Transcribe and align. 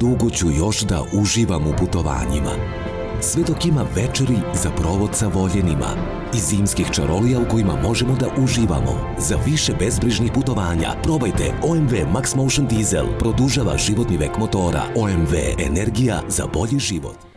dugo 0.00 0.30
ću 0.30 0.50
još 0.50 0.80
da 0.80 1.04
uživam 1.12 1.66
u 1.66 1.72
putovanjima. 1.78 2.52
Sve 3.20 3.42
dok 3.42 3.66
ima 3.66 3.84
večeri 3.94 4.36
za 4.62 4.70
provod 4.70 5.10
sa 5.12 5.26
voljenima 5.26 5.86
i 6.34 6.38
zimskih 6.38 6.86
čarolija 6.92 7.40
u 7.40 7.48
kojima 7.50 7.76
možemo 7.82 8.14
da 8.14 8.42
uživamo. 8.42 9.14
Za 9.18 9.36
više 9.46 9.72
bezbrižnih 9.78 10.32
putovanja 10.34 10.94
probajte 11.02 11.52
OMV 11.62 11.92
Max 12.14 12.36
Motion 12.36 12.66
Diesel. 12.66 13.06
Produžava 13.18 13.78
životni 13.78 14.16
vek 14.16 14.38
motora. 14.38 14.82
OMV. 14.96 15.34
Energija 15.58 16.22
za 16.28 16.46
bolji 16.54 16.78
život. 16.78 17.35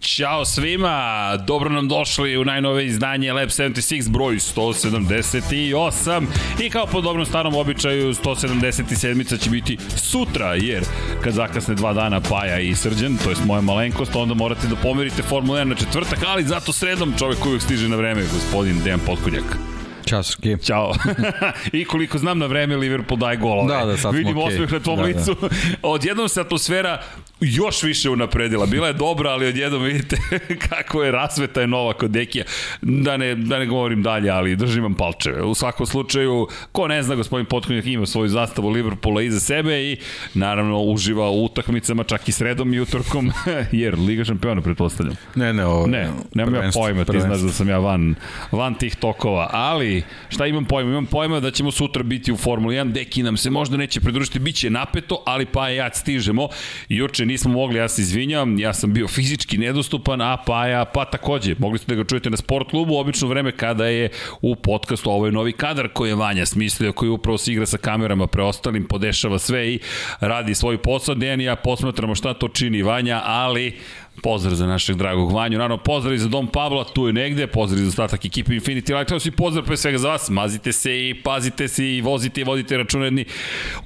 Ćao 0.00 0.44
svima, 0.44 1.36
dobro 1.46 1.70
nam 1.70 1.88
došli 1.88 2.36
u 2.36 2.44
najnove 2.44 2.86
izdanje 2.86 3.32
Lab 3.32 3.48
76 3.48 4.10
broj 4.10 4.34
178 4.34 6.26
i 6.60 6.70
kao 6.70 6.86
po 6.86 7.00
dobrom 7.00 7.26
starom 7.26 7.54
običaju 7.54 8.14
177 8.14 9.42
će 9.42 9.50
biti 9.50 9.78
sutra 9.96 10.54
jer 10.54 10.84
kad 11.24 11.32
zakasne 11.32 11.74
dva 11.74 11.92
dana 11.92 12.20
Paja 12.20 12.58
i 12.60 12.74
Srđan, 12.74 13.16
to 13.24 13.30
jest 13.30 13.44
moja 13.44 13.60
malenkost, 13.60 14.16
onda 14.16 14.34
morate 14.34 14.66
da 14.66 14.76
pomerite 14.76 15.22
Formula 15.22 15.60
1 15.60 15.64
na 15.64 15.74
četvrtak, 15.74 16.18
ali 16.26 16.44
zato 16.44 16.72
sredom 16.72 17.14
čovek 17.18 17.46
uvijek 17.46 17.62
stiže 17.62 17.88
na 17.88 17.96
vreme, 17.96 18.22
gospodin 18.22 18.80
Dejan 18.84 19.00
Potkonjak. 19.06 19.58
Ćao, 20.06 20.22
Srki. 20.22 20.56
Ćao. 20.62 20.94
I 21.72 21.84
koliko 21.84 22.18
znam 22.18 22.38
na 22.38 22.46
vreme 22.46 22.76
Liverpool 22.76 23.18
daje 23.18 23.36
golove. 23.36 23.74
Da, 23.74 23.84
da, 23.84 23.96
sad 23.96 24.14
Vidim 24.14 24.32
smo 24.32 24.42
osmeh 24.42 24.62
okej. 24.62 24.78
na 24.78 24.84
tvom 24.84 24.96
Da, 24.96 25.02
da. 25.02 25.08
licu. 25.08 25.36
Odjednom 25.82 26.28
se 26.28 26.40
atmosfera 26.40 27.02
još 27.40 27.82
više 27.82 28.10
unapredila. 28.10 28.66
Bila 28.66 28.86
je 28.86 28.92
dobra, 28.92 29.30
ali 29.30 29.46
odjednom 29.46 29.82
vidite 29.82 30.16
kako 30.68 31.02
je 31.02 31.12
rasveta 31.12 31.60
je 31.60 31.66
nova 31.66 31.92
kod 31.92 32.10
Dekija. 32.10 32.44
Da 32.82 33.16
ne, 33.16 33.34
da 33.34 33.58
ne 33.58 33.66
govorim 33.66 34.02
dalje, 34.02 34.30
ali 34.30 34.56
držim 34.56 34.82
vam 34.82 34.94
palčeve. 34.94 35.42
U 35.42 35.54
svakom 35.54 35.86
slučaju, 35.86 36.48
ko 36.72 36.88
ne 36.88 37.02
zna, 37.02 37.14
gospodin 37.14 37.46
Potkonjak 37.46 37.86
ima 37.86 38.06
svoju 38.06 38.28
zastavu 38.28 38.68
Liverpoola 38.68 39.22
iza 39.22 39.40
sebe 39.40 39.82
i 39.82 39.96
naravno 40.34 40.80
uživa 40.82 41.30
u 41.30 41.44
utakmicama 41.44 42.04
čak 42.04 42.28
i 42.28 42.32
sredom 42.32 42.74
i 42.74 42.80
utorkom, 42.80 43.32
jer 43.72 43.98
Liga 43.98 44.24
šampiona 44.24 44.60
pretpostavljam. 44.60 45.16
Ne, 45.34 45.52
ne, 45.52 45.66
ovo... 45.66 45.86
Ne, 45.86 46.10
nemam 46.34 46.54
ja 46.54 46.58
prvenstvo, 46.58 46.82
pojma, 46.82 47.04
ti 47.04 47.06
prvenstvo. 47.06 47.36
znaš 47.36 47.50
da 47.50 47.52
sam 47.52 47.68
ja 47.68 47.78
van, 47.78 48.14
van 48.52 48.74
tih 48.74 48.96
tokova, 48.96 49.50
ali 49.52 50.02
šta 50.28 50.46
imam 50.46 50.64
pojma? 50.64 50.90
Imam 50.90 51.06
pojma 51.06 51.40
da 51.40 51.50
ćemo 51.50 51.70
sutra 51.70 52.02
biti 52.02 52.32
u 52.32 52.36
Formuli 52.36 52.76
1, 52.76 52.92
deki 52.92 53.22
nam 53.22 53.36
se 53.36 53.50
možda 53.50 53.76
neće 53.76 54.00
pridružiti, 54.00 54.38
bit 54.38 54.56
će 54.56 54.70
napeto, 54.70 55.22
ali 55.26 55.46
pa 55.46 55.68
ja 55.68 55.90
stižemo. 55.94 56.48
Juče 56.88 57.26
nismo 57.30 57.52
mogli, 57.52 57.78
ja 57.78 57.88
se 57.88 58.02
izvinjam, 58.02 58.58
ja 58.58 58.72
sam 58.72 58.92
bio 58.92 59.08
fizički 59.08 59.58
nedostupan, 59.58 60.20
a 60.20 60.36
Paja, 60.46 60.84
pa 60.84 61.04
takođe, 61.04 61.54
mogli 61.58 61.78
ste 61.78 61.94
da 61.94 62.02
ga 62.02 62.08
čujete 62.08 62.30
na 62.30 62.36
sport 62.36 62.70
klubu, 62.70 62.96
obično 62.96 63.28
vreme 63.28 63.52
kada 63.52 63.86
je 63.86 64.08
u 64.40 64.56
podcastu, 64.56 65.10
ovo 65.10 65.26
je 65.26 65.32
novi 65.32 65.52
kadar 65.52 65.88
koji 65.88 66.10
je 66.10 66.14
Vanja 66.14 66.46
smislio, 66.46 66.92
koji 66.92 67.10
upravo 67.10 67.38
se 67.38 67.52
igra 67.52 67.66
sa 67.66 67.78
kamerama 67.78 68.26
preostalim, 68.26 68.84
podešava 68.84 69.38
sve 69.38 69.68
i 69.68 69.78
radi 70.20 70.54
svoj 70.54 70.82
posao. 70.82 71.14
Dejan 71.14 71.40
i 71.40 71.44
ja 71.44 71.56
posmatramo 71.56 72.14
šta 72.14 72.34
to 72.34 72.48
čini 72.48 72.82
Vanja, 72.82 73.22
ali 73.24 73.78
Pozdrav 74.22 74.54
za 74.54 74.66
našeg 74.66 74.96
dragog 74.96 75.32
Vanju, 75.32 75.58
naravno 75.58 75.76
pozdrav 75.76 76.14
i 76.14 76.18
za 76.18 76.28
Dom 76.28 76.46
Pavla, 76.46 76.84
tu 76.84 77.06
je 77.06 77.12
negde, 77.12 77.46
pozdrav 77.46 77.80
i 77.80 77.82
za 77.82 77.88
ostatak 77.88 78.24
ekipe 78.24 78.52
Infinity 78.52 78.96
Lighthouse 78.96 79.28
i 79.28 79.32
pozdrav 79.32 79.64
pre 79.64 79.76
svega 79.76 79.98
za 79.98 80.08
vas, 80.08 80.30
mazite 80.30 80.72
se 80.72 81.08
i 81.08 81.22
pazite 81.22 81.68
se 81.68 81.96
i 81.96 82.00
vozite 82.00 82.40
i 82.40 82.44
vodite 82.44 82.76
računa 82.76 83.04
jedni 83.04 83.24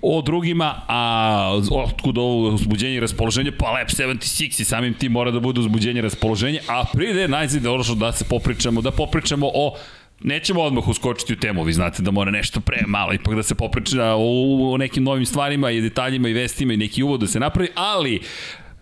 o 0.02 0.22
drugima, 0.22 0.74
a 0.88 1.60
otkud 1.70 2.18
ovo 2.18 2.48
uzbuđenje 2.48 2.94
i 2.94 3.00
raspoloženje, 3.00 3.52
pa 3.52 3.70
Lab 3.70 3.86
76 3.86 4.60
i 4.60 4.64
samim 4.64 4.94
tim 4.94 5.12
mora 5.12 5.30
da 5.30 5.40
bude 5.40 5.60
uzbuđenje 5.60 5.98
i 5.98 6.02
raspoloženje, 6.02 6.60
a 6.68 6.84
pride 6.92 7.28
najzid 7.28 7.62
došlo 7.62 7.94
da 7.94 8.12
se 8.12 8.24
popričamo, 8.24 8.80
da 8.80 8.90
popričamo 8.90 9.50
o 9.54 9.76
Nećemo 10.20 10.62
odmah 10.62 10.88
uskočiti 10.88 11.32
u 11.32 11.36
temu, 11.36 11.62
vi 11.62 11.72
znate 11.72 12.02
da 12.02 12.10
mora 12.10 12.30
nešto 12.30 12.60
pre 12.60 12.82
malo 12.86 13.12
ipak 13.12 13.34
da 13.34 13.42
se 13.42 13.54
popriča 13.54 14.04
o, 14.04 14.72
o 14.72 14.76
nekim 14.76 15.04
novim 15.04 15.26
stvarima 15.26 15.70
i 15.70 15.80
detaljima 15.80 16.28
i 16.28 16.32
vestima 16.32 16.72
i 16.72 16.76
neki 16.76 17.02
uvod 17.02 17.20
da 17.20 17.26
se 17.26 17.40
napravi, 17.40 17.68
ali 17.74 18.20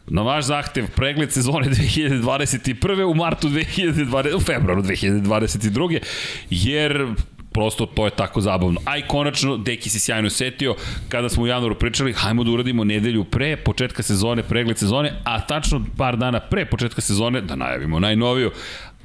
Na 0.07 0.23
vaš 0.23 0.45
zahtev 0.45 0.87
pregled 0.97 1.33
sezone 1.33 1.69
2021. 1.77 3.03
u 3.05 3.15
martu 3.15 3.49
2020, 3.49 4.35
u 4.35 4.41
februaru 4.41 4.83
2022. 4.83 5.99
Jer 6.51 7.07
prosto 7.53 7.87
to 7.87 8.05
je 8.05 8.11
tako 8.11 8.41
zabavno. 8.41 8.81
A 8.85 8.97
i 8.97 9.03
konačno, 9.03 9.57
Deki 9.57 9.91
se 9.91 9.99
sjajno 9.99 10.31
setio, 10.31 10.75
kada 11.09 11.29
smo 11.29 11.43
u 11.43 11.47
januaru 11.47 11.75
pričali, 11.75 12.13
hajmo 12.13 12.45
da 12.45 12.51
uradimo 12.51 12.85
nedelju 12.85 13.25
pre 13.25 13.57
početka 13.57 14.03
sezone, 14.03 14.43
pregled 14.43 14.79
sezone, 14.79 15.13
a 15.25 15.41
tačno 15.47 15.85
par 15.97 16.17
dana 16.17 16.41
pre 16.41 16.65
početka 16.65 17.01
sezone, 17.01 17.41
da 17.41 17.57
najavimo 17.57 18.01
najnoviju, 18.01 18.51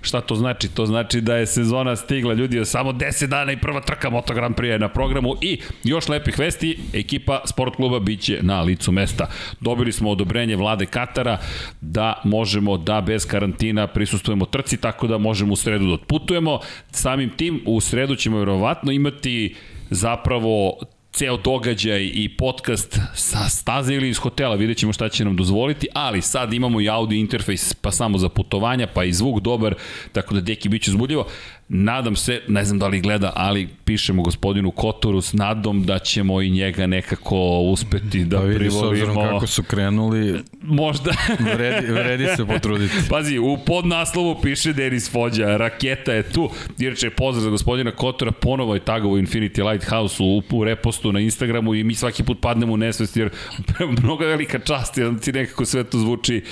Šta 0.01 0.21
to 0.21 0.35
znači? 0.35 0.67
To 0.67 0.85
znači 0.85 1.21
da 1.21 1.35
je 1.35 1.45
sezona 1.45 1.95
stigla, 1.95 2.33
ljudi, 2.33 2.65
samo 2.65 2.91
10 2.91 3.27
dana 3.27 3.51
i 3.51 3.57
prva 3.57 3.81
trka 3.81 4.09
Moto 4.09 4.33
Grand 4.33 4.55
Prix 4.55 4.65
je 4.65 4.79
na 4.79 4.89
programu 4.89 5.35
i 5.41 5.59
još 5.83 6.09
lepih 6.09 6.39
vesti, 6.39 6.79
ekipa 6.93 7.41
sport 7.45 7.75
kluba 7.75 7.99
biće 7.99 8.39
na 8.41 8.61
licu 8.61 8.91
mesta. 8.91 9.27
Dobili 9.59 9.91
smo 9.91 10.09
odobrenje 10.09 10.55
vlade 10.55 10.85
Katara 10.85 11.37
da 11.81 12.21
možemo 12.23 12.77
da 12.77 13.01
bez 13.01 13.25
karantina 13.25 13.87
prisustujemo 13.87 14.45
trci, 14.45 14.77
tako 14.77 15.07
da 15.07 15.17
možemo 15.17 15.53
u 15.53 15.55
sredu 15.55 15.87
da 15.87 15.93
otputujemo. 15.93 16.59
Samim 16.91 17.29
tim, 17.29 17.61
u 17.65 17.81
sredu 17.81 18.15
ćemo 18.15 18.39
verovatno 18.39 18.91
imati 18.91 19.55
zapravo 19.89 20.77
ceo 21.17 21.37
događaj 21.37 22.11
i 22.13 22.29
podcast 22.37 22.99
sa 23.13 23.49
staze 23.49 23.93
ili 23.93 24.09
iz 24.09 24.17
hotela, 24.17 24.55
vidjet 24.55 24.77
ćemo 24.77 24.93
šta 24.93 25.09
će 25.09 25.25
nam 25.25 25.35
dozvoliti, 25.35 25.87
ali 25.93 26.21
sad 26.21 26.53
imamo 26.53 26.81
i 26.81 26.89
audio 26.89 27.17
interfejs 27.17 27.73
pa 27.73 27.91
samo 27.91 28.17
za 28.17 28.29
putovanja, 28.29 28.87
pa 28.93 29.03
i 29.03 29.13
zvuk 29.13 29.39
dobar, 29.39 29.75
tako 30.11 30.33
da 30.33 30.41
deki 30.41 30.69
bit 30.69 30.83
će 30.83 30.91
uzbudljivo. 30.91 31.27
Nadam 31.69 32.15
se, 32.15 32.41
ne 32.47 32.65
znam 32.65 32.79
da 32.79 32.87
li 32.87 33.01
gleda, 33.01 33.31
ali 33.35 33.67
pišemo 33.85 34.23
gospodinu 34.23 34.71
Kotoru 34.71 35.21
s 35.21 35.33
nadom 35.33 35.83
da 35.83 35.99
ćemo 35.99 36.41
i 36.41 36.49
njega 36.49 36.87
nekako 36.87 37.37
uspeti 37.59 38.25
da 38.25 38.37
Da 38.37 38.43
vidi, 38.43 38.59
privolimo. 38.59 39.21
kako 39.21 39.47
su 39.47 39.63
krenuli, 39.63 40.39
Možda. 40.61 41.11
vredi, 41.55 41.87
vredi 41.91 42.27
se 42.35 42.45
potruditi. 42.45 42.93
Pazi, 43.09 43.39
u 43.39 43.57
podnaslovu 43.65 44.41
piše 44.41 44.73
Denis 44.73 45.11
Fođa, 45.11 45.57
raketa 45.57 46.13
je 46.13 46.23
tu. 46.23 46.49
Dirče, 46.77 47.09
pozdrav 47.09 47.43
za 47.43 47.49
gospodina 47.49 47.91
Kotora, 47.91 48.31
ponovo 48.31 48.73
je 48.73 48.79
tagovo 48.79 49.17
Infinity 49.17 49.71
Lighthouse 49.71 50.23
u, 50.23 50.41
u 50.51 50.63
repostu 50.63 51.11
na 51.11 51.19
Instagramu 51.19 51.75
i 51.75 51.83
mi 51.83 51.95
svaki 51.95 52.23
put 52.23 52.41
padnemo 52.41 52.73
u 52.73 52.77
nesvest 52.77 53.17
jer 53.17 53.29
mnogo 54.03 54.23
je 54.23 54.29
velika 54.29 54.59
čast 54.59 54.97
jer 54.97 55.19
ti 55.19 55.31
nekako 55.31 55.65
sve 55.65 55.83
to 55.83 55.97
zvuči 55.99 56.43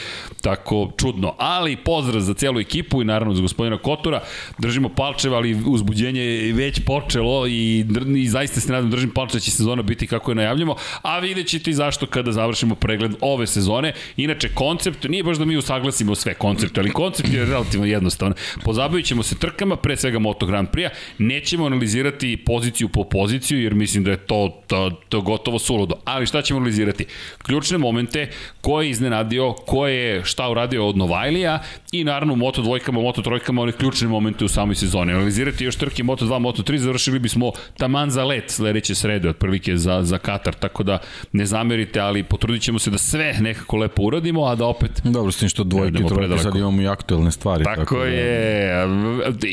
tako 0.41 0.91
čudno. 0.97 1.35
Ali 1.37 1.75
pozdrav 1.75 2.21
za 2.21 2.33
celu 2.33 2.59
ekipu 2.59 3.01
i 3.01 3.05
naravno 3.05 3.33
za 3.33 3.41
gospodina 3.41 3.77
Kotora. 3.77 4.21
Držimo 4.57 4.89
palčeve, 5.05 5.35
ali 5.35 5.57
uzbuđenje 5.66 6.21
je 6.21 6.53
već 6.53 6.79
počelo 6.85 7.47
i, 7.47 7.85
i 8.17 8.27
zaista 8.27 8.59
se 8.59 8.71
nadam 8.71 8.89
držim 8.89 9.09
palče 9.09 9.33
da 9.33 9.39
će 9.39 9.51
sezona 9.51 9.81
biti 9.81 10.07
kako 10.07 10.31
je 10.31 10.35
najavljamo, 10.35 10.75
a 11.01 11.19
vidjet 11.19 11.47
ćete 11.47 11.71
i 11.71 11.73
zašto 11.73 12.05
kada 12.05 12.31
završimo 12.31 12.75
pregled 12.75 13.11
ove 13.21 13.47
sezone. 13.47 13.93
Inače, 14.17 14.49
koncept, 14.49 15.03
nije 15.03 15.23
baš 15.23 15.38
da 15.38 15.45
mi 15.45 15.57
usaglasimo 15.57 16.16
sve 16.16 16.33
koncepte, 16.33 16.79
ali 16.79 16.91
koncept 16.91 17.33
je 17.33 17.45
relativno 17.45 17.85
jednostavan. 17.85 18.33
Pozabavit 18.63 19.05
ćemo 19.05 19.23
se 19.23 19.35
trkama, 19.35 19.75
pre 19.75 19.97
svega 19.97 20.19
Moto 20.19 20.45
Grand 20.45 20.69
Prix-a, 20.69 20.89
nećemo 21.17 21.66
analizirati 21.66 22.37
poziciju 22.37 22.89
po 22.89 23.03
poziciju, 23.03 23.61
jer 23.63 23.73
mislim 23.73 24.03
da 24.03 24.11
je 24.11 24.17
to, 24.17 24.61
to, 24.67 24.91
to 25.09 25.22
gotovo 25.22 25.59
suludo. 25.59 25.95
Ali 26.05 26.25
šta 26.25 26.41
ćemo 26.41 26.57
analizirati? 26.57 27.05
Ključne 27.43 27.77
momente, 27.77 28.29
ko 28.61 28.81
je 28.81 28.89
iznenadio, 28.89 29.53
ko 29.53 29.87
je 29.87 30.23
šta 30.23 30.49
uradio 30.49 30.87
od 30.87 30.97
Novajlija 30.97 31.59
i 31.91 32.03
naravno 32.03 32.33
u 32.33 32.37
Moto 32.37 32.61
dvojkama, 32.61 33.01
Moto 33.01 33.22
trojkama, 33.22 33.61
one 33.61 33.72
ključne 33.72 34.07
momente 34.07 34.45
u 34.45 34.47
samoj 34.47 34.75
sezoni. 34.75 34.94
Analizirati 35.00 35.66
još 35.66 35.75
trke 35.75 36.03
Moto 36.03 36.25
2, 36.25 36.39
Moto 36.39 36.63
3, 36.63 36.78
završili 36.78 37.19
bismo 37.19 37.51
taman 37.78 38.09
za 38.11 38.23
let 38.23 38.50
sledeće 38.50 38.95
srede, 38.95 39.29
otprilike 39.29 39.78
za, 39.78 40.03
za 40.03 40.17
Katar, 40.17 40.53
tako 40.53 40.83
da 40.83 40.97
ne 41.31 41.46
zamerite, 41.46 41.99
ali 41.99 42.23
potrudit 42.23 42.61
ćemo 42.61 42.79
se 42.79 42.90
da 42.91 42.97
sve 42.97 43.34
nekako 43.40 43.78
lepo 43.78 44.02
uradimo, 44.03 44.46
a 44.46 44.55
da 44.55 44.66
opet 44.66 45.02
Dobro, 45.03 45.31
s 45.31 45.37
tim 45.37 45.49
što 45.49 45.64
dvojke, 45.64 46.03
trojke, 46.08 46.37
sad 46.37 46.55
imamo 46.55 46.81
i 46.81 46.87
aktuelne 46.87 47.31
stvari. 47.31 47.64
Tako, 47.64 47.97
da- 47.99 48.05
je. 48.05 48.84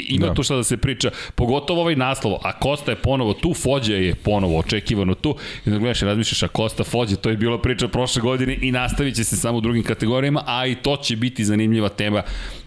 Ima 0.08 0.26
Da. 0.26 0.34
tu 0.34 0.43
šta 0.43 0.56
da 0.56 0.64
se 0.64 0.76
priča. 0.76 1.11
Pogotovo 1.34 1.81
ovaj 1.81 1.96
naslov. 1.96 2.34
A 2.43 2.58
Kosta 2.58 2.90
je 2.90 2.96
ponovo 2.96 3.32
tu, 3.34 3.55
Fođa 3.55 3.94
je 3.94 4.14
ponovo 4.14 4.58
očekivano 4.58 5.14
tu. 5.14 5.37
I 5.66 5.70
da 5.70 5.78
gledaš 5.78 6.02
i 6.02 6.05
razmišljaš, 6.05 6.43
a 6.43 6.49
Kosta 6.49 6.84
Fođa, 6.84 7.16
to 7.16 7.31
je 7.31 7.37
bila 7.37 7.58
priča 7.62 7.88
prošle 7.88 8.22
godine 8.22 8.58
i 8.62 8.72
nastavit 8.72 9.16
će 9.16 9.25
se 9.25 9.37
samo 9.37 9.58
u 9.58 9.61
drugim 9.61 9.82
kategorijama, 9.82 10.43
a 10.46 10.66
i 10.66 10.75
to 10.75 10.96
će 10.96 11.16
biti 11.16 11.44
zanimljiva 11.44 11.88
tema 11.88 12.22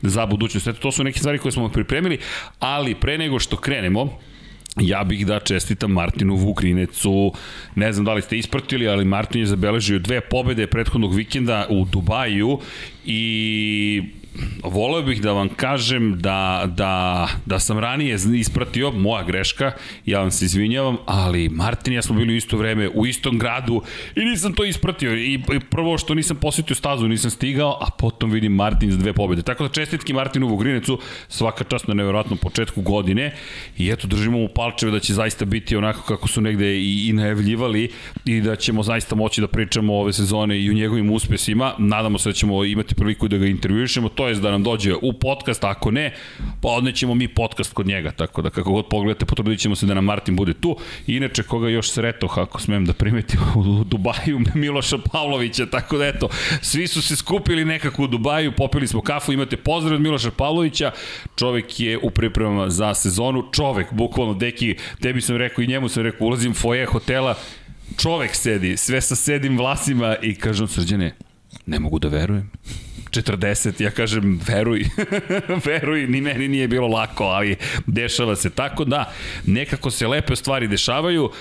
za 0.10 0.26
budućnost. 0.26 0.68
Eto, 0.68 0.80
to 0.80 0.92
su 0.92 1.04
neke 1.04 1.20
stvari 1.20 1.38
koje 1.38 1.52
smo 1.52 1.70
pripremili, 1.70 2.18
ali 2.60 2.96
pre 2.96 3.18
nego 3.18 3.40
što 3.40 3.58
krenemo, 3.58 4.10
Ja 4.82 5.04
bih 5.04 5.26
da 5.26 5.40
čestitam 5.40 5.92
Martinu 5.92 6.36
Vukrinecu, 6.36 7.32
ne 7.76 7.94
znam 7.94 8.06
da 8.06 8.14
li 8.14 8.22
ste 8.22 8.38
ispratili, 8.38 8.88
ali 8.88 9.06
Martin 9.06 9.42
je 9.42 9.48
zabeležio 9.48 10.00
dve 10.00 10.22
pobede 10.22 10.68
prethodnog 10.68 11.16
vikenda 11.16 11.68
u 11.70 11.86
Dubaju 11.86 12.60
i 13.06 14.04
voleo 14.64 15.02
bih 15.02 15.22
da 15.22 15.32
vam 15.32 15.50
kažem 15.50 16.20
da, 16.20 16.64
da, 16.76 17.28
da 17.46 17.60
sam 17.60 17.80
ranije 17.80 18.18
ispratio, 18.36 18.92
moja 18.92 19.24
greška, 19.24 19.72
ja 20.06 20.20
vam 20.20 20.32
se 20.32 20.46
izvinjavam, 20.46 20.98
ali 21.06 21.50
Martin 21.50 21.94
i 21.94 21.96
ja 21.96 22.02
smo 22.02 22.16
bili 22.16 22.34
u 22.34 22.36
isto 22.36 22.58
vreme, 22.58 22.90
u 22.90 23.06
istom 23.06 23.40
gradu 23.40 23.82
i 24.16 24.20
nisam 24.20 24.54
to 24.54 24.66
ispratio. 24.66 25.16
I, 25.16 25.34
i 25.34 25.60
prvo 25.60 25.98
što 25.98 26.14
nisam 26.14 26.38
posetio 26.38 26.76
stazu, 26.76 27.08
nisam 27.08 27.32
stigao, 27.32 27.78
a 27.82 27.86
potom 27.98 28.32
vidim 28.32 28.52
Martin 28.52 28.92
za 28.92 28.98
dve 28.98 29.14
pobjede. 29.14 29.42
Tako 29.42 29.64
da 29.64 29.70
čestitki 29.70 30.14
Martinu 30.14 30.48
Vogrinecu, 30.48 31.00
svaka 31.28 31.64
čast 31.64 31.88
na 31.88 31.94
nevjerojatnom 31.94 32.38
početku 32.38 32.82
godine 32.82 33.34
i 33.78 33.90
eto, 33.90 34.08
držimo 34.08 34.38
mu 34.38 34.48
palčeve 34.48 34.92
da 34.92 35.00
će 35.00 35.14
zaista 35.14 35.46
biti 35.46 35.76
onako 35.76 36.02
kako 36.02 36.28
su 36.28 36.42
negde 36.42 36.76
i, 36.78 37.08
i 37.10 37.14
najavljivali 37.14 37.92
i 38.26 38.42
da 38.42 38.56
ćemo 38.56 38.84
zaista 38.84 39.16
moći 39.16 39.42
da 39.42 39.48
pričamo 39.48 39.94
ove 39.94 40.14
sezone 40.14 40.60
i 40.60 40.70
o 40.70 40.74
njegovim 40.74 41.12
uspesima. 41.12 41.74
Nadamo 41.78 42.18
se 42.18 42.30
da 42.30 42.34
ćemo 42.34 42.66
imati 42.66 42.96
priliku 42.96 43.28
da 43.28 43.38
ga 43.38 43.46
intervjušemo, 43.46 44.10
to 44.10 44.25
je 44.28 44.36
da 44.36 44.52
nam 44.52 44.64
dođe 44.64 44.94
u 45.02 45.14
podcast, 45.14 45.64
ako 45.64 45.92
ne, 45.92 46.14
pa 46.62 46.70
odnećemo 46.70 47.16
mi 47.16 47.28
podcast 47.28 47.74
kod 47.74 47.88
njega, 47.88 48.12
tako 48.12 48.42
da 48.42 48.50
kako 48.50 48.72
god 48.72 48.86
pogledate, 48.90 49.26
potrudit 49.26 49.60
ćemo 49.60 49.76
se 49.76 49.86
da 49.86 49.94
nam 49.94 50.06
Martin 50.06 50.36
bude 50.36 50.54
tu. 50.54 50.78
Inače, 51.08 51.44
koga 51.44 51.70
još 51.70 51.92
sreto, 51.92 52.28
ako 52.36 52.62
smem 52.62 52.86
da 52.86 52.94
primetim, 52.94 53.40
u 53.60 53.84
Dubaju 53.84 54.40
Miloša 54.54 54.98
Pavlovića, 55.12 55.66
tako 55.66 55.98
da 55.98 56.06
eto, 56.06 56.30
svi 56.62 56.88
su 56.88 57.02
se 57.02 57.16
skupili 57.16 57.66
nekako 57.66 58.04
u 58.04 58.08
Dubaju, 58.08 58.52
popili 58.52 58.88
smo 58.88 59.02
kafu, 59.02 59.34
imate 59.34 59.58
pozdrav 59.58 59.96
od 59.96 60.02
Miloša 60.02 60.32
Pavlovića, 60.32 60.92
čovek 61.36 61.80
je 61.80 61.98
u 61.98 62.10
pripremama 62.10 62.70
za 62.70 62.94
sezonu, 62.94 63.44
čovek, 63.52 63.94
bukvalno, 63.94 64.34
deki, 64.34 64.76
tebi 65.02 65.22
sam 65.22 65.36
rekao 65.36 65.64
i 65.64 65.68
njemu 65.68 65.90
sam 65.90 66.04
rekao, 66.04 66.28
ulazim 66.28 66.54
foje 66.54 66.86
hotela, 66.86 67.36
čovek 67.98 68.36
sedi, 68.36 68.78
sve 68.78 69.02
sa 69.02 69.16
sedim 69.16 69.58
vlasima 69.58 70.16
i 70.22 70.36
kažem, 70.36 70.68
srđane, 70.68 71.16
ne 71.66 71.80
mogu 71.80 72.00
da 72.00 72.08
verujem. 72.08 72.52
40, 73.12 73.82
ja 73.84 73.92
kažem, 73.92 74.40
veruj, 74.48 74.86
veruj, 75.66 76.08
ni 76.08 76.22
meni 76.22 76.48
nije 76.48 76.68
bilo 76.68 76.88
lako, 76.88 77.24
ali 77.24 77.56
dešava 77.86 78.36
se. 78.36 78.50
Tako 78.50 78.86
da, 78.86 79.14
nekako 79.46 79.92
se 79.92 80.08
lepe 80.08 80.36
stvari 80.36 80.68
dešavaju. 80.68 81.32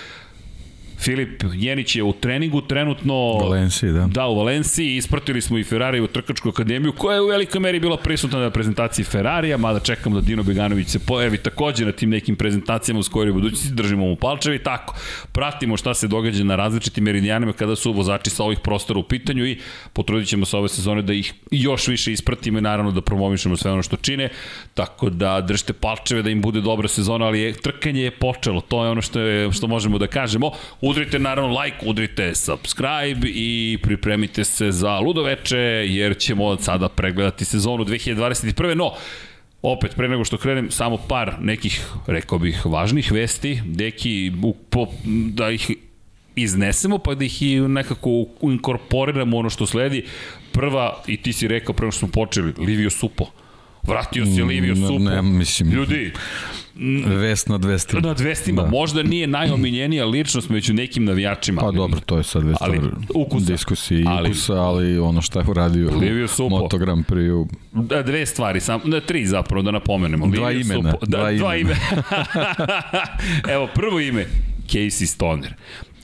Filip 1.05 1.43
Jenić 1.55 1.97
je 1.97 2.03
u 2.03 2.13
treningu 2.13 2.61
trenutno... 2.61 3.15
U 3.15 3.39
Valenciji, 3.39 3.93
da. 3.93 4.07
Da, 4.07 4.27
u 4.27 4.37
Valenciji. 4.39 4.97
Ispratili 4.97 5.41
smo 5.41 5.59
i 5.59 5.65
Ferrari 5.65 6.01
u 6.01 6.07
trkačku 6.07 6.49
akademiju, 6.49 6.93
koja 6.93 7.15
je 7.15 7.21
u 7.21 7.27
velikoj 7.27 7.61
meri 7.61 7.81
bila 7.81 7.97
prisutna 7.97 8.39
na 8.39 8.51
prezentaciji 8.51 9.05
Ferrarija, 9.05 9.57
mada 9.57 9.81
čekamo 9.81 10.21
da 10.21 10.27
Dino 10.27 10.43
Beganović 10.43 10.89
se 10.89 10.99
pojavi 10.99 11.39
takođe 11.39 11.85
na 11.85 11.93
tim 11.93 12.11
nekim 12.11 12.37
prezentacijama 12.37 13.01
u 13.01 13.03
skorijoj 13.03 13.33
budućnosti, 13.33 13.75
držimo 13.75 14.07
mu 14.07 14.17
palčevi, 14.17 14.59
tako. 14.59 14.95
Pratimo 15.33 15.77
šta 15.77 15.95
se 15.95 16.09
događa 16.09 16.45
na 16.45 16.57
različitim 16.57 17.05
meridijanima 17.05 17.53
kada 17.53 17.77
su 17.77 17.93
vozači 17.93 18.31
sa 18.31 18.45
ovih 18.45 18.59
prostora 18.63 19.01
u 19.01 19.03
pitanju 19.03 19.47
i 19.47 19.59
potrudit 19.93 20.29
ćemo 20.29 20.45
se 20.45 20.57
ove 20.57 20.69
sezone 20.69 21.03
da 21.03 21.13
ih 21.13 21.35
još 21.51 21.89
više 21.89 22.13
ispratimo 22.13 22.59
i 22.59 22.63
naravno 22.63 22.91
da 22.91 23.01
promovišemo 23.01 23.57
sve 23.57 23.73
ono 23.73 23.83
što 23.83 23.97
čine, 23.97 24.29
tako 24.75 25.11
da 25.11 25.41
držite 25.41 25.73
palčeve 25.73 26.23
da 26.23 26.31
im 26.31 26.41
bude 26.43 26.61
dobra 26.61 26.89
sezona, 26.89 27.27
ali 27.27 27.41
je, 27.41 27.53
trkanje 27.53 28.03
je 28.03 28.11
počelo, 28.11 28.61
to 28.61 28.85
je 28.85 28.91
ono 28.91 29.03
što, 29.03 29.21
je, 29.21 29.53
što 29.53 29.67
možemo 29.67 29.99
da 29.99 30.07
kažemo. 30.07 30.51
Udrite 30.95 31.19
naravno 31.19 31.61
like, 31.61 31.77
udrite 31.87 32.35
subscribe 32.35 33.29
i 33.29 33.79
pripremite 33.83 34.45
se 34.45 34.73
za 34.73 34.99
ludoveče 34.99 35.59
jer 35.89 36.19
ćemo 36.19 36.45
od 36.45 36.63
sada 36.63 36.89
pregledati 36.89 37.45
sezonu 37.45 37.85
2021. 37.85 38.75
No, 38.75 38.93
opet 39.63 39.97
pre 39.97 40.09
nego 40.09 40.25
što 40.25 40.37
krenem 40.37 40.71
samo 40.71 40.97
par 41.09 41.35
nekih 41.41 41.87
rekao 42.07 42.39
bih 42.39 42.67
važnih 42.67 43.13
vesti. 43.13 43.61
Deki 43.65 44.33
po, 44.71 44.87
da 45.33 45.51
ih 45.51 45.71
iznesemo 46.37 46.99
pa 46.99 47.15
da 47.15 47.25
ih 47.25 47.43
i 47.43 47.61
nekako 47.61 48.27
inkorporiramo 48.43 49.37
ono 49.37 49.51
što 49.51 49.67
sledi. 49.67 50.05
Prva 50.53 51.03
i 51.07 51.17
ti 51.17 51.33
si 51.33 51.49
rekao 51.49 51.75
pre 51.75 51.85
nego 51.85 51.93
što 51.93 51.99
smo 51.99 52.09
počeli 52.09 52.53
Livio 52.59 52.91
Supo 52.91 53.27
Vratio 53.87 54.27
se 54.27 54.45
Livio 54.45 54.77
Supo. 54.77 54.99
Ne, 54.99 55.23
mislim. 55.23 55.71
Ljudi, 55.71 56.13
Vest 57.07 57.49
nad 57.49 57.65
vestima. 57.65 58.01
Nad 58.01 58.21
vestima. 58.21 58.63
Da. 58.63 58.69
Možda 58.69 59.03
nije 59.03 59.27
najomiljenija 59.27 60.07
ličnost 60.07 60.49
među 60.49 60.75
nekim 60.75 61.05
navijačima. 61.05 61.61
Pa 61.61 61.71
dobro, 61.71 62.01
to 62.01 62.17
je 62.17 62.23
sad 62.25 62.45
već 62.45 62.57
ali, 62.61 62.81
ukusa. 63.15 63.53
diskusije 63.53 64.01
i 64.01 64.05
ali, 64.07 64.31
ukusa, 64.31 64.55
ali 64.55 64.99
ono 64.99 65.23
šta 65.23 65.41
je 65.41 65.45
uradio 65.49 65.91
Livio 65.91 66.29
Supo. 66.29 66.59
Moto 66.59 66.79
Grand 66.79 67.05
Prix. 67.07 67.47
Da, 67.73 68.03
dve 68.03 68.27
stvari, 68.27 68.61
sam, 68.61 68.81
da, 68.85 69.01
tri 69.01 69.27
zapravo 69.27 69.63
da 69.63 69.71
napomenemo. 69.71 70.27
Dva 70.27 70.49
Livio 70.49 70.75
imena. 70.75 70.93
Supo, 70.93 71.07
da, 71.07 71.19
dva, 71.19 71.33
dva 71.33 71.57
imena. 71.57 71.81
Evo, 73.55 73.69
prvo 73.75 74.01
ime, 74.01 74.27
Casey 74.69 75.07
Stoner. 75.07 75.55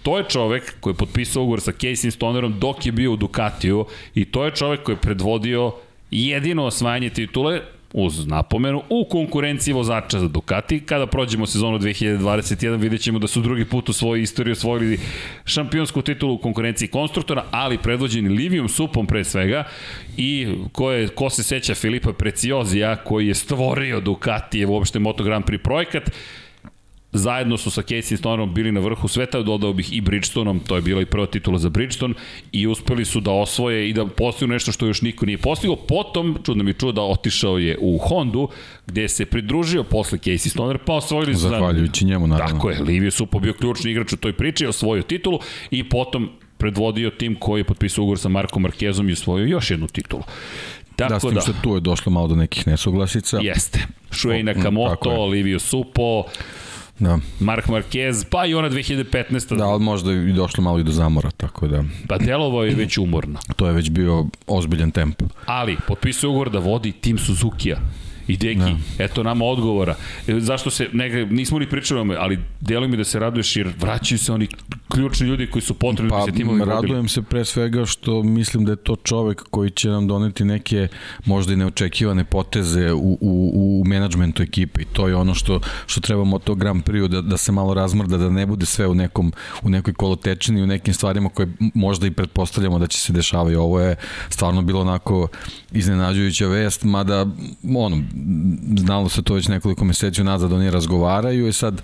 To 0.03 0.19
je 0.19 0.25
čovek 0.29 0.75
koji 0.81 0.93
je 0.93 0.97
potpisao 0.99 1.43
ugovor 1.43 1.61
sa 1.61 1.73
Casey 1.73 2.11
Stonerom 2.11 2.59
dok 2.59 2.87
je 2.87 2.93
bio 2.93 3.13
u 3.13 3.17
Ducatiju 3.17 3.87
i 4.15 4.25
to 4.25 4.45
je 4.45 4.51
čovek 4.51 4.83
koji 4.83 4.95
je 4.95 5.01
predvodio 5.01 5.73
jedino 6.11 6.65
osvajanje 6.65 7.11
titule 7.11 7.61
uz 7.93 8.27
napomenu, 8.27 8.83
u 8.89 9.05
konkurenciji 9.11 9.75
vozača 9.75 10.21
za 10.21 10.29
Ducati. 10.29 10.81
Kada 10.81 11.07
prođemo 11.07 11.47
sezonu 11.47 11.79
2021 11.79 12.77
vidjet 12.77 13.01
ćemo 13.01 13.19
da 13.19 13.27
su 13.27 13.41
drugi 13.41 13.65
put 13.65 13.89
u 13.89 13.93
svojoj 13.93 14.23
istoriji 14.23 14.53
osvojili 14.53 15.01
šampionsku 15.45 16.03
titulu 16.03 16.35
u 16.35 16.39
konkurenciji 16.39 16.89
konstruktora, 16.89 17.45
ali 17.51 17.79
predvođeni 17.79 18.29
Livijom 18.29 18.69
Supom 18.69 19.07
pre 19.07 19.25
svega 19.25 19.65
i 20.17 20.49
ko, 20.73 20.93
je, 20.93 21.09
ko 21.09 21.31
se 21.31 21.43
seća 21.43 21.75
Filipa 21.75 22.13
Preciozija 22.13 22.97
koji 22.97 23.29
je 23.29 23.35
stvorio 23.35 24.01
Ducati 24.01 24.59
je 24.59 24.67
uopšte 24.67 24.99
Moto 24.99 25.25
Grand 25.25 25.45
Prix 25.45 25.63
projekat 25.63 26.11
zajedno 27.13 27.57
su 27.57 27.71
sa 27.71 27.83
Casey 27.83 28.17
Stonerom 28.17 28.55
bili 28.55 28.73
na 28.73 28.81
vrhu 28.81 29.09
sveta, 29.09 29.43
dodao 29.43 29.73
bih 29.73 29.93
i 29.93 30.01
Bridgestoneom, 30.01 30.61
to 30.61 30.77
je 30.77 30.83
bila 30.83 31.03
i 31.03 31.07
prva 31.07 31.27
titula 31.27 31.59
za 31.59 31.69
Bridgestone, 31.69 32.15
i 32.53 32.67
uspeli 32.67 33.05
su 33.05 33.21
da 33.21 33.31
osvoje 33.31 33.89
i 33.91 33.93
da 33.93 34.07
postignu 34.07 34.53
nešto 34.53 34.73
što 34.73 34.87
još 34.87 35.03
niko 35.03 35.27
nije 35.27 35.39
postigao. 35.39 35.77
Potom, 35.77 36.39
čudno 36.45 36.65
mi 36.65 36.75
čuo 36.75 36.93
da 36.93 37.03
otišao 37.03 37.59
je 37.59 37.79
u 37.81 37.99
Hondu, 37.99 38.49
gde 38.87 39.09
se 39.09 39.27
pridružio 39.27 39.85
posle 39.85 40.19
Casey 40.19 40.49
Stoner, 40.49 40.79
pa 40.79 40.93
osvojili 40.93 41.35
su... 41.35 41.41
Zahvaljujući 41.41 42.05
njemu, 42.05 42.27
naravno. 42.27 42.55
Tako 42.55 42.71
je, 42.71 42.83
Livio 42.83 43.11
Supo 43.11 43.39
bio 43.39 43.53
ključni 43.53 43.91
igrač 43.91 44.13
u 44.13 44.17
toj 44.17 44.33
priči, 44.33 44.67
osvojio 44.67 45.03
titulu 45.03 45.39
i 45.71 45.89
potom 45.89 46.31
predvodio 46.59 47.11
tim 47.11 47.35
koji 47.35 47.61
je 47.61 47.65
potpisao 47.65 48.03
ugovor 48.03 48.19
sa 48.19 48.29
Markom 48.29 48.63
Markezom 48.63 49.09
i 49.09 49.13
osvojio 49.13 49.47
još 49.47 49.71
jednu 49.71 49.87
titulu. 49.87 50.23
Tako 50.97 51.13
da, 51.13 51.21
s 51.21 51.23
tim 51.23 51.35
da. 51.35 51.41
što 51.41 51.53
tu 51.63 51.75
je 51.75 51.81
došlo 51.81 52.13
malo 52.13 52.29
do 52.29 52.35
nekih 52.35 52.67
nesuglasica. 52.67 53.39
Jeste. 53.43 53.87
Shuei 54.11 54.45
Kamoto, 54.63 55.27
Livio 55.27 55.59
Supo, 55.59 56.25
Da. 57.01 57.19
Mark 57.41 57.69
Marquez, 57.69 58.25
pa 58.31 58.47
i 58.47 58.55
ona 58.55 58.71
2015. 58.71 59.57
Da, 59.57 59.65
ali 59.65 59.83
možda 59.83 60.13
i 60.13 60.33
došlo 60.33 60.65
malo 60.65 60.79
i 60.79 60.85
do 60.85 60.93
zamora, 60.93 61.31
tako 61.31 61.69
da... 61.69 61.85
Pa 62.09 62.19
delovo 62.19 62.65
je 62.65 62.75
već 62.75 62.99
umorno. 62.99 63.39
To 63.57 63.67
je 63.67 63.73
već 63.73 63.91
bio 63.91 64.27
ozbiljan 64.47 64.91
tempo. 64.91 65.25
Ali, 65.47 65.77
potpisuje 65.89 66.31
ugovor 66.31 66.51
da 66.51 66.59
vodi 66.59 66.93
tim 66.93 67.19
Suzuki-a. 67.19 67.77
I 68.31 68.37
deki, 68.37 68.59
da. 68.59 69.05
eto 69.05 69.23
nama 69.23 69.45
odgovora. 69.45 69.95
E, 70.29 70.41
zašto 70.41 70.71
se, 70.71 70.89
ne, 70.93 71.27
nismo 71.27 71.59
ni 71.59 71.67
pričali 71.67 72.01
o 72.01 72.05
me, 72.05 72.17
ali 72.19 72.39
delo 72.61 72.89
mi 72.89 72.97
da 72.97 73.05
se 73.05 73.19
raduješ 73.19 73.57
jer 73.57 73.73
vraćaju 73.79 74.19
se 74.19 74.33
oni 74.33 74.49
ključni 74.89 75.27
ljudi 75.27 75.47
koji 75.47 75.63
su 75.63 75.75
potrebni 75.75 76.11
da 76.11 76.17
pa, 76.17 76.21
da 76.21 76.33
se 76.33 76.33
timovi 76.33 76.65
radujem 76.65 77.09
se 77.09 77.23
pre 77.23 77.45
svega 77.45 77.87
što 77.87 78.23
mislim 78.23 78.65
da 78.65 78.73
je 78.73 78.77
to 78.77 78.97
čovek 78.97 79.43
koji 79.51 79.71
će 79.71 79.89
nam 79.89 80.07
doneti 80.07 80.45
neke 80.45 80.89
možda 81.25 81.53
i 81.53 81.57
neočekivane 81.57 82.25
poteze 82.25 82.93
u, 82.93 83.19
u, 83.21 83.51
u 83.53 83.83
menadžmentu 83.87 84.43
ekipe 84.43 84.83
i 84.83 84.85
to 84.85 85.09
je 85.09 85.17
ono 85.17 85.35
što, 85.35 85.61
što 85.87 86.01
trebamo 86.01 86.37
od 86.37 86.45
tog 86.45 86.59
Grand 86.59 86.85
Prix 86.85 87.09
da, 87.09 87.21
da 87.21 87.37
se 87.37 87.53
malo 87.53 87.75
razmrda, 87.75 88.17
da 88.17 88.31
ne 88.31 88.47
bude 88.47 88.67
sve 88.67 88.87
u, 88.87 88.95
nekom, 88.95 89.33
u 89.63 89.69
nekoj 89.69 89.95
kolotečini, 89.95 90.63
u 90.63 90.67
nekim 90.67 90.95
stvarima 90.95 91.29
koje 91.29 91.49
možda 91.75 92.07
i 92.07 92.11
pretpostavljamo 92.11 92.79
da 92.79 92.87
će 92.87 92.99
se 92.99 93.13
dešavati. 93.13 93.57
Ovo 93.57 93.81
je 93.81 93.97
stvarno 94.29 94.63
bilo 94.63 94.81
onako 94.81 95.29
iznenađujuća 95.73 96.47
vest, 96.47 96.85
mada 96.85 97.27
ono, 97.77 98.03
znalo 98.79 99.09
se 99.09 99.23
to 99.23 99.35
već 99.35 99.49
nekoliko 99.49 99.85
meseci 99.85 100.25
nazad, 100.25 100.53
oni 100.53 100.71
razgovaraju 100.71 101.49
i 101.49 101.53
sad 101.53 101.83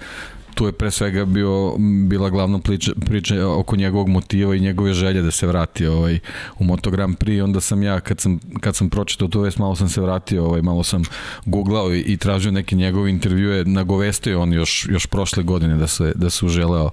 tu 0.56 0.66
je 0.66 0.72
pre 0.72 0.90
svega 0.90 1.24
bio, 1.24 1.74
bila 2.08 2.30
glavna 2.30 2.58
priča, 2.58 2.92
priča 3.06 3.48
oko 3.48 3.76
njegovog 3.76 4.08
motiva 4.08 4.54
i 4.54 4.60
njegove 4.60 4.94
želje 4.94 5.22
da 5.22 5.30
se 5.30 5.46
vrati 5.46 5.86
ovaj, 5.86 6.18
u 6.58 6.64
Moto 6.64 6.90
Grand 6.90 7.16
Prix. 7.18 7.42
Onda 7.42 7.60
sam 7.60 7.82
ja, 7.82 8.00
kad 8.00 8.20
sam, 8.20 8.38
kad 8.60 8.76
sam 8.76 8.90
pročitao 8.90 9.28
tu 9.28 9.40
vest, 9.40 9.58
malo 9.58 9.76
sam 9.76 9.88
se 9.88 10.00
vratio, 10.00 10.44
ovaj, 10.44 10.62
malo 10.62 10.82
sam 10.82 11.02
googlao 11.44 11.94
i, 11.94 12.00
i 12.00 12.16
tražio 12.16 12.52
neke 12.52 12.76
njegove 12.76 13.10
intervjue. 13.10 13.64
Nagovestio 13.64 14.42
on 14.42 14.52
još, 14.52 14.86
još 14.90 15.06
prošle 15.06 15.42
godine 15.42 15.76
da 15.76 15.86
se, 15.86 16.12
da 16.14 16.30
se 16.30 16.46
uželeo 16.46 16.90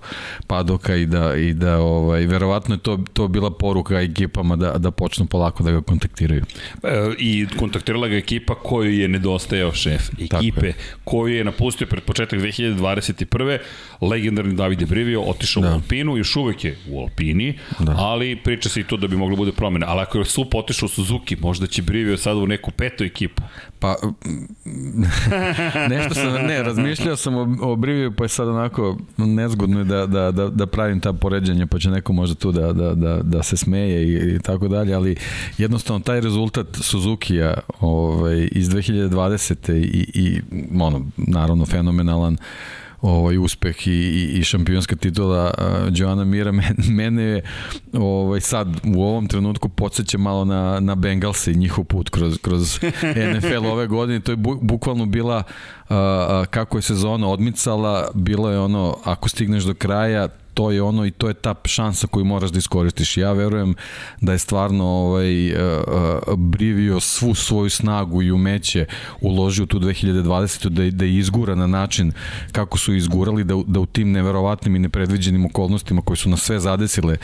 padoka 0.48 0.96
i 0.96 1.06
da, 1.06 1.36
i 1.36 1.54
da 1.54 1.78
ovaj, 1.78 2.26
verovatno 2.26 2.76
je 2.76 2.80
to, 2.80 3.00
to 3.14 3.28
bila 3.28 3.52
poruka 3.52 4.02
ekipama 4.02 4.56
da, 4.56 4.78
da 4.78 4.92
počnu 4.92 5.26
polako 5.26 5.64
da 5.64 5.72
ga 5.72 5.82
kontaktiraju. 5.82 6.44
E, 6.84 7.14
I 7.18 7.48
kontaktirala 7.60 8.08
ga 8.08 8.16
ekipa 8.16 8.56
koju 8.56 9.00
je 9.00 9.08
nedostajao 9.08 9.74
šef 9.74 10.10
ekipe, 10.20 10.74
koju 11.04 11.36
je 11.36 11.44
napustio 11.44 11.88
pred 11.88 12.04
početak 12.04 12.40
2021 12.40 13.53
1991. 13.58 13.84
Legendarni 14.10 14.54
Davide 14.54 14.86
Brivio 14.86 15.22
otišao 15.22 15.64
da. 15.64 15.70
u 15.70 15.74
Alpinu, 15.74 16.18
još 16.18 16.36
uvek 16.36 16.64
je 16.64 16.78
u 16.90 17.00
Alpini, 17.00 17.60
da. 17.80 17.96
ali 17.98 18.36
priča 18.44 18.70
se 18.70 18.80
i 18.80 18.84
to 18.84 18.98
da 18.98 19.08
bi 19.08 19.18
moglo 19.18 19.36
bude 19.36 19.52
promjena. 19.52 19.86
Ali 19.90 20.02
ako 20.02 20.18
je 20.18 20.26
Sup 20.26 20.56
otišao 20.56 20.86
u 20.86 20.90
Suzuki, 20.90 21.36
možda 21.36 21.68
će 21.68 21.82
Brivio 21.82 22.18
sada 22.18 22.40
u 22.40 22.48
neku 22.48 22.72
petu 22.72 23.04
ekipu. 23.04 23.44
Pa, 23.80 23.96
nešto 25.96 26.14
sam, 26.14 26.34
ne, 26.34 26.64
razmišljao 26.64 27.16
sam 27.16 27.36
o, 27.36 27.72
o 27.72 27.76
Brivio, 27.76 28.12
pa 28.12 28.24
je 28.24 28.28
sad 28.28 28.48
onako 28.48 28.98
nezgodno 29.18 29.84
da, 29.84 30.06
da, 30.06 30.32
da, 30.32 30.50
da 30.50 30.66
pravim 30.66 31.00
ta 31.00 31.14
poređenja, 31.14 31.68
pa 31.68 31.80
će 31.80 31.90
neko 31.90 32.14
možda 32.14 32.36
tu 32.36 32.52
da, 32.52 32.74
da, 32.74 32.94
da, 32.96 33.20
da 33.24 33.44
se 33.44 33.58
smeje 33.58 34.04
i, 34.04 34.36
i 34.36 34.40
tako 34.40 34.68
dalje, 34.68 34.94
ali 34.94 35.16
jednostavno 35.58 36.00
taj 36.00 36.22
rezultat 36.22 36.68
Suzuki-a 36.74 37.54
ovaj, 37.80 38.50
iz 38.52 38.70
2020. 38.70 39.74
i, 39.74 40.12
i 40.14 40.42
ono, 40.82 41.06
naravno 41.18 41.66
fenomenalan 41.66 42.38
ovaj 43.04 43.38
uspeh 43.38 43.88
i, 43.88 43.92
i, 43.92 44.40
i 44.40 44.44
šampionska 44.44 44.96
titula 44.96 45.54
uh, 45.58 45.66
Joana 45.92 46.24
Mira 46.24 46.52
mene 46.98 47.24
je 47.24 47.42
ovaj 47.94 48.42
sad 48.42 48.68
u 48.96 49.04
ovom 49.04 49.28
trenutku 49.28 49.70
podseća 49.70 50.18
malo 50.18 50.46
na 50.46 50.80
na 50.80 50.96
Bengalse 50.96 51.52
i 51.52 51.56
njihov 51.56 51.84
put 51.84 52.10
kroz 52.10 52.38
kroz 52.38 52.80
NFL 53.34 53.66
ove 53.66 53.88
godine. 53.88 54.20
To 54.20 54.32
je 54.32 54.36
bu, 54.36 54.60
bukvalno 54.62 55.06
bila 55.06 55.44
uh, 55.90 55.96
kako 56.50 56.78
je 56.78 56.82
sezona 56.82 57.28
odmicala 57.28 58.12
bilo 58.14 58.50
je 58.50 58.60
ono 58.60 58.98
ako 59.04 59.30
stigneš 59.30 59.64
do 59.64 59.74
kraja 59.74 60.28
to 60.54 60.72
je 60.72 60.82
ono 60.82 61.06
i 61.06 61.12
to 61.12 61.28
je 61.28 61.34
ta 61.34 61.56
šansa 61.66 62.08
koju 62.08 62.26
moraš 62.26 62.52
da 62.52 62.60
iskoristiš. 62.60 63.18
Ja 63.18 63.32
verujem 63.32 63.76
da 64.22 64.32
je 64.32 64.40
stvarno 64.40 64.86
ovaj, 64.86 65.52
uh, 65.52 65.84
uh, 66.28 66.36
brivio 66.36 67.00
svu 67.00 67.36
svoju 67.36 67.70
snagu 67.70 68.22
i 68.22 68.32
umeće 68.32 68.86
uložio 69.22 69.66
tu 69.66 69.80
2020. 69.80 70.70
da, 70.70 70.90
da 70.92 71.06
je 71.06 71.18
izgura 71.18 71.56
na 71.56 71.68
način 71.68 72.12
kako 72.52 72.78
su 72.78 72.94
izgurali, 72.94 73.44
da, 73.44 73.56
da 73.68 73.80
u 73.80 73.86
tim 73.86 74.12
neverovatnim 74.12 74.76
i 74.76 74.80
nepredviđenim 74.80 75.46
okolnostima 75.46 76.02
koje 76.02 76.18
su 76.18 76.30
nas 76.30 76.42
sve 76.42 76.60
zadesile 76.60 77.18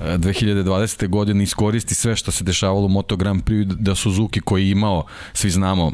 uh, 0.00 0.06
2020. 0.06 1.08
godine 1.08 1.44
iskoristi 1.44 1.94
sve 1.94 2.16
što 2.16 2.30
se 2.30 2.44
dešavalo 2.44 2.86
u 2.86 2.88
Moto 2.88 3.16
Grand 3.16 3.44
Prix, 3.44 3.64
da 3.64 3.94
Suzuki 3.94 4.40
koji 4.40 4.64
je 4.64 4.70
imao, 4.70 5.04
svi 5.32 5.50
znamo, 5.50 5.92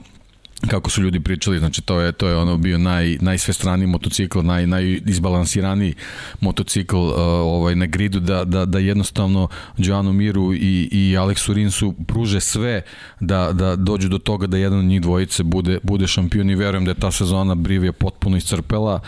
kako 0.66 0.90
su 0.90 1.02
ljudi 1.02 1.20
pričali, 1.20 1.58
znači 1.58 1.82
to 1.82 2.00
je 2.00 2.12
to 2.12 2.28
je 2.28 2.36
ono 2.36 2.56
bio 2.56 2.78
naj 2.78 3.18
najsvestraniji 3.20 3.86
motocikl, 3.86 4.40
naj 4.40 4.66
najizbalansiraniji 4.66 5.94
motocikl 6.40 6.96
uh, 6.96 7.14
ovaj 7.18 7.74
na 7.74 7.86
gridu 7.86 8.20
da 8.20 8.44
da 8.44 8.64
da 8.64 8.78
jednostavno 8.78 9.48
Joanu 9.76 10.12
Miru 10.12 10.54
i 10.54 10.88
i 10.92 11.16
Aleksu 11.16 11.52
Rinsu 11.54 11.94
pruže 12.06 12.40
sve 12.40 12.82
da 13.20 13.52
da 13.52 13.76
dođu 13.76 14.08
do 14.08 14.18
toga 14.18 14.46
da 14.46 14.56
jedan 14.56 14.78
od 14.78 14.84
njih 14.84 15.00
dvojice 15.00 15.42
bude 15.42 15.78
bude 15.82 16.06
šampion 16.06 16.50
i 16.50 16.54
verujem 16.54 16.84
da 16.84 16.90
je 16.90 17.00
ta 17.00 17.10
sezona 17.10 17.54
Brivija 17.54 17.92
potpuno 17.92 18.36
iscrpela 18.36 19.00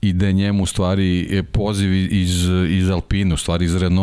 i 0.00 0.12
da 0.12 0.26
je 0.26 0.32
njemu 0.32 0.62
u 0.62 0.66
stvari 0.66 1.42
poziv 1.52 1.92
iz 1.94 2.48
iz 2.68 2.90
Alpine, 2.90 3.34
u 3.34 3.36
stvari 3.36 3.64
iz 3.64 3.76
Renaulta 3.76 3.98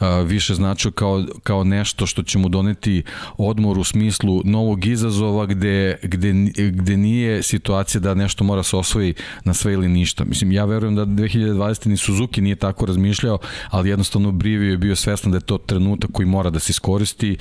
uh, 0.00 0.06
više 0.26 0.54
značio 0.54 0.90
kao 0.90 1.24
kao 1.42 1.64
nešto 1.64 2.06
što 2.06 2.22
će 2.22 2.38
mu 2.38 2.48
doneti 2.48 3.02
odmor 3.36 3.78
u 3.78 3.84
smislu 3.84 4.42
novog 4.44 4.86
izazova 4.86 5.46
gde 5.46 5.96
gde 6.02 6.27
gde, 6.32 6.70
gde 6.70 6.96
nije 6.96 7.42
situacija 7.42 8.00
da 8.00 8.14
nešto 8.14 8.44
mora 8.44 8.62
se 8.62 8.76
osvoji 8.76 9.14
na 9.44 9.54
sve 9.54 9.72
ili 9.72 9.88
ništa. 9.88 10.24
Mislim, 10.24 10.52
ja 10.52 10.64
verujem 10.64 10.94
da 10.94 11.06
2020. 11.06 11.86
ni 11.86 11.96
Suzuki 11.96 12.40
nije 12.40 12.56
tako 12.56 12.86
razmišljao, 12.86 13.38
ali 13.70 13.90
jednostavno 13.90 14.32
Brivio 14.32 14.70
je 14.70 14.78
bio 14.78 14.96
svestan 14.96 15.32
da 15.32 15.36
je 15.36 15.40
to 15.40 15.58
trenutak 15.58 16.10
koji 16.12 16.26
mora 16.26 16.50
da 16.50 16.58
se 16.58 16.70
iskoristi 16.70 17.36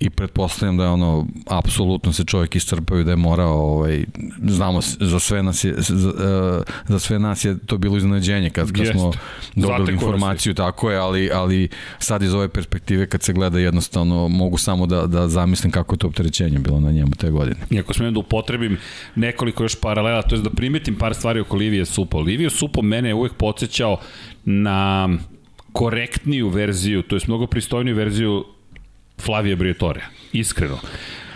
i 0.00 0.10
pretpostavljam 0.10 0.76
da 0.76 0.84
je 0.84 0.90
ono, 0.90 1.26
apsolutno 1.46 2.12
se 2.12 2.24
čovjek 2.24 2.56
iscrpao 2.56 2.98
i 2.98 3.04
da 3.04 3.10
je 3.10 3.16
morao, 3.16 3.58
ovaj, 3.58 4.04
znamo, 4.48 4.80
za 4.82 5.18
sve 5.18 5.42
nas 5.42 5.64
je, 5.64 5.74
za, 5.78 6.08
e, 6.08 6.72
za 6.88 6.98
sve 6.98 7.18
nas 7.18 7.44
je 7.44 7.58
to 7.66 7.78
bilo 7.78 7.96
iznenađenje 7.96 8.50
kad, 8.50 8.72
kad 8.72 8.86
smo 8.86 9.12
dobili 9.54 9.92
informaciju, 9.92 10.54
tako 10.54 10.90
je, 10.90 10.98
ali, 10.98 11.30
ali 11.34 11.68
sad 11.98 12.22
iz 12.22 12.34
ove 12.34 12.48
perspektive 12.48 13.06
kad 13.06 13.22
se 13.22 13.32
gleda 13.32 13.58
jednostavno 13.58 14.28
mogu 14.28 14.58
samo 14.58 14.86
da, 14.86 15.06
da 15.06 15.28
zamislim 15.28 15.72
kako 15.72 15.94
je 15.94 15.98
to 15.98 16.06
opterećenje 16.06 16.58
bilo 16.58 16.80
na 16.80 16.90
njemu 16.92 17.10
te 17.10 17.30
godine. 17.30 17.60
Iako 17.70 17.94
smo 17.94 18.10
da 18.10 18.10
upotrebim 18.32 18.78
nekoliko 19.14 19.62
još 19.62 19.80
paralela, 19.80 20.22
to 20.22 20.34
je 20.34 20.42
da 20.42 20.50
primetim 20.50 20.96
par 20.96 21.14
stvari 21.14 21.40
oko 21.40 21.56
Livije 21.56 21.84
Supo. 21.84 22.20
Livije 22.20 22.50
Supo 22.50 22.82
mene 22.82 23.08
je 23.08 23.14
uvek 23.14 23.32
podsjećao 23.34 23.96
na 24.44 25.08
korektniju 25.72 26.48
verziju, 26.48 27.02
to 27.02 27.16
je 27.16 27.20
mnogo 27.26 27.46
pristojniju 27.46 27.96
verziju 27.96 28.44
Flavija 29.20 29.56
Briatore, 29.56 30.00
iskreno. 30.32 30.78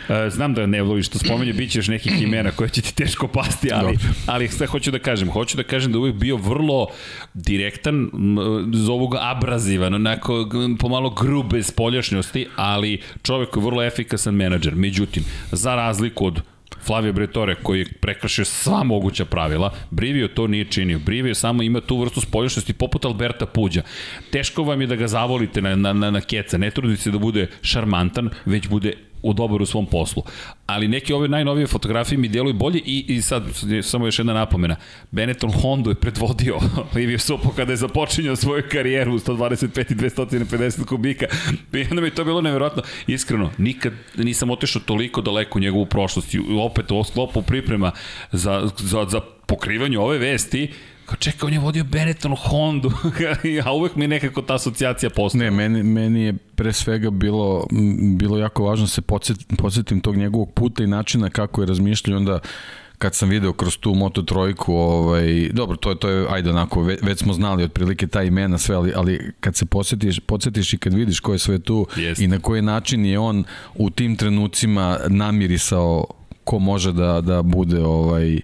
E, 0.09 0.31
znam 0.31 0.55
da 0.55 0.67
ne 0.67 0.83
voliš 0.83 1.07
što 1.07 1.19
spomenje, 1.19 1.53
bit 1.53 1.71
ćeš 1.71 1.89
nekih 1.89 2.23
imena 2.23 2.51
koje 2.51 2.69
će 2.69 2.83
ti 2.83 2.95
teško 2.95 3.29
pasti, 3.29 3.71
ali, 3.73 3.99
ali 4.27 4.49
sve 4.49 4.67
hoću 4.67 4.91
da 4.91 4.99
kažem. 4.99 5.31
Hoću 5.31 5.57
da 5.57 5.63
kažem 5.63 5.93
da 5.93 5.99
uvijek 5.99 6.17
bio 6.17 6.37
vrlo 6.37 6.87
direktan, 7.35 8.11
zovu 8.73 9.09
ga 9.09 9.19
abrazivan, 9.23 9.95
onako 9.95 10.49
pomalo 10.79 11.11
grube 11.11 11.63
spoljašnjosti, 11.63 12.47
ali 12.57 13.01
čovek 13.23 13.57
je 13.57 13.63
vrlo 13.63 13.83
efikasan 13.83 14.35
menadžer. 14.35 14.75
Međutim, 14.75 15.25
za 15.53 15.75
razliku 15.75 16.27
od 16.27 16.43
Flavio 16.87 17.13
Bretore 17.13 17.55
koji 17.55 17.79
je 17.79 17.93
prekršio 18.01 18.45
sva 18.45 18.83
moguća 18.85 19.25
pravila, 19.25 19.75
Brivio 19.91 20.29
to 20.29 20.47
nije 20.47 20.65
činio. 20.65 20.99
Brivio 20.99 21.35
samo 21.35 21.63
ima 21.63 21.81
tu 21.81 22.01
vrstu 22.01 22.21
spoljašnosti 22.21 22.73
poput 22.73 23.05
Alberta 23.05 23.47
Puđa. 23.47 23.83
Teško 24.31 24.63
vam 24.63 24.81
je 24.81 24.87
da 24.87 24.97
ga 24.97 25.07
zavolite 25.07 25.63
na, 25.63 25.77
na, 25.77 25.93
na, 25.93 26.11
na 26.11 26.21
keca, 26.21 26.59
ne 26.59 26.71
trudite 26.71 27.03
se 27.03 27.11
da 27.11 27.19
bude 27.19 27.47
šarmantan, 27.63 28.31
već 28.45 28.69
bude 28.69 28.93
u 29.23 29.33
dobar 29.33 29.63
u 29.63 29.67
svom 29.67 29.87
poslu. 29.87 30.23
Ali 30.67 30.89
neke 30.89 31.15
ove 31.15 31.29
najnovije 31.29 31.67
fotografije 31.67 32.19
mi 32.19 32.29
djeluju 32.29 32.55
bolje 32.55 32.81
i, 32.85 33.05
i 33.09 33.23
sad 33.23 33.43
samo 33.83 34.07
još 34.07 34.19
jedna 34.19 34.33
napomena. 34.33 34.77
Benetton 35.11 35.53
Honda 35.53 35.91
je 35.91 35.95
predvodio 35.95 36.59
Livio 36.95 37.19
Sopo 37.19 37.51
kada 37.57 37.73
je 37.73 37.77
započinjao 37.77 38.37
svoju 38.37 38.63
karijeru 38.73 39.15
u 39.15 39.19
125 39.19 39.93
i 39.93 39.95
250 39.95 40.85
kubika. 40.85 41.27
I 41.73 41.87
onda 41.91 42.03
mi 42.03 42.11
to 42.11 42.25
bilo 42.25 42.41
nevjerojatno. 42.41 42.83
Iskreno, 43.07 43.51
nikad 43.59 43.93
nisam 44.17 44.51
otišao 44.51 44.83
toliko 44.83 45.21
daleko 45.21 45.59
u 45.59 45.63
njegovu 45.63 45.87
prošlost 45.87 46.35
i 46.35 46.41
opet 46.61 46.91
u 46.91 47.05
sklopu 47.05 47.43
priprema 47.43 47.93
za, 48.33 48.71
za, 48.79 49.07
za 49.09 49.21
pokrivanje 49.47 49.99
ove 49.99 50.19
vesti 50.19 50.73
Kao 51.07 51.17
čekaj, 51.17 51.47
on 51.47 51.53
je 51.53 51.59
vodio 51.59 51.85
Benetton 51.85 52.37
Hondu, 52.39 52.91
a 53.65 53.73
uvek 53.73 53.97
mi 53.97 54.09
nekako 54.09 54.43
ta 54.43 54.55
asocijacija 54.55 55.11
postoje. 55.11 55.45
Ne, 55.45 55.51
meni, 55.51 55.83
meni 55.83 56.23
je 56.23 56.33
pre 56.33 56.73
svega 56.73 57.11
bilo, 57.11 57.67
bilo 58.19 58.39
jako 58.39 58.65
važno 58.65 58.85
da 58.85 58.91
se 58.91 59.03
podsjet, 59.03 59.39
podsjetim 59.59 60.01
tog 60.01 60.17
njegovog 60.17 60.53
puta 60.53 60.85
i 60.85 60.87
načina 60.87 61.31
kako 61.31 61.63
je 61.63 61.67
razmišljao, 61.67 62.17
onda 62.17 62.39
kad 62.99 63.15
sam 63.15 63.29
video 63.29 63.53
kroz 63.53 63.79
tu 63.79 63.95
Moto 63.95 64.23
trojku, 64.23 64.75
ovaj, 64.75 65.49
dobro, 65.53 65.77
to 65.77 65.91
je, 65.91 65.99
to 65.99 66.09
je, 66.09 66.27
ajde 66.31 66.51
onako, 66.51 66.83
već, 66.83 67.03
već 67.03 67.19
smo 67.19 67.33
znali 67.33 67.65
otprilike 67.65 68.07
ta 68.07 68.23
imena 68.23 68.59
sve, 68.59 68.77
ali, 68.77 68.93
ali 68.97 69.33
kad 69.41 69.57
se 69.57 69.67
podsjetiš, 69.67 70.21
podsjetiš 70.21 70.73
i 70.73 70.79
kad 70.79 70.95
vidiš 70.95 71.21
ko 71.21 71.33
je 71.33 71.39
sve 71.39 71.59
tu 71.59 71.87
Jest. 71.97 72.21
i 72.21 72.27
na 72.27 72.39
koji 72.39 72.63
način 72.63 73.05
je 73.05 73.19
on 73.19 73.45
u 73.75 73.91
tim 73.91 74.17
trenucima 74.17 74.99
namirisao 75.09 76.05
ko 76.45 76.59
može 76.59 76.93
da, 76.93 77.21
da 77.21 77.43
bude 77.43 77.85
ovaj, 77.85 78.41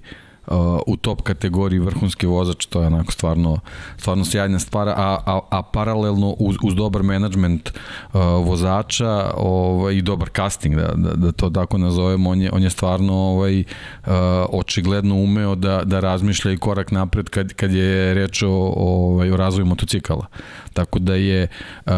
u 0.87 0.97
top 0.97 1.23
kategoriji 1.23 1.79
vrhunski 1.79 2.27
vozač, 2.27 2.67
to 2.67 2.81
je 2.81 2.87
onako 2.87 3.13
stvarno, 3.13 3.59
stvarno 3.97 4.25
sjajna 4.25 4.59
stvar, 4.59 4.89
a, 4.89 5.19
a, 5.27 5.41
a 5.51 5.63
paralelno 5.63 6.35
uz, 6.39 6.57
uz 6.63 6.75
dobar 6.75 7.03
menadžment 7.03 7.71
uh, 7.71 8.21
vozača 8.21 9.31
ovaj, 9.37 9.95
i 9.95 10.03
dobar 10.03 10.29
casting, 10.37 10.77
da, 10.77 10.93
da, 10.97 11.15
da 11.15 11.33
to 11.33 11.51
tako 11.51 11.79
nazovemo, 11.79 12.31
on 12.31 12.41
je, 12.41 12.51
on 12.53 12.63
je 12.63 12.71
stvarno 12.71 13.15
ovaj, 13.15 13.61
uh, 13.61 14.13
očigledno 14.49 15.15
umeo 15.15 15.55
da, 15.55 15.83
da 15.85 16.01
razmišlja 16.01 16.53
i 16.53 16.59
korak 16.59 16.91
napred 16.91 17.29
kad, 17.29 17.53
kad 17.53 17.73
je 17.73 18.15
reč 18.15 18.43
o, 18.43 18.73
ovaj, 18.77 19.31
o 19.31 19.37
razvoju 19.37 19.67
motocikala. 19.67 20.27
Tako 20.73 20.99
da 20.99 21.15
je 21.15 21.49
uh, 21.87 21.93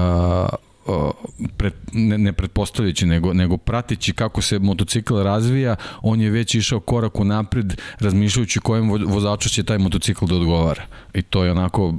pred, 1.57 1.73
ne, 1.93 2.19
ne 2.19 2.33
pretpostavljajući, 2.33 3.07
nego, 3.07 3.33
nego 3.33 3.57
pratići 3.57 4.13
kako 4.13 4.43
se 4.43 4.59
motocikl 4.59 5.23
razvija, 5.23 5.77
on 6.03 6.21
je 6.21 6.31
već 6.31 6.55
išao 6.55 6.81
korak 6.81 7.21
u 7.21 7.25
napred, 7.25 7.81
razmišljajući 8.01 8.61
kojem 8.61 8.91
vozaču 9.07 9.49
će 9.49 9.63
taj 9.63 9.79
motocikl 9.79 10.27
da 10.27 10.35
odgovara. 10.35 10.83
I 11.15 11.23
to 11.23 11.45
je 11.45 11.51
onako 11.51 11.87
uh, 11.87 11.95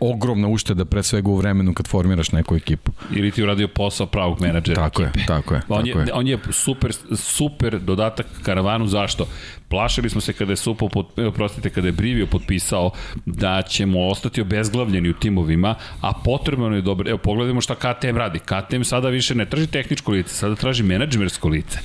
ogromna 0.00 0.48
ušteda 0.48 0.84
pre 0.84 1.02
svega 1.02 1.30
u 1.30 1.36
vremenu 1.36 1.74
kad 1.74 1.88
formiraš 1.88 2.32
neku 2.32 2.56
ekipu. 2.56 2.92
Ili 3.14 3.30
ti 3.30 3.42
uradio 3.42 3.68
posao 3.68 4.06
pravog 4.06 4.40
menadžera 4.40 4.82
tako 4.82 5.02
ekipe. 5.02 5.20
Je, 5.20 5.26
tako 5.26 5.54
je, 5.54 5.60
on 5.68 5.84
tako 5.84 5.98
je, 5.98 6.06
je. 6.06 6.12
On 6.14 6.28
je 6.28 6.38
super, 6.50 6.92
super 7.16 7.80
dodatak 7.80 8.26
karavanu, 8.42 8.86
zašto? 8.86 9.26
Plašili 9.68 10.10
smo 10.10 10.20
se 10.20 10.32
kada 10.32 10.52
je 10.52 10.56
Supo, 10.56 10.88
pod, 10.88 11.06
prostite, 11.34 11.70
kada 11.70 11.88
je 11.88 11.92
Brivio 11.92 12.26
potpisao 12.26 12.90
da 13.26 13.62
ćemo 13.62 14.06
ostati 14.06 14.40
obezglavljeni 14.40 15.10
u 15.10 15.14
timovima, 15.14 15.74
a 16.00 16.12
potrebno 16.24 16.76
je 16.76 16.82
dobro, 16.82 17.10
evo 17.10 17.18
pogledajmo 17.18 17.60
šta 17.68 17.94
KTM 17.94 18.16
radi. 18.16 18.38
KTM 18.38 18.82
sada 18.82 19.08
više 19.08 19.34
ne 19.34 19.44
traži 19.44 19.66
tehničko 19.66 20.12
lice, 20.12 20.34
sada 20.34 20.54
traži 20.54 20.82
menadžmersko 20.82 21.48
lice. 21.48 21.78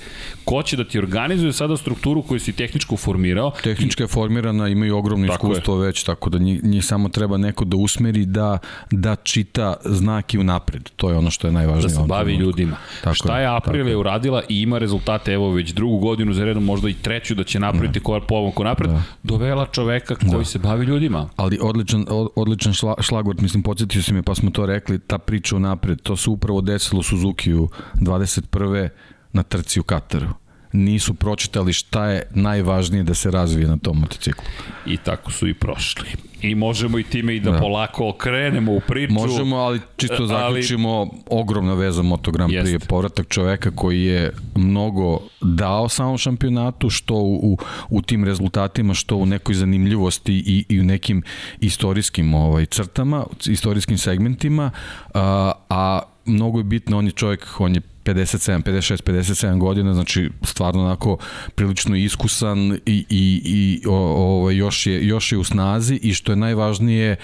Ko 0.45 0.63
će 0.63 0.77
da 0.77 0.83
ti 0.83 0.99
organizuje 0.99 1.53
sada 1.53 1.77
strukturu 1.77 2.21
koju 2.21 2.39
si 2.39 2.53
tehničko 2.53 2.97
formirao? 2.97 3.51
Tehnička 3.63 4.03
je 4.03 4.07
formirana, 4.07 4.67
imaju 4.67 4.97
ogromno 4.97 5.27
tako 5.27 5.47
iskustvo 5.47 5.81
je. 5.81 5.87
već, 5.87 6.03
tako 6.03 6.29
da 6.29 6.37
njih, 6.37 6.63
njih 6.63 6.85
samo 6.85 7.09
treba 7.09 7.37
neko 7.37 7.65
da 7.65 7.77
usmeri 7.77 8.25
da, 8.25 8.57
da 8.91 9.15
čita 9.15 9.75
znaki 9.85 10.37
u 10.37 10.43
napred. 10.43 10.89
To 10.95 11.09
je 11.09 11.17
ono 11.17 11.31
što 11.31 11.47
je 11.47 11.51
najvažnije. 11.51 11.95
Da 11.95 12.01
se 12.01 12.07
bavi 12.07 12.33
ljudima. 12.35 12.77
Tako 13.03 13.15
šta 13.15 13.39
je 13.39 13.47
Aprilia 13.47 13.97
uradila 13.97 14.43
i 14.49 14.61
ima 14.61 14.77
rezultate, 14.77 15.33
evo 15.33 15.51
već 15.51 15.71
drugu 15.71 15.97
godinu 15.97 16.33
za 16.33 16.45
redom, 16.45 16.63
možda 16.63 16.89
i 16.89 16.93
treću 16.93 17.35
da 17.35 17.43
će 17.43 17.59
napraviti 17.59 17.99
da. 17.99 18.03
korak 18.03 18.23
napred, 18.63 18.89
da. 18.89 19.01
dovela 19.23 19.65
čoveka 19.65 20.15
koji 20.15 20.31
da. 20.31 20.45
se 20.45 20.59
bavi 20.59 20.85
ljudima. 20.85 21.29
Ali 21.35 21.59
odličan, 21.61 22.05
odličan 22.35 22.73
šla, 22.73 22.95
šlagvort, 23.01 23.41
mislim, 23.41 23.63
podsjetio 23.63 24.01
si 24.01 24.13
me, 24.13 24.23
pa 24.23 24.35
smo 24.35 24.51
to 24.51 24.65
rekli, 24.65 24.99
ta 24.99 25.17
priča 25.17 25.55
u 25.55 25.59
napred, 25.73 26.01
to 26.01 26.17
se 26.17 26.29
upravo 26.29 26.61
desilo 26.61 27.03
Suzuki 27.03 27.53
u 27.53 27.69
21 27.95 28.89
na 29.33 29.43
trci 29.43 29.79
u 29.79 29.83
Kataru 29.83 30.42
nisu 30.73 31.13
pročitali 31.13 31.73
šta 31.73 32.05
je 32.05 32.23
najvažnije 32.31 33.03
da 33.03 33.13
se 33.13 33.31
razvije 33.31 33.67
na 33.67 33.77
tom 33.77 33.99
motociklu. 33.99 34.45
I 34.85 34.97
tako 34.97 35.31
su 35.31 35.47
i 35.47 35.53
prošli. 35.53 36.07
I 36.41 36.55
možemo 36.55 36.99
i 36.99 37.03
time 37.03 37.35
i 37.35 37.39
da, 37.39 37.51
da. 37.51 37.59
polako 37.59 38.09
okrenemo 38.09 38.71
u 38.71 38.79
priču. 38.79 39.13
Možemo, 39.13 39.55
ali 39.55 39.81
čisto 39.97 40.25
zaključimo 40.25 40.89
ali... 40.89 41.09
ogromna 41.29 41.73
veza 41.73 42.01
Motogram 42.01 42.49
prije 42.49 42.79
povratak 42.79 43.27
čoveka 43.27 43.71
koji 43.71 44.03
je 44.03 44.31
mnogo 44.55 45.19
dao 45.41 45.89
samom 45.89 46.17
šampionatu, 46.17 46.89
što 46.89 47.15
u, 47.15 47.35
u, 47.35 47.57
u 47.89 48.01
tim 48.01 48.23
rezultatima, 48.23 48.93
što 48.93 49.15
u 49.15 49.25
nekoj 49.25 49.55
zanimljivosti 49.55 50.33
i, 50.33 50.65
i 50.69 50.79
u 50.79 50.83
nekim 50.83 51.23
istorijskim 51.59 52.33
ovaj, 52.33 52.65
crtama, 52.65 53.25
istorijskim 53.45 53.97
segmentima, 53.97 54.71
a, 55.13 55.51
a 55.69 56.01
mnogo 56.25 56.57
je 56.57 56.63
bitno, 56.63 56.97
on 56.97 57.05
je 57.05 57.11
čovjek, 57.11 57.47
on 57.59 57.75
je 57.75 57.81
57, 58.03 58.63
56, 58.63 59.03
57 59.03 59.57
godina, 59.57 59.93
znači 59.93 60.29
stvarno 60.43 60.83
onako 60.85 61.17
prilično 61.55 61.95
iskusan 61.95 62.73
i, 62.85 63.05
i, 63.09 63.41
i 63.45 63.81
o, 63.87 64.45
o, 64.45 64.51
još, 64.51 64.87
je, 64.87 65.07
još 65.07 65.31
je 65.31 65.37
u 65.37 65.43
snazi 65.43 65.95
i 65.95 66.13
što 66.13 66.31
je 66.31 66.35
najvažnije, 66.35 67.15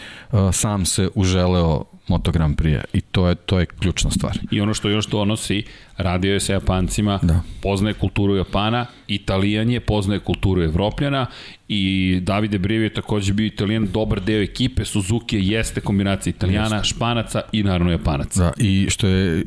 sam 0.52 0.86
se 0.86 1.10
uželeo 1.16 1.86
Moto 2.10 2.32
Grand 2.32 2.58
Prix 2.58 2.84
i 2.94 3.02
to 3.02 3.28
je, 3.28 3.36
to 3.36 3.60
je 3.60 3.66
ključna 3.66 4.12
stvar. 4.12 4.40
I 4.52 4.62
ono 4.62 4.74
što 4.74 4.90
još 4.90 5.08
donosi, 5.08 5.64
radio 5.98 6.34
je 6.34 6.40
sa 6.40 6.54
Japancima, 6.54 7.20
da. 7.22 7.42
poznaje 7.62 7.94
kulturu 7.94 8.36
Japana, 8.36 8.86
Italijan 9.08 9.70
je, 9.70 9.80
poznaje 9.80 10.20
kulturu 10.20 10.64
Evropljana 10.64 11.26
i 11.68 12.20
Davide 12.22 12.58
Brivi 12.58 12.84
je 12.84 12.94
takođe 12.94 13.34
bio 13.34 13.46
Italijan, 13.46 13.88
dobar 13.94 14.22
deo 14.22 14.42
ekipe, 14.42 14.86
Suzuki 14.86 15.36
je 15.36 15.48
jeste 15.48 15.82
kombinacija 15.82 16.32
Italijana, 16.32 16.76
jeste. 16.76 16.96
Španaca 16.96 17.42
i 17.52 17.64
naravno 17.64 17.92
Japanaca. 17.92 18.44
Da, 18.44 18.52
i 18.58 18.88
što 18.90 19.08
je 19.08 19.40
e, 19.40 19.44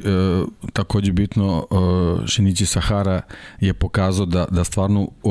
takođe 0.72 1.12
bitno, 1.12 1.66
e, 1.70 2.28
Shinichi 2.28 2.66
Sahara 2.66 3.20
je 3.60 3.74
pokazao 3.74 4.26
da, 4.26 4.46
da 4.50 4.64
stvarno 4.64 5.00
e, 5.02 5.28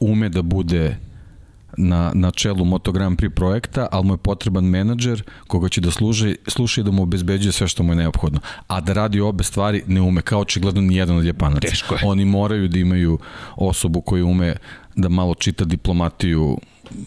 ume 0.00 0.28
da 0.28 0.42
bude 0.42 0.96
na, 1.76 2.12
na 2.14 2.30
čelu 2.30 2.64
Moto 2.64 2.92
Grand 2.92 3.18
Prix 3.18 3.34
projekta, 3.34 3.88
ali 3.92 4.06
mu 4.06 4.14
je 4.14 4.18
potreban 4.18 4.64
menadžer 4.64 5.22
koga 5.46 5.68
će 5.68 5.80
da 5.80 5.90
služi, 5.90 6.36
sluša 6.48 6.80
i 6.80 6.84
da 6.84 6.90
mu 6.90 7.02
obezbeđuje 7.02 7.52
sve 7.52 7.68
što 7.68 7.82
mu 7.82 7.92
je 7.92 7.96
neophodno. 7.96 8.40
A 8.66 8.80
da 8.80 8.92
radi 8.92 9.20
obe 9.20 9.44
stvari 9.44 9.82
ne 9.86 10.00
ume, 10.00 10.22
kao 10.22 10.40
očigledno 10.40 10.80
ni 10.80 10.96
jedan 10.96 11.16
od 11.16 11.24
Japanaca. 11.24 11.68
Teško 11.68 11.94
je. 11.94 12.00
Oni 12.04 12.24
moraju 12.24 12.68
da 12.68 12.78
imaju 12.78 13.18
osobu 13.56 14.00
koja 14.00 14.24
ume 14.24 14.56
da 14.96 15.08
malo 15.08 15.34
čita 15.34 15.64
diplomatiju 15.64 16.58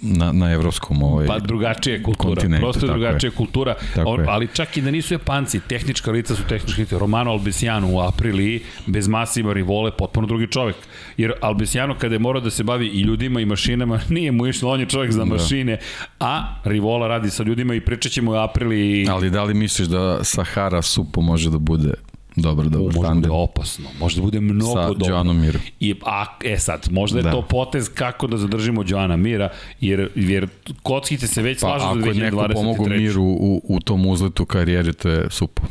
na, 0.01 0.31
na 0.31 0.51
evropskom 0.51 1.03
ovaj, 1.03 1.27
Pa 1.27 1.39
drugačija 1.39 2.03
kultura, 2.03 2.41
prosto 2.59 2.87
drugačija 2.87 3.27
je. 3.27 3.35
kultura, 3.35 3.75
on, 4.05 4.25
ali 4.27 4.47
čak 4.53 4.77
i 4.77 4.81
da 4.81 4.91
nisu 4.91 5.13
Japanci, 5.13 5.59
tehnička 5.59 6.11
lica 6.11 6.35
su 6.35 6.43
tehnički 6.49 6.81
lica. 6.81 6.97
Romano 6.97 7.31
Albesiano 7.31 7.87
u 7.91 7.99
Apriliji, 8.01 8.61
bez 8.85 9.07
Massima 9.07 9.53
Rivole, 9.53 9.91
potpuno 9.97 10.27
drugi 10.27 10.47
čovek. 10.47 10.75
Jer 11.17 11.33
Albesiano 11.41 11.95
kada 11.97 12.15
je 12.15 12.19
morao 12.19 12.41
da 12.41 12.49
se 12.49 12.63
bavi 12.63 12.87
i 12.87 13.01
ljudima 13.01 13.41
i 13.41 13.45
mašinama, 13.45 13.99
nije 14.09 14.31
mu 14.31 14.47
išlo, 14.47 14.71
on 14.71 14.79
je 14.79 14.85
čovek 14.85 15.11
za 15.11 15.19
da. 15.19 15.25
mašine, 15.25 15.75
da. 16.19 16.25
a 16.25 16.55
Rivola 16.63 17.07
radi 17.07 17.29
sa 17.29 17.43
ljudima 17.43 17.75
i 17.75 17.81
pričat 17.81 18.11
ćemo 18.11 18.31
u 18.31 18.35
Apriliji. 18.35 19.07
Ali 19.09 19.29
da 19.29 19.43
li 19.43 19.53
misliš 19.53 19.87
da 19.87 20.23
Sahara 20.23 20.81
Supo 20.81 21.21
može 21.21 21.49
da 21.49 21.57
bude 21.57 21.93
Dobro, 22.37 22.69
dobro. 22.69 22.93
Može 22.95 23.09
da 23.09 23.13
bude 23.13 23.29
opasno, 23.31 23.85
može 23.99 24.15
da 24.15 24.21
bude 24.21 24.39
mnogo 24.39 24.73
Sa 24.73 24.87
dobro. 24.87 25.23
Sa 25.23 25.33
Miru. 25.33 25.59
I, 25.79 25.95
a, 26.05 26.25
e 26.43 26.57
sad, 26.57 26.87
možda 26.91 27.19
je 27.19 27.23
da. 27.23 27.31
to 27.31 27.41
potez 27.41 27.89
kako 27.93 28.27
da 28.27 28.37
zadržimo 28.37 28.83
Joana 28.87 29.17
Mira, 29.17 29.49
jer, 29.81 30.09
jer 30.15 30.47
kockice 30.83 31.27
se 31.27 31.41
već 31.41 31.61
pa, 31.61 31.67
slažu 31.67 31.83
za 31.83 31.89
2023. 31.89 31.99
Ako 31.99 32.09
je 32.09 32.15
neko 32.15 32.53
pomogu 32.53 32.89
Miru 32.89 33.23
u, 33.23 33.61
u 33.63 33.79
tom 33.79 34.05
uzletu 34.05 34.45
karijeri, 34.45 34.93
to 34.93 35.09
je 35.09 35.27
super. 35.29 35.65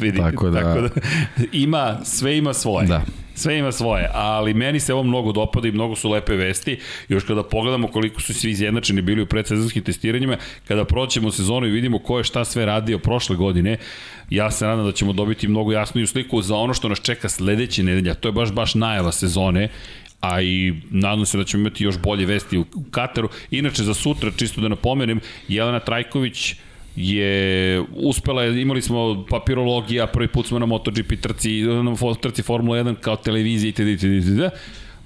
Vidite, 0.00 0.22
tako 0.22 0.50
da, 0.50 0.60
tako 0.62 0.80
da 0.80 0.88
ima, 1.52 1.98
sve 2.04 2.38
ima 2.38 2.54
svoje. 2.54 2.86
Da. 2.86 3.02
Sve 3.38 3.58
ima 3.58 3.72
svoje, 3.72 4.10
ali 4.12 4.54
meni 4.54 4.80
se 4.80 4.94
ovo 4.94 5.02
mnogo 5.02 5.32
dopada 5.32 5.68
i 5.68 5.72
mnogo 5.72 5.96
su 5.96 6.10
lepe 6.10 6.34
vesti. 6.34 6.78
Još 7.08 7.24
kada 7.24 7.42
pogledamo 7.42 7.88
koliko 7.88 8.20
su 8.20 8.34
svi 8.34 8.50
izjednačeni 8.50 9.02
bili 9.02 9.22
u 9.22 9.26
predsezonskim 9.26 9.82
testiranjima, 9.82 10.36
kada 10.68 10.84
proćemo 10.84 11.30
sezonu 11.30 11.66
i 11.66 11.70
vidimo 11.70 11.98
ko 11.98 12.18
je 12.18 12.24
šta 12.24 12.44
sve 12.44 12.66
radio 12.66 12.98
prošle 12.98 13.36
godine, 13.36 13.76
ja 14.30 14.50
se 14.50 14.66
nadam 14.66 14.84
da 14.86 14.92
ćemo 14.92 15.12
dobiti 15.12 15.48
mnogo 15.48 15.72
jasniju 15.72 16.06
sliku 16.06 16.42
za 16.42 16.56
ono 16.56 16.74
što 16.74 16.88
nas 16.88 17.00
čeka 17.02 17.28
sledeće 17.28 17.82
nedelja. 17.82 18.14
To 18.14 18.28
je 18.28 18.32
baš 18.32 18.52
baš 18.52 18.74
najava 18.74 19.12
sezone 19.12 19.68
a 20.20 20.42
i 20.42 20.74
nadam 20.90 21.26
se 21.26 21.38
da 21.38 21.44
ćemo 21.44 21.60
imati 21.60 21.84
još 21.84 21.98
bolje 21.98 22.26
vesti 22.26 22.58
u 22.58 22.64
Kataru. 22.90 23.28
Inače, 23.50 23.82
za 23.82 23.94
sutra, 23.94 24.30
čisto 24.36 24.60
da 24.60 24.68
napomenem, 24.68 25.20
Jelena 25.48 25.80
Trajković 25.80 26.54
je 26.98 27.80
uspela, 27.94 28.44
imali 28.44 28.82
smo 28.82 29.24
papirologija, 29.30 30.06
prvi 30.06 30.28
put 30.28 30.46
smo 30.46 30.58
na 30.58 30.66
MotoGP 30.66 31.12
trci, 31.20 31.62
na 31.62 32.14
trci 32.20 32.42
Formula 32.42 32.78
1 32.78 32.94
kao 32.94 33.16
televizija 33.16 33.68
itd. 33.68 33.88
itd. 33.88 34.04
itd. 34.04 34.42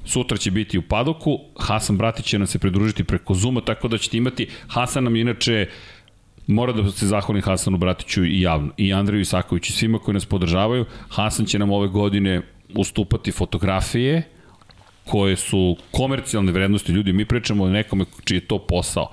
Sutra 0.05 0.37
će 0.37 0.51
biti 0.51 0.79
u 0.79 0.83
Padoku, 0.83 1.39
Hasan 1.59 1.97
Bratić 1.97 2.27
će 2.27 2.39
nam 2.39 2.47
se 2.47 2.59
pridružiti 2.59 3.05
preko 3.05 3.35
Zuma, 3.35 3.61
tako 3.61 3.89
da 3.89 3.99
ćete 3.99 4.17
imati, 4.17 4.49
Hasan 4.67 5.05
nam 5.05 5.17
inače 5.17 5.67
Mora 6.47 6.73
da 6.73 6.91
se 6.91 7.07
zahvalim 7.07 7.43
Hasanu 7.43 7.79
Bratiću 7.79 8.25
i 8.25 8.41
javno, 8.41 8.73
i 8.77 8.93
Andreju 8.93 9.21
Isakoviću, 9.21 9.73
svima 9.73 9.99
koji 9.99 10.15
nas 10.15 10.27
podržavaju. 10.27 10.85
Hasan 11.09 11.47
će 11.47 11.59
nam 11.59 11.71
ove 11.71 11.89
godine 11.89 12.43
ustupati 12.75 13.33
fotografije 13.33 14.23
koje 15.05 15.37
su 15.37 15.77
komercijalne 15.91 16.53
vrednosti 16.53 16.93
ljudi. 16.93 17.13
Mi 17.13 17.25
pričamo 17.25 17.65
o 17.65 17.69
nekome 17.69 18.05
čiji 18.25 18.37
je 18.37 18.47
to 18.47 18.59
posao. 18.59 19.11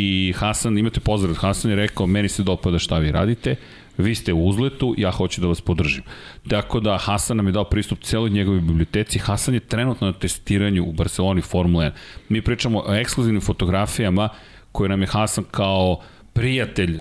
I 0.00 0.32
Hasan, 0.36 0.78
imate 0.78 1.00
pozdrav, 1.00 1.34
Hasan 1.34 1.70
je 1.70 1.76
rekao, 1.76 2.06
meni 2.06 2.28
se 2.28 2.42
dopada 2.42 2.78
šta 2.78 2.98
vi 2.98 3.10
radite, 3.12 3.56
vi 3.96 4.14
ste 4.14 4.32
u 4.32 4.46
uzletu, 4.46 4.94
ja 4.98 5.10
hoću 5.10 5.40
da 5.40 5.46
vas 5.46 5.60
podržim. 5.60 6.02
Tako 6.48 6.80
da 6.80 6.98
Hasan 6.98 7.36
nam 7.36 7.46
je 7.46 7.52
dao 7.52 7.64
pristup 7.64 8.02
celoj 8.02 8.30
njegovoj 8.30 8.60
biblioteci. 8.60 9.18
Hasan 9.18 9.54
je 9.54 9.60
trenutno 9.60 10.06
na 10.06 10.12
testiranju 10.12 10.84
u 10.84 10.92
Barceloni 10.92 11.40
Formula 11.40 11.84
1. 11.84 11.90
Mi 12.28 12.42
pričamo 12.42 12.82
o 12.86 12.94
ekskluzivnim 12.94 13.40
fotografijama 13.40 14.28
koje 14.72 14.88
nam 14.88 15.00
je 15.00 15.06
Hasan 15.06 15.44
kao 15.50 16.00
prijatelj 16.32 16.98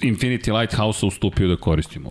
Infinity 0.00 0.60
Lighthouse-a 0.60 1.06
ustupio 1.06 1.48
da 1.48 1.56
koristimo. 1.56 2.10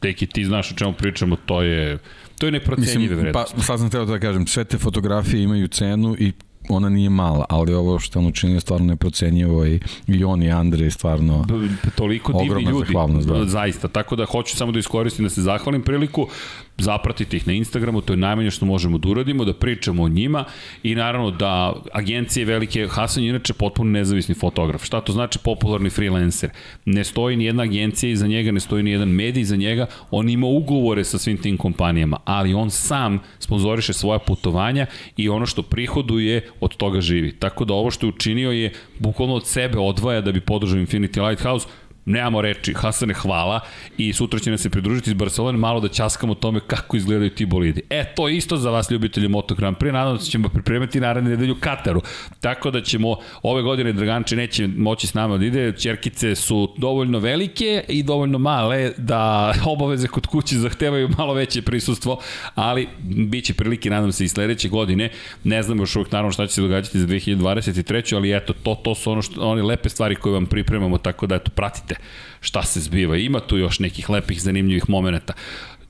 Teki, 0.00 0.26
ti 0.26 0.44
znaš 0.44 0.72
o 0.72 0.74
čemu 0.74 0.92
pričamo, 0.92 1.36
to 1.36 1.62
je 1.62 1.98
to 2.38 2.46
je 2.46 2.52
neprocenjive 2.52 3.16
vrednosti. 3.16 3.56
Pa 3.56 3.62
sad 3.62 3.78
sam 3.78 3.90
teo 3.90 4.04
da 4.04 4.18
kažem, 4.18 4.46
sve 4.46 4.64
te 4.64 4.78
fotografije 4.78 5.42
imaju 5.42 5.68
cenu 5.68 6.16
i 6.18 6.32
ona 6.68 6.88
nije 6.88 7.10
mala, 7.10 7.44
ali 7.48 7.74
ovo 7.74 7.98
što 7.98 8.18
on 8.18 8.26
učinio 8.26 8.60
stvarno 8.60 8.86
neprocenjivo 8.86 9.66
i, 9.66 9.80
i 10.06 10.24
on 10.24 10.42
i 10.42 10.52
Andrej 10.52 10.90
stvarno 10.90 11.46
toliko 11.94 12.32
divni 12.32 12.62
ljudi, 12.62 12.94
da. 13.26 13.44
zaista, 13.44 13.88
tako 13.88 14.16
da 14.16 14.24
hoću 14.24 14.56
samo 14.56 14.72
da 14.72 14.78
iskoristim 14.78 15.24
da 15.24 15.30
se 15.30 15.42
zahvalim 15.42 15.82
priliku, 15.82 16.28
zapratite 16.78 17.36
ih 17.36 17.46
na 17.46 17.52
Instagramu, 17.52 18.00
to 18.00 18.12
je 18.12 18.16
najmanje 18.16 18.50
što 18.50 18.66
možemo 18.66 18.98
da 18.98 19.08
uradimo, 19.08 19.44
da 19.44 19.54
pričamo 19.54 20.02
o 20.02 20.08
njima 20.08 20.44
i 20.82 20.94
naravno 20.94 21.30
da 21.30 21.72
agencije 21.92 22.46
velike, 22.46 22.88
Hasan 22.90 23.22
je 23.22 23.28
inače 23.28 23.52
potpuno 23.54 23.90
nezavisni 23.90 24.34
fotograf. 24.34 24.84
Šta 24.84 25.00
to 25.00 25.12
znači 25.12 25.38
popularni 25.38 25.90
freelancer? 25.90 26.50
Ne 26.84 27.04
stoji 27.04 27.36
ni 27.36 27.44
jedna 27.44 27.62
agencija 27.62 28.12
iza 28.12 28.26
njega, 28.26 28.52
ne 28.52 28.60
stoji 28.60 28.82
ni 28.82 28.90
jedan 28.90 29.08
medij 29.08 29.40
iza 29.40 29.56
njega, 29.56 29.86
on 30.10 30.28
ima 30.28 30.46
ugovore 30.46 31.04
sa 31.04 31.18
svim 31.18 31.36
tim 31.36 31.56
kompanijama, 31.56 32.16
ali 32.24 32.54
on 32.54 32.70
sam 32.70 33.18
sponzoriše 33.38 33.92
svoja 33.92 34.18
putovanja 34.18 34.86
i 35.16 35.28
ono 35.28 35.46
što 35.46 35.62
prihoduje 35.62 36.48
od 36.60 36.76
toga 36.76 37.00
živi. 37.00 37.32
Tako 37.32 37.64
da 37.64 37.74
ovo 37.74 37.90
što 37.90 38.06
je 38.06 38.08
učinio 38.08 38.50
je 38.50 38.72
bukvalno 38.98 39.34
od 39.34 39.46
sebe 39.46 39.78
odvaja 39.78 40.20
da 40.20 40.32
bi 40.32 40.40
podržao 40.40 40.78
Infinity 40.78 41.28
Lighthouse, 41.28 41.68
nemamo 42.06 42.40
reči, 42.40 42.74
Hasane 42.74 43.14
hvala 43.14 43.60
i 43.98 44.12
sutra 44.12 44.38
će 44.38 44.50
nam 44.50 44.58
se 44.58 44.70
pridružiti 44.70 45.10
iz 45.10 45.14
Barcelone 45.14 45.58
malo 45.58 45.80
da 45.80 45.88
ćaskamo 45.88 46.34
tome 46.34 46.60
kako 46.66 46.96
izgledaju 46.96 47.30
ti 47.30 47.46
bolidi. 47.46 47.82
E, 47.90 48.04
to 48.16 48.28
je 48.28 48.36
isto 48.36 48.56
za 48.56 48.70
vas 48.70 48.90
ljubitelji 48.90 49.28
Moto 49.28 49.54
Grand 49.54 49.76
Prix, 49.76 49.92
nadam 49.92 50.18
se 50.18 50.24
da 50.24 50.30
ćemo 50.30 50.48
pripremiti 50.48 51.00
naredne 51.00 51.30
nedelju 51.30 51.56
Kataru. 51.60 52.02
Tako 52.40 52.70
da 52.70 52.80
ćemo 52.80 53.16
ove 53.42 53.62
godine 53.62 53.92
Draganče 53.92 54.36
neće 54.36 54.66
moći 54.66 55.06
s 55.06 55.14
nama 55.14 55.38
da 55.38 55.44
ide, 55.44 55.72
čerkice 55.72 56.34
su 56.34 56.74
dovoljno 56.78 57.18
velike 57.18 57.84
i 57.88 58.02
dovoljno 58.02 58.38
male 58.38 58.92
da 58.96 59.52
obaveze 59.74 60.08
kod 60.08 60.26
kuće 60.26 60.56
zahtevaju 60.56 61.08
malo 61.18 61.34
veće 61.34 61.62
prisustvo, 61.62 62.20
ali 62.54 62.88
bit 63.02 63.44
će 63.44 63.54
prilike, 63.54 63.90
nadam 63.90 64.12
se, 64.12 64.24
i 64.24 64.28
sledeće 64.28 64.68
godine. 64.68 65.10
Ne 65.44 65.62
znam 65.62 65.78
još 65.78 65.96
uvijek 65.96 66.12
naravno 66.12 66.32
šta 66.32 66.46
će 66.46 66.54
se 66.54 66.60
događati 66.62 67.00
za 67.00 67.06
2023. 67.06 68.16
ali 68.16 68.36
eto, 68.36 68.52
to, 68.52 68.74
to 68.74 68.94
su 68.94 69.12
ono 69.12 69.22
što, 69.22 69.48
one 69.48 69.62
lepe 69.62 69.88
stvari 69.88 70.14
koje 70.14 70.32
vam 70.32 70.46
pripremamo, 70.46 70.98
tako 70.98 71.26
da 71.26 71.34
eto, 71.34 71.50
pratite 71.50 71.93
šta 72.40 72.62
se 72.62 72.80
zbiva. 72.80 73.16
Ima 73.16 73.40
tu 73.40 73.58
još 73.58 73.78
nekih 73.78 74.10
lepih, 74.10 74.42
zanimljivih 74.42 74.88
momenta 74.88 75.32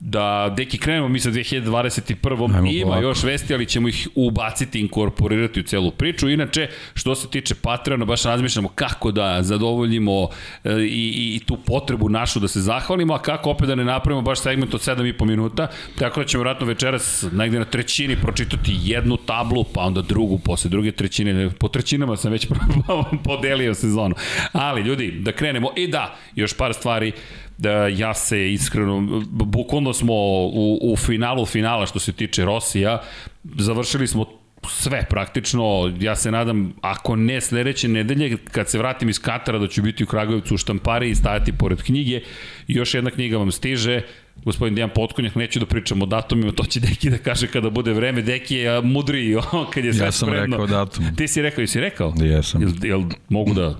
da 0.07 0.53
deki 0.57 0.77
krenemo 0.77 1.07
mi 1.07 1.19
sa 1.19 1.29
2021. 1.31 2.55
Ajmo 2.55 2.67
Ima 2.71 2.85
polako. 2.85 3.01
još 3.01 3.23
vesti, 3.23 3.53
ali 3.53 3.65
ćemo 3.65 3.87
ih 3.87 4.07
ubaciti, 4.15 4.79
inkorporirati 4.79 5.59
u 5.59 5.63
celu 5.63 5.91
priču. 5.91 6.29
Inače, 6.29 6.67
što 6.93 7.15
se 7.15 7.29
tiče 7.29 7.55
Patreona, 7.55 8.05
baš 8.05 8.23
razmišljamo 8.23 8.69
kako 8.75 9.11
da 9.11 9.43
zadovoljimo 9.43 10.29
e, 10.63 10.73
i, 10.73 10.83
i, 10.83 11.35
i 11.35 11.39
tu 11.45 11.57
potrebu 11.65 12.09
našu 12.09 12.39
da 12.39 12.47
se 12.47 12.61
zahvalimo, 12.61 13.13
a 13.13 13.21
kako 13.21 13.49
opet 13.49 13.67
da 13.67 13.75
ne 13.75 13.85
napravimo 13.85 14.21
baš 14.21 14.39
segment 14.39 14.73
od 14.73 14.81
7,5 14.81 15.25
minuta. 15.25 15.67
Tako 15.99 16.19
da 16.19 16.27
ćemo 16.27 16.43
vratno 16.43 16.67
večeras 16.67 17.25
negde 17.31 17.59
na 17.59 17.65
trećini 17.65 18.15
pročitati 18.21 18.77
jednu 18.83 19.17
tablu, 19.17 19.63
pa 19.63 19.81
onda 19.81 20.01
drugu, 20.01 20.39
posle 20.39 20.69
druge 20.69 20.91
trećine. 20.91 21.49
Po 21.59 21.67
trećinama 21.67 22.17
sam 22.17 22.31
već 22.31 22.47
podelio 23.27 23.73
sezonu. 23.73 24.15
Ali, 24.51 24.81
ljudi, 24.81 25.11
da 25.11 25.31
krenemo. 25.31 25.69
I 25.75 25.87
da, 25.87 26.15
još 26.35 26.53
par 26.53 26.73
stvari 26.73 27.11
da 27.57 27.87
ja 27.87 28.13
se 28.13 28.53
iskreno, 28.53 29.23
bukvalno 29.29 29.93
smo 29.93 30.13
u, 30.13 30.79
u 30.81 30.95
finalu 30.95 31.45
finala 31.45 31.85
što 31.85 31.99
se 31.99 32.11
tiče 32.11 32.45
Rosija, 32.45 33.01
završili 33.43 34.07
smo 34.07 34.25
sve 34.69 35.05
praktično, 35.09 35.93
ja 35.99 36.15
se 36.15 36.31
nadam, 36.31 36.73
ako 36.81 37.15
ne 37.15 37.41
sledeće 37.41 37.87
nedelje, 37.87 38.37
kad 38.51 38.69
se 38.69 38.77
vratim 38.77 39.09
iz 39.09 39.19
Katara, 39.19 39.59
da 39.59 39.67
ću 39.67 39.81
biti 39.81 40.03
u 40.03 40.07
Kragujevcu 40.07 40.55
u 40.55 40.57
štampari 40.57 41.09
i 41.09 41.15
stajati 41.15 41.51
pored 41.51 41.81
knjige. 41.83 42.21
još 42.67 42.93
jedna 42.93 43.11
knjiga 43.11 43.37
vam 43.37 43.51
stiže, 43.51 44.01
gospodin 44.45 44.75
Dejan 44.75 44.89
Potkonjak, 44.95 45.35
neću 45.35 45.59
da 45.59 45.65
pričam 45.65 46.01
o 46.01 46.05
datumima, 46.05 46.51
to 46.51 46.63
će 46.63 46.79
Deki 46.79 47.09
da 47.09 47.17
kaže 47.17 47.47
kada 47.47 47.69
bude 47.69 47.93
vreme, 47.93 48.21
Deki 48.21 48.55
je 48.55 48.81
mudriji 48.81 49.35
kad 49.73 49.85
je 49.85 49.93
sve 49.93 50.05
ja 50.05 50.11
sam 50.11 50.29
spremno. 50.29 50.57
rekao 50.57 50.67
datum. 50.67 51.15
Ti 51.15 51.27
si 51.27 51.41
rekao, 51.41 51.61
jesi 51.61 51.79
rekao? 51.79 52.13
Jesam. 52.17 52.61
Jel, 52.61 52.71
jel 52.83 53.03
mogu 53.29 53.53
da 53.53 53.79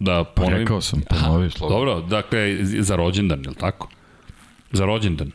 Da 0.00 0.24
pa 0.24 0.30
ponovim. 0.34 0.58
Rekao 0.58 0.80
sam, 0.80 1.00
ponovi 1.10 1.50
slovo. 1.50 1.74
Dobro, 1.74 2.00
dakle, 2.00 2.58
za 2.62 2.96
rođendan, 2.96 3.42
je 3.42 3.48
li 3.48 3.54
tako? 3.56 3.88
Za 4.72 4.84
rođendan. 4.84 5.30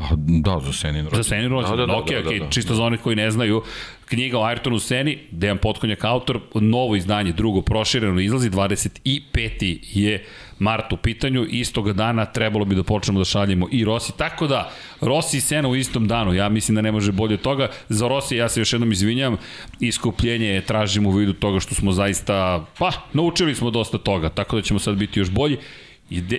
Pa 0.00 0.16
da, 0.16 0.60
za 0.60 0.72
Senin 0.72 1.04
rođendan. 1.04 1.22
Za 1.22 1.28
Senin 1.28 1.50
rođendan, 1.50 1.76
da, 1.76 1.86
da, 1.86 1.92
da, 1.92 1.98
ok, 1.98 2.08
da, 2.10 2.22
da, 2.22 2.30
da, 2.30 2.44
da. 2.44 2.50
čisto 2.50 2.74
za 2.74 2.82
onih 2.82 3.00
koji 3.00 3.16
ne 3.16 3.30
znaju, 3.30 3.62
knjiga 4.08 4.38
o 4.38 4.42
Ayrtonu 4.42 4.80
Seni, 4.80 5.18
Dejan 5.30 5.58
Potkonjak 5.58 6.04
autor, 6.04 6.40
novo 6.54 6.96
izdanje, 6.96 7.32
drugo 7.32 7.62
prošireno 7.62 8.20
izlazi, 8.20 8.50
25. 8.50 9.78
je 9.92 10.24
mart 10.58 10.92
u 10.92 10.96
pitanju, 10.96 11.46
istoga 11.50 11.92
dana 11.92 12.26
trebalo 12.26 12.64
bi 12.64 12.74
da 12.74 12.82
počnemo 12.82 13.18
da 13.18 13.24
šaljemo 13.24 13.68
i 13.72 13.84
Rossi, 13.84 14.12
tako 14.16 14.46
da 14.46 14.70
Rossi 15.00 15.36
i 15.36 15.40
Sena 15.40 15.68
u 15.68 15.76
istom 15.76 16.08
danu, 16.08 16.34
ja 16.34 16.48
mislim 16.48 16.74
da 16.74 16.82
ne 16.82 16.92
može 16.92 17.12
bolje 17.12 17.34
od 17.34 17.40
toga, 17.40 17.68
za 17.88 18.08
Rossi 18.08 18.36
ja 18.36 18.48
se 18.48 18.60
još 18.60 18.72
jednom 18.72 18.92
izvinjam, 18.92 19.36
iskupljenje 19.80 20.62
tražimo 20.66 21.08
u 21.08 21.12
vidu 21.12 21.32
toga 21.32 21.60
što 21.60 21.74
smo 21.74 21.92
zaista, 21.92 22.66
pa, 22.78 22.92
naučili 23.12 23.54
smo 23.54 23.70
dosta 23.70 23.98
toga, 23.98 24.28
tako 24.28 24.56
da 24.56 24.62
ćemo 24.62 24.78
sad 24.78 24.96
biti 24.96 25.20
još 25.20 25.30
bolji, 25.30 25.58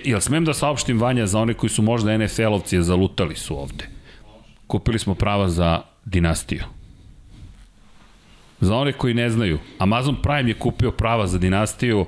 jel 0.04 0.20
smem 0.20 0.44
da 0.44 0.54
saopštim 0.54 1.00
Vanja 1.00 1.26
za 1.26 1.40
one 1.40 1.54
koji 1.54 1.70
su 1.70 1.82
možda 1.82 2.18
NFL-ovci, 2.18 2.80
zalutali 2.80 3.36
su 3.36 3.58
ovde. 3.58 3.88
Kupili 4.66 4.98
smo 4.98 5.14
prava 5.14 5.48
za 5.48 5.82
dinastiju. 6.04 6.62
Za 8.60 8.76
one 8.76 8.92
koji 8.92 9.14
ne 9.14 9.30
znaju, 9.30 9.58
Amazon 9.78 10.16
Prime 10.22 10.50
je 10.50 10.58
kupio 10.58 10.90
prava 10.90 11.26
za 11.26 11.38
dinastiju 11.38 12.06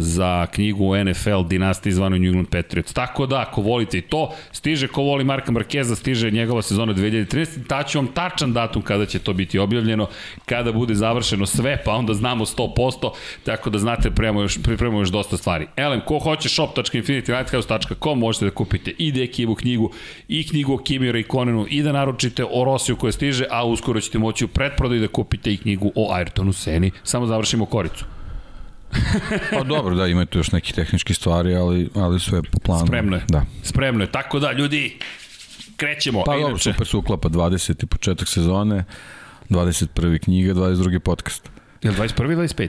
za 0.00 0.46
knjigu 0.46 1.04
NFL 1.04 1.42
dinastije 1.48 1.92
zvano 1.92 2.18
New 2.18 2.26
England 2.26 2.48
Patriots. 2.48 2.92
Tako 2.92 3.26
da, 3.26 3.40
ako 3.40 3.62
volite 3.62 3.98
i 3.98 4.02
to, 4.02 4.30
stiže 4.52 4.88
ko 4.88 5.02
voli 5.02 5.24
Marka 5.24 5.52
Markeza, 5.52 5.96
stiže 5.96 6.30
njegova 6.30 6.62
sezona 6.62 6.94
2013. 6.94 7.66
Taću 7.66 7.98
vam 7.98 8.06
tačan 8.06 8.52
datum 8.52 8.82
kada 8.82 9.06
će 9.06 9.18
to 9.18 9.32
biti 9.32 9.58
objavljeno, 9.58 10.08
kada 10.46 10.72
bude 10.72 10.94
završeno 10.94 11.46
sve, 11.46 11.82
pa 11.84 11.92
onda 11.92 12.14
znamo 12.14 12.46
100%, 12.46 13.10
tako 13.44 13.70
da 13.70 13.78
znate, 13.78 14.10
pripremamo 14.10 14.42
još, 14.42 14.62
pripremamo 14.62 15.00
još 15.00 15.08
dosta 15.08 15.36
stvari. 15.36 15.66
Elem, 15.76 16.00
ko 16.06 16.18
hoće 16.18 16.48
shop.infinitylighthouse.com 16.48 18.18
možete 18.18 18.44
da 18.44 18.50
kupite 18.50 18.94
i 18.98 19.12
Dekijevu 19.12 19.54
knjigu, 19.54 19.90
i 20.28 20.48
knjigu 20.48 20.74
o 20.74 20.78
Kimi 20.78 21.12
Rayconenu, 21.12 21.66
i 21.70 21.82
da 21.82 21.92
naručite 21.92 22.44
o 22.44 22.64
Rosiju 22.64 22.96
koja 22.96 23.12
stiže, 23.12 23.44
a 23.50 23.64
uskoro 23.64 24.00
ćete 24.00 24.18
moći 24.18 24.44
u 24.44 24.48
pretprodaju 24.48 25.00
da 25.00 25.08
kupite 25.08 25.52
i 25.52 25.56
knjigu 25.56 25.92
o 25.94 26.14
Ayrtonu 26.14 26.52
Seni. 26.52 26.90
Samo 27.02 27.26
završimo 27.26 27.66
koricu. 27.66 28.19
pa 29.58 29.62
dobro, 29.62 29.94
da, 29.94 30.06
ima 30.06 30.26
tu 30.26 30.38
još 30.38 30.52
neki 30.52 30.72
tehnički 30.72 31.14
stvari, 31.14 31.54
ali, 31.54 31.90
ali 31.94 32.20
sve 32.20 32.42
po 32.42 32.58
planu. 32.58 32.86
Spremno 32.86 33.16
je. 33.16 33.22
Da. 33.28 33.44
Spremno 33.62 34.04
je. 34.04 34.12
Tako 34.12 34.38
da, 34.38 34.52
ljudi, 34.52 34.98
krećemo. 35.76 36.22
Pa 36.26 36.36
dobro, 36.36 36.58
super 36.58 36.86
se 36.86 36.96
uklapa 36.96 37.28
20. 37.28 37.86
početak 37.86 38.28
sezone, 38.28 38.84
21. 39.48 40.18
knjiga, 40.24 40.54
22. 40.54 40.98
podcast. 40.98 41.50
Je 41.82 41.90
li 41.90 41.96
21. 41.96 42.36
25. 42.36 42.68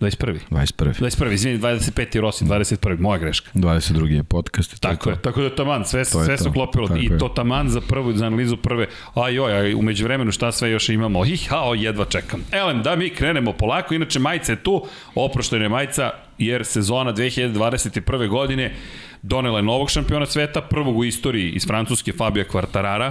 21. 0.00 0.38
21. 0.50 0.92
21. 1.00 1.32
Izvini, 1.32 1.58
25. 1.58 2.20
Rossi, 2.20 2.44
21. 2.44 3.00
Moja 3.00 3.18
greška. 3.18 3.50
22. 3.54 4.06
je 4.06 4.22
podcast. 4.22 4.80
Tako 4.80 5.10
je, 5.10 5.22
tako 5.22 5.42
da 5.42 5.54
taman, 5.54 5.84
sve, 5.84 6.04
to 6.04 6.24
sve 6.24 6.38
su 6.38 6.52
klopilo. 6.52 6.88
Tako 6.88 7.00
I 7.00 7.04
je. 7.04 7.18
to 7.18 7.28
taman 7.28 7.68
za 7.68 7.80
prvu, 7.80 8.12
za 8.12 8.26
analizu 8.26 8.56
prve. 8.56 8.86
Aj 9.14 9.34
joj, 9.34 9.52
aj, 9.52 9.74
umeđu 9.74 10.04
vremenu 10.04 10.32
šta 10.32 10.52
sve 10.52 10.70
još 10.70 10.88
imamo. 10.88 11.24
Ih, 11.24 11.48
hao, 11.48 11.74
jedva 11.74 12.04
čekam. 12.04 12.40
Elem, 12.52 12.82
da 12.82 12.96
mi 12.96 13.10
krenemo 13.10 13.52
polako, 13.52 13.94
inače 13.94 14.18
majica 14.18 14.52
je 14.52 14.62
tu, 14.62 14.86
oproštena 15.14 15.62
je 15.62 15.68
majica, 15.68 16.10
jer 16.38 16.64
sezona 16.64 17.12
2021. 17.12 18.28
godine 18.28 18.74
donela 19.22 19.58
je 19.58 19.62
novog 19.62 19.90
šampiona 19.90 20.26
sveta, 20.26 20.60
prvog 20.60 20.96
u 20.96 21.04
istoriji 21.04 21.50
iz 21.50 21.66
Francuske 21.66 22.12
Fabio 22.12 22.44
Quartarara, 22.44 23.10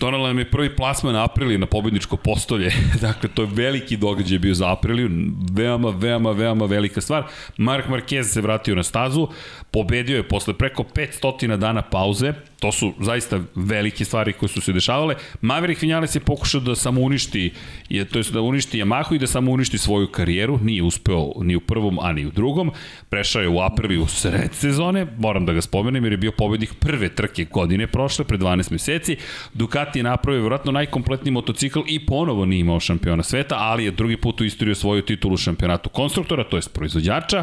Donala 0.00 0.28
nam 0.28 0.38
je 0.38 0.50
prvi 0.50 0.76
plasman 0.76 1.16
Aprilije 1.16 1.58
na 1.58 1.66
pobedničko 1.66 2.16
postolje. 2.16 2.72
dakle, 3.00 3.28
to 3.34 3.42
je 3.42 3.48
veliki 3.52 3.96
događaj 3.96 4.38
bio 4.38 4.54
za 4.54 4.72
Apriliju. 4.72 5.10
Veoma, 5.52 5.90
veoma, 5.90 6.30
veoma 6.30 6.64
velika 6.66 7.00
stvar. 7.00 7.24
Mark 7.56 7.86
Marquez 7.88 8.22
se 8.22 8.40
vratio 8.40 8.74
na 8.74 8.82
stazu. 8.82 9.28
Pobedio 9.70 10.16
je 10.16 10.28
posle 10.28 10.54
preko 10.54 10.82
500 10.82 11.56
dana 11.56 11.82
pauze. 11.82 12.32
To 12.62 12.72
su 12.72 12.92
zaista 13.00 13.40
velike 13.54 14.04
stvari 14.04 14.32
koje 14.32 14.48
su 14.48 14.60
se 14.60 14.72
dešavale. 14.72 15.14
Maverick 15.40 15.82
Vinales 15.82 16.14
je 16.14 16.20
pokušao 16.20 16.60
da 16.60 16.74
samo 16.74 17.00
uništi, 17.00 17.52
je, 17.88 18.04
to 18.04 18.18
je 18.18 18.24
da 18.32 18.40
uništi 18.40 18.78
Yamahu 18.82 19.14
i 19.14 19.18
da 19.18 19.26
samo 19.26 19.50
uništi 19.50 19.78
svoju 19.78 20.06
karijeru. 20.06 20.58
Nije 20.62 20.82
uspeo 20.82 21.32
ni 21.40 21.56
u 21.56 21.60
prvom, 21.60 21.98
a 21.98 22.12
ni 22.12 22.26
u 22.26 22.30
drugom. 22.30 22.70
Prešao 23.08 23.42
je 23.42 23.48
u 23.48 23.60
Apriliju 23.60 24.06
sred 24.06 24.54
sezone. 24.54 25.06
Moram 25.18 25.46
da 25.46 25.52
ga 25.52 25.60
spomenem 25.60 26.04
jer 26.04 26.12
je 26.12 26.16
bio 26.16 26.32
pobednik 26.32 26.74
prve 26.74 27.08
trke 27.08 27.44
godine 27.44 27.86
prošle, 27.86 28.24
pre 28.24 28.38
12 28.38 28.72
meseci. 28.72 29.16
Ducati 29.54 29.98
je 29.98 30.02
napravio 30.02 30.40
vjerojatno 30.40 30.72
najkompletniji 30.72 31.32
motocikl 31.32 31.80
i 31.86 32.06
ponovo 32.06 32.44
nije 32.44 32.60
imao 32.60 32.80
šampiona 32.80 33.22
sveta, 33.22 33.56
ali 33.58 33.84
je 33.84 33.90
drugi 33.90 34.16
put 34.16 34.40
u 34.40 34.44
istoriju 34.44 34.74
svoju 34.74 35.02
titulu 35.02 35.36
šampionatu 35.36 35.90
konstruktora, 35.90 36.44
to 36.44 36.56
je 36.56 36.62
proizvođača. 36.72 37.42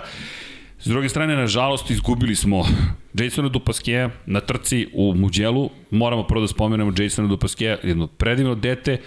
S 0.82 0.86
druge 0.86 1.10
strane, 1.10 1.36
nažalost, 1.36 1.92
izgubili 1.92 2.36
smo 2.36 2.66
Jasona 3.14 3.50
Dupaskeja 3.50 4.10
na 4.26 4.40
trci 4.40 4.88
u 4.94 5.14
Muđelu. 5.16 5.70
Moramo 5.92 6.24
prvo 6.24 6.42
da 6.42 6.48
spomenemo 6.48 6.94
Jasona 6.98 7.28
Dupaskeja, 7.28 7.78
jedno 7.84 8.08
predivno 8.08 8.56
dete, 8.56 8.98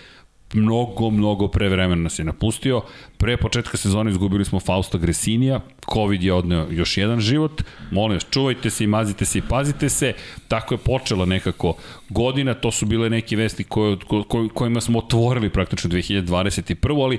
mnogo, 0.53 1.11
mnogo 1.11 1.49
pre 1.49 1.69
vremena 1.69 2.03
nas 2.03 2.19
je 2.19 2.25
napustio. 2.25 2.83
Pre 3.17 3.37
početka 3.37 3.77
sezone 3.77 4.11
izgubili 4.11 4.45
smo 4.45 4.61
Fausta 4.61 4.99
Gresinija, 4.99 5.61
COVID 5.93 6.23
je 6.23 6.33
odneo 6.33 6.67
još 6.71 6.97
jedan 6.97 7.21
život. 7.21 7.63
Molim 7.91 8.17
vas, 8.17 8.27
čuvajte 8.31 8.71
se 8.71 8.85
i 8.85 8.87
mazite 8.87 9.25
se 9.25 9.39
i 9.39 9.43
pazite 9.49 9.89
se. 9.89 10.13
Tako 10.49 10.75
je 10.75 10.79
počela 10.79 11.25
nekako 11.25 11.77
godina, 12.09 12.55
to 12.55 12.71
su 12.71 12.87
bile 12.87 13.11
neke 13.11 13.37
vesti 13.37 13.65
koje, 13.65 13.97
ko, 13.97 14.49
kojima 14.55 14.81
smo 14.81 14.99
otvorili 14.99 15.51
praktično 15.51 15.91
2021. 15.91 17.03
ali 17.03 17.19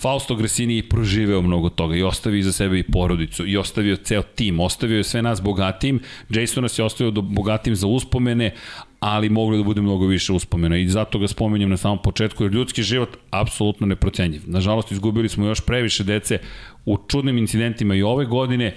Fausto 0.00 0.34
Gresini 0.34 0.76
je 0.76 0.88
proživeo 0.88 1.42
mnogo 1.42 1.68
toga. 1.68 1.96
I 1.96 2.02
ostavio 2.02 2.38
iza 2.38 2.52
sebe 2.52 2.78
i 2.78 2.82
porodicu 2.82 3.46
i 3.46 3.56
ostavio 3.56 3.96
ceo 3.96 4.22
tim, 4.22 4.60
ostavio 4.60 4.96
je 4.96 5.04
sve 5.04 5.22
nas 5.22 5.42
bogatim, 5.42 6.00
Jason 6.28 6.62
nas 6.62 6.78
je 6.78 6.84
ostavio 6.84 7.10
bogatim 7.22 7.76
za 7.76 7.86
uspomene, 7.86 8.54
ali 9.00 9.28
moglo 9.28 9.56
da 9.56 9.62
bude 9.62 9.80
mnogo 9.80 10.06
više 10.06 10.32
uspomena. 10.32 10.76
I 10.76 10.88
zato 10.88 11.18
ga 11.18 11.28
spomenjem 11.28 11.70
na 11.70 11.76
samom 11.76 12.02
početku, 12.02 12.44
jer 12.44 12.52
ljudski 12.52 12.82
život 12.82 13.16
apsolutno 13.30 13.86
neprocenjiv. 13.86 14.42
Nažalost, 14.46 14.92
izgubili 14.92 15.28
smo 15.28 15.46
još 15.46 15.60
previše 15.60 16.04
dece 16.04 16.38
u 16.86 16.98
čudnim 17.08 17.38
incidentima 17.38 17.94
i 17.94 18.02
ove 18.02 18.24
godine, 18.24 18.74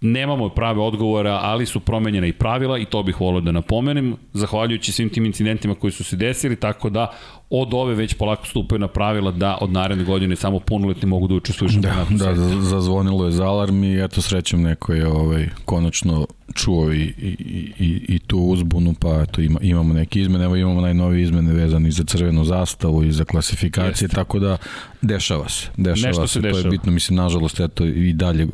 Nemamo 0.00 0.48
prave 0.48 0.80
odgovora, 0.80 1.38
ali 1.42 1.66
su 1.66 1.80
promenjena 1.80 2.26
i 2.26 2.32
pravila 2.32 2.78
i 2.78 2.84
to 2.84 3.02
bih 3.02 3.20
volio 3.20 3.40
da 3.40 3.52
napomenem, 3.52 4.16
zahvaljujući 4.32 4.92
svim 4.92 5.08
tim 5.08 5.24
incidentima 5.24 5.74
koji 5.74 5.90
su 5.90 6.04
se 6.04 6.16
desili, 6.16 6.56
tako 6.56 6.90
da 6.90 7.12
od 7.50 7.74
ove 7.74 7.94
već 7.94 8.14
polako 8.14 8.46
stupaju 8.46 8.78
na 8.78 8.88
pravila 8.88 9.30
da 9.30 9.58
od 9.60 9.70
naredne 9.70 10.04
godine 10.04 10.36
samo 10.36 10.60
punoletni 10.60 11.08
mogu 11.08 11.28
da 11.28 11.34
učestvuju 11.34 11.70
da, 11.80 12.06
da, 12.10 12.34
zazvonilo 12.60 13.24
je 13.24 13.32
za 13.32 13.44
alarm 13.44 13.84
i 13.84 14.04
eto 14.04 14.22
srećem 14.22 14.62
neko 14.62 14.92
je 14.92 15.08
ovaj, 15.08 15.48
konačno 15.64 16.26
čuo 16.54 16.92
i, 16.92 17.02
i, 17.02 17.36
i, 17.78 18.04
i 18.08 18.18
tu 18.18 18.38
uzbunu, 18.38 18.94
pa 19.00 19.22
eto 19.22 19.40
ima, 19.40 19.60
imamo 19.62 19.94
neke 19.94 20.20
izmene, 20.20 20.44
evo 20.44 20.56
imamo 20.56 20.80
najnovije 20.80 21.22
izmene 21.22 21.52
vezane 21.52 21.88
i 21.88 21.92
za 21.92 22.04
crvenu 22.04 22.44
zastavu 22.44 23.04
i 23.04 23.12
za 23.12 23.24
klasifikacije, 23.24 24.04
Jeste. 24.04 24.14
tako 24.16 24.38
da 24.38 24.56
dešava 25.02 25.48
se, 25.48 25.68
dešava 25.76 26.08
Nešto 26.08 26.26
se, 26.26 26.32
se 26.32 26.40
dešava. 26.40 26.62
to 26.62 26.68
je 26.68 26.70
bitno, 26.70 26.92
mislim, 26.92 27.16
nažalost, 27.16 27.60
eto 27.60 27.84
i 27.84 28.12
dalje 28.12 28.48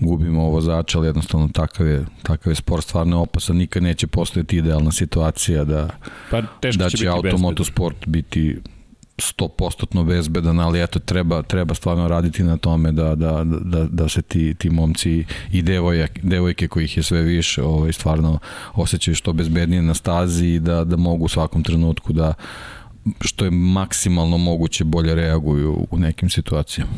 gubimo 0.00 0.42
ovo 0.42 0.60
zača, 0.60 0.98
ali 0.98 1.06
jednostavno 1.06 1.48
takav 1.48 1.86
je, 1.86 2.04
takav 2.22 2.50
je 2.50 2.54
sport 2.54 2.84
stvarno 2.84 3.20
opasan, 3.20 3.56
nikad 3.56 3.82
neće 3.82 4.06
postojati 4.06 4.56
idealna 4.56 4.92
situacija 4.92 5.64
da, 5.64 5.88
pa, 6.30 6.42
da 6.76 6.90
će, 6.90 6.96
će 6.96 7.08
automotosport 7.08 8.06
biti 8.06 8.19
100% 9.20 10.04
bezbedan, 10.04 10.60
ali 10.60 10.82
eto 10.82 10.98
treba 10.98 11.42
treba 11.42 11.74
stvarno 11.74 12.08
raditi 12.08 12.42
na 12.42 12.56
tome 12.56 12.92
da 12.92 13.14
da 13.14 13.44
da 13.44 13.84
da 13.84 14.08
se 14.08 14.22
ti 14.22 14.54
ti 14.54 14.70
momci 14.70 15.24
i 15.52 15.62
devojke 15.62 16.20
devojke 16.22 16.68
kojih 16.68 16.96
je 16.96 17.02
sve 17.02 17.22
više, 17.22 17.62
ovaj 17.62 17.92
stvarno 17.92 18.38
osećaju 18.74 19.14
što 19.14 19.32
bezbednije 19.32 19.82
na 19.82 19.94
stazi 19.94 20.46
i 20.46 20.60
da 20.60 20.84
da 20.84 20.96
mogu 20.96 21.24
u 21.24 21.28
svakom 21.28 21.62
trenutku 21.62 22.12
da 22.12 22.34
što 23.20 23.44
je 23.44 23.50
maksimalno 23.50 24.38
moguće 24.38 24.84
bolje 24.84 25.14
reaguju 25.14 25.86
u 25.90 25.98
nekim 25.98 26.30
situacijama. 26.30 26.92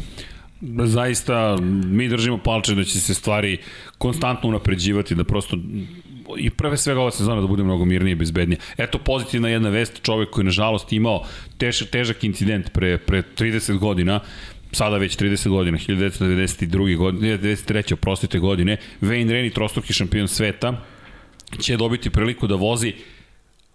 Zaista, 0.84 1.56
mi 1.84 2.08
držimo 2.08 2.38
palče 2.38 2.74
da 2.74 2.84
će 2.84 3.00
se 3.00 3.14
stvari 3.14 3.58
konstantno 3.98 4.48
unapređivati, 4.48 5.14
da 5.14 5.24
prosto 5.24 5.56
i 6.38 6.50
prve 6.50 6.76
svega 6.76 7.00
ova 7.00 7.10
sezona 7.10 7.40
da 7.40 7.46
bude 7.46 7.62
mnogo 7.62 7.84
mirnije 7.84 8.12
i 8.12 8.16
bezbednije. 8.16 8.58
Eto 8.78 8.98
pozitivna 8.98 9.48
jedna 9.48 9.68
vest, 9.68 10.02
čovek 10.02 10.30
koji 10.30 10.44
nažalost 10.44 10.92
imao 10.92 11.24
težak, 11.58 11.88
težak 11.90 12.24
incident 12.24 12.72
pre, 12.72 12.98
pre 12.98 13.22
30 13.38 13.78
godina, 13.78 14.20
sada 14.72 14.96
već 14.96 15.16
30 15.16 15.48
godina, 15.48 15.78
1992. 15.78 16.96
godine, 16.96 17.38
1993. 17.38 17.92
oprostite 17.94 18.38
godine, 18.38 18.76
Wayne 19.00 19.30
Rennie, 19.30 19.50
trostruki 19.50 19.92
šampion 19.92 20.28
sveta, 20.28 20.80
će 21.60 21.76
dobiti 21.76 22.10
priliku 22.10 22.46
da 22.46 22.54
vozi 22.54 22.92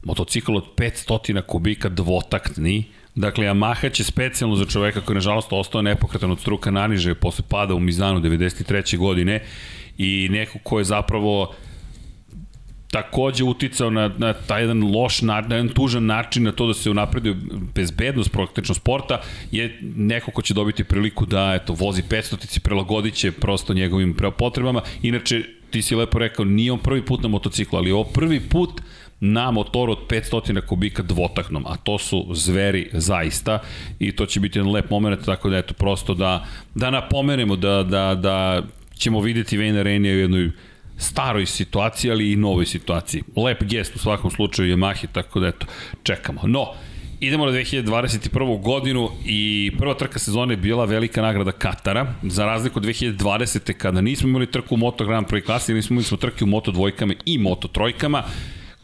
motocikl 0.03 0.55
od 0.55 0.65
500 0.75 1.41
kubika 1.41 1.89
dvotaktni, 1.89 2.83
Dakle, 3.17 3.45
Yamaha 3.45 3.89
će 3.93 4.03
specijalno 4.03 4.55
za 4.55 4.65
čoveka 4.65 5.01
koji 5.01 5.15
je 5.15 5.17
nažalost 5.17 5.47
ostao 5.51 5.81
nepokretan 5.81 6.31
od 6.31 6.39
struka 6.39 6.71
naniže 6.71 7.15
posle 7.15 7.45
pada 7.49 7.73
u 7.73 7.79
Mizanu 7.79 8.19
93. 8.19 8.97
godine 8.97 9.43
i 9.97 10.27
neko 10.31 10.59
ko 10.63 10.77
je 10.79 10.83
zapravo 10.83 11.55
takođe 12.97 13.43
uticao 13.43 13.89
na, 13.89 14.09
na 14.17 14.33
taj 14.33 14.61
jedan 14.61 14.83
loš, 14.95 15.21
na, 15.21 15.41
na 15.41 15.55
jedan 15.55 15.69
tužan 15.69 16.05
način 16.05 16.43
na 16.43 16.51
to 16.51 16.67
da 16.67 16.73
se 16.73 16.89
unapreduje 16.89 17.35
bezbednost 17.75 18.31
praktično 18.31 18.75
sporta, 18.75 19.21
je 19.51 19.79
neko 19.81 20.31
ko 20.31 20.41
će 20.41 20.53
dobiti 20.53 20.83
priliku 20.83 21.25
da 21.25 21.53
eto, 21.61 21.73
vozi 21.73 22.01
500 22.01 22.37
tici, 22.37 22.59
prelagodit 22.59 23.13
će 23.13 23.31
prosto 23.31 23.73
njegovim 23.73 24.15
potrebama. 24.37 24.81
Inače, 25.01 25.43
ti 25.69 25.81
si 25.81 25.95
lepo 25.95 26.19
rekao, 26.19 26.45
nije 26.45 26.71
on 26.71 26.79
prvi 26.79 27.05
put 27.05 27.21
na 27.23 27.29
motociklu, 27.29 27.77
ali 27.77 27.91
ovo 27.91 28.03
prvi 28.03 28.39
put 28.39 28.81
na 29.19 29.51
motoru 29.51 29.91
od 29.91 30.07
500 30.09 30.61
kubika 30.61 31.03
dvotaknom, 31.03 31.65
a 31.67 31.77
to 31.77 31.97
su 31.97 32.25
zveri 32.31 32.89
zaista 32.93 33.59
i 33.99 34.11
to 34.11 34.25
će 34.25 34.39
biti 34.39 34.59
jedan 34.59 34.71
lep 34.71 34.89
moment, 34.89 35.25
tako 35.25 35.49
da 35.49 35.57
eto 35.57 35.73
prosto 35.73 36.13
da, 36.13 36.45
da 36.75 36.89
napomenemo 36.89 37.55
da, 37.55 37.83
da, 37.83 38.15
da 38.15 38.63
ćemo 38.97 39.21
videti 39.21 39.57
Vejna 39.57 39.81
Renija 39.83 40.13
u 40.13 40.17
jednoj 40.17 40.51
staroj 40.97 41.45
situaciji, 41.45 42.11
ali 42.11 42.31
i 42.31 42.35
novoj 42.35 42.65
situaciji. 42.65 43.23
Lep 43.35 43.63
gest 43.63 43.95
u 43.95 43.99
svakom 43.99 44.31
slučaju 44.31 44.77
Yamahi, 44.77 45.07
tako 45.11 45.39
da 45.39 45.47
eto, 45.47 45.65
čekamo. 46.03 46.41
No, 46.43 46.73
Idemo 47.19 47.45
na 47.45 47.51
2021. 47.51 48.61
godinu 48.61 49.09
i 49.25 49.71
prva 49.77 49.93
trka 49.93 50.19
sezone 50.19 50.53
je 50.53 50.57
bila 50.57 50.85
velika 50.85 51.21
nagrada 51.21 51.51
Katara, 51.51 52.13
za 52.23 52.45
razliku 52.45 52.79
od 52.79 52.85
2020. 52.85 53.73
kada 53.73 54.01
nismo 54.01 54.29
imali 54.29 54.51
trku 54.51 54.75
u 54.75 54.77
Moto 54.77 55.05
Grand 55.05 55.27
Prix 55.27 55.45
klasi, 55.45 55.73
nismo 55.73 55.93
imali 55.93 56.03
smo 56.03 56.17
trke 56.17 56.43
u 56.43 56.47
Moto 56.47 56.71
dvojkama 56.71 57.13
i 57.25 57.37
Moto 57.37 57.67
trojkama. 57.67 58.23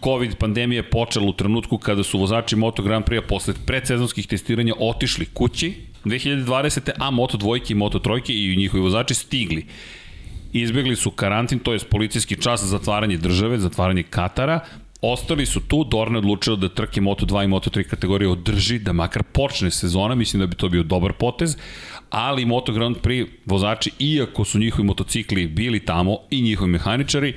COVID 0.04 0.36
pandemija 0.36 0.80
je 0.80 0.90
počela 0.90 1.26
u 1.26 1.34
trenutku 1.34 1.78
kada 1.78 2.04
su 2.04 2.20
vozači 2.20 2.56
Moto 2.56 2.84
Grand 2.84 3.06
Prix-a 3.06 3.28
posle 3.28 3.54
predsezonskih 3.66 4.28
testiranja 4.28 4.74
otišli 4.80 5.26
kući 5.26 5.74
2020. 6.06 6.90
a 7.00 7.12
Moto 7.12 7.38
dvojke 7.38 7.74
i 7.74 7.76
Moto 7.76 8.00
trojke 8.00 8.34
i 8.34 8.56
njihovi 8.58 8.84
vozači 8.84 9.14
stigli. 9.14 9.66
Izbjegli 10.54 10.96
su 10.96 11.12
karantin, 11.12 11.60
to 11.60 11.74
je 11.74 11.80
policijski 11.80 12.36
čas 12.42 12.62
za 12.62 12.68
zatvaranje 12.68 13.18
države, 13.18 13.58
zatvaranje 13.58 14.04
Katara, 14.04 14.60
ostali 15.02 15.46
su 15.46 15.60
tu, 15.60 15.84
Dorne 15.84 16.18
odlučila 16.18 16.56
da 16.56 16.70
trke 16.70 17.02
Moto2 17.02 17.44
i 17.44 17.48
Moto3 17.48 17.84
kategorije 17.84 18.30
održi, 18.30 18.80
da 18.80 18.94
makar 18.94 19.24
počne 19.24 19.72
sezona, 19.72 20.16
mislim 20.16 20.40
da 20.40 20.48
bi 20.48 20.56
to 20.56 20.70
bio 20.70 20.84
dobar 20.84 21.14
potez, 21.14 21.58
ali 22.10 22.46
Moto 22.46 22.74
Grand 22.74 22.98
Prix 22.98 23.28
vozači, 23.46 23.92
iako 24.00 24.46
su 24.46 24.60
njihovi 24.60 24.84
motocikli 24.84 25.48
bili 25.48 25.80
tamo 25.80 26.18
i 26.30 26.42
njihovi 26.42 26.72
mehaničari, 26.72 27.34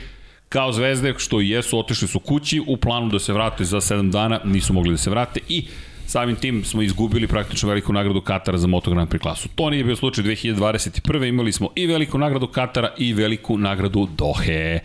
kao 0.48 0.72
zvezde 0.72 1.14
što 1.18 1.40
jesu, 1.40 1.78
otišli 1.78 2.08
su 2.08 2.18
kući 2.18 2.62
u 2.66 2.76
planu 2.76 3.08
da 3.08 3.18
se 3.18 3.32
vrate 3.32 3.64
za 3.64 3.80
7 3.80 4.10
dana, 4.10 4.40
nisu 4.44 4.72
mogli 4.72 4.90
da 4.90 4.96
se 4.96 5.10
vrate 5.10 5.40
i 5.48 5.64
samim 6.06 6.36
tim 6.36 6.64
smo 6.64 6.82
izgubili 6.82 7.26
praktično 7.26 7.68
veliku 7.68 7.92
nagradu 7.92 8.20
Katara 8.20 8.58
za 8.58 8.66
Moto 8.66 8.90
Grand 8.90 9.08
Prix 9.08 9.22
klasu. 9.22 9.48
To 9.54 9.70
nije 9.70 9.84
bio 9.84 9.96
slučaj 9.96 10.24
2021. 10.24 11.28
Imali 11.28 11.52
smo 11.52 11.68
i 11.74 11.86
veliku 11.86 12.18
nagradu 12.18 12.46
Katara 12.46 12.92
i 12.98 13.12
veliku 13.12 13.58
nagradu 13.58 14.08
Dohe. 14.16 14.80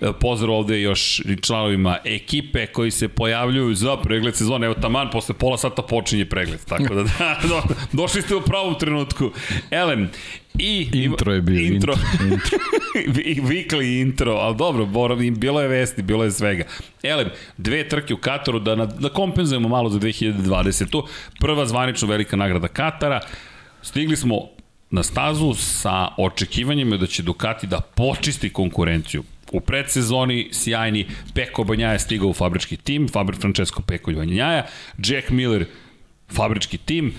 E, 0.00 0.12
pozdrav 0.20 0.54
ovde 0.54 0.80
još 0.80 1.22
članovima 1.42 1.98
ekipe 2.04 2.66
koji 2.66 2.90
se 2.90 3.08
pojavljuju 3.08 3.74
za 3.74 3.96
pregled 3.96 4.36
sezone. 4.36 4.66
Evo 4.66 4.74
taman, 4.74 5.10
posle 5.10 5.34
pola 5.34 5.58
sata 5.58 5.82
počinje 5.82 6.24
pregled. 6.24 6.60
Tako 6.68 6.94
da, 6.94 7.02
da 7.02 7.38
do, 7.48 7.62
došli 7.92 8.22
ste 8.22 8.34
u 8.34 8.40
pravom 8.40 8.74
trenutku. 8.78 9.30
Elem, 9.70 10.10
I, 10.58 10.88
intro 10.92 11.32
je 11.32 11.40
bio. 11.42 11.60
Intro. 11.60 11.94
intro. 12.32 12.58
Vikli 13.48 14.00
intro, 14.00 14.32
ali 14.32 14.56
dobro, 14.56 14.86
boram, 14.86 15.34
bilo 15.34 15.60
je 15.60 15.68
vesti, 15.68 16.02
bilo 16.02 16.24
je 16.24 16.30
svega. 16.30 16.64
Elem, 17.02 17.28
dve 17.56 17.88
trke 17.88 18.14
u 18.14 18.16
Kataru 18.16 18.58
da, 18.58 18.74
da 18.76 19.08
kompenzujemo 19.08 19.68
malo 19.68 19.90
za 19.90 19.98
2020. 19.98 21.02
Prva 21.40 21.66
zvanično 21.66 22.08
velika 22.08 22.36
nagrada 22.36 22.68
Katara. 22.68 23.20
Stigli 23.82 24.16
smo 24.16 24.48
na 24.90 25.02
stazu 25.02 25.54
sa 25.54 26.08
očekivanjima 26.18 26.96
da 26.96 27.06
će 27.06 27.22
Ducati 27.22 27.66
da 27.66 27.80
počisti 27.80 28.50
konkurenciju. 28.50 29.22
U 29.52 29.60
predsezoni 29.60 30.48
sjajni 30.52 31.06
Peko 31.34 31.64
Banjaja 31.64 31.98
stigao 31.98 32.28
u 32.28 32.32
fabrički 32.32 32.76
tim, 32.76 33.08
Fabri 33.08 33.36
Francesco 33.36 33.82
Peko 33.82 34.12
Banjaja, 34.12 34.66
Jack 34.98 35.30
Miller 35.30 35.66
fabrički 36.32 36.78
tim, 36.78 37.12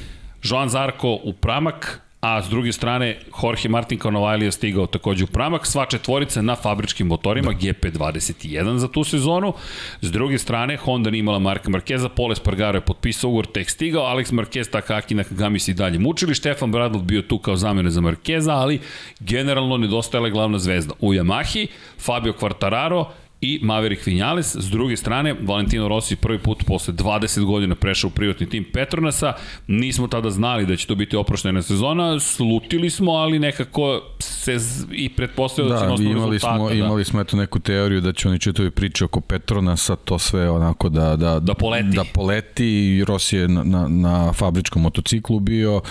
Joan 0.44 0.70
Zarko 0.70 1.20
u 1.24 1.34
pramak, 1.34 2.02
a 2.24 2.42
s 2.42 2.50
druge 2.50 2.72
strane 2.72 3.18
Jorge 3.44 3.70
Martin 3.70 4.00
Canovali 4.00 4.46
je 4.46 4.52
stigao 4.52 4.88
takođe 4.88 5.24
u 5.24 5.28
pramak, 5.28 5.68
sva 5.68 5.86
četvorica 5.86 6.42
na 6.42 6.56
fabričkim 6.56 7.08
motorima 7.08 7.52
da. 7.52 7.58
GP21 7.58 8.76
za 8.78 8.88
tu 8.88 9.04
sezonu. 9.04 9.54
S 10.02 10.12
druge 10.12 10.38
strane 10.38 10.78
Honda 10.78 11.10
nije 11.10 11.20
imala 11.20 11.40
Marka 11.40 11.70
Markeza, 11.70 12.10
Pole 12.10 12.36
Spargaro 12.36 12.78
je 12.78 12.82
potpisao 12.82 13.30
ugovor, 13.30 13.46
tek 13.46 13.70
stigao, 13.70 14.04
Alex 14.04 14.34
Marquez, 14.34 14.72
Takaki 14.72 15.16
Nakagami 15.16 15.60
se 15.60 15.72
i 15.72 15.74
dalje 15.74 16.00
mučili, 16.00 16.36
Stefan 16.36 16.72
Bradl 16.72 16.98
bio 16.98 17.22
tu 17.22 17.38
kao 17.38 17.56
zamene 17.56 17.90
za 17.90 18.02
Markeza, 18.02 18.54
ali 18.54 18.80
generalno 19.20 19.78
nedostajala 19.78 20.28
je 20.28 20.32
glavna 20.32 20.60
zvezda. 20.60 20.94
U 21.00 21.14
Yamahi, 21.14 21.68
Fabio 22.00 22.34
Quartararo, 22.34 23.06
i 23.44 23.60
Maverick 23.62 24.06
Vinales. 24.06 24.56
S 24.56 24.70
druge 24.70 24.98
strane, 24.98 25.36
Valentino 25.42 25.88
Rossi 25.88 26.16
prvi 26.16 26.40
put 26.40 26.64
posle 26.66 26.94
20 26.94 27.46
godina 27.46 27.76
prešao 27.76 28.08
u 28.08 28.12
privatni 28.12 28.50
tim 28.50 28.66
Petronasa. 28.74 29.34
Nismo 29.68 30.08
tada 30.08 30.30
znali 30.30 30.66
da 30.66 30.76
će 30.76 30.88
to 30.88 30.96
biti 30.96 31.16
oproštena 31.16 31.62
sezona. 31.62 32.20
Slutili 32.20 32.90
smo, 32.90 33.12
ali 33.12 33.40
nekako 33.40 34.02
se 34.20 34.58
i 34.92 35.10
pretpostavio 35.10 35.74
da, 35.74 35.86
da 35.86 35.98
će 35.98 36.04
imali 36.04 36.40
smo, 36.40 36.70
da. 36.70 36.76
imali 36.76 37.06
smo 37.06 37.22
eto 37.22 37.38
neku 37.38 37.60
teoriju 37.60 38.02
da 38.02 38.14
će 38.14 38.28
oni 38.28 38.40
čitovi 38.40 38.72
priče 38.72 39.06
oko 39.06 39.22
Petronasa, 39.22 39.96
to 39.96 40.20
sve 40.20 40.50
onako 40.50 40.90
da, 40.90 41.16
da, 41.16 41.40
da 41.40 41.54
poleti. 41.54 41.96
Da 41.96 42.04
poleti 42.14 43.04
Rossi 43.08 43.38
je 43.38 43.48
na, 43.48 43.64
na, 43.64 43.88
na 43.88 44.34
fabričkom 44.34 44.82
motociklu 44.82 45.40
bio. 45.40 45.82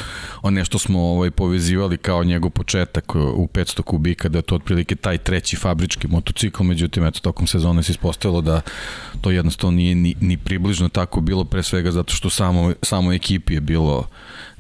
On 0.42 0.54
nešto 0.54 0.78
smo 0.78 1.00
ovaj, 1.00 1.30
povezivali 1.30 1.96
kao 1.96 2.24
njegov 2.24 2.50
početak 2.50 3.14
u 3.14 3.46
500 3.46 3.82
kubika, 3.82 4.28
da 4.28 4.38
je 4.38 4.42
to 4.42 4.54
otprilike 4.54 4.96
taj 4.96 5.18
treći 5.18 5.56
fabrički 5.56 6.08
motocikl, 6.08 6.62
međutim, 6.62 7.06
eto, 7.06 7.20
tokom 7.20 7.41
sezone 7.46 7.82
se 7.82 7.92
ispostavilo 7.92 8.40
da 8.40 8.60
to 9.20 9.30
jednostavno 9.30 9.76
nije 9.76 9.94
ni, 9.94 10.14
ni 10.20 10.36
približno 10.36 10.88
tako 10.88 11.20
bilo, 11.20 11.44
pre 11.44 11.62
svega 11.62 11.90
zato 11.90 12.14
što 12.14 12.30
samo, 12.30 12.72
samo 12.82 13.12
ekipi 13.12 13.54
je 13.54 13.60
bilo 13.60 14.08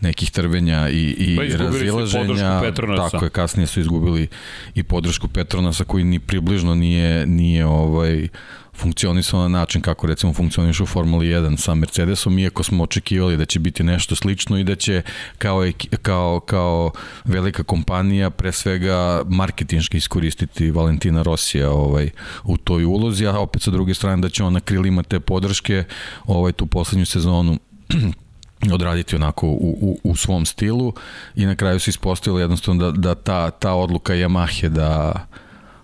nekih 0.00 0.30
trvenja 0.30 0.88
i, 0.88 1.14
i 1.18 1.36
pa 1.36 1.56
razilaženja. 1.64 2.60
Tako 2.96 3.24
je, 3.24 3.30
kasnije 3.30 3.66
su 3.66 3.80
izgubili 3.80 4.28
i 4.74 4.82
podršku 4.82 5.28
Petronasa 5.28 5.84
koji 5.84 6.04
ni 6.04 6.18
približno 6.18 6.74
nije, 6.74 7.26
nije 7.26 7.66
ovaj, 7.66 8.28
funkcionisao 8.82 9.40
na 9.40 9.48
način 9.48 9.82
kako 9.82 10.06
recimo 10.06 10.32
funkcioniše 10.32 10.82
u 10.82 10.86
Formuli 10.86 11.26
1 11.26 11.56
sa 11.56 11.74
Mercedesom, 11.74 12.38
iako 12.38 12.62
smo 12.62 12.82
očekivali 12.82 13.36
da 13.36 13.44
će 13.44 13.58
biti 13.58 13.82
nešto 13.82 14.14
slično 14.14 14.58
i 14.58 14.64
da 14.64 14.74
će 14.74 15.02
kao, 15.38 15.64
kao, 16.02 16.40
kao 16.40 16.90
velika 17.24 17.62
kompanija 17.62 18.30
pre 18.30 18.52
svega 18.52 19.22
marketinški 19.28 19.96
iskoristiti 19.96 20.70
Valentina 20.70 21.22
Rosija 21.22 21.70
ovaj, 21.70 22.10
u 22.44 22.56
toj 22.56 22.84
ulozi, 22.84 23.26
a 23.26 23.38
opet 23.38 23.62
sa 23.62 23.70
druge 23.70 23.94
strane 23.94 24.22
da 24.22 24.28
će 24.28 24.44
on 24.44 24.52
na 24.52 24.60
krilima 24.60 25.02
te 25.02 25.20
podrške 25.20 25.84
ovaj, 26.26 26.52
tu 26.52 26.66
poslednju 26.66 27.06
sezonu 27.06 27.58
odraditi 28.74 29.16
onako 29.16 29.46
u, 29.46 29.78
u, 29.80 29.98
u 30.04 30.16
svom 30.16 30.46
stilu 30.46 30.92
i 31.36 31.46
na 31.46 31.56
kraju 31.56 31.80
se 31.80 31.90
ispostavilo 31.90 32.40
jednostavno 32.40 32.90
da, 32.90 32.98
da 32.98 33.14
ta, 33.14 33.50
ta 33.50 33.74
odluka 33.74 34.12
Yamahe 34.12 34.68
da 34.68 35.12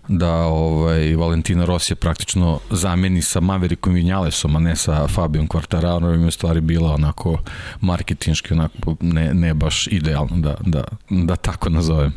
da 0.08 0.32
ovaj, 0.32 1.16
Valentina 1.16 1.64
Rossi 1.64 1.92
je 1.92 1.96
praktično 1.96 2.60
zameni 2.70 3.22
sa 3.22 3.40
Maverickom 3.40 3.94
Vinjalesom, 3.94 4.56
a 4.56 4.58
ne 4.58 4.76
sa 4.76 5.08
Fabijom 5.08 5.48
Quartararom, 5.48 6.24
je 6.24 6.30
stvari 6.30 6.60
bila 6.60 6.94
onako 6.94 7.38
marketinški, 7.80 8.52
onako 8.54 8.96
ne, 9.00 9.34
ne 9.34 9.54
baš 9.54 9.86
idealno 9.86 10.36
da, 10.36 10.54
da, 10.66 10.84
da 11.10 11.36
tako 11.36 11.70
nazovem, 11.70 12.12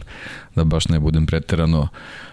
da 0.56 0.64
baš 0.64 0.88
ne 0.88 1.00
budem 1.00 1.26
preterano 1.26 1.88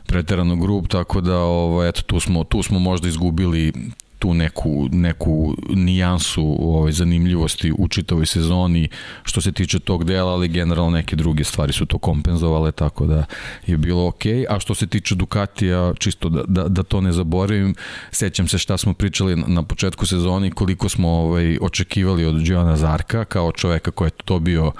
preterano 0.06 0.56
grup, 0.56 0.88
tako 0.88 1.20
da 1.20 1.36
ovaj, 1.38 1.88
eto, 1.88 2.02
tu, 2.02 2.20
smo, 2.20 2.44
tu 2.44 2.62
smo 2.62 2.78
možda 2.78 3.08
izgubili 3.08 3.72
tu 4.18 4.34
neku, 4.34 4.88
neku 4.92 5.54
nijansu 5.70 6.56
ovaj, 6.60 6.92
zanimljivosti 6.92 7.72
u 7.78 7.88
čitavoj 7.88 8.26
sezoni 8.26 8.88
što 9.22 9.40
se 9.40 9.52
tiče 9.52 9.78
tog 9.78 10.04
dela, 10.04 10.32
ali 10.32 10.48
generalno 10.48 10.90
neke 10.90 11.16
druge 11.16 11.44
stvari 11.44 11.72
su 11.72 11.86
to 11.86 11.98
kompenzovale, 11.98 12.72
tako 12.72 13.06
da 13.06 13.24
je 13.66 13.76
bilo 13.76 14.06
ok. 14.06 14.22
A 14.48 14.60
što 14.60 14.74
se 14.74 14.86
tiče 14.86 15.14
Ducatija, 15.14 15.92
čisto 15.98 16.28
da, 16.28 16.42
da, 16.46 16.68
da 16.68 16.82
to 16.82 17.00
ne 17.00 17.12
zaboravim, 17.12 17.74
sećam 18.10 18.48
se 18.48 18.58
šta 18.58 18.78
smo 18.78 18.94
pričali 18.94 19.36
na 19.46 19.62
početku 19.62 20.06
sezoni, 20.06 20.50
koliko 20.50 20.88
smo 20.88 21.08
ovaj, 21.08 21.58
očekivali 21.60 22.24
od 22.24 22.42
Giona 22.42 22.76
Zarka 22.76 23.24
kao 23.24 23.52
čoveka 23.52 23.90
koji 23.90 24.06
je 24.06 24.22
to 24.24 24.38
bio 24.38 24.72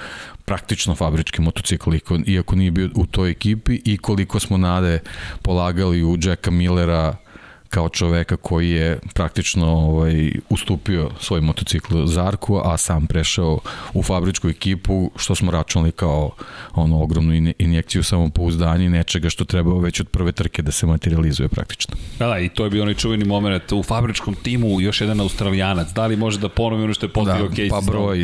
praktično 0.44 0.94
fabrički 0.94 1.42
motocikl, 1.42 1.90
iako 2.27 2.57
nije 2.57 2.70
bio 2.70 2.88
u 2.94 3.07
toj 3.07 3.31
ekipi 3.31 3.81
i 3.85 3.96
koliko 3.98 4.40
smo 4.40 4.57
nade 4.57 5.01
polagali 5.42 6.05
u 6.05 6.18
Jacka 6.22 6.51
Millera 6.51 7.16
kao 7.69 7.89
čoveka 7.89 8.37
koji 8.37 8.71
je 8.71 8.99
praktično 9.15 9.67
ovaj, 9.67 10.33
ustupio 10.49 11.11
svoj 11.21 11.41
motocikl 11.41 12.05
Zarku, 12.07 12.61
a 12.65 12.77
sam 12.77 13.07
prešao 13.07 13.59
u 13.95 14.03
fabričku 14.03 14.49
ekipu, 14.49 15.11
što 15.17 15.35
smo 15.35 15.51
računali 15.51 15.93
kao 15.93 16.31
ono 16.75 17.03
ogromnu 17.03 17.53
injekciju 17.59 18.03
samopouzdanja 18.03 18.85
i 18.85 18.89
nečega 18.89 19.31
što 19.31 19.45
treba 19.45 19.81
već 19.81 20.01
od 20.01 20.09
prve 20.09 20.33
trke 20.33 20.63
da 20.63 20.73
se 20.73 20.87
materializuje 20.87 21.49
praktično. 21.49 21.95
Da, 22.19 22.27
da, 22.27 22.39
i 22.39 22.49
to 22.49 22.65
je 22.65 22.71
bio 22.71 22.83
onaj 22.83 22.95
čuveni 22.95 23.25
moment 23.25 23.73
u 23.73 23.83
fabričkom 23.83 24.35
timu, 24.35 24.81
još 24.81 25.01
jedan 25.01 25.21
australijanac, 25.21 25.89
da 25.93 26.07
li 26.07 26.17
može 26.17 26.39
da 26.39 26.49
ponovi 26.49 26.85
ono 26.85 26.95
što 26.95 27.07
je 27.07 27.13
postavio 27.13 27.49
da, 27.49 27.55
Casey 27.55 27.71
Pa 27.71 27.81
broj, 27.81 28.19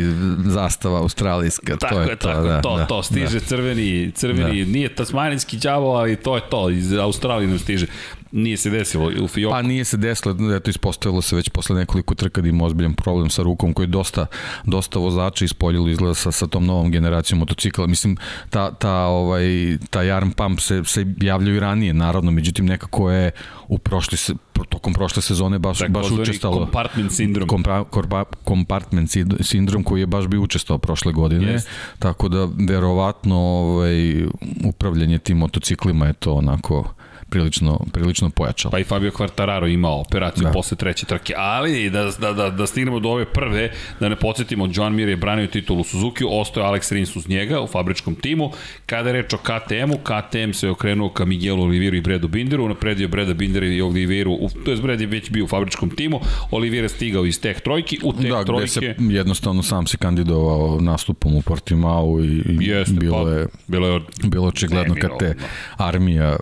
zastava 0.45 0.99
australijska, 0.99 1.77
tako 1.77 1.95
to 1.95 2.01
je, 2.01 2.07
je 2.09 2.15
to. 2.15 2.27
Tako 2.27 2.47
da, 2.47 2.61
to, 2.61 2.77
da, 2.77 2.85
to, 2.85 3.03
stiže 3.03 3.39
da. 3.39 3.45
crveni, 3.45 4.11
crveni, 4.15 4.65
da. 4.65 4.71
nije 4.71 4.95
tasmanijski 4.95 5.57
đavo, 5.57 5.95
ali 5.95 6.15
to 6.15 6.35
je 6.35 6.41
to, 6.49 6.69
iz 6.69 6.93
Australije 6.93 7.47
nam 7.47 7.59
stiže. 7.59 7.87
Nije 8.35 8.57
se 8.57 8.69
desilo 8.69 9.11
u 9.21 9.27
Fioku. 9.27 9.53
Pa 9.53 9.61
nije 9.61 9.85
se 9.85 9.97
desilo, 9.97 10.55
eto 10.55 10.69
ispostavilo 10.69 11.21
se 11.21 11.35
već 11.35 11.49
posle 11.49 11.75
nekoliko 11.75 12.15
trka 12.15 12.41
da 12.41 12.49
ima 12.49 12.65
ozbiljan 12.65 12.93
problem 12.93 13.29
sa 13.29 13.43
rukom 13.43 13.73
koji 13.73 13.87
dosta, 13.87 14.25
dosta 14.65 14.99
vozača 14.99 15.45
ispoljilo 15.45 15.89
izgleda 15.89 16.13
sa, 16.13 16.31
sa 16.31 16.47
tom 16.47 16.65
novom 16.65 16.91
generacijom 16.91 17.39
motocikla. 17.39 17.87
Mislim, 17.87 18.17
ta, 18.49 18.71
ta, 18.71 19.05
ovaj, 19.05 19.77
ta 19.89 19.99
arm 19.99 20.31
pump 20.31 20.59
se, 20.59 20.83
se 20.85 21.05
javljaju 21.21 21.55
i 21.55 21.59
ranije, 21.59 21.93
naravno, 21.93 22.31
međutim 22.31 22.65
nekako 22.65 23.11
je 23.11 23.31
u 23.67 23.77
prošli 23.77 24.17
se, 24.17 24.33
tokom 24.69 24.93
prošle 24.93 25.21
sezone 25.21 25.59
baš, 25.59 25.79
Tako, 25.79 25.91
baš 25.91 26.11
učestalo. 26.11 26.65
Compartment 26.65 27.11
sindrom. 27.11 27.47
Kompa, 27.47 27.83
korpa, 27.83 28.23
compartment 28.47 29.09
sindrom 29.41 29.83
koji 29.83 29.99
je 29.99 30.07
baš 30.07 30.27
bio 30.27 30.41
učestao 30.41 30.77
prošle 30.77 31.13
godine. 31.13 31.51
Jest. 31.51 31.69
Tako 31.99 32.29
da, 32.29 32.47
verovatno, 32.67 33.35
ovaj, 33.35 34.25
upravljanje 34.65 35.19
tim 35.19 35.37
motociklima 35.37 36.05
je 36.07 36.13
to 36.13 36.33
onako 36.33 36.93
prilično, 37.29 37.79
prilično 37.93 38.29
pojačalo. 38.29 38.71
Pa 38.71 38.79
i 38.79 38.83
Fabio 38.83 39.11
Quartararo 39.11 39.73
imao 39.73 39.99
operaciju 39.99 40.43
da. 40.43 40.51
posle 40.51 40.77
treće 40.77 41.05
trke, 41.05 41.33
ali 41.37 41.89
da, 41.89 42.11
da, 42.19 42.33
da, 42.33 42.49
da 42.49 42.67
stignemo 42.67 42.99
do 42.99 43.09
ove 43.09 43.25
prve, 43.25 43.71
da 43.99 44.09
ne 44.09 44.15
podsjetimo, 44.15 44.69
John 44.73 44.95
Mir 44.95 45.09
je 45.09 45.15
branio 45.15 45.47
titulu 45.47 45.83
Suzuki, 45.83 46.23
ostaje 46.29 46.65
Alex 46.65 46.93
Rins 46.93 47.15
uz 47.15 47.29
njega 47.29 47.61
u 47.61 47.67
fabričkom 47.67 48.15
timu. 48.15 48.51
Kada 48.85 49.09
je 49.09 49.13
reč 49.13 49.33
o 49.33 49.37
KTM-u, 49.37 49.97
KTM 49.97 50.51
se 50.53 50.69
okrenuo 50.69 51.09
ka 51.09 51.25
Miguelu 51.25 51.63
Oliviru 51.63 51.95
i 51.95 52.01
Bredu 52.01 52.27
Binderu, 52.27 52.67
napredio 52.67 53.07
Breda 53.07 53.33
Bindera 53.33 53.65
i 53.65 53.81
Oliviru, 53.81 54.31
u, 54.31 54.49
to 54.65 54.71
je 54.71 54.77
Bred 54.77 55.01
je 55.01 55.07
već 55.07 55.31
bio 55.31 55.45
u 55.45 55.47
fabričkom 55.47 55.89
timu, 55.89 56.19
Olivira 56.51 56.89
stigao 56.89 57.25
iz 57.25 57.41
Teh 57.41 57.59
Trojki, 57.59 57.99
u 58.03 58.13
Teh 58.13 58.29
da, 58.29 58.43
Trojke... 58.43 58.67
se 58.67 58.95
jednostavno 58.99 59.63
sam 59.63 59.87
se 59.87 59.97
kandidovao 59.97 60.81
nastupom 60.81 61.35
u 61.35 61.41
Portimao 61.41 62.19
i, 62.23 62.27
i 62.27 62.57
Jeste, 62.59 62.93
bilo, 62.93 63.23
pa, 63.23 63.29
je, 63.29 63.47
bilo 63.67 63.87
je 63.87 64.01
bilo 64.23 64.47
očigledno 64.47 64.95
kad 65.01 65.11
te 65.19 65.35
armija 65.77 66.37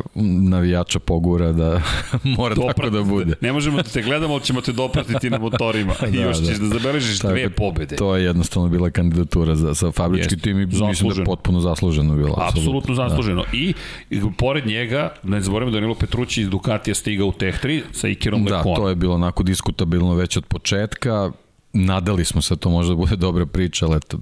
navijača 0.73 0.99
pogura 0.99 1.51
da 1.51 1.81
mora 2.38 2.55
Doprat, 2.55 2.75
tako 2.75 2.89
da 2.89 3.03
bude. 3.03 3.36
Ne 3.41 3.51
možemo 3.51 3.77
da 3.77 3.83
te 3.83 4.01
gledamo, 4.01 4.33
ali 4.33 4.43
ćemo 4.43 4.62
te 4.62 4.71
dopratiti 4.71 5.29
na 5.29 5.38
motorima. 5.38 5.93
da, 6.01 6.07
I 6.07 6.21
još 6.21 6.38
da. 6.38 6.47
ćeš 6.47 6.57
da 6.57 6.67
zabeležiš 6.67 7.19
tako, 7.19 7.33
dve 7.33 7.49
pobede. 7.49 7.95
To 7.95 8.15
je 8.15 8.23
jednostavno 8.23 8.69
bila 8.69 8.89
kandidatura 8.89 9.55
za, 9.55 9.73
za 9.73 9.91
fabrički 9.91 10.33
Jest. 10.33 10.43
tim 10.43 10.59
i 10.59 10.65
zasluženo. 10.65 10.89
mislim 10.89 11.09
da 11.09 11.21
je 11.21 11.25
potpuno 11.25 11.59
zasluženo 11.59 12.15
bila. 12.15 12.47
Apsolutno 12.49 12.95
da. 12.95 13.09
zasluženo. 13.09 13.41
Da. 13.41 13.57
I, 13.57 13.73
I 14.09 14.21
pored 14.38 14.67
njega, 14.67 15.13
ne 15.23 15.41
zaboravimo 15.41 15.71
da 15.71 15.75
Danilo 15.75 15.95
Petrući 15.95 16.41
iz 16.41 16.49
Ducatija 16.49 16.95
stigao 16.95 17.27
u 17.27 17.31
Tech 17.31 17.63
3 17.63 17.81
sa 17.91 18.07
Ikerom 18.07 18.45
da, 18.45 18.57
Lekon. 18.57 18.73
Da, 18.73 18.79
to 18.79 18.89
je 18.89 18.95
bilo 18.95 19.15
onako 19.15 19.43
diskutabilno 19.43 20.13
već 20.15 20.38
od 20.38 20.45
početka. 20.45 21.31
Nadali 21.73 22.25
smo 22.25 22.41
se 22.41 22.55
da 22.55 22.59
to 22.59 22.69
možda 22.69 22.95
bude 22.95 23.15
dobra 23.15 23.45
priča, 23.45 23.86
ali 23.86 23.97
eto, 23.97 24.17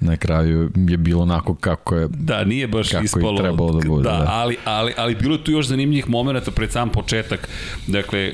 na 0.00 0.16
kraju 0.16 0.70
je 0.88 0.96
bilo 0.96 1.22
onako 1.22 1.54
kako 1.54 1.96
je 1.96 2.08
da 2.08 2.44
nije 2.44 2.66
baš 2.66 2.90
kako 2.90 3.04
ispalo 3.04 3.30
je 3.30 3.38
trebalo 3.42 3.72
da 3.72 3.88
bude 3.88 4.02
da, 4.02 4.16
da. 4.16 4.26
ali 4.28 4.56
ali 4.64 4.92
ali 4.96 5.14
bilo 5.14 5.34
je 5.34 5.44
tu 5.44 5.50
još 5.52 5.66
zanimljivih 5.66 6.08
momenata 6.08 6.50
pred 6.50 6.70
sam 6.72 6.90
početak 6.90 7.48
dakle 7.86 8.32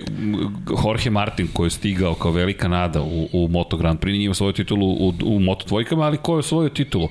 Jorge 0.85 1.11
Martin 1.11 1.49
koji 1.53 1.67
je 1.67 1.71
stigao 1.71 2.15
kao 2.15 2.31
velika 2.31 2.69
nada 2.69 3.03
u, 3.03 3.29
u 3.33 3.49
Moto 3.49 3.77
Grand 3.77 4.01
Prix 4.01 4.25
ima 4.25 4.35
svoju 4.35 4.53
titulu 4.53 4.87
u, 4.87 5.15
u 5.25 5.41
Moto 5.41 5.67
dvojkama 5.67 6.03
ali 6.05 6.17
ko 6.17 6.37
je 6.37 6.43
svoju 6.43 6.69
titulu 6.69 7.09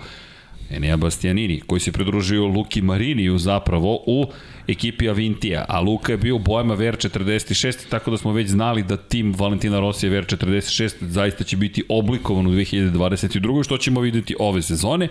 Enea 0.69 0.97
Bastianini, 0.97 1.61
koji 1.67 1.79
se 1.79 1.91
pridružio 1.91 2.47
Luki 2.47 2.81
Mariniju 2.81 3.37
zapravo 3.37 4.03
u 4.07 4.25
ekipi 4.67 5.09
Avintija, 5.09 5.65
a 5.69 5.79
Luka 5.79 6.11
je 6.11 6.17
bio 6.17 6.35
u 6.35 6.39
bojama 6.39 6.75
VR46, 6.75 7.89
tako 7.89 8.11
da 8.11 8.17
smo 8.17 8.33
već 8.33 8.47
znali 8.47 8.83
da 8.83 8.97
tim 8.97 9.33
Valentina 9.37 9.79
Rosija 9.79 10.11
VR46 10.11 10.93
zaista 11.01 11.43
će 11.43 11.57
biti 11.57 11.83
oblikovan 11.89 12.47
u 12.47 12.51
2022. 12.51 13.63
što 13.63 13.77
ćemo 13.77 14.01
videti 14.01 14.35
ove 14.39 14.61
sezone, 14.61 15.07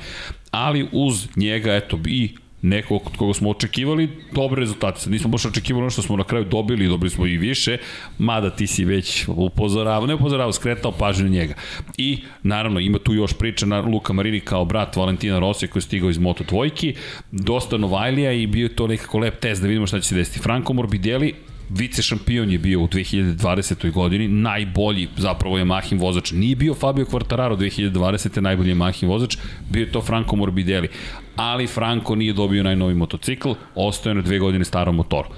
ali 0.50 0.88
uz 0.92 1.28
njega, 1.36 1.74
eto, 1.74 1.98
i 2.06 2.30
nekog 2.64 3.07
od 3.07 3.16
koga 3.16 3.35
smo 3.35 3.50
očekivali 3.50 4.09
dobre 4.33 4.61
rezultate. 4.61 5.00
Sad 5.00 5.12
nismo 5.12 5.31
baš 5.31 5.44
očekivali 5.46 5.83
ono 5.83 5.90
što 5.90 6.03
smo 6.03 6.16
na 6.16 6.24
kraju 6.24 6.44
dobili, 6.44 6.88
dobili 6.88 7.11
smo 7.11 7.27
i 7.27 7.37
više, 7.37 7.79
mada 8.18 8.50
ti 8.50 8.66
si 8.66 8.85
već 8.85 9.24
upozoravao, 9.29 10.07
ne 10.07 10.14
upozoravao, 10.14 10.53
skretao 10.53 10.92
pažnju 10.92 11.29
njega. 11.29 11.55
I 11.96 12.18
naravno 12.42 12.81
ima 12.81 12.98
tu 12.98 13.14
još 13.14 13.33
priča 13.33 13.66
na 13.66 13.81
Luka 13.81 14.12
Marini 14.12 14.40
kao 14.40 14.64
brat 14.64 14.96
Valentina 14.96 15.38
Rosija 15.38 15.68
koji 15.68 15.81
je 15.81 15.85
stigao 15.85 16.11
iz 16.11 16.18
Moto 16.18 16.44
dvojki, 16.44 16.94
dosta 17.31 17.77
Novajlija 17.77 18.33
i 18.33 18.46
bio 18.46 18.68
to 18.68 18.87
nekako 18.87 19.18
lep 19.18 19.40
test 19.40 19.62
da 19.62 19.68
vidimo 19.68 19.87
šta 19.87 20.00
će 20.00 20.09
se 20.09 20.14
desiti. 20.14 20.38
Franco 20.38 20.72
Morbidelli 20.72 21.35
vice 21.68 22.03
šampion 22.03 22.50
je 22.50 22.59
bio 22.59 22.81
u 22.81 22.88
2020. 22.88 23.92
godini, 23.92 24.29
najbolji 24.29 25.09
zapravo 25.16 25.59
je 25.59 25.64
Mahin 25.64 25.98
vozač. 25.98 26.33
Nije 26.33 26.57
bio 26.57 26.74
Fabio 26.74 27.05
Quartararo 27.05 27.57
2020. 27.57 28.40
najbolji 28.40 28.68
je 28.68 28.74
Mahin 28.74 29.09
vozač, 29.09 29.37
bio 29.70 29.81
je 29.81 29.92
to 29.92 30.03
Franco 30.03 30.37
Morbidelli. 30.37 30.88
Ali 31.37 31.66
Franco 31.66 32.14
nije 32.14 32.33
dobio 32.33 32.62
najnovi 32.62 32.94
motocikl, 32.94 33.53
ostaje 33.74 34.14
na 34.14 34.22
dve 34.22 34.38
godine 34.38 34.64
starom 34.64 34.96
motoru 34.96 35.29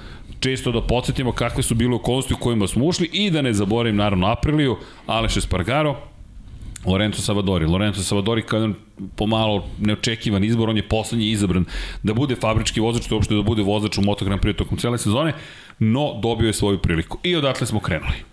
čisto 0.41 0.73
da 0.73 0.83
podsjetimo 0.83 1.33
kakve 1.33 1.63
su 1.63 1.75
bile 1.75 1.95
okolnosti 1.95 2.35
u 2.35 2.37
kojima 2.37 2.67
smo 2.67 2.85
ušli 2.85 3.11
i 3.13 3.31
da 3.31 3.43
ne 3.43 3.53
zaboravim 3.53 3.97
naravno 3.97 4.27
Apriliju, 4.27 4.77
Aleš 5.07 5.37
Espargaro, 5.37 5.97
Lorenzo 6.87 7.23
Savadori. 7.23 7.67
Lorenzo 7.67 8.03
Savadori 8.03 8.43
kao 8.43 8.57
jedan 8.57 8.75
pomalo 9.17 9.67
neočekivan 9.79 10.45
izbor, 10.45 10.71
on 10.71 10.77
je 10.77 10.89
poslednji 10.89 11.31
izabran 11.31 11.65
da 12.03 12.15
bude 12.15 12.37
fabrički 12.37 12.81
vozač, 12.81 13.09
to 13.09 13.15
uopšte 13.15 13.35
da 13.35 13.43
bude 13.43 13.63
vozač 13.63 13.99
u 13.99 14.03
Moto 14.03 14.25
Grand 14.25 14.43
Prix 14.43 14.57
tokom 14.57 14.79
cele 14.79 14.99
sezone, 14.99 15.33
no 15.79 16.21
dobio 16.23 16.47
je 16.47 16.53
svoju 16.53 16.79
priliku. 16.79 17.19
I 17.23 17.37
odatle 17.37 17.67
smo 17.67 17.81
krenuli. 17.81 18.25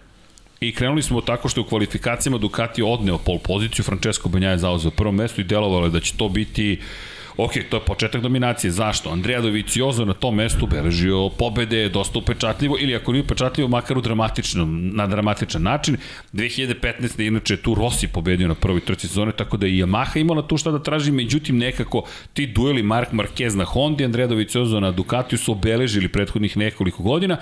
I 0.60 0.74
krenuli 0.74 1.02
smo 1.02 1.22
tako 1.22 1.50
što 1.50 1.62
je 1.62 1.66
u 1.66 1.68
kvalifikacijama 1.68 2.38
Ducati 2.38 2.84
odneo 2.84 3.18
pol 3.18 3.40
poziciju, 3.40 3.86
Francesco 3.86 4.30
Benja 4.30 4.50
je 4.50 4.58
zauzeo 4.58 4.92
prvo 4.92 5.12
mesto 5.12 5.42
i 5.42 5.44
delovalo 5.44 5.86
je 5.86 5.92
da 5.92 6.00
će 6.00 6.18
to 6.18 6.30
biti 6.30 6.80
uh, 6.80 7.12
Ok, 7.38 7.52
to 7.69 7.78
je 7.78 7.86
početak 7.86 8.22
dominacije. 8.22 8.72
Zašto? 8.72 9.10
Andrea 9.10 9.41
Doviciozo 9.41 10.06
na 10.06 10.13
tom 10.13 10.36
mestu 10.36 10.67
beležio 10.67 11.30
pobede 11.30 11.89
dosta 11.89 12.19
upečatljivo 12.19 12.78
ili 12.80 12.96
ako 12.96 13.12
nije 13.12 13.24
upečatljivo, 13.24 13.69
makar 13.69 13.98
u 13.98 14.02
dramatičnom, 14.02 14.91
na 14.96 15.08
dramatičan 15.08 15.62
način. 15.62 15.98
2015. 16.34 17.28
inače 17.28 17.58
tu 17.58 17.76
Rossi 17.76 18.08
pobedio 18.08 18.48
na 18.48 18.56
prvoj 18.56 18.82
trci 18.82 19.08
sezone, 19.08 19.32
tako 19.32 19.58
da 19.58 19.67
i 19.67 19.84
Yamaha 19.84 20.19
imala 20.19 20.48
tu 20.48 20.58
šta 20.58 20.72
da 20.72 20.84
traži, 20.84 21.12
međutim 21.12 21.58
nekako 21.58 22.04
ti 22.34 22.48
dueli 22.48 22.84
Mark 22.84 23.12
Marquez 23.12 23.56
na 23.56 23.65
Hondi, 23.65 24.06
Andrea 24.06 24.28
Doviciozo 24.28 24.80
na 24.80 24.91
Ducatiju 24.91 25.39
su 25.39 25.52
obeležili 25.52 26.08
prethodnih 26.08 26.58
nekoliko 26.58 27.04
godina 27.04 27.38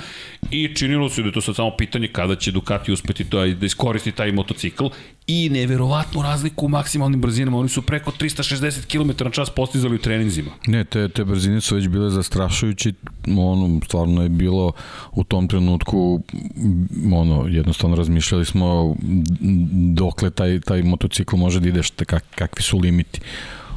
i 0.51 0.75
činilo 0.75 1.09
se 1.09 1.21
da 1.21 1.27
je 1.27 1.33
to 1.33 1.41
sad 1.41 1.55
samo 1.55 1.71
pitanje 1.77 2.07
kada 2.07 2.35
će 2.35 2.51
Ducati 2.51 2.91
uspeti 2.91 3.23
to, 3.23 3.45
da 3.45 3.65
iskoristi 3.65 4.11
taj 4.11 4.31
motocikl 4.31 4.85
i 5.27 5.49
neverovatnu 5.49 6.21
razliku 6.21 6.65
u 6.65 6.69
maksimalnim 6.69 7.21
brzinama. 7.21 7.57
Oni 7.57 7.69
su 7.69 7.81
preko 7.81 8.11
360 8.11 8.85
km 8.85 9.23
na 9.23 9.31
čas 9.31 9.49
postizali 9.49 9.80
u 9.87 9.97
treninzima. 9.97 10.51
Ne, 10.67 10.83
te, 10.83 11.09
te 11.09 11.25
brzine 11.25 11.61
su 11.61 11.75
već 11.75 11.87
bile 11.87 12.09
zastrašujući. 12.09 12.93
Ono, 13.37 13.79
stvarno 13.85 14.23
je 14.23 14.29
bilo 14.29 14.71
u 15.11 15.23
tom 15.23 15.47
trenutku 15.47 16.21
ono, 17.13 17.47
jednostavno 17.47 17.95
razmišljali 17.95 18.45
smo 18.45 18.95
dokle 19.93 20.29
taj, 20.29 20.59
taj 20.59 20.83
motocikl 20.83 21.35
može 21.35 21.59
da 21.59 21.69
ideš, 21.69 21.89
kak, 21.89 22.23
kakvi 22.35 22.63
su 22.63 22.77
limiti. 22.77 23.21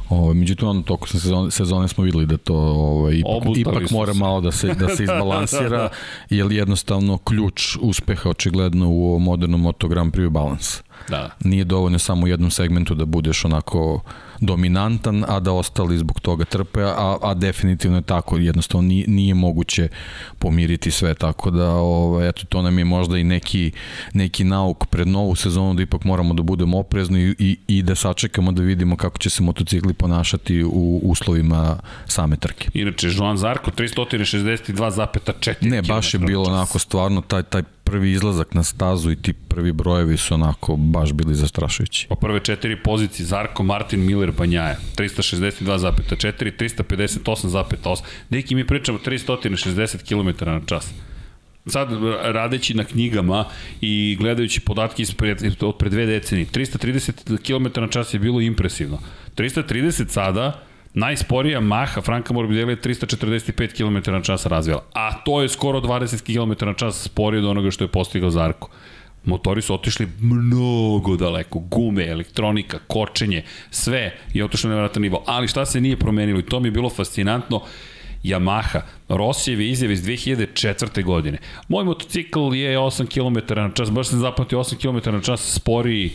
Ovo, 0.09 0.33
međutim, 0.33 0.67
ono, 0.67 0.81
tokom 0.81 1.07
sezone, 1.07 1.51
sezone 1.51 1.87
smo 1.87 2.03
videli 2.03 2.25
da 2.25 2.37
to 2.37 2.55
ovo, 2.55 3.11
ipak, 3.11 3.57
ipak 3.57 3.91
mora 3.91 4.13
malo 4.13 4.41
da 4.41 4.51
se, 4.51 4.73
da 4.73 4.95
se 4.95 5.03
izbalansira, 5.09 5.89
jer 6.29 6.51
jednostavno 6.51 7.17
ključ 7.17 7.77
uspeha 7.81 8.29
očigledno 8.29 8.89
u 8.89 9.19
modernom 9.19 9.61
Moto 9.61 9.87
Grand 9.87 10.13
Prix 10.13 10.29
balans. 10.29 10.81
Da. 11.09 11.29
Nije 11.39 11.63
dovoljno 11.63 11.99
samo 11.99 12.23
u 12.23 12.27
jednom 12.27 12.51
segmentu 12.51 12.95
da 12.95 13.05
budeš 13.05 13.45
onako 13.45 14.01
dominantan, 14.39 15.25
a 15.27 15.39
da 15.39 15.51
ostali 15.51 15.97
zbog 15.97 16.19
toga 16.19 16.45
trpe, 16.45 16.81
a, 16.81 17.17
a 17.21 17.33
definitivno 17.33 17.97
je 17.97 18.01
tako, 18.01 18.37
jednostavno 18.37 18.87
nije, 18.87 19.07
nije 19.07 19.33
moguće 19.33 19.87
pomiriti 20.39 20.91
sve, 20.91 21.13
tako 21.13 21.51
da 21.51 21.69
ovaj, 21.69 22.29
eto, 22.29 22.45
to 22.49 22.61
nam 22.61 22.77
je 22.77 22.85
možda 22.85 23.17
i 23.17 23.23
neki, 23.23 23.71
neki 24.13 24.43
nauk 24.43 24.85
pred 24.85 25.07
novu 25.07 25.35
sezonu 25.35 25.73
da 25.73 25.81
ipak 25.81 26.03
moramo 26.03 26.33
da 26.33 26.43
budemo 26.43 26.79
oprezni 26.79 27.21
i, 27.21 27.35
i, 27.39 27.57
i 27.67 27.81
da 27.83 27.95
sačekamo 27.95 28.51
da 28.51 28.61
vidimo 28.61 28.97
kako 28.97 29.17
će 29.17 29.29
se 29.29 29.43
motocikli 29.43 29.93
ponašati 29.93 30.63
u 30.63 30.99
uslovima 31.03 31.77
same 32.05 32.35
trke. 32.35 32.69
Inače, 32.73 33.07
Joan 33.11 33.37
Zarko 33.37 33.71
362,4 33.71 35.55
Ne, 35.61 35.81
baš 35.81 36.13
je 36.13 36.19
bilo 36.19 36.43
onako 36.43 36.79
stvarno 36.79 37.21
taj, 37.21 37.43
taj 37.43 37.63
prvi 37.85 38.11
izlazak 38.11 38.53
na 38.53 38.63
stazu 38.63 39.11
i 39.11 39.15
ti 39.15 39.33
prvi 39.33 39.71
brojevi 39.71 40.17
su 40.17 40.33
onako 40.33 40.75
baš 40.75 41.13
bili 41.13 41.35
zastrašujući. 41.35 42.07
Po 42.09 42.15
prve 42.15 42.39
četiri 42.39 42.83
pozicije 42.83 43.25
Zarko, 43.25 43.63
Martin, 43.63 44.05
Miller, 44.05 44.31
Banjaja. 44.31 44.77
362,4, 44.97 46.51
358,8. 46.59 48.01
Neki 48.29 48.55
mi 48.55 48.67
pričamo 48.67 48.99
360 49.05 50.03
km 50.07 50.45
na 50.45 50.61
čas 50.65 50.93
sad 51.67 51.89
radeći 52.23 52.73
na 52.73 52.83
knjigama 52.83 53.45
i 53.81 54.17
gledajući 54.19 54.59
podatke 54.59 55.01
ispred, 55.01 55.43
od 55.61 55.77
pre 55.77 55.89
dve 55.89 56.05
decenije, 56.05 56.45
330 56.45 57.37
km 57.47 57.81
na 57.81 57.87
čas 57.87 58.13
je 58.13 58.19
bilo 58.19 58.41
impresivno. 58.41 58.99
330 59.35 60.07
sada, 60.07 60.63
najsporija 60.95 61.59
Maha 61.59 62.01
Franka 62.01 62.33
Morbidelli 62.33 62.71
je 62.71 62.81
345 62.81 63.77
km 63.77 64.11
na 64.11 64.21
čas 64.21 64.45
razvijala, 64.45 64.83
a 64.93 65.13
to 65.13 65.41
je 65.41 65.49
skoro 65.49 65.79
20 65.79 66.23
km 66.23 66.65
na 66.65 66.73
čas 66.73 67.03
sporije 67.03 67.39
od 67.39 67.45
onoga 67.45 67.71
što 67.71 67.83
je 67.83 67.87
postigao 67.87 68.29
Zarko. 68.29 68.69
Motori 69.25 69.61
su 69.61 69.73
otišli 69.73 70.07
mnogo 70.19 71.15
daleko, 71.15 71.59
gume, 71.59 72.07
elektronika, 72.07 72.79
kočenje, 72.87 73.43
sve 73.71 74.17
je 74.33 74.45
otišlo 74.45 74.69
na 74.69 74.75
vratan 74.75 75.01
nivo, 75.01 75.23
ali 75.27 75.47
šta 75.47 75.65
se 75.65 75.81
nije 75.81 75.97
promenilo 75.97 76.39
i 76.39 76.45
to 76.45 76.59
mi 76.59 76.67
je 76.67 76.71
bilo 76.71 76.89
fascinantno, 76.89 77.61
Yamaha, 78.23 78.81
Rosijeve 79.09 79.67
izjave 79.67 79.93
iz 79.93 80.03
2004. 80.03 81.03
godine. 81.03 81.37
Moj 81.67 81.83
motocikl 81.83 82.55
je 82.55 82.77
8 82.77 83.07
km 83.07 83.53
na 83.55 83.71
čas, 83.73 83.91
baš 83.91 84.07
sam 84.07 84.19
zapamtio 84.19 84.59
8 84.59 84.77
km 84.77 85.11
na 85.11 85.21
čas 85.21 85.53
sporiji 85.53 86.11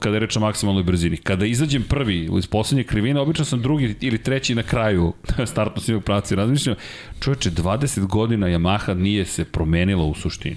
kada 0.00 0.16
je 0.16 0.20
reč 0.20 0.36
o 0.36 0.40
maksimalnoj 0.40 0.82
brzini. 0.82 1.16
Kada 1.16 1.46
izađem 1.46 1.82
prvi 1.82 2.30
iz 2.38 2.46
poslednje 2.46 2.84
krivine, 2.84 3.20
obično 3.20 3.44
sam 3.44 3.62
drugi 3.62 3.94
ili 4.00 4.18
treći 4.18 4.54
na 4.54 4.62
kraju 4.62 5.12
startno 5.52 5.82
svijeg 5.82 6.02
pravca 6.02 6.34
i 6.34 6.36
razmišljam, 6.36 6.76
čovječe, 7.20 7.50
20 7.50 8.06
godina 8.06 8.46
Yamaha 8.46 8.94
nije 8.94 9.24
se 9.24 9.44
promenila 9.44 10.04
u 10.04 10.14
suštini. 10.14 10.56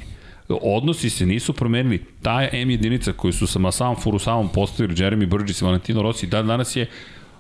Odnosi 0.50 1.10
se 1.10 1.26
nisu 1.26 1.54
promenili. 1.54 2.06
Ta 2.22 2.48
M 2.52 2.70
jedinica 2.70 3.14
koju 3.14 3.34
su 3.34 3.48
sa 3.48 3.60
Masaom 3.60 3.96
Furusamom 3.96 4.50
postavili 4.50 4.96
Jeremy 4.96 5.26
Burgess 5.26 5.62
i 5.62 5.66
Valentino 5.66 6.02
Rossi, 6.02 6.28
dan 6.28 6.48
danas 6.48 6.76
je 6.76 6.88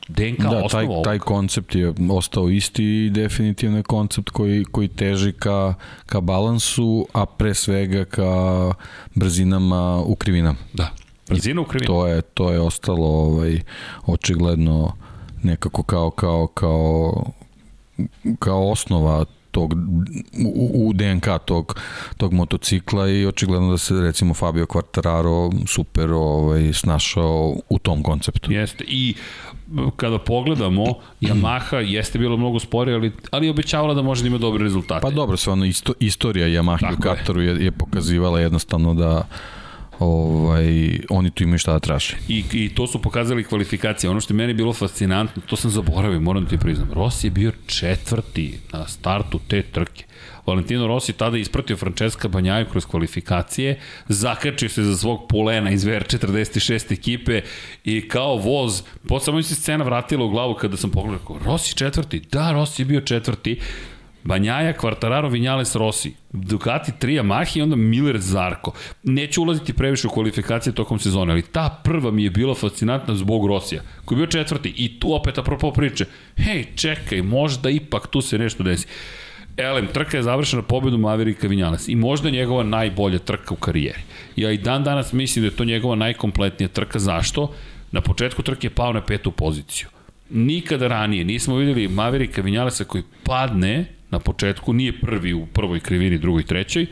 DNK 0.07 0.39
da, 0.39 0.67
taj, 0.67 0.88
taj 1.03 1.19
koncept 1.19 1.76
je 1.76 1.93
ostao 2.09 2.49
isti 2.49 3.05
i 3.05 3.09
definitivno 3.09 3.78
je 3.78 3.84
koncept 3.84 4.30
koji, 4.30 4.65
koji 4.65 4.88
teži 4.88 5.32
ka, 5.32 5.73
ka 6.05 6.21
balansu, 6.21 7.07
a 7.13 7.26
pre 7.26 7.53
svega 7.53 8.05
ka 8.05 8.73
brzinama 9.15 10.01
u 10.05 10.15
krivinama. 10.15 10.57
Da, 10.73 10.91
brzina 11.30 11.61
u 11.61 11.65
krivinama. 11.65 11.99
To 11.99 12.07
je, 12.07 12.21
to 12.21 12.51
je 12.51 12.59
ostalo 12.59 13.07
ovaj, 13.07 13.59
očigledno 14.05 14.93
nekako 15.43 15.84
kao, 15.84 16.09
kao, 16.09 16.47
kao, 16.47 17.23
kao 18.39 18.71
osnova 18.71 19.26
tog, 19.51 19.73
u, 20.45 20.88
u 20.88 20.93
DNK 20.93 21.26
tog, 21.45 21.80
tog 22.17 22.34
motocikla 22.34 23.09
i 23.09 23.26
očigledno 23.26 23.71
da 23.71 23.78
se 23.78 24.01
recimo 24.01 24.34
Fabio 24.34 24.65
Quartararo 24.65 25.67
super 25.67 26.11
ovaj, 26.11 26.73
snašao 26.73 27.55
u 27.69 27.80
tom 27.80 28.03
konceptu. 28.03 28.51
Jeste 28.51 28.84
i 28.88 29.15
kada 29.95 30.19
pogledamo, 30.19 30.86
Yamaha 31.21 31.76
jeste 31.76 32.19
bilo 32.19 32.38
mnogo 32.38 32.59
sporije, 32.59 32.95
ali, 32.95 33.11
ali 33.32 33.47
je 33.47 33.51
obećavala 33.51 33.93
da 33.93 34.01
može 34.01 34.21
da 34.21 34.28
ima 34.28 34.38
dobre 34.38 34.63
rezultate. 34.63 35.01
Pa 35.01 35.09
dobro, 35.09 35.38
sve 35.38 35.53
ono, 35.53 35.65
isto, 35.65 35.93
istorija 35.99 36.47
Yamaha 36.47 36.97
u 36.97 37.01
Kataru 37.01 37.41
je, 37.41 37.65
je 37.65 37.71
pokazivala 37.71 38.39
jednostavno 38.39 38.93
da 38.93 39.28
ovaj, 40.00 41.00
oni 41.10 41.32
tu 41.32 41.43
imaju 41.43 41.60
šta 41.60 41.74
da 41.74 41.80
traže. 41.80 42.18
I, 42.28 42.43
I 42.54 42.70
to 42.70 42.88
su 42.88 43.02
pokazali 43.02 43.43
kvalifikacije. 43.43 44.10
Ono 44.10 44.22
što 44.22 44.34
je 44.34 44.38
meni 44.38 44.54
bilo 44.54 44.74
fascinantno, 44.74 45.41
to 45.46 45.56
sam 45.56 45.72
zaboravio, 45.72 46.20
moram 46.20 46.46
ti 46.46 46.58
priznam. 46.58 46.89
Rossi 46.93 47.28
je 47.28 47.32
bio 47.32 47.52
četvrti 47.66 48.60
na 48.74 48.88
startu 48.88 49.39
te 49.48 49.62
trke. 49.62 50.06
Valentino 50.46 50.88
Rossi 50.88 51.14
tada 51.14 51.38
ispratio 51.38 51.78
Francesca 51.78 52.28
Banjaju 52.28 52.66
kroz 52.72 52.86
kvalifikacije, 52.86 53.80
zakačio 54.08 54.70
se 54.70 54.84
za 54.84 54.98
svog 54.98 55.28
pulena 55.30 55.72
iz 55.72 55.86
VR46 55.86 56.93
ekipe 56.93 57.41
i 57.84 58.08
kao 58.08 58.36
voz, 58.36 58.84
po 59.08 59.20
samo 59.20 59.41
se 59.41 59.56
scena 59.56 59.84
vratila 59.84 60.26
u 60.26 60.30
glavu 60.30 60.54
kada 60.54 60.78
sam 60.78 60.89
pogledao, 60.89 61.39
Rossi 61.46 61.76
četvrti, 61.76 62.20
da, 62.32 62.52
Rossi 62.52 62.82
je 62.82 62.86
bio 62.86 63.02
četvrti, 63.02 63.60
Banjaja, 64.26 64.73
Quartararo, 64.73 65.30
Vinales, 65.30 65.76
Rossi, 65.76 66.13
Ducati, 66.34 66.91
3 66.91 67.21
Yamaha 67.21 67.57
i 67.57 67.61
onda 67.61 67.76
Miller 67.76 68.17
Zarko. 68.19 68.73
Neću 69.03 69.41
ulaziti 69.41 69.73
previše 69.73 70.07
u 70.07 70.09
kvalifikacije 70.09 70.73
tokom 70.73 70.99
sezone, 70.99 71.34
ali 71.34 71.41
ta 71.41 71.82
prva 71.84 72.11
mi 72.11 72.23
je 72.23 72.30
bila 72.30 72.55
fascinantna 72.55 73.15
zbog 73.15 73.47
Rosija, 73.47 73.82
koji 74.05 74.15
je 74.15 74.19
bio 74.19 74.32
četvrti 74.32 74.73
i 74.78 74.99
tu 74.99 75.13
opet 75.13 75.38
apropo 75.38 75.71
priče, 75.71 76.05
hej, 76.38 76.65
čekaj, 76.76 77.21
možda 77.21 77.69
ipak 77.69 78.07
tu 78.07 78.21
se 78.21 78.38
nešto 78.38 78.63
desi. 78.63 78.88
Elem, 79.57 79.88
trka 79.88 80.17
je 80.17 80.23
završena 80.23 80.61
pobedom 80.61 81.01
Maverika 81.01 81.47
Vinales 81.47 81.88
i 81.88 81.95
možda 81.95 82.30
njegova 82.30 82.63
najbolja 82.63 83.19
trka 83.19 83.53
u 83.53 83.57
karijeri. 83.57 84.01
Ja 84.36 84.51
i 84.51 84.57
dan 84.57 84.84
danas 84.84 85.13
mislim 85.13 85.43
da 85.43 85.47
je 85.47 85.55
to 85.55 85.65
njegova 85.65 85.95
najkompletnija 85.95 86.67
trka. 86.67 86.99
Zašto? 86.99 87.53
Na 87.91 88.01
početku 88.01 88.41
trke 88.41 88.67
je 88.67 88.71
pao 88.71 88.93
na 88.93 89.01
petu 89.01 89.32
poziciju. 89.32 89.88
Nikada 90.30 90.88
ranije 90.88 91.23
nismo 91.23 91.55
videli 91.55 91.88
Maverika 91.88 92.41
Vinjalesa 92.41 92.84
koji 92.84 93.03
padne 93.23 93.86
na 94.16 94.20
početku, 94.20 94.74
nije 94.74 94.99
prvi 94.99 95.34
u 95.34 95.45
prvoj 95.45 95.80
krivini, 95.80 96.18
drugoj, 96.18 96.43
trećoj 96.43 96.88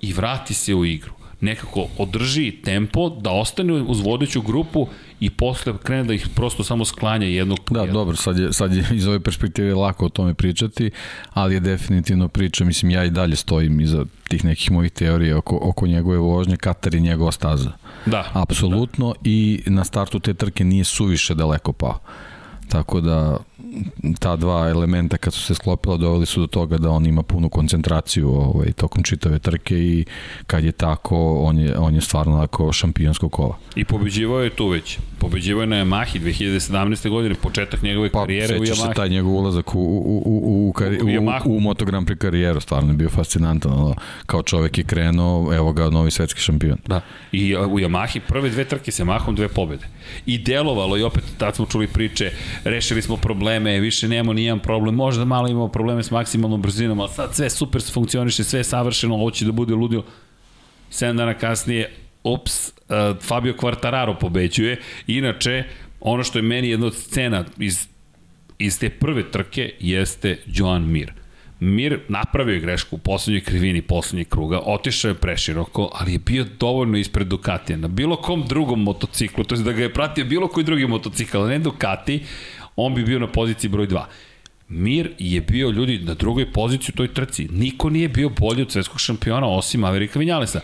i 0.00 0.12
vrati 0.12 0.54
se 0.54 0.74
u 0.74 0.84
igru 0.84 1.12
nekako 1.40 1.86
održi 1.98 2.50
tempo, 2.64 3.08
da 3.10 3.30
ostane 3.30 3.72
uz 3.72 4.00
vodeću 4.00 4.42
grupu 4.42 4.86
i 5.20 5.30
posle 5.30 5.74
krene 5.82 6.04
da 6.04 6.14
ih 6.14 6.28
prosto 6.34 6.64
samo 6.64 6.84
sklanja 6.84 7.26
jednog 7.26 7.58
po 7.64 7.74
Da, 7.74 7.80
jednog. 7.80 7.94
dobro, 7.94 8.16
sad 8.16 8.38
je, 8.38 8.52
sad 8.52 8.74
je 8.74 8.84
iz 8.92 9.06
ove 9.06 9.20
perspektive 9.20 9.74
lako 9.74 10.06
o 10.06 10.08
tome 10.08 10.34
pričati, 10.34 10.90
ali 11.32 11.54
je 11.54 11.60
definitivno 11.60 12.28
priča, 12.28 12.64
mislim, 12.64 12.90
ja 12.90 13.04
i 13.04 13.10
dalje 13.10 13.36
stojim 13.36 13.80
iza 13.80 14.04
tih 14.28 14.44
nekih 14.44 14.70
mojih 14.70 14.92
teorija 14.92 15.38
oko, 15.38 15.58
oko 15.62 15.86
njegove 15.86 16.18
vožnje, 16.18 16.56
Katar 16.56 16.94
je 16.94 17.00
njegova 17.00 17.32
staza. 17.32 17.72
Da. 18.06 18.30
Apsolutno 18.32 19.08
da. 19.08 19.30
i 19.30 19.62
na 19.66 19.84
startu 19.84 20.20
te 20.20 20.34
trke 20.34 20.64
nije 20.64 20.84
suviše 20.84 21.34
daleko 21.34 21.72
pao. 21.72 21.98
Tako 22.68 23.00
da 23.00 23.36
ta 24.18 24.36
dva 24.36 24.68
elementa 24.68 25.16
kad 25.16 25.34
su 25.34 25.42
se 25.42 25.54
sklopila 25.54 25.96
doveli 25.96 26.26
su 26.26 26.40
do 26.40 26.46
toga 26.46 26.78
da 26.78 26.90
on 26.90 27.06
ima 27.06 27.22
punu 27.22 27.48
koncentraciju 27.48 28.28
ovaj, 28.28 28.72
tokom 28.72 29.02
čitave 29.02 29.38
trke 29.38 29.78
i 29.78 30.04
kad 30.46 30.64
je 30.64 30.72
tako 30.72 31.38
on 31.38 31.58
je, 31.58 31.78
on 31.78 31.94
je 31.94 32.00
stvarno 32.00 32.34
onako 32.34 32.72
šampionsko 32.72 33.28
kola. 33.28 33.58
I 33.76 33.84
pobeđivao 33.84 34.40
je 34.40 34.50
tu 34.50 34.68
već. 34.68 34.98
Pobeđivao 35.18 35.60
je 35.60 35.66
na 35.66 35.76
Yamahi 35.76 36.20
2017. 36.20 37.08
godine, 37.08 37.34
početak 37.34 37.82
njegove 37.82 38.10
pa, 38.10 38.20
karijere 38.20 38.58
u 38.58 38.62
Yamahi. 38.62 38.88
se 38.88 38.94
taj 38.96 39.08
njegov 39.08 39.32
ulazak 39.32 39.74
u, 39.74 39.78
u, 39.78 40.22
u, 40.26 40.68
u, 40.68 40.72
kari, 40.72 41.18
u, 41.18 41.22
u, 41.50 41.56
u 41.56 41.60
Moto 41.60 41.84
Grand 41.84 42.08
Prix 42.08 42.18
karijeru, 42.18 42.60
stvarno 42.60 42.92
je 42.92 42.96
bio 42.96 43.08
fascinantan. 43.08 43.72
Ono, 43.72 43.94
kao 44.26 44.42
čovek 44.42 44.78
je 44.78 44.84
krenuo, 44.84 45.54
evo 45.54 45.72
ga, 45.72 45.90
novi 45.90 46.10
svetski 46.10 46.40
šampion. 46.40 46.78
Da. 46.86 47.00
I 47.32 47.56
u 47.56 47.78
Yamahi 47.78 48.20
prve 48.28 48.50
dve 48.50 48.64
trke 48.64 48.92
sa 48.92 49.04
Yamahom 49.04 49.34
dve 49.34 49.48
pobede. 49.48 49.86
I 50.26 50.38
delovalo 50.38 50.96
i 50.96 51.02
opet 51.02 51.24
tad 51.38 51.56
smo 51.56 51.66
čuli 51.66 51.86
priče, 51.86 52.30
rešili 52.64 53.02
smo 53.02 53.16
probleme, 53.46 53.80
više 53.80 54.08
nemamo 54.08 54.32
nijedan 54.32 54.58
problem, 54.58 54.94
možda 54.94 55.24
malo 55.24 55.48
imamo 55.48 55.68
probleme 55.68 56.02
s 56.02 56.10
maksimalnom 56.10 56.62
brzinom, 56.62 57.00
ali 57.00 57.10
sad 57.10 57.34
sve 57.34 57.50
super 57.50 57.82
funkcioniše, 57.92 58.44
sve 58.44 58.60
je 58.60 58.64
savršeno, 58.64 59.14
ovo 59.14 59.30
će 59.30 59.44
da 59.44 59.52
bude 59.52 59.74
ludio. 59.74 60.02
7 60.90 61.16
dana 61.16 61.34
kasnije, 61.34 61.90
ups, 62.24 62.68
uh, 62.68 63.22
Fabio 63.22 63.54
Quartararo 63.54 64.18
pobeđuje. 64.20 64.80
Inače, 65.06 65.64
ono 66.00 66.24
što 66.24 66.38
je 66.38 66.42
meni 66.42 66.68
jedna 66.68 66.86
od 66.86 66.94
scena 66.94 67.44
iz, 67.58 67.86
iz 68.58 68.78
te 68.78 68.90
prve 68.90 69.30
trke 69.30 69.72
jeste 69.80 70.38
Joan 70.46 70.82
Mir. 70.82 71.12
Mir 71.60 72.00
napravio 72.08 72.54
je 72.54 72.60
grešku 72.60 72.96
u 72.96 72.98
poslednjoj 72.98 73.40
krivini 73.40 73.82
poslednjeg 73.82 74.28
kruga, 74.28 74.60
otišao 74.64 75.08
je 75.08 75.14
preširoko, 75.14 75.90
ali 75.94 76.12
je 76.12 76.18
bio 76.18 76.44
dovoljno 76.58 76.98
ispred 76.98 77.26
Ducatija. 77.26 77.76
Na 77.76 77.88
bilo 77.88 78.16
kom 78.16 78.44
drugom 78.48 78.82
motociklu, 78.82 79.44
to 79.44 79.54
je 79.54 79.62
da 79.62 79.72
ga 79.72 79.82
je 79.82 79.92
pratio 79.92 80.24
bilo 80.24 80.48
koji 80.48 80.64
drugi 80.64 80.86
motocikl, 80.86 81.38
ne 81.38 81.58
Ducati, 81.58 82.22
on 82.76 82.94
bi 82.94 83.04
bio 83.04 83.18
na 83.18 83.26
poziciji 83.26 83.70
broj 83.70 83.86
2. 83.86 84.04
Mir 84.68 85.10
je 85.18 85.40
bio 85.40 85.70
ljudi 85.70 85.98
na 85.98 86.14
drugoj 86.14 86.52
poziciji 86.52 86.92
u 86.92 86.96
toj 86.96 87.14
trci. 87.14 87.48
Niko 87.50 87.90
nije 87.90 88.08
bio 88.08 88.28
bolji 88.28 88.62
od 88.62 88.72
svetskog 88.72 89.00
šampiona 89.00 89.46
osim 89.46 89.84
Amerika 89.84 90.18
Vinjalesa. 90.18 90.60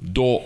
Do 0.00 0.38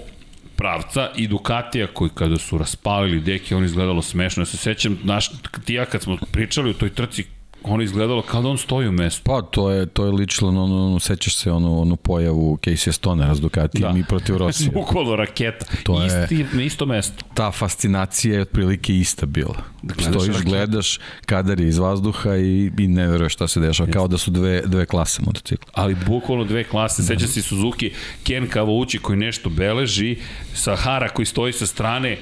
pravca 0.57 1.11
i 1.17 1.27
Ducatija 1.27 1.87
koji 1.87 2.11
kada 2.15 2.39
su 2.39 2.59
raspalili 2.59 3.21
deke, 3.21 3.57
on 3.57 3.65
izgledalo 3.65 4.03
smešno. 4.03 4.41
Ja 4.41 4.47
se 4.47 4.57
sećam, 4.57 4.99
naš, 5.05 5.31
ti 5.65 5.75
ja 5.75 5.85
kad 5.85 6.03
smo 6.03 6.19
pričali 6.33 6.71
o 6.71 6.75
toj 6.75 6.91
trci, 6.91 7.25
ono 7.65 7.83
izgledalo 7.83 8.23
kao 8.23 8.43
da 8.43 8.49
on 8.49 8.59
stoji 8.59 8.89
u 8.89 8.93
mestu. 8.93 9.23
Pa, 9.25 9.43
to 9.43 9.71
je, 9.71 9.87
to 9.87 10.05
je 10.05 10.13
lično, 10.13 10.49
ono, 10.49 10.63
ono, 10.63 11.01
sećaš 11.01 11.35
se 11.37 11.53
onu, 11.53 11.81
onu 11.81 11.97
pojavu 11.97 12.59
Casey 12.63 12.93
Stonera 12.93 13.35
s 13.35 13.41
Ducati 13.41 13.81
da. 13.81 13.93
mi 13.93 14.05
protiv 14.05 14.37
Rosija. 14.43 14.71
Bukvalo 14.73 15.17
raketa. 15.17 15.67
To 15.83 16.07
Isti, 16.07 16.35
je, 16.59 16.67
isto 16.67 16.87
mesto. 16.87 17.25
Ta 17.35 17.51
fascinacija 17.51 18.35
je 18.35 18.41
otprilike 18.41 18.97
ista 18.97 19.27
bila. 19.27 19.57
Gledaš 19.83 20.15
Stojiš, 20.15 20.37
raketa. 20.37 20.51
gledaš 20.51 21.01
kadar 21.27 21.61
je 21.61 21.69
iz 21.69 21.79
vazduha 21.79 22.37
i, 22.37 22.71
i 22.79 22.89
ne 22.89 23.07
veruješ 23.07 23.33
šta 23.33 23.49
se 23.49 23.61
dešava, 23.61 23.91
kao 23.91 24.09
da 24.09 24.19
su 24.19 24.31
dve, 24.31 24.63
dve 24.67 24.87
klase 24.87 25.23
motocikla. 25.27 25.73
Ali 25.75 25.97
bukvalno 26.07 26.45
dve 26.45 26.65
klase, 26.65 27.03
seća 27.03 27.27
se 27.27 27.43
Suzuki, 27.43 27.91
Ken 28.25 28.49
Kavouči 28.49 28.99
koji 28.99 29.19
nešto 29.19 29.51
beleži, 29.51 30.17
Sahara 30.55 31.09
koji 31.09 31.27
stoji 31.27 31.53
sa 31.53 31.67
strane, 31.67 32.19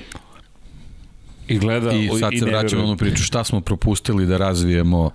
I 1.51 1.59
gleda 1.59 1.93
I 1.93 2.11
sad 2.21 2.33
i 2.33 2.39
se 2.39 2.45
vraćamo 2.45 2.85
onu 2.85 2.97
priču 2.97 3.23
šta 3.23 3.45
smo 3.45 3.61
propustili 3.61 4.27
da 4.27 4.37
razvijemo 4.37 5.11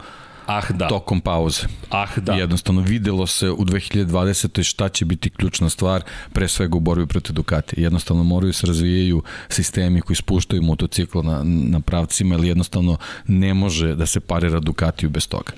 Ah, 0.48 0.62
da. 0.74 0.88
tokom 0.88 1.22
pauze. 1.22 1.62
Ah, 1.90 2.20
da. 2.20 2.34
Jednostavno 2.34 2.82
videlo 2.82 3.28
se 3.28 3.50
u 3.50 3.66
2020. 3.66 4.64
šta 4.64 4.90
će 4.90 5.06
biti 5.06 5.30
ključna 5.30 5.70
stvar, 5.70 6.04
pre 6.34 6.48
svega 6.48 6.78
u 6.78 6.80
borbi 6.80 7.06
protiv 7.06 7.34
Ducati. 7.34 7.82
Jednostavno 7.82 8.24
moraju 8.24 8.54
se 8.54 8.68
razvijaju 8.68 9.24
sistemi 9.50 10.02
koji 10.02 10.16
spuštaju 10.18 10.62
motocikl 10.62 11.20
na, 11.20 11.42
na 11.44 11.80
pravcima, 11.80 12.36
ili 12.36 12.48
jednostavno 12.48 12.98
ne 13.28 13.54
može 13.54 13.96
da 13.96 14.06
se 14.06 14.20
parira 14.20 14.60
Ducatiju 14.60 15.10
bez 15.10 15.28
toga. 15.28 15.52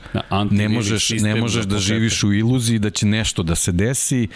Ne 0.51 0.69
možeš, 0.69 1.09
ne 1.09 1.35
možeš 1.35 1.65
da 1.65 1.79
živiš 1.79 2.23
u 2.23 2.33
iluziji 2.33 2.79
da 2.79 2.89
će 2.89 3.05
nešto 3.05 3.43
da 3.43 3.55
se 3.55 3.71
desi 3.71 4.27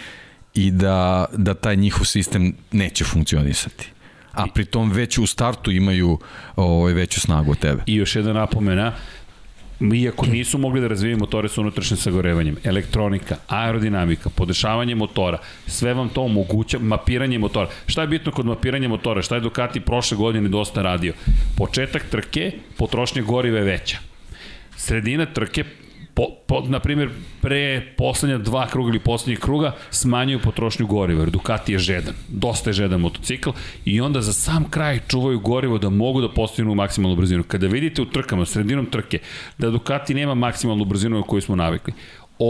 i 0.54 0.70
da, 0.70 1.26
da 1.36 1.54
taj 1.54 1.76
njihov 1.76 2.04
sistem 2.04 2.54
neće 2.72 3.04
funkcionisati 3.04 3.90
a 4.32 4.46
pritom 4.46 4.92
već 4.92 5.18
u 5.18 5.26
startu 5.26 5.70
imaju 5.70 6.18
ovaj, 6.56 6.92
veću 6.92 7.20
snagu 7.20 7.50
od 7.50 7.58
tebe. 7.58 7.82
I 7.86 7.94
još 7.94 8.16
jedna 8.16 8.32
napomena, 8.32 8.92
iako 9.94 10.26
nisu 10.26 10.58
mogli 10.58 10.80
da 10.80 10.88
razvijaju 10.88 11.18
motore 11.18 11.48
sa 11.48 11.60
unutrašnjim 11.60 11.96
sagorevanjem, 11.98 12.56
elektronika, 12.64 13.36
aerodinamika, 13.48 14.30
podešavanje 14.30 14.94
motora, 14.94 15.38
sve 15.66 15.94
vam 15.94 16.08
to 16.08 16.22
omoguća, 16.22 16.78
mapiranje 16.78 17.38
motora. 17.38 17.68
Šta 17.86 18.00
je 18.00 18.08
bitno 18.08 18.32
kod 18.32 18.46
mapiranja 18.46 18.88
motora? 18.88 19.22
Šta 19.22 19.34
je 19.34 19.40
Ducati 19.40 19.80
prošle 19.80 20.16
godine 20.16 20.48
dosta 20.48 20.82
radio? 20.82 21.12
Početak 21.56 22.02
trke, 22.10 22.52
potrošnja 22.76 23.22
goriva 23.22 23.58
je 23.58 23.64
veća. 23.64 23.98
Sredina 24.76 25.26
trke, 25.26 25.64
po, 26.14 26.26
po, 26.46 26.60
na 26.68 26.80
primjer, 26.80 27.10
pre 27.40 27.82
poslednja 27.96 28.38
dva 28.38 28.66
kruga 28.66 28.88
ili 28.88 28.98
poslednjih 28.98 29.38
kruga 29.38 29.74
smanjuju 29.90 30.40
potrošnju 30.40 30.86
goriva, 30.86 31.20
jer 31.20 31.30
Ducati 31.30 31.72
je 31.72 31.78
žedan, 31.78 32.14
dosta 32.28 32.70
je 32.70 32.74
žedan 32.74 33.00
motocikl 33.00 33.50
i 33.84 34.00
onda 34.00 34.20
za 34.20 34.32
sam 34.32 34.70
kraj 34.70 35.00
čuvaju 35.08 35.40
gorivo 35.40 35.78
da 35.78 35.90
mogu 35.90 36.20
da 36.20 36.28
postignu 36.28 36.74
maksimalnu 36.74 37.16
brzinu. 37.16 37.42
Kada 37.42 37.66
vidite 37.66 38.02
u 38.02 38.04
trkama, 38.04 38.46
sredinom 38.46 38.86
trke, 38.86 39.18
da 39.58 39.70
Ducati 39.70 40.14
nema 40.14 40.34
maksimalnu 40.34 40.84
brzinu 40.84 41.16
na 41.16 41.22
koju 41.22 41.42
smo 41.42 41.56
navikli, 41.56 41.92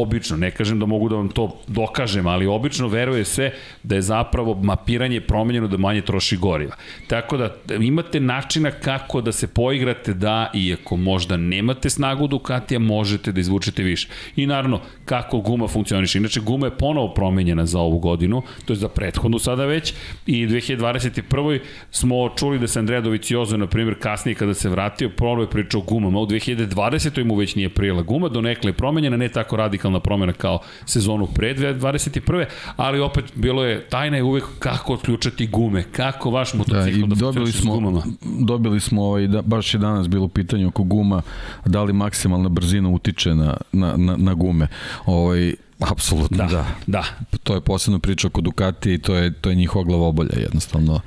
obično, 0.00 0.36
ne 0.36 0.50
kažem 0.50 0.78
da 0.78 0.86
mogu 0.86 1.08
da 1.08 1.16
vam 1.16 1.28
to 1.28 1.60
dokažem, 1.66 2.26
ali 2.26 2.46
obično 2.46 2.88
veruje 2.88 3.24
se 3.24 3.50
da 3.82 3.94
je 3.94 4.02
zapravo 4.02 4.54
mapiranje 4.54 5.20
promenjeno 5.20 5.68
da 5.68 5.76
manje 5.76 6.00
troši 6.00 6.36
goriva. 6.36 6.76
Tako 7.06 7.36
da 7.36 7.74
imate 7.80 8.20
načina 8.20 8.70
kako 8.70 9.20
da 9.20 9.32
se 9.32 9.46
poigrate 9.46 10.14
da, 10.14 10.50
iako 10.54 10.96
možda 10.96 11.36
nemate 11.36 11.90
snagu 11.90 12.26
Ducatija, 12.26 12.78
možete 12.78 13.32
da 13.32 13.40
izvučete 13.40 13.82
više. 13.82 14.08
I 14.36 14.46
naravno, 14.46 14.80
kako 15.04 15.40
guma 15.40 15.68
funkcioniše. 15.68 16.18
Inače, 16.18 16.40
guma 16.40 16.66
je 16.66 16.78
ponovo 16.78 17.14
promenjena 17.14 17.66
za 17.66 17.80
ovu 17.80 17.98
godinu, 17.98 18.42
to 18.64 18.72
je 18.72 18.76
za 18.76 18.88
prethodnu 18.88 19.38
sada 19.38 19.66
već, 19.66 19.94
i 20.26 20.46
2021. 20.46 21.60
smo 21.90 22.28
čuli 22.36 22.58
da 22.58 22.66
se 22.66 22.78
Andrea 22.78 23.00
Doviciozo, 23.00 23.56
na 23.56 23.66
primjer, 23.66 23.96
kasnije 24.00 24.34
kada 24.34 24.54
se 24.54 24.68
vratio, 24.68 25.10
ponovo 25.16 25.42
je 25.42 25.50
pričao 25.50 25.80
gumama. 25.80 26.20
U 26.20 26.26
2020. 26.26 27.24
mu 27.24 27.34
već 27.34 27.54
nije 27.54 27.68
prijela 27.68 28.02
guma, 28.02 28.28
donekle 28.28 28.70
je 28.70 28.76
promenjena, 28.76 29.16
ne 29.16 29.28
tako 29.28 29.56
radi 29.56 29.78
radikalna 29.82 30.00
promena 30.00 30.32
kao 30.32 30.58
sezonu 30.86 31.26
pre 31.26 31.54
2021. 31.54 32.44
Ali 32.76 33.00
opet 33.00 33.24
bilo 33.34 33.64
je, 33.64 33.88
tajna 33.88 34.16
je 34.16 34.22
uvek 34.22 34.44
kako 34.58 34.94
otključati 34.94 35.46
gume, 35.46 35.82
kako 35.82 36.30
vaš 36.30 36.54
motocikl 36.54 37.00
da, 37.00 37.06
da 37.06 37.14
dobili 37.14 37.52
smo, 37.52 37.74
gumama. 37.74 38.02
Dobili 38.22 38.80
smo, 38.80 39.02
ovaj, 39.02 39.26
da, 39.26 39.42
baš 39.42 39.74
je 39.74 39.78
danas 39.78 40.08
bilo 40.08 40.28
pitanje 40.28 40.66
oko 40.66 40.82
guma, 40.82 41.22
da 41.66 41.82
li 41.82 41.92
maksimalna 41.92 42.48
brzina 42.48 42.88
utiče 42.88 43.34
na, 43.34 43.56
na, 43.72 43.96
na, 43.96 44.16
na 44.16 44.34
gume. 44.34 44.68
Ovaj, 45.06 45.54
Apsolutno, 45.90 46.36
da, 46.36 46.46
da. 46.46 46.66
da. 46.86 47.04
To 47.42 47.54
je 47.54 47.60
posebno 47.60 47.98
priča 47.98 48.26
oko 48.26 48.40
Ducati 48.40 48.94
i 48.94 48.98
to 48.98 49.14
je, 49.14 49.32
to 49.32 49.50
je 49.50 49.56
njihova 49.56 49.84
glavobolja 49.84 50.38
jednostavno 50.38 51.00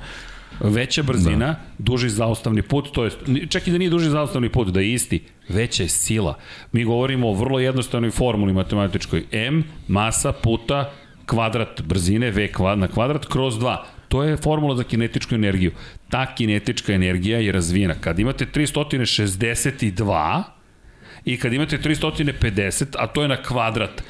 veća 0.60 1.02
brzina, 1.02 1.46
da. 1.46 1.60
duži 1.78 2.08
zaustavni 2.08 2.62
put, 2.62 2.92
to 2.92 3.04
je, 3.04 3.10
čak 3.48 3.68
i 3.68 3.70
da 3.70 3.78
nije 3.78 3.90
duži 3.90 4.10
zaustavni 4.10 4.48
put, 4.48 4.68
da 4.68 4.80
je 4.80 4.92
isti, 4.92 5.22
veća 5.48 5.82
je 5.82 5.88
sila. 5.88 6.38
Mi 6.72 6.84
govorimo 6.84 7.28
o 7.28 7.34
vrlo 7.34 7.58
jednostavnoj 7.58 8.10
formuli 8.10 8.52
matematičkoj. 8.52 9.24
M, 9.32 9.64
masa 9.88 10.32
puta 10.32 10.92
kvadrat 11.26 11.82
brzine, 11.82 12.30
V 12.30 12.52
kvad, 12.52 12.78
na 12.78 12.88
kvadrat, 12.88 13.26
kroz 13.26 13.54
2. 13.54 13.76
To 14.08 14.22
je 14.22 14.36
formula 14.36 14.76
za 14.76 14.84
kinetičku 14.84 15.34
energiju. 15.34 15.72
Ta 16.08 16.34
kinetička 16.34 16.92
energija 16.92 17.38
je 17.38 17.52
razvijena. 17.52 17.94
Kad 17.94 18.18
imate 18.18 18.46
362, 18.54 20.42
i 21.24 21.36
kad 21.36 21.52
imate 21.52 21.78
350, 21.78 22.94
a 22.98 23.06
to 23.06 23.22
je 23.22 23.28
na 23.28 23.42
kvadrat, 23.42 24.02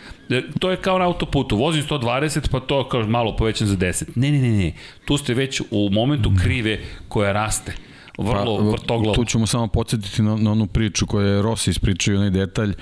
to 0.59 0.70
je 0.70 0.77
kao 0.77 0.99
na 0.99 1.05
autoputu, 1.05 1.57
vozim 1.57 1.83
120 1.83 2.51
pa 2.51 2.61
to 2.61 2.89
kao 2.89 3.07
malo 3.07 3.37
povećam 3.37 3.66
za 3.66 3.77
10. 3.77 4.05
Ne, 4.14 4.31
ne, 4.31 4.39
ne, 4.39 4.51
ne, 4.51 4.72
tu 5.05 5.18
ste 5.18 5.35
već 5.35 5.62
u 5.70 5.89
momentu 5.93 6.33
krive 6.43 6.81
koja 7.09 7.33
raste 7.33 7.72
vrlo 8.18 8.59
pa, 8.59 8.64
vrtoglavo. 8.64 9.14
Tu 9.14 9.24
ćemo 9.24 9.47
samo 9.47 9.66
podsjetiti 9.68 10.22
na, 10.22 10.37
na 10.37 10.53
onu 10.53 10.66
priču 10.66 11.07
koju 11.07 11.27
je 11.27 11.43
Rossi 11.43 11.70
ispričao 11.70 12.14
onaj 12.14 12.31
detalj 12.31 12.74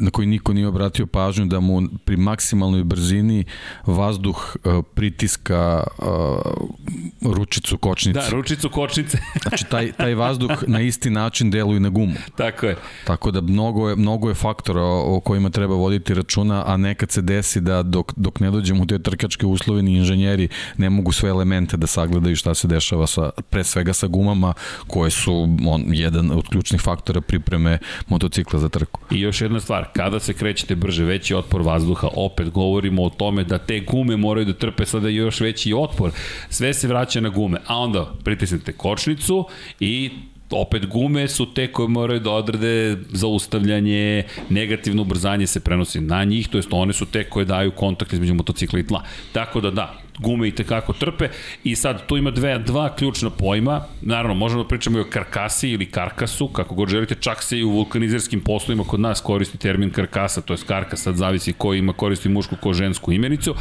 na 0.00 0.10
koji 0.10 0.26
niko 0.26 0.52
nije 0.52 0.68
obratio 0.68 1.06
pažnju 1.06 1.46
da 1.46 1.60
mu 1.60 1.82
pri 2.04 2.16
maksimalnoj 2.16 2.84
brzini 2.84 3.44
vazduh 3.86 4.56
uh, 4.64 4.84
pritiska 4.94 5.84
uh, 5.98 7.34
ručicu 7.34 7.78
kočnice. 7.78 8.20
Da, 8.20 8.28
ručicu 8.28 8.68
kočnice. 8.68 9.18
znači 9.42 9.64
taj, 9.64 9.92
taj 9.92 10.14
vazduh 10.14 10.50
na 10.66 10.80
isti 10.80 11.10
način 11.10 11.50
deluje 11.50 11.80
na 11.80 11.88
gumu. 11.88 12.14
Tako 12.36 12.66
je. 12.66 12.76
Tako 13.04 13.30
da 13.30 13.40
mnogo 13.40 13.88
je, 13.88 13.96
mnogo 13.96 14.28
je 14.28 14.34
faktora 14.34 14.82
o, 14.82 15.16
o 15.16 15.20
kojima 15.20 15.50
treba 15.50 15.74
voditi 15.74 16.14
računa, 16.14 16.64
a 16.66 16.76
nekad 16.76 17.10
se 17.10 17.22
desi 17.22 17.60
da 17.60 17.82
dok, 17.82 18.12
dok 18.16 18.40
ne 18.40 18.50
dođemo 18.50 18.82
u 18.82 18.86
te 18.86 18.98
trkačke 18.98 19.46
uslove 19.46 19.82
ni 19.82 19.96
inženjeri 19.96 20.48
ne 20.76 20.90
mogu 20.90 21.12
sve 21.12 21.30
elemente 21.30 21.76
da 21.76 21.86
sagledaju 21.86 22.36
šta 22.36 22.54
se 22.54 22.68
dešava 22.68 23.06
sa, 23.06 23.30
pre 23.50 23.64
svega 23.64 23.92
sa 23.92 24.06
gumama 24.06 24.54
koje 24.86 25.10
su 25.10 25.48
on, 25.66 25.84
jedan 25.86 26.30
od 26.30 26.48
ključnih 26.48 26.80
faktora 26.80 27.20
pripreme 27.20 27.78
motocikla 28.08 28.58
za 28.58 28.68
trku. 28.68 29.00
I 29.10 29.20
još 29.20 29.40
jedna 29.40 29.60
stvar, 29.60 29.89
kada 29.92 30.20
se 30.20 30.32
krećete 30.32 30.74
brže, 30.74 31.04
veći 31.04 31.34
otpor 31.34 31.62
vazduha, 31.62 32.08
opet 32.16 32.50
govorimo 32.50 33.02
o 33.02 33.10
tome 33.10 33.44
da 33.44 33.58
te 33.58 33.80
gume 33.80 34.16
moraju 34.16 34.46
da 34.46 34.52
trpe 34.52 34.86
sada 34.86 35.08
još 35.08 35.40
veći 35.40 35.74
otpor. 35.74 36.10
Sve 36.48 36.74
se 36.74 36.88
vraća 36.88 37.20
na 37.20 37.28
gume, 37.28 37.58
a 37.66 37.78
onda 37.78 38.12
pritisnete 38.24 38.72
kočnicu 38.72 39.44
i 39.80 40.10
opet 40.50 40.86
gume 40.86 41.28
su 41.28 41.54
te 41.54 41.72
koje 41.72 41.88
moraju 41.88 42.20
da 42.20 42.30
odrede 42.30 42.96
zaustavljanje, 43.12 44.24
negativno 44.48 45.02
ubrzanje 45.02 45.46
se 45.46 45.60
prenosi 45.60 46.00
na 46.00 46.24
njih, 46.24 46.48
to 46.48 46.58
jest 46.58 46.68
one 46.72 46.92
su 46.92 47.06
te 47.06 47.24
koje 47.24 47.44
daju 47.44 47.70
kontakt 47.70 48.12
između 48.12 48.34
motocikla 48.34 48.78
i 48.78 48.86
tla. 48.86 49.02
Tako 49.32 49.60
da 49.60 49.70
da, 49.70 49.94
gume 50.20 50.48
i 50.48 50.54
tekako 50.54 50.92
trpe. 50.92 51.28
I 51.64 51.76
sad 51.76 52.06
tu 52.06 52.16
ima 52.16 52.30
dve, 52.30 52.58
dva 52.58 52.94
ključna 52.94 53.30
pojma, 53.30 53.84
naravno 54.02 54.34
možemo 54.34 54.62
da 54.62 54.68
pričamo 54.68 54.98
i 54.98 55.00
o 55.00 55.10
karkasi 55.10 55.70
ili 55.70 55.86
karkasu, 55.86 56.48
kako 56.48 56.74
god 56.74 56.88
želite, 56.88 57.14
čak 57.14 57.42
se 57.42 57.58
i 57.58 57.64
u 57.64 57.70
vulkanizerskim 57.70 58.40
poslovima 58.40 58.84
kod 58.84 59.00
nas 59.00 59.20
koristi 59.20 59.58
termin 59.58 59.90
karkasa, 59.90 60.40
to 60.40 60.52
je 60.52 60.58
karkas, 60.66 61.02
sad 61.02 61.16
zavisi 61.16 61.52
ko 61.52 61.74
ima 61.74 61.92
koristi 61.92 62.28
mušku 62.28 62.56
ko 62.56 62.72
žensku 62.72 63.12
imenicu, 63.12 63.54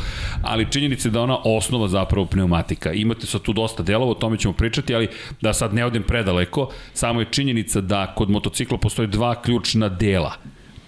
ali 0.44 0.72
činjenica 0.72 1.08
je 1.08 1.12
da 1.12 1.22
ona 1.22 1.38
osnova 1.44 1.88
zapravo 1.88 2.26
pneumatika. 2.26 2.94
Imate 2.94 3.28
sad 3.28 3.42
tu 3.42 3.54
dosta 3.54 3.84
delova, 3.84 4.12
o 4.12 4.16
tome 4.16 4.38
ćemo 4.38 4.54
pričati, 4.54 4.96
ali 4.96 5.08
da 5.42 5.54
sad 5.54 5.74
ne 5.74 5.86
odem 5.86 6.04
predaleko, 6.04 6.70
samo 6.94 7.20
je 7.20 7.28
činjenica 7.32 7.82
da 7.82 8.14
kod 8.16 8.30
motocikla 8.30 8.78
postoje 8.78 9.08
dva 9.08 9.42
ključna 9.42 9.90
dela 9.90 10.34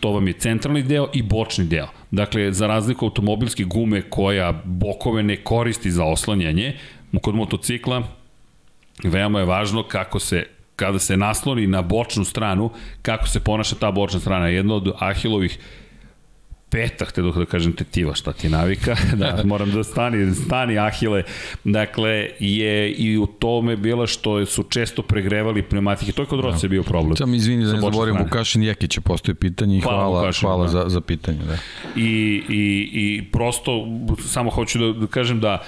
to 0.02 0.12
vam 0.12 0.28
je 0.28 0.34
centralni 0.34 0.84
deo 0.84 1.08
i 1.14 1.22
bočni 1.22 1.66
deo. 1.66 1.88
Dakle, 2.12 2.52
za 2.54 2.68
razliku 2.68 3.06
automobilske 3.06 3.64
gume 3.64 4.02
koja 4.02 4.62
bokove 4.66 5.24
ne 5.24 5.38
koristi 5.38 5.92
za 5.92 6.06
oslanjanje, 6.06 6.74
kod 7.22 7.36
motocikla 7.36 8.04
veoma 9.04 9.40
je 9.40 9.46
važno 9.46 9.84
kako 9.84 10.20
se 10.20 10.46
kada 10.76 11.00
se 11.00 11.18
nasloni 11.18 11.68
na 11.68 11.82
bočnu 11.82 12.26
stranu, 12.26 12.70
kako 13.02 13.28
se 13.28 13.40
ponaša 13.40 13.76
ta 13.76 13.92
bočna 13.92 14.20
strana. 14.20 14.48
Jedno 14.48 14.76
od 14.76 14.94
Ahilovih 15.00 15.60
peta, 16.72 17.06
te 17.06 17.22
dok 17.22 17.38
da 17.38 17.46
kažem 17.46 17.74
tetiva, 17.74 18.16
šta 18.16 18.34
ti 18.34 18.48
je 18.48 18.52
navika, 18.52 18.96
da, 19.22 19.42
moram 19.46 19.72
da 19.72 19.84
stani, 19.84 20.36
stani 20.36 20.78
Ahile, 20.80 21.24
dakle, 21.64 22.30
je 22.40 22.92
i 22.92 23.18
u 23.18 23.26
tome 23.26 23.76
bila 23.76 24.08
što 24.08 24.46
su 24.46 24.64
često 24.64 25.02
pregrevali 25.02 25.64
pneumatike, 25.64 26.12
to 26.12 26.22
je 26.22 26.26
kod 26.26 26.40
Roca 26.40 26.62
da. 26.62 26.68
bio 26.68 26.84
problem. 26.84 27.16
Samo 27.16 27.36
izvini 27.36 27.66
da 27.66 27.74
ne 27.74 27.82
zaborim, 27.82 28.18
Vukašin 28.18 28.64
Jekić 28.64 29.00
postoji 29.00 29.36
pitanje 29.36 29.78
i 29.78 29.82
hvala, 29.82 30.04
hvala, 30.04 30.20
Vukašin, 30.20 30.48
hvala 30.48 30.64
da. 30.64 30.70
za, 30.70 30.84
za 30.88 31.02
pitanje. 31.02 31.40
Da. 31.48 31.58
I, 31.96 32.44
i, 32.50 32.90
I 32.94 33.24
prosto, 33.32 33.88
samo 34.28 34.50
hoću 34.50 34.80
da, 34.80 35.00
da 35.00 35.08
kažem 35.08 35.40
da 35.40 35.64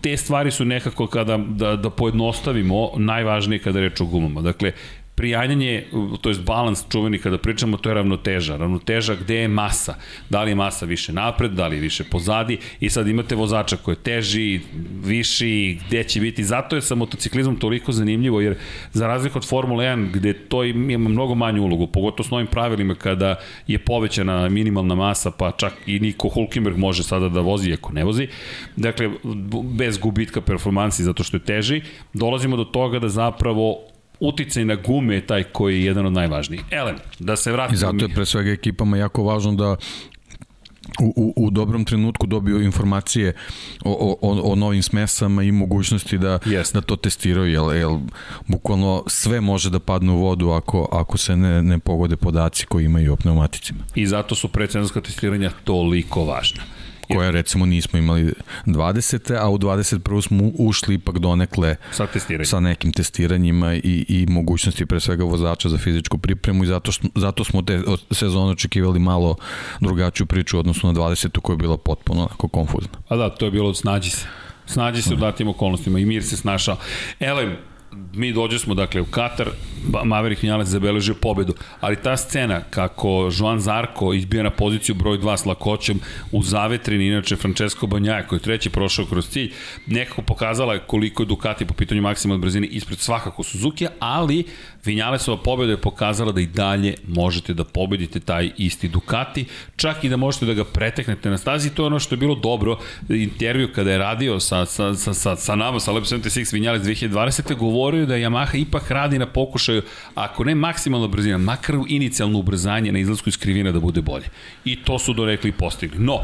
te 0.00 0.16
stvari 0.16 0.50
su 0.50 0.64
nekako 0.64 1.06
kada 1.06 1.36
da, 1.36 1.76
da 1.76 1.90
pojednostavimo 1.90 2.90
najvažnije 2.96 3.58
kada 3.58 3.80
reč 3.80 4.00
o 4.00 4.04
gumama. 4.04 4.40
Dakle, 4.40 4.72
prijanjanje, 5.18 5.84
to 6.20 6.30
je 6.30 6.36
balans 6.46 6.84
čuveni 6.90 7.18
kada 7.18 7.38
pričamo, 7.38 7.76
to 7.76 7.90
je 7.90 7.94
ravnoteža. 7.94 8.56
Ravnoteža 8.56 9.16
gde 9.18 9.36
je 9.36 9.48
masa. 9.48 9.94
Da 10.30 10.42
li 10.42 10.50
je 10.50 10.54
masa 10.54 10.86
više 10.86 11.12
napred, 11.12 11.50
da 11.58 11.66
li 11.66 11.76
je 11.76 11.80
više 11.80 12.04
pozadi 12.04 12.58
i 12.80 12.90
sad 12.90 13.08
imate 13.08 13.34
vozača 13.34 13.76
koji 13.76 13.94
je 13.94 14.02
teži, 14.02 14.60
viši, 15.04 15.78
gde 15.88 16.04
će 16.04 16.20
biti. 16.20 16.44
Zato 16.44 16.76
je 16.76 16.82
sa 16.82 16.94
motociklizmom 16.94 17.56
toliko 17.56 17.92
zanimljivo, 17.92 18.40
jer 18.40 18.56
za 18.92 19.06
razliku 19.06 19.38
od 19.38 19.48
Formule 19.48 19.84
1, 19.84 20.12
gde 20.12 20.32
to 20.32 20.64
ima 20.64 21.08
mnogo 21.08 21.34
manju 21.34 21.62
ulogu, 21.62 21.86
pogotovo 21.86 22.26
s 22.26 22.30
novim 22.30 22.46
pravilima 22.46 22.94
kada 22.94 23.34
je 23.66 23.78
povećana 23.78 24.48
minimalna 24.48 24.94
masa, 24.94 25.30
pa 25.30 25.50
čak 25.50 25.72
i 25.86 26.00
Niko 26.00 26.28
Hulkenberg 26.28 26.78
može 26.78 27.02
sada 27.02 27.28
da 27.28 27.40
vozi, 27.40 27.72
ako 27.72 27.92
ne 27.92 28.04
vozi. 28.04 28.28
Dakle, 28.76 29.10
bez 29.74 29.98
gubitka 29.98 30.40
performansi 30.40 31.02
zato 31.02 31.24
što 31.24 31.36
je 31.36 31.44
teži, 31.44 31.82
dolazimo 32.14 32.56
do 32.56 32.64
toga 32.64 32.98
da 32.98 33.08
zapravo 33.08 33.97
uticaj 34.20 34.64
na 34.64 34.74
gume 34.74 35.14
je 35.14 35.26
taj 35.26 35.42
koji 35.42 35.76
je 35.76 35.84
jedan 35.84 36.06
od 36.06 36.12
najvažnijih. 36.12 36.64
Elem, 36.70 36.96
da 37.18 37.36
se 37.36 37.52
vratimo... 37.52 37.74
I 37.74 37.78
zato 37.78 38.04
je 38.04 38.14
pre 38.14 38.26
svega 38.26 38.50
ekipama 38.50 38.96
jako 38.96 39.22
važno 39.22 39.52
da 39.52 39.76
u, 41.00 41.12
u, 41.16 41.46
u 41.46 41.50
dobrom 41.50 41.84
trenutku 41.84 42.26
dobio 42.26 42.60
informacije 42.60 43.34
o, 43.84 44.16
o, 44.22 44.52
o 44.52 44.54
novim 44.54 44.82
smesama 44.82 45.42
i 45.42 45.52
mogućnosti 45.52 46.18
da, 46.18 46.38
yes. 46.38 46.74
da 46.74 46.80
to 46.80 46.96
testiraju, 46.96 47.52
jer, 47.52 47.76
jer 47.76 47.98
bukvalno 48.46 49.04
sve 49.06 49.40
može 49.40 49.70
da 49.70 49.78
padne 49.78 50.12
u 50.12 50.16
vodu 50.16 50.50
ako, 50.50 50.88
ako 50.92 51.18
se 51.18 51.36
ne, 51.36 51.62
ne 51.62 51.78
pogode 51.78 52.16
podaci 52.16 52.66
koji 52.66 52.84
imaju 52.84 53.12
o 53.12 53.16
pneumaticima. 53.16 53.78
I 53.94 54.06
zato 54.06 54.34
su 54.34 54.48
predsenzorska 54.48 55.00
testiranja 55.00 55.50
toliko 55.64 56.24
važna 56.24 56.62
koja 57.14 57.30
recimo 57.30 57.66
nismo 57.66 57.98
imali 57.98 58.32
20. 58.66 59.36
a 59.40 59.48
u 59.48 59.58
21. 59.58 60.22
smo 60.22 60.50
ušli 60.58 60.94
ipak 60.94 61.18
donekle 61.18 61.76
sa, 61.92 62.06
sa 62.44 62.60
nekim 62.60 62.92
testiranjima 62.92 63.74
i, 63.74 64.04
i 64.08 64.26
mogućnosti 64.28 64.86
pre 64.86 65.00
svega 65.00 65.24
vozača 65.24 65.68
za 65.68 65.78
fizičku 65.78 66.18
pripremu 66.18 66.64
i 66.64 66.66
zato, 66.66 66.92
što, 66.92 67.08
zato 67.14 67.44
smo 67.44 67.62
te 67.62 67.82
sezone 68.10 68.52
očekivali 68.52 68.98
malo 68.98 69.36
drugačiju 69.80 70.26
priču 70.26 70.58
odnosno 70.58 70.92
na 70.92 71.00
20. 71.00 71.40
koja 71.40 71.54
je 71.54 71.58
bila 71.58 71.76
potpuno 71.76 72.20
onako 72.20 72.48
konfuzna. 72.48 72.98
A 73.08 73.16
da, 73.16 73.30
to 73.30 73.44
je 73.44 73.50
bilo 73.50 73.74
snađi 73.74 74.10
se. 74.10 74.26
Snađi 74.66 75.02
se 75.02 75.14
u 75.14 75.16
datim 75.16 75.48
okolnostima 75.48 75.98
i 75.98 76.04
mir 76.04 76.24
se 76.24 76.36
snašao. 76.36 76.76
Elem, 77.20 77.56
mi 78.14 78.32
dođe 78.32 78.58
smo 78.58 78.74
dakle 78.74 79.00
u 79.00 79.04
Katar, 79.04 79.48
Maverick 80.04 80.42
Vinales 80.42 80.68
zabeležio 80.68 81.14
pobedu, 81.14 81.54
ali 81.80 81.96
ta 81.96 82.16
scena 82.16 82.60
kako 82.70 83.30
Joan 83.38 83.60
Zarko 83.60 84.12
izbija 84.14 84.42
na 84.42 84.50
poziciju 84.50 84.94
broj 84.94 85.18
2 85.18 85.36
s 85.36 85.46
lakoćom 85.46 86.00
u 86.32 86.42
zavetrini, 86.42 87.06
inače 87.06 87.36
Francesco 87.36 87.86
Banjaja 87.86 88.26
koji 88.26 88.36
je 88.36 88.42
treći 88.42 88.70
prošao 88.70 89.06
kroz 89.06 89.28
cilj, 89.28 89.52
nekako 89.86 90.22
pokazala 90.22 90.78
koliko 90.78 91.22
je 91.22 91.26
Ducati 91.26 91.64
po 91.64 91.74
pitanju 91.74 92.02
maksimalne 92.02 92.40
brzine 92.40 92.66
ispred 92.66 92.98
svakako 92.98 93.42
Suzuki, 93.42 93.86
ali 94.00 94.44
Vinjalesova 94.88 95.36
pobeda 95.42 95.72
je 95.72 95.80
pokazala 95.80 96.32
da 96.32 96.40
i 96.40 96.46
dalje 96.46 96.94
možete 97.08 97.54
da 97.54 97.64
pobedite 97.64 98.20
taj 98.20 98.50
isti 98.56 98.88
Ducati, 98.88 99.44
čak 99.76 100.04
i 100.04 100.08
da 100.08 100.16
možete 100.16 100.46
da 100.46 100.54
ga 100.54 100.64
preteknete 100.64 101.30
na 101.30 101.38
stazi, 101.38 101.70
to 101.70 101.82
je 101.82 101.86
ono 101.86 101.98
što 101.98 102.14
je 102.14 102.18
bilo 102.18 102.34
dobro, 102.34 102.78
intervju 103.08 103.68
kada 103.74 103.92
je 103.92 103.98
radio 103.98 104.40
sa, 104.40 104.64
sa, 104.66 104.94
sa, 104.94 105.14
sa, 105.14 105.36
sa 105.36 105.56
nama, 105.56 105.80
sa 105.80 105.92
Lab 105.92 106.02
76 106.02 106.54
Vinjales 106.54 106.82
2020. 106.82 107.56
govorio 107.56 108.06
da 108.06 108.14
Yamaha 108.14 108.56
ipak 108.58 108.90
radi 108.90 109.18
na 109.18 109.26
pokušaju, 109.26 109.82
ako 110.14 110.44
ne 110.44 110.54
maksimalna 110.54 111.06
brzina, 111.06 111.38
makar 111.38 111.76
inicijalno 111.88 112.38
ubrzanje 112.38 112.92
na 112.92 112.98
izlasku 112.98 113.28
iz 113.28 113.36
krivina 113.36 113.72
da 113.72 113.80
bude 113.80 114.02
bolje. 114.02 114.26
I 114.64 114.76
to 114.84 114.98
su 114.98 115.14
dorekli 115.14 115.50
i 115.50 115.52
postigli. 115.52 115.98
No, 115.98 116.20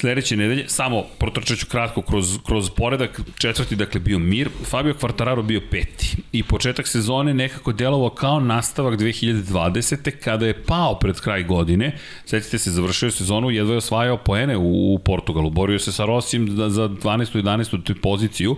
sledeće 0.00 0.36
nedelje, 0.36 0.68
samo 0.68 1.04
protrčat 1.18 1.58
ću 1.58 1.66
kratko 1.66 2.02
kroz, 2.02 2.38
kroz 2.46 2.70
poredak, 2.70 3.20
četvrti 3.38 3.76
dakle 3.76 4.00
bio 4.00 4.18
Mir, 4.18 4.48
Fabio 4.64 4.94
Quartararo 4.94 5.42
bio 5.42 5.60
peti 5.70 6.16
i 6.32 6.42
početak 6.42 6.88
sezone 6.88 7.34
nekako 7.34 7.72
delovao 7.72 8.10
kao 8.10 8.40
nastavak 8.40 8.98
2020. 9.00 10.10
kada 10.10 10.46
je 10.46 10.62
pao 10.62 10.98
pred 10.98 11.20
kraj 11.20 11.42
godine, 11.42 11.96
sećate 12.24 12.58
se, 12.58 12.70
završio 12.70 13.10
sezonu, 13.10 13.50
jedva 13.50 13.72
je 13.72 13.78
osvajao 13.78 14.16
poene 14.16 14.56
u, 14.56 14.94
u 14.94 14.98
Portugalu, 14.98 15.50
borio 15.50 15.78
se 15.78 15.92
sa 15.92 16.04
Rosim 16.04 16.48
za, 16.56 16.68
za 16.68 16.88
12. 16.88 17.38
i 17.38 17.42
11. 17.42 18.00
poziciju, 18.00 18.56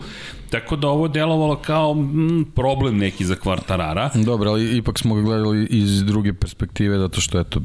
Tako 0.51 0.77
da 0.77 0.89
ovo 0.89 1.09
delovalo 1.09 1.57
kao 1.57 1.95
mm, 1.95 2.45
problem 2.55 2.99
neki 2.99 3.25
za 3.25 3.35
kvartarara. 3.35 4.11
Dobro, 4.15 4.51
ali 4.51 4.77
ipak 4.77 4.99
smo 4.99 5.15
ga 5.15 5.23
gledali 5.23 5.67
iz 5.71 6.05
druge 6.05 6.33
perspektive, 6.33 6.99
zato 6.99 7.21
što 7.21 7.41
eto, 7.41 7.61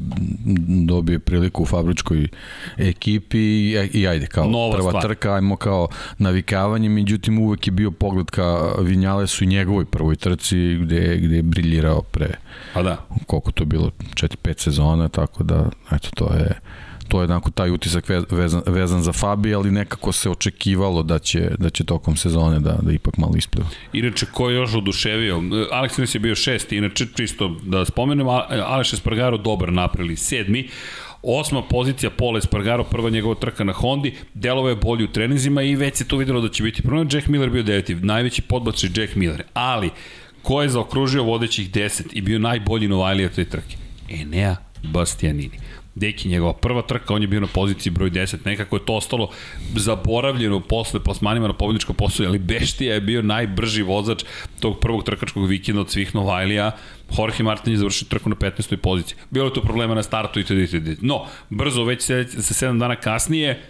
dobije 0.86 1.18
priliku 1.18 1.62
u 1.62 1.66
fabričkoj 1.66 2.28
ekipi 2.76 3.38
i, 3.38 3.90
i 3.92 4.08
ajde, 4.08 4.26
kao 4.26 4.48
Nova 4.48 4.76
prva 4.76 4.90
stvar. 4.90 5.02
trka, 5.02 5.34
ajmo 5.34 5.56
kao 5.56 5.88
navikavanje, 6.18 6.88
međutim 6.88 7.38
uvek 7.38 7.66
je 7.66 7.70
bio 7.70 7.90
pogled 7.90 8.26
ka 8.26 8.72
Vinjalesu 8.78 9.44
i 9.44 9.46
njegovoj 9.46 9.84
prvoj 9.84 10.16
trci 10.16 10.74
gde, 10.82 11.16
gde 11.16 11.36
je 11.36 11.42
briljirao 11.42 12.02
pre 12.02 12.34
Pa 12.74 12.82
da. 12.82 12.96
koliko 13.26 13.52
to 13.52 13.64
bilo, 13.64 13.90
4-5 14.14 14.58
sezona, 14.58 15.08
tako 15.08 15.44
da, 15.44 15.70
eto, 15.92 16.08
to 16.14 16.34
je 16.34 16.60
to 17.08 17.20
je 17.20 17.22
jednako 17.22 17.50
taj 17.50 17.70
utisak 17.70 18.08
vezan, 18.30 18.62
vezan 18.66 19.02
za 19.02 19.12
Fabi, 19.12 19.54
ali 19.54 19.70
nekako 19.70 20.12
se 20.12 20.30
očekivalo 20.30 21.02
da 21.02 21.18
će, 21.18 21.50
da 21.58 21.70
će 21.70 21.84
tokom 21.84 22.16
sezone 22.16 22.60
da, 22.60 22.78
da 22.82 22.92
ipak 22.92 23.16
malo 23.16 23.32
ispliva. 23.36 23.68
Inače, 23.92 24.26
ko 24.32 24.50
je 24.50 24.56
još 24.56 24.74
oduševio? 24.74 25.36
Alex 25.72 25.98
Rins 25.98 26.14
je 26.14 26.20
bio 26.20 26.34
šesti, 26.34 26.76
inače 26.76 27.06
čisto 27.16 27.56
da 27.62 27.84
spomenem, 27.84 28.28
Aleš 28.66 28.92
Espargaro 28.92 29.38
dobar 29.38 29.72
napravili, 29.72 30.16
sedmi, 30.16 30.68
Osma 31.22 31.62
pozicija 31.62 32.10
Pola 32.10 32.38
Espargaro, 32.38 32.84
prva 32.84 33.10
njegova 33.10 33.34
trka 33.34 33.64
na 33.64 33.72
Hondi, 33.72 34.14
delove 34.34 34.72
je 34.72 34.76
bolji 34.76 35.04
u 35.04 35.12
trenizima 35.12 35.62
i 35.62 35.74
već 35.76 35.96
se 35.96 36.08
tu 36.08 36.16
videlo 36.16 36.40
da 36.40 36.48
će 36.48 36.62
biti 36.62 36.82
problem. 36.82 37.08
Jack 37.12 37.26
Miller 37.26 37.50
bio 37.50 37.62
deveti, 37.62 37.94
najveći 37.94 38.42
podbačaj 38.42 38.90
Jack 38.96 39.14
Miller. 39.14 39.42
Ali, 39.54 39.90
ko 40.42 40.62
je 40.62 40.68
zaokružio 40.68 41.22
vodećih 41.22 41.70
10 41.70 42.02
i 42.12 42.20
bio 42.20 42.38
najbolji 42.38 42.88
Novajlija 42.88 43.28
te 43.28 43.44
trke? 43.44 43.76
Enea 44.08 44.56
Bastianini. 44.82 45.58
Deki 45.96 46.28
njegova 46.28 46.52
prva 46.52 46.82
trka, 46.82 47.14
on 47.14 47.22
je 47.22 47.28
bio 47.28 47.40
na 47.40 47.46
poziciji 47.46 47.90
broj 47.92 48.10
10, 48.10 48.36
nekako 48.44 48.76
je 48.76 48.84
to 48.84 48.94
ostalo 48.94 49.30
zaboravljeno 49.76 50.60
posle 50.60 51.00
plasmanima 51.00 51.46
na 51.46 51.52
pobjedičkom 51.52 51.96
poslu, 51.96 52.26
ali 52.26 52.38
Beštija 52.38 52.94
je 52.94 53.00
bio 53.00 53.22
najbrži 53.22 53.82
vozač 53.82 54.24
tog 54.60 54.80
prvog 54.80 55.04
trkačkog 55.04 55.48
vikenda 55.48 55.80
od 55.80 55.90
svih 55.90 56.14
Novajlija, 56.14 56.72
Jorge 57.18 57.42
Martin 57.42 57.72
je 57.72 57.78
završio 57.78 58.08
trku 58.08 58.28
na 58.28 58.36
15. 58.36 58.76
poziciji. 58.76 59.18
Bilo 59.30 59.46
je 59.46 59.54
to 59.54 59.60
problema 59.60 59.94
na 59.94 60.02
startu 60.02 60.40
itd. 60.40 60.58
itd. 60.58 61.02
No, 61.02 61.24
brzo, 61.50 61.84
već 61.84 62.02
se 62.02 62.24
7 62.24 62.78
dana 62.78 62.96
kasnije, 62.96 63.62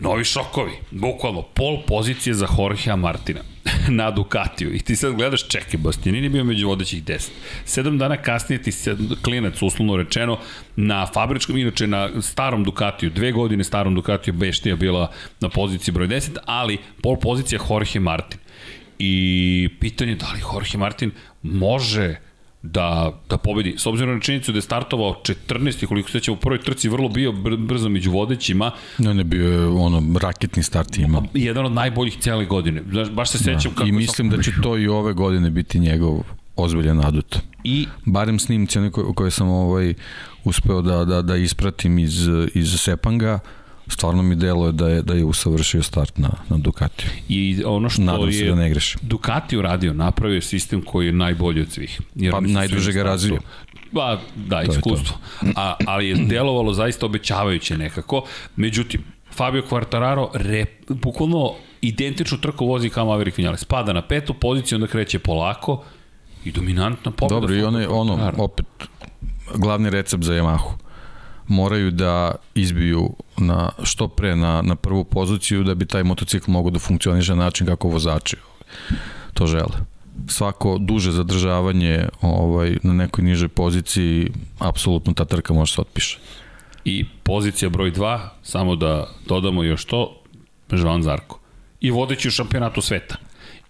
novi 0.00 0.24
šokovi, 0.24 0.72
bukvalno, 0.90 1.42
pol 1.42 1.82
pozicije 1.86 2.34
za 2.34 2.46
Jorgea 2.58 2.96
Martina 2.96 3.40
na 3.98 4.10
Ducatiju. 4.10 4.74
I 4.74 4.78
ti 4.78 4.96
sad 4.96 5.14
gledaš, 5.14 5.48
čekaj, 5.48 5.80
Bastianini 5.80 6.28
bio 6.28 6.44
među 6.44 6.68
vodećih 6.68 7.04
10. 7.04 7.28
Sedam 7.64 7.98
dana 7.98 8.16
kasnije 8.16 8.62
ti 8.62 8.72
se 8.72 8.96
klinac, 9.24 9.62
uslovno 9.62 9.96
rečeno, 9.96 10.38
na 10.76 11.06
fabričkom, 11.06 11.56
inače 11.56 11.86
na 11.86 12.22
starom 12.22 12.64
Ducatiju, 12.64 13.10
dve 13.10 13.32
godine 13.32 13.64
starom 13.64 13.94
Ducatiju, 13.94 14.34
Beštija 14.34 14.76
bila 14.76 15.10
na 15.40 15.48
poziciji 15.48 15.94
broj 15.94 16.08
10, 16.08 16.36
ali 16.44 16.78
pol 17.02 17.16
pozicija 17.16 17.60
Jorge 17.70 18.00
Martin. 18.00 18.40
I 18.98 19.68
pitanje 19.80 20.14
da 20.14 20.26
li 20.32 20.40
Jorge 20.54 20.78
Martin 20.78 21.10
može 21.42 22.16
da, 22.62 23.12
da 23.28 23.36
pobedi. 23.36 23.74
S 23.78 23.86
obzirom 23.86 24.14
na 24.14 24.20
činjenicu 24.20 24.52
da 24.52 24.58
je 24.58 24.62
startovao 24.62 25.22
14. 25.48 25.86
koliko 25.86 26.10
se 26.10 26.30
u 26.30 26.36
prvoj 26.36 26.60
trci 26.60 26.88
vrlo 26.88 27.08
bio 27.08 27.32
br 27.32 27.56
brzo 27.56 27.88
među 27.88 28.10
vodećima. 28.10 28.70
Ne, 28.98 29.14
ne, 29.14 29.24
bio 29.24 29.52
je 29.52 29.66
ono, 29.66 30.18
raketni 30.18 30.62
start 30.62 30.98
ima. 30.98 31.22
Jedan 31.34 31.66
od 31.66 31.72
najboljih 31.72 32.16
cijele 32.20 32.44
godine. 32.44 32.82
Baš 33.12 33.30
se 33.30 33.38
sećam 33.38 33.72
da. 33.72 33.76
kako... 33.76 33.88
I 33.88 33.92
mislim 33.92 34.30
da 34.30 34.42
će 34.42 34.52
to 34.62 34.78
i 34.78 34.88
ove 34.88 35.12
godine 35.12 35.50
biti 35.50 35.78
njegov 35.78 36.22
ozbiljan 36.56 37.04
adut. 37.06 37.38
I 37.64 37.86
barem 38.04 38.38
snimci 38.38 38.78
one 38.78 38.90
koje, 38.90 39.14
koje 39.14 39.30
sam 39.30 39.48
ovaj 39.48 39.94
uspeo 40.44 40.82
da, 40.82 41.04
da, 41.04 41.22
da 41.22 41.36
ispratim 41.36 41.98
iz, 41.98 42.28
iz 42.54 42.80
Sepanga, 42.80 43.38
uh, 43.44 43.59
stvarno 43.90 44.22
mi 44.22 44.34
deluje 44.34 44.72
da 44.72 44.88
je 44.88 45.02
da 45.02 45.14
je 45.14 45.24
usavršio 45.24 45.82
start 45.82 46.18
na 46.18 46.30
na 46.48 46.56
Ducatiju. 46.56 47.10
I 47.28 47.62
ono 47.66 47.88
što 47.88 48.02
Nadam 48.02 48.30
je 48.30 48.48
da 48.48 48.54
ne 48.54 48.70
grešim. 48.70 49.00
Ducati 49.02 49.56
uradio, 49.56 49.92
napravio 49.92 50.40
sistem 50.40 50.82
koji 50.82 51.06
je 51.06 51.12
najbolji 51.12 51.60
od 51.60 51.70
svih. 51.70 52.00
Jer 52.14 52.32
pa 52.32 52.40
najduže 52.40 52.92
ga 52.92 53.02
razvio. 53.02 53.40
Pa, 53.92 54.18
da, 54.36 54.64
to 54.64 54.72
iskustvo. 54.72 55.16
A, 55.56 55.74
ali 55.86 56.08
je 56.08 56.14
delovalo 56.14 56.72
zaista 56.72 57.06
obećavajuće 57.06 57.78
nekako. 57.78 58.24
Međutim, 58.56 59.04
Fabio 59.34 59.62
Quartararo 59.70 60.28
rep, 60.34 60.70
bukvalno 60.88 61.54
identičnu 61.80 62.38
trku 62.38 62.66
vozi 62.66 62.88
kao 62.88 63.06
Maverick 63.06 63.38
Vinales. 63.38 63.64
Pada 63.64 63.92
na 63.92 64.02
petu 64.02 64.34
poziciju, 64.34 64.76
onda 64.76 64.86
kreće 64.86 65.18
polako 65.18 65.84
i 66.44 66.52
dominantna 66.52 67.10
pobjeda. 67.10 67.40
Dobro, 67.40 67.54
i 67.54 67.62
ono, 67.62 68.00
ono, 68.00 68.32
opet, 68.38 68.66
glavni 69.54 69.90
recept 69.90 70.24
za 70.24 70.32
Yamahu 70.32 70.89
moraju 71.50 71.90
da 71.90 72.34
izbiju 72.54 73.10
na 73.36 73.70
što 73.82 74.08
pre 74.08 74.36
na, 74.36 74.62
na 74.62 74.76
prvu 74.76 75.04
poziciju 75.04 75.64
da 75.64 75.74
bi 75.74 75.86
taj 75.86 76.04
motocikl 76.04 76.50
mogao 76.50 76.70
da 76.70 76.78
funkcioniše 76.78 77.34
na 77.34 77.44
način 77.44 77.66
kako 77.66 77.88
vozači 77.88 78.36
to 79.34 79.46
žele. 79.46 79.82
Svako 80.28 80.78
duže 80.78 81.12
zadržavanje 81.12 82.08
ovaj, 82.20 82.76
na 82.82 82.92
nekoj 82.92 83.24
nižoj 83.24 83.48
poziciji, 83.48 84.32
apsolutno 84.58 85.12
ta 85.12 85.24
trka 85.24 85.54
može 85.54 85.74
se 85.74 85.80
otpiše. 85.80 86.18
I 86.84 87.04
pozicija 87.22 87.68
broj 87.68 87.92
2, 87.92 88.18
samo 88.42 88.76
da 88.76 89.06
dodamo 89.26 89.62
još 89.62 89.84
to, 89.84 90.16
Žvan 90.72 91.02
Zarko. 91.02 91.38
I 91.80 91.90
vodeći 91.90 92.28
u 92.28 92.30
šampionatu 92.30 92.80
sveta 92.80 93.16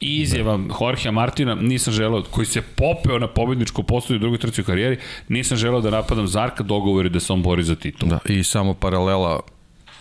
Izjava 0.00 0.56
da. 0.56 0.74
Jorgea 0.80 1.12
Martina, 1.12 1.54
nisam 1.54 1.92
želeo, 1.92 2.22
koji 2.22 2.46
se 2.46 2.62
popeo 2.62 3.18
na 3.18 3.28
pobedničku 3.28 3.82
postoju 3.82 4.16
u 4.16 4.20
drugoj 4.20 4.38
trci 4.38 4.60
u 4.60 4.64
karijeri, 4.64 4.98
nisam 5.28 5.56
želeo 5.56 5.80
da 5.80 5.90
napadam 5.90 6.28
Zarka, 6.28 6.62
dogovori 6.62 7.08
da 7.08 7.20
se 7.20 7.32
on 7.32 7.42
bori 7.42 7.62
za 7.62 7.74
titul. 7.74 8.08
Da, 8.08 8.18
i 8.28 8.44
samo 8.44 8.74
paralela 8.74 9.40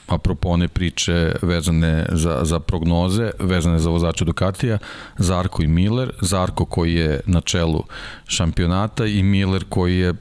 apropo 0.08 0.50
one 0.50 0.68
priče 0.68 1.32
vezane 1.41 2.06
za, 2.12 2.39
za 2.43 2.60
prognoze, 2.60 3.32
vezane 3.39 3.80
za 3.80 3.89
vozača 3.89 4.26
Ducatija, 4.26 4.78
Zarko 5.18 5.64
i 5.64 5.68
Miller, 5.68 6.12
Zarko 6.22 6.66
koji 6.66 6.93
je 6.93 7.20
na 7.26 7.41
čelu 7.41 7.84
šampionata 8.28 9.06
i 9.06 9.24
Miller 9.24 9.64
koji 9.70 9.97
je 9.97 10.14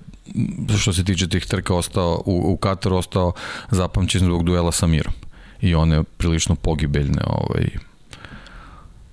što 0.78 0.92
se 0.92 1.04
tiče 1.04 1.28
tih 1.28 1.46
trka 1.46 1.74
ostao 1.74 2.22
u, 2.26 2.52
u 2.52 2.56
Kataru 2.56 2.96
ostao 2.96 3.32
zapamćen 3.70 4.20
zbog 4.20 4.44
duela 4.44 4.72
sa 4.72 4.86
Mirom 4.86 5.14
i 5.60 5.74
one 5.74 6.02
prilično 6.04 6.54
pogibeljne 6.54 7.22
ovaj, 7.26 7.68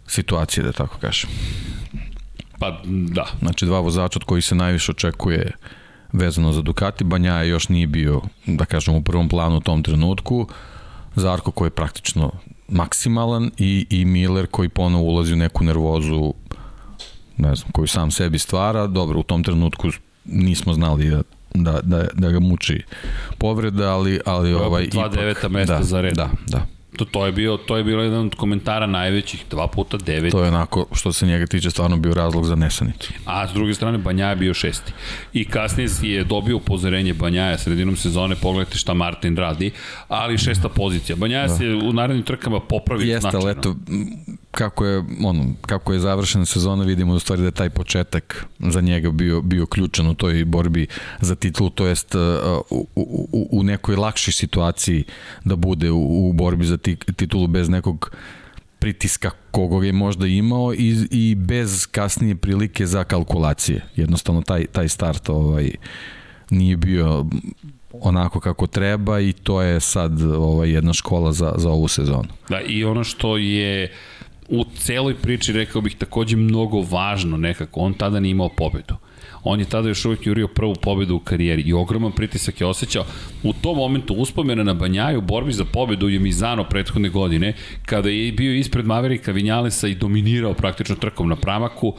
situacije, 0.08 0.64
da 0.64 0.72
tako 0.72 0.98
kažem. 0.98 1.30
Pa, 2.60 2.82
da. 2.86 3.26
Znači, 3.40 3.66
dva 3.66 3.80
vozača 3.80 4.20
od 4.20 4.24
kojih 4.24 4.46
se 4.46 4.56
najviše 4.56 4.92
očekuje 4.92 5.52
vezano 6.14 6.52
za 6.54 6.62
Ducati. 6.62 7.04
Banja 7.04 7.42
još 7.42 7.70
nije 7.70 7.88
bio, 7.88 8.22
da 8.46 8.66
kažem, 8.66 8.96
u 8.96 9.02
prvom 9.02 9.30
planu 9.30 9.58
u 9.58 9.62
tom 9.62 9.84
trenutku. 9.84 10.48
Zarko 11.16 11.52
koji 11.52 11.68
je 11.68 11.72
praktično 11.72 12.32
maksimalan 12.68 13.52
i, 13.58 13.88
i 13.90 14.06
Miller 14.06 14.48
koji 14.48 14.70
ponovo 14.70 15.04
ulazi 15.04 15.34
u 15.34 15.38
neku 15.38 15.64
nervozu 15.64 16.34
ne 17.38 17.56
znam, 17.56 17.72
koju 17.72 17.88
sam 17.88 18.12
sebi 18.12 18.40
stvara. 18.40 18.88
Dobro, 18.88 19.20
u 19.20 19.24
tom 19.24 19.44
trenutku 19.44 19.90
nismo 20.26 20.74
znali 20.74 21.10
da 21.10 21.22
da, 21.54 21.80
da, 21.82 22.08
da 22.14 22.30
ga 22.30 22.40
muči 22.40 22.84
povreda, 23.38 23.94
ali, 23.94 24.20
ali 24.26 24.54
ovaj... 24.54 24.88
Dva 24.88 25.08
deveta 25.08 25.50
mesta 25.50 25.78
da, 25.78 25.84
za 25.84 26.02
red. 26.02 26.14
Da, 26.14 26.30
da. 26.48 26.66
To, 26.98 27.06
to 27.06 27.26
je 27.26 27.32
bio 27.32 27.58
to 27.58 27.78
je 27.78 27.84
bilo 27.84 28.04
jedan 28.04 28.26
od 28.26 28.36
komentara 28.36 28.86
najvećih, 28.86 29.46
dva 29.50 29.68
puta 29.68 29.98
devet. 29.98 30.32
To 30.32 30.44
je 30.44 30.48
onako, 30.48 30.86
što 30.92 31.14
se 31.14 31.26
njega 31.26 31.46
tiče, 31.46 31.72
stvarno 31.72 31.98
bio 31.98 32.14
razlog 32.14 32.46
za 32.46 32.56
nesanicu. 32.56 33.14
A 33.26 33.48
s 33.48 33.54
druge 33.54 33.74
strane, 33.74 33.98
Banja 33.98 34.30
je 34.30 34.36
bio 34.36 34.54
šesti. 34.54 34.94
I 35.34 35.46
kasnije 35.46 35.90
je 36.02 36.24
dobio 36.24 36.58
upozorenje 36.58 37.14
Banjaja 37.14 37.58
sredinom 37.58 37.96
sezone, 37.96 38.36
pogledajte 38.36 38.78
šta 38.78 38.94
Martin 38.94 39.38
radi, 39.38 39.72
ali 40.08 40.38
šesta 40.38 40.70
pozicija. 40.70 41.16
Banjaja 41.16 41.48
da. 41.48 41.56
se 41.56 41.66
u 41.66 41.94
narednim 41.94 42.24
trkama 42.26 42.60
popravi 42.60 43.08
Jeste, 43.08 43.22
značajno. 43.22 43.48
Jeste, 43.48 43.60
eto, 43.60 43.76
kako 44.52 44.86
je, 44.86 45.04
ono, 45.24 45.54
kako 45.62 45.94
je 45.94 46.00
završena 46.00 46.46
sezona, 46.46 46.84
vidimo 46.84 47.14
u 47.14 47.20
stvari 47.20 47.42
da 47.42 47.48
je 47.48 47.52
taj 47.52 47.70
početak 47.70 48.46
za 48.60 48.82
njega 48.82 49.12
bio, 49.12 49.42
bio 49.42 49.66
ključan 49.66 50.08
u 50.08 50.14
toj 50.14 50.46
borbi 50.46 50.88
za 51.22 51.36
titulu, 51.36 51.70
to 51.70 51.88
jest 51.88 52.16
uh, 52.16 52.22
u, 52.70 52.88
u, 52.96 53.48
u 53.52 53.64
nekoj 53.64 53.96
lakšoj 53.96 54.32
situaciji 54.32 55.04
da 55.44 55.56
bude 55.56 55.92
u, 55.92 56.30
u 56.30 56.34
borbi 56.34 56.66
za 56.66 56.78
titulu 57.16 57.48
bez 57.48 57.70
nekog 57.70 58.16
pritiska 58.80 59.32
kogog 59.52 59.86
je 59.86 59.94
možda 59.94 60.28
imao 60.28 60.74
i, 60.74 61.08
i 61.12 61.36
bez 61.36 61.88
kasnije 61.92 62.36
prilike 62.36 62.86
za 62.86 63.04
kalkulacije. 63.04 63.82
Jednostavno 63.96 64.42
taj, 64.42 64.66
taj 64.66 64.90
start 64.90 65.30
ovaj, 65.30 65.72
nije 66.50 66.78
bio 66.78 67.26
onako 68.02 68.40
kako 68.40 68.68
treba 68.68 69.20
i 69.20 69.34
to 69.34 69.62
je 69.62 69.80
sad 69.80 70.22
ovaj, 70.22 70.70
jedna 70.70 70.94
škola 70.94 71.32
za, 71.32 71.54
za 71.58 71.70
ovu 71.70 71.88
sezonu. 71.88 72.30
Da, 72.50 72.62
i 72.62 72.84
ono 72.84 73.04
što 73.04 73.38
je 73.38 73.92
u 74.50 74.66
celoj 74.78 75.16
priči 75.16 75.54
rekao 75.54 75.82
bih 75.82 75.96
takođe 75.96 76.38
mnogo 76.38 76.82
važno 76.82 77.38
nekako, 77.38 77.80
on 77.80 77.94
tada 77.94 78.20
nije 78.20 78.32
imao 78.32 78.50
pobedu. 78.50 78.96
On 79.48 79.60
je 79.60 79.66
tada 79.66 79.88
još 79.88 80.06
uvijek 80.06 80.26
jurio 80.26 80.48
prvu 80.48 80.76
pobedu 80.82 81.16
u 81.16 81.20
karijeri 81.20 81.62
i 81.62 81.74
ogroman 81.74 82.12
pritisak 82.12 82.62
je 82.62 82.68
osjećao. 82.68 83.06
U 83.44 83.54
tom 83.54 83.78
momentu 83.78 84.14
uspomena 84.14 84.64
na 84.64 84.74
Banjaju 84.74 85.20
u 85.20 85.22
borbi 85.22 85.54
za 85.54 85.66
pobedu 85.66 86.10
je 86.10 86.20
Mizano 86.20 86.64
prethodne 86.64 87.10
godine, 87.10 87.54
kada 87.86 88.10
je 88.10 88.32
bio 88.32 88.54
ispred 88.54 88.86
Maverika 88.86 89.32
Vinjalesa 89.32 89.88
i 89.88 89.96
dominirao 89.96 90.54
praktično 90.54 90.96
trkom 90.96 91.30
na 91.30 91.36
pramaku 91.36 91.94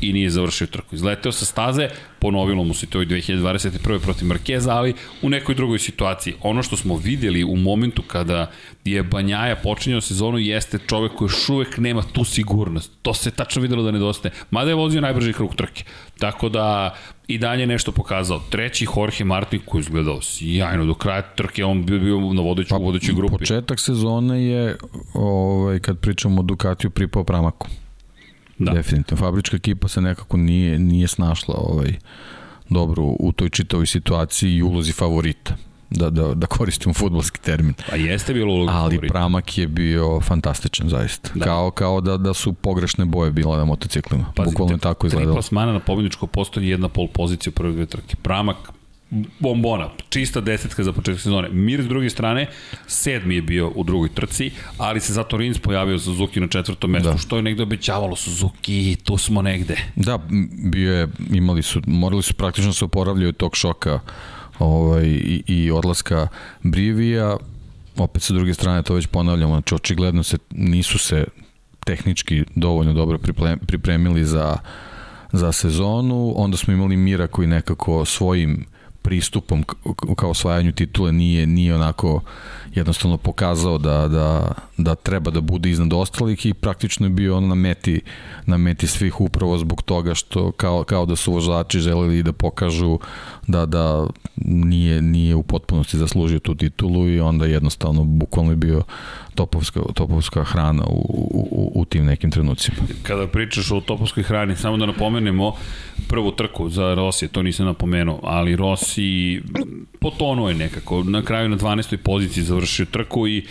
i 0.00 0.12
nije 0.12 0.30
završio 0.30 0.66
trku. 0.66 0.94
Izleteo 0.94 1.32
sa 1.32 1.44
staze, 1.44 1.88
ponovilo 2.18 2.64
mu 2.64 2.74
se 2.74 2.86
to 2.86 3.02
i 3.02 3.06
2021. 3.06 3.98
protiv 3.98 4.28
Markeza, 4.28 4.74
ali 4.74 4.94
u 5.22 5.30
nekoj 5.30 5.54
drugoj 5.54 5.78
situaciji. 5.78 6.34
Ono 6.42 6.62
što 6.62 6.76
smo 6.76 6.96
videli 6.96 7.44
u 7.44 7.56
momentu 7.56 8.02
kada 8.02 8.50
je 8.84 9.02
Banjaja 9.02 9.56
počinjao 9.56 10.00
sezonu 10.00 10.38
jeste 10.38 10.78
čovek 10.86 11.12
koji 11.12 11.26
još 11.26 11.48
uvek 11.48 11.78
nema 11.78 12.02
tu 12.02 12.24
sigurnost. 12.24 12.92
To 13.02 13.14
se 13.14 13.30
tačno 13.30 13.62
videlo 13.62 13.82
da 13.82 13.90
nedostaje. 13.90 14.32
Mada 14.50 14.70
je 14.70 14.74
vozio 14.74 15.00
najbrži 15.00 15.32
krug 15.32 15.54
trke. 15.54 15.84
Tako 16.18 16.48
da 16.48 16.94
i 17.28 17.38
dalje 17.38 17.66
nešto 17.66 17.92
pokazao. 17.92 18.40
Treći 18.50 18.86
Jorge 18.96 19.24
Martin 19.24 19.60
koji 19.66 19.80
izgledao 19.80 20.22
sjajno 20.22 20.84
do 20.84 20.94
kraja 20.94 21.22
trke, 21.22 21.64
on 21.64 21.86
bio, 21.86 21.98
bio 21.98 22.32
na 22.32 22.42
vodeću, 22.42 22.68
pa, 22.70 22.76
vodećoj 22.76 23.14
grupi. 23.14 23.38
Početak 23.38 23.80
sezone 23.80 24.44
je, 24.44 24.76
ovaj, 25.14 25.78
kad 25.78 25.98
pričamo 25.98 26.40
o 26.40 26.42
Ducatiju, 26.42 26.90
pripao 26.90 27.24
Pramaku. 27.24 27.68
Da. 28.58 28.72
Definitivno. 28.72 29.24
Fabrička 29.24 29.56
ekipa 29.56 29.88
se 29.88 30.00
nekako 30.00 30.36
nije, 30.36 30.78
nije 30.78 31.08
snašla 31.08 31.54
ovaj, 31.58 31.94
dobro 32.68 33.02
u 33.02 33.32
toj 33.36 33.48
čitavoj 33.48 33.86
situaciji 33.86 34.54
i 34.54 34.62
ulozi 34.62 34.92
favorita 34.92 35.56
da, 35.90 36.10
da, 36.10 36.34
da 36.34 36.46
koristimo 36.46 36.94
futbolski 36.94 37.40
termin. 37.40 37.74
Pa 37.90 37.96
jeste 37.96 38.34
bilo 38.34 38.52
uloga 38.52 38.72
Ali 38.72 38.94
favorita. 38.94 39.12
Pramak 39.12 39.58
je 39.58 39.68
bio 39.68 40.20
fantastičan 40.20 40.88
zaista. 40.88 41.30
Da. 41.34 41.44
Kao, 41.44 41.70
kao 41.70 42.00
da, 42.00 42.16
da 42.16 42.34
su 42.34 42.52
pogrešne 42.52 43.04
boje 43.04 43.30
bila 43.30 43.56
na 43.56 43.64
motociklima. 43.64 44.32
Pazite, 44.36 44.52
Bukvalno 44.52 44.78
tako 44.78 45.06
izgledalo. 45.06 45.32
Tri 45.32 45.36
plasmana 45.36 45.72
na 45.72 45.80
pobjedičko 45.80 46.26
postoji 46.26 46.68
jedna 46.68 46.88
pol 46.88 47.08
pozicija 47.08 47.50
u 47.50 47.54
prvoj 47.54 47.72
dve 47.72 47.86
trke. 47.86 48.16
Pramak 48.22 48.56
bombona, 49.38 49.88
čista 50.08 50.40
desetka 50.40 50.84
za 50.84 50.92
početak 50.92 51.20
sezone. 51.20 51.48
Mir 51.48 51.82
s 51.82 51.86
druge 51.86 52.10
strane, 52.10 52.46
sedmi 52.86 53.34
je 53.34 53.42
bio 53.42 53.68
u 53.74 53.84
drugoj 53.84 54.08
trci, 54.08 54.50
ali 54.78 55.00
se 55.00 55.12
zato 55.12 55.36
Rins 55.36 55.58
pojavio 55.58 55.98
Suzuki 55.98 56.40
na 56.40 56.48
četvrtom 56.48 56.90
mestu, 56.90 57.10
da. 57.10 57.18
što 57.18 57.36
je 57.36 57.42
negde 57.42 57.62
obećavalo 57.62 58.16
Suzuki, 58.16 58.96
tu 59.04 59.18
smo 59.18 59.42
negde. 59.42 59.76
Da, 59.96 60.18
bio 60.70 60.94
je, 60.94 61.08
imali 61.32 61.62
su, 61.62 61.80
morali 61.86 62.22
su 62.22 62.34
praktično 62.34 62.72
se 62.72 62.84
oporavljaju 62.84 63.32
tog 63.32 63.56
šoka 63.56 64.00
ovaj, 64.58 65.04
i, 65.06 65.42
i 65.46 65.70
odlaska 65.70 66.28
Brivija, 66.62 67.36
opet 67.96 68.22
sa 68.22 68.34
druge 68.34 68.54
strane 68.54 68.82
to 68.82 68.94
već 68.94 69.06
ponavljamo, 69.06 69.54
znači 69.54 69.74
očigledno 69.74 70.22
se 70.22 70.38
nisu 70.50 70.98
se 70.98 71.24
tehnički 71.84 72.44
dovoljno 72.54 72.92
dobro 72.92 73.18
pripremili 73.66 74.24
za 74.24 74.58
za 75.32 75.52
sezonu, 75.52 76.32
onda 76.36 76.56
smo 76.56 76.72
imali 76.72 76.96
Mira 76.96 77.26
koji 77.26 77.48
nekako 77.48 78.04
svojim 78.04 78.66
pristupom 79.02 79.64
kao 80.16 80.30
osvajanju 80.30 80.72
titule 80.72 81.12
nije 81.12 81.46
nije 81.46 81.74
onako 81.74 82.20
jednostavno 82.76 83.16
pokazao 83.16 83.78
da, 83.78 84.08
da, 84.08 84.52
da 84.76 84.94
treba 84.94 85.30
da 85.30 85.40
bude 85.40 85.70
iznad 85.70 85.92
ostalih 85.92 86.46
i 86.46 86.54
praktično 86.54 87.06
je 87.06 87.10
bio 87.10 87.36
on 87.36 87.48
na 87.48 87.54
meti, 87.54 88.00
na 88.46 88.56
meti 88.56 88.86
svih 88.86 89.20
upravo 89.20 89.58
zbog 89.58 89.82
toga 89.82 90.14
što 90.14 90.52
kao, 90.52 90.84
kao 90.84 91.06
da 91.06 91.16
su 91.16 91.32
vozači 91.32 91.80
želeli 91.80 92.22
da 92.22 92.32
pokažu 92.32 92.98
da, 93.46 93.66
da 93.66 94.06
nije, 94.44 95.02
nije 95.02 95.34
u 95.34 95.42
potpunosti 95.42 95.98
zaslužio 95.98 96.38
tu 96.38 96.54
titulu 96.54 97.08
i 97.08 97.20
onda 97.20 97.46
jednostavno 97.46 98.04
bukvalno 98.04 98.52
je 98.52 98.56
bio 98.56 98.82
topovska, 99.34 99.80
topovska 99.94 100.44
hrana 100.44 100.84
u, 100.86 101.00
u, 101.50 101.72
u 101.74 101.84
tim 101.84 102.04
nekim 102.04 102.30
trenucima. 102.30 102.76
Kada 103.02 103.26
pričaš 103.26 103.70
o 103.70 103.80
topovskoj 103.80 104.22
hrani, 104.22 104.56
samo 104.56 104.76
da 104.76 104.86
napomenemo 104.86 105.52
prvu 106.08 106.32
trku 106.32 106.68
za 106.68 106.94
Rossi, 106.94 107.28
to 107.28 107.42
nisam 107.42 107.66
napomenuo, 107.66 108.20
ali 108.22 108.56
Rossi 108.56 109.42
potonuo 110.00 110.48
je 110.48 110.54
nekako, 110.54 111.02
na 111.02 111.22
kraju 111.22 111.48
na 111.48 111.56
12. 111.56 111.96
poziciji 111.96 112.44
završio 112.44 112.86
trku 112.86 113.28
i 113.28 113.46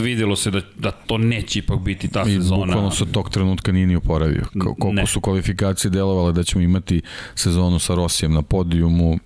videlo 0.00 0.36
se 0.36 0.50
da, 0.50 0.60
da 0.78 0.90
to 0.90 1.18
neće 1.18 1.58
ipak 1.58 1.78
biti 1.78 2.08
ta 2.08 2.22
I 2.22 2.34
sezona. 2.34 2.62
I 2.62 2.66
bukvalno 2.66 2.90
se 2.90 3.12
tog 3.12 3.30
trenutka 3.30 3.72
nije 3.72 3.86
ni 3.86 3.96
oporavio. 3.96 4.44
Koliko 4.62 4.92
ne. 4.92 5.06
su 5.06 5.20
kvalifikacije 5.20 5.90
delovale 5.90 6.32
da 6.32 6.42
ćemo 6.42 6.64
imati 6.64 7.02
sezonu 7.34 7.78
sa 7.78 7.94
Rosijem 7.94 8.32
na 8.32 8.42
podijumu, 8.42 9.18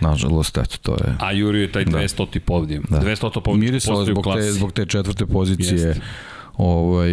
Nažalost, 0.00 0.58
eto, 0.58 0.76
to 0.82 0.92
je... 0.92 1.16
A 1.18 1.32
Jurio 1.32 1.62
je 1.62 1.72
taj 1.72 1.84
200. 1.84 2.34
Da. 2.34 2.40
podijum. 2.40 2.84
Da. 2.90 3.00
200. 3.00 3.40
podijum 3.40 3.60
Mirisalo 3.60 4.04
zbog 4.04 4.26
te, 4.34 4.52
zbog 4.52 4.72
te 4.72 4.86
četvrte 4.86 5.26
pozicije. 5.26 5.80
Jest. 5.80 6.00
Ovaj, 6.56 7.10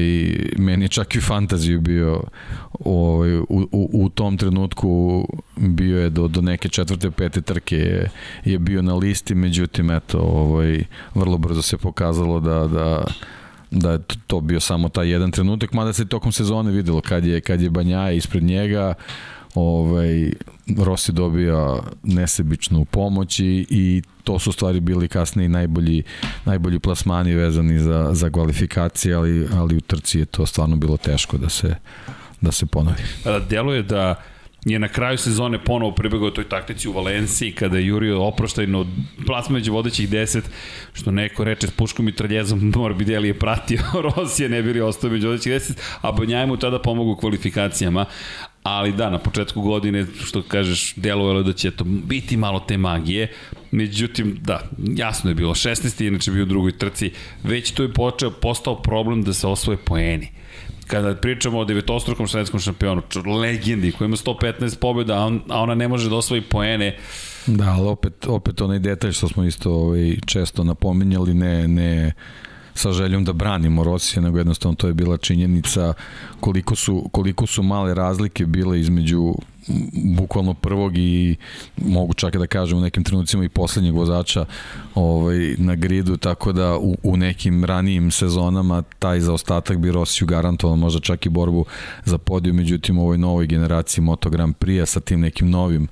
meni 0.57 0.85
je 0.85 0.89
čak 0.89 1.15
i 1.15 1.21
fantaziju 1.21 1.81
bio 1.81 2.23
ovaj, 2.79 3.37
u, 3.37 3.45
u, 3.49 3.89
u 3.93 4.09
tom 4.09 4.37
trenutku 4.37 5.23
bio 5.55 6.01
je 6.01 6.09
do, 6.09 6.27
do 6.27 6.41
neke 6.41 6.69
četvrte, 6.69 7.11
pete 7.11 7.41
trke 7.41 7.77
je, 7.77 8.09
je 8.45 8.59
bio 8.59 8.81
na 8.81 8.95
listi, 8.95 9.35
međutim, 9.35 9.91
eto, 9.91 10.19
ovaj, 10.19 10.83
vrlo 11.15 11.37
brzo 11.37 11.61
se 11.61 11.77
pokazalo 11.77 12.39
da, 12.39 12.67
da 12.67 13.05
da 13.71 13.91
je 13.91 13.99
to 14.27 14.41
bio 14.41 14.59
samo 14.59 14.89
taj 14.89 15.09
jedan 15.09 15.31
trenutak, 15.31 15.73
mada 15.73 15.93
se 15.93 16.05
tokom 16.05 16.31
sezone 16.31 16.71
videlo 16.71 17.01
kad 17.01 17.25
je, 17.25 17.41
kad 17.41 17.61
je 17.61 17.69
Banjaja 17.69 18.11
ispred 18.11 18.43
njega, 18.43 18.93
ovaj, 19.55 20.31
Rossi 20.77 21.11
dobija 21.11 21.79
nesebičnu 22.03 22.85
pomoć 22.85 23.39
i, 23.39 23.65
i 23.69 24.01
to 24.23 24.39
su 24.39 24.51
stvari 24.51 24.79
bili 24.79 25.07
kasnije 25.07 25.49
najbolji, 25.49 26.03
najbolji 26.45 26.79
plasmani 26.79 27.33
vezani 27.33 27.79
za, 27.79 28.09
za 28.13 28.29
kvalifikacije, 28.29 29.15
ali, 29.15 29.47
ali 29.53 29.75
u 29.75 29.81
trci 29.81 30.19
je 30.19 30.25
to 30.25 30.45
stvarno 30.45 30.75
bilo 30.75 30.97
teško 30.97 31.37
da 31.37 31.49
se, 31.49 31.75
da 32.41 32.51
se 32.51 32.65
ponovi. 32.65 33.03
Deluje 33.49 33.83
da 33.83 34.15
je 34.65 34.79
na 34.79 34.87
kraju 34.87 35.17
sezone 35.17 35.63
ponovo 35.63 35.91
pribegao 35.91 36.29
toj 36.29 36.49
taktici 36.49 36.89
u 36.89 36.91
Valenciji 36.91 37.51
kada 37.51 37.77
je 37.77 37.85
jurio 37.85 38.23
oproštajno 38.23 38.85
plasma 39.25 39.53
među 39.53 39.73
vodećih 39.73 40.09
10, 40.09 40.41
što 40.93 41.11
neko 41.11 41.43
reče 41.43 41.67
s 41.67 41.71
puškom 41.71 42.07
i 42.07 42.15
traljezom 42.15 42.59
Morbidelli 42.75 43.27
je 43.27 43.39
pratio 43.39 43.81
Rosije, 44.15 44.49
ne 44.49 44.63
bili 44.63 44.81
ostao 44.81 45.09
među 45.09 45.27
vodećih 45.27 45.53
10, 45.53 45.77
a 46.01 46.11
Banjaj 46.11 46.45
mu 46.45 46.57
tada 46.57 46.81
pomogu 46.81 47.11
u 47.11 47.15
kvalifikacijama, 47.15 48.05
ali 48.67 48.91
da, 48.91 49.09
na 49.09 49.17
početku 49.17 49.61
godine, 49.61 50.05
što 50.23 50.41
kažeš, 50.41 50.93
delovalo 50.95 51.43
da 51.43 51.53
će 51.53 51.71
to 51.71 51.83
biti 51.83 52.37
malo 52.37 52.59
te 52.59 52.77
magije, 52.77 53.31
međutim, 53.71 54.37
da, 54.41 54.69
jasno 54.77 55.29
je 55.29 55.35
bilo, 55.35 55.55
16. 55.55 56.07
inače 56.07 56.31
bio 56.31 56.43
u 56.43 56.45
drugoj 56.45 56.77
trci, 56.77 57.11
već 57.43 57.71
to 57.71 57.83
je 57.83 57.93
počeo, 57.93 58.31
postao 58.31 58.81
problem 58.81 59.23
da 59.23 59.33
se 59.33 59.47
osvoje 59.47 59.77
poeni 59.77 60.27
kada 60.87 61.15
pričamo 61.15 61.59
o 61.59 61.65
devetostrukom 61.65 62.27
svetskom 62.27 62.59
šampionu, 62.59 63.01
legendi 63.41 63.91
koji 63.91 64.05
ima 64.05 64.15
115 64.15 64.79
pobjeda, 64.79 65.17
a, 65.17 65.25
on, 65.25 65.41
a 65.49 65.61
ona 65.61 65.75
ne 65.75 65.87
može 65.87 66.09
da 66.09 66.15
osvoji 66.15 66.41
poene, 66.41 66.97
Da, 67.47 67.69
ali 67.69 67.87
opet, 67.87 68.27
opet 68.27 68.61
onaj 68.61 68.79
detalj 68.79 69.11
što 69.11 69.27
smo 69.27 69.43
isto 69.43 69.71
ovaj, 69.71 70.15
često 70.25 70.63
napominjali, 70.63 71.33
ne, 71.33 71.67
ne 71.67 72.13
sa 72.77 72.91
željom 72.91 73.23
da 73.23 73.33
branimo 73.33 73.83
Rosije, 73.83 74.21
nego 74.21 74.37
jednostavno 74.37 74.75
to 74.75 74.87
je 74.87 74.93
bila 74.93 75.17
činjenica 75.17 75.93
koliko 76.39 76.75
su, 76.75 77.09
koliko 77.11 77.47
su 77.47 77.63
male 77.63 77.93
razlike 77.93 78.45
bile 78.45 78.79
između 78.79 79.35
bukvalno 80.15 80.53
prvog 80.53 80.97
i 80.97 81.35
mogu 81.77 82.13
čak 82.13 82.37
da 82.37 82.47
kažem 82.47 82.77
u 82.77 82.81
nekim 82.81 83.03
trenucima 83.03 83.43
i 83.43 83.49
poslednjeg 83.49 83.95
vozača 83.95 84.45
ovaj, 84.95 85.55
na 85.57 85.75
gridu, 85.75 86.17
tako 86.17 86.51
da 86.51 86.77
u, 86.77 86.97
u 87.03 87.17
nekim 87.17 87.65
ranijim 87.65 88.11
sezonama 88.11 88.83
taj 88.99 89.19
zaostatak 89.19 89.77
bi 89.77 89.91
Rosiju 89.91 90.27
garantovao 90.27 90.75
možda 90.75 90.99
čak 90.99 91.25
i 91.25 91.29
borbu 91.29 91.65
za 92.05 92.17
podiju, 92.17 92.53
međutim 92.53 92.97
u 92.97 93.01
ovoj 93.01 93.17
novoj 93.17 93.47
generaciji 93.47 94.03
Moto 94.03 94.29
Grand 94.29 94.55
Prix 94.55 94.85
sa 94.85 94.99
tim 94.99 95.19
nekim 95.19 95.49
novim 95.49 95.87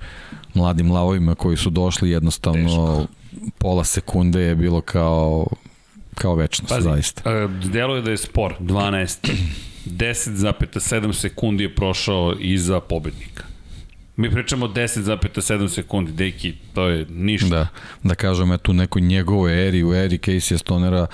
mladim 0.54 0.92
lavovima 0.92 1.36
koji 1.36 1.58
su 1.58 1.70
došli 1.70 2.10
jednostavno 2.10 2.68
Teško. 2.98 3.08
pola 3.58 3.84
sekunde 3.84 4.42
je 4.42 4.56
bilo 4.56 4.82
kao 4.82 5.46
kao 6.16 6.36
večnost, 6.36 6.74
Pazi, 6.74 6.84
zaista. 6.84 7.48
Delo 7.48 7.96
je 7.96 8.02
da 8.02 8.12
je 8.12 8.18
spor, 8.18 8.56
12. 8.60 9.32
10,7 9.86 11.14
sekundi 11.22 11.64
je 11.64 11.76
prošao 11.76 12.36
iza 12.40 12.80
pobednika. 12.80 13.44
Mi 14.18 14.32
pričamo 14.32 14.68
10,7 14.68 15.68
sekundi, 15.68 16.12
deki, 16.12 16.54
to 16.74 16.88
je 16.88 17.06
ništa. 17.10 17.50
Da, 17.50 17.68
da 18.04 18.16
kažem, 18.16 18.52
eto 18.52 18.72
u 18.72 18.76
nekoj 18.76 19.02
njegovoj 19.02 19.68
eri, 19.68 19.84
u 19.84 19.94
eri 19.94 20.18
Casey 20.18 20.58
Stonera, 20.58 21.08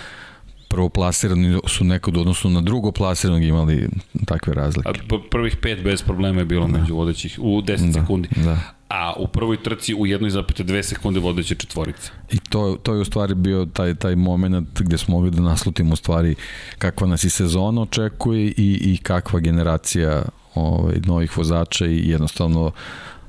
prvo 0.70 0.90
plasirani 0.90 1.60
su 1.68 1.84
nekad 1.84 2.18
odnosno 2.18 2.50
na 2.50 2.62
drugo 2.62 2.92
plasiranog 2.92 3.44
imali 3.44 3.90
takve 4.26 4.54
razlike. 4.54 4.90
A 4.90 4.94
prvih 5.32 5.58
pet 5.58 5.84
bez 5.84 6.04
problema 6.04 6.40
je 6.40 6.46
bilo 6.46 6.68
da. 6.68 6.78
među 6.78 6.96
vodećih 6.96 7.40
u 7.42 7.62
10 7.62 7.92
da, 7.92 8.02
sekundi. 8.02 8.30
Da. 8.36 8.60
A 8.94 9.14
u 9.18 9.28
prvoj 9.28 9.64
trci 9.64 9.94
u 9.94 9.98
1,2 9.98 10.82
sekunde 10.82 11.20
vodeće 11.20 11.56
četvorice. 11.56 12.12
I 12.32 12.38
to, 12.50 12.78
to 12.84 12.94
je 12.94 13.00
u 13.00 13.06
stvari 13.06 13.36
bio 13.36 13.66
taj, 13.74 13.96
taj 13.96 14.16
moment 14.16 14.82
gde 14.82 14.98
smo 14.98 15.16
mogli 15.16 15.32
da 15.32 15.42
naslutimo 15.42 15.94
u 15.94 15.96
stvari 15.96 16.36
kakva 16.78 17.08
nas 17.08 17.24
i 17.24 17.30
sezona 17.30 17.82
očekuje 17.82 18.48
i, 18.48 18.80
i 18.94 18.98
kakva 19.04 19.40
generacija 19.40 20.24
ovaj, 20.56 20.96
novih 21.06 21.38
vozača 21.38 21.86
i 21.86 22.10
jednostavno 22.10 22.72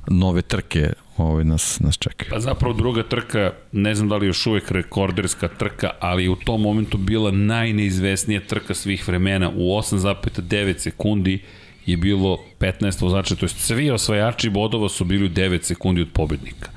nove 0.07 0.41
trke 0.41 0.93
ovaj, 1.17 1.43
nas, 1.43 1.79
nas 1.79 1.97
čekaju. 1.97 2.29
Pa 2.31 2.39
zapravo 2.39 2.73
druga 2.73 3.03
trka, 3.03 3.51
ne 3.71 3.95
znam 3.95 4.09
da 4.09 4.17
li 4.17 4.27
još 4.27 4.47
uvek 4.47 4.71
rekorderska 4.71 5.47
trka, 5.47 5.89
ali 5.99 6.27
u 6.27 6.35
tom 6.35 6.61
momentu 6.61 6.97
bila 6.97 7.31
najneizvesnija 7.31 8.41
trka 8.47 8.73
svih 8.73 9.07
vremena. 9.07 9.49
U 9.49 9.77
8,9 9.77 10.77
sekundi 10.77 11.43
je 11.85 11.97
bilo 11.97 12.39
15 12.59 13.01
vozača, 13.01 13.35
to 13.35 13.45
je 13.45 13.49
svi 13.49 13.91
osvajači 13.91 14.49
bodova 14.49 14.89
su 14.89 15.05
bili 15.05 15.25
u 15.25 15.29
9 15.29 15.63
sekundi 15.63 16.01
od 16.01 16.07
pobednika. 16.13 16.69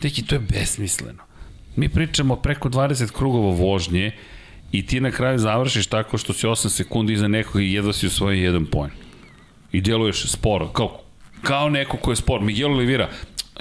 Teki, 0.00 0.26
to 0.26 0.34
je 0.34 0.38
besmisleno. 0.38 1.22
Mi 1.76 1.88
pričamo 1.88 2.36
preko 2.36 2.68
20 2.68 3.12
krugova 3.12 3.54
vožnje 3.54 4.12
i 4.72 4.86
ti 4.86 5.00
na 5.00 5.10
kraju 5.10 5.38
završiš 5.38 5.86
tako 5.86 6.18
što 6.18 6.32
si 6.32 6.46
8 6.46 6.68
sekundi 6.68 7.12
iza 7.12 7.28
nekog 7.28 7.62
i 7.62 7.72
jedva 7.72 7.92
si 7.92 8.06
usvojio 8.06 8.44
jedan 8.44 8.66
poen. 8.66 8.90
I 9.72 9.80
djeluješ 9.80 10.26
sporo, 10.26 10.68
kao 10.68 11.00
kao 11.42 11.68
neko 11.68 11.96
ko 11.96 12.12
je 12.12 12.16
spor. 12.16 12.40
Miguel 12.40 12.72
Oliveira, 12.72 13.08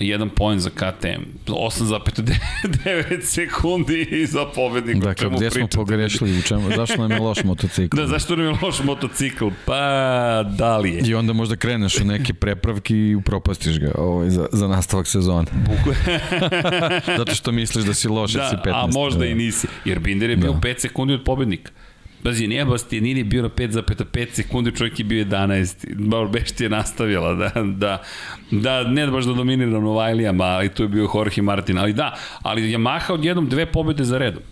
jedan 0.07 0.29
poen 0.29 0.59
za 0.59 0.69
KTM, 0.69 1.23
8,9 1.47 3.21
sekundi 3.35 4.25
za 4.29 4.45
pobednika. 4.55 4.99
Dakle, 4.99 5.29
gdje 5.29 5.51
smo 5.51 5.67
pogrešili, 5.67 6.39
u 6.39 6.41
čemu, 6.41 6.69
zašto 6.75 6.97
nam 6.97 7.11
je 7.11 7.19
loš 7.19 7.43
motocikl? 7.43 7.97
da, 7.97 8.07
zašto 8.07 8.35
nam 8.35 8.45
je 8.45 8.55
loš 8.61 8.83
motocikl? 8.83 9.47
Pa, 9.65 10.43
da 10.57 10.77
li 10.77 10.91
je? 10.91 11.01
I 11.05 11.15
onda 11.15 11.33
možda 11.33 11.55
kreneš 11.55 11.99
u 11.99 12.03
neke 12.03 12.33
prepravke 12.33 12.95
i 12.95 13.15
upropastiš 13.15 13.79
ga 13.79 13.91
ovaj, 13.97 14.29
za, 14.29 14.47
za 14.51 14.67
nastavak 14.67 15.07
sezona. 15.07 15.45
Zato 17.17 17.35
što 17.35 17.51
misliš 17.51 17.85
da 17.85 17.93
si 17.93 18.07
loš, 18.07 18.31
da, 18.31 18.49
si 18.49 18.55
15. 18.55 18.71
A 18.73 18.87
možda 18.93 19.25
i 19.25 19.35
nisi, 19.35 19.67
jer 19.85 19.99
Binder 19.99 20.29
je 20.29 20.35
bio 20.35 20.51
da. 20.51 20.59
5 20.59 20.79
sekundi 20.79 21.13
od 21.13 21.23
pobednika. 21.23 21.71
Pazi, 22.23 22.47
nije 22.47 22.65
Bastianini 22.65 23.23
bio 23.23 23.41
na 23.41 23.49
5,5 23.49 24.27
sekundi, 24.33 24.75
čovjek 24.75 24.99
je 24.99 25.05
bio 25.05 25.25
11. 25.25 25.95
Baur 25.95 26.29
Bešti 26.29 26.63
je 26.63 26.69
nastavila 26.69 27.33
da, 27.33 27.51
da, 27.63 28.01
da 28.51 28.83
ne 28.83 29.07
baš 29.07 29.25
da 29.25 29.33
dominira 29.33 29.79
Novajlijama, 29.79 30.43
ali 30.43 30.69
tu 30.69 30.83
je 30.83 30.89
bio 30.89 31.09
Jorge 31.15 31.41
Martin. 31.41 31.77
Ali 31.77 31.93
da, 31.93 32.15
ali 32.41 32.73
Yamaha 32.73 33.13
odjednom 33.13 33.49
dve 33.49 33.65
pobede 33.65 34.03
za 34.03 34.17
redom. 34.17 34.43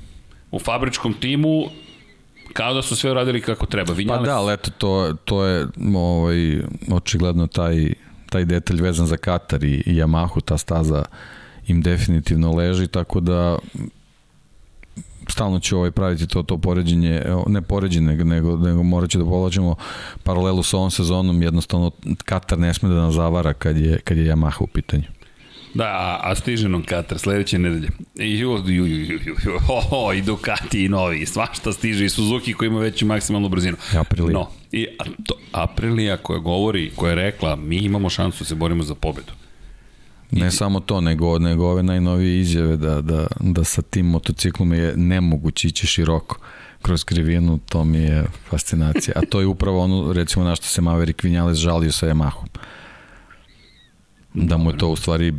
U 0.51 0.59
fabričkom 0.59 1.13
timu 1.13 1.65
kao 2.53 2.73
da 2.73 2.81
su 2.81 2.95
sve 2.95 3.11
uradili 3.11 3.41
kako 3.41 3.65
treba. 3.65 3.93
Vinjales... 3.93 4.19
Pa 4.19 4.25
da, 4.25 4.37
ali 4.37 4.53
eto, 4.53 4.71
to, 4.77 5.13
to 5.25 5.45
je 5.45 5.67
ovaj, 5.95 6.61
očigledno 6.91 7.47
taj, 7.47 7.93
taj 8.29 8.45
detalj 8.45 8.81
vezan 8.81 9.07
za 9.07 9.17
Katar 9.17 9.63
i, 9.63 9.83
i 9.85 9.93
Yamahu, 9.93 10.41
ta 10.45 10.57
staza 10.57 11.05
im 11.67 11.81
definitivno 11.81 12.55
leži, 12.55 12.87
tako 12.87 13.19
da 13.19 13.57
stalno 15.29 15.59
ću 15.59 15.77
ovaj 15.77 15.91
praviti 15.91 16.27
to 16.27 16.43
to 16.43 16.57
poređenje, 16.57 17.21
ne 17.47 17.61
poređenje, 17.61 18.15
nego, 18.15 18.57
nego 18.57 18.83
morat 18.83 19.09
ću 19.09 19.17
da 19.17 19.25
povlačimo 19.25 19.75
paralelu 20.23 20.63
sa 20.63 20.77
ovom 20.77 20.91
sezonom, 20.91 21.41
jednostavno 21.41 21.91
Katar 22.25 22.59
ne 22.59 22.73
sme 22.73 22.89
da 22.89 22.95
nas 22.95 23.15
zavara 23.15 23.53
kad 23.53 23.77
je, 23.77 23.99
kad 23.99 24.17
je 24.17 24.33
Yamaha 24.33 24.63
u 24.63 24.67
pitanju. 24.67 25.03
Da, 25.73 25.85
a, 25.85 26.19
a 26.23 26.35
stiže 26.35 26.69
nam 26.69 26.83
Katar 26.83 27.19
sledeće 27.19 27.59
nedelje. 27.59 27.89
I, 28.15 28.39
ju, 28.39 28.57
ju, 28.65 28.85
ju, 28.85 28.85
ju, 28.85 29.19
ju, 29.25 29.59
oh, 29.91 30.17
i 30.17 30.21
Ducati 30.21 30.85
i 30.85 30.89
novi, 30.89 31.25
svašta 31.25 31.73
stiže 31.73 32.05
i 32.05 32.09
Suzuki 32.09 32.53
koji 32.53 32.67
ima 32.67 32.79
veću 32.79 33.05
maksimalnu 33.05 33.49
brzinu. 33.49 33.77
Aprilija. 33.95 34.33
No, 34.33 34.49
i 34.71 34.87
a, 34.99 35.03
to, 35.25 35.35
Aprilija 35.51 36.17
koja 36.17 36.39
govori, 36.39 36.91
koja 36.95 37.09
je 37.09 37.15
rekla, 37.15 37.55
mi 37.55 37.77
imamo 37.77 38.09
šansu 38.09 38.43
da 38.43 38.47
se 38.47 38.55
borimo 38.55 38.83
za 38.83 38.95
pobedu. 38.95 39.31
Ne 40.31 40.51
samo 40.51 40.79
to, 40.79 41.01
nego, 41.01 41.39
nego 41.39 41.67
ove 41.67 41.83
najnovije 41.83 42.39
izjave 42.39 42.77
da, 42.77 43.01
da, 43.01 43.27
da 43.39 43.63
sa 43.63 43.81
tim 43.81 44.05
motociklom 44.05 44.73
je 44.73 44.93
nemoguće 44.97 45.67
ići 45.67 45.87
široko 45.87 46.39
kroz 46.81 47.03
krivinu, 47.03 47.59
to 47.69 47.83
mi 47.83 47.97
je 47.97 48.25
fascinacija. 48.49 49.13
A 49.15 49.21
to 49.29 49.39
je 49.39 49.45
upravo 49.45 49.83
ono, 49.83 50.13
recimo, 50.13 50.45
na 50.45 50.55
što 50.55 50.65
se 50.65 50.81
Maverick 50.81 51.23
Vinales 51.23 51.57
žalio 51.57 51.91
sa 51.91 52.07
Yamahom. 52.07 52.47
Da 54.33 54.57
mu 54.57 54.69
je 54.69 54.77
to 54.77 54.89
u 54.89 54.95
stvari 54.95 55.33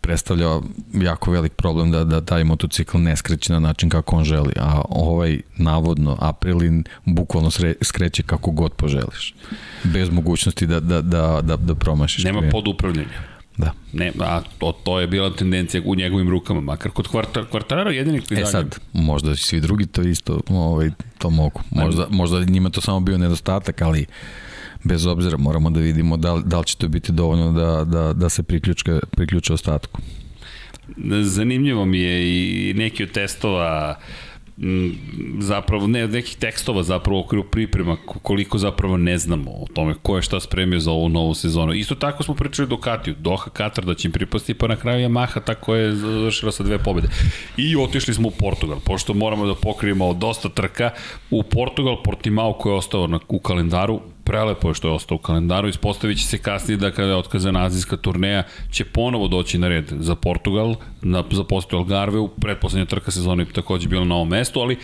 predstavlja 0.00 0.60
jako 0.94 1.30
velik 1.30 1.52
problem 1.52 1.90
da, 1.90 2.04
da 2.04 2.20
taj 2.20 2.44
motocikl 2.44 2.98
ne 2.98 3.16
skreće 3.16 3.52
na 3.52 3.58
način 3.58 3.88
kako 3.88 4.16
on 4.16 4.24
želi, 4.24 4.52
a 4.56 4.82
ovaj 4.88 5.40
navodno 5.56 6.16
Aprilin 6.20 6.84
bukvalno 7.04 7.50
sre, 7.50 7.74
skreće 7.82 8.22
kako 8.22 8.50
god 8.50 8.72
poželiš. 8.72 9.34
Bez 9.84 10.10
mogućnosti 10.10 10.66
da, 10.66 10.80
da, 10.80 11.02
da, 11.02 11.40
da, 11.42 11.56
da 11.56 11.74
promašiš. 11.74 12.24
Nema 12.24 12.42
podupravljanja. 12.50 13.39
Da. 13.56 13.72
Ne, 13.92 14.12
a 14.20 14.40
to, 14.58 14.72
to 14.72 15.00
je 15.00 15.06
bila 15.06 15.30
tendencija 15.30 15.82
u 15.84 15.94
njegovim 15.94 16.30
rukama, 16.30 16.60
makar 16.60 16.92
kod 16.92 17.08
kvartar, 17.08 17.46
Kvartararo 17.46 17.90
jedini 17.90 18.20
koji 18.20 18.40
E 18.40 18.46
sad, 18.46 18.78
možda 18.92 19.36
svi 19.36 19.60
drugi 19.60 19.86
to 19.86 20.02
isto 20.02 20.40
ovaj, 20.48 20.90
to 21.18 21.30
mogu. 21.30 21.60
Možda, 21.70 22.06
možda 22.10 22.44
njima 22.44 22.70
to 22.70 22.80
samo 22.80 23.00
bio 23.00 23.18
nedostatak, 23.18 23.82
ali 23.82 24.06
bez 24.84 25.06
obzira 25.06 25.36
moramo 25.36 25.70
da 25.70 25.80
vidimo 25.80 26.16
da, 26.16 26.42
da 26.44 26.58
li 26.58 26.66
će 26.66 26.76
to 26.76 26.88
biti 26.88 27.12
dovoljno 27.12 27.52
da, 27.52 27.84
da, 27.84 28.12
da 28.12 28.28
se 28.28 28.42
priključka, 28.42 29.00
priključe 29.10 29.52
ostatku. 29.52 30.00
Zanimljivo 31.22 31.84
mi 31.84 31.98
je 31.98 32.22
i 32.70 32.74
neki 32.74 33.02
od 33.02 33.10
testova 33.10 33.96
uh, 33.98 34.29
zapravo, 35.38 35.86
ne, 35.86 36.08
nekih 36.08 36.36
tekstova 36.36 36.82
zapravo 36.82 37.18
u 37.18 37.20
okviru 37.20 37.44
priprema, 37.44 37.96
koliko 38.22 38.58
zapravo 38.58 38.96
ne 38.96 39.18
znamo 39.18 39.50
o 39.50 39.66
tome 39.74 39.94
ko 40.02 40.16
je 40.16 40.22
šta 40.22 40.40
spremio 40.40 40.80
za 40.80 40.90
ovu 40.90 41.08
novu 41.08 41.34
sezonu. 41.34 41.72
Isto 41.72 41.94
tako 41.94 42.22
smo 42.22 42.34
pričali 42.34 42.68
do 42.68 42.76
Katiju, 42.76 43.14
Doha 43.18 43.50
Katar 43.50 43.84
da 43.84 43.94
će 43.94 44.08
im 44.08 44.12
pripasti, 44.12 44.54
pa 44.54 44.68
na 44.68 44.76
kraju 44.76 45.08
Yamaha 45.08 45.40
tako 45.44 45.74
je 45.74 45.96
završila 45.96 46.52
sa 46.52 46.62
dve 46.62 46.78
pobede. 46.78 47.08
I 47.56 47.76
otišli 47.76 48.14
smo 48.14 48.28
u 48.28 48.30
Portugal, 48.30 48.80
pošto 48.84 49.14
moramo 49.14 49.46
da 49.46 49.54
pokrijemo 49.54 50.14
dosta 50.14 50.48
trka. 50.48 50.90
U 51.30 51.42
Portugal, 51.42 52.02
Portimao 52.02 52.52
koji 52.52 52.72
je 52.72 52.76
ostao 52.76 53.06
na, 53.06 53.18
u 53.28 53.38
kalendaru, 53.38 54.00
prelepo 54.24 54.68
je 54.68 54.74
što 54.74 54.88
je 54.88 54.94
ostao 54.94 55.14
u 55.14 55.18
kalendaru, 55.18 55.68
ispostavit 55.68 56.18
će 56.18 56.26
se 56.26 56.38
kasnije 56.38 56.76
da 56.76 56.90
kada 56.90 57.08
je 57.08 57.16
otkazana 57.16 57.64
azijska 57.64 57.96
turneja 57.96 58.42
će 58.70 58.84
ponovo 58.84 59.28
doći 59.28 59.58
na 59.58 59.68
red 59.68 59.92
za 59.98 60.14
Portugal, 60.14 60.74
na, 61.02 61.24
za 61.30 61.44
postoju 61.44 61.80
Algarve, 61.80 62.18
u 62.18 62.28
predposlednja 62.28 62.86
trka 62.86 63.10
sezona 63.10 63.42
je 63.42 63.52
takođe 63.52 63.88
bila 63.88 64.04
na 64.04 64.14
ovom 64.14 64.28
mestu, 64.28 64.60
ali 64.60 64.78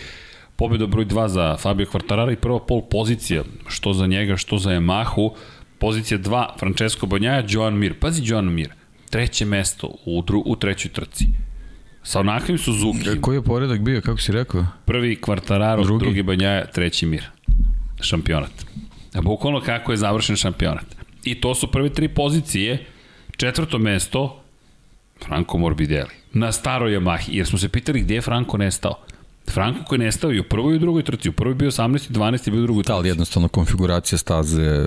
pobjeda 0.55 0.85
broj 0.85 1.05
2 1.05 1.27
za 1.27 1.57
Fabio 1.57 1.85
Quartarara 1.85 2.33
i 2.33 2.35
prva 2.35 2.59
pol 2.59 2.81
pozicija, 2.81 3.43
što 3.67 3.93
za 3.93 4.07
njega, 4.07 4.37
što 4.37 4.57
za 4.57 4.69
Yamahu, 4.69 5.31
Pozicija 5.79 6.17
2, 6.17 6.59
Francesco 6.59 7.05
Banjaja, 7.05 7.43
Joan 7.47 7.77
Mir. 7.77 7.99
Pazi 7.99 8.21
Joan 8.25 8.53
Mir, 8.53 8.69
treće 9.09 9.45
mesto 9.45 9.95
u, 10.05 10.21
dru, 10.21 10.43
u 10.45 10.55
trećoj 10.55 10.91
trci. 10.91 11.25
Sa 12.03 12.19
onakvim 12.19 12.57
Suzuki. 12.57 13.21
Koji 13.21 13.37
je 13.37 13.41
poredak 13.41 13.79
bio, 13.79 14.01
kako 14.01 14.21
si 14.21 14.31
rekao? 14.31 14.65
Prvi 14.85 15.15
Kvartararo, 15.15 15.83
drugi, 15.83 16.05
drugi 16.05 16.23
Banjaja, 16.23 16.65
treći 16.65 17.05
Mir. 17.05 17.23
Šampionat. 18.01 18.65
A 19.13 19.21
bukvalno 19.21 19.61
kako 19.61 19.91
je 19.91 19.97
završen 19.97 20.35
šampionat. 20.35 20.85
I 21.23 21.41
to 21.41 21.55
su 21.55 21.71
prve 21.71 21.89
tri 21.89 22.07
pozicije. 22.07 22.85
Četvrto 23.37 23.79
mesto, 23.79 24.41
Franco 25.25 25.57
Morbidelli. 25.57 26.13
Na 26.33 26.51
staroj 26.51 26.91
Yamahi, 26.91 27.29
jer 27.29 27.47
smo 27.47 27.59
se 27.59 27.69
pitali 27.69 28.01
gde 28.01 28.15
je 28.15 28.21
Franco 28.21 28.57
nestao. 28.57 28.99
Franko 29.51 29.83
koji 29.83 29.99
je 29.99 30.05
nestao 30.05 30.31
i 30.31 30.39
u 30.39 30.43
prvoj 30.43 30.73
i 30.73 30.75
u 30.75 30.79
drugoj 30.79 31.03
trci. 31.03 31.29
U 31.29 31.33
prvoj 31.33 31.55
bio 31.55 31.71
18 31.71 32.09
i 32.09 32.13
12 32.13 32.47
i 32.47 32.51
bio 32.51 32.59
u 32.59 32.63
drugoj 32.63 32.83
trci. 32.83 32.91
Da, 32.91 32.95
ali 32.95 33.07
jednostavno 33.07 33.47
konfiguracija 33.47 34.17
staze 34.17 34.85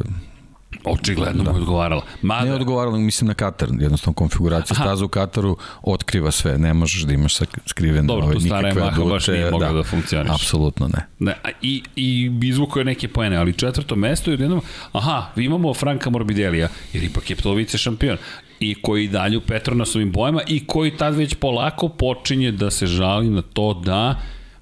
Očigledno 0.85 1.45
da. 1.45 1.51
mu 1.51 1.57
je 1.57 1.61
odgovarala. 1.61 2.03
Mada... 2.23 2.45
Ne 2.45 2.55
odgovarala, 2.55 2.99
mislim 2.99 3.29
na 3.29 3.35
Katar, 3.35 3.69
jednostavno 3.81 4.15
konfiguracija 4.15 4.75
Aha. 4.75 4.85
staza 4.85 5.05
u 5.05 5.09
Kataru 5.09 5.57
otkriva 5.83 6.31
sve, 6.31 6.59
ne 6.59 6.75
možeš 6.75 7.03
da 7.03 7.13
imaš 7.13 7.37
skriven 7.67 8.07
Dobro, 8.07 8.25
ovaj, 8.25 8.35
tu 8.35 8.41
stara 8.41 8.73
Yamaha 8.73 9.09
baš 9.09 9.29
nije 9.29 9.51
mogla 9.51 9.69
da, 9.69 9.75
da 9.75 9.83
funkcioniš. 9.83 10.33
Apsolutno 10.33 10.89
ne. 10.89 11.07
ne 11.19 11.35
I, 11.63 11.83
i 11.97 12.31
izvuko 12.43 12.79
je 12.79 12.85
neke 12.85 13.09
poene, 13.09 13.37
ali 13.37 13.53
četvrto 13.53 13.97
mesto 13.97 14.31
je 14.31 14.37
jednom, 14.41 14.61
aha, 14.93 15.27
imamo 15.37 15.75
Franka 15.75 16.11
Morbidelija, 16.11 16.69
jer 16.93 17.05
ipak 17.05 17.31
je 17.31 17.37
to 17.37 17.53
vice 17.55 17.79
šampion 17.79 18.17
i 18.61 18.75
koji 18.83 19.09
dalje 19.09 19.37
u 19.37 19.41
Petronasovim 19.41 20.13
bojama 20.13 20.41
i 20.47 20.67
koji 20.67 20.97
tad 20.97 21.15
već 21.15 21.35
polako 21.35 21.89
počinje 21.89 22.53
da 22.53 22.71
se 22.71 22.87
žali 22.87 23.31
na 23.31 23.43
to 23.43 23.75
da 23.75 24.21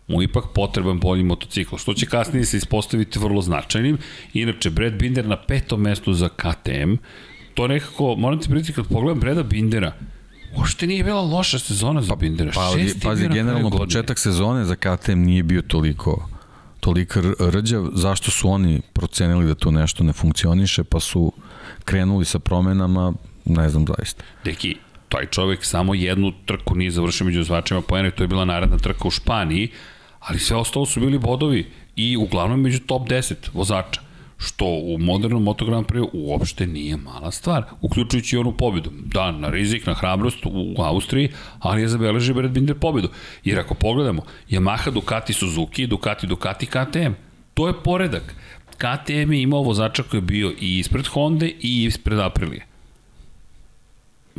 mu 0.09 0.23
ipak 0.23 0.45
potreban 0.55 1.01
bolji 1.01 1.25
motocikl, 1.25 1.77
što 1.77 1.95
će 1.95 2.07
kasnije 2.07 2.45
se 2.45 2.57
ispostaviti 2.57 3.19
vrlo 3.19 3.43
značajnim. 3.43 3.99
Inače, 4.33 4.71
Brad 4.71 4.93
Binder 4.93 5.27
na 5.27 5.37
petom 5.37 5.81
mestu 5.81 6.13
za 6.13 6.29
KTM, 6.29 6.95
to 7.55 7.67
nekako, 7.69 8.15
moram 8.19 8.41
ti 8.41 8.49
priti, 8.49 8.73
kad 8.73 8.89
pogledam 8.89 9.21
Breda 9.21 9.43
Bindera, 9.43 9.93
Uopšte 10.57 10.87
nije 10.87 11.05
bila 11.05 11.21
loša 11.21 11.59
sezona 11.59 12.03
za 12.03 12.09
pa, 12.09 12.17
Bindera. 12.17 12.51
Pa, 12.55 12.71
Šesti 12.79 13.01
pazi, 13.01 13.29
generalno 13.29 13.71
početak 13.71 14.19
sezone 14.19 14.65
za 14.65 14.77
KTM 14.77 15.19
nije 15.19 15.43
bio 15.43 15.63
toliko 15.63 16.29
toliko 16.81 17.21
rđav, 17.41 17.89
zašto 17.95 18.31
su 18.31 18.49
oni 18.49 18.81
procenili 18.93 19.47
da 19.47 19.55
tu 19.55 19.73
nešto 19.73 20.05
ne 20.05 20.13
funkcioniše, 20.13 20.85
pa 20.85 21.01
su 21.01 21.33
krenuli 21.85 22.25
sa 22.25 22.39
promenama, 22.39 23.13
ne 23.45 23.69
znam 23.69 23.87
zaista. 23.87 24.25
Deki, 24.45 24.77
taj 25.09 25.27
čovek 25.27 25.65
samo 25.65 25.95
jednu 25.95 26.33
trku 26.47 26.75
nije 26.75 26.91
završio 26.91 27.27
među 27.27 27.43
zvačima 27.43 27.81
poena 27.81 28.11
to 28.11 28.25
je 28.25 28.29
bila 28.29 28.45
naredna 28.45 28.79
trka 28.79 29.09
u 29.09 29.11
Španiji, 29.11 29.69
ali 30.21 30.39
sve 30.39 30.57
ostalo 30.57 30.87
su 30.87 31.01
bili 31.01 31.19
bodovi 31.19 31.71
i 31.97 32.17
uglavnom 32.17 32.61
među 32.61 32.79
top 32.79 33.09
10 33.09 33.35
vozača 33.53 34.01
što 34.39 34.65
u 34.65 34.99
modernom 34.99 35.43
Moto 35.43 35.65
Grand 35.65 35.87
Prix 35.87 36.09
uopšte 36.13 36.67
nije 36.67 36.97
mala 36.97 37.31
stvar, 37.31 37.65
uključujući 37.81 38.37
i 38.37 38.39
onu 38.39 38.53
pobedu. 38.53 38.91
Da, 39.05 39.33
na 39.33 39.51
rizik, 39.51 39.87
na 39.87 39.95
hrabrost 39.95 40.47
u 40.47 40.83
Austriji, 40.83 41.33
ali 41.59 41.83
je 41.83 41.89
zabeležio 41.89 42.35
Brad 42.35 42.51
Binder 42.51 42.79
pobedu. 42.79 43.09
Jer 43.45 43.59
ako 43.59 43.75
pogledamo, 43.75 44.23
Yamaha, 44.51 44.91
Ducati, 44.91 45.33
Suzuki, 45.33 45.87
Ducati, 45.87 46.27
Ducati, 46.27 46.67
KTM, 46.67 47.13
to 47.55 47.67
je 47.67 47.83
poredak. 47.85 48.35
KTM 48.77 49.33
je 49.33 49.43
imao 49.43 49.63
vozača 49.63 50.03
koji 50.03 50.19
je 50.19 50.23
bio 50.23 50.53
i 50.61 50.79
ispred 50.79 51.07
Honda 51.07 51.47
i 51.47 51.85
ispred 51.85 52.19
Aprilije 52.19 52.68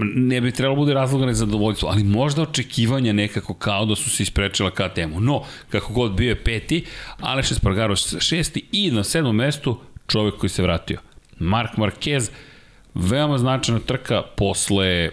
ne 0.03 0.41
bi 0.41 0.51
trebalo 0.51 0.75
bude 0.75 0.93
razloga 0.93 1.25
nezadovoljstvo, 1.25 1.89
ali 1.89 2.03
možda 2.03 2.41
očekivanja 2.41 3.13
nekako 3.13 3.53
kao 3.53 3.85
da 3.85 3.95
su 3.95 4.09
se 4.09 4.23
isprečila 4.23 4.71
ka 4.71 4.89
temu. 4.89 5.19
No, 5.19 5.43
kako 5.69 5.93
god 5.93 6.11
bio 6.11 6.29
je 6.29 6.43
peti, 6.43 6.85
Aleš 7.19 7.51
Espargaro 7.51 7.95
šesti 7.95 8.65
i 8.71 8.91
na 8.91 9.03
sedmom 9.03 9.35
mestu 9.35 9.79
čovek 10.07 10.35
koji 10.37 10.49
se 10.49 10.63
vratio. 10.63 10.99
Mark 11.39 11.77
Marquez, 11.77 12.29
veoma 12.93 13.37
značajna 13.37 13.79
trka 13.79 14.21
posle 14.37 15.09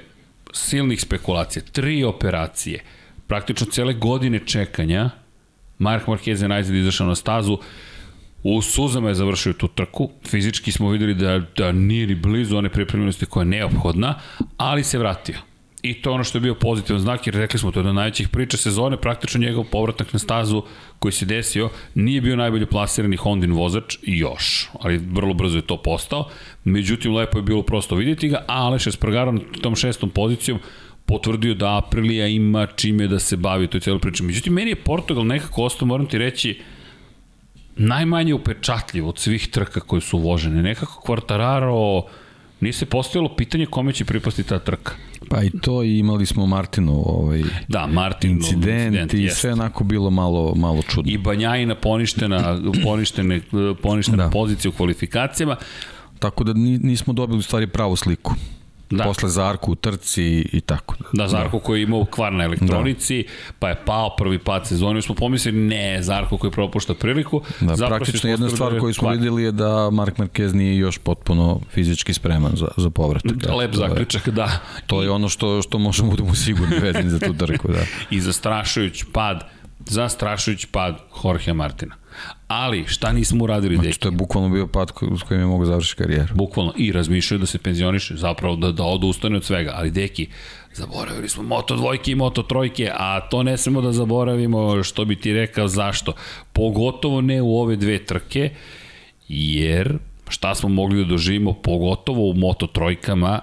silnih 0.52 1.00
spekulacija, 1.00 1.62
tri 1.72 2.04
operacije, 2.04 2.82
praktično 3.26 3.66
cele 3.66 3.94
godine 3.94 4.40
čekanja, 4.46 5.10
Mark 5.78 6.06
Marquez 6.06 6.42
je 6.42 6.48
najzad 6.48 6.74
izašao 6.74 7.06
na 7.06 7.14
stazu, 7.14 7.58
U 8.42 8.62
suzama 8.62 9.08
je 9.08 9.14
završio 9.14 9.52
tu 9.52 9.68
trku, 9.68 10.10
fizički 10.28 10.72
smo 10.72 10.90
videli 10.90 11.14
da, 11.14 11.42
da 11.56 11.72
nije 11.72 12.06
ni 12.06 12.14
blizu 12.14 12.56
one 12.56 12.68
pripremljenosti 12.68 13.26
koja 13.26 13.42
je 13.42 13.48
neophodna, 13.48 14.14
ali 14.56 14.84
se 14.84 14.98
vratio. 14.98 15.36
I 15.82 15.94
to 15.94 16.10
je 16.10 16.14
ono 16.14 16.24
što 16.24 16.38
je 16.38 16.42
bio 16.42 16.54
pozitivan 16.54 17.00
znak, 17.00 17.26
jer 17.26 17.34
rekli 17.34 17.58
smo 17.60 17.70
to 17.70 17.78
je 17.78 17.80
jedna 17.80 17.92
najvećih 17.92 18.28
priča 18.28 18.56
sezone, 18.56 18.96
praktično 18.96 19.40
njegov 19.40 19.64
povratak 19.64 20.12
na 20.12 20.18
stazu 20.18 20.62
koji 20.98 21.12
se 21.12 21.26
desio, 21.26 21.68
nije 21.94 22.20
bio 22.20 22.36
najbolje 22.36 22.66
plasirani 22.66 23.16
Hondin 23.16 23.52
vozač, 23.52 23.98
još, 24.02 24.70
ali 24.80 24.98
vrlo 24.98 25.34
brzo 25.34 25.58
je 25.58 25.66
to 25.66 25.82
postao. 25.82 26.28
Međutim, 26.64 27.14
lepo 27.14 27.38
je 27.38 27.42
bilo 27.42 27.62
prosto 27.62 27.94
vidjeti 27.94 28.28
ga, 28.28 28.44
a 28.48 28.62
Aleš 28.62 28.86
Espargaro 28.86 29.32
na 29.32 29.40
tom 29.62 29.76
šestom 29.76 30.10
pozicijom 30.10 30.58
potvrdio 31.06 31.54
da 31.54 31.76
Aprilija 31.76 32.26
ima 32.26 32.66
čime 32.66 33.06
da 33.08 33.18
se 33.18 33.36
bavi 33.36 33.66
toj 33.66 33.80
cijeloj 33.80 34.00
priči. 34.00 34.22
Međutim, 34.22 34.52
meni 34.52 34.70
je 34.70 34.76
Portugal 34.84 35.26
nekako 35.26 35.62
ostao, 35.62 35.86
moram 35.86 36.06
ti 36.06 36.18
reći, 36.18 36.60
najmanje 37.76 38.34
upečatljiv 38.34 39.08
od 39.08 39.18
svih 39.18 39.48
trka 39.48 39.80
koje 39.80 40.00
su 40.00 40.18
uložene. 40.18 40.62
Nekako 40.62 41.02
Quartararo 41.06 42.02
nije 42.60 42.72
se 42.72 42.86
postavilo 42.86 43.36
pitanje 43.36 43.66
kome 43.66 43.92
će 43.92 44.04
pripasti 44.04 44.42
ta 44.42 44.58
trka. 44.58 44.92
Pa 45.30 45.42
i 45.42 45.50
to 45.62 45.82
i 45.82 45.98
imali 45.98 46.26
smo 46.26 46.46
Martinu 46.46 47.02
ovaj 47.06 47.42
da, 47.68 47.86
Martin 47.86 48.30
incident, 48.30 48.86
incident 48.86 49.14
i 49.14 49.22
jest. 49.22 49.40
sve 49.40 49.52
onako 49.52 49.84
bilo 49.84 50.10
malo 50.10 50.54
malo 50.54 50.82
čudno. 50.82 51.12
I 51.12 51.18
Banjajina 51.18 51.74
poništena 51.74 52.58
poništene 52.84 53.40
poništena 53.82 54.24
da. 54.24 54.30
pozicija 54.30 54.68
u 54.70 54.74
kvalifikacijama. 54.76 55.56
Tako 56.18 56.44
da 56.44 56.52
nismo 56.54 57.12
dobili 57.12 57.42
stvari 57.42 57.66
pravu 57.66 57.96
sliku 57.96 58.34
da. 58.90 59.04
posle 59.04 59.28
Zarku 59.28 59.72
u 59.72 59.74
trci 59.74 60.48
i 60.52 60.60
tako. 60.60 60.94
Da, 61.12 61.28
Zarko 61.28 61.56
da. 61.56 61.62
koji 61.62 61.80
je 61.80 61.82
imao 61.82 62.04
kvar 62.04 62.32
na 62.32 62.44
elektronici, 62.44 63.22
da. 63.22 63.54
pa 63.58 63.68
je 63.68 63.76
pao 63.84 64.16
prvi 64.16 64.38
pad 64.38 64.66
sezoni, 64.66 65.02
smo 65.02 65.14
pomislili 65.14 65.58
ne, 65.58 66.02
Zarko 66.02 66.38
koji 66.38 66.50
propušta 66.50 66.94
priliku. 66.94 67.42
Da, 67.60 67.76
Zapravo 67.76 67.98
praktično 67.98 68.30
jedna 68.30 68.48
stvar 68.48 68.72
da 68.72 68.80
koju 68.80 68.94
smo 68.94 69.02
kvar. 69.02 69.16
videli 69.16 69.42
je 69.42 69.52
da 69.52 69.90
Mark 69.90 70.16
Marquez 70.16 70.54
nije 70.54 70.76
još 70.76 70.98
potpuno 70.98 71.60
fizički 71.70 72.14
spreman 72.14 72.52
za, 72.54 72.68
za 72.76 72.90
povratak. 72.90 73.32
Da, 73.32 73.54
lep 73.54 73.74
zaključak, 73.74 74.28
da. 74.28 74.60
To 74.86 75.02
je 75.02 75.10
ono 75.10 75.28
što, 75.28 75.62
što 75.62 75.78
možemo 75.78 76.10
budemo 76.10 76.34
sigurni 76.34 76.78
vezani 76.78 77.10
za 77.10 77.18
tu 77.18 77.34
trku, 77.34 77.68
da. 77.68 77.80
I 78.16 78.20
zastrašujući 78.20 79.04
pad, 79.12 79.44
zastrašujući 79.86 80.66
pad 80.66 80.98
Jorge 81.24 81.52
Martina. 81.52 81.94
Ali, 82.48 82.84
šta 82.86 83.12
nismo 83.12 83.44
uradili, 83.44 83.76
znači, 83.76 84.00
to 84.00 84.08
je 84.08 84.12
bukvalno 84.12 84.48
bio 84.48 84.66
pad 84.66 84.92
s 85.18 85.22
kojim 85.22 85.40
je 85.40 85.46
mogo 85.46 85.64
završiti 85.64 86.02
karijeru. 86.02 86.34
Bukvalno. 86.34 86.72
I 86.76 86.92
razmišljaju 86.92 87.38
da 87.38 87.46
se 87.46 87.58
penzioniše, 87.58 88.16
zapravo 88.16 88.56
da, 88.56 88.72
da 88.72 88.84
odustane 88.84 89.36
od 89.36 89.44
svega. 89.44 89.72
Ali, 89.76 89.90
deki, 89.90 90.26
zaboravili 90.74 91.28
smo 91.28 91.42
moto 91.42 91.76
dvojke 91.76 92.12
i 92.12 92.14
moto 92.14 92.42
trojke, 92.42 92.90
a 92.94 93.20
to 93.20 93.42
ne 93.42 93.56
smemo 93.56 93.80
da 93.80 93.92
zaboravimo, 93.92 94.82
što 94.82 95.04
bi 95.04 95.16
ti 95.16 95.32
rekao, 95.32 95.68
zašto. 95.68 96.12
Pogotovo 96.52 97.20
ne 97.20 97.42
u 97.42 97.58
ove 97.58 97.76
dve 97.76 98.04
trke, 98.04 98.50
jer 99.28 99.98
šta 100.28 100.54
smo 100.54 100.68
mogli 100.68 101.04
da 101.04 101.08
doživimo, 101.08 101.52
pogotovo 101.52 102.30
u 102.30 102.34
moto 102.34 102.66
trojkama, 102.66 103.40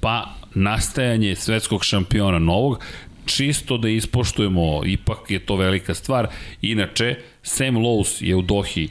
pa 0.00 0.34
nastajanje 0.54 1.36
svetskog 1.36 1.84
šampiona 1.84 2.38
novog, 2.38 2.84
čisto 3.24 3.78
da 3.78 3.88
ispoštujemo, 3.88 4.80
ipak 4.86 5.30
je 5.30 5.38
to 5.38 5.56
velika 5.56 5.94
stvar. 5.94 6.28
Inače, 6.62 7.16
Sam 7.42 7.76
Lowe's 7.76 8.24
je 8.24 8.36
u 8.36 8.42
Dohi 8.42 8.88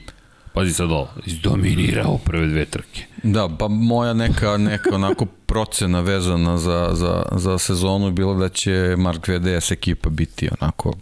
Pazi 0.54 0.74
sad 0.74 0.92
ovo, 0.92 1.10
izdominirao 1.26 2.18
prve 2.18 2.48
dve 2.48 2.66
trke. 2.66 3.04
Da, 3.24 3.50
pa 3.60 3.68
moja 3.68 4.14
neka, 4.14 4.58
neka 4.58 4.96
onako 4.96 5.26
procena 5.26 6.00
vezana 6.00 6.58
za, 6.58 6.90
za, 6.94 7.24
za 7.32 7.58
sezonu 7.58 8.06
je 8.06 8.12
bilo 8.12 8.36
da 8.36 8.50
će 8.50 8.96
Mark 8.98 9.28
VDS 9.28 9.72
ekipa 9.72 10.10
biti 10.10 10.50
onako 10.62 10.94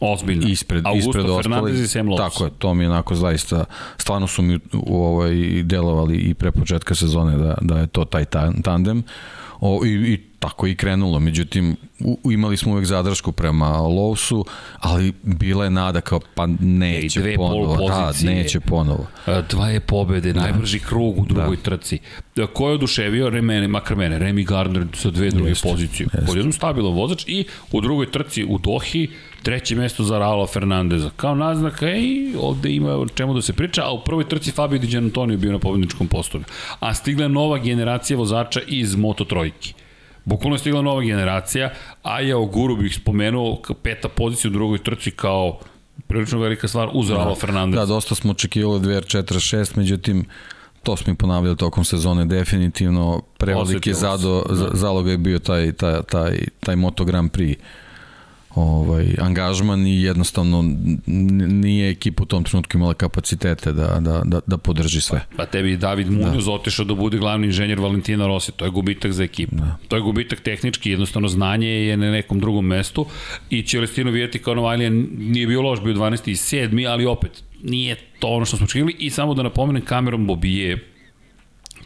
ozbiljno. 0.00 0.48
Ispred, 0.48 0.86
Augusto 0.86 1.10
ispred 1.10 1.36
Fernandez 1.42 1.80
i 1.80 1.88
Sam 1.88 2.06
Lowe's. 2.06 2.16
Tako 2.16 2.44
je, 2.44 2.50
to 2.58 2.74
mi 2.74 2.84
je 2.84 2.90
onako 2.90 3.14
zaista, 3.14 3.64
stvarno 3.98 4.26
su 4.26 4.42
mi 4.42 4.58
u 4.72 5.04
ovaj, 5.04 5.62
delovali 5.62 6.16
i 6.16 6.34
pre 6.34 6.52
početka 6.52 6.94
sezone 6.94 7.36
da, 7.36 7.54
da 7.60 7.78
je 7.78 7.86
to 7.86 8.04
taj 8.04 8.24
tandem. 8.62 9.02
O, 9.60 9.80
i, 9.84 9.90
I 9.90 10.20
tako 10.44 10.66
i 10.66 10.74
krenulo. 10.74 11.20
Međutim, 11.20 11.76
u, 12.00 12.30
imali 12.30 12.56
smo 12.56 12.72
uvek 12.72 12.84
zadršku 12.84 13.32
prema 13.32 13.68
Lovsu, 13.78 14.44
ali 14.78 15.12
bila 15.22 15.64
je 15.64 15.70
nada 15.70 16.00
kao 16.00 16.20
pa 16.34 16.46
neće 16.60 17.20
Ej, 17.20 17.36
ponovo. 17.36 17.88
Da, 17.88 18.12
neće 18.22 18.60
ponovo. 18.60 19.06
Dva 19.50 19.68
je 19.68 19.80
pobede, 19.80 20.32
da. 20.32 20.40
najbrži 20.40 20.78
krug 20.78 21.18
u 21.18 21.24
drugoj 21.24 21.56
da. 21.56 21.62
trci. 21.62 21.98
Ko 22.52 22.68
je 22.68 22.74
oduševio? 22.74 23.30
Remene, 23.30 23.68
makar 23.68 23.96
mene, 23.96 24.18
Remy 24.18 24.46
Gardner 24.46 24.86
sa 24.94 25.10
dve 25.10 25.30
druge 25.30 25.50
jest, 25.50 25.62
pozicije. 25.62 26.06
Jest. 26.12 26.26
Podjednom 26.26 26.52
stabilan 26.52 26.94
vozač 26.94 27.24
i 27.26 27.44
u 27.72 27.80
drugoj 27.80 28.10
trci 28.10 28.44
u 28.44 28.58
Dohi 28.58 29.08
treće 29.42 29.76
mesto 29.76 30.04
za 30.04 30.18
Raula 30.18 30.46
Fernandeza. 30.46 31.10
Kao 31.16 31.34
naznaka, 31.34 31.88
ej, 31.88 32.36
ovde 32.40 32.70
ima 32.70 32.96
o 32.96 33.06
čemu 33.06 33.34
da 33.34 33.42
se 33.42 33.52
priča, 33.52 33.82
a 33.84 33.92
u 33.92 34.04
prvoj 34.04 34.28
trci 34.28 34.50
Fabio 34.50 34.78
Di 34.78 34.86
Gianantonio 34.86 35.38
bio 35.38 35.52
na 35.52 35.58
pobedničkom 35.58 36.08
postolju. 36.08 36.44
A 36.80 36.94
stigla 36.94 37.28
nova 37.28 37.58
generacija 37.58 38.16
vozača 38.16 38.60
iz 38.66 38.96
Moto 38.96 39.24
Trojki. 39.24 39.74
Bukvalno 40.24 40.54
je 40.54 40.58
stigla 40.58 40.82
nova 40.82 41.02
generacija, 41.02 41.70
a 42.02 42.20
ja 42.20 42.38
o 42.38 42.46
Guru 42.46 42.76
bih 42.76 42.94
spomenuo 42.94 43.62
peta 43.82 44.08
pozicija 44.08 44.48
u 44.48 44.52
drugoj 44.52 44.78
trci 44.78 45.10
kao 45.10 45.58
prilično 46.06 46.38
velika 46.38 46.68
stvar 46.68 46.88
uz 46.92 47.10
Ralo 47.10 47.34
da, 47.34 47.40
Fernandez. 47.40 47.80
Da, 47.80 47.86
dosta 47.86 48.14
smo 48.14 48.30
očekivali 48.30 48.80
2.46, 48.80 49.76
međutim 49.76 50.24
to 50.82 50.96
smo 50.96 51.12
i 51.12 51.16
ponavljali 51.16 51.56
tokom 51.56 51.84
sezone, 51.84 52.24
definitivno 52.24 53.22
preveliki 53.38 53.94
zado, 53.94 54.44
da. 54.48 54.70
zaloga 54.72 55.10
je 55.10 55.18
bio 55.18 55.38
taj, 55.38 55.72
taj, 55.72 56.02
taj, 56.02 56.38
taj 56.60 56.76
Moto 56.76 57.04
Grand 57.04 57.30
Prix 57.30 57.56
ovaj, 58.54 59.06
angažman 59.20 59.86
i 59.86 60.02
jednostavno 60.02 60.64
nije 61.06 61.90
ekipa 61.90 62.22
u 62.22 62.26
tom 62.26 62.44
trenutku 62.44 62.76
imala 62.76 62.94
kapacitete 62.94 63.72
da, 63.72 64.00
da, 64.00 64.22
da, 64.24 64.40
da 64.46 64.58
podrži 64.58 65.00
sve. 65.00 65.20
Pa 65.36 65.46
tebi 65.46 65.76
David 65.76 66.10
Munoz 66.10 66.44
da. 66.44 66.52
otišao 66.52 66.84
da 66.84 66.94
bude 66.94 67.18
glavni 67.18 67.46
inženjer 67.46 67.80
Valentina 67.80 68.26
Rossi, 68.26 68.52
to 68.52 68.64
je 68.64 68.70
gubitak 68.70 69.12
za 69.12 69.24
ekipu. 69.24 69.56
Da. 69.56 69.76
To 69.88 69.96
je 69.96 70.02
gubitak 70.02 70.40
tehnički, 70.40 70.90
jednostavno 70.90 71.28
znanje 71.28 71.68
je 71.68 71.96
na 71.96 72.10
nekom 72.10 72.40
drugom 72.40 72.66
mestu 72.66 73.06
i 73.50 73.62
Celestino 73.62 74.10
Vijeti 74.10 74.38
kao 74.38 74.54
Novajlija 74.54 74.90
nije 75.18 75.46
bio 75.46 75.62
loš, 75.62 75.80
bio 75.80 75.94
12. 75.94 76.30
i 76.30 76.34
7. 76.34 76.90
ali 76.90 77.06
opet 77.06 77.42
nije 77.62 77.96
to 78.18 78.28
ono 78.28 78.44
što 78.44 78.56
smo 78.56 78.64
očekivali 78.64 78.96
i 78.98 79.10
samo 79.10 79.34
da 79.34 79.42
napomenem 79.42 79.82
kamerom 79.82 80.26
Bobije 80.26 80.90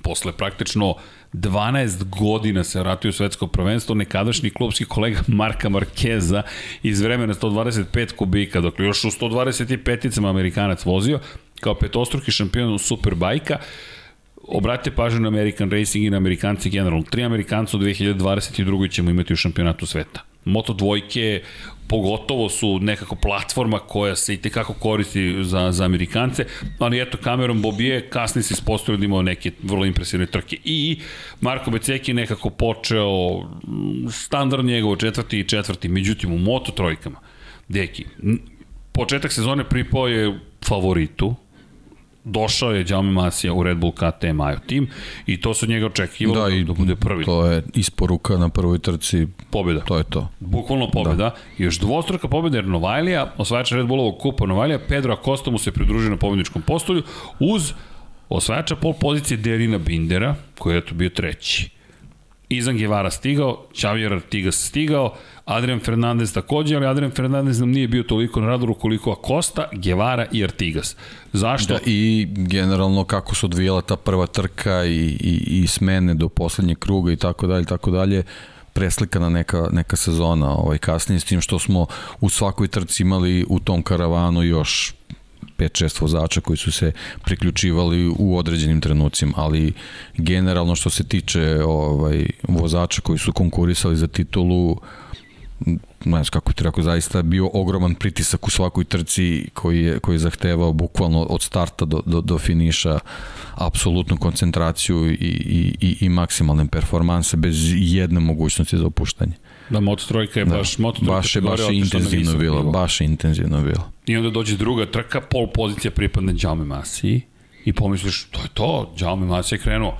posle 0.02 0.32
praktično 0.32 0.94
12 1.32 2.04
godina 2.04 2.64
se 2.64 2.80
vratio 2.80 3.08
u 3.08 3.12
svetsko 3.12 3.46
prvenstvo, 3.46 3.94
nekadašnji 3.94 4.50
klubski 4.50 4.84
kolega 4.84 5.20
Marka 5.26 5.68
Markeza 5.68 6.42
iz 6.82 7.00
vremena 7.00 7.34
125 7.34 8.12
kubika, 8.12 8.60
dok 8.60 8.80
još 8.80 9.04
u 9.04 9.08
125-icama 9.08 10.30
Amerikanac 10.30 10.84
vozio, 10.84 11.20
kao 11.60 11.74
petostruki 11.74 12.30
šampion 12.30 12.78
Superbajka, 12.78 13.58
obratite 14.48 14.96
pažnju 14.96 15.20
na 15.20 15.28
American 15.28 15.70
Racing 15.70 16.04
i 16.04 16.10
na 16.10 16.16
Amerikanci 16.16 16.70
generalno. 16.70 17.04
Tri 17.10 17.24
Amerikanca 17.24 17.76
u 17.76 17.80
2022. 17.80 18.90
ćemo 18.90 19.10
imati 19.10 19.32
u 19.32 19.36
šampionatu 19.36 19.86
sveta. 19.86 20.20
Moto 20.49 20.72
dvojke 20.72 21.42
pogotovo 21.88 22.49
su 22.49 22.78
nekako 22.78 23.16
platforma 23.16 23.78
koja 23.78 24.16
se 24.16 24.34
i 24.34 24.36
tekako 24.36 24.74
koristi 24.74 25.44
za, 25.44 25.72
za 25.72 25.84
Amerikance, 25.84 26.44
ali 26.78 27.01
eto, 27.01 27.18
kamerom 27.18 27.62
Bobije 27.62 28.11
kasnije 28.11 28.42
se 28.42 28.55
ispostavio 28.55 28.99
da 28.99 29.05
imao 29.05 29.22
neke 29.22 29.53
vrlo 29.62 29.84
impresivne 29.84 30.26
trke. 30.26 30.57
I 30.64 31.01
Marko 31.40 31.70
Beceki 31.70 32.14
nekako 32.14 32.51
počeo 32.51 33.40
mm, 33.40 34.09
standard 34.11 34.64
njegovo 34.64 34.96
četvrti 34.96 35.38
i 35.38 35.49
četvrti, 35.49 35.88
međutim 35.88 36.32
u 36.32 36.38
moto 36.38 36.72
trojkama, 36.72 37.20
deki, 37.68 38.05
početak 38.92 39.32
sezone 39.32 39.64
pripao 39.64 40.09
je 40.09 40.38
favoritu, 40.68 41.34
došao 42.28 42.72
je 42.72 42.84
Jaume 42.88 43.10
Masija 43.10 43.52
u 43.52 43.62
Red 43.62 43.76
Bull 43.78 43.92
KTM 43.92 44.40
Ajo 44.40 44.58
tim 44.66 44.88
i 45.26 45.40
to 45.40 45.54
se 45.54 45.66
od 45.66 45.70
njega 45.70 45.86
očekivalo 45.86 46.48
da, 46.48 46.54
i 46.54 46.64
da 46.64 46.72
bude 46.72 46.96
prvi. 46.96 47.24
To 47.24 47.46
je 47.46 47.62
isporuka 47.74 48.36
na 48.36 48.48
prvoj 48.48 48.78
trci. 48.78 49.26
Pobjeda. 49.50 49.80
To 49.80 49.98
je 49.98 50.04
to. 50.04 50.28
Bukvalno 50.40 50.90
pobjeda. 50.90 51.16
Da. 51.16 51.34
I 51.58 51.62
još 51.62 51.78
dvostruka 51.78 52.28
pobjeda 52.28 52.58
jer 52.58 52.66
Novajlija, 52.66 53.34
osvajača 53.38 53.76
Red 53.76 53.86
Bullovog 53.86 54.18
kupa 54.18 54.46
Novajlija, 54.46 54.78
Pedro 54.88 55.12
Acosta 55.12 55.50
mu 55.50 55.58
se 55.58 55.72
pridružio 55.72 56.10
na 56.10 56.16
pobjedničkom 56.16 56.62
postolju 56.62 57.02
uz 57.40 57.72
osvajača 58.28 58.76
pol 58.76 58.92
pozicije 58.92 59.36
Derina 59.36 59.78
Bindera, 59.78 60.34
koji 60.58 60.74
je 60.74 60.84
to 60.84 60.94
bio 60.94 61.08
treći. 61.08 61.70
Izan 62.48 62.76
Guevara 62.76 63.10
stigao, 63.10 63.66
Xavier 63.72 64.12
Artigas 64.12 64.66
stigao, 64.66 65.14
Adrian 65.49 65.80
Fernandez 65.80 66.32
takođe, 66.32 66.76
ali 66.76 66.86
Adrian 66.86 67.11
Fernandez 67.11 67.61
nam 67.61 67.70
nije 67.70 67.88
bio 67.88 68.03
toliko 68.03 68.40
na 68.40 68.46
radaru 68.46 68.74
koliko 68.74 69.12
Acosta, 69.12 69.68
Guevara 69.72 70.26
i 70.32 70.44
Artigas. 70.44 70.96
Zašto? 71.32 71.74
Da, 71.74 71.80
I 71.86 72.28
generalno 72.30 73.05
kako 73.05 73.34
se 73.34 73.46
odvijala 73.46 73.82
ta 73.82 73.96
prva 73.96 74.26
trka 74.26 74.84
i, 74.84 75.16
i, 75.20 75.62
i 75.62 75.66
smene 75.66 76.14
do 76.14 76.28
poslednjeg 76.28 76.78
kruga 76.78 77.12
i 77.12 77.16
tako 77.16 77.46
dalje, 77.46 77.64
tako 77.64 77.90
dalje 77.90 78.22
preslikana 78.72 79.28
neka, 79.28 79.68
neka 79.72 79.96
sezona 79.96 80.51
ovaj, 80.51 80.78
kasnije, 80.78 81.20
s 81.20 81.24
tim 81.24 81.40
što 81.40 81.59
smo 81.59 81.86
u 82.20 82.28
svakoj 82.28 82.68
trci 82.68 83.03
imali 83.03 83.44
u 83.49 83.59
tom 83.61 83.82
karavanu 83.82 84.42
još 84.42 84.94
5-6 85.59 86.01
vozača 86.01 86.40
koji 86.40 86.57
su 86.57 86.72
se 86.72 86.92
priključivali 87.24 88.14
u 88.18 88.38
određenim 88.38 88.80
trenucima, 88.80 89.32
ali 89.36 89.72
generalno 90.16 90.74
što 90.74 90.90
se 90.90 91.05
tiče 91.05 91.64
ovaj 91.64 92.26
vozača 92.49 93.01
koji 93.01 93.18
su 93.18 93.32
konkurisali 93.32 93.96
za 93.96 94.07
titulu 94.07 94.76
ne 95.66 95.78
znam 96.04 96.24
kako 96.24 96.52
ti 96.52 96.64
rekao, 96.64 96.82
zaista 96.82 97.22
bio 97.22 97.50
ogroman 97.52 97.94
pritisak 97.94 98.46
u 98.46 98.50
svakoj 98.50 98.84
trci 98.84 99.50
koji 99.54 99.84
je, 99.84 99.98
koji 99.98 100.14
je 100.14 100.18
zahtevao 100.18 100.72
bukvalno 100.72 101.22
od 101.22 101.42
starta 101.42 101.84
do, 101.84 102.02
do, 102.06 102.20
do 102.20 102.38
finiša 102.38 102.98
apsolutnu 103.54 104.16
koncentraciju 104.16 105.11
i, 105.11 105.14
i, 105.14 105.74
i, 105.80 105.96
i 106.00 106.09
maksimalne 106.09 106.66
performanse 106.66 107.36
bez 107.36 107.56
jedne 107.74 108.20
mogućnosti 108.20 108.78
za 108.78 108.86
opuštanje. 108.86 109.32
Da, 109.70 109.80
Moto 109.80 110.04
trojka 110.09 110.40
je 110.40 110.46
da. 110.46 110.56
baš, 110.56 110.78
Moto 110.78 110.98
trojka 110.98 111.12
baš 111.12 111.36
je, 111.36 111.40
baš 111.40 111.61
je 111.61 111.78
intenzivno 111.78 112.38
bilo, 112.38 112.59
bilo, 112.59 112.72
baš 112.72 113.00
je 113.00 113.04
intenzivno 113.04 113.62
bilo. 113.62 113.90
I 114.06 114.16
onda 114.16 114.30
dođe 114.30 114.56
druga 114.56 114.86
trka, 114.86 115.20
pol 115.20 115.46
pozicija 115.54 115.90
pripadne 115.90 116.34
Jaume 116.42 116.64
Masiji 116.64 117.22
i 117.64 117.72
pomisliš, 117.72 118.24
to 118.30 118.40
je 118.40 118.48
to, 118.54 118.94
Jaume 119.00 119.26
Masiji 119.26 119.56
je 119.56 119.62
krenuo. 119.62 119.98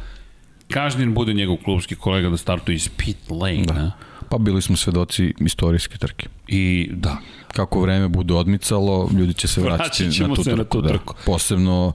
Kažnjen 0.71 1.15
bude 1.15 1.35
njegov 1.35 1.57
klubski 1.57 1.95
kolega 1.95 2.29
da 2.29 2.37
startuje 2.37 2.75
iz 2.75 2.89
pit 2.97 3.17
lane, 3.31 3.65
da. 3.67 3.91
Pa 4.29 4.39
bili 4.39 4.63
smo 4.63 4.77
svedoci 4.77 5.35
istorijske 5.41 5.99
trke. 5.99 6.29
I 6.47 6.91
da. 6.93 7.17
Kako 7.53 7.81
vreme 7.81 8.09
bude 8.09 8.35
odmicalo, 8.35 9.11
ljudi 9.13 9.35
će 9.35 9.49
se 9.49 9.61
vraćati 9.61 10.21
na 10.21 10.35
tu, 10.35 10.43
trku, 10.43 10.57
na 10.57 10.65
tu 10.65 10.81
da. 10.81 10.89
trku. 10.89 11.15
Da. 11.15 11.21
Posebno 11.27 11.93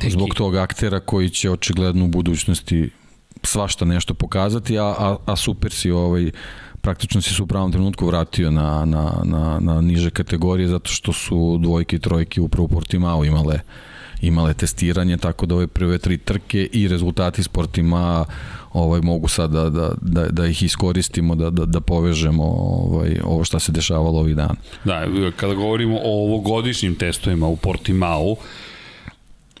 Teki. 0.00 0.10
zbog 0.10 0.34
tog 0.34 0.56
aktera 0.56 1.00
koji 1.00 1.30
će 1.30 1.50
očigledno 1.50 2.04
u 2.04 2.08
budućnosti 2.08 2.90
svašta 3.42 3.84
nešto 3.84 4.14
pokazati, 4.14 4.78
a, 4.78 4.84
a, 4.84 5.16
a 5.26 5.36
super 5.36 5.72
si 5.72 5.90
ovaj, 5.90 6.30
praktično 6.80 7.22
si 7.22 7.34
se 7.34 7.42
u 7.42 7.46
pravom 7.46 7.72
trenutku 7.72 8.06
vratio 8.06 8.50
na, 8.50 8.84
na, 8.84 9.12
na, 9.24 9.58
na 9.60 9.80
niže 9.80 10.10
kategorije 10.10 10.68
zato 10.68 10.90
što 10.90 11.12
su 11.12 11.58
dvojke 11.60 11.96
i 11.96 11.98
trojke 11.98 12.40
upravo 12.40 12.68
Portimao 12.68 13.24
imale 13.24 13.60
imale 14.26 14.54
testiranje, 14.54 15.16
tako 15.16 15.46
da 15.46 15.54
ove 15.54 15.66
prve 15.66 15.98
tri 15.98 16.18
trke 16.18 16.68
i 16.72 16.88
rezultati 16.88 17.42
Sportima 17.42 18.24
ovaj 18.72 19.00
mogu 19.00 19.28
sad 19.28 19.50
da, 19.50 19.70
da, 19.70 19.90
da, 20.00 20.26
da 20.30 20.46
ih 20.46 20.62
iskoristimo, 20.62 21.34
da, 21.34 21.50
da, 21.50 21.64
da 21.64 21.80
povežemo 21.80 22.44
ovaj, 22.44 23.16
ovo 23.24 23.44
što 23.44 23.58
se 23.58 23.72
dešavalo 23.72 24.18
ovih 24.18 24.36
dana. 24.36 24.54
Da, 24.84 25.06
kada 25.36 25.54
govorimo 25.54 25.98
o 26.04 26.24
ovogodišnjim 26.24 26.94
testovima 26.94 27.46
u 27.46 27.56
Portimao, 27.56 28.36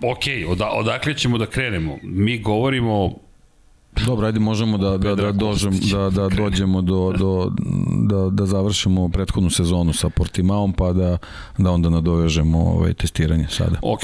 ok, 0.02 0.24
od, 0.48 0.60
odakle 0.72 1.14
ćemo 1.14 1.38
da 1.38 1.46
krenemo? 1.46 1.98
Mi 2.02 2.38
govorimo 2.38 3.25
Dobro, 4.04 4.26
ajde 4.26 4.40
možemo 4.40 4.78
da, 4.78 4.98
da, 4.98 5.14
da, 5.14 5.32
dođem, 5.32 5.72
da, 5.92 6.10
da 6.10 6.28
dođemo 6.28 6.82
do, 6.82 7.12
do, 7.18 7.52
da, 8.02 8.30
da 8.30 8.46
završimo 8.46 9.08
prethodnu 9.08 9.50
sezonu 9.50 9.92
sa 9.92 10.08
Portimaom, 10.08 10.72
pa 10.72 10.92
da, 10.92 11.18
da 11.58 11.70
onda 11.70 11.90
nadovežemo 11.90 12.58
ovaj, 12.58 12.94
testiranje 12.94 13.46
sada. 13.50 13.78
Ok, 13.82 14.00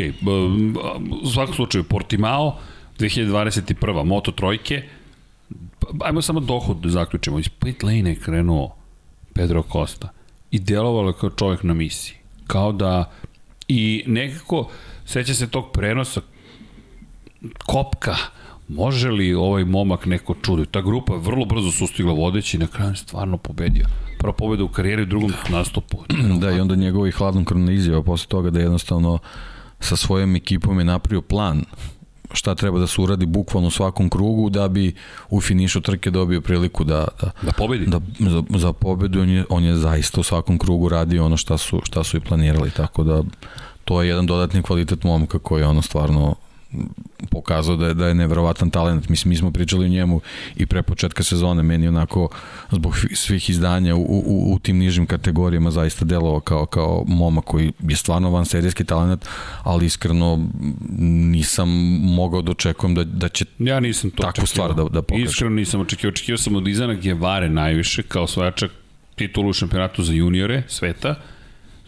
u 1.23 1.31
svakom 1.31 1.55
slučaju 1.55 1.85
Portimao, 1.85 2.57
2021. 2.99 4.05
Moto 4.05 4.33
trojke, 4.33 4.83
ajmo 6.01 6.23
samo 6.23 6.41
dohod 6.41 6.77
da 6.77 6.89
zaključimo. 6.89 7.39
Iz 7.39 7.49
pit 7.49 7.83
lane 7.83 8.11
je 8.11 8.17
krenuo 8.17 8.77
Pedro 9.33 9.63
Costa 9.73 10.09
i 10.51 10.59
delovalo 10.59 11.13
kao 11.13 11.31
čovjek 11.31 11.63
na 11.63 11.75
misiji. 11.75 12.17
Kao 12.47 12.73
da 12.73 13.11
i 13.69 14.05
nekako 14.07 14.69
seća 15.05 15.35
se 15.35 15.49
tog 15.51 15.73
prenosa 15.73 16.21
kopka 17.67 18.17
može 18.69 19.11
li 19.11 19.35
ovaj 19.35 19.65
momak 19.65 20.07
neko 20.07 20.35
čudo? 20.43 20.65
Ta 20.65 20.81
grupa 20.81 21.13
je 21.13 21.21
vrlo 21.21 21.45
brzo 21.45 21.71
sustigla 21.71 22.13
vodeći 22.13 22.57
i 22.57 22.61
na 22.61 22.67
kraju 22.67 22.97
stvarno 22.97 23.39
pobedio. 23.39 23.87
Prva 24.19 24.33
pobeda 24.33 24.65
u 24.65 24.69
karijeri, 24.69 25.03
u 25.03 25.07
drugom 25.07 25.33
nastupu. 25.51 25.99
Da, 26.41 26.51
i 26.51 26.61
onda 26.61 26.75
njegova 26.75 27.09
i 27.09 27.11
hladnokrvna 27.11 27.73
izjava 27.73 28.03
posle 28.03 28.29
toga 28.29 28.51
da 28.51 28.61
jednostavno 28.61 29.19
sa 29.81 29.97
svojom 29.97 30.37
ekipom 30.37 30.79
je 30.79 30.85
napravio 30.85 31.23
plan 31.23 31.65
šta 32.33 32.55
treba 32.55 32.79
da 32.79 32.87
se 32.87 33.01
uradi 33.01 33.27
bukvalno 33.27 33.69
u 33.69 33.71
svakom 33.71 34.11
krugu 34.11 34.51
da 34.51 34.69
bi 34.69 34.95
u 35.31 35.41
finišu 35.41 35.81
trke 35.81 36.11
dobio 36.11 36.41
priliku 36.41 36.85
da 36.85 37.09
da, 37.23 37.31
da 37.43 37.53
pobedi. 37.53 37.87
Da, 37.87 38.01
za, 38.19 38.43
za 38.49 38.73
pobedu 38.73 39.21
on 39.21 39.29
je, 39.29 39.45
on 39.49 39.65
je 39.65 39.77
zaista 39.77 40.21
u 40.21 40.23
svakom 40.23 40.59
krugu 40.59 40.89
radio 40.89 41.25
ono 41.25 41.37
šta 41.37 41.59
su, 41.59 41.81
šta 41.85 42.05
su 42.05 42.17
i 42.17 42.21
planirali, 42.21 42.71
tako 42.71 43.05
da 43.05 43.23
to 43.85 44.03
je 44.03 44.09
jedan 44.09 44.27
dodatni 44.27 44.63
kvalitet 44.63 45.05
momka 45.05 45.39
koji 45.39 45.63
je 45.63 45.67
ono 45.67 45.83
stvarno 45.83 46.35
pokazao 47.31 47.77
da 47.77 47.87
je, 47.87 47.95
da 47.95 48.07
je 48.07 48.15
nevjerovatan 48.15 48.71
talent. 48.71 49.09
Mislim, 49.09 49.31
mi 49.31 49.37
smo 49.37 49.51
pričali 49.51 49.85
o 49.85 49.89
njemu 49.89 50.21
i 50.57 50.67
pre 50.67 50.83
početka 50.83 51.23
sezone, 51.23 51.63
meni 51.63 51.89
onako 51.89 52.29
zbog 52.71 52.97
svih 53.15 53.51
izdanja 53.51 53.95
u, 53.97 54.03
u, 54.03 54.55
u 54.55 54.59
tim 54.59 54.79
nižim 54.79 55.07
kategorijama 55.07 55.71
zaista 55.71 56.05
delovao 56.05 56.41
kao, 56.41 56.67
kao 56.67 57.05
moma 57.07 57.41
koji 57.41 57.73
je 57.89 57.97
stvarno 57.97 58.31
van 58.31 58.45
serijski 58.45 58.85
talent, 58.85 59.27
ali 59.63 59.87
iskreno 59.87 60.47
nisam 60.99 61.69
mogao 62.01 62.43
da 62.43 62.51
očekujem 62.51 62.95
da, 62.95 63.05
da 63.05 63.29
će 63.29 63.45
ja 63.59 63.81
nisam 63.81 64.11
to 64.11 64.23
takvu 64.23 64.47
stvar 64.47 64.75
da, 64.75 64.85
da 64.85 65.03
pokaže. 65.03 65.25
Iskreno 65.25 65.55
nisam 65.55 65.81
očekio. 65.81 66.09
Očekio 66.09 66.39
sam 66.39 66.57
od 66.57 66.69
Izana 66.69 66.95
Gevare 66.95 67.49
najviše 67.49 68.03
kao 68.03 68.27
svojačak 68.27 68.71
titulu 69.15 69.51
u 69.51 69.53
šampionatu 69.53 70.03
za 70.03 70.13
juniore 70.13 70.63
sveta, 70.69 71.15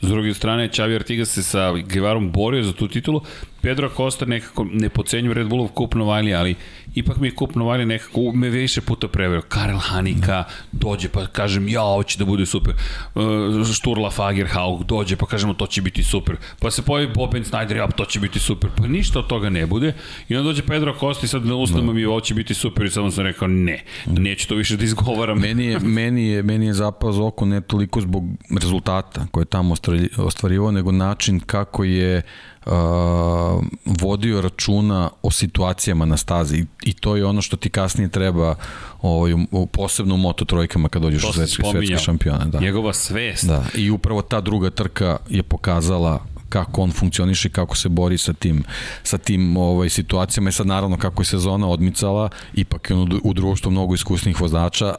S 0.04 0.06
druge 0.06 0.34
strane, 0.34 0.68
Xavi 0.68 0.94
Artigas 0.94 1.28
se 1.28 1.42
sa 1.42 1.72
Guevarom 1.72 2.32
borio 2.32 2.62
za 2.62 2.72
tu 2.72 2.88
titulu. 2.88 3.22
Pedro 3.60 3.90
Costa 3.96 4.24
nekako 4.24 4.66
ne 4.72 4.88
pocenju 4.88 5.32
Red 5.32 5.46
Bullov 5.48 5.68
kup 5.68 5.94
Novajli, 5.94 6.34
ali 6.34 6.54
ipak 6.94 7.16
mi 7.16 7.28
je 7.28 7.34
kup 7.34 7.54
Novajli 7.54 7.86
nekako 7.86 8.32
me 8.34 8.48
više 8.48 8.80
puta 8.80 9.08
preverio. 9.08 9.42
Karel 9.42 9.78
Hanika 9.78 10.44
dođe 10.72 11.08
pa 11.08 11.26
kažem 11.26 11.68
ja, 11.68 11.82
ovo 11.82 12.02
će 12.02 12.18
da 12.18 12.24
bude 12.24 12.46
super. 12.46 12.74
Uh, 13.14 13.66
Šturla 13.74 14.10
Fagerhaug 14.10 14.84
dođe 14.84 15.16
pa 15.16 15.26
kažemo 15.26 15.54
to 15.54 15.66
će 15.66 15.82
biti 15.82 16.04
super. 16.04 16.36
Pa 16.60 16.70
se 16.70 16.82
pojavi 16.82 17.12
Boben 17.14 17.44
Snyder, 17.44 17.76
ja, 17.76 17.88
to 17.88 18.04
će 18.04 18.20
biti 18.20 18.38
super. 18.38 18.70
Pa 18.76 18.86
ništa 18.86 19.18
od 19.18 19.26
toga 19.26 19.50
ne 19.50 19.66
bude. 19.66 19.92
I 20.28 20.36
onda 20.36 20.46
dođe 20.46 20.62
Pedro 20.62 20.94
Costa 21.00 21.26
i 21.26 21.28
sad 21.28 21.46
na 21.46 21.54
usnama 21.54 21.92
mi 21.92 22.04
ovo 22.04 22.20
će 22.20 22.34
biti 22.34 22.54
super 22.54 22.86
i 22.86 22.90
samo 22.90 23.10
sam 23.10 23.24
rekao 23.24 23.48
ne, 23.48 23.84
neću 24.06 24.48
to 24.48 24.54
više 24.54 24.76
da 24.76 24.84
izgovaram. 24.84 25.38
Meni 25.38 25.64
je, 25.64 25.78
meni 25.78 26.26
je, 26.26 26.42
meni 26.42 26.66
je 26.66 26.74
zapao 26.74 27.12
za 27.12 27.24
oko 27.24 27.44
ne 27.44 27.60
toliko 27.60 28.00
zbog 28.00 28.24
rezultata 28.60 29.26
koje 29.30 29.42
je 29.42 29.46
tamo 29.46 29.74
ostvarivao, 30.16 30.70
nego 30.70 30.92
način 30.92 31.40
kako 31.40 31.84
je 31.84 32.18
uh, 32.18 32.53
vodio 33.84 34.40
računa 34.40 35.10
o 35.22 35.30
situacijama 35.30 36.04
na 36.04 36.16
stazi 36.16 36.66
i 36.82 36.92
to 36.92 37.16
je 37.16 37.26
ono 37.26 37.42
što 37.42 37.56
ti 37.56 37.70
kasnije 37.70 38.08
treba 38.08 38.54
ovaj, 39.02 39.32
posebno 39.72 40.14
u 40.14 40.18
moto 40.18 40.44
trojkama 40.44 40.88
kad 40.88 41.02
dođeš 41.02 41.24
u 41.24 41.32
svetske, 41.32 41.62
svetske 41.72 41.98
šampione. 41.98 42.44
Da. 42.44 42.60
Njegova 42.60 42.92
svest. 42.92 43.44
Da, 43.44 43.64
i 43.74 43.90
upravo 43.90 44.22
ta 44.22 44.40
druga 44.40 44.70
trka 44.70 45.16
je 45.28 45.42
pokazala 45.42 46.24
kako 46.48 46.82
on 46.82 46.92
funkcioniše 46.92 47.48
kako 47.48 47.76
se 47.76 47.88
bori 47.88 48.18
sa 48.18 48.32
tim 48.32 48.64
sa 49.02 49.18
tim 49.18 49.56
ovaj 49.56 49.88
situacijama 49.88 50.48
i 50.48 50.52
sad 50.52 50.66
naravno 50.66 50.96
kako 50.96 51.22
je 51.22 51.26
sezona 51.26 51.68
odmicala 51.68 52.28
ipak 52.54 52.90
je 52.90 52.96
on 52.96 53.20
u 53.24 53.32
društvu 53.32 53.70
mnogo 53.70 53.94
iskusnih 53.94 54.40
vozača 54.40 54.94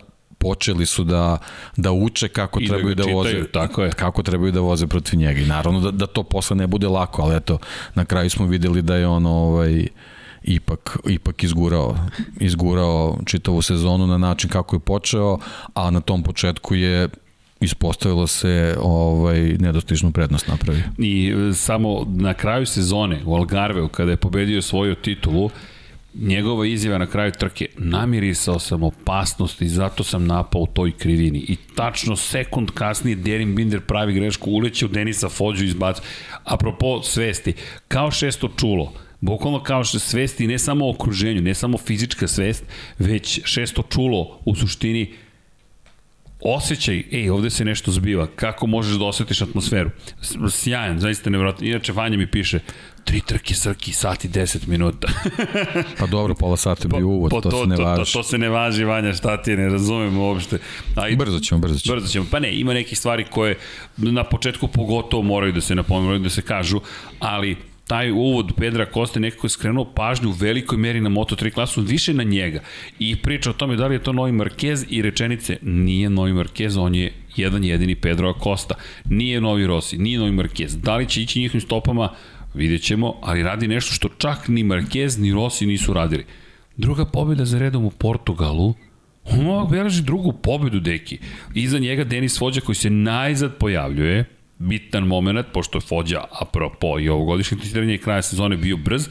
počeli 0.46 0.86
su 0.86 1.04
da, 1.04 1.38
da 1.78 1.92
uče 1.92 2.28
kako 2.28 2.60
I 2.60 2.68
da 2.68 2.74
trebaju 2.74 2.96
da, 2.96 3.04
da 3.04 3.12
voze 3.12 3.44
tako 3.52 3.84
je. 3.84 3.92
kako 3.92 4.24
trebaju 4.24 4.52
da 4.52 4.60
voze 4.60 4.88
protiv 4.88 5.20
njega 5.20 5.42
i 5.42 5.46
naravno 5.46 5.80
da, 5.80 5.92
da 5.92 6.08
to 6.08 6.24
posle 6.24 6.56
ne 6.56 6.68
bude 6.68 6.88
lako 6.88 7.22
ali 7.22 7.36
eto 7.36 7.58
na 7.96 8.06
kraju 8.06 8.30
smo 8.30 8.46
videli 8.46 8.82
da 8.82 8.96
je 8.96 9.08
on 9.08 9.26
ovaj 9.26 9.88
ipak, 10.44 10.98
ipak 11.10 11.44
izgurao, 11.44 11.98
izgurao 12.40 13.18
čitavu 13.26 13.62
sezonu 13.62 14.08
na 14.08 14.18
način 14.18 14.50
kako 14.50 14.76
je 14.76 14.80
počeo, 14.80 15.38
a 15.74 15.92
na 15.92 16.02
tom 16.02 16.24
početku 16.24 16.76
je 16.76 17.10
ispostavilo 17.60 18.28
se 18.28 18.76
ovaj 18.82 19.40
nedostižnu 19.60 20.12
prednost 20.12 20.48
napravio. 20.48 20.84
I 20.98 21.34
e, 21.50 21.54
samo 21.54 22.06
na 22.08 22.34
kraju 22.34 22.66
sezone 22.66 23.22
u 23.26 23.36
Algarveu 23.36 23.88
kada 23.88 24.12
je 24.12 24.18
pobedio 24.18 24.62
svoju 24.62 24.96
titulu, 24.96 25.50
njegova 26.22 26.66
izjava 26.66 26.98
na 26.98 27.08
kraju 27.08 27.32
trke, 27.32 27.68
namirisao 27.78 28.60
sam 28.60 28.84
opasnost 28.84 29.62
i 29.62 29.68
zato 29.68 30.04
sam 30.04 30.28
napao 30.28 30.62
u 30.62 30.68
toj 30.68 30.92
krivini. 30.92 31.40
I 31.40 31.56
tačno 31.76 32.16
sekund 32.16 32.72
kasnije 32.72 33.16
Derin 33.16 33.56
Binder 33.56 33.82
pravi 33.82 34.14
grešku, 34.14 34.52
uleće 34.52 34.86
u 34.86 34.90
Denisa 34.90 35.30
Fođu 35.30 35.66
izbacu. 35.66 36.02
Apropo 36.44 37.02
svesti, 37.04 37.54
kao 37.88 38.12
šesto 38.12 38.50
čulo, 38.58 38.94
Bukvalno 39.22 39.64
kao 39.64 39.84
što 39.84 40.00
svesti 40.00 40.48
ne 40.48 40.60
samo 40.60 40.86
o 40.86 40.90
okruženju, 40.90 41.42
ne 41.42 41.54
samo 41.54 41.78
fizička 41.78 42.28
svest, 42.28 42.64
već 43.00 43.42
šesto 43.44 43.84
čulo 43.90 44.40
u 44.46 44.56
suštini 44.56 45.14
osjećaj, 46.42 47.04
ej, 47.12 47.30
ovde 47.30 47.50
se 47.50 47.66
nešto 47.66 47.92
zbiva, 47.92 48.28
kako 48.36 48.68
možeš 48.68 48.98
da 48.98 49.06
osjetiš 49.06 49.42
atmosferu. 49.42 49.90
Sjajan, 50.52 51.00
zaista 51.00 51.30
nevjerojatno. 51.30 51.68
Inače, 51.68 51.94
Vanja 51.94 52.18
mi 52.18 52.32
piše, 52.32 52.60
tri 53.06 53.22
trke 53.22 53.54
srki, 53.54 53.94
sat 53.94 54.26
i 54.26 54.30
10 54.30 54.68
minuta. 54.68 55.08
pa 56.00 56.06
dobro, 56.06 56.36
pola 56.36 56.58
sata 56.58 56.88
bi 56.88 57.04
uvod, 57.04 57.32
to, 57.32 57.42
to, 57.42 57.50
to, 57.50 57.64
se 57.64 57.68
ne 57.68 57.76
važi. 57.76 58.00
To, 58.00 58.06
to, 58.06 58.12
to 58.12 58.24
se 58.24 58.38
ne 58.38 58.50
važi, 58.50 58.84
Vanja, 58.84 59.14
šta 59.14 59.42
ti 59.42 59.56
ne 59.56 59.70
razumem 59.70 60.18
uopšte. 60.18 60.58
A, 60.96 61.10
i, 61.10 61.16
brzo 61.16 61.40
ćemo, 61.40 61.60
brzo 61.60 61.80
ćemo. 61.80 61.96
Brzo 61.96 62.08
ćemo. 62.08 62.26
Pa 62.32 62.40
ne, 62.40 62.60
ima 62.60 62.74
nekih 62.74 62.98
stvari 62.98 63.26
koje 63.32 63.58
na 63.98 64.24
početku 64.24 64.68
pogotovo 64.68 65.24
moraju 65.24 65.54
da 65.54 65.62
se 65.62 65.76
napomenu, 65.76 66.20
da 66.20 66.30
se 66.30 66.42
kažu, 66.42 66.82
ali 67.20 67.58
taj 67.88 68.12
uvod 68.12 68.54
Pedra 68.58 68.86
Koste 68.86 69.20
nekako 69.20 69.46
je 69.46 69.50
skrenuo 69.50 69.86
pažnju 69.86 70.30
u 70.30 70.32
velikoj 70.32 70.78
meri 70.78 71.02
na 71.02 71.10
Moto3 71.10 71.54
klasu, 71.54 71.82
više 71.82 72.14
na 72.14 72.24
njega. 72.24 72.60
I 73.00 73.16
priča 73.16 73.50
o 73.50 73.54
tome 73.54 73.76
da 73.76 73.88
li 73.88 73.96
je 73.96 74.04
to 74.04 74.14
novi 74.14 74.32
Marquez 74.32 74.86
i 74.90 75.02
rečenice 75.02 75.58
nije 75.62 76.10
novi 76.10 76.34
Marquez, 76.34 76.80
on 76.80 76.96
je 76.96 77.14
jedan 77.36 77.64
jedini 77.64 77.96
Pedro 77.96 78.30
Acosta. 78.30 78.76
Nije 79.06 79.42
novi 79.42 79.68
Rossi, 79.68 79.98
nije 79.98 80.20
novi 80.20 80.32
Marquez. 80.32 80.76
Da 80.76 80.96
li 80.96 81.10
će 81.10 81.22
ići 81.22 81.40
njihovim 81.40 81.62
stopama, 81.62 82.10
vidjet 82.56 82.82
ćemo, 82.82 83.14
ali 83.22 83.44
radi 83.44 83.68
nešto 83.68 83.94
što 83.94 84.10
čak 84.18 84.48
ni 84.48 84.64
Marquez 84.64 85.20
ni 85.20 85.34
Rossi 85.34 85.66
nisu 85.66 85.94
radili. 85.94 86.26
Druga 86.78 87.06
pobjeda 87.06 87.46
za 87.46 87.60
redom 87.60 87.86
u 87.86 87.92
Portugalu, 87.92 88.74
on 89.32 89.68
beleži 89.72 90.04
drugu 90.04 90.34
pobedu, 90.34 90.80
deki. 90.80 91.20
Iza 91.54 91.80
njega 91.80 92.04
Denis 92.04 92.42
Vođa 92.42 92.62
koji 92.62 92.76
se 92.76 92.90
najzad 92.90 93.58
pojavljuje, 93.58 94.26
bitan 94.60 95.04
moment, 95.04 95.46
pošto 95.54 95.78
je 95.78 95.82
Fođa, 95.82 96.24
apropo 96.42 97.00
i 97.00 97.10
ovogodišnje 97.10 97.58
testiranje 97.58 97.94
i 97.94 97.98
kraja 97.98 98.22
sezone 98.22 98.58
bio 98.58 98.78
brz. 98.78 99.08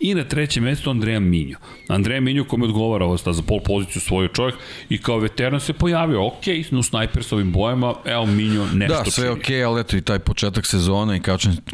I 0.00 0.14
na 0.14 0.24
trećem 0.24 0.64
mestu 0.64 0.90
Andreja 0.90 1.20
Minjo. 1.20 1.56
Andreja 1.88 2.20
Minjo 2.20 2.44
kome 2.44 2.64
odgovara 2.64 3.04
ovo 3.04 3.16
za 3.16 3.42
pol 3.42 3.60
poziciju 3.60 4.02
svoj 4.02 4.28
čovjek 4.34 4.54
i 4.88 4.98
kao 4.98 5.18
veteran 5.18 5.60
se 5.60 5.72
pojavio, 5.72 6.26
ok, 6.26 6.44
no 6.70 6.82
snajpersovim 6.82 7.52
bojama, 7.52 7.94
evo 8.04 8.26
Minjo 8.26 8.66
nešto 8.74 9.02
Da, 9.04 9.10
sve 9.10 9.24
čini. 9.24 9.40
ok, 9.62 9.66
ali 9.66 9.80
eto 9.80 9.96
i 9.96 10.00
taj 10.00 10.18
početak 10.18 10.66
sezone 10.66 11.16
i 11.16 11.20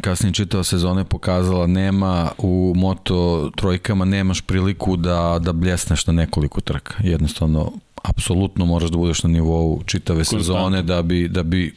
kasnije 0.01 0.33
čitava 0.33 0.63
sezona 0.63 1.01
je 1.01 1.05
pokazala 1.05 1.67
nema 1.67 2.31
u 2.37 2.73
moto 2.75 3.49
trojkama 3.55 4.05
nemaš 4.05 4.41
priliku 4.41 4.95
da, 4.97 5.39
da 5.41 5.53
bljesneš 5.53 6.07
na 6.07 6.13
nekoliko 6.13 6.61
trka. 6.61 6.93
Jednostavno, 7.03 7.71
apsolutno 8.03 8.65
moraš 8.65 8.89
da 8.89 8.97
budeš 8.97 9.23
na 9.23 9.29
nivou 9.29 9.81
čitave 9.85 10.25
sezone 10.25 10.81
da 10.81 11.01
bi, 11.01 11.27
da 11.27 11.43
bi 11.43 11.73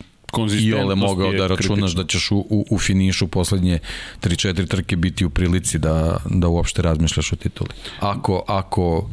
i 0.61 0.75
ole 0.75 0.95
mogao 0.95 1.33
da 1.33 1.47
računaš 1.47 1.79
kritično. 1.79 2.03
da 2.03 2.09
ćeš 2.09 2.31
u, 2.31 2.37
u, 2.37 2.67
u 2.71 2.79
finišu 2.79 3.29
poslednje 3.29 3.79
3-4 4.23 4.69
trke 4.69 4.97
biti 4.97 5.25
u 5.25 5.31
prilici 5.31 5.79
da, 5.79 6.17
da 6.31 6.49
uopšte 6.49 6.83
razmišljaš 6.83 7.33
o 7.33 7.37
tituli. 7.37 7.71
Ako, 8.01 8.45
ako 8.47 9.09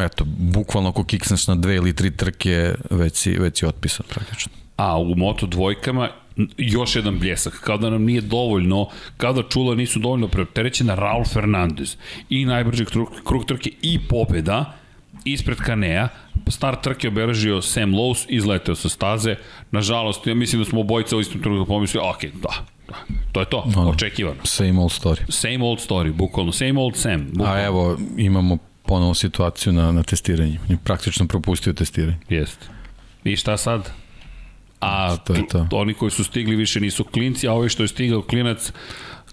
eto, 0.00 0.24
bukvalno 0.38 0.88
ako 0.88 1.04
kiksneš 1.04 1.46
na 1.46 1.54
dve 1.54 1.76
ili 1.76 1.94
tri 1.94 2.10
trke, 2.10 2.74
već 2.90 3.16
si, 3.16 3.30
već 3.30 3.58
si 3.58 3.66
otpisan 3.66 4.06
praktično. 4.08 4.52
A 4.76 4.98
u 4.98 5.14
moto 5.16 5.46
dvojkama 5.46 6.08
još 6.56 6.96
jedan 6.96 7.18
bljesak, 7.18 7.60
kao 7.64 7.78
da 7.78 7.90
nam 7.90 8.04
nije 8.04 8.20
dovoljno, 8.20 8.88
kao 9.16 9.32
da 9.32 9.42
čula 9.42 9.74
nisu 9.74 9.98
dovoljno 9.98 10.28
preopterećena 10.28 10.94
Raul 10.94 11.24
Fernandez 11.24 11.96
i 12.30 12.44
najbrži 12.44 12.84
krug, 12.84 13.08
krug 13.24 13.44
trke 13.44 13.70
i 13.82 13.98
pobeda, 14.08 14.77
ispred 15.24 15.58
Kanea, 15.58 16.08
start 16.48 16.82
trke 16.82 17.08
obeležio 17.08 17.62
Sam 17.62 17.92
Lowe's, 17.92 18.26
izleteo 18.28 18.74
sa 18.74 18.88
staze, 18.88 19.36
nažalost, 19.70 20.26
ja 20.26 20.34
mislim 20.34 20.62
da 20.62 20.70
smo 20.70 20.80
obojica 20.80 21.16
u 21.16 21.20
istom 21.20 21.42
trenutku 21.42 21.66
pomislili, 21.66 22.06
ok, 22.06 22.22
da, 22.22 22.64
da, 22.88 22.94
to 23.32 23.40
je 23.40 23.46
to, 23.46 23.64
no, 23.76 23.88
očekivano. 23.88 24.40
Same 24.44 24.80
old 24.80 24.90
story. 24.90 25.20
Same 25.28 25.64
old 25.64 25.78
story, 25.78 26.12
bukvalno, 26.12 26.52
same 26.52 26.80
old 26.80 26.96
Sam. 26.96 27.26
Bukvalno. 27.32 27.54
A 27.54 27.64
evo, 27.64 27.98
imamo 28.16 28.58
ponovo 28.86 29.14
situaciju 29.14 29.72
na, 29.72 29.92
na 29.92 30.02
testiranju. 30.02 30.58
Je 30.68 30.76
praktično 30.84 31.26
propustio 31.26 31.72
testiranje. 31.72 32.18
Jeste. 32.28 32.66
I 33.24 33.36
šta 33.36 33.56
sad? 33.56 33.90
A 34.80 35.16
to 35.16 35.34
je 35.34 35.48
to. 35.48 35.68
oni 35.70 35.94
koji 35.94 36.10
su 36.10 36.24
stigli 36.24 36.56
više 36.56 36.80
nisu 36.80 37.04
klinci, 37.04 37.48
a 37.48 37.52
ovi 37.52 37.68
što 37.68 37.82
je 37.82 37.88
stigao 37.88 38.22
klinac 38.22 38.72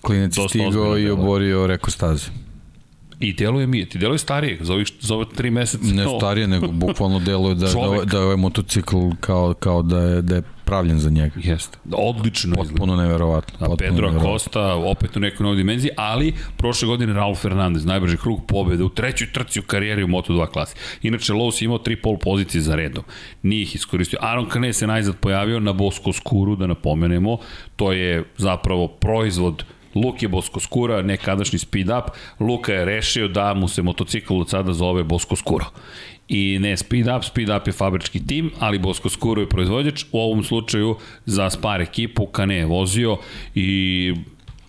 Klinac 0.06 0.38
je 0.38 0.50
stigao 0.50 0.98
i 0.98 1.10
oborio 1.10 1.68
reko 1.68 1.92
staze. 1.92 2.28
I 3.20 3.34
deluje 3.34 3.68
mi, 3.68 3.86
ti 3.86 3.98
deluje 3.98 4.18
starije, 4.18 4.58
za 4.62 4.74
ovih 4.74 4.88
za 5.00 5.16
ove 5.16 5.26
tri 5.36 5.52
meseca. 5.52 5.94
Ne 5.94 6.06
starije, 6.18 6.48
nego 6.48 6.68
bukvalno 6.86 7.20
deluje 7.20 7.56
da, 7.56 7.66
da, 7.66 8.06
da 8.06 8.18
je 8.18 8.24
ovaj 8.24 8.38
motocikl 8.38 8.98
kao, 9.20 9.54
kao 9.54 9.82
da 9.82 10.00
je, 10.00 10.22
da 10.22 10.36
je 10.36 10.42
pravljen 10.66 11.00
za 11.00 11.10
njega. 11.10 11.36
Jeste. 11.44 11.78
Odlično 11.92 12.56
Potpuno 12.56 12.94
izgleda. 12.94 13.04
neverovatno. 13.04 13.74
A 13.74 13.76
Pedro 13.78 14.10
Acosta 14.10 14.74
opet 14.74 15.18
u 15.18 15.20
nekoj 15.20 15.44
novoj 15.44 15.58
dimenziji, 15.58 15.92
ali 15.98 16.34
prošle 16.58 16.88
godine 16.88 17.14
Raul 17.14 17.36
Fernandez, 17.36 17.86
najbrži 17.86 18.18
krug 18.18 18.46
pobjede 18.48 18.84
u 18.84 18.90
trećoj 18.90 19.32
trci 19.34 19.60
u 19.60 19.64
karijeri 19.64 20.04
u 20.04 20.08
Moto2 20.08 20.48
klasi. 20.48 20.76
Inače, 21.02 21.34
Lowe's 21.34 21.64
imao 21.64 21.78
tri 21.78 21.96
pol 21.96 22.18
pozicije 22.18 22.62
za 22.62 22.76
redom. 22.76 23.04
Nije 23.44 23.62
ih 23.62 23.76
iskoristio. 23.76 24.20
Aaron 24.22 24.50
Canet 24.54 24.76
se 24.76 24.88
najzad 24.88 25.16
pojavio 25.16 25.60
na 25.60 25.74
Bosko 25.74 26.14
Skuru, 26.14 26.56
da 26.56 26.68
napomenemo. 26.68 27.38
To 27.76 27.92
je 27.92 28.24
zapravo 28.38 28.88
proizvod 28.88 29.64
Luke 29.96 30.28
Bosko 30.28 30.60
Skura, 30.60 31.02
nekadašnji 31.02 31.60
speed 31.60 31.90
up, 31.90 32.12
Luka 32.40 32.74
je 32.74 32.86
rešio 32.86 33.28
da 33.28 33.54
mu 33.54 33.68
se 33.68 33.82
motocikl 33.82 34.34
od 34.34 34.50
sada 34.50 34.74
zove 34.74 35.04
Bosko 35.04 35.36
Skuro. 35.36 35.66
I 36.28 36.60
ne 36.62 36.78
speed 36.78 37.08
up, 37.18 37.24
speed 37.24 37.50
up 37.50 37.68
je 37.68 37.74
fabrički 37.74 38.28
tim, 38.28 38.52
ali 38.60 38.80
Bosko 38.80 39.10
Skuro 39.10 39.42
je 39.42 39.50
proizvođač, 39.50 40.06
u 40.12 40.20
ovom 40.20 40.44
slučaju 40.44 40.96
za 41.26 41.50
Spar 41.50 41.82
ekipu, 41.82 42.26
Kane 42.26 42.56
je 42.56 42.66
vozio 42.66 43.18
i 43.56 44.14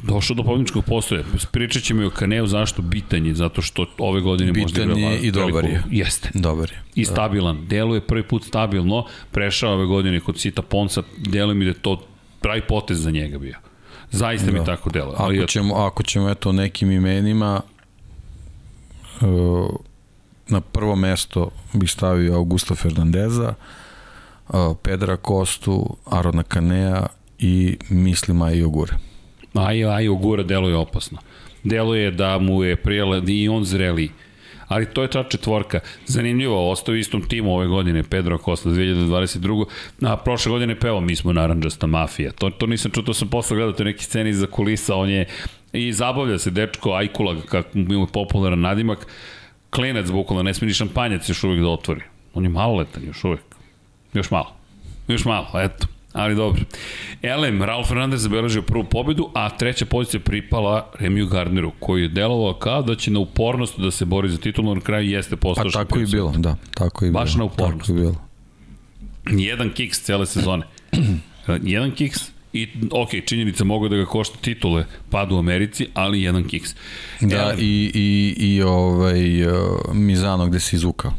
došao 0.02 0.36
do 0.36 0.42
pobjedničkog 0.42 0.84
postoja. 0.84 1.22
Pričat 1.52 1.82
ćemo 1.82 2.02
i 2.02 2.04
o 2.04 2.10
Kaneu 2.10 2.46
zašto 2.46 2.82
bitan 2.82 3.26
je, 3.26 3.34
zato 3.34 3.62
što 3.62 3.86
ove 3.98 4.20
godine 4.20 4.52
bitan 4.52 4.62
možda 4.62 4.82
igra 4.82 5.10
je 5.10 5.20
i 5.20 5.30
dobar 5.30 5.64
je. 5.64 5.82
Jeste. 5.90 6.30
Dobar 6.34 6.70
je. 6.70 6.82
I 6.94 7.04
stabilan. 7.04 7.66
Deluje 7.66 8.00
prvi 8.00 8.22
put 8.22 8.44
stabilno, 8.44 9.04
prešao 9.30 9.72
ove 9.72 9.86
godine 9.86 10.20
kod 10.20 10.40
Sita 10.40 10.62
Ponsa, 10.62 11.02
deluje 11.16 11.54
mi 11.54 11.64
da 11.64 11.70
je 11.70 11.82
to 11.82 12.06
pravi 12.40 12.60
potez 12.60 13.02
za 13.02 13.10
njega 13.10 13.38
bio. 13.38 13.56
Zaista 14.10 14.50
da. 14.50 14.58
mi 14.58 14.64
tako 14.64 14.90
delo. 14.90 15.14
Ali 15.18 15.38
ako, 15.38 15.46
ćemo, 15.46 15.74
ako 15.74 16.02
ćemo 16.02 16.30
eto 16.30 16.52
nekim 16.52 16.90
imenima, 16.90 17.60
uh, 19.20 19.76
na 20.48 20.60
prvo 20.60 20.96
mesto 20.96 21.50
bih 21.72 21.90
stavio 21.90 22.34
Augusta 22.34 22.74
Fernandeza, 22.74 23.54
uh, 24.48 24.76
Pedra 24.82 25.16
Kostu, 25.16 25.96
Arona 26.06 26.42
Kanea 26.42 27.06
i 27.38 27.76
mislim 27.88 28.42
Aja 28.42 28.66
Ogure. 28.66 28.92
Aj, 29.54 29.84
aj, 29.84 30.08
ugura 30.08 30.42
deluje 30.42 30.76
opasno. 30.76 31.18
Deluje 31.64 32.10
da 32.10 32.38
mu 32.38 32.64
je 32.64 32.76
prijela 32.76 33.22
i 33.26 33.48
on 33.48 33.64
zreli. 33.64 34.10
Ali 34.68 34.86
to 34.86 35.02
je 35.02 35.10
ta 35.10 35.22
četvorka. 35.22 35.80
Zanimljivo, 36.06 36.70
ostao 36.70 36.92
u 36.92 36.96
istom 36.96 37.22
timu 37.28 37.54
ove 37.54 37.66
godine, 37.66 38.02
Pedro 38.02 38.38
Costa 38.38 38.68
2022. 38.68 39.64
A 40.02 40.16
prošle 40.16 40.50
godine 40.50 40.80
pevao, 40.80 41.00
mi 41.00 41.16
smo 41.16 41.32
naranđasta 41.32 41.86
mafija. 41.86 42.32
To, 42.32 42.50
to 42.50 42.66
nisam 42.66 42.90
čuo, 42.90 43.02
to 43.02 43.14
sam 43.14 43.28
posle 43.28 43.56
gledao, 43.56 43.72
to 43.72 43.82
je 43.82 43.92
neki 43.92 44.04
sceni 44.04 44.32
za 44.32 44.46
kulisa, 44.46 44.94
on 44.94 45.10
je 45.10 45.26
i 45.72 45.92
zabavlja 45.92 46.38
se 46.38 46.50
dečko 46.50 46.92
Ajkula, 46.92 47.36
kako 47.48 47.78
mu 47.78 47.94
je 47.94 48.06
popularan 48.12 48.60
nadimak, 48.60 49.06
klenac 49.70 50.10
bukvalno, 50.10 50.42
ne 50.42 50.54
smije 50.54 50.66
ni 50.66 50.74
šampanjac 50.74 51.28
još 51.28 51.44
uvijek 51.44 51.62
da 51.62 51.68
otvori. 51.68 52.00
On 52.34 52.44
je 52.44 52.48
maloletan 52.48 53.02
još 53.04 53.24
uvijek. 53.24 53.44
Još 54.14 54.30
malo. 54.30 54.56
Još 55.08 55.24
malo, 55.24 55.46
eto. 55.54 55.86
Ali 56.16 56.34
dobro. 56.34 56.62
Elem, 57.22 57.62
Ralf 57.62 57.88
Fernandez 57.88 58.22
zabeležio 58.22 58.62
prvu 58.62 58.84
pobedu, 58.84 59.30
a 59.34 59.56
treća 59.56 59.84
pozicija 59.84 60.20
pripala 60.20 60.90
Remiju 60.98 61.26
Gardneru, 61.26 61.72
koji 61.80 62.02
je 62.02 62.08
delovao 62.08 62.54
kao 62.54 62.82
da 62.82 62.94
će 62.94 63.10
na 63.10 63.20
upornost 63.20 63.80
da 63.80 63.90
se 63.90 64.04
bori 64.04 64.28
za 64.28 64.38
titulu, 64.38 64.74
na 64.74 64.80
kraju 64.80 65.10
jeste 65.10 65.36
postao 65.36 65.64
Pa 65.64 65.70
tako 65.70 66.00
i 66.00 66.06
bilo, 66.06 66.32
da. 66.36 66.56
Tako 66.74 67.06
i 67.06 67.10
Baš 67.10 67.32
bilo. 67.32 67.38
na 67.38 67.52
upornost. 67.52 67.86
Tako 67.86 67.98
i 67.98 68.02
bilo. 68.02 68.14
Jedan 69.30 69.70
kiks 69.70 70.00
cele 70.00 70.26
sezone. 70.26 70.66
jedan 71.62 71.90
kiks 71.90 72.30
i 72.52 72.68
ok, 72.90 73.08
činjenica 73.26 73.64
mogu 73.64 73.88
da 73.88 73.96
ga 73.96 74.04
košta 74.04 74.38
titule 74.40 74.84
pad 75.10 75.32
u 75.32 75.38
Americi, 75.38 75.86
ali 75.94 76.22
jedan 76.22 76.44
kiks. 76.44 76.74
Da, 77.20 77.36
Elem, 77.36 77.58
i, 77.60 77.90
i, 77.94 78.34
i 78.38 78.62
ovaj, 78.62 79.46
uh, 79.46 79.54
Mizano 79.94 80.46
gde 80.46 80.60
se 80.60 80.76
izvukao. 80.76 81.12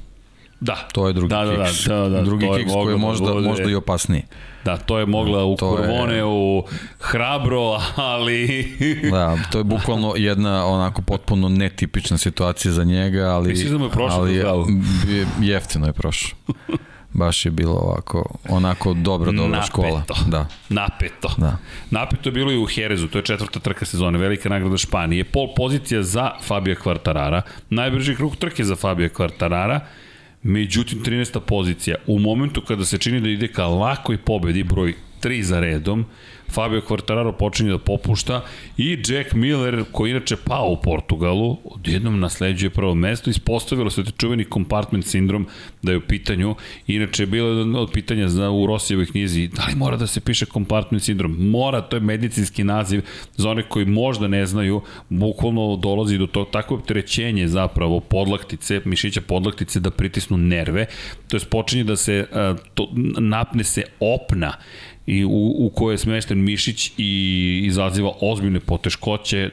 Da, 0.59 0.75
To 0.93 1.07
je 1.07 1.13
drugi 1.13 1.29
da, 1.29 1.45
da, 1.45 1.65
kiks. 1.65 1.85
Da, 1.85 1.95
da, 1.95 2.09
da, 2.09 2.21
drugi 2.21 2.45
to 2.45 2.55
kiks 2.55 2.71
koji 2.73 2.85
je 2.85 2.91
da 2.91 2.97
možda, 2.97 3.25
bude- 3.25 3.47
možda 3.47 3.63
i 3.63 3.75
opasniji. 3.75 4.23
Da, 4.65 4.77
to 4.77 4.99
je 4.99 5.05
mogla 5.05 5.45
u 5.45 5.55
To 5.55 5.77
je- 6.09 6.23
u 6.25 6.63
Hrabro, 6.99 7.61
ali... 7.95 8.67
Da, 9.11 9.37
to 9.51 9.57
je 9.57 9.63
bukvalno 9.63 10.13
jedna 10.15 10.65
onako 10.65 11.01
potpuno 11.01 11.49
netipična 11.49 12.17
situacija 12.17 12.71
za 12.71 12.83
njega, 12.83 13.25
ali, 13.25 13.49
Misliš 13.49 13.69
da 13.69 13.77
mu 13.77 13.85
je 13.85 13.89
prošlo 13.91 14.19
ali 14.19 14.35
je- 14.35 15.27
jeftino 15.41 15.87
je 15.87 15.93
prošlo. 15.93 16.37
Baš 17.09 17.45
je 17.45 17.51
bilo 17.51 17.73
ovako, 17.73 18.23
onako 18.49 18.93
dobra, 18.93 19.31
dobra 19.31 19.47
Napeto. 19.47 19.67
škola. 19.67 20.03
Da, 20.27 20.45
Napeto. 20.69 21.29
da. 21.37 21.57
Napeto 21.91 22.29
je 22.29 22.33
bilo 22.33 22.51
i 22.51 22.57
u 22.57 22.65
Herezu, 22.65 23.07
to 23.07 23.17
je 23.17 23.23
četvrta 23.23 23.59
trka 23.59 23.85
sezone, 23.85 24.17
velika 24.19 24.49
nagrada 24.49 24.77
Španije. 24.77 25.23
Pol 25.23 25.47
pozicija 25.55 26.03
za 26.03 26.31
Fabija 26.41 26.75
Kvartarara, 26.75 27.41
najbrži 27.69 28.15
krug 28.15 28.35
trke 28.35 28.63
za 28.63 28.75
Fabija 28.75 29.09
Kvartarara, 29.09 29.79
međutim 30.43 31.03
13. 31.03 31.39
pozicija. 31.39 31.95
U 32.07 32.19
momentu 32.19 32.61
kada 32.61 32.85
se 32.85 32.97
čini 32.97 33.21
da 33.21 33.29
ide 33.29 33.47
ka 33.47 33.67
lakoj 33.67 34.17
pobedi, 34.17 34.63
broj 34.63 34.93
3 35.21 35.41
za 35.41 35.59
redom, 35.59 36.05
Fabio 36.51 36.81
Quartararo 36.81 37.31
počinje 37.31 37.71
da 37.71 37.77
popušta 37.77 38.41
i 38.77 38.97
Jack 39.07 39.33
Miller, 39.33 39.83
koji 39.91 40.11
inače 40.11 40.35
pao 40.35 40.69
u 40.69 40.81
Portugalu, 40.81 41.57
odjednom 41.65 42.19
nasleđuje 42.19 42.69
prvo 42.69 42.95
mesto, 42.95 43.29
ispostavilo 43.29 43.89
se 43.89 44.03
te 44.03 44.11
čuveni 44.17 44.45
compartment 44.53 45.05
sindrom 45.05 45.47
da 45.81 45.91
je 45.91 45.97
u 45.97 46.01
pitanju, 46.01 46.55
inače 46.87 47.23
je 47.23 47.27
bilo 47.27 47.49
jedno 47.49 47.79
od 47.79 47.91
pitanja 47.91 48.27
za, 48.27 48.49
u 48.49 48.65
Rosijevoj 48.65 49.05
knjizi, 49.05 49.47
da 49.47 49.65
li 49.65 49.75
mora 49.75 49.97
da 49.97 50.07
se 50.07 50.19
piše 50.19 50.45
compartment 50.45 51.03
sindrom? 51.03 51.49
Mora, 51.49 51.81
to 51.81 51.95
je 51.95 51.99
medicinski 51.99 52.63
naziv 52.63 53.01
za 53.35 53.49
one 53.49 53.63
koji 53.69 53.85
možda 53.85 54.27
ne 54.27 54.45
znaju, 54.45 54.81
bukvalno 55.09 55.75
dolazi 55.75 56.17
do 56.17 56.27
tog 56.27 56.49
takvo 56.51 56.77
opterećenje 56.77 57.47
zapravo 57.47 57.99
podlaktice, 57.99 58.81
mišića 58.85 59.21
podlaktice 59.21 59.79
da 59.79 59.91
pritisnu 59.91 60.37
nerve, 60.37 60.85
to 61.27 61.37
je 61.37 61.41
počinje 61.49 61.83
da 61.83 61.95
se, 61.95 62.25
to, 62.73 62.89
napne 63.17 63.63
se 63.63 63.83
opna 63.99 64.53
i 65.07 65.25
u, 65.25 65.55
u 65.57 65.69
kojoj 65.75 65.93
je 65.93 65.97
smešten 65.97 66.43
mišić 66.43 66.91
i 66.97 67.61
izaziva 67.65 68.11
ozbiljne 68.21 68.59
poteškoće, 68.59 69.49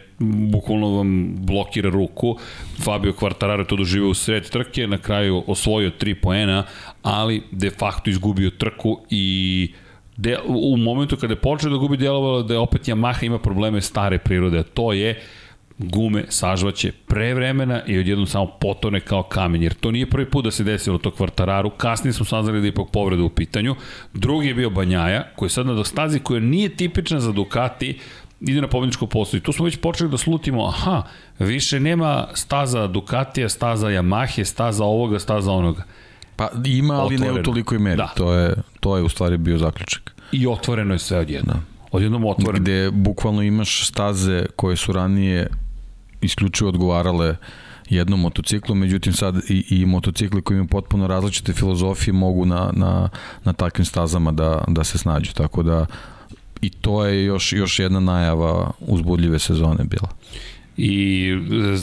bukvalno 0.50 0.88
vam 0.96 1.34
blokira 1.38 1.90
ruku. 1.90 2.36
Fabio 2.84 3.12
Quartararo 3.12 3.58
je 3.58 3.66
to 3.66 3.76
doživio 3.76 4.10
u 4.10 4.14
sred 4.14 4.50
trke, 4.50 4.86
na 4.86 4.98
kraju 4.98 5.44
osvojio 5.46 5.90
3 6.00 6.14
poena, 6.14 6.64
ali 7.02 7.42
de 7.50 7.70
facto 7.70 8.10
izgubio 8.10 8.50
trku 8.50 9.00
i 9.10 9.72
de, 10.16 10.38
u 10.46 10.76
momentu 10.76 11.16
kada 11.16 11.32
je 11.32 11.40
počeo 11.40 11.70
da 11.70 11.76
gubi 11.76 11.96
djelovalo 11.96 12.42
da 12.42 12.54
je 12.54 12.60
opet 12.60 12.82
Yamaha 12.88 13.26
ima 13.26 13.38
probleme 13.38 13.80
stare 13.80 14.18
prirode, 14.18 14.62
to 14.62 14.92
je 14.92 15.22
gume 15.78 16.24
sažvaće 16.28 16.92
pre 17.06 17.34
vremena 17.34 17.82
i 17.86 17.98
odjednom 17.98 18.26
samo 18.26 18.46
potone 18.46 19.00
kao 19.00 19.22
kamen, 19.22 19.62
jer 19.62 19.74
to 19.74 19.90
nije 19.90 20.10
prvi 20.10 20.30
put 20.30 20.44
da 20.44 20.50
se 20.50 20.64
desilo 20.64 20.98
to 20.98 21.10
kvartararu, 21.10 21.70
kasnije 21.70 22.12
smo 22.12 22.24
saznali 22.24 22.60
da 22.60 22.66
je 22.66 22.68
ipak 22.68 22.90
povreda 22.92 23.22
u 23.22 23.28
pitanju, 23.28 23.74
drugi 24.12 24.48
je 24.48 24.54
bio 24.54 24.70
Banjaja, 24.70 25.28
koji 25.36 25.46
je 25.46 25.50
sad 25.50 25.66
na 25.66 25.84
stazi 25.84 26.18
koja 26.18 26.40
nije 26.40 26.76
tipična 26.76 27.20
za 27.20 27.32
Ducati, 27.32 27.98
ide 28.40 28.60
na 28.60 28.68
pobedničko 28.68 29.06
postoji. 29.06 29.40
Tu 29.40 29.52
smo 29.52 29.64
već 29.64 29.76
počeli 29.76 30.10
da 30.10 30.18
slutimo, 30.18 30.66
aha, 30.66 31.02
više 31.38 31.80
nema 31.80 32.28
staza 32.34 32.86
Ducatija, 32.86 33.48
staza 33.48 33.86
Yamahe, 33.86 34.44
staza 34.44 34.84
ovoga, 34.84 35.18
staza 35.18 35.52
onoga. 35.52 35.82
Pa 36.36 36.48
ima, 36.64 36.94
ali 36.94 37.18
ne 37.18 37.26
u 37.26 37.28
Otvoreno. 37.28 37.44
tolikoj 37.44 37.78
meri. 37.78 37.96
Da. 37.96 38.12
To, 38.16 38.32
je, 38.32 38.54
to 38.80 38.96
je 38.96 39.02
u 39.02 39.08
stvari 39.08 39.36
bio 39.36 39.58
zaključak. 39.58 40.14
I 40.32 40.46
otvoreno 40.46 40.94
je 40.94 40.98
sve 40.98 41.18
odjednom. 41.18 41.56
Da. 41.56 41.62
Odjednom 41.90 42.24
otvoreno. 42.24 42.62
Gde 42.62 42.90
bukvalno 42.90 43.42
imaš 43.42 43.88
staze 43.88 44.46
koje 44.56 44.76
su 44.76 44.92
ranije 44.92 45.48
isključivo 46.24 46.68
odgovarale 46.68 47.36
jednom 47.90 48.20
motociklu, 48.20 48.74
međutim 48.74 49.12
sad 49.12 49.36
i, 49.48 49.64
i 49.70 49.86
motocikli 49.86 50.42
koji 50.42 50.54
imaju 50.54 50.68
potpuno 50.68 51.06
različite 51.06 51.52
filozofije 51.52 52.12
mogu 52.12 52.46
na, 52.46 52.70
na, 52.72 53.08
na 53.44 53.52
takvim 53.52 53.84
stazama 53.84 54.32
da, 54.32 54.64
da 54.68 54.84
se 54.84 54.98
snađu, 54.98 55.32
tako 55.34 55.62
da 55.62 55.86
i 56.60 56.70
to 56.70 57.04
je 57.06 57.24
još, 57.24 57.52
još 57.52 57.78
jedna 57.78 58.00
najava 58.00 58.70
uzbudljive 58.80 59.38
sezone 59.38 59.84
bila. 59.84 60.08
I 60.76 61.28
e, 61.30 61.78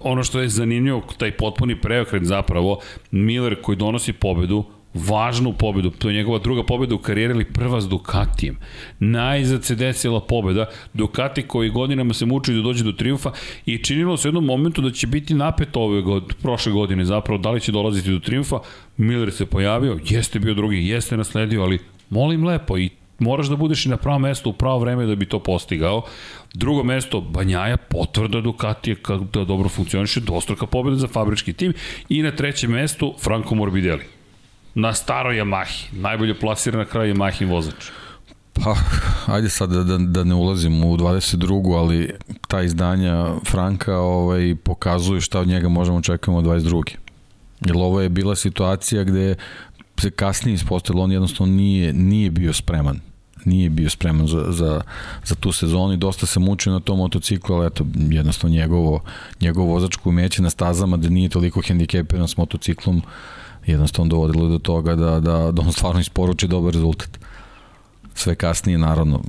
ono 0.00 0.22
što 0.22 0.40
je 0.40 0.48
zanimljivo, 0.48 1.02
taj 1.18 1.36
potpuni 1.36 1.80
preokret 1.80 2.24
zapravo, 2.24 2.80
Miller 3.10 3.62
koji 3.62 3.76
donosi 3.76 4.12
pobedu, 4.12 4.64
važnu 4.94 5.52
pobedu, 5.52 5.90
to 5.90 6.08
je 6.08 6.14
njegova 6.14 6.38
druga 6.38 6.62
pobeda 6.62 6.94
u 6.94 6.98
karijeri 6.98 7.34
ili 7.34 7.44
prva 7.44 7.80
s 7.80 7.88
Ducatijem. 7.88 8.56
Najzad 8.98 9.64
se 9.64 9.74
desila 9.74 10.20
pobeda, 10.20 10.66
Ducati 10.94 11.42
koji 11.42 11.70
godinama 11.70 12.14
se 12.14 12.26
mučio 12.26 12.56
da 12.56 12.62
dođe 12.62 12.84
do 12.84 12.92
triumfa 12.92 13.32
i 13.66 13.78
činilo 13.78 14.16
se 14.16 14.28
u 14.28 14.30
jednom 14.30 14.44
momentu 14.44 14.82
da 14.82 14.90
će 14.90 15.06
biti 15.06 15.34
napet 15.34 15.76
ove 15.76 16.02
god, 16.02 16.34
prošle 16.42 16.72
godine 16.72 17.04
zapravo, 17.04 17.38
da 17.38 17.50
li 17.50 17.60
će 17.60 17.72
dolaziti 17.72 18.10
do 18.10 18.18
triumfa, 18.18 18.58
Miller 18.96 19.32
se 19.32 19.46
pojavio, 19.46 19.98
jeste 20.04 20.38
bio 20.38 20.54
drugi, 20.54 20.88
jeste 20.88 21.16
nasledio, 21.16 21.62
ali 21.62 21.78
molim 22.10 22.44
lepo 22.44 22.78
i 22.78 22.90
moraš 23.18 23.46
da 23.46 23.56
budeš 23.56 23.86
i 23.86 23.88
na 23.88 23.96
pravo 23.96 24.18
mesto 24.18 24.50
u 24.50 24.52
pravo 24.52 24.78
vreme 24.78 25.06
da 25.06 25.14
bi 25.14 25.26
to 25.26 25.38
postigao. 25.38 26.02
Drugo 26.54 26.82
mesto, 26.82 27.20
Banjaja, 27.20 27.76
potvrda 27.76 28.40
Ducatije 28.40 28.94
kako 28.94 29.24
da 29.24 29.44
dobro 29.44 29.68
funkcioniše, 29.68 30.20
dvostruka 30.20 30.66
pobjeda 30.66 30.96
za 30.96 31.08
fabrički 31.08 31.52
tim. 31.52 31.72
I 32.08 32.22
na 32.22 32.30
trećem 32.30 32.70
mestu 32.70 33.14
Franco 33.20 33.54
Morbidelli. 33.54 34.17
Na 34.78 34.92
staroj 34.94 35.40
Yamahi, 35.40 35.90
najbolje 35.92 36.38
plasiran 36.38 36.78
na 36.78 36.84
kraju 36.84 37.14
Yamahin 37.14 37.50
vozač. 37.50 37.90
Pa, 38.52 38.76
ajde 39.34 39.48
sad 39.48 39.70
da, 39.70 39.82
da, 39.84 39.98
da 39.98 40.24
ne 40.24 40.34
ulazim 40.34 40.84
u 40.84 40.96
22. 40.96 41.78
ali 41.78 42.14
ta 42.48 42.62
izdanja 42.62 43.26
Franka 43.50 43.96
ovaj, 43.98 44.56
pokazuju 44.62 45.20
šta 45.20 45.40
od 45.40 45.48
njega 45.48 45.68
možemo 45.68 45.98
očekujemo 45.98 46.38
od 46.38 46.44
22. 46.44 46.94
Jer 47.66 47.76
ovo 47.76 48.00
je 48.00 48.08
bila 48.08 48.36
situacija 48.36 49.04
gde 49.04 49.34
se 50.00 50.10
kasnije 50.10 50.54
ispostavilo, 50.54 51.04
on 51.04 51.12
jednostavno 51.12 51.54
nije, 51.54 51.92
nije 51.92 52.30
bio 52.30 52.52
spreman 52.52 53.00
nije 53.44 53.70
bio 53.70 53.90
spreman 53.90 54.26
za, 54.26 54.44
za, 54.48 54.80
za 55.24 55.34
tu 55.34 55.52
sezonu 55.52 55.92
i 55.92 55.96
dosta 55.96 56.26
se 56.26 56.40
mučio 56.40 56.72
na 56.72 56.80
tom 56.80 56.98
motociklu, 56.98 57.56
ali 57.56 57.66
eto, 57.66 57.86
jednostavno 58.10 58.56
njegovo, 58.56 59.00
njegovo 59.40 59.72
vozačko 59.72 60.08
umeće 60.08 60.42
na 60.42 60.50
stazama 60.50 60.96
da 60.96 61.08
nije 61.08 61.28
toliko 61.28 61.62
hendikepiran 61.62 62.28
s 62.28 62.36
motociklom 62.36 63.02
jednostavno 63.72 64.08
dovodilo 64.08 64.48
do 64.48 64.58
toga 64.58 64.94
da, 64.94 65.20
da, 65.20 65.52
da 65.52 65.62
on 65.62 65.72
stvarno 65.72 66.00
isporuči 66.00 66.48
dobar 66.48 66.74
rezultat 66.74 67.18
sve 68.18 68.34
kasnije 68.34 68.78
naravno 68.78 69.20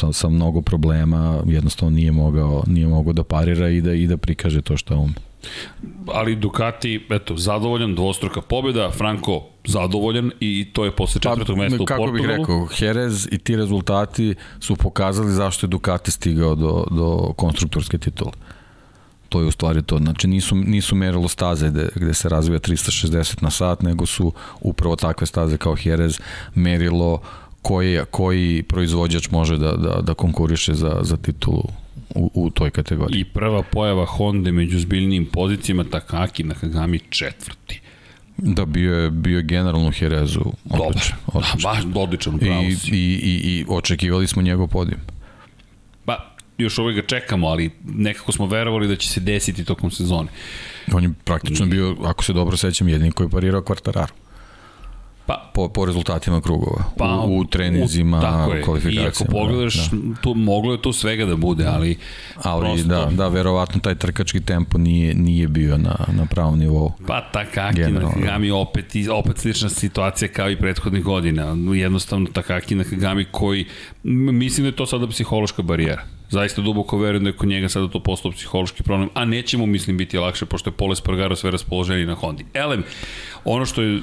sa, 0.00 0.12
sa 0.12 0.28
mnogo 0.28 0.62
problema 0.62 1.42
jednostavno 1.46 1.96
nije 1.96 2.12
mogao 2.12 2.64
nije 2.66 2.86
mogao 2.86 3.12
da 3.12 3.24
parira 3.24 3.68
i 3.68 3.80
da 3.80 3.92
i 3.92 4.06
da 4.06 4.16
prikaže 4.16 4.62
to 4.62 4.76
što 4.76 4.96
ume. 4.96 5.14
Ali 6.06 6.36
Ducati, 6.36 7.06
eto, 7.10 7.36
zadovoljan, 7.36 7.94
dvostruka 7.94 8.40
pobjeda, 8.40 8.90
Franco 8.90 9.42
zadovoljan 9.64 10.30
i 10.40 10.68
to 10.72 10.84
je 10.84 10.96
posle 10.96 11.20
četvrtog 11.20 11.56
mesta 11.56 11.82
u 11.82 11.84
kako 11.84 12.02
Portugalu. 12.02 12.28
bih 12.28 12.36
rekao, 12.38 12.68
Jerez 12.80 13.28
i 13.32 13.38
ti 13.38 13.56
rezultati 13.56 14.34
su 14.60 14.76
pokazali 14.76 15.32
zašto 15.32 15.66
je 15.66 15.68
Ducati 15.68 16.10
stigao 16.10 16.54
do, 16.54 16.86
do 16.90 17.32
konstruktorske 17.36 17.98
titule. 17.98 18.32
To 19.30 19.40
je 19.40 19.46
u 19.46 19.50
stvari 19.50 19.82
to. 19.82 19.98
Znači 19.98 20.28
nisu, 20.28 20.54
nisu 20.56 20.94
merilo 20.94 21.28
staze 21.28 21.70
gde, 21.70 21.88
gde 21.94 22.14
se 22.14 22.28
razvija 22.28 22.58
360 22.60 23.42
na 23.42 23.50
sat, 23.50 23.82
nego 23.82 24.06
su 24.06 24.32
upravo 24.60 24.96
takve 24.96 25.26
staze 25.26 25.56
kao 25.56 25.76
Jerez 25.84 26.20
merilo 26.54 27.20
koji, 27.62 28.00
koji 28.10 28.62
proizvođač 28.62 29.30
može 29.30 29.58
da, 29.58 29.72
da, 29.72 30.00
da 30.02 30.14
konkuriše 30.14 30.74
za, 30.74 30.98
za 31.02 31.16
titulu 31.16 31.64
u, 32.14 32.30
u 32.34 32.50
toj 32.50 32.70
kategoriji. 32.70 33.20
I 33.20 33.24
prva 33.24 33.62
pojava 33.62 34.06
Honda 34.06 34.52
među 34.52 34.78
zbiljnijim 34.78 35.26
pozicijama 35.26 35.84
Takaki 35.84 36.44
Nakagami 36.44 36.98
četvrti. 37.10 37.80
Da, 38.36 38.64
bio 38.64 38.98
je, 38.98 39.10
bio 39.10 39.36
je 39.36 39.42
generalno 39.42 39.88
u 39.88 39.92
Jerezu. 40.00 40.40
Dobar, 40.64 40.86
Odličan, 40.86 41.18
odličan. 41.26 41.60
da, 41.60 41.68
baš 41.68 41.78
odličan, 41.94 42.34
I, 42.34 42.38
pravo 42.38 42.62
i, 42.62 42.74
si. 42.74 42.90
i, 42.90 43.40
I 43.44 43.64
očekivali 43.68 44.26
smo 44.26 44.42
njegov 44.42 44.66
podijum. 44.66 45.00
Još 46.60 46.78
uvek 46.78 46.96
ga 46.96 47.02
čekamo, 47.02 47.48
ali 47.48 47.70
nekako 47.84 48.32
smo 48.32 48.46
verovali 48.46 48.88
da 48.88 48.96
će 48.96 49.08
se 49.08 49.20
desiti 49.20 49.64
tokom 49.64 49.90
sezone. 49.90 50.28
On 50.92 51.02
je 51.02 51.10
praktično 51.24 51.66
bio, 51.66 51.96
ako 52.04 52.24
se 52.24 52.32
dobro 52.32 52.56
sećam, 52.56 52.88
jedini 52.88 53.12
koji 53.12 53.26
je 53.26 53.30
parirao 53.30 53.62
kvartararu. 53.62 54.12
Pa, 55.30 55.50
po, 55.54 55.68
po 55.68 55.84
rezultatima 55.86 56.40
krugova. 56.40 56.84
Pa, 56.98 57.20
u, 57.26 57.38
u 57.38 57.44
trenizima, 57.44 58.20
tako 58.20 58.52
je. 58.52 58.62
kvalifikacijama. 58.62 59.06
I 59.06 59.08
ako 59.08 59.24
pogledaš, 59.24 59.90
da, 59.90 59.96
da. 59.96 60.14
Tu, 60.20 60.34
moglo 60.34 60.72
je 60.72 60.82
tu 60.82 60.92
svega 60.92 61.26
da 61.26 61.36
bude, 61.36 61.66
ali... 61.66 61.98
Ali 62.42 62.60
prosto... 62.60 62.88
da, 62.88 63.04
da, 63.04 63.28
verovatno 63.28 63.80
taj 63.80 63.94
trkački 63.94 64.40
tempo 64.40 64.78
nije, 64.78 65.14
nije 65.14 65.48
bio 65.48 65.78
na, 65.78 65.96
na 66.12 66.26
pravom 66.26 66.58
nivou. 66.58 66.92
Pa 67.06 67.20
Takaki 67.32 67.80
na 67.80 68.10
Kagami 68.10 68.50
opet, 68.50 68.86
opet 69.12 69.38
slična 69.38 69.68
situacija 69.68 70.28
kao 70.28 70.50
i 70.50 70.56
prethodnih 70.56 71.04
godina. 71.04 71.56
Jednostavno 71.74 72.26
Takaki 72.32 72.74
na 72.74 72.84
Kagami 72.84 73.24
koji, 73.30 73.64
mislim 74.02 74.64
da 74.64 74.68
je 74.68 74.76
to 74.76 74.86
sada 74.86 75.06
psihološka 75.06 75.62
barijera 75.62 76.19
zaista 76.30 76.62
duboko 76.62 76.98
verujem 76.98 77.24
da 77.24 77.30
je 77.30 77.36
kod 77.36 77.48
njega 77.48 77.68
sada 77.68 77.88
to 77.88 78.00
postao 78.00 78.32
psihološki 78.32 78.82
problem, 78.82 79.08
a 79.14 79.24
nećemo, 79.24 79.66
mislim, 79.66 79.96
biti 79.96 80.18
lakše, 80.18 80.46
pošto 80.46 80.70
je 80.70 80.74
Pole 80.74 80.96
Spargaro 80.96 81.36
sve 81.36 81.50
raspoloženiji 81.50 82.06
na 82.06 82.14
Hondi. 82.14 82.44
Elem, 82.54 82.82
ono 83.44 83.66
što 83.66 83.82
je 83.82 84.00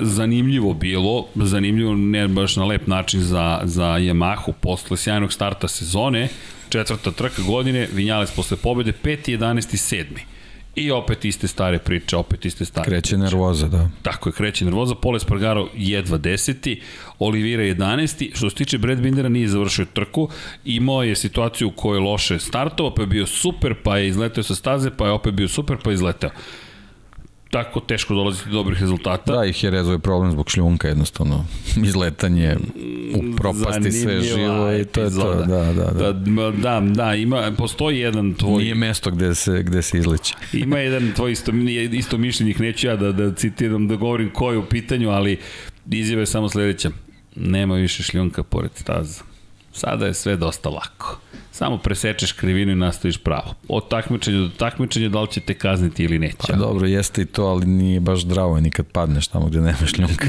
zanimljivo 0.00 0.74
bilo, 0.74 1.26
zanimljivo 1.34 1.94
ne 1.94 2.28
baš 2.28 2.56
na 2.56 2.64
lep 2.64 2.86
način 2.86 3.20
za, 3.20 3.60
za 3.64 3.86
Yamahu, 3.86 4.52
posle 4.60 4.96
sjajnog 4.96 5.32
starta 5.32 5.68
sezone, 5.68 6.28
četvrta 6.68 7.10
trka 7.10 7.42
godine, 7.42 7.88
Vinjales 7.92 8.30
posle 8.30 8.56
pobede, 8.56 8.92
5. 9.04 9.38
11. 9.38 9.96
7. 9.96 10.04
I 10.74 10.90
opet 10.90 11.24
iste 11.24 11.48
stare 11.48 11.78
priče, 11.78 12.16
opet 12.16 12.44
iste 12.44 12.64
stare 12.64 12.84
Kreće 12.84 13.02
priče. 13.02 13.16
nervoza, 13.16 13.68
da. 13.68 13.88
Tako 14.02 14.28
je, 14.28 14.32
kreće 14.32 14.64
nervoza. 14.64 14.94
Pole 14.94 15.20
Spargaro 15.20 15.68
jedva 15.74 16.18
deseti, 16.18 16.80
Olivira 17.18 17.62
11. 17.62 18.36
Što 18.36 18.50
se 18.50 18.56
tiče 18.56 18.78
Brad 18.78 19.00
Bindera 19.00 19.28
nije 19.28 19.48
završio 19.48 19.86
trku, 19.92 20.28
imao 20.64 21.02
je 21.02 21.16
situaciju 21.16 21.68
u 21.68 21.72
kojoj 21.72 22.00
loše 22.00 22.38
startovao, 22.38 22.94
pa 22.94 23.02
je 23.02 23.06
bio 23.06 23.26
super, 23.26 23.74
pa 23.82 23.98
je 23.98 24.08
izleteo 24.08 24.42
sa 24.42 24.54
staze, 24.54 24.90
pa 24.90 25.06
je 25.06 25.12
opet 25.12 25.34
bio 25.34 25.48
super, 25.48 25.76
pa 25.84 25.90
je 25.90 25.94
izleteo 25.94 26.30
tako 27.50 27.80
teško 27.80 28.14
dolaziti 28.14 28.48
do 28.50 28.54
dobrih 28.54 28.80
rezultata. 28.80 29.32
Da, 29.32 29.44
i 29.44 29.52
Jerezov 29.62 29.92
je 29.92 29.98
problem 29.98 30.32
zbog 30.32 30.50
šljunka 30.50 30.88
jednostavno. 30.88 31.44
Izletanje 31.86 32.56
u 33.14 33.36
propasti 33.36 33.92
sve 33.92 34.22
živo 34.22 34.72
i 34.72 34.84
to 34.84 35.00
je 35.00 35.10
to. 35.10 35.34
Da, 35.34 35.44
da, 35.44 35.72
da. 35.72 36.12
Da, 36.12 36.50
da, 36.50 36.80
da 36.80 37.14
ima, 37.14 37.52
postoji 37.58 37.98
jedan 37.98 38.34
tvoj... 38.34 38.62
Nije 38.62 38.74
mesto 38.74 39.10
gde 39.10 39.34
se, 39.34 39.62
gde 39.62 39.82
se 39.82 39.98
izleće. 39.98 40.34
ima 40.64 40.78
jedan 40.78 41.12
tvoj 41.16 41.32
isto, 41.32 41.52
isto 41.92 42.18
mišljenih, 42.18 42.60
neću 42.60 42.86
ja 42.86 42.96
da, 42.96 43.12
da 43.12 43.34
citiram, 43.34 43.88
da 43.88 43.96
govorim 43.96 44.30
ko 44.30 44.52
je 44.52 44.58
u 44.58 44.66
pitanju, 44.66 45.10
ali 45.10 45.38
izjave 45.90 46.22
je 46.22 46.26
samo 46.26 46.48
sledeća. 46.48 46.90
Nema 47.36 47.74
više 47.74 48.02
šljunka 48.02 48.42
pored 48.42 48.70
staza. 48.74 49.29
Sada 49.80 50.06
je 50.06 50.14
sve 50.14 50.36
dosta 50.36 50.68
lako. 50.68 51.18
Samo 51.52 51.78
presečeš 51.78 52.32
krivinu 52.32 52.72
i 52.72 52.74
nastaviš 52.74 53.18
pravo. 53.18 53.54
Od 53.68 53.88
takmičenja 53.88 54.38
do 54.38 54.48
takmičenja 54.48 55.08
da 55.08 55.20
li 55.20 55.28
će 55.28 55.40
te 55.40 55.54
kazniti 55.54 56.04
ili 56.04 56.18
neće. 56.18 56.36
Pa 56.48 56.56
dobro, 56.56 56.86
jeste 56.86 57.22
i 57.22 57.26
to, 57.26 57.44
ali 57.44 57.66
nije 57.66 58.00
baš 58.00 58.20
zdravo 58.20 58.60
nikad 58.60 58.86
padneš 58.86 59.28
tamo 59.28 59.46
gde 59.46 59.60
nema 59.60 59.86
šljunka. 59.86 60.28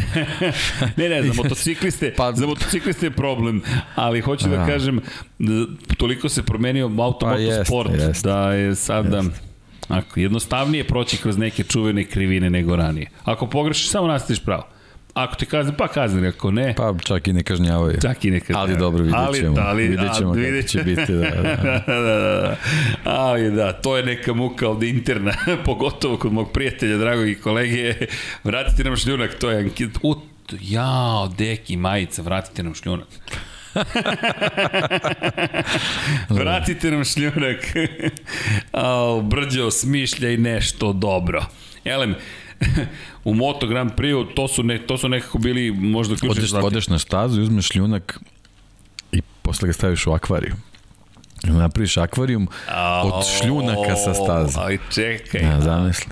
ne, 0.97 1.09
ne, 1.09 1.23
za 1.23 1.33
motocikliste, 1.33 2.13
pa... 2.17 2.31
za 2.33 2.47
motocikliste 2.47 3.05
je 3.05 3.11
problem, 3.11 3.61
ali 3.95 4.21
hoću 4.21 4.49
da, 4.49 4.57
da 4.57 4.65
kažem, 4.65 5.01
da 5.39 5.65
toliko 5.97 6.29
se 6.29 6.43
promenio 6.43 6.85
automotosport 6.85 7.89
pa 7.89 7.95
jest, 7.95 8.23
da 8.23 8.53
je 8.53 8.75
sada... 8.75 9.23
Ako, 9.87 10.19
jednostavnije 10.19 10.83
proći 10.87 11.17
kroz 11.17 11.37
neke 11.37 11.63
čuvene 11.63 12.03
krivine 12.03 12.49
nego 12.49 12.75
ranije. 12.75 13.09
Ako 13.23 13.47
pogrešiš, 13.47 13.89
samo 13.89 14.07
nastaviš 14.07 14.43
pravo. 14.43 14.67
Ako 15.13 15.35
te 15.35 15.45
kazne, 15.45 15.77
pa 15.77 15.87
kazne, 15.87 16.27
ako 16.27 16.51
ne. 16.51 16.73
Pa 16.77 16.93
čak 17.03 17.27
i 17.27 17.33
ne 17.33 17.43
kažnjavaju. 17.43 17.97
Čak 18.01 18.25
i 18.25 18.31
ne 18.31 18.39
kažnjavaju. 18.39 18.71
Ali 18.71 18.79
dobro, 18.79 19.03
vidjet 19.03 19.35
ćemo. 19.35 19.55
Ali, 19.59 19.67
ali, 19.67 19.87
vidjet 19.87 20.15
ćemo 20.17 20.29
ali, 20.29 20.51
kako 20.51 20.67
će 20.67 20.83
biti. 20.83 21.13
Da, 21.21 21.29
da. 21.29 21.83
da, 21.87 21.99
da, 21.99 22.19
da. 22.19 22.55
Ali 23.03 23.51
da, 23.51 23.73
to 23.73 23.97
je 23.97 24.03
neka 24.03 24.33
muka 24.33 24.69
od 24.69 24.83
interna, 24.83 25.33
pogotovo 25.65 26.17
kod 26.17 26.33
mog 26.33 26.51
prijatelja, 26.51 26.97
dragog 26.97 27.29
i 27.29 27.35
kolege. 27.35 27.95
Vratite 28.43 28.83
nam 28.83 28.97
šljunak, 28.97 29.35
to 29.39 29.51
je 29.51 29.59
ankit. 29.59 29.89
U, 30.03 30.15
jao, 30.61 31.27
deki, 31.37 31.77
majica, 31.77 32.21
vratite 32.21 32.63
nam 32.63 32.75
šljunak. 32.75 33.07
vratite 36.29 36.91
nam 36.91 37.03
šljunak. 37.03 37.73
Brđo, 39.23 39.71
smišljaj 39.71 40.37
nešto 40.37 40.93
dobro. 40.93 41.45
Elem, 41.85 42.15
u 43.25 43.33
Moto 43.33 43.67
Grand 43.67 43.91
Prix 43.95 44.35
to 44.35 44.47
su, 44.47 44.63
ne, 44.63 44.87
to 44.87 44.97
su 44.97 45.09
nekako 45.09 45.37
bili 45.37 45.71
možda 45.71 46.15
ključni 46.15 46.39
odeš, 46.39 46.49
zlati. 46.49 46.65
Odeš 46.65 46.87
na 46.87 46.99
stazu, 46.99 47.41
uzmeš 47.41 47.67
šljunak 47.67 48.19
i 49.11 49.21
posle 49.41 49.67
ga 49.67 49.73
staviš 49.73 50.07
u 50.07 50.11
akvariju. 50.11 50.55
Napraviš 51.43 51.97
akvarijum 51.97 52.47
od 53.03 53.25
šljunaka 53.37 53.95
sa 53.95 54.13
staze. 54.13 54.59
Aj, 54.59 54.77
čekaj. 54.93 55.41
Ja, 55.41 55.61
zamisli. 55.61 56.11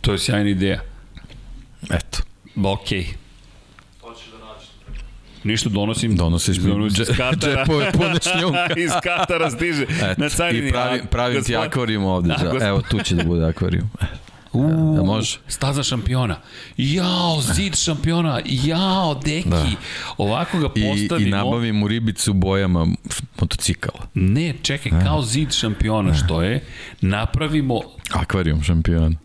To 0.00 0.12
je 0.12 0.18
sjajna 0.18 0.50
ideja. 0.50 0.80
Eto. 1.90 2.18
Okej. 2.56 3.00
Okay. 3.00 3.14
Ništa 5.46 5.68
donosim. 5.68 6.16
Donosiš 6.16 6.58
mi 6.58 6.70
donosim 6.70 7.02
iz 7.02 7.08
Katara. 7.08 7.36
džepove 7.36 7.92
pune 7.92 8.18
šljunka. 8.22 8.66
iz 8.86 8.90
Katara 9.02 9.50
stiže. 9.50 9.82
Et, 9.82 10.18
na 10.18 10.28
carini. 10.28 10.68
I 10.68 10.70
pravi, 10.72 11.00
pravim 11.10 11.44
ti 11.44 11.56
akvarijum 11.56 12.04
ovde. 12.04 12.28
Da, 12.28 12.66
Evo, 12.66 12.82
tu 12.90 13.02
će 13.02 13.14
da 13.14 13.24
bude 13.24 13.44
akvarijum. 13.44 13.90
U, 14.56 14.94
da, 14.96 15.02
može. 15.02 15.38
Staza 15.48 15.82
šampiona. 15.82 16.36
Jao, 16.76 17.40
zid 17.40 17.76
šampiona. 17.76 18.40
Jao, 18.44 19.14
deki. 19.14 19.48
Da. 19.48 19.66
Ovako 20.18 20.58
ga 20.58 20.68
postavimo. 20.68 21.18
I, 21.18 21.28
i 21.28 21.30
nabavimo 21.30 21.88
ribicu 21.88 22.32
bojama 22.32 22.86
motocikala. 23.40 24.06
Ne, 24.14 24.54
čekaj, 24.62 24.92
da. 24.92 25.04
kao 25.04 25.22
zid 25.22 25.52
šampiona 25.52 26.14
što 26.14 26.42
je, 26.42 26.64
napravimo... 27.00 27.80
Akvarijum 28.12 28.62
šampiona. 28.62 29.16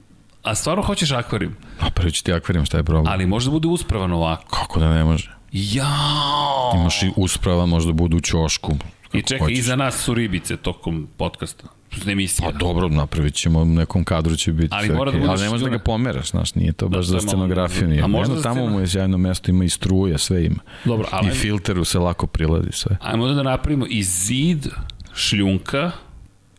A 0.44 0.56
stvarno 0.56 0.84
hoćeš 0.84 1.12
akvarijum? 1.12 1.56
A 1.80 1.90
prvi 1.90 2.12
ću 2.12 2.24
ti 2.24 2.34
akvarijum, 2.34 2.66
šta 2.66 2.78
je 2.78 2.84
problem? 2.84 3.14
Ali 3.14 3.26
može 3.26 3.46
da 3.46 3.52
bude 3.52 3.68
uspravan 3.68 4.12
ovako. 4.12 4.56
Kako 4.56 4.80
da 4.80 4.94
ne 4.94 5.04
može? 5.04 5.32
Jao! 5.52 6.72
Imaš 6.76 7.04
i 7.04 7.12
usprava, 7.16 7.66
možda 7.66 7.92
bude 7.94 8.16
u 8.16 8.20
ćošku. 8.20 8.76
I 9.14 9.22
čekaj, 9.22 9.40
hoćeš. 9.40 9.58
iza 9.58 9.76
nas 9.76 9.96
su 9.96 10.14
ribice 10.14 10.58
tokom 10.58 11.08
podcasta 11.18 11.81
emisija. 12.08 12.52
Pa 12.52 12.58
dobro, 12.58 12.90
napravit 12.90 13.34
ćemo, 13.34 13.66
nekom 13.66 14.04
kadru 14.04 14.36
će 14.36 14.54
biti 14.54 14.70
ali, 14.72 14.90
mora 14.90 15.12
da 15.12 15.18
ali 15.32 15.42
ne 15.42 15.50
možeš 15.50 15.64
da 15.64 15.70
ga 15.70 15.80
pomeraš, 15.80 16.30
znaš, 16.32 16.56
nije 16.56 16.72
to 16.72 16.88
da, 16.88 16.98
baš 16.98 17.06
za 17.06 17.20
scenografiju. 17.20 17.88
Nije. 17.88 18.04
A 18.04 18.08
možda 18.08 18.34
Jedno, 18.34 18.44
tamo 18.44 18.68
mu 18.68 18.80
je 18.80 18.88
sjajno 18.88 19.18
mesto, 19.18 19.52
ima 19.52 19.64
i 19.64 19.70
struje, 19.70 20.18
sve 20.18 20.46
ima. 20.46 20.60
Dobro, 20.86 21.08
ali, 21.12 21.28
I 21.28 21.32
filteru 21.32 21.86
se 21.86 22.00
lako 22.00 22.28
prilazi 22.28 22.70
sve. 22.72 22.98
Ajmo 23.02 23.28
da 23.28 23.44
napravimo 23.44 23.86
i 23.90 24.04
zid, 24.04 24.68
šljunka 25.16 25.92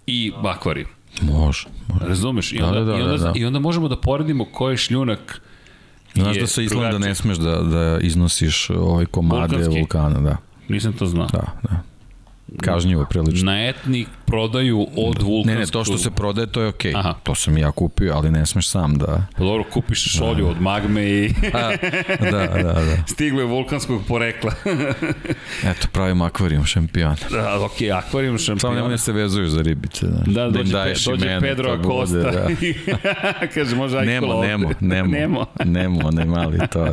i 0.07 0.33
akvarijum. 0.45 0.89
Može, 1.23 1.67
može. 1.89 2.07
Razumeš? 2.07 2.53
I 2.53 2.63
onda, 2.63 2.81
da, 2.81 2.85
da, 2.85 2.93
da, 2.93 2.99
i, 2.99 3.03
onda, 3.03 3.17
da, 3.17 3.25
da. 3.25 3.33
I 3.37 3.45
onda 3.45 3.59
možemo 3.59 3.89
da 3.89 3.97
poredimo 3.97 4.45
ko 4.45 4.71
je 4.71 4.77
šljunak 4.77 5.41
Znaš 6.15 6.39
da 6.39 6.47
sa 6.47 6.63
Islanda 6.63 6.99
ne 6.99 7.15
smeš 7.15 7.39
da, 7.39 7.63
da 7.63 7.99
iznosiš 8.01 8.71
ovaj 8.71 9.07
komade 9.07 9.57
Vulkanski. 9.57 9.79
vulkana, 9.79 10.21
da. 10.21 10.37
Nisam 10.69 10.93
to 10.93 11.07
znao. 11.07 11.27
Da, 11.27 11.43
da 11.63 11.83
kažnjivo 12.61 13.07
prilično. 13.11 13.53
Na 13.53 13.69
etnik 13.69 14.09
prodaju 14.33 14.87
od 14.97 15.23
vulkanskog... 15.23 15.47
Ne, 15.47 15.55
ne, 15.55 15.67
to 15.67 15.85
što 15.85 15.99
se 15.99 16.11
prodaje, 16.11 16.47
to 16.47 16.61
je 16.61 16.69
okej. 16.69 16.93
Okay. 16.93 17.15
To 17.23 17.35
sam 17.35 17.59
ja 17.59 17.71
kupio, 17.71 18.13
ali 18.15 18.31
ne 18.31 18.47
smeš 18.47 18.69
sam 18.69 18.99
da... 18.99 19.27
Pa 19.37 19.45
dobro, 19.45 19.65
kupiš 19.73 20.17
šolju 20.19 20.45
da. 20.45 20.51
od 20.51 20.61
magme 20.61 21.05
i... 21.05 21.35
A, 21.53 21.77
da, 22.21 22.47
da, 22.47 22.73
da. 22.73 22.97
Stiglo 23.13 23.41
je 23.41 23.47
vulkanskog 23.47 24.03
porekla. 24.09 24.53
Eto, 25.71 25.89
pravim 25.93 26.23
akvarijum 26.23 26.65
šampiona. 26.65 27.17
Da, 27.31 27.61
okej, 27.61 27.89
okay, 27.89 27.99
akvarijum 27.99 28.39
šampiona. 28.39 28.61
Samo 28.61 28.75
nemoj 28.75 28.91
da 28.91 28.99
se 28.99 29.13
vezuješ 29.13 29.49
za 29.49 29.63
ribice. 29.63 30.07
Da, 30.07 30.43
da, 30.43 30.51
dođe, 30.51 30.73
da 30.73 30.85
dođe 31.07 31.27
imene, 31.27 31.41
Pedro 31.41 31.73
Acosta. 31.73 32.17
Bude, 32.17 32.75
da. 33.03 33.47
Kaže, 33.55 33.77
može 33.77 34.01
Nemo, 34.01 34.43
Nemo, 34.43 34.71
Nemo, 34.81 35.11
Nemo. 35.11 35.47
Nemo, 35.65 36.11
ne 36.11 36.25
mali 36.25 36.59
to. 36.73 36.87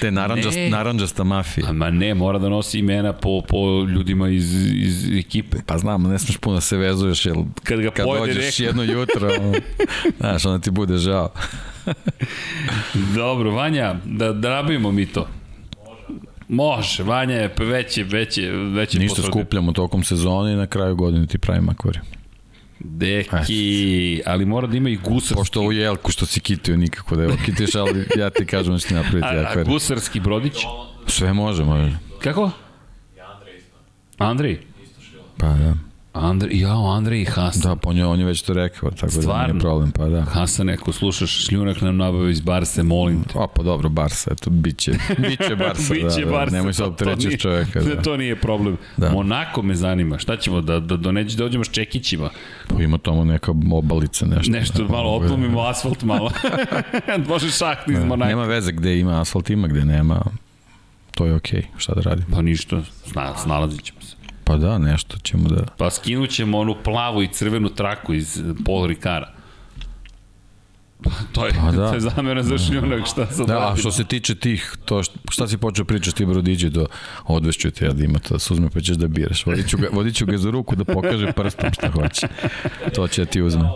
Te 0.00 0.10
naranđast, 0.10 0.56
ne. 0.56 0.70
naranđasta 0.70 1.24
mafija. 1.24 1.66
A 1.68 1.72
ma 1.72 1.90
ne, 1.90 2.14
mora 2.14 2.38
da 2.38 2.48
nosi 2.48 2.78
imena 2.78 3.12
po, 3.12 3.42
po 3.48 3.84
ljudima 3.84 4.28
iz, 4.28 4.54
iz 4.74 5.18
ekipe. 5.18 5.56
Pa 5.66 5.78
znam, 5.78 6.02
ne 6.02 6.18
smeš 6.18 6.36
puno 6.36 6.54
da 6.54 6.60
se 6.70 6.76
vezuješ, 6.76 7.26
jer 7.26 7.36
kad, 7.64 7.80
ga 7.80 7.90
kad 7.90 8.06
dođeš 8.06 8.58
neko... 8.58 8.68
jedno 8.68 8.82
jutro, 8.82 9.30
znaš, 10.20 10.44
onda 10.44 10.58
ti 10.58 10.70
bude 10.70 10.98
žao. 10.98 11.32
Dobro, 13.16 13.50
Vanja, 13.50 13.96
da, 14.04 14.32
da 14.32 14.50
nabavimo 14.50 14.92
mi 14.92 15.06
to. 15.06 15.28
Može, 16.48 17.02
Vanja 17.02 17.34
je 17.34 17.54
veći, 17.58 18.02
veći, 18.02 18.46
veći 18.48 18.98
Ništa 18.98 19.16
potvrde. 19.16 19.40
skupljamo 19.40 19.72
tokom 19.72 20.04
sezone 20.04 20.52
i 20.52 20.56
na 20.56 20.66
kraju 20.66 20.96
godine 20.96 21.26
ti 21.26 21.38
pravimo 21.38 21.70
akvarijum. 21.70 22.06
Deki, 22.78 24.22
ali 24.26 24.46
mora 24.46 24.66
da 24.66 24.76
ima 24.76 24.88
i 24.88 24.96
gusarski. 24.96 25.34
Pošto 25.34 25.60
u 25.60 25.72
jelku 25.72 26.12
što 26.12 26.26
si 26.26 26.40
kitio 26.40 26.76
nikako 26.76 27.16
da 27.16 27.22
je 27.22 27.36
kitiš, 27.44 27.74
ali 27.74 28.06
ja 28.16 28.30
ti 28.30 28.46
kažem 28.46 28.72
da 28.72 28.78
ću 28.78 28.88
ti 28.88 28.94
napraviti. 28.94 29.26
A, 29.26 29.60
a 29.60 29.64
gusarski 29.64 30.20
brodić? 30.20 30.54
Sve 31.06 31.32
može, 31.32 31.64
može. 31.64 31.98
Kako? 32.22 32.50
Ja 33.16 33.30
Andrej 33.32 33.58
isto. 33.58 33.76
Andrej? 34.18 34.60
Pa 35.36 35.46
da. 35.46 35.89
Andre, 36.20 36.48
jao, 36.52 36.86
Andrej 36.86 37.20
i 37.20 37.24
Hasan. 37.24 37.62
Da, 37.62 37.76
pa 37.76 37.90
on 37.90 37.96
je, 37.96 38.06
on 38.06 38.20
je 38.20 38.26
već 38.26 38.42
to 38.42 38.52
rekao, 38.54 38.90
tako 38.90 39.06
da 39.06 39.20
Stvarno? 39.22 39.46
nije 39.46 39.60
problem, 39.60 39.90
pa 39.90 40.04
da. 40.04 40.22
Hasan, 40.22 40.68
ako 40.68 40.92
slušaš, 40.92 41.46
šljunak 41.46 41.80
nam 41.80 41.96
nabavi 41.96 42.32
iz 42.32 42.40
Barse, 42.40 42.82
molim 42.82 43.22
te. 43.22 43.38
A 43.38 43.46
pa 43.46 43.62
dobro, 43.62 43.88
Barsa, 43.88 44.30
eto, 44.32 44.50
biće, 44.50 44.92
biće 45.18 45.56
Barsa, 45.56 45.92
Biće 45.94 46.06
da, 46.06 46.24
da, 46.24 46.30
Barsa, 46.30 46.56
nemoj 46.56 46.72
se 46.72 46.84
opterećiš 46.84 47.40
čoveka. 47.40 47.80
Da. 47.80 48.02
To 48.02 48.16
nije 48.16 48.36
problem. 48.36 48.76
Da. 48.96 49.10
Monako 49.10 49.62
me 49.62 49.74
zanima. 49.74 50.18
Šta 50.18 50.36
ćemo, 50.36 50.60
da, 50.60 50.80
da, 50.80 50.96
da 50.96 51.12
neđe 51.12 51.36
dođemo 51.36 51.64
s 51.64 51.70
čekićima? 51.70 52.30
Pa 52.68 52.82
ima 52.82 52.98
tamo 52.98 53.24
neka 53.24 53.52
obalica, 53.72 54.26
nešto. 54.26 54.52
Nešto 54.52 54.88
malo 54.88 55.16
oplumimo 55.16 55.60
asfalt 55.60 56.02
malo. 56.02 56.30
Može 57.28 57.50
šakt 57.50 57.88
iz 57.88 57.98
Da, 57.98 58.04
Monaka. 58.04 58.28
nema 58.28 58.44
veze 58.44 58.72
gde 58.72 58.98
ima 58.98 59.20
asfalt, 59.20 59.50
ima 59.50 59.68
gde 59.68 59.84
nema. 59.84 60.20
To 61.14 61.26
je 61.26 61.34
okej, 61.34 61.62
šta 61.76 61.94
da 61.94 62.00
radim? 62.00 62.24
Pa 62.32 62.42
ništa, 62.42 62.82
sna, 63.06 63.36
snalazit 63.36 63.82
ćemo 63.82 64.00
se. 64.02 64.16
Pa 64.50 64.56
da, 64.56 64.78
nešto 64.78 65.16
ćemo 65.22 65.48
da... 65.48 65.64
Pa 65.76 65.90
skinut 65.90 66.30
ćemo 66.30 66.58
onu 66.58 66.76
plavu 66.84 67.22
i 67.22 67.28
crvenu 67.28 67.68
traku 67.68 68.14
iz 68.14 68.38
eh, 68.38 68.42
Paul 68.66 68.86
Ricara. 68.86 69.32
To 71.32 71.46
je, 71.46 71.52
Pa 71.52 71.72
da. 71.72 71.88
to 71.88 71.94
je 71.94 72.00
zamera 72.00 72.42
za 72.42 72.58
šljunak, 72.58 73.06
šta 73.06 73.26
sad 73.26 73.46
Da, 73.46 73.56
a 73.56 73.60
radim? 73.60 73.76
što 73.80 73.92
se 73.92 74.04
tiče 74.04 74.34
tih, 74.34 74.76
to 74.84 75.02
šta, 75.02 75.18
šta 75.30 75.48
si 75.48 75.56
počeo 75.58 75.84
pričati 75.84 76.16
ti 76.16 76.26
brodiđe 76.26 76.70
do 76.70 76.86
odvešću 77.26 77.70
te 77.70 77.84
ja 77.84 77.92
da 77.92 78.04
ima 78.04 78.18
to 78.18 78.38
suzme 78.38 78.70
pa 78.70 78.80
ćeš 78.80 78.96
da 78.96 79.08
biraš. 79.08 79.46
Vodit 79.46 79.68
ću 79.68 79.76
ga, 79.76 79.88
vodit 79.92 80.14
ću 80.14 80.26
ga 80.26 80.38
za 80.38 80.50
ruku 80.50 80.76
da 80.76 80.84
pokaže 80.84 81.32
prstom 81.32 81.72
šta 81.72 81.90
hoće. 81.90 82.28
To 82.94 83.08
će 83.08 83.24
da 83.24 83.30
ti 83.30 83.42
uzme. 83.42 83.68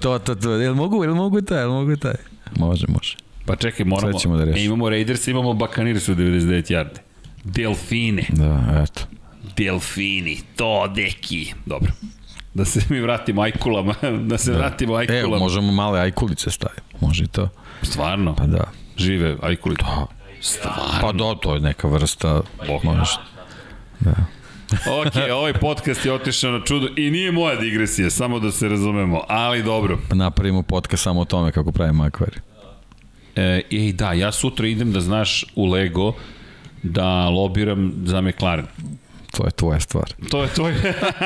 To, 0.00 0.18
to, 0.18 0.34
to. 0.34 0.50
Jel 0.50 0.74
mogu, 0.74 1.04
jel 1.04 1.14
mogu 1.14 1.40
taj, 1.40 1.58
jel 1.58 1.70
mogu 1.70 1.96
taj? 1.96 2.14
Može, 2.56 2.86
može. 2.88 3.16
Pa 3.44 3.56
čekaj, 3.56 3.86
moramo... 3.86 4.36
Da. 4.36 4.58
E, 4.58 4.64
imamo 4.64 4.90
Raiders, 4.90 5.28
imamo 5.28 5.52
Buccaneers 5.52 6.08
u 6.08 6.14
99 6.14 6.72
yardi. 6.72 6.98
Delfine. 7.44 8.26
Da, 8.28 8.82
eto. 8.84 9.15
Delfini, 9.56 10.38
to 10.56 10.88
deki. 10.88 11.52
Dobro. 11.66 11.92
Da 12.54 12.64
se 12.64 12.80
mi 12.88 13.00
vratimo 13.00 13.42
ajkulama, 13.42 13.94
da 14.28 14.38
se 14.38 14.52
vratimo 14.52 14.94
E, 14.94 15.00
ajkulama. 15.00 15.38
možemo 15.38 15.72
male 15.72 16.00
ajkulice 16.00 16.50
staviti. 16.50 16.82
Može 17.00 17.24
i 17.24 17.28
to. 17.28 17.48
Stvarno? 17.82 18.34
Pa 18.36 18.46
da. 18.46 18.64
Žive 18.96 19.36
ajkulice. 19.42 19.82
Da. 19.84 20.06
Stvarno. 20.40 21.00
Pa 21.00 21.12
da, 21.12 21.34
to 21.34 21.54
je 21.54 21.60
neka 21.60 21.88
vrsta. 21.88 22.40
Bok. 22.68 22.82
Možeš. 22.82 23.08
Ok, 24.88 25.12
ovaj 25.32 25.52
podcast 25.52 26.04
je 26.06 26.12
otišao 26.12 26.52
na 26.52 26.60
čudo 26.64 26.88
i 26.96 27.10
nije 27.10 27.32
moja 27.32 27.56
digresija, 27.56 28.10
samo 28.10 28.40
da 28.40 28.52
se 28.52 28.68
razumemo, 28.68 29.22
ali 29.28 29.62
dobro. 29.62 29.98
Napravimo 30.10 30.62
podcast 30.62 31.02
samo 31.02 31.20
o 31.20 31.24
tome 31.24 31.52
kako 31.52 31.72
pravimo 31.72 32.04
akvarij. 32.04 32.38
E, 33.36 33.62
ej, 33.72 33.92
da, 33.92 34.12
ja 34.12 34.32
sutra 34.32 34.66
idem 34.66 34.92
da 34.92 35.00
znaš 35.00 35.44
u 35.54 35.66
Lego 35.66 36.12
da 36.82 37.28
lobiram 37.28 37.92
za 38.04 38.20
McLaren. 38.20 38.66
To 39.36 39.44
je 39.44 39.50
tvoja 39.50 39.80
stvar. 39.80 40.12
To 40.30 40.42
je 40.42 40.48
tvoj... 40.48 40.74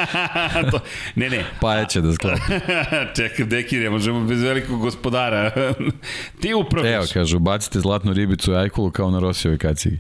to... 0.70 0.80
Ne, 1.14 1.30
ne. 1.30 1.44
Pa 1.60 1.74
je 1.74 1.86
će 1.88 2.00
da 2.00 2.12
sklopi. 2.12 2.40
Čekaj, 3.16 3.46
deki, 3.46 3.76
ne 3.76 3.90
možemo 3.90 4.24
bez 4.24 4.42
velikog 4.42 4.80
gospodara. 4.80 5.50
Ti 6.40 6.48
Evo, 6.48 6.60
upravljaš. 6.60 7.12
kažu, 7.12 7.38
bacite 7.38 7.80
zlatnu 7.80 8.12
ribicu 8.12 8.52
i 8.52 8.56
ajkulu 8.56 8.90
kao 8.90 9.10
na 9.10 9.18
Rosijevoj 9.18 9.58
kacigi. 9.58 9.98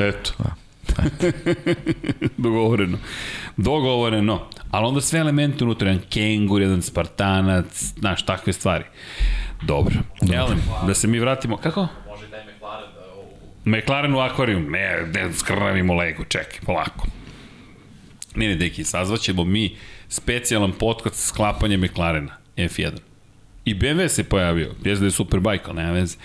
Eto. 0.00 0.32
Dogovoreno. 2.36 2.98
Dogovoreno. 3.56 4.40
Ali 4.70 4.86
onda 4.86 5.00
sve 5.00 5.20
elemente 5.20 5.64
unutra, 5.64 5.88
jedan 5.88 6.04
kengur, 6.10 6.62
jedan 6.62 6.82
spartanac, 6.82 7.84
znaš, 7.98 8.26
takve 8.26 8.52
stvari. 8.52 8.84
Dobro. 9.62 9.94
Jelem, 10.22 10.62
da 10.86 10.94
se 10.94 11.08
mi 11.08 11.18
vratimo, 11.18 11.56
kako? 11.56 11.88
Može 12.08 12.30
taj 12.30 12.44
McLaren 12.44 12.90
da. 13.64 13.78
McLaren 13.78 14.14
u 14.14 14.18
akvarijum, 14.18 14.70
ne, 14.70 15.06
ne 15.14 15.32
skrnavimo 15.32 15.94
Lego, 15.94 16.24
čekaj, 16.24 16.58
polako. 16.66 17.06
Ne, 18.34 18.48
ne, 18.48 18.54
deki, 18.54 18.84
sazvaćemo 18.84 19.44
mi 19.44 19.76
specijalan 20.08 20.72
podcast 20.72 21.28
sklapanje 21.28 21.76
McLarena, 21.76 22.36
F1. 22.56 22.92
I 23.64 23.74
BMW 23.74 24.08
se 24.08 24.24
pojavio, 24.24 24.74
jezda 24.84 25.06
je 25.06 25.10
Superbike, 25.10 25.64
ali 25.66 25.76
nema 25.76 25.92
veze. 25.92 26.16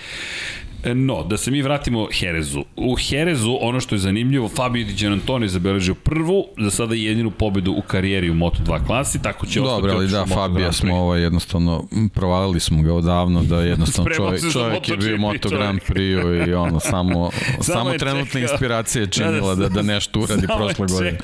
E, 0.86 0.96
No, 0.96 1.24
da 1.24 1.38
se 1.38 1.52
mi 1.52 1.62
vratimo 1.62 2.08
Herezu. 2.20 2.64
U 2.76 2.96
Herezu, 2.96 3.58
ono 3.62 3.80
što 3.80 3.96
je 3.96 4.00
zanimljivo, 4.00 4.50
Fabio 4.50 4.86
Di 4.86 4.94
Giannantoni 4.94 5.46
je 5.46 5.50
zabeležio 5.50 5.96
prvu, 5.96 6.46
za 6.58 6.72
sada 6.72 6.96
jedinu 6.96 7.32
pobedu 7.32 7.72
u 7.72 7.82
karijeri 7.82 8.30
u 8.30 8.34
Moto2 8.34 8.86
klasi, 8.86 9.22
tako 9.22 9.46
će 9.46 9.60
Dobro, 9.60 9.94
ali 9.94 10.08
da, 10.08 10.26
Fabija 10.26 10.60
Grand 10.60 10.76
smo 10.76 10.96
ovo 10.96 11.16
jednostavno, 11.16 11.88
provalili 12.14 12.60
smo 12.60 12.82
ga 12.82 12.94
odavno, 12.94 13.44
da 13.44 13.62
jednostavno 13.62 14.12
čovjek, 14.18 14.52
čovjek 14.54 14.90
je 14.90 14.98
bio 14.98 15.18
Moto. 15.18 15.50
Grand 15.50 15.80
Prix 15.90 16.50
i 16.50 16.54
ono, 16.54 16.80
samo, 16.80 17.32
samo 17.74 17.90
je 17.90 17.98
trenutna 17.98 18.26
čekao. 18.26 18.42
inspiracija 18.42 19.02
je 19.02 19.08
činila 19.08 19.56
da, 19.56 19.70
da 19.70 19.82
nešto 19.94 20.20
uradi 20.20 20.48
Samo 20.48 20.58
prošle 20.58 20.88
godine. 20.88 21.18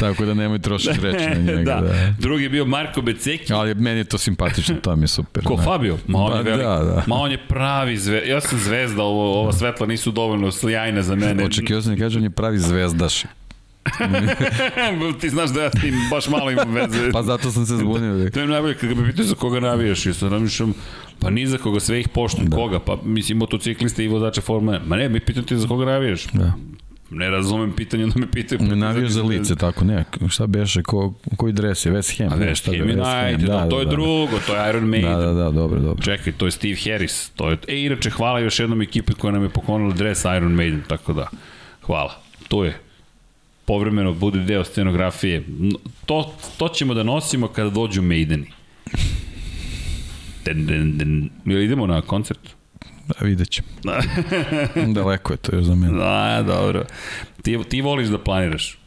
Tako 0.00 0.24
da 0.24 0.34
nemoj 0.34 0.58
trošiti 0.58 1.00
reći 1.00 1.24
na 1.24 1.52
njega. 1.52 1.74
da. 1.74 1.80
da. 1.80 2.14
Drugi 2.18 2.42
je 2.42 2.50
bio 2.50 2.64
Marko 2.64 3.02
Beceki, 3.02 3.52
Ali 3.52 3.74
meni 3.74 4.00
je 4.00 4.04
to 4.04 4.18
simpatično, 4.18 4.76
to 4.82 4.96
mi 4.96 5.04
je 5.04 5.08
super. 5.08 5.44
Ko 5.44 5.56
da. 5.56 5.62
Fabio? 5.62 5.98
Ma 6.06 6.18
on 6.18 6.38
je 6.38 6.44
Pa 6.44 6.56
da, 6.56 6.84
da. 6.84 7.04
Ma 7.06 7.16
on 7.16 7.30
je 7.30 7.38
pravi 7.48 7.96
zvezda. 7.96 8.28
Ja 8.28 8.40
sam 8.40 8.58
zvezda, 8.58 9.01
ovo, 9.02 9.40
ova 9.40 9.52
svetla 9.52 9.86
nisu 9.86 10.10
dovoljno 10.10 10.52
slijajna 10.52 11.02
za 11.02 11.14
mene. 11.14 11.44
Očekio 11.44 11.82
sam 11.82 11.94
da 11.94 12.00
kaže 12.00 12.18
on 12.18 12.24
je 12.24 12.30
pravi 12.30 12.58
zvezdaš. 12.58 13.24
Ti 15.20 15.28
znaš 15.28 15.50
da 15.50 15.62
ja 15.62 15.70
s 15.70 15.80
tim 15.80 15.94
baš 16.10 16.28
malo 16.28 16.50
imam 16.50 16.72
veze. 16.72 17.12
Pa 17.12 17.22
zato 17.22 17.50
sam 17.50 17.66
se 17.66 17.76
zbunio. 17.76 18.30
To 18.30 18.40
je 18.40 18.46
najbolje 18.46 18.74
kada 18.74 18.94
me 18.94 19.10
pitaju 19.10 19.28
za 19.28 19.34
koga 19.34 19.60
navijaš. 19.60 20.06
Ja 20.06 20.14
sam 20.14 20.30
namišljam, 20.30 20.74
pa 21.18 21.30
ni 21.30 21.46
za 21.46 21.58
koga, 21.58 21.80
sve 21.80 22.00
ih 22.00 22.08
poštujem. 22.08 22.50
Da. 22.50 22.56
Koga? 22.56 22.78
Pa 22.78 22.98
mislim, 23.04 23.38
motocikliste 23.38 24.04
i 24.04 24.08
vozače 24.08 24.40
Formule 24.40 24.78
1. 24.78 24.86
Ma 24.86 24.96
ne, 24.96 25.08
mi 25.08 25.20
pitaju 25.20 25.46
ti 25.46 25.56
za 25.56 25.68
koga 25.68 25.84
navijaš. 25.84 26.26
Da. 26.32 26.52
Ne 27.14 27.30
razumem 27.30 27.72
pitanje, 27.72 28.04
onda 28.04 28.18
me 28.18 28.30
pitaju. 28.30 28.60
Ne 28.62 28.76
navijaš 28.76 29.10
za 29.10 29.22
lice, 29.22 29.56
tako 29.56 29.84
ne. 29.84 30.04
Šta 30.28 30.46
beše, 30.46 30.82
ko, 30.82 31.14
koji 31.36 31.52
dres 31.52 31.86
je? 31.86 31.92
West 31.92 32.18
Ham. 32.18 32.32
A 32.32 32.36
da, 32.36 32.44
West 32.44 32.66
Ham, 32.66 32.90
United, 32.90 33.48
da, 33.48 33.68
to 33.68 33.80
je 33.80 33.86
drugo, 33.86 34.38
to 34.46 34.56
je 34.56 34.70
Iron 34.70 34.84
Maiden. 34.84 35.12
Da, 35.12 35.16
da, 35.16 35.32
da, 35.32 35.50
dobro, 35.50 35.80
dobro. 35.80 36.02
Čekaj, 36.04 36.32
to 36.32 36.46
je 36.46 36.50
Steve 36.50 36.76
Harris. 36.84 37.30
To 37.36 37.50
je, 37.50 37.58
e, 37.68 37.80
inače, 37.84 38.10
hvala 38.10 38.38
još 38.38 38.60
jednom 38.60 38.82
ekipi 38.82 39.12
koja 39.12 39.32
nam 39.32 39.42
je 39.42 39.48
poklonila 39.48 39.94
dres 39.94 40.24
Iron 40.24 40.52
Maiden, 40.52 40.82
tako 40.88 41.12
da, 41.12 41.28
hvala. 41.82 42.20
To 42.48 42.64
je 42.64 42.78
povremeno 43.64 44.12
bude 44.12 44.40
deo 44.40 44.64
scenografije. 44.64 45.44
To, 46.06 46.34
to 46.56 46.68
ćemo 46.68 46.94
da 46.94 47.02
nosimo 47.02 47.48
kada 47.48 47.70
dođu 47.70 48.02
Maideni. 48.02 48.46
Den, 50.44 50.66
den, 50.66 50.98
den. 50.98 51.30
Jel 51.44 51.62
idemo 51.62 51.86
na 51.86 52.00
koncert? 52.00 52.61
Da, 53.08 53.14
vidjet 53.26 53.50
ćemo. 53.50 53.68
Daleko 54.94 55.32
je 55.32 55.36
to 55.36 55.56
još 55.56 55.64
za 55.64 55.74
mene. 55.74 55.98
Da, 55.98 56.42
dobro. 56.46 56.84
Ti, 57.42 57.58
ti 57.68 57.80
voliš 57.80 58.08
da 58.08 58.18
planiraš. 58.18 58.78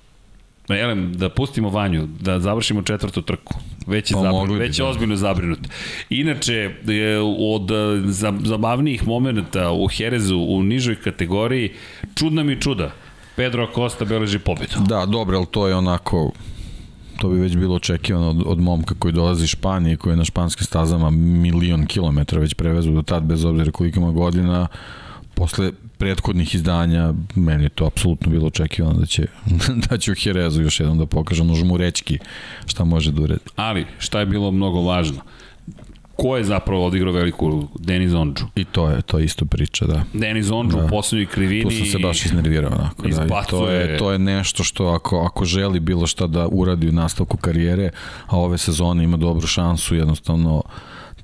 Ma, 0.69 0.75
Jelem, 0.75 1.13
da 1.13 1.29
pustimo 1.29 1.69
Vanju, 1.69 2.07
da 2.19 2.39
završimo 2.39 2.81
četvrtu 2.81 3.21
trku. 3.21 3.53
Već 3.87 4.11
je, 4.11 4.15
Pa 4.15 4.21
zabrinut, 4.21 4.59
već 4.59 4.79
je 4.79 4.83
da. 4.83 4.89
ozbiljno 4.89 5.15
zabrinut. 5.15 5.59
Inače, 6.09 6.75
od 7.39 7.71
e, 7.71 8.01
za, 8.05 8.33
zabavnijih 8.43 9.07
momenta 9.07 9.71
u 9.71 9.87
Herezu 9.87 10.37
u 10.37 10.63
nižoj 10.63 10.95
kategoriji, 10.95 11.73
čudna 12.15 12.43
mi 12.43 12.61
čuda. 12.61 12.91
Pedro 13.35 13.63
Acosta 13.63 14.05
beleži 14.05 14.39
pobedu. 14.39 14.75
Da, 14.87 15.05
dobro, 15.05 15.37
ali 15.37 15.47
to 15.51 15.67
je 15.67 15.75
onako 15.75 16.31
to 17.17 17.29
bi 17.29 17.39
već 17.39 17.55
bilo 17.55 17.75
očekivano 17.75 18.29
od, 18.29 18.43
od 18.45 18.59
momka 18.59 18.95
koji 18.99 19.13
dolazi 19.13 19.43
iz 19.43 19.49
Španije, 19.49 19.97
koji 19.97 20.13
je 20.13 20.17
na 20.17 20.25
španskim 20.25 20.65
stazama 20.65 21.09
milion 21.09 21.85
kilometara 21.85 22.41
već 22.41 22.53
prevezu 22.53 22.91
do 22.91 23.01
tad, 23.01 23.23
bez 23.23 23.45
obzira 23.45 23.71
koliko 23.71 23.99
ima 23.99 24.11
godina, 24.11 24.67
posle 25.33 25.71
prethodnih 25.97 26.55
izdanja, 26.55 27.13
meni 27.35 27.63
je 27.63 27.69
to 27.69 27.85
apsolutno 27.85 28.31
bilo 28.31 28.47
očekivano 28.47 28.99
da 28.99 29.05
će, 29.05 29.27
da 29.89 29.97
će 29.97 30.11
u 30.11 30.15
Herezu 30.15 30.61
još 30.61 30.79
jednom 30.79 30.97
da 30.97 31.05
pokaže 31.05 31.41
ono 31.41 31.55
žmurečki 31.55 32.19
šta 32.65 32.83
može 32.83 33.11
da 33.11 33.21
uredi. 33.21 33.41
Ali, 33.55 33.85
šta 33.99 34.19
je 34.19 34.25
bilo 34.25 34.51
mnogo 34.51 34.81
važno? 34.81 35.21
Ko 36.15 36.37
je 36.37 36.43
zapravo 36.43 36.85
odigrao 36.85 37.13
veliku? 37.13 37.67
Denis 37.79 38.13
Ondžu. 38.13 38.45
I 38.55 38.65
to 38.65 38.89
je, 38.89 39.01
to 39.01 39.19
je 39.19 39.25
isto 39.25 39.45
priča, 39.45 39.85
da. 39.85 40.03
Denis 40.13 40.51
Ondžu 40.51 40.77
Da. 40.77 40.85
u 40.85 40.89
poslednjoj 40.89 41.25
krivini. 41.25 41.63
Tu 41.63 41.71
sam 41.71 41.85
se 41.85 41.97
baš 41.99 42.25
iznervirao 42.25 42.71
onako, 42.71 43.07
da. 43.07 43.25
I 43.25 43.49
to 43.49 43.69
je, 43.69 43.97
to 43.97 44.11
je 44.11 44.19
nešto 44.19 44.63
što 44.63 44.85
ako, 44.85 45.19
ako 45.19 45.45
želi 45.45 45.79
bilo 45.79 46.07
šta 46.07 46.27
da 46.27 46.47
uradi 46.51 46.89
u 46.89 46.91
nastavku 46.91 47.37
karijere, 47.37 47.89
a 48.27 48.37
ove 48.37 48.57
sezone 48.57 49.03
ima 49.03 49.17
dobru 49.17 49.47
šansu, 49.47 49.95
jednostavno 49.95 50.63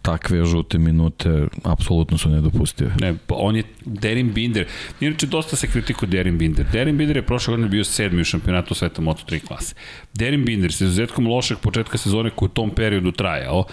takve 0.02 0.46
žute 0.46 0.78
minute 0.78 1.48
apsolutno 1.64 2.18
su 2.18 2.30
nedopustive. 2.30 2.92
Ne, 3.02 3.16
pa 3.28 3.36
on 3.38 3.56
je 3.56 3.64
Derin 3.86 4.34
Binder. 4.34 4.66
Inače, 5.00 5.28
dosta 5.28 5.56
se 5.56 5.68
kritikuje 5.68 6.10
Derin 6.10 6.38
Binder. 6.38 6.66
Derin 6.72 6.98
Binder 6.98 7.18
je 7.18 7.26
prošle 7.26 7.52
godine 7.52 7.70
bio 7.70 7.84
sedmi 7.84 8.22
u 8.22 8.26
šampionatu 8.26 8.74
sveta 8.74 9.02
Moto3 9.02 9.48
klase. 9.48 9.76
Derin 10.14 10.46
Binder 10.46 10.74
sa 10.74 10.84
izuzetkom 10.84 11.28
lošeg 11.28 11.58
početka 11.58 11.98
sezone 11.98 12.30
koji 12.30 12.48
u 12.48 12.50
tom 12.50 12.70
periodu 12.70 13.12
trajao, 13.12 13.64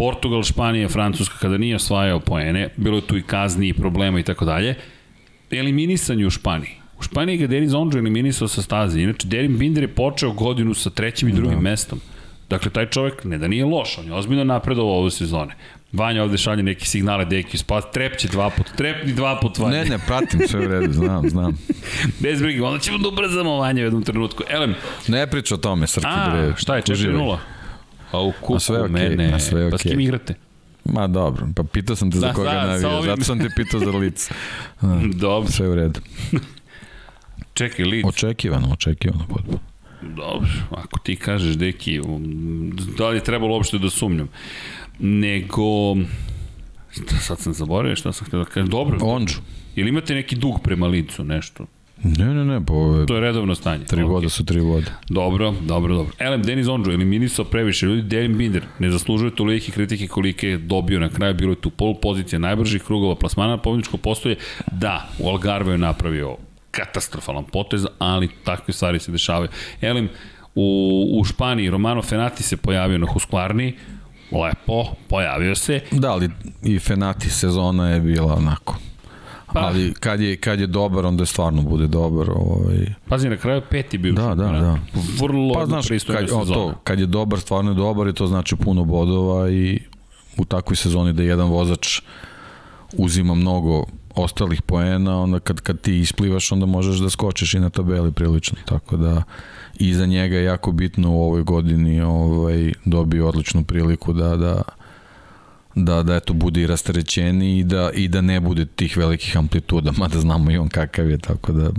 Portugal, 0.00 0.42
Španija, 0.42 0.88
Francuska, 0.88 1.34
kada 1.40 1.58
nije 1.58 1.76
osvajao 1.76 2.20
poene, 2.20 2.68
bilo 2.76 2.96
je 2.96 3.06
tu 3.06 3.16
i 3.16 3.22
kazni 3.22 3.68
i 3.68 3.72
problema 3.72 4.20
i 4.20 4.22
tako 4.22 4.44
dalje, 4.44 4.74
eliminisan 5.50 6.20
je 6.20 6.26
u 6.26 6.30
Španiji. 6.30 6.72
U 6.98 7.02
Španiji 7.02 7.36
ga 7.36 7.46
Denis 7.46 7.74
Ondžo 7.74 7.98
eliminisao 7.98 8.48
sa 8.48 8.62
staze. 8.62 9.00
Inače, 9.00 9.28
Derin 9.28 9.58
Binder 9.58 9.84
je 9.84 9.94
počeo 9.94 10.32
godinu 10.32 10.74
sa 10.74 10.90
trećim 10.90 11.28
i 11.28 11.32
drugim 11.32 11.54
da. 11.54 11.60
mestom. 11.60 12.00
Dakle, 12.50 12.70
taj 12.70 12.86
čovek 12.86 13.24
ne 13.24 13.38
da 13.38 13.48
nije 13.48 13.64
loš, 13.64 13.98
on 13.98 14.06
je 14.06 14.14
ozbiljno 14.14 14.44
napredovao 14.44 14.98
ove 14.98 15.10
sezone. 15.10 15.54
Vanja 15.92 16.22
ovde 16.22 16.38
šalje 16.38 16.62
neke 16.62 16.84
signale, 16.84 17.24
deki, 17.24 17.58
spas, 17.58 17.84
trepće 17.92 18.28
dva 18.28 18.50
put, 18.50 18.66
trepni 18.76 19.12
dva 19.12 19.38
put, 19.40 19.58
Vanja. 19.58 19.76
Ne, 19.76 19.84
ne, 19.84 19.98
pratim 20.06 20.40
sve 20.48 20.66
u 20.66 20.68
redu, 20.68 20.92
znam, 20.92 21.30
znam. 21.30 21.58
Bez 22.22 22.42
brige, 22.42 22.62
onda 22.62 22.78
ćemo 22.78 22.98
da 22.98 23.08
ubrzamo 23.08 23.56
Vanja 23.56 23.82
u 23.82 23.84
jednom 23.84 24.02
trenutku. 24.02 24.42
Elem, 24.50 24.74
Ne 25.08 25.26
priča 25.26 25.54
o 25.54 25.58
tome, 25.58 25.86
Srki, 25.86 26.08
bre. 26.30 26.54
šta 26.56 26.76
je, 26.76 26.82
uživaj. 26.92 27.22
4-0? 27.22 27.59
A 28.12 28.20
u 28.20 28.32
kuku 28.32 28.54
A 28.54 28.60
sve 28.60 28.80
okej, 28.80 28.90
mene. 28.90 29.32
a 29.32 29.38
sve 29.38 29.70
Pa 29.70 29.78
s 29.78 29.82
kim 29.82 30.00
igrate? 30.00 30.34
Ma 30.84 31.06
dobro, 31.06 31.46
pa 31.56 31.62
pitao 31.64 31.96
sam 31.96 32.10
te 32.10 32.18
za 32.18 32.26
Da, 32.26 32.32
koga 32.32 32.50
da, 32.50 32.66
navija, 32.66 32.88
ovim- 32.90 33.04
zato 33.04 33.22
sam 33.22 33.38
te 33.38 33.48
pitao 33.56 33.80
za 33.80 33.90
lice. 33.90 34.34
Da, 34.82 35.00
Dobro. 35.18 35.50
sve 35.50 35.68
u 35.68 35.74
redu. 35.74 36.00
Čekaj, 37.54 37.84
Leeds. 37.84 38.08
Očekivano, 38.08 38.68
očekivano 38.68 39.24
potpuno. 39.26 39.58
Dobro, 40.02 40.48
ako 40.70 40.98
ti 40.98 41.16
kažeš, 41.16 41.54
deki, 41.54 42.00
da 42.98 43.08
li 43.08 43.16
je 43.16 43.24
trebalo 43.24 43.54
uopšte 43.54 43.78
da 43.78 43.90
sumnjam? 43.90 44.28
Nego, 44.98 45.94
šta, 46.90 47.16
sad 47.16 47.38
sam 47.38 47.52
zaboravio 47.52 47.96
šta 47.96 48.12
sam 48.12 48.26
htio 48.26 48.38
da 48.38 48.44
kažem. 48.44 48.68
Dobro, 48.68 48.98
Ondžu. 49.02 49.38
ili 49.74 49.88
imate 49.88 50.14
neki 50.14 50.36
dug 50.36 50.60
prema 50.62 50.86
licu, 50.86 51.24
nešto? 51.24 51.66
Ne, 52.04 52.34
ne, 52.34 52.44
ne, 52.44 52.54
je 52.54 53.06
To 53.06 53.14
je 53.14 53.20
redovno 53.20 53.54
stanje. 53.54 53.84
tri 53.84 54.02
Ok. 54.02 54.10
voda 54.10 54.28
su 54.28 54.44
tri 54.44 54.60
vode. 54.60 54.86
Dobro, 55.08 55.54
dobro, 55.60 55.94
dobro. 55.94 56.12
Elem, 56.18 56.42
Denis 56.42 56.68
Ondžo, 56.68 56.90
eliminisao 56.90 57.44
previše 57.44 57.86
ljudi, 57.86 58.02
Derin 58.02 58.38
Binder 58.38 58.62
ne 58.78 58.90
zaslužuje 58.90 59.34
tolike 59.34 59.72
kritike 59.72 60.06
kolike 60.08 60.48
je 60.48 60.58
dobio 60.58 61.00
na 61.00 61.08
kraju, 61.08 61.34
bilo 61.34 61.52
je 61.52 61.60
tu 61.60 61.70
polupozicija 61.70 62.38
najbržih 62.38 62.82
krugova 62.82 63.14
plasmana 63.14 63.50
na 63.50 63.58
pobjedičko 63.58 63.96
postoje. 63.96 64.36
Da, 64.72 65.08
u 65.18 65.28
Algarve 65.28 65.72
je 65.72 65.78
napravio 65.78 66.36
katastrofalan 66.70 67.44
potez, 67.44 67.86
ali 67.98 68.28
takve 68.44 68.74
stvari 68.74 68.98
se 68.98 69.12
dešavaju. 69.12 69.48
Elem, 69.80 70.08
u, 70.54 71.06
u 71.20 71.24
Španiji 71.24 71.70
Romano 71.70 72.02
Fenati 72.02 72.42
se 72.42 72.56
pojavio 72.56 72.98
na 72.98 73.06
Husqvarni, 73.06 73.74
lepo, 74.32 74.84
pojavio 75.08 75.54
se. 75.54 75.80
Da, 75.90 76.12
ali 76.12 76.30
i 76.62 76.78
Fenati 76.78 77.30
sezona 77.30 77.88
je 77.90 78.00
bila 78.00 78.34
onako. 78.34 78.76
Pa. 79.52 79.60
Ali 79.60 79.94
kad 79.94 80.20
je, 80.20 80.36
kad 80.36 80.60
je 80.60 80.66
dobar, 80.66 81.06
onda 81.06 81.26
stvarno 81.26 81.62
bude 81.62 81.86
dobar. 81.86 82.30
Ovaj. 82.30 82.94
Pazi, 83.08 83.28
na 83.28 83.36
kraju 83.36 83.62
peti 83.70 83.98
bio. 83.98 84.12
Da, 84.12 84.34
da, 84.34 84.44
da. 84.44 84.78
Vrlo 85.20 85.54
Pa 85.54 85.66
znaš, 85.66 85.88
kad, 86.06 86.30
o, 86.32 86.44
to, 86.44 86.74
kad 86.84 87.00
je 87.00 87.06
dobar, 87.06 87.40
stvarno 87.40 87.70
je 87.70 87.74
dobar 87.74 88.08
i 88.08 88.12
to 88.12 88.26
znači 88.26 88.56
puno 88.56 88.84
bodova 88.84 89.50
i 89.50 89.80
u 90.36 90.44
takvoj 90.44 90.76
sezoni 90.76 91.12
da 91.12 91.22
jedan 91.22 91.48
vozač 91.48 92.00
uzima 92.92 93.34
mnogo 93.34 93.84
ostalih 94.14 94.62
poena, 94.62 95.20
onda 95.20 95.40
kad, 95.40 95.60
kad 95.60 95.80
ti 95.80 95.98
isplivaš, 95.98 96.52
onda 96.52 96.66
možeš 96.66 96.98
da 96.98 97.10
skočiš 97.10 97.54
i 97.54 97.60
na 97.60 97.70
tabeli 97.70 98.12
prilično. 98.12 98.58
Tako 98.64 98.96
da 98.96 99.22
i 99.78 99.94
za 99.94 100.06
njega 100.06 100.36
je 100.36 100.44
jako 100.44 100.72
bitno 100.72 101.10
u 101.10 101.22
ovoj 101.22 101.42
godini 101.42 102.00
ovaj, 102.00 102.72
dobio 102.84 103.28
odličnu 103.28 103.64
priliku 103.64 104.12
da, 104.12 104.36
da, 104.36 104.62
da, 105.74 106.02
da 106.02 106.16
eto 106.16 106.32
bude 106.32 106.62
i 106.62 106.66
rasterećeni 106.66 107.58
i 107.58 107.64
da, 107.64 107.90
i 107.94 108.08
da 108.08 108.20
ne 108.20 108.40
bude 108.40 108.66
tih 108.66 108.96
velikih 108.96 109.36
amplituda, 109.36 109.92
mada 109.98 110.18
znamo 110.20 110.50
i 110.50 110.56
on 110.56 110.68
kakav 110.68 111.10
je, 111.10 111.18
tako 111.18 111.52
da 111.52 111.70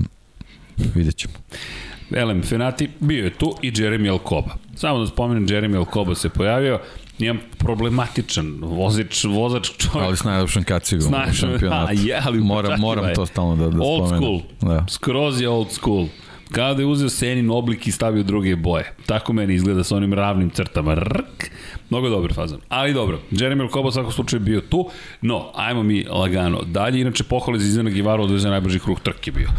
vidjet 0.95 1.15
ćemo. 1.15 1.33
Elem 2.15 2.43
Fenati 2.43 2.89
bio 2.99 3.23
je 3.23 3.29
tu 3.33 3.55
i 3.61 3.71
Jeremy 3.71 4.11
Alcoba. 4.11 4.55
Samo 4.75 4.99
da 4.99 5.07
spomenem, 5.07 5.47
Jeremy 5.47 5.77
Alcoba 5.77 6.15
se 6.15 6.29
pojavio, 6.29 6.79
jedan 7.17 7.39
problematičan 7.57 8.57
vozač, 8.61 9.23
vozač 9.23 9.69
čovjek. 9.77 10.07
Ali 10.07 10.17
s 10.17 10.23
najlepšom 10.23 10.63
kacigom 10.63 11.13
u 11.29 11.33
šampionatu. 11.39 11.91
a 11.91 11.91
je, 11.91 12.21
ali 12.25 12.39
moram, 12.39 12.79
moram 12.79 13.05
je. 13.07 13.13
to 13.13 13.25
stalno 13.25 13.55
da, 13.55 13.69
da 13.69 13.83
old 13.83 14.07
spomenem. 14.07 14.23
school. 14.23 14.41
Da. 14.61 14.85
Skroz 14.89 15.41
je 15.41 15.49
old 15.49 15.71
school. 15.71 16.07
Kada 16.51 16.81
je 16.81 16.85
uzeo 16.85 17.09
Senin 17.09 17.49
oblik 17.49 17.87
i 17.87 17.91
stavio 17.91 18.23
druge 18.23 18.55
boje. 18.55 18.93
Tako 19.05 19.33
meni 19.33 19.53
izgleda 19.53 19.83
sa 19.83 19.95
onim 19.95 20.13
ravnim 20.13 20.49
crtama. 20.49 20.95
Rk. 20.95 21.51
Mnogo 21.91 22.09
dobar 22.09 22.33
fazan. 22.33 22.59
Ali 22.69 22.93
dobro, 22.93 23.19
Jeremy 23.31 23.61
Alcoba 23.61 23.87
u 23.87 23.91
svakom 23.91 24.11
slučaju 24.11 24.39
bio 24.39 24.61
tu. 24.61 24.89
No, 25.21 25.51
ajmo 25.55 25.83
mi 25.83 26.03
lagano. 26.03 26.61
Dalje, 26.65 27.01
inače, 27.01 27.23
pohvale 27.23 27.59
za 27.59 27.67
Izana 27.67 27.89
Givaru 27.89 28.23
odveze 28.23 28.49
najbrži 28.49 28.79
krug 28.79 28.99
trke 28.99 29.31
bio. 29.31 29.49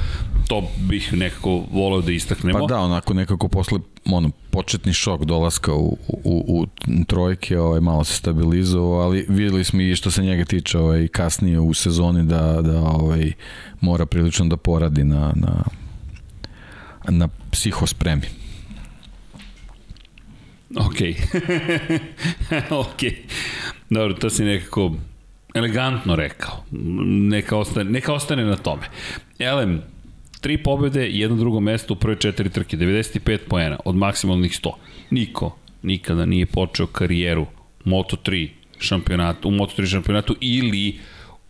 To 0.48 0.62
bih 0.88 1.12
nekako 1.12 1.62
voleo 1.72 2.00
da 2.00 2.12
istaknemo. 2.12 2.58
Pa 2.58 2.66
da, 2.66 2.80
onako 2.80 3.14
nekako 3.14 3.48
posle 3.48 3.78
ono, 4.04 4.30
početni 4.50 4.92
šok 4.92 5.24
dolaska 5.24 5.74
u, 5.74 5.96
u, 6.08 6.66
u 6.66 6.66
trojke, 7.06 7.58
ovaj, 7.58 7.80
malo 7.80 8.04
se 8.04 8.16
stabilizovao, 8.16 9.00
ali 9.00 9.26
videli 9.28 9.64
smo 9.64 9.80
i 9.80 9.96
što 9.96 10.10
se 10.10 10.22
njega 10.22 10.44
tiče 10.44 10.78
ovaj, 10.78 11.08
kasnije 11.08 11.60
u 11.60 11.74
sezoni 11.74 12.24
da, 12.24 12.62
da 12.62 12.78
ovaj, 12.80 13.32
mora 13.80 14.06
prilično 14.06 14.46
da 14.46 14.56
poradi 14.56 15.04
na, 15.04 15.32
na, 15.36 15.64
na 17.08 17.28
psihospremi. 17.50 18.41
Ok. 20.76 21.00
ok. 22.86 23.02
Dobro, 23.90 24.14
to 24.14 24.30
si 24.30 24.44
nekako 24.44 24.94
elegantno 25.54 26.16
rekao. 26.16 26.64
Neka 27.30 27.56
ostane, 27.56 27.90
neka 27.90 28.12
ostane 28.12 28.44
na 28.44 28.56
tome. 28.56 28.82
Elem, 29.38 29.82
tri 30.40 30.62
pobjede 30.62 31.08
jedno 31.08 31.36
drugo 31.36 31.60
mesto 31.60 31.94
u 31.94 31.96
prve 31.96 32.16
četiri 32.16 32.50
trke, 32.50 32.76
95 32.76 33.38
poena 33.48 33.78
od 33.84 33.96
maksimalnih 33.96 34.52
100. 34.52 34.72
Niko 35.10 35.56
nikada 35.82 36.26
nije 36.26 36.46
počeo 36.46 36.86
karijeru 36.86 37.46
Moto3 37.84 38.48
šampionatu, 38.78 39.48
u 39.48 39.52
Moto3 39.52 39.86
šampionatu 39.86 40.36
ili 40.40 40.98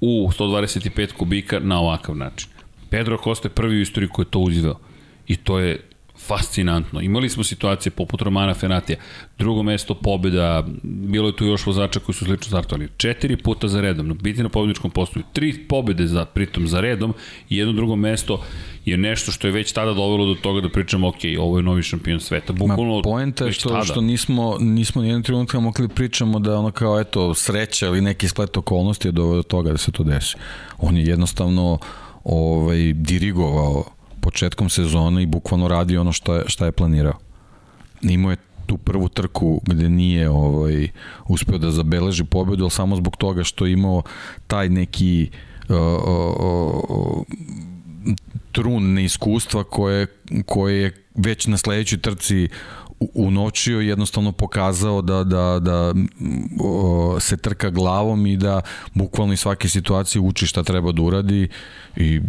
u 0.00 0.28
125 0.38 1.12
kubika 1.12 1.58
na 1.58 1.80
ovakav 1.80 2.16
način. 2.16 2.48
Pedro 2.90 3.18
Costa 3.24 3.48
je 3.48 3.54
prvi 3.54 3.76
u 3.76 3.80
istoriji 3.80 4.08
koji 4.08 4.26
je 4.26 4.30
to 4.30 4.38
uzveo. 4.38 4.78
I 5.26 5.36
to 5.36 5.58
je 5.58 5.80
fascinantno. 6.26 7.00
Imali 7.00 7.28
smo 7.28 7.44
situacije 7.44 7.90
poput 7.90 8.22
Romana 8.22 8.54
Fenatija, 8.54 8.98
drugo 9.38 9.62
mesto 9.62 9.94
pobjeda, 9.94 10.64
bilo 10.82 11.28
je 11.28 11.36
tu 11.36 11.44
još 11.44 11.66
vozača 11.66 12.00
koji 12.00 12.14
su 12.14 12.24
slično 12.24 12.46
startovali. 12.46 12.88
Četiri 12.96 13.36
puta 13.36 13.68
za 13.68 13.80
redom, 13.80 14.18
biti 14.22 14.42
na 14.42 14.48
pobjedičkom 14.48 14.90
postoju, 14.90 15.24
tri 15.32 15.58
pobjede 15.68 16.06
za, 16.06 16.24
pritom 16.24 16.66
za 16.68 16.80
redom 16.80 17.14
i 17.48 17.56
jedno 17.56 17.72
drugo 17.72 17.96
mesto 17.96 18.44
je 18.84 18.96
nešto 18.96 19.32
što 19.32 19.46
je 19.46 19.52
već 19.52 19.72
tada 19.72 19.94
dovelo 19.94 20.26
do 20.26 20.34
toga 20.34 20.60
da 20.60 20.68
pričamo, 20.68 21.08
ok, 21.08 21.18
ovo 21.38 21.58
je 21.58 21.62
novi 21.62 21.82
šampion 21.82 22.20
sveta. 22.20 22.52
Bukvalno, 22.52 22.96
Ma, 22.96 23.02
poenta 23.02 23.44
je 23.46 23.52
što, 23.52 23.68
tada. 23.68 23.84
što 23.84 24.00
nismo, 24.00 24.56
nismo 24.60 25.02
nijednog 25.02 25.24
trenutka 25.24 25.60
mogli 25.60 25.88
da 25.88 25.94
pričamo 25.94 26.38
da 26.38 26.58
ono 26.58 26.70
kao 26.70 27.00
eto 27.00 27.34
sreća 27.34 27.86
ili 27.86 28.00
neki 28.00 28.28
splet 28.28 28.56
okolnosti 28.56 29.08
je 29.08 29.12
doveo 29.12 29.36
do 29.36 29.42
toga 29.42 29.72
da 29.72 29.78
se 29.78 29.92
to 29.92 30.02
desi. 30.02 30.36
On 30.78 30.96
je 30.96 31.04
jednostavno 31.04 31.78
ovaj, 32.24 32.92
dirigovao 32.92 33.84
početkom 34.22 34.70
sezone 34.70 35.22
i 35.22 35.26
bukvalno 35.26 35.68
radio 35.68 36.00
ono 36.00 36.12
što 36.12 36.34
je, 36.34 36.44
šta 36.46 36.66
je 36.66 36.72
planirao. 36.72 37.18
Imao 38.02 38.30
je 38.30 38.36
tu 38.66 38.78
prvu 38.78 39.08
trku 39.08 39.60
gde 39.66 39.88
nije 39.88 40.30
ovaj 40.30 40.88
uspeo 41.28 41.58
da 41.58 41.70
zabeleži 41.70 42.24
pobedu, 42.24 42.64
ali 42.64 42.70
samo 42.70 42.96
zbog 42.96 43.16
toga 43.16 43.44
što 43.44 43.66
je 43.66 43.72
imao 43.72 44.02
taj 44.46 44.68
neki 44.68 45.30
uh, 45.68 45.76
uh, 45.76 46.84
uh, 46.88 47.24
trun 48.52 48.92
neiskustva 48.92 49.64
koje, 49.64 50.06
koje 50.46 50.82
je 50.82 51.04
već 51.14 51.46
na 51.46 51.56
sledećoj 51.56 51.98
trci 51.98 52.48
unočio 53.14 53.80
i 53.80 53.86
jednostavno 53.86 54.32
pokazao 54.32 55.02
da, 55.02 55.24
da, 55.24 55.58
da 55.60 55.94
o, 56.60 57.16
se 57.20 57.36
trka 57.36 57.70
glavom 57.70 58.26
i 58.26 58.36
da 58.36 58.60
bukvalno 58.94 59.32
iz 59.32 59.40
svake 59.40 59.68
situacije 59.68 60.22
uči 60.22 60.46
šta 60.46 60.62
treba 60.62 60.92
da 60.92 61.02
uradi 61.02 61.48
i 61.96 62.20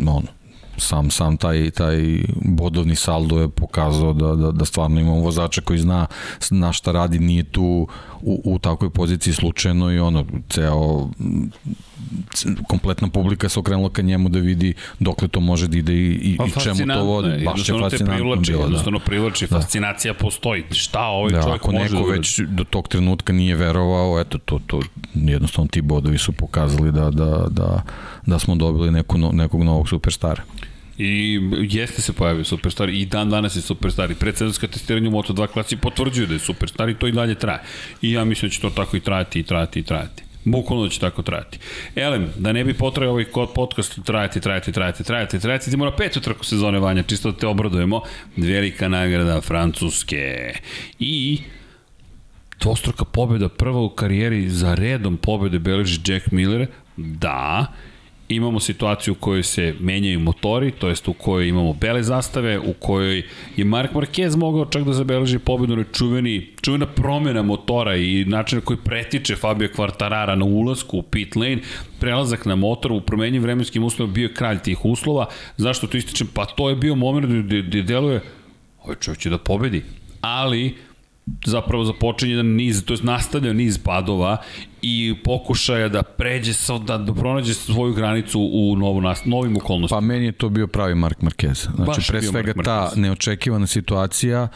ono, 0.00 0.28
sam 0.76 1.10
sam 1.10 1.36
taj 1.36 1.70
taj 1.70 2.22
bodovni 2.44 2.96
saldo 2.96 3.40
je 3.40 3.48
pokazao 3.48 4.12
da 4.12 4.34
da 4.34 4.52
da 4.52 4.64
stvarno 4.64 5.00
imamo 5.00 5.20
vozača 5.20 5.60
koji 5.60 5.78
zna 5.78 6.06
zna 6.40 6.72
šta 6.72 6.92
radi 6.92 7.18
nije 7.18 7.44
tu 7.44 7.88
u, 8.22 8.42
u 8.44 8.58
takvoj 8.58 8.90
poziciji 8.90 9.34
slučajno 9.34 9.92
i 9.92 9.98
ono 9.98 10.24
ceo 10.48 11.08
kompletna 12.68 13.08
publika 13.08 13.48
se 13.48 13.58
okrenula 13.60 13.90
ka 13.90 14.02
njemu 14.02 14.28
da 14.28 14.38
vidi 14.38 14.74
dokle 15.00 15.28
to 15.28 15.40
može 15.40 15.68
da 15.68 15.78
ide 15.78 15.92
i, 15.94 16.10
i, 16.22 16.36
Pa 16.36 16.44
i 16.44 16.50
čemu 16.62 16.94
to 16.94 17.04
vodi. 17.04 17.28
je, 17.28 17.44
Baš 17.44 17.68
je 17.68 17.74
fascinantno 17.80 18.14
privlači, 18.16 18.50
bilo. 18.50 18.58
Da. 18.62 18.64
jednostavno 18.66 18.98
privlači, 18.98 19.46
fascinacija 19.46 20.14
postoji. 20.14 20.64
Šta 20.70 21.00
ovaj 21.00 21.32
Da, 21.32 21.42
čovjek 21.42 21.60
ako 21.62 21.72
može 21.72 21.84
neko 21.84 21.94
da 21.94 22.02
uradi? 22.02 22.18
već 22.18 22.40
do 22.40 22.64
tog 22.64 22.88
trenutka 22.88 23.32
nije 23.32 23.54
verovao, 23.56 24.20
eto, 24.20 24.38
to, 24.38 24.60
to 24.66 24.80
jednostavno 25.14 25.68
ti 25.68 25.82
bodovi 25.82 26.18
su 26.18 26.32
pokazali 26.32 26.92
da, 26.92 27.10
da, 27.10 27.46
da, 27.50 27.82
da 28.26 28.38
smo 28.38 28.54
dobili 28.54 28.90
neku, 28.90 29.18
nekog 29.18 29.62
novog 29.62 29.88
superstara. 29.88 30.42
I 30.98 31.40
jeste 31.70 32.02
se 32.02 32.12
pojavio 32.12 32.44
Superstar 32.44 32.88
i 32.88 33.06
dan 33.06 33.30
danas 33.30 33.56
je 33.56 33.60
Superstar 33.62 34.10
i 34.10 34.14
predsezonska 34.14 34.66
testiranja 34.66 35.08
u 35.08 35.12
Moto2 35.12 35.46
klasi 35.46 35.76
potvrđuju 35.76 36.26
da 36.26 36.34
je 36.34 36.38
Superstar 36.40 36.88
i 36.88 36.94
to 36.94 37.06
i 37.06 37.12
dalje 37.12 37.34
traje. 37.34 37.60
I 38.02 38.12
ja 38.12 38.24
mislim 38.24 38.48
da 38.48 38.52
će 38.54 38.60
to 38.60 38.70
tako 38.70 38.96
i 38.96 39.00
trajati 39.00 39.40
i 39.40 39.42
trajati 39.42 39.80
i 39.80 39.82
trajati. 39.82 40.22
Bukvalno 40.44 40.88
će 40.88 41.00
tako 41.00 41.22
trajati. 41.22 41.58
Elem, 41.96 42.28
da 42.36 42.52
ne 42.52 42.64
bi 42.64 42.74
potrajao 42.74 43.12
ovaj 43.12 43.24
kod 43.24 43.48
podcast 43.54 43.98
trajati, 44.04 44.40
trajati, 44.40 44.72
trajati, 44.72 45.04
trajati, 45.04 45.40
trajati, 45.40 45.70
idemo 45.70 45.84
na 45.84 45.96
petu 45.96 46.20
trku 46.20 46.44
sezone 46.44 46.78
Vanja, 46.78 47.02
čisto 47.02 47.30
da 47.30 47.38
te 47.38 47.46
obradujemo. 47.46 48.02
Velika 48.36 48.88
nagrada 48.88 49.40
Francuske. 49.40 50.54
I 50.98 51.38
dvostruka 52.60 53.04
pobjeda 53.04 53.48
prva 53.48 53.80
u 53.80 53.88
karijeri 53.88 54.48
za 54.48 54.74
redom 54.74 55.16
pobjede 55.16 55.58
beleži 55.58 56.00
Jack 56.06 56.30
Miller. 56.30 56.66
Da, 56.96 57.66
imamo 58.36 58.60
situaciju 58.60 59.12
u 59.12 59.20
kojoj 59.20 59.42
se 59.42 59.74
menjaju 59.80 60.20
motori, 60.20 60.70
to 60.70 60.88
jest 60.88 61.08
u 61.08 61.12
kojoj 61.12 61.48
imamo 61.48 61.72
bele 61.72 62.02
zastave, 62.02 62.58
u 62.58 62.72
kojoj 62.72 63.22
je 63.56 63.64
Mark 63.64 63.92
Marquez 63.92 64.36
mogao 64.36 64.64
čak 64.64 64.84
da 64.84 64.92
zabeleži 64.92 65.38
pobedu 65.38 65.76
na 65.76 65.84
čuveni, 65.92 66.46
čuvena 66.62 66.86
promena 66.86 67.42
motora 67.42 67.96
i 67.96 68.24
način 68.24 68.58
na 68.58 68.64
koji 68.64 68.78
pretiče 68.84 69.36
Fabio 69.36 69.68
Quartarara 69.76 70.34
na 70.34 70.44
ulasku 70.44 70.98
u 70.98 71.02
pit 71.02 71.36
lane, 71.36 71.58
prelazak 72.00 72.46
na 72.46 72.56
motor 72.56 72.92
u 72.92 73.00
promenjim 73.00 73.42
vremenskim 73.42 73.84
uslovima 73.84 74.14
bio 74.14 74.28
je 74.28 74.34
kralj 74.34 74.58
tih 74.58 74.84
uslova. 74.84 75.26
Zašto 75.56 75.86
to 75.86 75.96
ističem? 75.96 76.28
Pa 76.34 76.44
to 76.44 76.68
je 76.68 76.76
bio 76.76 76.94
moment 76.94 77.26
gde, 77.26 77.62
gde 77.62 77.82
deluje 77.82 78.20
ovaj 78.82 78.96
čovjek 79.00 79.20
će 79.20 79.30
da 79.30 79.38
pobedi. 79.38 79.82
Ali 80.20 80.74
zapravo 81.44 81.84
započinje 81.84 82.32
jedan 82.32 82.46
niz, 82.46 82.84
to 82.84 82.94
je 82.94 82.98
nastavlja 83.02 83.52
niz 83.52 83.78
padova 83.78 84.36
i 84.82 85.14
pokušaja 85.24 85.88
da 85.88 86.02
pređe, 86.02 86.52
da, 86.86 86.98
da 86.98 87.14
pronađe 87.14 87.54
svoju 87.54 87.94
granicu 87.94 88.50
u 88.52 88.76
novo, 88.76 89.14
novim 89.24 89.56
okolnostima. 89.56 90.00
Pa 90.00 90.06
meni 90.06 90.24
je 90.24 90.32
to 90.32 90.48
bio 90.48 90.66
pravi 90.66 90.94
Mark 90.94 91.20
Marquez. 91.20 91.68
Znači, 91.74 91.86
Baš 91.86 92.08
pre 92.08 92.22
svega 92.22 92.52
ta 92.64 92.90
neočekivana 92.96 93.66
situacija 93.66 94.48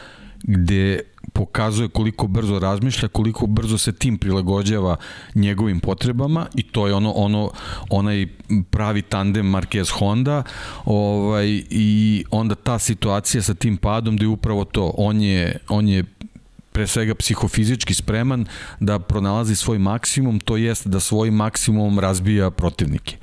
gde 0.43 1.01
pokazuje 1.33 1.89
koliko 1.89 2.27
brzo 2.27 2.59
razmišlja, 2.59 3.09
koliko 3.09 3.47
brzo 3.47 3.79
se 3.79 3.93
tim 3.93 4.19
prilagođava 4.19 4.97
njegovim 5.35 5.81
potrebama 5.81 6.47
i 6.55 6.63
to 6.63 6.87
je 6.87 6.95
ono 6.95 7.13
ono 7.13 7.51
onaj 7.91 8.27
pravi 8.71 9.03
tandem 9.03 9.47
Marquez 9.47 9.93
Honda 9.99 10.43
ovaj 10.85 11.63
i 11.71 12.25
onda 12.31 12.55
ta 12.55 12.79
situacija 12.79 13.43
sa 13.43 13.55
tim 13.55 13.77
padom 13.77 14.19
je 14.21 14.29
upravo 14.29 14.65
to 14.65 14.95
on 14.97 15.21
je 15.21 15.59
on 15.69 15.89
je 15.89 16.05
pre 16.77 16.86
svega 16.86 17.15
psihofizički 17.15 17.94
spreman 17.94 18.44
da 18.81 18.98
pronalazi 18.98 19.57
svoj 19.57 19.78
maksimum, 19.78 20.40
to 20.40 20.57
jest 20.57 20.86
da 20.86 21.01
svoj 21.01 21.31
maksimum 21.31 21.98
razbija 21.98 22.51
protivnike. 22.51 23.16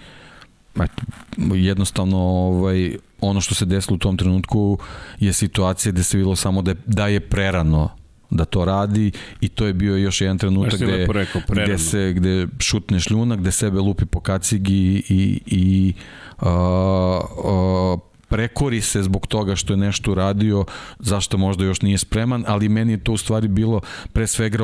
Jednostavno 1.37 2.17
ovaj, 2.17 2.97
ono 3.21 3.41
što 3.41 3.55
se 3.55 3.65
desilo 3.65 3.95
u 3.95 3.99
tom 3.99 4.17
trenutku 4.17 4.77
je 5.19 5.33
situacija 5.33 5.91
gde 5.91 6.03
se 6.03 6.17
bilo 6.17 6.35
samo 6.35 6.61
da 6.61 6.71
je, 6.71 6.77
da 6.85 7.07
je 7.07 7.19
prerano 7.19 7.89
da 8.29 8.45
to 8.45 8.65
radi 8.65 9.11
i 9.41 9.49
to 9.49 9.65
je 9.65 9.73
bio 9.73 9.97
još 9.97 10.21
jedan 10.21 10.37
trenutak 10.37 10.81
gde, 10.81 11.07
rekao, 11.13 11.41
gde 11.49 11.77
se 11.77 12.13
gde 12.13 12.47
šutne 12.59 12.99
šljunak, 12.99 13.39
gde 13.39 13.51
sebe 13.51 13.79
lupi 13.79 14.05
po 14.05 14.19
kacigi 14.19 15.03
i, 15.09 15.41
i 15.45 15.93
uh, 16.41 16.47
uh, 16.47 18.12
prekori 18.33 18.81
se 18.81 19.03
zbog 19.03 19.27
toga 19.27 19.55
što 19.55 19.73
je 19.73 19.77
nešto 19.77 20.11
uradio, 20.11 20.65
zašto 20.99 21.37
možda 21.37 21.65
još 21.65 21.81
nije 21.81 21.97
spreman, 21.97 22.43
ali 22.47 22.69
meni 22.69 22.93
je 22.93 23.03
to 23.03 23.11
u 23.13 23.17
stvari 23.17 23.47
bilo 23.47 23.81
pre 24.13 24.27
svega, 24.27 24.57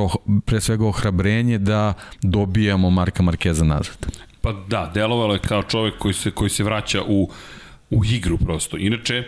pre 0.46 0.62
svega 0.62 0.88
ohrabrenje 0.88 1.58
da 1.58 1.94
dobijamo 2.22 2.90
Marka 2.90 3.24
Markeza 3.24 3.66
nazad. 3.66 4.08
Pa 4.42 4.54
da, 4.68 4.92
delovalo 4.94 5.34
je 5.34 5.40
kao 5.40 5.64
čovek 5.64 5.98
koji 5.98 6.14
se, 6.14 6.32
koji 6.32 6.50
se 6.50 6.64
vraća 6.64 7.04
u 7.08 7.30
u 7.92 8.06
igru 8.06 8.38
prosto. 8.38 8.78
Inače, 8.78 9.24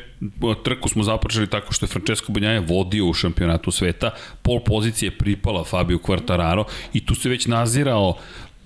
trku 0.64 0.90
smo 0.90 1.04
započeli 1.04 1.48
tako 1.48 1.74
što 1.74 1.86
je 1.86 1.88
Francesco 1.88 2.32
Banjaja 2.32 2.60
vodio 2.60 3.06
u 3.06 3.14
šampionatu 3.14 3.72
sveta, 3.72 4.12
pol 4.42 4.60
pozicije 4.66 5.12
pripala 5.18 5.64
Fabio 5.64 5.98
Quartararo 5.98 6.64
i 6.94 7.06
tu 7.06 7.16
se 7.16 7.30
već 7.30 7.46
nazirao 7.46 8.18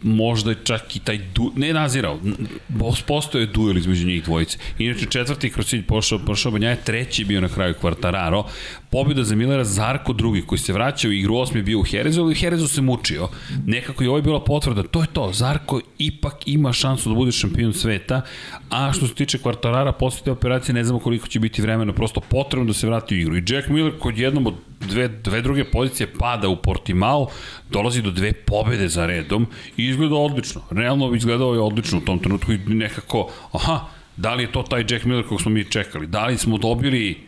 možda 0.04 0.50
je 0.50 0.58
čak 0.64 0.96
i 0.96 1.00
taj 1.00 1.20
du, 1.36 1.52
ne 1.56 1.74
nazirao, 1.74 2.20
postoje 3.08 3.46
duel 3.46 3.78
između 3.78 4.08
njih 4.08 4.24
dvojice. 4.24 4.58
Inače 4.80 5.06
četvrti 5.06 5.50
kroz 5.50 5.68
cilj 5.68 5.84
pošao, 5.84 6.20
pošao 6.20 6.52
Banjaje, 6.52 6.78
treći 6.84 7.26
bio 7.26 7.42
na 7.42 7.50
kraju 7.50 7.74
Kvartararo, 7.74 8.44
pobjeda 8.90 9.24
za 9.24 9.36
Millera, 9.36 9.64
Zarko 9.64 10.14
drugi 10.14 10.42
koji 10.42 10.60
se 10.60 10.74
vraća 10.74 11.08
u 11.08 11.12
igru, 11.12 11.36
osmi 11.36 11.62
bio 11.62 11.80
u 11.80 11.84
Herezu, 11.84 12.22
ali 12.22 12.32
u 12.32 12.36
Herezu 12.36 12.68
se 12.68 12.82
mučio. 12.82 13.30
Nekako 13.66 14.04
i 14.04 14.08
ovo 14.08 14.18
je 14.18 14.22
bila 14.22 14.44
potvrda, 14.44 14.84
to 14.84 15.02
je 15.02 15.08
to, 15.14 15.32
Zarko 15.34 15.82
ipak 15.98 16.36
ima 16.46 16.74
šansu 16.74 17.10
da 17.10 17.16
bude 17.16 17.32
šampion 17.32 17.74
sveta, 17.74 18.22
a 18.70 18.94
što 18.94 19.08
se 19.08 19.14
tiče 19.14 19.38
Kvartarara, 19.38 19.92
posle 19.92 20.24
te 20.24 20.32
operacije 20.32 20.76
ne 20.76 20.84
znamo 20.84 21.00
koliko 21.00 21.28
će 21.28 21.40
biti 21.40 21.62
vremena, 21.62 21.94
prosto 21.94 22.20
potrebno 22.22 22.68
da 22.68 22.74
se 22.74 22.88
vrati 22.88 23.16
u 23.16 23.20
igru. 23.20 23.38
I 23.38 23.44
Jack 23.48 23.68
Miller 23.68 23.94
kod 24.00 24.18
jednom 24.18 24.48
od 24.48 24.54
dve, 24.80 25.08
dve 25.08 25.42
druge 25.42 25.64
pozicije 25.64 26.08
pada 26.20 26.50
u 26.50 26.56
Portimao, 26.56 27.28
dolazi 27.72 28.02
do 28.02 28.12
dve 28.12 28.34
pobede 28.34 28.88
za 28.88 29.06
redom 29.06 29.48
i 29.78 29.95
izgleda 29.96 30.16
odlično. 30.16 30.62
Realno 30.72 31.16
izgledao 31.16 31.54
je 31.54 31.60
odlično 31.60 31.98
u 31.98 32.02
tom 32.02 32.20
trenutku 32.20 32.54
i 32.54 32.58
nekako, 32.58 33.30
aha, 33.52 33.80
da 34.18 34.34
li 34.34 34.44
je 34.44 34.52
to 34.52 34.64
taj 34.64 34.86
Jack 34.90 35.06
Miller 35.06 35.28
kog 35.28 35.42
smo 35.42 35.52
mi 35.52 35.64
čekali? 35.72 36.08
Da 36.08 36.26
li 36.26 36.38
smo 36.38 36.58
dobili 36.58 37.28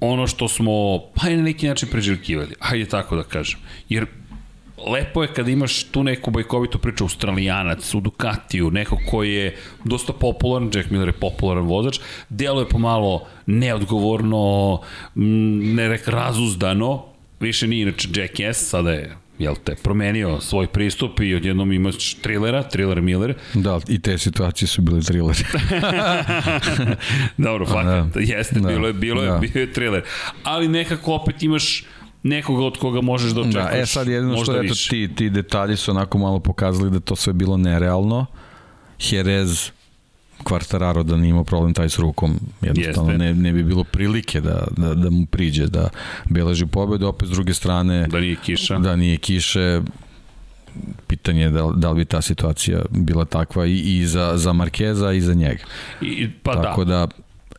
ono 0.00 0.26
što 0.26 0.48
smo, 0.48 0.98
pa 1.14 1.28
i 1.28 1.36
na 1.36 1.42
neki 1.42 1.68
način 1.68 1.88
preželjkivali, 1.88 2.54
hajde 2.60 2.84
tako 2.84 3.16
da 3.16 3.22
kažem. 3.22 3.60
Jer 3.88 4.06
lepo 4.86 5.22
je 5.22 5.28
kada 5.34 5.50
imaš 5.50 5.84
tu 5.84 6.02
neku 6.04 6.30
bajkovitu 6.30 6.78
priču, 6.78 7.04
australijanac, 7.04 7.94
u 7.94 8.00
Ducatiju, 8.00 8.70
neko 8.70 8.98
koji 9.10 9.34
je 9.34 9.56
dosta 9.84 10.12
popularan, 10.12 10.70
Jack 10.74 10.90
Miller 10.90 11.08
je 11.08 11.20
popularan 11.20 11.64
vozač, 11.64 12.00
delo 12.28 12.60
je 12.60 12.68
pomalo 12.68 13.26
neodgovorno, 13.46 14.80
ne 15.14 15.88
rek 15.88 16.08
razuzdano, 16.08 17.04
više 17.40 17.66
nije 17.66 17.82
inače 17.82 18.08
Jack 18.14 18.40
S, 18.40 18.68
sada 18.68 18.92
je 18.92 19.21
jel 19.42 19.54
te, 19.64 19.74
promenio 19.74 20.40
svoj 20.40 20.66
pristup 20.66 21.20
i 21.20 21.34
odjednom 21.34 21.72
imaš 21.72 22.14
trilera, 22.14 22.62
thriller 22.62 23.00
Miller. 23.00 23.34
Da, 23.54 23.80
i 23.88 24.02
te 24.02 24.18
situacije 24.18 24.68
su 24.68 24.82
bile 24.82 25.00
thriller. 25.00 25.36
Dobro, 27.36 27.66
fakat, 27.66 28.14
da. 28.14 28.20
jeste, 28.20 28.60
da. 28.60 28.68
bilo 28.68 28.86
je, 28.86 28.92
bilo 28.92 29.22
je, 29.22 29.30
da. 29.30 29.38
bio 29.38 29.60
je 29.60 29.72
thriller. 29.72 30.02
Ali 30.44 30.68
nekako 30.68 31.14
opet 31.14 31.42
imaš 31.42 31.84
nekoga 32.22 32.64
od 32.64 32.78
koga 32.78 33.00
možeš 33.00 33.32
da 33.32 33.40
očekuješ. 33.40 33.72
Da, 33.72 33.78
e 33.78 33.86
sad 33.86 34.08
jedino 34.08 34.44
što 34.44 34.62
eto, 34.62 34.74
ti, 34.90 35.10
ti 35.16 35.30
detalji 35.30 35.76
su 35.76 35.90
onako 35.90 36.18
malo 36.18 36.40
pokazali 36.40 36.90
da 36.90 37.00
to 37.00 37.16
sve 37.16 37.32
bilo 37.32 37.56
nerealno. 37.56 38.26
Jerez 39.10 39.70
Kvartararo 40.44 41.02
da 41.02 41.16
nije 41.16 41.30
imao 41.30 41.44
problem 41.44 41.74
taj 41.74 41.88
s 41.88 41.98
rukom. 41.98 42.40
Jednostavno 42.60 43.12
ne, 43.12 43.34
ne 43.34 43.52
bi 43.52 43.62
bilo 43.62 43.84
prilike 43.84 44.40
da, 44.40 44.66
da, 44.76 44.94
da 44.94 45.10
mu 45.10 45.26
priđe 45.26 45.66
da 45.66 45.88
beleži 46.24 46.66
pobedu, 46.66 47.06
opet 47.06 47.28
s 47.28 47.30
druge 47.30 47.54
strane 47.54 48.06
da 48.08 48.20
nije 48.20 48.36
kiša. 48.36 48.78
Da 48.78 48.96
nije 48.96 49.16
kiše 49.16 49.80
pitanje 51.06 51.42
je 51.42 51.50
da, 51.50 51.70
da 51.76 51.90
li 51.90 51.98
bi 51.98 52.04
ta 52.04 52.22
situacija 52.22 52.82
bila 52.90 53.24
takva 53.24 53.66
i, 53.66 53.78
i 53.78 54.06
za, 54.06 54.32
za 54.36 54.52
Markeza 54.52 55.12
i 55.12 55.20
za 55.20 55.34
njega. 55.34 55.64
I, 56.00 56.30
pa 56.42 56.62
Tako 56.62 56.84
da. 56.84 57.06
da 57.06 57.08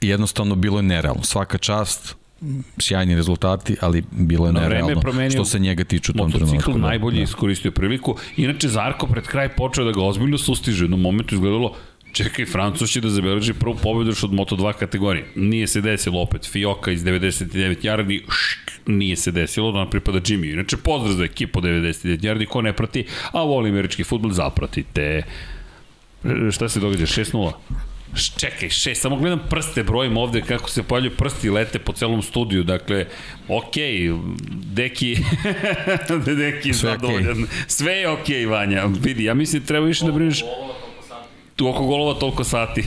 jednostavno 0.02 0.56
bilo 0.56 0.80
je 0.80 0.84
nerealno. 0.84 1.24
Svaka 1.24 1.58
čast, 1.58 2.16
sjajni 2.78 3.16
rezultati, 3.16 3.76
ali 3.82 4.04
bilo 4.12 4.48
je 4.48 4.54
nerealno 4.54 5.02
što 5.32 5.46
se 5.46 5.60
njega 5.60 5.84
tiče 5.84 6.12
u 6.12 6.16
tom 6.16 6.32
trenutku. 6.32 6.56
Motocikl 6.56 6.80
da. 6.80 6.88
najbolje 6.88 7.18
da. 7.18 7.24
iskoristio 7.24 7.72
priliku. 7.72 8.16
Inače, 8.38 8.68
Zarko 8.68 9.08
pred 9.08 9.28
kraj 9.28 9.50
počeo 9.50 9.86
da 9.86 9.92
ga 9.92 10.02
ozbiljno 10.02 10.38
sustiže. 10.38 10.88
Na 10.88 10.98
momentu 10.98 11.36
izgledalo, 11.36 11.76
Čekaj, 12.14 12.46
Francus 12.46 12.92
će 12.92 13.02
da 13.02 13.10
zabeleži 13.10 13.54
prvu 13.54 13.76
pobedu 13.76 14.12
još 14.12 14.24
od 14.24 14.32
Moto2 14.32 14.74
kategorije. 14.74 15.26
Nije 15.36 15.68
se 15.68 15.82
desilo 15.82 16.22
opet. 16.22 16.46
Fioka 16.46 16.92
iz 16.92 17.04
99 17.04 17.82
yardi, 17.82 18.22
šk, 18.32 18.72
nije 18.86 19.16
se 19.16 19.32
desilo, 19.32 19.72
da 19.72 19.78
nam 19.78 19.90
pripada 19.90 20.20
Jimmy. 20.20 20.54
Inače, 20.54 20.78
pozdrav 20.78 21.14
za 21.14 21.24
ekipu 21.24 21.62
99 21.62 22.20
yardi, 22.20 22.46
ko 22.46 22.62
ne 22.62 22.74
prati, 22.74 23.06
a 23.32 23.44
voli 23.44 23.70
američki 23.70 24.04
futbol, 24.04 24.32
zapratite. 24.32 25.24
Šta 26.52 26.70
se 26.70 26.80
događa? 26.80 27.06
6-0? 27.06 27.52
Čekaj, 28.38 28.70
šest, 28.70 29.02
samo 29.02 29.16
gledam 29.16 29.40
prste, 29.50 29.84
brojim 29.84 30.18
ovde 30.18 30.42
kako 30.42 30.70
se 30.70 30.84
pojavljaju 30.84 31.18
prsti 31.18 31.48
i 31.48 31.50
lete 31.50 31.80
po 31.80 31.94
celom 31.94 32.22
studiju, 32.22 32.64
dakle, 32.64 33.06
okej, 33.48 34.10
okay, 34.10 34.36
deki, 34.74 35.18
deki 36.44 36.74
Sve 36.74 36.90
zadovoljan. 36.90 37.38
Okay. 37.38 37.48
Sve 37.68 37.94
je 37.94 38.10
okej, 38.10 38.46
okay, 38.46 38.50
Vanja, 38.50 38.86
vidi, 38.86 39.24
ja 39.24 39.34
mislim 39.34 39.62
treba 39.62 39.86
više 39.86 40.06
da 40.06 40.12
brineš 40.12 40.40
tu 40.40 40.83
oko 41.62 41.84
golova 41.84 42.14
toliko 42.14 42.44
sati. 42.44 42.84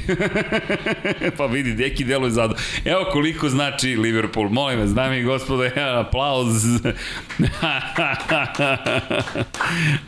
pa 1.39 1.47
vidi, 1.47 1.75
neki 1.75 2.05
deluje 2.05 2.31
zado. 2.31 2.55
Evo 2.85 3.05
koliko 3.13 3.49
znači 3.49 3.97
Liverpool. 3.97 4.49
Molim 4.49 4.81
vas, 4.81 4.95
dame 4.95 5.21
i 5.21 5.23
gospode, 5.23 5.73
aplauz. 6.07 6.65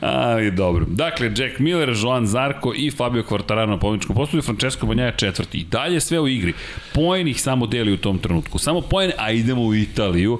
Ali 0.01 0.51
dobro. 0.51 0.85
Dakle, 0.89 1.27
Jack 1.37 1.59
Miller, 1.59 1.95
Joan 2.03 2.27
Zarko 2.27 2.73
i 2.77 2.91
Fabio 2.91 3.23
Quartararo 3.23 3.67
na 3.67 3.79
pomničkom 3.79 4.17
postoju, 4.17 4.43
Francesco 4.43 4.87
Banjaja 4.87 5.13
četvrti. 5.13 5.59
I 5.59 5.65
dalje 5.65 6.01
sve 6.01 6.21
u 6.21 6.29
igri. 6.29 6.55
Poen 6.95 7.29
ih 7.29 7.43
samo 7.43 7.67
deli 7.67 7.93
u 7.93 7.97
tom 7.97 8.19
trenutku. 8.19 8.59
Samo 8.59 8.81
poen, 8.81 9.13
a 9.19 9.31
idemo 9.31 9.63
u 9.63 9.75
Italiju 9.75 10.39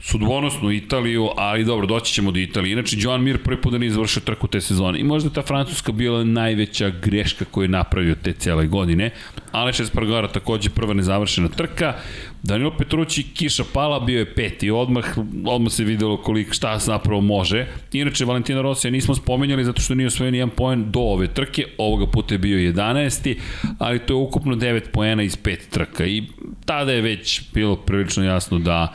sudbonosnu 0.00 0.72
Italiju, 0.72 1.28
ali 1.36 1.64
dobro, 1.64 1.86
doći 1.86 2.14
ćemo 2.14 2.30
do 2.30 2.38
Italije. 2.38 2.72
Inače, 2.72 2.96
Joan 2.98 3.22
Mir 3.22 3.42
prvi 3.42 3.60
put 3.60 3.72
da 3.72 3.78
nije 3.78 3.90
završio 3.90 4.22
trku 4.24 4.46
te 4.46 4.60
sezone. 4.60 4.98
I 4.98 5.04
možda 5.04 5.30
ta 5.30 5.42
Francuska 5.42 5.92
bila 5.92 6.24
najveća 6.24 6.90
greška 7.02 7.44
koju 7.44 7.64
je 7.64 7.68
napravio 7.68 8.14
te 8.14 8.32
cele 8.32 8.66
godine. 8.66 9.10
Aleš 9.52 9.80
Espargara 9.80 10.28
takođe 10.28 10.70
prva 10.70 10.94
nezavršena 10.94 11.48
trka. 11.48 11.94
Danilo 12.42 12.70
Petrući, 12.78 13.22
kiša 13.22 13.64
pala, 13.72 14.00
bio 14.00 14.18
je 14.18 14.34
peti. 14.34 14.70
Odmah, 14.70 15.04
odmah 15.44 15.72
se 15.72 15.84
videlo 15.84 16.16
koliko, 16.16 16.52
šta 16.52 16.78
zapravo 16.78 17.20
može. 17.20 17.66
Inače, 17.92 18.24
Valentina 18.24 18.62
Rosija 18.62 18.90
nismo 18.90 19.14
spomenjali 19.14 19.64
zato 19.64 19.82
što 19.82 19.94
nije 19.94 20.06
osvojen 20.06 20.34
jedan 20.34 20.50
poen 20.50 20.90
do 20.90 21.00
ove 21.00 21.28
trke. 21.34 21.64
Ovoga 21.78 22.06
puta 22.06 22.34
je 22.34 22.38
bio 22.38 22.72
11. 22.72 23.36
Ali 23.78 23.98
to 23.98 24.12
je 24.12 24.16
ukupno 24.16 24.54
9 24.54 24.80
poena 24.92 25.22
iz 25.22 25.36
pet 25.36 25.68
trka. 25.70 26.06
I 26.06 26.22
tada 26.64 26.92
je 26.92 27.00
već 27.00 27.42
bilo 27.54 27.76
prilično 27.76 28.24
jasno 28.24 28.58
da 28.58 28.94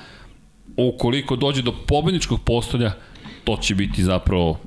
ukoliko 0.77 1.35
dođe 1.35 1.61
do 1.61 1.73
pobedničkog 1.87 2.41
postolja, 2.41 2.91
to 3.43 3.57
će 3.57 3.75
biti 3.75 4.03
zapravo 4.03 4.59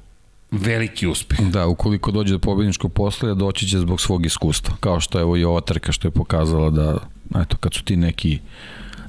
veliki 0.51 1.07
uspeh. 1.07 1.41
Da, 1.41 1.67
ukoliko 1.67 2.11
dođe 2.11 2.33
do 2.33 2.39
pobedničkog 2.39 2.93
postolja, 2.93 3.35
doći 3.35 3.69
će 3.69 3.79
zbog 3.79 4.01
svog 4.01 4.27
iskustva. 4.27 4.75
Kao 4.81 5.01
što 5.01 5.19
je 5.19 5.23
evo 5.23 5.37
i 5.37 5.45
ova 5.45 5.61
trka 5.61 5.93
što 5.93 6.09
je 6.09 6.13
pokazala 6.13 6.71
da, 6.71 6.99
eto, 7.43 7.57
kad 7.57 7.75
su 7.75 7.85
ti 7.85 7.97
neki 7.97 8.39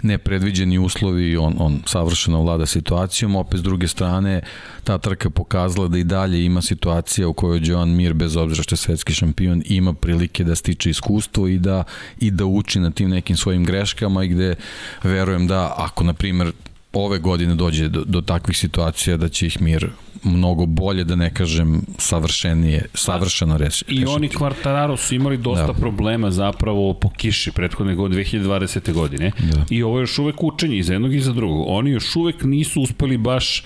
nepredviđeni 0.04 0.78
uslovi, 0.80 1.38
on, 1.38 1.56
on 1.60 1.80
savršeno 1.86 2.42
vlada 2.42 2.66
situacijom, 2.66 3.36
opet 3.36 3.60
s 3.60 3.64
druge 3.64 3.88
strane 3.88 4.42
ta 4.84 4.98
trka 4.98 5.30
pokazala 5.30 5.88
da 5.88 5.98
i 5.98 6.04
dalje 6.04 6.46
ima 6.46 6.62
situacija 6.62 7.28
u 7.28 7.34
kojoj 7.34 7.60
Joan 7.64 7.90
Mir, 7.90 8.14
bez 8.14 8.36
obzira 8.36 8.64
što 8.64 8.74
je 8.74 8.78
svetski 8.78 9.14
šampion, 9.14 9.64
ima 9.66 9.94
prilike 9.94 10.44
da 10.44 10.56
stiče 10.56 10.90
iskustvo 10.90 11.48
i 11.48 11.58
da, 11.58 11.84
i 12.20 12.32
da 12.32 12.46
uči 12.46 12.80
na 12.80 12.92
tim 12.92 13.10
nekim 13.10 13.38
svojim 13.38 13.66
greškama 13.66 14.24
i 14.24 14.28
gde 14.28 14.56
verujem 15.04 15.48
da 15.48 15.74
ako, 15.78 16.04
na 16.04 16.14
primer, 16.14 16.52
ove 16.96 17.20
godine 17.20 17.56
dođe 17.56 17.90
do, 17.90 18.04
do 18.06 18.22
takvih 18.22 18.58
situacija 18.58 19.18
da 19.18 19.30
će 19.30 19.48
ih 19.48 19.62
Mir 19.62 19.90
mnogo 20.24 20.66
bolje, 20.66 21.04
da 21.04 21.16
ne 21.16 21.34
kažem 21.34 21.82
savršenije, 21.98 22.86
savršeno 22.94 23.58
reši. 23.58 23.86
I 23.88 24.06
oni 24.06 24.30
Quartararo 24.30 24.98
su 24.98 25.16
imali 25.16 25.38
dosta 25.38 25.68
da. 25.68 25.74
problema 25.74 26.32
zapravo 26.32 26.94
po 26.94 27.10
kiši 27.10 27.52
prethodne 27.52 27.96
godine, 27.96 28.24
2020. 28.24 28.94
godine. 28.94 29.32
Da. 29.40 29.66
I 29.70 29.84
ovo 29.84 29.98
je 29.98 30.02
još 30.02 30.20
uvek 30.20 30.44
učenje 30.44 30.78
i 30.78 30.84
za 30.84 30.94
jednog 30.94 31.14
i 31.14 31.20
za 31.20 31.34
drugog. 31.34 31.66
Oni 31.68 31.92
još 31.92 32.16
uvek 32.16 32.44
nisu 32.44 32.82
uspeli 32.82 33.18
baš 33.18 33.64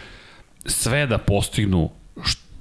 sve 0.66 1.08
da 1.08 1.18
postignu 1.18 1.90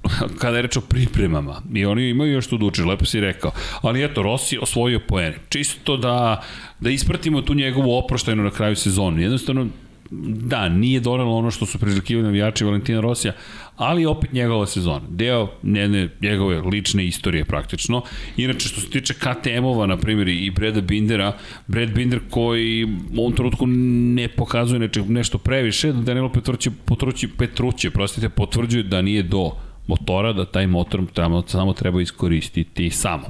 kada 0.41 0.55
je 0.55 0.61
reč 0.61 0.77
o 0.77 0.81
pripremama 0.81 1.61
i 1.73 1.85
oni 1.85 2.09
imaju 2.09 2.33
još 2.33 2.47
tu 2.47 2.57
da 2.57 2.65
uče, 2.65 2.85
lepo 2.85 3.05
si 3.05 3.19
rekao 3.19 3.51
ali 3.81 4.03
eto, 4.03 4.23
Rossi 4.23 4.57
osvojio 4.61 4.99
poene 5.07 5.37
čisto 5.49 5.97
da, 5.97 6.43
da 6.79 6.89
ispratimo 6.89 7.41
tu 7.41 7.53
njegovu 7.53 7.97
oproštajnu 7.97 8.43
na 8.43 8.51
kraju 8.51 8.75
sezonu 8.75 9.21
jednostavno 9.21 9.67
da, 10.11 10.69
nije 10.69 10.99
donelo 10.99 11.35
ono 11.35 11.51
što 11.51 11.65
su 11.65 11.79
priželjkivali 11.79 12.25
navijači 12.25 12.63
Valentina 12.63 13.01
Rosija, 13.01 13.33
ali 13.75 14.05
opet 14.05 14.33
njegova 14.33 14.65
sezona. 14.65 15.01
Deo 15.09 15.47
njene, 15.63 16.09
njegove 16.21 16.61
lične 16.61 17.05
istorije 17.05 17.45
praktično. 17.45 18.01
Inače, 18.37 18.67
što 18.67 18.81
se 18.81 18.89
tiče 18.89 19.13
KTM-ova, 19.13 19.85
na 19.85 19.97
primjer, 19.97 20.27
i 20.27 20.51
Breda 20.51 20.81
Bindera, 20.81 21.33
Brad 21.67 21.89
Binder 21.93 22.19
koji 22.29 22.85
u 22.85 23.19
ovom 23.19 23.33
trenutku 23.33 23.67
ne 23.67 24.27
pokazuje 24.27 24.79
neče, 24.79 25.01
nešto 25.07 25.37
previše, 25.37 25.93
Danilo 25.93 26.29
Petruće, 26.29 26.71
Petruće, 26.85 27.27
Petruće 27.37 27.91
prostite, 27.91 28.29
potvrđuje 28.29 28.83
da 28.83 29.01
nije 29.01 29.23
do 29.23 29.51
motora, 29.87 30.33
da 30.33 30.45
taj 30.45 30.67
motor 30.67 31.01
tamo, 31.13 31.43
samo 31.47 31.73
treba 31.73 32.01
iskoristiti 32.01 32.89
samo. 32.89 33.23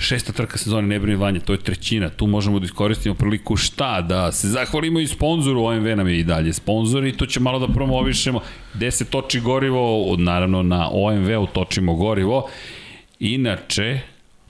Šesta 0.00 0.32
trka 0.32 0.58
sezone 0.58 0.88
ne 0.88 0.98
brini 1.00 1.16
vanje, 1.16 1.40
to 1.40 1.52
je 1.52 1.58
trećina. 1.58 2.08
Tu 2.08 2.26
možemo 2.26 2.58
da 2.58 2.64
iskoristimo 2.64 3.14
priliku 3.14 3.56
šta? 3.56 4.00
Da 4.00 4.32
se 4.32 4.48
zahvalimo 4.48 5.00
i 5.00 5.06
sponzoru, 5.06 5.64
OMV 5.64 5.96
nam 5.96 6.08
je 6.08 6.18
i 6.18 6.24
dalje 6.24 6.52
sponzor 6.52 7.04
i 7.04 7.12
to 7.12 7.26
će 7.26 7.40
malo 7.40 7.58
da 7.58 7.72
promovišemo. 7.72 8.40
Gde 8.74 8.90
se 8.90 9.04
toči 9.04 9.40
gorivo, 9.40 10.16
naravno 10.18 10.62
na 10.62 10.88
OMV-u 10.92 11.46
točimo 11.46 11.94
gorivo. 11.94 12.48
Inače, 13.20 14.00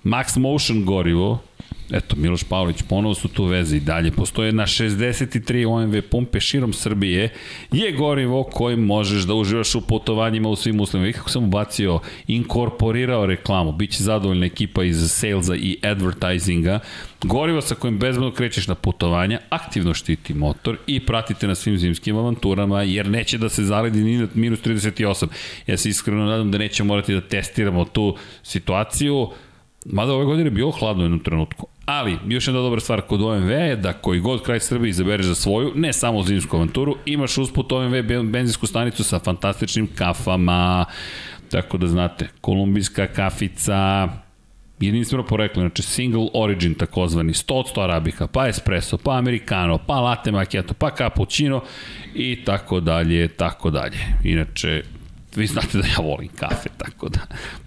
Max 0.04 0.38
Motion 0.38 0.84
gorivo, 0.84 1.42
Eto, 1.90 2.16
Miloš 2.16 2.44
Pavlović, 2.44 2.82
ponovo 2.88 3.14
su 3.14 3.28
tu 3.28 3.44
veze 3.44 3.76
i 3.76 3.80
dalje. 3.80 4.10
Postoje 4.10 4.52
na 4.52 4.62
63 4.62 5.66
OMV 5.66 6.02
pumpe 6.10 6.40
širom 6.40 6.72
Srbije. 6.72 7.28
Je 7.72 7.92
gorivo 7.92 8.44
kojim 8.44 8.80
možeš 8.80 9.22
da 9.22 9.34
uživaš 9.34 9.74
u 9.74 9.80
putovanjima 9.80 10.48
u 10.48 10.56
svim 10.56 10.80
uslovima. 10.80 11.08
I 11.08 11.12
kako 11.12 11.30
sam 11.30 11.44
ubacio, 11.44 12.00
inkorporirao 12.26 13.26
reklamu. 13.26 13.72
Biće 13.72 14.02
zadovoljna 14.02 14.46
ekipa 14.46 14.84
iz 14.84 15.10
salesa 15.10 15.56
i 15.56 15.78
advertisinga. 15.82 16.80
Gorivo 17.22 17.60
sa 17.60 17.74
kojim 17.74 17.98
bezbedno 17.98 18.32
krećeš 18.32 18.68
na 18.68 18.74
putovanja, 18.74 19.40
aktivno 19.50 19.94
štiti 19.94 20.34
motor 20.34 20.76
i 20.86 21.00
pratite 21.00 21.46
na 21.46 21.54
svim 21.54 21.78
zimskim 21.78 22.16
avanturama, 22.16 22.82
jer 22.82 23.10
neće 23.10 23.38
da 23.38 23.48
se 23.48 23.64
zaledi 23.64 24.04
ni 24.04 24.18
na 24.18 24.28
minus 24.34 24.60
38. 24.62 25.26
Ja 25.66 25.76
se 25.76 25.88
iskreno 25.88 26.24
nadam 26.24 26.50
da 26.50 26.58
neće 26.58 26.84
morati 26.84 27.14
da 27.14 27.20
testiramo 27.20 27.84
tu 27.84 28.16
situaciju. 28.42 29.28
Mada 29.86 30.12
ove 30.12 30.24
godine 30.24 30.46
je 30.46 30.50
bilo 30.50 30.70
hladno 30.70 31.02
u 31.02 31.04
jednom 31.04 31.20
trenutku, 31.20 31.66
Ali, 31.88 32.18
još 32.28 32.46
jedna 32.46 32.60
dobra 32.60 32.80
stvar 32.80 33.00
kod 33.00 33.22
OMV 33.22 33.50
je 33.50 33.76
da 33.76 33.92
koji 33.92 34.20
god 34.20 34.42
kraj 34.42 34.60
Srbije 34.60 34.90
izabereš 34.90 35.26
za 35.26 35.34
svoju, 35.34 35.72
ne 35.74 35.92
samo 35.92 36.22
zimsku 36.22 36.56
avanturu, 36.56 36.96
imaš 37.06 37.38
usput 37.38 37.72
OMV 37.72 38.02
benzinsku 38.24 38.66
stanicu 38.66 39.04
sa 39.04 39.18
fantastičnim 39.18 39.88
kafama, 39.94 40.84
tako 41.50 41.78
da 41.78 41.86
znate, 41.86 42.28
kolumbijska 42.40 43.06
kafica, 43.06 44.08
jedinstveno 44.80 45.26
poreklo, 45.26 45.62
znači 45.62 45.82
single 45.82 46.28
origin 46.34 46.74
takozvani, 46.74 47.32
100 47.32 47.54
od 47.54 47.66
100 47.76 47.82
arabika, 47.82 48.26
pa 48.26 48.48
espresso, 48.48 48.98
pa 48.98 49.16
americano, 49.18 49.78
pa 49.86 50.00
latte 50.00 50.32
macchiato, 50.32 50.74
pa 50.74 50.90
cappuccino 50.90 51.62
i 52.14 52.44
tako 52.44 52.80
dalje, 52.80 53.28
tako 53.28 53.70
dalje. 53.70 53.98
Inače, 54.24 54.82
vi 55.38 55.46
znate 55.46 55.78
da 55.78 55.86
ja 55.86 55.98
volim 55.98 56.28
kafe, 56.36 56.68
tako 56.78 57.08
da 57.08 57.20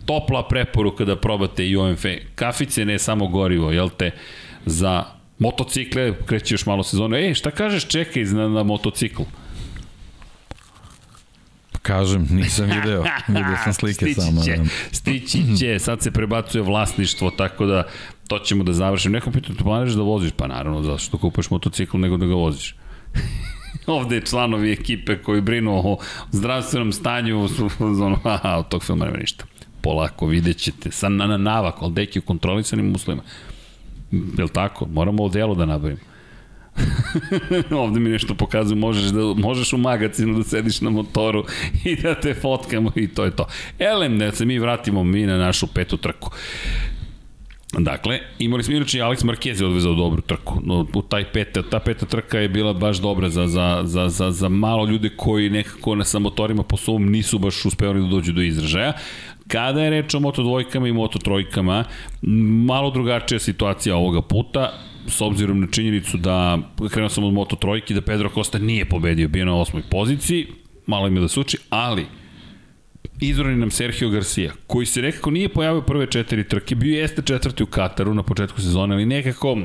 topla 0.06 0.48
preporuka 0.48 1.06
da 1.06 1.16
probate 1.16 1.68
i 1.70 1.78
OMF. 1.78 2.06
Kafice 2.36 2.86
ne 2.86 3.00
samo 3.00 3.28
gorivo, 3.28 3.72
jel 3.72 3.90
te, 3.90 4.12
za 4.66 5.06
motocikle, 5.40 6.14
kreće 6.26 6.54
još 6.54 6.66
malo 6.66 6.84
sezonu. 6.84 7.16
Ej, 7.16 7.34
šta 7.34 7.52
kažeš, 7.52 7.88
čekaj 7.88 8.24
na, 8.24 8.50
na 8.50 8.64
motocikl? 8.64 9.22
Kažem, 11.82 12.28
nisam 12.32 12.66
video, 12.66 13.04
vidio 13.28 13.58
sam 13.64 13.74
slike 13.74 14.06
stići 14.06 14.22
samo. 14.22 14.44
Će, 14.44 14.58
stići 14.92 15.58
će, 15.60 15.80
sad 15.80 16.02
se 16.02 16.12
prebacuje 16.12 16.62
vlasništvo, 16.62 17.32
tako 17.32 17.66
da 17.66 17.84
to 18.28 18.40
ćemo 18.40 18.64
da 18.64 18.74
završimo. 18.74 19.14
Nekom 19.14 19.34
pitanju, 19.34 19.58
planiraš 19.58 19.94
da 19.94 20.02
voziš? 20.02 20.32
Pa 20.32 20.48
naravno, 20.48 20.84
zašto 20.84 21.18
kupuješ 21.18 21.50
motocikl 21.50 21.98
nego 21.98 22.18
da 22.18 22.26
ga 22.26 22.36
voziš? 22.36 22.76
ovde 23.88 24.22
članovi 24.22 24.72
ekipe 24.72 25.18
koji 25.18 25.42
brinu 25.42 25.72
o 25.74 25.98
zdravstvenom 26.32 26.92
stanju 26.92 27.48
ono, 27.80 28.20
aha, 28.34 28.58
od 28.58 28.68
tog 28.68 28.84
filma 28.84 29.06
nema 29.06 29.18
ništa. 29.18 29.46
Polako, 29.82 30.28
vidjet 30.28 30.58
ćete. 30.58 30.92
Sad 30.92 31.12
na, 31.12 31.28
na 31.28 31.38
navak, 31.38 31.76
ali 31.82 31.94
deki 31.94 32.20
u 32.20 32.22
kontrolisanim 32.22 32.96
uslovima. 32.96 33.24
Je 34.12 34.48
tako? 34.54 34.86
Moramo 34.86 35.24
odelo 35.24 35.56
da 35.56 35.66
nabavimo. 35.66 36.12
ovde 37.84 38.00
mi 38.00 38.10
nešto 38.10 38.36
pokazuje, 38.36 38.80
možeš, 38.80 39.04
da, 39.04 39.22
možeš 39.36 39.74
u 39.74 39.78
magazinu 39.78 40.38
da 40.38 40.44
sediš 40.44 40.82
na 40.82 40.90
motoru 40.90 41.46
i 41.84 41.96
da 41.96 42.16
te 42.16 42.34
fotkamo 42.34 42.92
i 42.96 43.08
to 43.08 43.26
je 43.26 43.36
to. 43.36 43.48
Elem, 43.80 44.20
da 44.20 44.32
se 44.32 44.46
mi 44.46 44.60
vratimo 44.60 45.04
mi 45.04 45.26
na 45.26 45.38
našu 45.38 45.68
petu 45.68 45.98
trku. 45.98 46.32
Dakle, 47.80 48.20
imali 48.40 48.64
smo 48.64 48.76
inače 48.76 49.00
Alex 49.00 49.26
Marquez 49.26 49.62
je 49.62 49.68
odvezao 49.68 49.94
dobru 49.94 50.22
trku. 50.22 50.60
No, 50.64 50.88
u 50.94 51.02
taj 51.02 51.32
peta, 51.32 51.62
ta 51.64 51.80
peta 51.80 52.06
trka 52.06 52.40
je 52.40 52.50
bila 52.50 52.74
baš 52.74 52.98
dobra 52.98 53.30
za, 53.30 53.48
za, 53.48 53.82
za, 53.84 54.10
za, 54.10 54.32
za 54.32 54.50
malo 54.50 54.86
ljude 54.86 55.10
koji 55.18 55.50
nekako 55.50 55.96
na 55.96 56.04
samotorima 56.04 56.64
po 56.64 56.78
sobom 56.78 57.12
nisu 57.12 57.40
baš 57.40 57.66
uspevali 57.66 58.02
da 58.02 58.08
dođu 58.08 58.34
do 58.34 58.42
izražaja. 58.42 58.94
Kada 59.48 59.84
je 59.84 59.90
reč 59.90 60.14
o 60.14 60.20
Moto 60.20 60.44
dvojkama 60.44 60.88
i 60.88 60.94
Moto 60.94 61.20
trojkama, 61.20 61.84
malo 62.66 62.92
drugačija 62.92 63.40
situacija 63.40 63.96
ovoga 63.96 64.22
puta 64.22 64.74
s 65.08 65.22
obzirom 65.22 65.62
na 65.62 65.68
činjenicu 65.68 66.18
da 66.18 66.58
krenuo 66.92 67.10
sam 67.10 67.24
od 67.24 67.34
Moto 67.34 67.56
trojki, 67.56 67.94
da 67.94 68.02
Pedro 68.02 68.30
Costa 68.30 68.60
nije 68.60 68.90
pobedio, 68.90 69.28
bio 69.28 69.46
na 69.46 69.56
osmoj 69.56 69.84
poziciji, 69.90 70.48
malo 70.86 71.08
im 71.08 71.16
je 71.16 71.22
da 71.22 71.28
se 71.28 71.40
uči, 71.40 71.58
ali 71.70 72.06
izvrani 73.20 73.56
nam 73.56 73.72
Sergio 73.72 74.10
Garcia, 74.10 74.54
koji 74.68 74.86
se 74.86 75.02
nekako 75.02 75.32
nije 75.32 75.50
pojavio 75.50 75.82
prve 75.82 76.08
četiri 76.08 76.48
trke, 76.48 76.76
bio 76.76 77.00
jeste 77.00 77.22
četvrti 77.22 77.64
u 77.64 77.66
Kataru 77.66 78.14
na 78.14 78.24
početku 78.24 78.62
sezone, 78.62 78.96
ali 78.96 79.06
nekako 79.06 79.58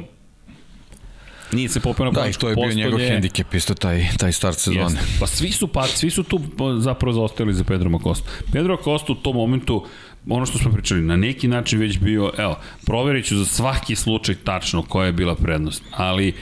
Nije 1.53 1.69
se 1.69 1.81
popeo 1.81 2.07
na 2.07 2.11
Da, 2.13 2.27
i 2.27 2.33
to 2.33 2.49
je 2.49 2.57
bio 2.57 2.75
njegov 2.75 2.99
hendikep, 2.99 3.55
isto 3.55 3.75
taj, 3.75 4.07
taj 4.19 4.33
start 4.33 4.59
sezone. 4.59 4.83
Jeste. 4.83 5.01
Pa 5.21 5.27
svi 5.27 5.53
su, 5.53 5.69
pa, 5.69 5.87
svi 5.87 6.11
su 6.11 6.23
tu 6.23 6.41
zapravo 6.79 7.13
zaostajali 7.13 7.55
za 7.55 7.65
Pedro 7.65 7.91
Makosta. 7.91 8.31
Pedro 8.53 8.77
Makosta 8.77 9.13
u 9.13 9.17
tom 9.17 9.37
momentu, 9.37 9.87
ono 10.29 10.47
što 10.47 10.59
smo 10.59 10.73
pričali, 10.73 11.01
na 11.01 11.17
neki 11.17 11.49
način 11.49 11.79
već 11.79 11.99
bio, 11.99 12.33
evo, 12.39 12.59
proverit 12.87 13.27
ću 13.27 13.37
za 13.37 13.45
svaki 13.45 13.97
slučaj 13.97 14.35
tačno 14.35 14.83
koja 14.83 15.07
je 15.07 15.13
bila 15.13 15.35
prednost, 15.35 15.83
ali 15.91 16.35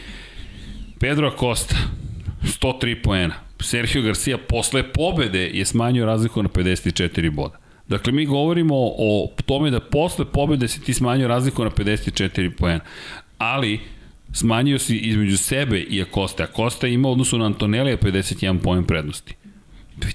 Pedro 1.00 1.28
Acosta, 1.28 1.76
103 2.42 3.02
poena, 3.02 3.34
Sergio 3.60 4.02
Garcia 4.02 4.38
posle 4.38 4.82
pobede 4.92 5.50
je 5.52 5.64
smanjio 5.64 6.06
razliku 6.06 6.42
na 6.42 6.48
54 6.48 7.30
boda. 7.30 7.58
Dakle, 7.88 8.12
mi 8.12 8.26
govorimo 8.26 8.74
o 8.78 9.32
tome 9.46 9.70
da 9.70 9.80
posle 9.80 10.24
pobede 10.24 10.68
se 10.68 10.80
ti 10.80 10.94
smanjio 10.94 11.28
razliku 11.28 11.64
na 11.64 11.70
54 11.70 12.50
poena. 12.58 12.80
Ali, 13.38 13.80
smanjio 14.32 14.78
si 14.78 14.96
između 14.96 15.36
sebe 15.36 15.80
i 15.80 16.02
Akoste. 16.02 16.42
Akosta 16.42 16.86
ima 16.86 17.08
odnosu 17.08 17.38
na 17.38 17.46
Antonelija 17.46 17.98
51 17.98 18.58
poen 18.62 18.84
prednosti. 18.84 19.34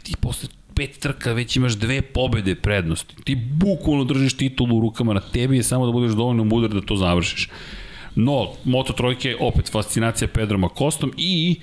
Ti 0.04 0.14
posle 0.22 0.50
pet 0.76 1.00
trka 1.00 1.34
već 1.34 1.56
imaš 1.56 1.74
dve 1.74 2.02
pobede 2.02 2.56
prednosti. 2.56 3.16
Ti 3.24 3.36
bukvalno 3.36 4.04
držiš 4.04 4.34
titulu 4.38 4.78
u 4.78 4.82
rukama, 4.82 5.14
na 5.14 5.20
tebi 5.20 5.58
je 5.58 5.64
samo 5.64 5.86
da 5.86 5.92
budeš 5.92 6.12
dovoljno 6.12 6.44
mudar 6.44 6.70
da 6.70 6.82
to 6.82 6.96
završiš. 6.96 7.50
No, 8.16 8.48
Moto 8.64 8.94
trojke, 8.94 9.36
opet 9.40 9.72
fascinacija 9.72 10.28
Pedrom 10.28 10.64
Akostom 10.64 11.14
i 11.18 11.60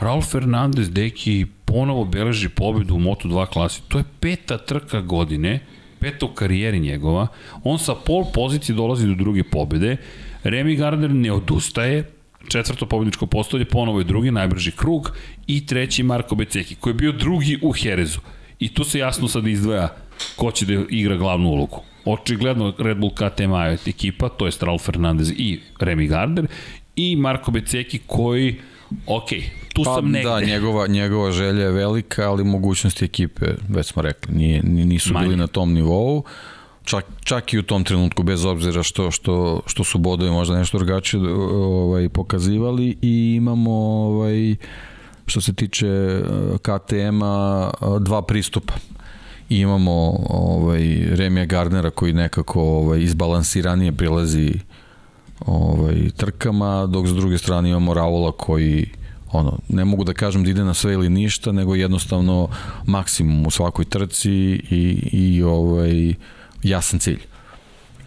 Ralf 0.00 0.30
Fernandez, 0.30 0.90
deki, 0.90 1.46
ponovo 1.64 2.04
beleži 2.04 2.48
pobedu 2.48 2.94
u 2.94 2.98
Moto2 2.98 3.46
klasi. 3.46 3.82
To 3.88 3.98
je 3.98 4.04
peta 4.20 4.58
trka 4.58 5.00
godine, 5.00 5.60
peta 6.00 6.26
u 6.26 6.28
karijeri 6.28 6.80
njegova. 6.80 7.26
On 7.64 7.78
sa 7.78 7.94
pol 7.94 8.24
pozicije 8.34 8.76
dolazi 8.76 9.06
do 9.06 9.14
druge 9.14 9.42
pobede. 9.42 9.96
Remy 10.44 10.76
Gardner 10.76 11.10
ne 11.10 11.32
odustaje, 11.32 12.10
četvrto 12.48 12.86
pobedničko 12.86 13.26
postolje, 13.26 13.64
ponovo 13.64 13.98
je 13.98 14.04
drugi, 14.04 14.30
najbrži 14.30 14.70
krug 14.70 15.12
i 15.46 15.66
treći 15.66 16.02
Marko 16.02 16.34
Beceki, 16.34 16.74
koji 16.74 16.90
je 16.90 16.94
bio 16.94 17.12
drugi 17.12 17.58
u 17.62 17.72
Herezu. 17.72 18.20
I 18.58 18.68
tu 18.74 18.84
se 18.84 18.98
jasno 18.98 19.28
sad 19.28 19.46
izdvaja 19.46 19.96
ko 20.36 20.50
će 20.50 20.66
da 20.66 20.82
igra 20.90 21.16
glavnu 21.16 21.48
ulogu. 21.48 21.82
Očigledno 22.04 22.74
Red 22.78 22.98
Bull 22.98 23.14
KTM 23.14 23.54
ekipa, 23.86 24.28
to 24.28 24.46
je 24.46 24.52
Ralf 24.60 24.82
Fernandez 24.82 25.30
i 25.30 25.60
Remy 25.80 26.08
Gardner 26.08 26.46
i 26.96 27.16
Marko 27.16 27.50
Beceki 27.50 27.98
koji 28.06 28.56
ok, 29.06 29.28
tu 29.72 29.82
pa, 29.84 29.94
sam 29.94 30.10
negde. 30.10 30.28
Da, 30.28 30.40
njegova, 30.40 30.86
njegova 30.86 31.32
želja 31.32 31.62
je 31.62 31.70
velika, 31.70 32.30
ali 32.30 32.44
mogućnosti 32.44 33.04
ekipe, 33.04 33.46
već 33.68 33.86
smo 33.86 34.02
rekli, 34.02 34.34
nije, 34.34 34.62
nisu 34.62 35.12
Manje. 35.12 35.26
bili 35.26 35.36
na 35.36 35.46
tom 35.46 35.72
nivou. 35.72 36.24
Čak, 36.84 37.04
čak 37.24 37.52
i 37.52 37.58
u 37.58 37.62
tom 37.62 37.84
trenutku, 37.84 38.22
bez 38.22 38.44
obzira 38.44 38.82
što, 38.82 39.10
što, 39.10 39.60
što 39.66 39.84
su 39.84 39.98
bodovi 39.98 40.30
možda 40.30 40.58
nešto 40.58 40.78
drugačije 40.78 41.22
ovaj, 41.32 42.08
pokazivali 42.08 42.96
i 43.02 43.34
imamo 43.36 43.72
ovaj, 43.72 44.56
što 45.26 45.40
se 45.40 45.52
tiče 45.52 45.86
e, 45.86 46.22
KTM-a 46.58 47.70
dva 48.00 48.22
pristupa. 48.22 48.74
I 49.48 49.58
imamo 49.58 50.16
ovaj, 50.28 50.82
Remija 51.10 51.44
Gardnera 51.44 51.90
koji 51.90 52.12
nekako 52.12 52.62
ovaj, 52.62 53.00
izbalansiranije 53.00 53.92
prilazi 53.92 54.52
ovaj, 55.40 56.10
trkama, 56.16 56.86
dok 56.86 57.06
s 57.06 57.14
druge 57.14 57.38
strane 57.38 57.70
imamo 57.70 57.94
Raula 57.94 58.32
koji 58.32 58.86
ono, 59.32 59.58
ne 59.68 59.84
mogu 59.84 60.04
da 60.04 60.12
kažem 60.12 60.44
da 60.44 60.50
ide 60.50 60.64
na 60.64 60.74
sve 60.74 60.92
ili 60.92 61.08
ništa, 61.08 61.52
nego 61.52 61.74
jednostavno 61.74 62.48
maksimum 62.86 63.46
u 63.46 63.50
svakoj 63.50 63.84
trci 63.84 64.30
i, 64.70 65.08
i 65.12 65.42
ovaj, 65.42 66.14
jasan 66.62 66.98
cilj 66.98 67.20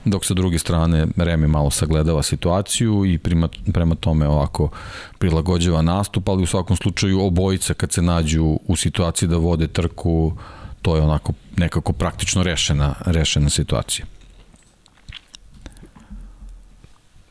dok 0.10 0.26
sa 0.26 0.34
druge 0.34 0.60
strane 0.60 1.08
Remi 1.18 1.48
malo 1.48 1.70
sagledava 1.70 2.24
situaciju 2.24 3.06
i 3.06 3.18
prema, 3.18 3.49
prema 3.74 3.95
tome 3.95 4.28
ovako 4.28 4.70
prilagođava 5.18 5.82
nastup, 5.82 6.30
ali 6.30 6.44
u 6.44 6.48
svakom 6.48 6.78
slučaju 6.78 7.26
obojica 7.26 7.74
kad 7.74 7.91
se 7.91 8.02
nađu 8.02 8.60
u 8.68 8.76
situaciji 8.76 9.30
da 9.30 9.38
vode 9.38 9.68
trku, 9.68 10.34
to 10.82 10.95
je 10.95 11.02
onako 11.02 11.34
nekako 11.58 11.94
praktično 11.94 12.44
rešena, 12.44 12.95
rešena 13.06 13.49
situacija. 13.49 14.06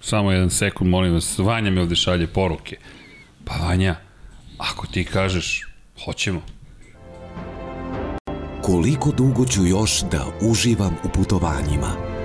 Samo 0.07 0.33
jedan 0.33 0.51
sekund, 0.51 0.91
molim 0.91 1.13
vas, 1.13 1.39
Vanja 1.39 1.71
mi 1.71 1.81
ovde 1.81 1.97
šalje 1.97 2.27
poruke. 2.27 2.77
Pa 3.45 3.55
Vanja, 3.55 3.97
ako 4.59 4.87
ti 4.87 5.05
kažeš, 5.05 5.67
hoćemo. 6.05 6.43
Koliko 8.63 9.13
dugo 9.13 9.47
ću 9.47 9.67
još 9.67 10.01
da 10.01 10.27
uživam 10.41 10.97
u 11.05 11.09
putovanjima? 11.09 12.17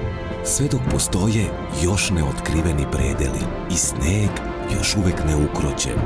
sve 0.45 0.67
dok 0.67 0.81
postoje 0.91 1.45
još 1.83 2.09
neotkriveni 2.09 2.85
predeli 2.91 3.39
i 3.71 3.75
sneg 3.75 4.29
još 4.77 4.95
uvek 4.95 5.15
ne 5.27 5.35
ukroćen. 5.35 5.97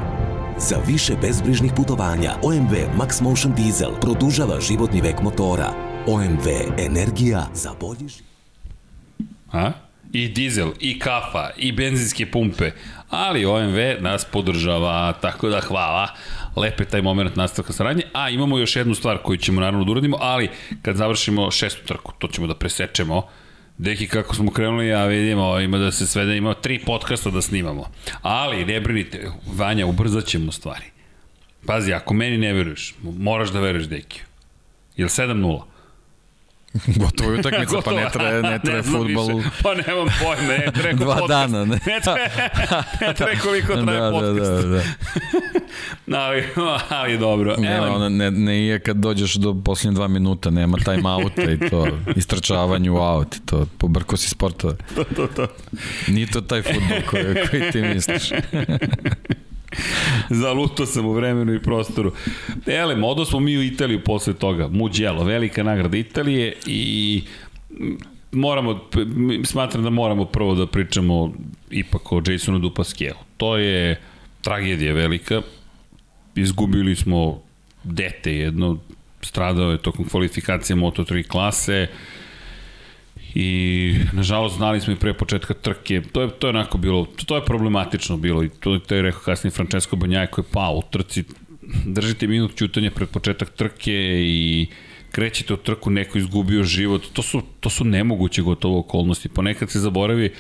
Za 0.57 0.77
više 0.87 1.15
bezbrižnih 1.21 1.71
putovanja 1.75 2.35
OMV 2.43 2.73
Max 2.99 3.21
Motion 3.21 3.53
Diesel 3.55 3.91
produžava 4.01 4.61
životni 4.61 5.01
vek 5.01 5.21
motora. 5.21 5.73
OMV 6.07 6.47
Energija 6.77 7.47
za 7.53 7.71
bolji 7.81 8.07
život. 8.07 8.31
A? 9.51 9.84
I 10.15 10.27
dizel, 10.27 10.71
i 10.79 10.99
kafa, 10.99 11.49
i 11.57 11.71
benzinske 11.71 12.25
pumpe, 12.31 12.71
ali 13.09 13.45
OMV 13.45 13.77
nas 13.99 14.25
podržava, 14.25 15.13
tako 15.21 15.49
da 15.49 15.61
hvala. 15.61 16.07
Lepe 16.55 16.85
taj 16.85 17.01
moment 17.01 17.35
nastavka 17.35 17.73
saradnje. 17.73 18.03
A 18.13 18.29
imamo 18.29 18.57
još 18.57 18.75
jednu 18.75 18.95
stvar 18.95 19.17
koju 19.17 19.37
ćemo 19.37 19.61
naravno 19.61 19.85
da 19.85 19.91
uradimo, 19.91 20.17
ali 20.21 20.49
kad 20.81 20.95
završimo 20.95 21.51
šestu 21.51 21.85
trku, 21.87 22.13
to 22.19 22.27
ćemo 22.27 22.47
da 22.47 22.55
presečemo 22.55 23.27
Deki, 23.77 24.07
kako 24.07 24.35
smo 24.35 24.51
krenuli, 24.51 24.87
ja 24.87 25.05
vidimo, 25.05 25.59
ima 25.59 25.77
da 25.77 25.91
se 25.91 26.07
svede, 26.07 26.37
ima 26.37 26.53
tri 26.53 26.79
podcasta 26.85 27.29
da 27.29 27.41
snimamo. 27.41 27.91
Ali, 28.21 28.65
ne 28.65 28.81
brinite, 28.81 29.31
Vanja, 29.45 29.85
ubrzat 29.85 30.25
ćemo 30.25 30.51
stvari. 30.51 30.85
Pazi, 31.65 31.93
ako 31.93 32.13
meni 32.13 32.37
ne 32.37 32.53
veruješ, 32.53 32.95
moraš 33.01 33.49
da 33.49 33.59
veruješ 33.59 33.87
Dekiju. 33.87 34.23
Jel 34.97 35.07
7-0? 35.07 35.74
Gotovo 37.01 37.31
je 37.31 37.39
utakmica, 37.39 37.81
pa 37.85 37.91
ne 37.91 38.09
traje, 38.13 38.41
ne 38.41 38.59
traje 38.59 38.83
futbol. 38.83 39.41
Pa 39.63 39.73
nemam 39.73 40.07
pojma, 40.23 40.47
ne 40.47 40.71
traje 40.71 40.93
Dva 41.05 41.15
podcast. 41.15 41.27
dana, 41.27 41.65
ne. 41.65 41.79
Ne 41.85 41.99
traje, 42.03 42.31
ne 43.01 43.13
traje 43.13 43.39
koliko 43.39 43.73
traje 43.73 43.99
da, 43.99 44.11
podcast. 44.11 44.51
Da, 44.51 44.61
da, 44.61 44.83
da. 46.07 46.19
ali, 46.19 46.43
ali 46.89 47.17
dobro. 47.17 47.55
Ne, 47.57 47.77
Evo. 47.77 47.95
Ona, 47.95 48.09
ne, 48.09 48.31
ne 48.31 48.65
je 48.65 48.79
kad 48.79 48.97
dođeš 48.97 49.33
do 49.33 49.61
posljednje 49.65 49.95
dva 49.95 50.07
minuta, 50.07 50.49
nema 50.49 50.77
time 50.77 51.09
outa 51.09 51.51
i 51.51 51.69
to, 51.69 51.87
istračavanje 52.15 52.91
u 52.91 52.97
out 52.97 53.35
i 53.35 53.45
to, 53.45 53.65
pobrko 53.77 54.17
si 54.17 54.29
sportove. 54.29 54.75
To, 54.95 55.03
to, 55.03 55.27
to. 55.27 55.47
Nije 56.07 56.27
to 56.27 56.41
taj 56.41 56.61
futbol 56.61 56.97
koji, 57.09 57.23
koji 57.49 57.71
ti 57.71 57.81
misliš. 57.81 58.29
Zaluto 60.29 60.85
sam 60.85 61.05
u 61.05 61.13
vremenu 61.13 61.53
i 61.53 61.61
prostoru. 61.61 62.11
Ele, 62.65 62.95
modo 62.95 63.25
smo 63.25 63.39
mi 63.39 63.57
u 63.57 63.63
Italiju 63.63 64.03
posle 64.03 64.33
toga. 64.33 64.67
Mugello, 64.67 65.23
velika 65.23 65.63
nagrada 65.63 65.97
Italije 65.97 66.53
i 66.65 67.23
moramo, 68.31 68.79
smatram 69.43 69.83
da 69.83 69.89
moramo 69.89 70.25
prvo 70.25 70.55
da 70.55 70.67
pričamo 70.67 71.33
ipak 71.69 72.11
o 72.11 72.21
Jasonu 72.27 72.59
Dupaskelu. 72.59 73.19
To 73.37 73.57
je 73.57 74.01
tragedija 74.41 74.93
velika. 74.93 75.41
Izgubili 76.35 76.95
smo 76.95 77.41
dete 77.83 78.35
jedno, 78.35 78.77
stradao 79.21 79.71
je 79.71 79.77
tokom 79.77 80.09
kvalifikacije 80.09 80.75
Moto3 80.75 81.27
klase. 81.27 81.87
Uh, 81.91 82.14
i 83.35 83.95
nažalost 84.13 84.55
znali 84.55 84.81
smo 84.81 84.93
i 84.93 84.95
pre 84.95 85.13
početka 85.13 85.53
trke, 85.53 86.01
to 86.11 86.21
je, 86.21 86.29
to 86.29 86.47
je 86.47 86.49
onako 86.49 86.77
bilo, 86.77 87.07
to 87.25 87.35
je 87.35 87.45
problematično 87.45 88.17
bilo 88.17 88.43
i 88.43 88.49
to, 88.49 88.79
to 88.79 88.95
je 88.95 89.01
rekao 89.01 89.21
kasnije 89.21 89.51
Francesco 89.51 89.95
Banjaje 89.95 90.27
koji 90.27 90.45
je 90.45 90.51
pao 90.51 90.75
u 90.75 90.81
trci, 90.91 91.23
držite 91.85 92.27
minut 92.27 92.55
ćutanja 92.55 92.91
pred 92.91 93.09
početak 93.09 93.49
trke 93.49 93.93
i 94.19 94.67
krećete 95.11 95.53
u 95.53 95.57
trku, 95.57 95.89
neko 95.89 96.17
izgubio 96.17 96.63
život, 96.63 97.03
to 97.13 97.21
su, 97.21 97.41
to 97.59 97.69
su 97.69 97.83
nemoguće 97.83 98.41
gotovo 98.41 98.79
okolnosti, 98.79 99.29
ponekad 99.29 99.69
se 99.71 99.79
zaboravi 99.79 100.31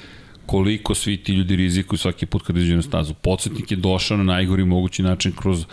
koliko 0.45 0.95
svi 0.95 1.17
ti 1.17 1.33
ljudi 1.33 1.55
rizikuju 1.55 1.97
svaki 1.97 2.25
put 2.25 2.41
kad 2.41 2.57
iđu 2.57 2.75
na 2.75 2.81
stazu. 2.81 3.13
Podsjetnik 3.13 3.71
je 3.71 3.77
došao 3.77 4.17
na 4.17 4.23
najgori 4.23 4.65
mogući 4.65 5.03
način 5.03 5.31
kroz 5.31 5.65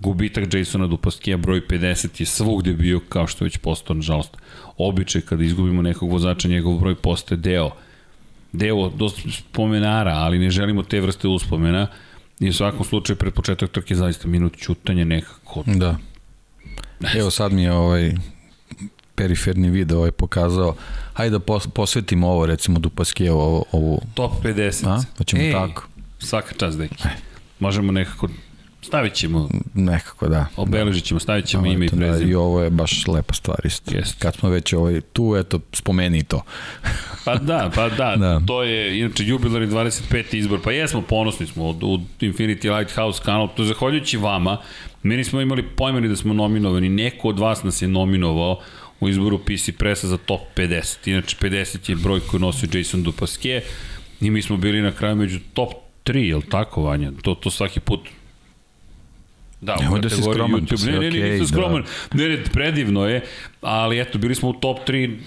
gubitak 0.00 0.54
Jasona 0.54 0.86
Dupaskija 0.86 1.36
broj 1.36 1.60
50 1.68 2.20
je 2.20 2.26
svugde 2.26 2.72
bio 2.72 3.00
kao 3.08 3.26
što 3.26 3.44
je 3.44 3.46
već 3.46 3.56
postao 3.56 3.96
nažalost. 3.96 4.36
Običaj 4.78 5.22
kada 5.22 5.44
izgubimo 5.44 5.82
nekog 5.82 6.10
vozača 6.10 6.48
njegov 6.48 6.78
broj 6.78 6.94
postaje 6.94 7.38
deo. 7.38 7.70
Deo 8.52 8.88
dosta 8.88 9.20
spomenara 9.30 10.12
ali 10.12 10.38
ne 10.38 10.50
želimo 10.50 10.82
te 10.82 11.00
vrste 11.00 11.28
uspomena. 11.28 11.86
I 12.40 12.48
u 12.48 12.52
svakom 12.52 12.84
slučaju 12.84 13.16
pred 13.16 13.34
početak 13.34 13.70
trke 13.70 13.94
zaista 13.94 14.28
minut 14.28 14.56
čutanja 14.56 15.04
nekako. 15.04 15.62
Da. 15.66 15.96
Evo 17.14 17.30
sad 17.30 17.52
mi 17.52 17.62
je 17.62 17.72
ovaj 17.72 18.12
periferni 19.14 19.70
video 19.70 19.98
ovaj 19.98 20.10
pokazao. 20.10 20.74
Hajde 21.12 21.38
da 21.38 21.58
posvetimo 21.74 22.28
ovo 22.28 22.46
recimo 22.46 22.78
Dupaskije 22.78 23.32
ovu, 23.32 23.64
ovu 23.72 24.00
top 24.14 24.32
50 24.44 24.88
a? 24.88 25.02
Hoćemo 25.18 25.42
Ej, 25.42 25.52
tako? 25.52 25.88
svaka 26.18 26.54
čast 26.54 26.78
deki. 26.78 27.04
Možemo 27.58 27.92
nekako 27.92 28.28
Stavit 28.82 29.14
ćemo. 29.14 29.48
Nekako, 29.74 30.28
da. 30.28 30.46
Obeležit 30.56 31.04
ćemo, 31.04 31.20
stavit 31.20 31.44
ćemo 31.46 31.66
ime 31.66 31.86
i 31.86 31.88
da, 31.88 31.96
prezime. 31.96 32.24
Da, 32.24 32.30
I 32.30 32.34
ovo 32.34 32.62
je 32.62 32.70
baš 32.70 33.06
lepa 33.06 33.34
stvar 33.34 33.58
isto. 33.64 33.96
Jest. 33.96 34.18
Kad 34.18 34.34
smo 34.34 34.48
već 34.48 34.72
ovaj, 34.72 35.00
tu, 35.00 35.36
eto, 35.36 35.60
spomeni 35.72 36.22
to. 36.22 36.42
pa 37.24 37.34
da, 37.34 37.70
pa 37.74 37.88
da, 37.88 38.16
da. 38.24 38.40
To 38.46 38.62
je, 38.62 38.98
inače, 38.98 39.24
jubilari 39.24 39.66
25. 39.66 40.34
izbor. 40.34 40.60
Pa 40.64 40.72
jesmo, 40.72 41.02
ponosni 41.02 41.46
smo 41.46 41.64
u, 41.64 41.70
u 41.70 41.98
Infinity 42.20 42.76
Lighthouse 42.78 43.22
kanal. 43.24 43.48
To 43.56 43.64
zahvaljujući 43.64 44.16
vama. 44.16 44.56
Mi 45.02 45.16
nismo 45.16 45.40
imali 45.40 45.62
pojmeni 45.62 46.08
da 46.08 46.16
smo 46.16 46.34
nominovani. 46.34 46.88
Neko 46.88 47.28
od 47.28 47.38
vas 47.38 47.62
nas 47.62 47.82
je 47.82 47.88
nominovao 47.88 48.60
u 49.00 49.08
izboru 49.08 49.38
PC 49.38 49.70
Pressa 49.78 50.06
za 50.06 50.16
top 50.16 50.40
50. 50.56 51.08
Inače, 51.10 51.36
50 51.40 51.90
je 51.90 51.96
broj 51.96 52.20
koji 52.20 52.40
nosio 52.40 52.68
Jason 52.72 53.02
Dupaske 53.02 53.62
i 54.20 54.30
mi 54.30 54.42
smo 54.42 54.56
bili 54.56 54.82
na 54.82 54.92
kraju 54.92 55.16
među 55.16 55.38
top 55.54 55.72
3, 56.04 56.16
je 56.16 56.36
li 56.36 56.42
tako, 56.42 56.82
Vanja? 56.82 57.12
To, 57.22 57.34
to 57.34 57.50
svaki 57.50 57.80
put 57.80 58.00
Da, 59.60 59.76
u 59.94 59.98
da 59.98 60.10
si 60.10 60.22
skroman, 60.22 60.60
YouTube. 60.60 60.86
Ne, 60.86 60.92
ne, 60.92 60.98
ne, 60.98 61.06
okay, 61.06 61.30
nisam 61.32 61.46
skroman. 61.46 61.82
Da. 62.12 62.22
Ne, 62.22 62.28
ne, 62.28 62.44
predivno 62.44 63.06
je, 63.06 63.22
ali 63.60 64.00
eto, 64.00 64.18
bili 64.18 64.34
smo 64.34 64.48
u 64.48 64.52
top 64.52 64.78
3 64.88 65.18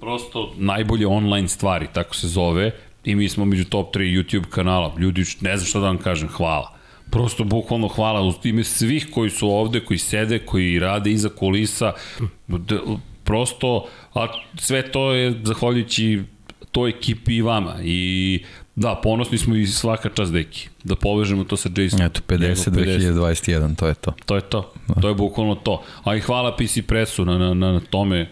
prosto 0.00 0.54
najbolje 0.56 1.06
online 1.06 1.48
stvari, 1.48 1.86
tako 1.92 2.14
se 2.14 2.28
zove, 2.28 2.70
i 3.04 3.14
mi 3.14 3.28
smo 3.28 3.44
među 3.44 3.64
top 3.64 3.96
3 3.96 3.98
YouTube 3.98 4.50
kanala. 4.50 4.94
Ljudi, 4.98 5.24
ne 5.40 5.56
znam 5.56 5.66
šta 5.66 5.80
da 5.80 5.86
vam 5.86 5.98
kažem, 5.98 6.28
hvala. 6.28 6.72
Prosto 7.10 7.44
bukvalno 7.44 7.88
hvala 7.88 8.22
u 8.22 8.32
ime 8.44 8.64
svih 8.64 9.08
koji 9.14 9.30
su 9.30 9.48
ovde, 9.48 9.80
koji 9.80 9.98
sede, 9.98 10.38
koji 10.38 10.78
rade 10.78 11.10
iza 11.10 11.28
kulisa. 11.28 11.92
Prosto, 13.24 13.88
a 14.14 14.26
sve 14.58 14.92
to 14.92 15.12
je 15.12 15.34
zahvaljujući 15.42 16.22
toj 16.72 16.90
ekipi 16.90 17.36
i 17.36 17.42
vama. 17.42 17.76
I 17.84 18.44
Da, 18.76 19.00
ponosni 19.02 19.38
smo 19.38 19.56
i 19.56 19.66
svaka 19.66 20.08
čast 20.08 20.32
deki. 20.32 20.68
Da 20.84 20.96
povežemo 20.96 21.44
to 21.44 21.56
sa 21.56 21.68
Jason. 21.76 22.02
Eto, 22.02 22.20
50, 22.28 22.70
2021, 22.70 23.76
to 23.76 23.86
je 23.86 23.94
to. 23.94 24.12
To 24.26 24.36
je 24.36 24.40
to. 24.40 24.72
Da. 24.88 25.00
To 25.00 25.08
je 25.08 25.14
bukvalno 25.14 25.54
to. 25.54 25.82
A 26.04 26.14
i 26.16 26.20
hvala 26.20 26.56
PC 26.56 26.78
Pressu 26.86 27.24
na, 27.24 27.38
na, 27.38 27.54
na 27.54 27.80
tome. 27.80 28.28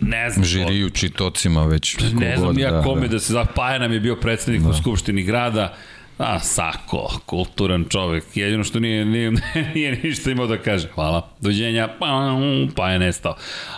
Ne 0.00 0.30
znam. 0.30 0.44
Žiriju 0.44 0.90
čitocima 0.90 1.64
već. 1.64 1.96
Ne 2.12 2.36
znam 2.36 2.58
ja 2.58 2.70
da, 2.70 2.82
kome 2.82 3.00
da, 3.00 3.08
da 3.08 3.18
se 3.18 3.32
zapaja 3.32 3.78
nam 3.78 3.92
je 3.92 4.00
bio 4.00 4.16
predsednik 4.16 4.62
da. 4.62 4.68
u 4.68 4.74
Skupštini 4.74 5.22
grada 5.22 5.76
A, 6.18 6.40
Sako, 6.40 7.20
kulturan 7.26 7.84
čovek. 7.88 8.24
Jedino 8.34 8.64
što 8.64 8.80
nije, 8.80 9.04
nije, 9.04 9.32
nije 9.74 10.00
ništa 10.02 10.30
imao 10.30 10.46
da 10.46 10.58
kaže. 10.58 10.88
Hvala. 10.88 11.28
Dođenja, 11.40 11.88
pa, 11.98 12.36
pa 12.76 12.90
je 12.90 12.98
nestao. 12.98 13.36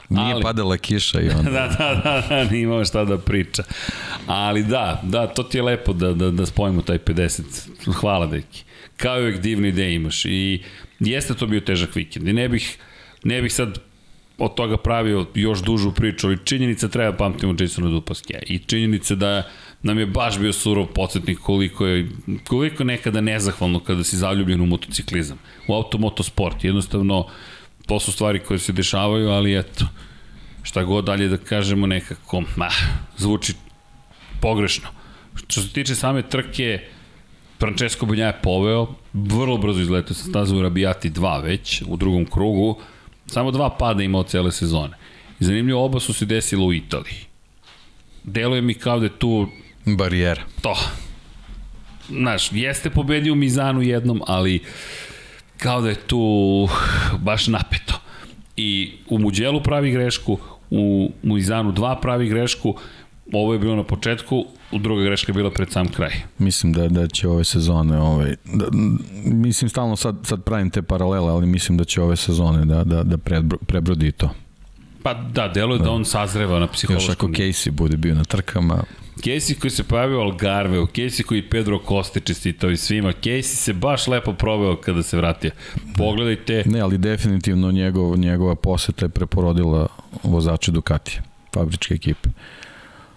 Nije 0.09 0.33
Ali, 0.33 0.43
padala 0.43 0.77
kiša 0.77 1.21
i 1.21 1.29
onda. 1.29 1.51
da, 1.59 1.77
da, 1.79 2.01
da, 2.05 2.27
da, 2.29 2.45
nije 2.51 2.63
imao 2.63 2.85
šta 2.85 3.05
da 3.05 3.19
priča. 3.19 3.63
Ali 4.27 4.65
da, 4.65 5.01
da, 5.03 5.27
to 5.27 5.43
ti 5.43 5.59
je 5.59 5.63
lepo 5.63 5.93
da, 5.93 6.13
da, 6.13 6.31
da 6.31 6.47
spojimo 6.47 6.83
taj 6.83 6.99
50. 6.99 7.43
Hvala, 8.01 8.27
deki. 8.27 8.65
Kao 8.97 9.19
i 9.19 9.23
uvek 9.23 9.41
divni 9.41 9.69
ide 9.69 9.95
imaš. 9.95 10.25
I 10.25 10.63
jeste 11.01 11.35
to 11.35 11.47
bio 11.47 11.61
težak 11.61 11.95
vikend. 11.95 12.29
I 12.29 12.33
ne 12.33 12.49
bih, 12.49 12.79
ne 13.25 13.43
bih 13.43 13.55
sad 13.55 13.79
od 14.39 14.55
toga 14.55 14.77
pravio 14.77 15.27
još 15.35 15.63
dužu 15.63 15.93
priču, 15.93 16.27
ali 16.27 16.45
činjenica 16.45 16.89
treba 16.89 17.17
pamtimo 17.17 17.55
Jasona 17.61 17.91
Dupaskija. 17.91 18.41
I 18.47 18.59
činjenica 18.59 19.15
da 19.15 19.43
nam 19.83 19.99
je 19.99 20.07
baš 20.07 20.39
bio 20.39 20.53
surov 20.53 20.87
podsjetnik 20.87 21.39
koliko 21.39 21.87
je, 21.87 22.09
koliko 22.49 22.83
je 22.83 22.87
nekada 22.87 23.21
nezahvalno 23.21 23.81
kada 23.81 24.05
si 24.05 24.17
zaljubljen 24.17 24.61
u 24.61 24.67
motociklizam, 24.67 25.39
u 25.69 25.75
automotosport. 25.75 26.65
Jednostavno, 26.65 27.27
to 27.87 28.01
su 28.01 28.13
stvari 28.13 28.39
koje 28.39 28.59
se 28.59 28.73
dešavaju, 28.73 29.29
ali 29.29 29.59
eto, 29.59 29.87
šta 30.63 30.85
god 30.85 31.05
dalje 31.05 31.29
da 31.29 31.37
kažemo 31.37 31.87
nekako, 31.87 32.43
ah, 32.61 32.75
zvuči 33.17 33.55
pogrešno. 34.41 34.89
Što 35.35 35.61
se 35.61 35.73
tiče 35.73 35.95
same 35.95 36.23
trke, 36.23 36.81
Francesco 37.59 38.07
Bunja 38.07 38.27
je 38.27 38.41
poveo, 38.43 38.87
vrlo 39.13 39.57
brzo 39.57 39.81
izletao 39.81 40.15
sa 40.15 40.25
stazu 40.25 40.57
u 40.57 40.63
Rabijati 40.63 41.11
2 41.11 41.43
već, 41.43 41.83
u 41.87 41.97
drugom 41.97 42.27
krugu, 42.27 42.79
samo 43.27 43.51
dva 43.51 43.71
pada 43.71 44.03
imao 44.03 44.23
cele 44.23 44.53
sezone. 44.53 44.97
I 45.41 45.45
zanimljivo, 45.45 45.85
oba 45.85 46.01
su 46.01 46.13
se 46.13 46.27
desila 46.27 46.65
u 46.65 46.73
Italiji. 46.73 47.27
Deluje 48.25 48.63
mi 48.63 48.75
kao 48.75 48.99
da 48.99 49.05
je 49.05 49.19
tu 49.19 49.49
Barijera. 49.97 50.43
to. 50.63 50.77
Znaš, 52.09 52.53
jeste 52.53 52.91
pobedio 52.91 53.35
Mizanu 53.35 53.83
jednom, 53.83 54.23
ali 54.27 54.61
kao 55.57 55.81
da 55.81 55.89
je 55.89 55.95
tu 55.95 56.69
baš 57.19 57.47
napeto. 57.47 58.01
I 58.57 58.93
u 59.09 59.19
Muđelu 59.19 59.63
pravi 59.63 59.91
grešku, 59.91 60.39
u 60.71 61.13
Mizanu 61.23 61.73
2 61.73 62.01
pravi 62.03 62.29
grešku, 62.29 62.75
ovo 63.33 63.53
je 63.53 63.59
bilo 63.59 63.77
na 63.77 63.85
početku, 63.85 64.45
u 64.73 64.79
druga 64.79 65.03
greška 65.03 65.33
je 65.33 65.35
bila 65.35 65.51
pred 65.51 65.71
sam 65.71 65.89
kraj. 65.89 66.13
Mislim 66.39 66.73
da 66.73 66.89
da 66.89 67.07
će 67.07 67.29
ove 67.29 67.45
sezone 67.45 67.99
ovaj 67.99 68.35
da, 68.45 68.67
mislim 69.25 69.69
stalno 69.69 69.97
sad 69.97 70.17
sad 70.23 70.45
pravim 70.45 70.71
te 70.71 70.83
paralele, 70.83 71.33
ali 71.33 71.47
mislim 71.47 71.79
da 71.79 71.85
će 71.85 72.03
ove 72.03 72.17
sezone 72.17 72.65
da 72.65 72.85
da 72.85 73.03
da 73.03 73.19
prebro, 73.19 73.59
prebrodi 73.67 74.13
to. 74.13 74.31
Pa 75.03 75.15
da, 75.15 75.49
deluje 75.49 75.79
da, 75.79 75.85
da 75.85 75.91
on 75.91 76.05
sazreva 76.05 76.59
na 76.59 76.65
Još 76.65 76.73
psihološkom. 76.73 77.13
ako 77.13 77.27
Casey 77.27 77.71
bude 77.71 77.97
bio 77.97 78.15
na 78.15 78.25
trkama, 78.25 78.83
Casey 79.17 79.59
koji 79.59 79.71
se 79.71 79.83
pojavio 79.85 80.21
Algarve, 80.21 80.79
Casey 80.79 81.23
koji 81.23 81.43
Pedro 81.43 81.81
Coste 81.89 82.21
čestitao 82.21 82.71
i 82.71 82.77
svima, 82.77 83.13
Casey 83.23 83.43
se 83.43 83.73
baš 83.73 84.07
lepo 84.07 84.33
proveo 84.33 84.77
kada 84.77 85.03
se 85.03 85.17
vratio. 85.17 85.51
Pogledajte, 85.97 86.63
ne, 86.67 86.81
ali 86.81 86.99
definitivno 86.99 87.73
njegov, 87.73 88.19
njegova 88.19 88.55
poseta 88.55 89.05
je 89.05 89.09
preporodila 89.09 89.89
vozače 90.23 90.73
Ducatija, 90.73 91.23
fabričke 91.55 91.95
ekipe. 91.95 92.29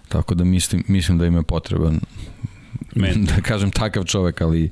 Tako 0.08 0.34
da 0.34 0.44
mislim, 0.44 0.84
mislim 0.88 1.18
da 1.18 1.26
im 1.26 1.36
je 1.36 1.42
potreban 1.42 2.00
Men. 2.94 3.24
da 3.36 3.40
kažem 3.42 3.70
takav 3.70 4.04
čovek, 4.04 4.40
ali 4.40 4.70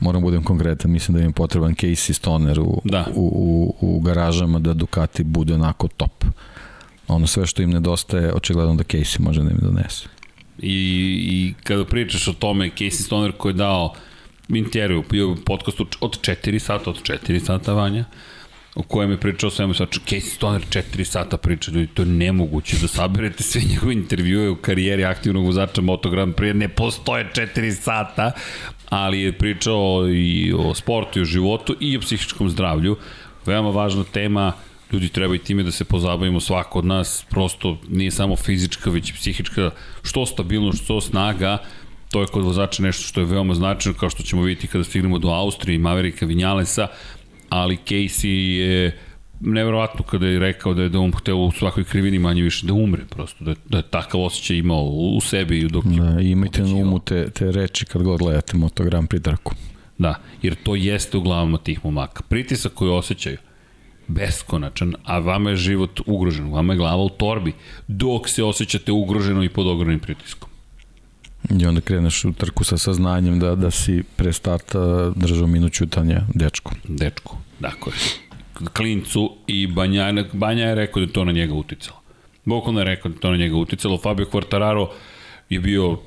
moram 0.00 0.22
budem 0.22 0.42
konkretan, 0.42 0.90
mislim 0.90 1.14
da 1.16 1.20
im 1.22 1.28
je 1.28 1.32
potreban 1.32 1.74
Casey 1.74 2.12
Stoner 2.12 2.60
u, 2.60 2.80
Da. 2.84 3.06
u, 3.14 3.74
u, 3.80 3.96
u 3.96 4.00
garažama 4.00 4.58
da 4.58 4.74
Ducati 4.74 5.24
bude 5.24 5.54
onako 5.54 5.88
top. 5.88 6.24
Ono 7.08 7.26
sve 7.26 7.46
što 7.46 7.62
im 7.62 7.70
nedostaje, 7.70 8.34
očigledno 8.34 8.74
da 8.74 8.84
Casey 8.84 9.20
može 9.20 9.42
da 9.42 9.50
im 9.50 9.58
donese. 9.60 10.08
I, 10.58 10.74
i 11.30 11.54
kada 11.64 11.84
pričaš 11.84 12.28
o 12.28 12.32
tome, 12.32 12.70
Casey 12.78 13.04
Stoner 13.04 13.32
koji 13.32 13.52
je 13.52 13.56
dao 13.56 13.94
intervju, 14.48 15.04
bio 15.10 15.30
u 15.30 15.36
podcastu 15.36 15.86
od 16.00 16.20
4 16.20 16.58
sata, 16.58 16.90
od 16.90 17.02
4 17.02 17.44
sata 17.44 17.72
vanja, 17.72 18.04
u 18.74 18.82
kojem 18.82 19.10
je 19.10 19.20
pričao 19.20 19.48
o 19.48 19.50
svemu 19.50 19.74
svaču. 19.74 20.00
Casey 20.00 20.34
Stoner 20.34 20.62
4 20.70 21.04
sata 21.04 21.36
priča, 21.36 21.70
ljudi, 21.70 21.86
to 21.94 22.02
je 22.02 22.06
nemoguće 22.06 22.76
da 22.80 22.88
saberete 22.88 23.42
sve 23.42 23.60
njegove 23.70 23.92
intervjue 23.92 24.50
u 24.50 24.56
karijeri 24.56 25.04
aktivnog 25.04 25.44
vozača 25.44 25.80
Moto 25.80 26.10
Grand 26.10 26.34
Prix, 26.34 26.52
ne 26.52 26.68
postoje 26.68 27.30
4 27.34 27.72
sata, 27.72 28.32
ali 28.88 29.20
je 29.20 29.38
pričao 29.38 30.08
i 30.08 30.52
o 30.56 30.74
sportu 30.74 31.18
i 31.18 31.22
o 31.22 31.24
životu 31.24 31.76
i 31.80 31.96
o 31.96 32.00
psihičkom 32.00 32.50
zdravlju. 32.50 32.96
Veoma 33.46 33.70
važna 33.70 34.04
tema, 34.04 34.52
ljudi 34.92 35.08
treba 35.08 35.34
i 35.34 35.38
time 35.38 35.62
da 35.62 35.70
se 35.70 35.84
pozabavimo 35.84 36.40
svako 36.40 36.78
od 36.78 36.84
nas, 36.84 37.24
prosto 37.30 37.78
nije 37.88 38.10
samo 38.10 38.36
fizička, 38.36 38.90
već 38.90 39.10
i 39.10 39.14
psihička, 39.14 39.70
što 40.02 40.26
stabilnost, 40.26 40.84
što 40.84 41.00
snaga, 41.00 41.58
to 42.10 42.20
je 42.20 42.26
kod 42.26 42.44
vozača 42.44 42.82
nešto 42.82 43.02
što 43.02 43.20
je 43.20 43.26
veoma 43.26 43.54
značajno, 43.54 43.98
kao 43.98 44.10
što 44.10 44.22
ćemo 44.22 44.42
vidjeti 44.42 44.66
kada 44.66 44.84
stignemo 44.84 45.18
do 45.18 45.28
Austrije 45.28 45.76
i 45.76 45.78
Maverika 45.78 46.26
Vinjalesa, 46.26 46.88
ali 47.48 47.78
Casey 47.86 48.56
je 48.58 48.98
neverovatno 49.40 50.04
kada 50.04 50.26
je 50.26 50.38
rekao 50.38 50.74
da 50.74 50.82
je 50.82 50.88
da 50.88 50.98
on 50.98 51.12
hteo 51.12 51.36
u 51.36 51.50
svakoj 51.52 51.84
krivini 51.84 52.18
manje 52.18 52.42
više 52.42 52.66
da 52.66 52.72
umre 52.72 53.02
prosto, 53.10 53.44
da 53.44 53.50
je, 53.50 53.56
da 53.68 53.76
je 53.76 53.82
takav 53.82 54.20
osjećaj 54.20 54.56
imao 54.56 54.84
u 54.84 55.20
sebi 55.20 55.68
dok 55.68 55.84
je 55.84 56.00
Da, 56.00 56.20
imajte 56.20 56.62
na 56.62 56.74
umu 56.74 56.98
te, 56.98 57.30
te 57.30 57.52
reči 57.52 57.84
kad 57.84 58.02
god 58.02 58.18
gledate 58.18 58.56
Moto 58.56 58.84
Grand 58.84 59.08
Prix 59.08 59.22
trku. 59.22 59.54
Da, 59.98 60.14
jer 60.42 60.54
to 60.62 60.74
jeste 60.74 61.16
u 61.16 61.20
glavama 61.20 61.58
tih 61.58 61.84
momaka. 61.84 62.22
Pritisak 62.28 62.72
koji 62.74 62.90
osjećaju, 62.90 63.36
beskonačan, 64.14 64.94
a 65.04 65.18
vama 65.18 65.50
je 65.50 65.56
život 65.56 66.00
ugrožen, 66.06 66.52
vama 66.52 66.72
je 66.72 66.76
glava 66.76 67.02
u 67.02 67.08
torbi, 67.08 67.52
dok 67.88 68.28
se 68.28 68.44
osjećate 68.44 68.92
ugroženo 68.92 69.44
i 69.44 69.48
pod 69.48 69.66
ogromnim 69.66 70.00
pritiskom. 70.00 70.48
I 71.50 71.66
onda 71.66 71.80
kreneš 71.80 72.24
u 72.24 72.32
trku 72.32 72.64
sa 72.64 72.78
saznanjem 72.78 73.38
da, 73.38 73.54
da 73.54 73.70
si 73.70 74.02
pre 74.16 74.32
starta 74.32 75.10
držao 75.16 75.46
minut 75.46 75.72
čutanja 75.72 76.20
dečku. 76.34 76.72
Dečku, 76.88 77.36
dakle, 77.60 77.92
klincu 78.72 79.30
i 79.46 79.66
Banja, 79.66 80.24
Banja 80.32 80.64
je 80.64 80.74
rekao 80.74 81.00
da 81.00 81.06
je 81.06 81.12
to 81.12 81.24
na 81.24 81.32
njega 81.32 81.54
uticalo. 81.54 81.98
Bukvalno 82.44 82.80
je 82.80 82.84
rekao 82.84 83.08
da 83.08 83.16
je 83.16 83.20
to 83.20 83.30
na 83.30 83.36
njega 83.36 83.56
uticalo. 83.56 83.98
Fabio 83.98 84.26
Quartararo 84.26 84.88
je 85.50 85.60
bio 85.60 85.98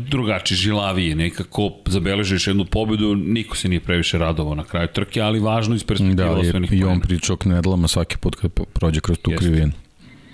drugačiji, 0.00 0.58
žilaviji, 0.58 1.14
nekako 1.14 1.70
zabeležio 1.86 2.34
još 2.34 2.46
jednu 2.46 2.64
pobedu, 2.64 3.14
niko 3.14 3.56
se 3.56 3.68
nije 3.68 3.80
previše 3.80 4.18
radovao 4.18 4.54
na 4.54 4.64
kraju 4.64 4.88
trke, 4.88 5.20
ali 5.20 5.40
važno 5.40 5.74
iz 5.74 5.84
perspektive 5.84 6.14
Da, 6.24 6.30
osvojenih 6.30 6.72
i, 6.72 6.76
i 6.76 6.82
on 6.82 6.88
poena. 6.88 7.00
priča 7.00 7.32
o 7.32 7.36
knedlama 7.36 7.88
svaki 7.88 8.16
put 8.18 8.34
kad 8.34 8.50
prođe 8.64 9.00
kroz 9.00 9.18
tu 9.18 9.30
Jeste. 9.30 9.46
krivinu. 9.46 9.72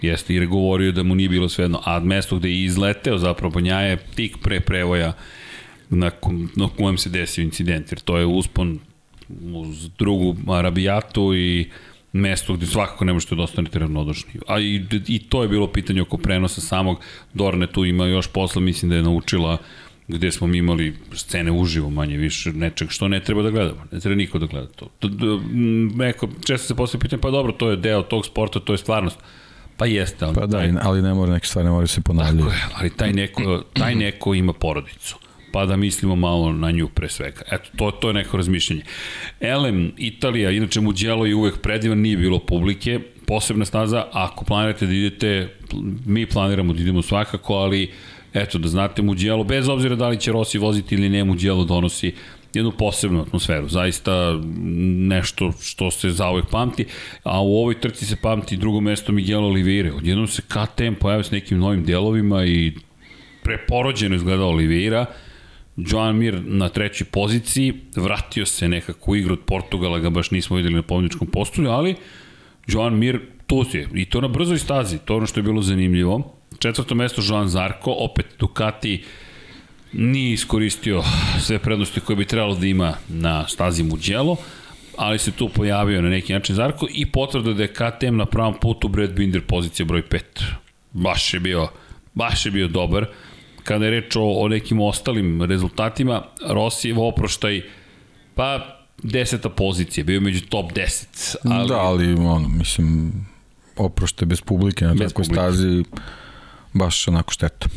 Jeste, 0.02 0.34
jer 0.34 0.42
je 0.42 0.46
govorio 0.46 0.92
da 0.92 1.02
mu 1.02 1.14
nije 1.14 1.28
bilo 1.28 1.48
svejedno, 1.48 1.80
a 1.84 2.00
mesto 2.00 2.36
gde 2.36 2.48
je 2.48 2.64
izleteo 2.64 3.18
zapravo 3.18 3.50
Banja 3.50 3.80
je 3.80 3.96
tik 4.14 4.36
pre 4.38 4.60
prevoja 4.60 5.12
na, 5.90 6.10
kom- 6.12 6.48
na 6.56 6.68
kojem 6.68 6.98
se 6.98 7.10
desio 7.10 7.42
incident, 7.42 7.92
jer 7.92 8.00
to 8.00 8.18
je 8.18 8.26
uspon 8.26 8.78
uz 9.44 9.88
drugu 9.98 10.36
Arabijatu 10.48 11.34
i 11.34 11.68
mesto 12.12 12.54
gde 12.54 12.66
svakako 12.66 13.04
ne 13.04 13.12
možete 13.12 13.34
da 13.34 13.42
ostanete 13.42 13.78
ravnodušni. 13.78 14.30
A 14.46 14.60
i, 14.60 14.74
i 15.06 15.18
to 15.20 15.42
je 15.42 15.48
bilo 15.48 15.66
pitanje 15.68 16.02
oko 16.02 16.16
prenosa 16.16 16.60
samog. 16.60 17.00
Dorne 17.34 17.66
tu 17.66 17.84
ima 17.84 18.06
još 18.06 18.26
posla, 18.28 18.60
mislim 18.62 18.88
da 18.88 18.96
je 18.96 19.02
naučila 19.02 19.58
gde 20.08 20.30
smo 20.30 20.46
mi 20.46 20.58
imali 20.58 20.96
scene 21.12 21.50
uživo 21.52 21.90
manje 21.90 22.16
više 22.16 22.52
nečeg 22.52 22.90
što 22.90 23.08
ne 23.08 23.20
treba 23.20 23.42
da 23.42 23.50
gledamo. 23.50 23.84
Ne 23.92 24.00
treba 24.00 24.16
niko 24.16 24.38
da 24.38 24.46
gleda 24.46 24.66
to. 24.68 24.88
Neko, 25.94 26.28
često 26.40 26.66
se 26.66 26.74
postavlja 26.74 27.00
pitanje, 27.00 27.20
pa 27.20 27.30
dobro, 27.30 27.52
to 27.52 27.70
je 27.70 27.76
deo 27.76 28.02
tog 28.02 28.26
sporta, 28.26 28.60
to 28.60 28.72
je 28.72 28.78
stvarnost. 28.78 29.18
Pa 29.76 29.86
jeste, 29.86 30.24
ali, 30.24 30.34
Pa 30.34 30.46
da, 30.46 30.64
i- 30.64 30.72
ali 30.82 31.02
ne 31.02 31.14
mora 31.14 31.32
neke 31.32 31.46
stvari, 31.46 31.64
ne 31.64 31.72
mora 31.72 31.86
se 31.86 32.00
ponavljati. 32.00 32.38
Tako 32.38 32.50
je, 32.50 32.64
ali 32.74 32.90
taj 32.90 33.12
neko, 33.12 33.62
taj 33.72 33.94
neko 33.94 34.34
ima 34.34 34.52
porodicu. 34.52 35.16
Pa 35.52 35.66
da 35.66 35.76
mislimo 35.76 36.16
malo 36.16 36.52
na 36.52 36.70
nju 36.70 36.88
pre 36.88 37.08
svega. 37.08 37.42
Eto, 37.50 37.70
to, 37.76 37.90
to 37.90 38.08
je 38.08 38.14
neko 38.14 38.36
razmišljanje. 38.36 38.82
Elem, 39.40 39.92
Italija, 39.96 40.50
inače 40.50 40.80
Mugello 40.80 41.26
je 41.26 41.34
uvek 41.34 41.58
predivan, 41.58 41.98
nije 41.98 42.16
bilo 42.16 42.38
publike, 42.38 43.00
posebna 43.26 43.64
staza, 43.64 44.06
ako 44.12 44.44
planirate 44.44 44.86
da 44.86 44.92
idete, 44.92 45.48
mi 46.06 46.26
planiramo 46.26 46.72
da 46.72 46.82
idemo 46.82 47.02
svakako, 47.02 47.54
ali 47.54 47.90
eto, 48.34 48.58
da 48.58 48.68
znate 48.68 49.02
Mugello, 49.02 49.44
bez 49.44 49.68
obzira 49.68 49.96
da 49.96 50.08
li 50.08 50.20
će 50.20 50.32
Rossi 50.32 50.58
voziti 50.58 50.94
ili 50.94 51.08
ne, 51.08 51.24
Mugello 51.24 51.64
donosi 51.64 52.12
jednu 52.54 52.72
posebnu 52.72 53.20
atmosferu, 53.20 53.68
zaista 53.68 54.40
nešto 55.08 55.52
što 55.62 55.90
se 55.90 56.10
zauvek 56.10 56.44
pamti, 56.50 56.84
a 57.22 57.42
u 57.42 57.56
ovoj 57.56 57.80
trci 57.80 58.06
se 58.06 58.16
pamti 58.16 58.56
drugo 58.56 58.80
mesto 58.80 59.12
Miguel 59.12 59.44
Oliveira. 59.44 59.94
Odjednom 59.96 60.26
se 60.26 60.42
KTM 60.42 60.94
pojavio 61.00 61.24
s 61.24 61.30
nekim 61.30 61.58
novim 61.58 61.84
delovima 61.84 62.44
i 62.44 62.72
preporođeno 63.42 64.16
izgleda 64.16 64.44
Oliveira, 64.44 65.06
Joan 65.86 66.16
Mir 66.16 66.42
na 66.44 66.68
trećoj 66.68 67.06
poziciji, 67.06 67.74
vratio 67.96 68.46
se 68.46 68.68
nekako 68.68 69.10
u 69.10 69.16
igru 69.16 69.32
od 69.32 69.40
Portugala, 69.46 69.98
ga 69.98 70.10
baš 70.10 70.30
nismo 70.30 70.56
videli 70.56 70.74
na 70.74 70.82
pobjedičkom 70.82 71.28
postulju, 71.28 71.70
ali 71.70 71.94
Joan 72.66 72.98
Mir 72.98 73.20
tu 73.46 73.64
je, 73.72 73.88
i 73.94 74.04
to 74.04 74.20
na 74.20 74.28
brzoj 74.28 74.58
stazi, 74.58 74.98
to 74.98 75.12
je 75.12 75.16
ono 75.16 75.26
što 75.26 75.40
je 75.40 75.44
bilo 75.44 75.62
zanimljivo. 75.62 76.34
Četvrto 76.58 76.94
mesto 76.94 77.22
Joan 77.24 77.48
Zarko, 77.48 77.94
opet 77.98 78.26
Ducati 78.38 79.04
nije 79.92 80.32
iskoristio 80.32 81.02
sve 81.40 81.58
prednosti 81.58 82.00
koje 82.00 82.16
bi 82.16 82.24
trebalo 82.24 82.54
da 82.54 82.66
ima 82.66 82.94
na 83.08 83.48
stazi 83.48 83.82
Mugello, 83.82 84.36
ali 84.96 85.18
se 85.18 85.32
tu 85.32 85.48
pojavio 85.48 86.02
na 86.02 86.08
neki 86.08 86.32
način 86.32 86.54
Zarko 86.54 86.86
i 86.94 87.06
potvrda 87.06 87.52
da 87.52 87.62
je 87.62 87.72
KTM 87.72 88.16
na 88.16 88.26
pravom 88.26 88.54
putu 88.60 88.88
Brad 88.88 89.12
Binder 89.12 89.42
pozicija 89.46 89.86
broj 89.86 90.02
5. 90.02 90.20
Baš 90.92 91.34
je 91.34 91.40
bio, 91.40 91.68
baš 92.14 92.46
je 92.46 92.52
bio 92.52 92.68
dobar. 92.68 93.06
Kada 93.64 93.84
je 93.84 93.90
reč 93.90 94.16
o, 94.16 94.22
o 94.22 94.48
nekim 94.48 94.80
ostalim 94.80 95.42
rezultatima, 95.42 96.22
Rossi 96.48 96.92
oproštaj, 96.96 97.62
pa 98.34 98.76
deseta 99.02 99.48
pozicija, 99.48 100.04
bio 100.04 100.20
među 100.20 100.40
top 100.48 100.72
10. 100.72 101.36
Ali, 101.44 101.68
Da, 101.68 101.76
ali 101.76 102.12
ono, 102.14 102.48
mislim, 102.48 103.12
oprošte 103.76 104.26
bez 104.26 104.40
publike 104.40 104.84
na 104.84 104.94
Bez 104.94 105.08
takvoj 105.08 105.24
publike. 105.24 105.34
stazi, 105.34 105.84
baš 106.72 107.08
onako 107.08 107.32
šteta. 107.32 107.68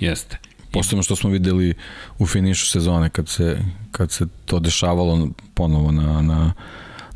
Jeste. 0.00 0.38
Posebno 0.72 1.02
što 1.02 1.16
smo 1.16 1.30
videli 1.30 1.74
u 2.18 2.26
finišu 2.26 2.66
sezone 2.66 3.10
kad 3.10 3.28
se, 3.28 3.58
kad 3.92 4.10
se 4.10 4.26
to 4.44 4.58
dešavalo 4.58 5.28
ponovo 5.54 5.92
na, 5.92 6.22
na, 6.22 6.52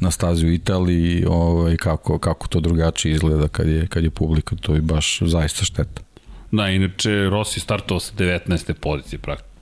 na 0.00 0.10
stazi 0.10 0.46
u 0.46 0.52
Italiji 0.52 1.24
ovaj, 1.28 1.76
kako, 1.76 2.18
kako 2.18 2.48
to 2.48 2.60
drugačije 2.60 3.12
izgleda 3.14 3.48
kad 3.48 3.68
je, 3.68 3.86
kad 3.86 4.04
je 4.04 4.10
publika, 4.10 4.56
to 4.56 4.74
je 4.74 4.80
baš 4.80 5.18
zaista 5.22 5.64
šteta. 5.64 6.02
Da, 6.52 6.68
inače 6.68 7.10
Rossi 7.30 7.60
startovao 7.60 8.00
sa 8.00 8.12
19. 8.14 8.72
pozicije, 8.72 9.18
praktično. 9.18 9.52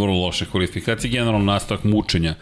Vrlo 0.00 0.20
loše 0.20 0.46
kvalifikacije, 0.50 1.10
generalno 1.10 1.52
nastavak 1.52 1.84
mučenja 1.84 2.34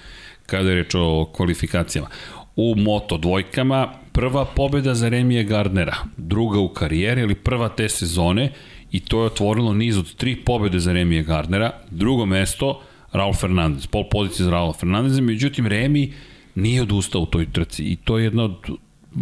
kada 0.47 0.69
je 0.69 0.75
reč 0.75 0.95
o 0.95 1.31
kvalifikacijama. 1.37 2.09
U 2.57 2.75
moto 2.77 3.17
dvojkama 3.17 3.93
prva 4.13 4.45
pobjeda 4.45 4.95
za 4.95 5.09
Remije 5.09 5.45
Gardnera, 5.45 5.97
druga 6.17 6.59
u 6.59 6.69
karijeri, 6.69 7.23
ali 7.23 7.35
prva 7.35 7.69
te 7.69 7.89
sezone 7.89 8.53
i 8.93 9.01
to 9.01 9.21
je 9.21 9.27
otvorilo 9.27 9.75
niz 9.75 9.99
od 9.99 10.15
tri 10.15 10.37
pobjede 10.37 10.79
za 10.79 10.93
Remije 10.93 11.23
Gardnera. 11.23 11.73
Drugo 11.91 12.27
mesto, 12.27 12.81
Raul 13.13 13.35
Fernandez, 13.35 13.87
pol 13.87 14.05
pozicije 14.11 14.45
za 14.45 14.51
Raul 14.51 14.73
Fernandez, 14.73 15.21
međutim 15.21 15.67
Remi 15.67 16.13
nije 16.55 16.83
odustao 16.83 17.21
u 17.21 17.27
toj 17.27 17.53
trci 17.53 17.85
i 17.85 17.97
to 17.97 18.19
je 18.19 18.25
jedna 18.25 18.45
od 18.45 18.57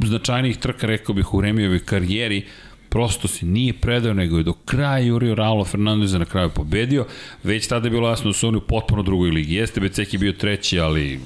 značajnijih 0.05 0.57
trka, 0.57 0.87
rekao 0.87 1.15
bih, 1.15 1.35
u 1.35 1.41
Remijevoj 1.41 1.85
karijeri, 1.85 2.45
prosto 2.89 3.29
se 3.29 3.47
nije 3.47 3.73
predao, 3.73 4.15
nego 4.15 4.37
je 4.37 4.43
do 4.43 4.53
kraja 4.53 4.99
jurio 4.99 5.35
Raula 5.35 5.65
Fernandeza 5.65 6.19
na 6.19 6.25
kraju 6.25 6.51
pobedio. 6.51 7.07
Već 7.43 7.67
tada 7.67 7.87
je 7.87 7.91
bilo 7.91 8.09
jasno 8.09 8.31
da 8.31 8.33
su 8.33 8.49
oni 8.49 8.57
u 8.57 8.61
potpuno 8.61 9.03
drugoj 9.03 9.31
ligi. 9.31 9.55
Jeste 9.55 9.81
Becek 9.81 10.13
je 10.13 10.19
bio 10.19 10.33
treći, 10.33 10.81
ali 10.81 11.21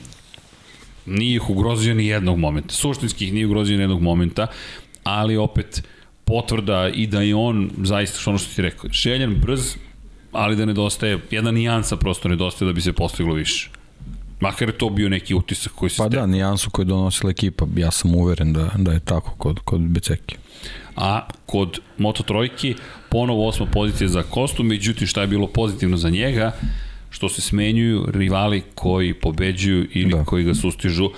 nije 1.06 1.36
ih 1.36 1.50
ugrozio 1.50 1.94
ni 1.94 2.06
jednog 2.06 2.38
momenta. 2.38 2.74
Suštinski 2.74 3.24
ih 3.24 3.32
nije 3.32 3.46
ugrozio 3.46 3.76
ni 3.76 3.82
jednog 3.82 4.02
momenta, 4.02 4.46
ali 5.04 5.36
opet 5.36 5.82
potvrda 6.24 6.88
i 6.94 7.06
da 7.06 7.22
je 7.22 7.34
on 7.34 7.70
zaista 7.82 8.18
što 8.18 8.30
ono 8.30 8.38
što 8.38 8.54
ti 8.54 8.62
rekao, 8.62 8.90
željen, 8.92 9.34
brz, 9.34 9.76
ali 10.32 10.56
da 10.56 10.64
nedostaje, 10.64 11.18
jedna 11.30 11.50
nijansa 11.50 11.96
prosto 11.96 12.28
nedostaje 12.28 12.66
da 12.66 12.72
bi 12.72 12.80
se 12.80 12.92
postiglo 12.92 13.34
više. 13.34 13.70
Makar 14.40 14.68
je 14.68 14.78
to 14.78 14.90
bio 14.90 15.08
neki 15.08 15.34
utisak 15.34 15.72
koji 15.72 15.90
se... 15.90 15.96
Pa 15.96 16.08
da, 16.08 16.26
nijansu 16.26 16.70
koju 16.70 16.84
je 16.84 16.88
donosila 16.88 17.30
ekipa, 17.30 17.66
ja 17.76 17.90
sam 17.90 18.14
uveren 18.14 18.52
da, 18.52 18.70
da 18.76 18.92
je 18.92 19.00
tako 19.00 19.34
kod, 19.38 19.58
kod 19.58 19.80
Beceki. 19.80 20.36
A 21.00 21.28
kod 21.46 21.80
Moto 21.98 22.22
Trojki 22.22 22.74
ponovo 23.08 23.48
osma 23.48 23.66
pozicija 23.66 24.08
za 24.08 24.22
Kostu, 24.22 24.62
međutim 24.62 25.06
šta 25.06 25.20
je 25.20 25.26
bilo 25.26 25.46
pozitivno 25.46 25.96
za 25.96 26.10
njega, 26.10 26.52
što 27.10 27.28
se 27.28 27.40
smenjuju 27.40 28.06
rivali 28.08 28.62
koji 28.74 29.14
pobeđuju 29.14 29.86
ili 29.92 30.10
da. 30.10 30.24
koji 30.24 30.44
ga 30.44 30.54
sustižu. 30.54 31.10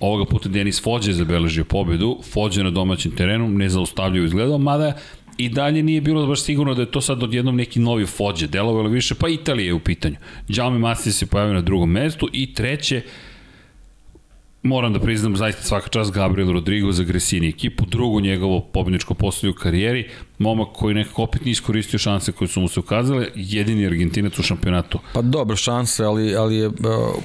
Ovoga 0.00 0.24
puta 0.24 0.48
Denis 0.48 0.82
Fođe 0.82 1.10
je 1.10 1.14
zabeležio 1.14 1.64
pobedu, 1.64 2.18
Fođe 2.32 2.64
na 2.64 2.70
domaćem 2.70 3.16
terenu, 3.16 3.48
ne 3.48 3.68
zaustavljaju 3.68 4.24
izgledao, 4.24 4.58
mada 4.58 4.92
i 5.38 5.48
dalje 5.48 5.82
nije 5.82 6.00
bilo 6.00 6.26
baš 6.26 6.42
sigurno 6.42 6.74
da 6.74 6.82
je 6.82 6.90
to 6.90 7.00
sad 7.00 7.22
odjednom 7.22 7.56
neki 7.56 7.80
novi 7.80 8.06
Fođe, 8.06 8.46
delovalo 8.46 8.88
više, 8.88 9.14
pa 9.14 9.28
Italija 9.28 9.66
je 9.66 9.74
u 9.74 9.80
pitanju. 9.80 10.16
Jaume 10.48 10.78
Masti 10.78 11.12
se 11.12 11.26
pojavio 11.26 11.54
na 11.54 11.60
drugom 11.60 11.90
mestu 11.90 12.28
i 12.32 12.54
treće, 12.54 13.02
moram 14.62 14.92
da 14.92 15.00
priznam 15.00 15.36
zaista 15.36 15.62
svaka 15.62 15.88
čast 15.88 16.12
Gabriel 16.12 16.52
Rodrigo 16.52 16.92
za 16.92 17.02
Gresini 17.02 17.48
ekipu, 17.48 17.84
drugo 17.86 18.20
njegovo 18.20 18.60
pobedničko 18.60 19.14
posljednje 19.14 19.50
u 19.50 19.54
karijeri, 19.54 20.08
momak 20.38 20.68
koji 20.72 20.94
nekako 20.94 21.22
opet 21.22 21.44
nije 21.44 21.52
iskoristio 21.52 21.98
šanse 21.98 22.32
koje 22.32 22.48
su 22.48 22.60
mu 22.60 22.68
se 22.68 22.80
ukazale, 22.80 23.28
jedini 23.34 23.86
Argentinac 23.86 24.38
u 24.38 24.42
šampionatu. 24.42 24.98
Pa 25.12 25.22
dobro 25.22 25.56
šanse, 25.56 26.04
ali, 26.04 26.36
ali 26.36 26.56
je 26.56 26.68
uh, 26.68 26.74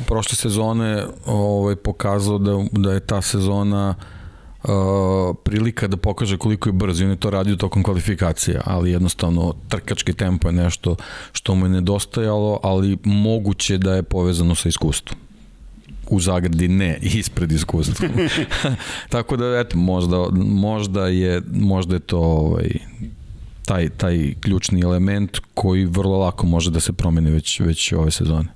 prošle 0.08 0.36
sezone 0.36 1.06
ovaj, 1.26 1.76
pokazao 1.76 2.38
da, 2.38 2.66
da 2.72 2.94
je 2.94 3.00
ta 3.00 3.22
sezona 3.22 3.96
uh, 4.64 4.70
prilika 5.44 5.88
da 5.88 5.98
pokaže 5.98 6.38
koliko 6.38 6.70
je 6.70 6.74
brz 6.74 7.02
i 7.02 7.04
on 7.04 7.10
je 7.10 7.16
to 7.16 7.30
radio 7.30 7.56
tokom 7.56 7.84
kvalifikacija, 7.84 8.62
ali 8.66 8.92
jednostavno 8.92 9.54
trkački 9.70 10.14
tempo 10.14 10.48
je 10.48 10.54
nešto 10.54 10.96
što 11.32 11.56
mu 11.56 11.66
je 11.66 11.70
nedostajalo, 11.70 12.60
ali 12.64 12.98
moguće 13.04 13.78
da 13.78 13.96
je 13.96 14.04
povezano 14.04 14.56
sa 14.56 14.70
iskustvom 14.70 15.27
u 16.16 16.20
zagradi 16.20 16.68
ne 16.68 17.00
ispred 17.02 17.52
iskustva. 17.52 18.08
Tako 19.10 19.38
da 19.38 19.60
eto 19.60 19.78
možda 19.78 20.28
možda 20.38 21.08
je 21.08 21.42
možda 21.54 21.96
je 21.96 22.00
to 22.00 22.20
ovaj 22.20 22.70
taj 23.66 23.90
taj 23.90 24.34
ključni 24.42 24.82
element 24.82 25.40
koji 25.54 25.86
vrlo 25.86 26.18
lako 26.18 26.46
može 26.46 26.72
da 26.72 26.80
se 26.80 26.94
promeni 26.94 27.32
već 27.32 27.60
već 27.60 27.94
ove 27.94 28.12
sezone. 28.12 28.48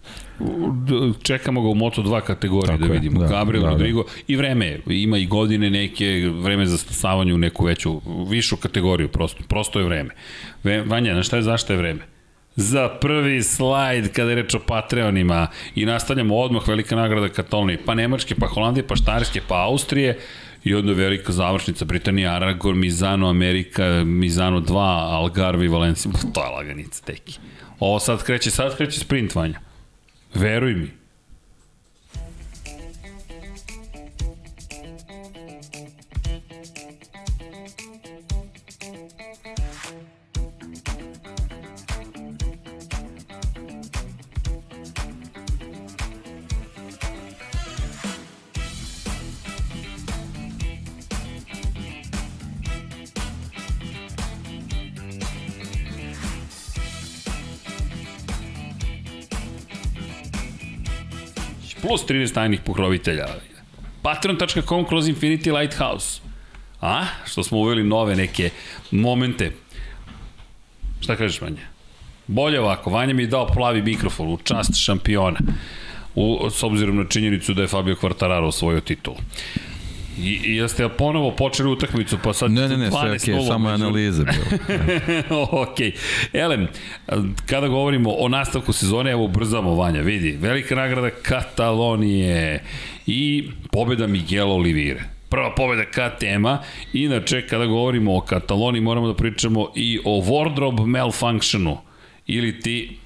Čekamo 1.22 1.62
ga 1.62 1.68
u 1.68 1.76
Moto2 1.76 2.22
kategoriji 2.22 2.78
Tako 2.78 2.88
da 2.88 2.94
vidimo. 2.94 3.20
Da, 3.20 3.28
Gabriel 3.28 3.64
da, 3.64 3.68
da. 3.68 3.74
Rodrigo 3.74 4.04
da. 4.04 4.10
i 4.28 4.36
vreme 4.36 4.80
ima 4.88 5.18
i 5.18 5.26
godine 5.26 5.70
neke 5.70 6.32
vreme 6.42 6.66
za 6.66 6.78
stasavanje 6.78 7.34
u 7.34 7.38
neku 7.38 7.66
veću 7.66 8.02
višu 8.30 8.58
kategoriju 8.58 9.08
prosto 9.08 9.44
prosto 9.48 9.80
je 9.80 9.86
vreme. 9.86 10.10
Vanja, 10.86 11.14
na 11.14 11.24
šta 11.24 11.36
je 11.36 11.44
zašto 11.44 11.74
je 11.74 11.78
vreme? 11.78 12.11
Za 12.56 12.90
prvi 12.90 13.44
slajd 13.44 14.14
kada 14.14 14.30
je 14.30 14.36
reč 14.36 14.56
o 14.56 14.60
Patreonima 14.60 15.48
i 15.76 15.86
nastavljamo 15.86 16.38
odmah 16.38 16.68
velika 16.68 16.96
nagrada 16.96 17.30
Katalonije, 17.30 17.80
pa 17.86 17.94
Nemačke, 17.94 18.36
pa 18.36 18.48
Holandije, 18.48 18.88
pa 18.88 18.96
Štarske, 18.96 19.42
pa 19.48 19.56
Austrije 19.56 20.20
i 20.64 20.76
onda 20.76 20.94
velika 20.94 21.32
završnica 21.32 21.86
Britanija, 21.86 22.36
Aragorn, 22.36 22.80
Mizano, 22.80 23.30
Amerika, 23.30 24.04
Mizano 24.06 24.60
2, 24.60 24.78
Algarve 25.14 25.66
i 25.66 25.70
Valencija. 25.70 26.12
To 26.34 26.44
je 26.44 26.50
laganica, 26.50 27.04
teki. 27.06 27.40
Ovo 27.80 28.00
sad 28.00 28.24
kreće, 28.24 28.52
sad 28.52 28.78
kreće 28.78 29.00
sprint, 29.00 29.36
Vanja. 29.36 29.60
Veruj 30.34 30.74
mi. 30.74 31.01
Plus 61.82 62.06
13 62.08 62.34
tajnih 62.34 62.62
pokrovitelja. 62.66 63.28
Patreon.com 64.02 64.86
kroz 64.86 65.08
Infinity 65.08 65.60
Lighthouse. 65.60 66.22
A? 66.82 67.06
Što 67.26 67.44
smo 67.44 67.58
uveli 67.58 67.84
nove 67.84 68.16
neke 68.16 68.50
momente. 68.92 69.52
Šta 71.02 71.16
kažeš, 71.16 71.42
Vanja? 71.42 71.62
Bolje 72.28 72.60
ovako, 72.60 72.90
Vanja 72.90 73.14
mi 73.14 73.24
je 73.24 73.28
dao 73.28 73.48
plavi 73.48 73.82
mikrofon 73.82 74.34
u 74.34 74.38
čast 74.38 74.76
šampiona. 74.84 75.40
U, 76.16 76.50
s 76.50 76.64
obzirom 76.64 76.98
na 76.98 77.06
činjenicu 77.06 77.54
da 77.54 77.62
je 77.62 77.68
Fabio 77.68 77.96
Quartararo 77.96 78.48
osvojio 78.48 78.82
titulu. 78.82 79.18
I, 80.20 80.40
i 80.44 80.56
jeste 80.56 80.90
ponovo 80.90 81.32
počeli 81.32 81.70
utakmicu, 81.70 82.18
pa 82.24 82.34
sad 82.34 82.52
ne, 82.52 82.68
ne, 82.68 82.78
ne, 82.78 82.92
sve 82.92 83.00
okay, 83.00 83.48
samo 83.48 83.70
je 83.70 83.76
analiza 83.76 84.24
bilo. 84.32 85.48
ok. 85.52 85.78
Elem, 86.34 86.68
kada 87.46 87.68
govorimo 87.68 88.12
o 88.12 88.28
nastavku 88.28 88.74
sezone, 88.74 89.12
evo 89.12 89.28
brzamo 89.28 89.76
Vanja, 89.76 90.02
vidi, 90.02 90.32
velika 90.32 90.76
nagrada 90.76 91.10
Katalonije 91.10 92.64
i 93.08 93.50
pobeda 93.72 94.08
Miguel 94.08 94.52
Olivire 94.52 95.04
prva 95.32 95.56
pobeda 95.56 95.86
KTM-a. 95.86 96.58
Inače, 96.94 97.48
kada 97.48 97.66
govorimo 97.66 98.18
o 98.18 98.22
Kataloniji, 98.22 98.82
moramo 98.82 99.08
da 99.08 99.16
pričamo 99.16 99.72
i 99.76 100.00
o 100.06 100.22
wardrobe 100.22 100.86
malfunctionu. 100.86 101.78
Ili 102.28 102.60
ti 102.60 102.98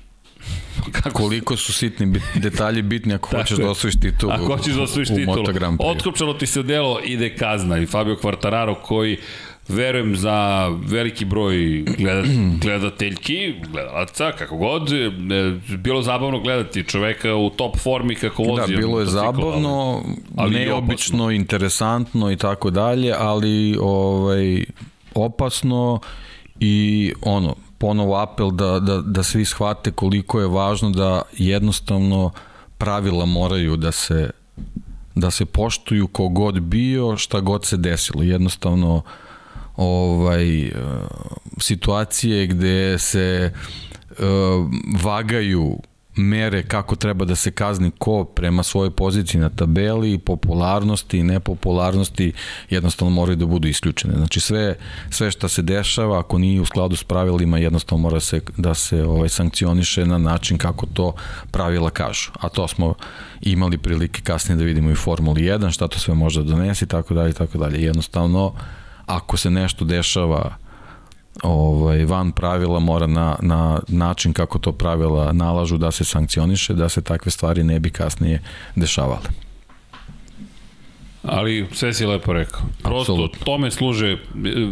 Kako 0.92 1.20
koliko 1.20 1.58
su 1.58 1.74
sitni 1.74 2.22
detalji 2.36 2.82
bitni 2.82 3.14
ako 3.14 3.38
hoćeš 3.38 3.58
da 3.58 3.70
osvojiš 3.70 4.00
titulu 4.00 4.32
ako 4.32 4.46
hoćeš 4.46 4.74
da 4.74 4.82
osvojiš 4.82 5.08
titulu. 5.08 5.46
Otkopčalo 5.80 6.34
ti 6.34 6.48
se 6.48 6.64
delo 6.64 7.00
ide 7.04 7.36
kazna 7.36 7.78
i 7.78 7.86
Fabio 7.86 8.16
Quartararo 8.16 8.76
koji 8.82 9.18
verujem 9.68 10.16
za 10.16 10.68
veliki 10.68 11.26
broj 11.26 11.84
gledat, 11.98 12.26
gledateljki, 12.64 13.54
gledalaca, 13.72 14.32
kako 14.32 14.58
god, 14.58 14.92
e, 14.92 15.12
bilo 15.78 16.02
zabavno 16.02 16.40
gledati 16.40 16.84
čoveka 16.84 17.36
u 17.36 17.50
top 17.50 17.78
formi 17.78 18.16
kako 18.16 18.44
vozi. 18.44 18.74
Da, 18.74 18.78
bilo 18.78 19.00
je 19.00 19.06
zabavno, 19.06 20.04
ali 20.36 20.56
neobično, 20.56 21.32
interesantno 21.32 22.32
i 22.32 22.38
tako 22.38 22.70
dalje, 22.70 23.14
ali 23.18 23.78
ovaj, 23.82 24.66
opasno 25.14 26.00
i 26.60 27.14
ono, 27.22 27.56
ponovo 27.78 28.16
apel 28.18 28.52
da, 28.52 28.80
da, 28.80 29.02
da 29.02 29.24
svi 29.24 29.46
shvate 29.46 29.92
koliko 29.92 30.40
je 30.40 30.48
važno 30.48 30.90
da 30.90 31.22
jednostavno 31.38 32.32
pravila 32.78 33.26
moraju 33.26 33.78
da 33.78 33.92
se 33.92 34.30
da 35.16 35.32
se 35.32 35.46
poštuju 35.46 36.08
kogod 36.08 36.60
bio, 36.60 37.18
šta 37.18 37.40
god 37.40 37.66
se 37.66 37.78
desilo. 37.78 38.24
Jednostavno 38.24 39.02
ovaj 39.78 40.60
e, 40.62 40.72
situacije 41.58 42.48
gde 42.48 43.00
se 43.00 43.52
uh, 44.10 44.26
vagaju 45.04 45.80
mere 46.16 46.64
kako 46.64 46.96
treba 46.96 47.26
da 47.26 47.36
se 47.36 47.52
kazni 47.52 47.92
ko 47.98 48.24
prema 48.24 48.64
svojoj 48.64 48.92
poziciji 48.92 49.42
na 49.42 49.50
tabeli, 49.50 50.18
popularnosti 50.18 51.18
i 51.18 51.24
nepopularnosti 51.24 52.34
jednostavno 52.70 53.14
moraju 53.14 53.36
da 53.36 53.46
budu 53.46 53.68
isključene. 53.68 54.14
Znači 54.18 54.40
sve, 54.40 54.76
sve 55.10 55.32
što 55.32 55.48
se 55.48 55.62
dešava, 55.62 56.20
ako 56.20 56.38
nije 56.38 56.62
u 56.62 56.66
skladu 56.66 56.96
s 56.96 57.04
pravilima, 57.04 57.58
jednostavno 57.58 58.02
mora 58.02 58.20
se, 58.20 58.42
da 58.58 58.74
se 58.74 59.04
ovaj, 59.04 59.30
sankcioniše 59.30 60.06
na 60.06 60.18
način 60.18 60.58
kako 60.58 60.86
to 60.86 61.14
pravila 61.52 61.90
kažu. 61.90 62.32
A 62.40 62.50
to 62.50 62.68
smo 62.68 62.94
imali 63.42 63.78
prilike 63.78 64.22
kasnije 64.22 64.58
da 64.58 64.64
vidimo 64.64 64.92
i 64.92 64.96
Formuli 64.96 65.42
1, 65.42 65.72
šta 65.72 65.88
to 65.88 66.00
sve 66.00 66.14
može 66.14 66.44
da 66.44 66.50
donesi, 66.50 66.88
tako 66.88 67.14
dalje, 67.14 67.34
tako 67.34 67.58
dalje. 67.58 67.84
Jednostavno, 67.84 68.54
ako 69.06 69.38
se 69.38 69.50
nešto 69.50 69.86
dešava 69.86 70.65
ovaj, 71.44 72.06
van 72.06 72.32
pravila 72.32 72.80
mora 72.80 73.08
na, 73.08 73.36
na 73.42 73.80
način 73.88 74.34
kako 74.34 74.60
to 74.60 74.72
pravila 74.72 75.32
nalažu 75.34 75.78
da 75.78 75.92
se 75.92 76.04
sankcioniše, 76.04 76.74
da 76.74 76.90
se 76.90 77.02
takve 77.02 77.32
stvari 77.32 77.64
ne 77.64 77.80
bi 77.80 77.90
kasnije 77.90 78.42
dešavale. 78.76 79.30
Ali 81.24 81.68
sve 81.72 81.94
si 81.94 82.06
lepo 82.06 82.34
rekao. 82.34 82.62
Prosto 82.84 83.00
Apsolutno. 83.14 83.46
tome 83.46 83.72
služe, 83.72 84.18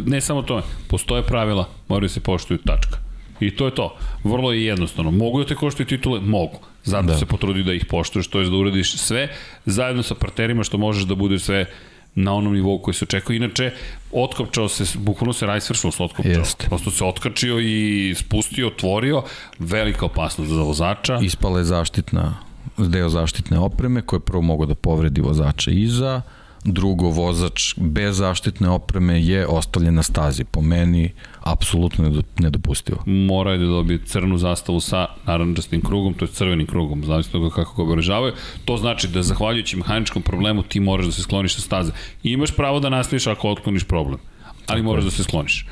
ne 0.06 0.20
samo 0.20 0.42
tome, 0.42 0.62
postoje 0.88 1.22
pravila, 1.22 1.68
moraju 1.88 2.08
se 2.08 2.20
poštuju 2.20 2.58
tačka. 2.58 2.98
I 3.40 3.56
to 3.56 3.64
je 3.66 3.74
to. 3.74 3.96
Vrlo 4.24 4.52
je 4.52 4.64
jednostavno. 4.64 5.10
Mogu 5.10 5.38
da 5.38 5.46
te 5.46 5.54
koštuju 5.54 5.86
titule? 5.86 6.20
Mogu. 6.20 6.58
Zato 6.84 7.06
Da. 7.06 7.16
se 7.18 7.26
potrudi 7.26 7.62
da 7.62 7.72
ih 7.72 7.86
poštuješ, 7.86 8.28
to 8.28 8.40
je 8.40 8.50
da 8.50 8.56
uradiš 8.56 8.96
sve 8.96 9.28
zajedno 9.66 10.02
sa 10.02 10.14
partnerima 10.14 10.64
što 10.64 10.78
možeš 10.78 11.02
da 11.04 11.14
bude 11.14 11.38
sve 11.38 11.66
na 12.14 12.32
onom 12.34 12.54
nivou 12.54 12.78
koji 12.78 12.94
se 12.94 13.04
očekuje. 13.04 13.36
Inače, 13.36 13.70
otkopčao 14.12 14.68
se, 14.68 14.98
bukvalno 14.98 15.32
se 15.32 15.46
Rajsvršlos 15.46 16.00
otkopčao. 16.00 16.32
Jeste. 16.32 16.66
Prosto 16.68 16.90
se 16.90 17.04
otkačio 17.04 17.60
i 17.60 18.14
spustio, 18.18 18.66
otvorio. 18.66 19.22
Velika 19.58 20.06
opasnost 20.06 20.50
za 20.50 20.62
vozača. 20.62 21.18
Ispala 21.22 21.58
je 21.58 21.64
zaštitna, 21.64 22.34
deo 22.76 23.08
zaštitne 23.08 23.58
opreme 23.58 24.02
koje 24.02 24.20
prvo 24.20 24.42
mogu 24.42 24.66
da 24.66 24.74
povredi 24.74 25.20
vozača 25.20 25.70
iza, 25.70 26.22
drugo 26.64 27.08
vozač 27.08 27.74
bez 27.76 28.16
zaštitne 28.16 28.68
opreme 28.68 29.22
je 29.22 29.46
ostavljen 29.46 29.94
na 29.94 30.02
stazi. 30.02 30.44
Po 30.44 30.60
meni, 30.60 31.12
apsolutno 31.40 32.08
nedo- 32.08 32.22
nedopustivo. 32.38 33.02
mora 33.06 33.52
je 33.52 33.58
da 33.58 33.66
dobije 33.66 33.98
crnu 34.04 34.38
zastavu 34.38 34.80
sa 34.80 35.06
naranđastim 35.26 35.82
krugom, 35.82 36.14
to 36.14 36.24
je 36.24 36.28
crvenim 36.28 36.66
krugom, 36.66 37.04
zavisno 37.04 37.32
toga 37.32 37.54
kako 37.54 37.76
ga 37.76 37.82
obeležavaju. 37.82 38.32
To 38.64 38.76
znači 38.76 39.08
da 39.08 39.22
zahvaljujući 39.22 39.76
mehaničkom 39.76 40.22
problemu 40.22 40.62
ti 40.62 40.80
moraš 40.80 41.06
da 41.06 41.12
se 41.12 41.22
skloniš 41.22 41.54
sa 41.54 41.60
staze. 41.60 41.92
I 42.22 42.32
imaš 42.32 42.56
pravo 42.56 42.80
da 42.80 42.88
nastaviš 42.88 43.26
ako 43.26 43.50
otkloniš 43.50 43.84
problem, 43.84 44.18
ali 44.66 44.82
moraš 44.82 45.04
da 45.04 45.10
se 45.10 45.22
skloniš. 45.24 45.66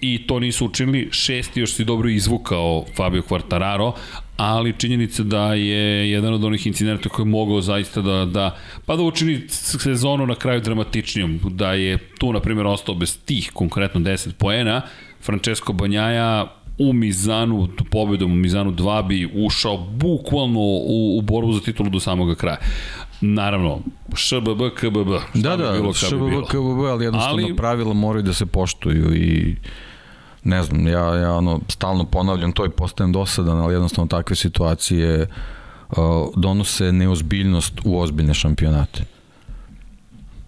I 0.00 0.26
to 0.26 0.40
nisu 0.40 0.66
učinili, 0.66 1.08
šesti 1.12 1.60
još 1.60 1.74
si 1.74 1.84
dobro 1.84 2.08
izvukao 2.08 2.84
Fabio 2.96 3.22
Quartararo, 3.22 3.92
ali 4.36 4.74
činjenica 4.78 5.22
da 5.22 5.54
je 5.54 6.10
jedan 6.10 6.34
od 6.34 6.44
onih 6.44 6.66
incidenata 6.66 7.08
koji 7.08 7.26
je 7.26 7.30
mogao 7.30 7.60
zaista 7.60 8.02
da, 8.02 8.24
da 8.24 8.56
pa 8.86 8.96
da 8.96 9.02
učini 9.02 9.40
sezonu 9.48 10.26
na 10.26 10.34
kraju 10.34 10.60
dramatičnijom, 10.60 11.40
da 11.44 11.72
je 11.72 11.98
tu 11.98 12.32
na 12.32 12.40
primjer 12.40 12.66
ostao 12.66 12.94
bez 12.94 13.18
tih 13.24 13.50
konkretno 13.54 14.00
10 14.00 14.32
poena, 14.32 14.82
Francesco 15.22 15.72
Banjaja 15.72 16.60
u 16.78 16.92
Mizanu, 16.92 17.68
pobedom 17.90 18.32
u 18.32 18.34
Mizanu 18.34 18.72
2 18.72 19.06
bi 19.06 19.30
ušao 19.34 19.76
bukvalno 19.76 20.60
u, 20.60 21.18
u 21.18 21.20
borbu 21.22 21.52
za 21.52 21.60
titulu 21.60 21.90
do 21.90 22.00
samoga 22.00 22.34
kraja. 22.34 22.58
Naravno, 23.20 23.80
ŠBB, 24.14 24.60
KBB. 24.74 25.08
šta 25.28 25.40
Da, 25.40 25.56
bi 25.56 25.62
da, 25.62 25.70
bilo 25.70 25.72
bilo. 25.72 25.92
ŠBB, 25.92 26.48
KBB, 26.48 26.80
ali 26.90 27.04
jednostavno 27.04 27.42
ali... 27.42 27.56
pravila 27.56 27.94
moraju 27.94 28.22
da 28.22 28.32
se 28.32 28.46
poštuju 28.46 29.14
i 29.16 29.56
ne 30.44 30.62
znam, 30.62 30.86
ja, 30.86 31.14
ja 31.16 31.32
ono, 31.32 31.60
stalno 31.68 32.04
ponavljam 32.04 32.52
to 32.52 32.66
i 32.66 32.70
postajem 32.70 33.12
dosadan, 33.12 33.58
ali 33.58 33.74
jednostavno 33.74 34.08
takve 34.08 34.36
situacije 34.36 35.26
uh, 35.90 35.96
donose 36.36 36.92
neozbiljnost 36.92 37.80
u 37.84 38.00
ozbiljne 38.00 38.34
šampionate. 38.34 39.04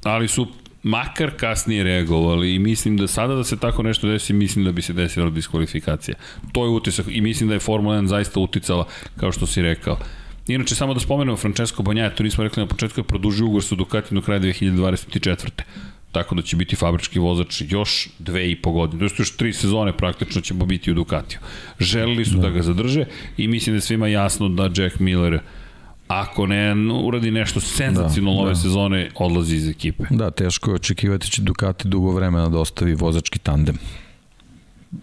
ali 0.05 0.28
su 0.28 0.47
makar 0.82 1.31
kasnije 1.36 1.85
reagovali 1.85 2.55
i 2.55 2.59
mislim 2.59 2.97
da 2.97 3.06
sada 3.06 3.35
da 3.35 3.44
se 3.44 3.56
tako 3.56 3.82
nešto 3.82 4.09
desi, 4.09 4.32
mislim 4.32 4.64
da 4.64 4.73
bi 4.73 4.82
se 4.82 4.93
desila 4.93 5.31
diskvalifikacija. 5.31 6.14
To 6.52 6.64
je 6.64 6.70
utisak 6.70 7.06
i 7.09 7.20
mislim 7.20 7.48
da 7.48 7.55
je 7.55 7.60
Formula 7.60 7.97
1 7.97 8.06
zaista 8.06 8.40
uticala, 8.40 8.86
kao 9.16 9.32
što 9.32 9.47
si 9.47 9.62
rekao. 9.62 9.98
Inače, 10.47 10.74
samo 10.74 10.94
da 10.94 11.01
spomenemo 11.01 11.36
Francesco 11.36 11.82
Banjaja, 11.82 12.14
to 12.14 12.23
nismo 12.23 12.44
rekli 12.44 12.62
na 12.62 12.66
početku, 12.66 13.01
je 13.01 13.05
produžio 13.05 13.47
ugovor 13.47 13.64
sa 13.64 13.74
Ducati 13.74 14.14
do 14.14 14.23
kraja 14.23 14.40
2024. 14.40 15.51
Tako 16.12 16.34
da 16.34 16.43
će 16.43 16.56
biti 16.56 16.76
fabrički 16.76 17.18
vozač 17.18 17.62
još 17.68 18.09
dve 18.18 18.51
i 18.51 18.56
po 18.56 18.72
godine. 18.72 18.98
To 18.98 19.05
je 19.05 19.10
još 19.18 19.36
tri 19.36 19.52
sezone 19.52 19.97
praktično 19.97 20.40
ćemo 20.40 20.66
biti 20.66 20.90
u 20.90 20.94
Ducatiju. 20.94 21.39
Želeli 21.80 22.24
su 22.24 22.39
da 22.39 22.51
ga 22.51 22.62
zadrže 22.62 23.05
i 23.36 23.48
mislim 23.48 23.72
da 23.74 23.76
je 23.76 23.80
svima 23.80 24.09
jasno 24.09 24.48
da 24.48 24.82
Jack 24.82 24.98
Miller 25.01 25.40
ako 26.09 26.47
ne 26.47 26.74
uradi 27.02 27.30
nešto 27.30 27.60
senzacionalno 27.60 28.39
Da, 28.40 28.43
ove 28.43 28.51
da. 28.51 28.56
sezone, 28.56 29.10
odlazi 29.14 29.56
iz 29.56 29.68
ekipe. 29.68 30.05
Da, 30.10 30.30
teško 30.30 30.70
je 30.70 30.74
očekivati 30.74 31.30
će 31.30 31.43
Ducati 31.43 31.89
dugo 31.89 32.10
vremena 32.12 32.48
da 32.48 32.59
ostavi 32.59 32.94
vozački 32.94 33.39
tandem. 33.39 33.78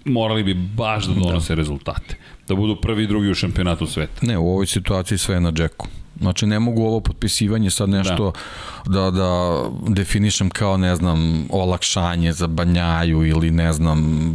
morali 0.06 0.44
bi 0.44 0.54
baš 0.54 1.06
da 1.06 1.14
donose 1.14 1.56
da. 1.56 1.58
rezultate. 1.58 2.16
Da 2.48 2.56
budu 2.56 2.76
prvi 2.82 3.04
i 3.04 3.08
drugi 3.08 3.30
u 3.30 3.36
šampionatu 3.36 3.88
sveta. 3.88 4.26
Ne, 4.26 4.38
u 4.38 4.50
ovoj 4.50 4.68
situaciji 4.68 5.18
sve 5.18 5.36
je 5.36 5.42
na 5.42 5.52
džeku. 5.52 5.88
Znači 6.20 6.46
ne 6.46 6.60
mogu 6.60 6.84
ovo 6.84 7.00
potpisivanje 7.00 7.70
sad 7.70 7.90
nešto 7.90 8.32
da, 8.86 9.00
da, 9.00 9.12
da 9.12 9.64
definišem 9.88 10.50
kao 10.50 10.78
ne 10.78 10.96
znam 10.96 11.46
olakšanje 11.50 12.34
za 12.34 12.48
Banjaju 12.48 13.26
ili 13.26 13.52
ne 13.52 13.74
znam 13.74 14.34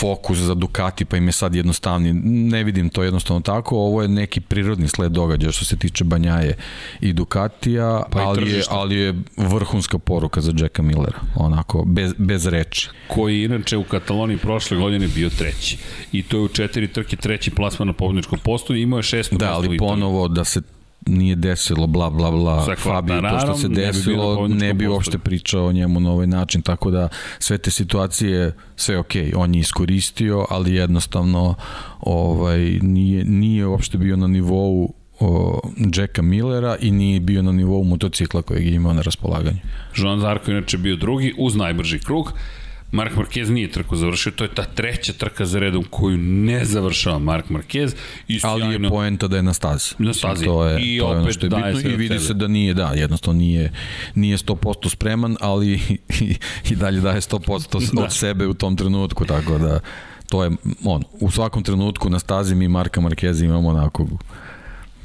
fokus 0.00 0.38
za 0.38 0.54
Ducati 0.54 1.04
pa 1.04 1.16
im 1.16 1.26
je 1.26 1.32
sad 1.32 1.54
jednostavni. 1.54 2.12
Ne 2.24 2.64
vidim 2.64 2.88
to 2.88 3.02
jednostavno 3.02 3.40
tako. 3.40 3.76
Ovo 3.76 4.02
je 4.02 4.08
neki 4.08 4.40
prirodni 4.40 4.88
sled 4.88 5.12
događaja 5.12 5.52
što 5.52 5.64
se 5.64 5.76
tiče 5.76 6.04
Banjaje 6.04 6.56
i 7.00 7.12
Ducatija, 7.12 8.02
Pa 8.10 8.20
i 8.20 8.24
ali, 8.24 8.40
je, 8.40 8.44
tržišta. 8.44 8.74
ali 8.74 8.96
je 8.96 9.14
vrhunska 9.36 9.98
poruka 9.98 10.40
za 10.40 10.52
Jacka 10.56 10.82
Millera. 10.82 11.18
Onako, 11.36 11.84
bez, 11.86 12.14
bez 12.18 12.46
reči. 12.46 12.88
Koji 13.08 13.38
je 13.38 13.44
inače 13.44 13.76
u 13.76 13.84
Kataloniji 13.84 14.38
prošle 14.38 14.76
godine 14.76 15.08
bio 15.14 15.30
treći. 15.30 15.78
I 16.12 16.22
to 16.22 16.36
je 16.36 16.42
u 16.42 16.48
četiri 16.48 16.88
trke 16.88 17.16
treći 17.16 17.50
plasman 17.50 17.88
na 17.88 17.92
pobedničkom 17.94 18.38
postoju. 18.38 18.80
Imao 18.80 18.98
je 18.98 19.02
šesto 19.02 19.36
Da, 19.36 19.46
mesto 19.46 19.60
u 19.60 19.64
ali 19.64 19.76
ponovo 19.78 20.28
da 20.28 20.44
se 20.44 20.62
nije 21.06 21.36
desilo 21.36 21.86
bla 21.86 22.10
bla 22.10 22.30
bla 22.30 22.64
Sa 22.64 22.76
Fabio 22.76 23.20
to 23.20 23.38
što 23.38 23.54
se 23.54 23.68
Quartararom 23.68 23.76
ne 23.76 23.86
bi 23.86 23.86
desilo 23.86 24.48
ne 24.48 24.74
bi 24.74 24.86
uopšte 24.86 25.18
pričao 25.18 25.66
o 25.66 25.72
njemu 25.72 26.00
na 26.00 26.10
ovaj 26.10 26.26
način 26.26 26.62
tako 26.62 26.90
da 26.90 27.08
sve 27.38 27.58
te 27.58 27.70
situacije 27.70 28.52
sve 28.76 28.98
ok, 28.98 29.12
on 29.36 29.54
je 29.54 29.60
iskoristio 29.60 30.46
ali 30.50 30.74
jednostavno 30.74 31.54
ovaj 32.00 32.78
nije 32.82 33.24
nije 33.24 33.66
uopšte 33.66 33.98
bio 33.98 34.16
na 34.16 34.26
nivou 34.26 34.94
o, 35.20 35.60
Jacka 35.96 36.22
Millera 36.22 36.76
i 36.80 36.90
nije 36.90 37.20
bio 37.20 37.42
na 37.42 37.52
nivou 37.52 37.84
motocikla 37.84 38.42
kojeg 38.42 38.66
je 38.66 38.74
imao 38.74 38.92
na 38.92 39.02
raspolaganju. 39.02 39.58
Joan 39.96 40.20
Zarko 40.20 40.50
inače 40.50 40.78
bio 40.78 40.96
drugi 40.96 41.34
uz 41.38 41.56
najbrži 41.56 41.98
krug. 41.98 42.32
Mark 42.94 43.16
Marquez 43.16 43.50
nije 43.50 43.70
trku 43.70 43.96
završio, 43.96 44.32
to 44.32 44.44
je 44.44 44.54
ta 44.54 44.64
treća 44.64 45.12
trka 45.12 45.46
za 45.46 45.58
redom 45.58 45.84
koju 45.90 46.18
ne 46.18 46.64
završava 46.64 47.18
Mark 47.18 47.46
Marquez. 47.48 47.94
I 48.28 48.40
Ali 48.42 48.72
je 48.72 48.88
poenta 48.88 49.28
da 49.28 49.36
je 49.36 49.42
na 49.42 49.52
stazi. 49.52 49.94
Na 49.98 50.14
stazi. 50.14 50.44
To 50.44 50.64
je, 50.64 50.80
I 50.82 50.98
to 50.98 51.04
je 51.06 51.10
ono 51.10 51.22
opet 51.22 51.34
što 51.34 51.46
je 51.46 51.50
daje 51.50 51.74
bitno 51.74 51.90
i 51.90 51.96
vidi 51.96 52.18
se 52.18 52.34
da 52.34 52.48
nije, 52.48 52.74
da, 52.74 52.92
jednostavno 52.94 53.38
nije, 53.38 53.72
nije 54.14 54.36
100% 54.36 54.88
spreman, 54.88 55.36
ali 55.40 55.80
i, 56.20 56.36
i 56.70 56.76
dalje 56.76 57.00
daje 57.00 57.20
100% 57.20 57.94
Da. 57.94 58.02
od 58.02 58.12
sebe 58.12 58.46
u 58.46 58.54
tom 58.54 58.76
trenutku, 58.76 59.24
tako 59.24 59.58
da 59.58 59.80
to 60.28 60.44
je, 60.44 60.50
on, 60.84 61.02
u 61.20 61.30
svakom 61.30 61.62
trenutku 61.62 62.10
na 62.10 62.18
stazi 62.18 62.54
mi 62.54 62.68
Marka 62.68 63.00
Markeza 63.00 63.44
imamo 63.44 63.68
onako 63.68 64.06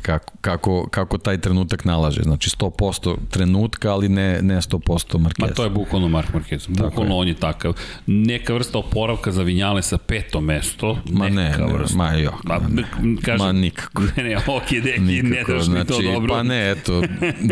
kako, 0.01 0.33
kako, 0.41 0.87
kako 0.91 1.17
taj 1.17 1.37
trenutak 1.37 1.85
nalaže. 1.85 2.21
Znači 2.23 2.49
100% 2.49 3.15
trenutka, 3.29 3.91
ali 3.91 4.09
ne, 4.09 4.41
ne 4.41 4.55
100% 4.55 5.17
Markeza. 5.17 5.47
Ma 5.47 5.53
to 5.53 5.63
je 5.63 5.69
bukvalno 5.69 6.07
Mark 6.07 6.29
Marquez. 6.33 6.83
Bukvalno 6.83 7.17
on 7.17 7.27
je 7.27 7.33
takav. 7.33 7.73
Neka 8.07 8.53
vrsta 8.53 8.77
oporavka 8.77 9.31
za 9.31 9.43
Vinjale 9.43 9.81
sa 9.81 9.97
peto 9.97 10.41
mesto. 10.41 10.97
Ma 11.11 11.29
ne, 11.29 11.43
neka 11.43 11.65
ne, 11.65 11.73
vrsta. 11.73 11.97
ma 11.97 12.13
jo, 12.13 12.31
Ma, 12.43 12.59
ne. 12.69 12.83
kažem, 13.21 13.45
Ma 13.45 13.51
nikako. 13.51 14.03
Ne, 14.17 14.23
ne, 14.29 14.37
ok, 14.37 14.69
deki, 14.83 14.99
ne 14.99 15.21
Nikako, 15.21 15.53
daš 15.53 15.67
mi 15.67 15.73
znači, 15.73 15.87
to 15.87 16.01
dobro. 16.01 16.33
Pa 16.33 16.43
ne, 16.43 16.71
eto, 16.71 17.01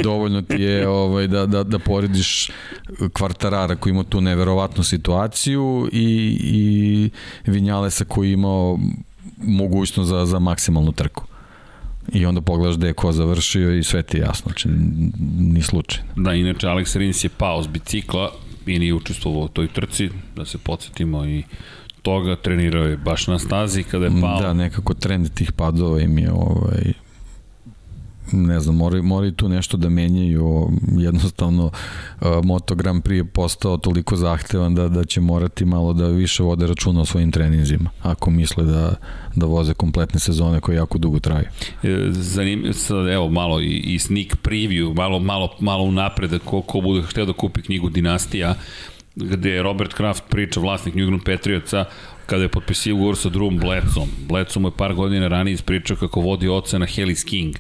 dovoljno 0.04 0.42
ti 0.42 0.62
je 0.62 0.88
ovaj, 0.88 1.28
da, 1.28 1.46
da, 1.46 1.64
da 1.64 1.80
porediš 1.80 2.52
kvartarara 3.14 3.76
koji 3.76 3.92
ima 3.92 4.04
tu 4.04 4.22
neverovatnu 4.22 4.84
situaciju 4.84 5.90
i, 5.92 6.38
i 6.42 7.10
Vinjalesa 7.52 8.06
koji 8.06 8.30
je 8.30 8.34
imao 8.34 8.80
mogućnost 9.38 10.10
za, 10.10 10.26
za 10.26 10.40
maksimalnu 10.40 10.92
trku. 10.92 11.24
I 12.14 12.26
onda 12.26 12.42
pogledaš 12.42 12.78
gde 12.78 12.88
je 12.88 12.94
ko 12.94 13.12
završio 13.12 13.78
i 13.78 13.84
sve 13.84 14.04
ti 14.04 14.18
je 14.18 14.22
jasno, 14.22 14.44
znači 14.52 14.70
ni 15.40 15.62
slučajno. 15.62 16.10
Da, 16.16 16.34
inače 16.34 16.68
Alex 16.68 16.98
Rins 16.98 17.24
je 17.24 17.30
pao 17.30 17.64
s 17.64 17.68
bicikla 17.68 18.32
i 18.66 18.80
nije 18.80 18.94
učestvovao 18.94 19.42
u 19.42 19.48
toj 19.48 19.68
trci, 19.68 20.10
da 20.36 20.46
se 20.46 20.58
podsjetimo 20.58 21.26
i 21.26 21.44
toga, 22.02 22.36
trenirao 22.36 22.86
je 22.86 22.98
baš 22.98 23.28
na 23.28 23.40
stazi 23.40 23.84
kada 23.84 24.06
je 24.06 24.12
pao. 24.22 24.42
Da, 24.42 24.54
nekako 24.54 24.94
trend 24.94 25.30
tih 25.34 25.52
padova 25.52 26.02
im 26.02 26.18
je 26.18 26.32
ovaj, 26.32 26.94
ne 28.32 28.60
znam, 28.60 28.76
moraju, 28.76 29.04
moraju 29.04 29.32
tu 29.32 29.50
nešto 29.50 29.78
da 29.78 29.90
menjaju, 29.90 30.70
jednostavno 30.98 31.66
uh, 31.66 32.28
Moto 32.44 32.76
Grand 32.76 33.04
Prix 33.04 33.16
je 33.16 33.26
postao 33.26 33.78
toliko 33.78 34.16
zahtevan 34.16 34.76
da, 34.76 34.88
da 34.88 35.04
će 35.04 35.22
morati 35.22 35.66
malo 35.66 35.94
da 35.94 36.08
više 36.08 36.44
vode 36.44 36.68
računa 36.68 37.02
o 37.02 37.06
svojim 37.06 37.32
treninzima, 37.32 37.90
ako 38.02 38.30
misle 38.30 38.64
da, 38.64 38.96
da 39.36 39.46
voze 39.46 39.74
kompletne 39.74 40.20
sezone 40.20 40.60
koje 40.60 40.76
jako 40.76 40.98
dugo 40.98 41.20
traju. 41.20 41.46
E, 41.84 42.08
Zanim, 42.12 42.74
sad, 42.74 43.08
evo 43.08 43.30
malo 43.30 43.62
i, 43.62 43.82
i 43.86 44.00
sneak 44.00 44.36
preview, 44.44 44.96
malo, 44.96 45.20
malo, 45.20 45.50
malo 45.60 45.84
unapred, 45.84 46.40
ko, 46.46 46.62
ko 46.62 46.82
bude 46.82 47.02
hteo 47.02 47.26
da 47.26 47.34
kupi 47.34 47.62
knjigu 47.62 47.90
Dinastija, 47.90 48.56
gde 49.16 49.62
Robert 49.64 49.94
Kraft 49.94 50.24
priča, 50.30 50.60
vlasnik 50.60 50.96
New 50.96 51.04
England 51.04 51.24
Patriotsa, 51.24 51.86
kada 52.26 52.44
je 52.44 52.50
potpisio 52.50 52.96
ugovor 52.96 53.18
sa 53.18 53.30
drugom 53.30 53.58
Bledsom. 53.58 54.10
Bledsom 54.30 54.66
je 54.66 54.72
par 54.78 54.94
godina 54.94 55.28
ranije 55.28 55.54
ispričao 55.54 55.98
kako 55.98 56.22
vodi 56.22 56.48
oca 56.48 56.78
na 56.78 56.86
heli 56.86 57.16
skiing. 57.16 57.56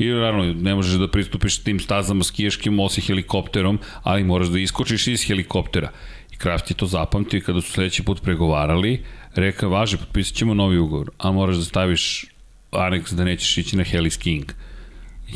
I 0.00 0.08
naravno, 0.08 0.44
ne 0.44 0.74
možeš 0.74 0.98
da 0.98 1.08
pristupiš 1.08 1.58
tim 1.58 1.80
stazama 1.80 2.24
skijaškim 2.24 2.80
osim 2.80 3.04
helikopterom, 3.04 3.78
ali 4.02 4.24
moraš 4.24 4.48
da 4.48 4.58
iskočiš 4.58 5.06
iz 5.06 5.26
helikoptera. 5.26 5.90
I 6.32 6.36
Kraft 6.36 6.70
je 6.70 6.76
to 6.76 6.86
zapamtio 6.86 7.38
i 7.38 7.40
kada 7.40 7.60
su 7.60 7.72
sledeći 7.72 8.02
put 8.02 8.22
pregovarali, 8.22 9.02
rekao, 9.34 9.70
važe, 9.70 9.96
potpisat 9.96 10.36
ćemo 10.36 10.54
novi 10.54 10.78
ugovor, 10.78 11.10
a 11.18 11.32
moraš 11.32 11.56
da 11.56 11.64
staviš 11.64 12.26
aneks 12.70 13.12
da 13.12 13.24
nećeš 13.24 13.58
ići 13.58 13.76
na 13.76 13.84
Hellis 13.84 14.16
King 14.16 14.52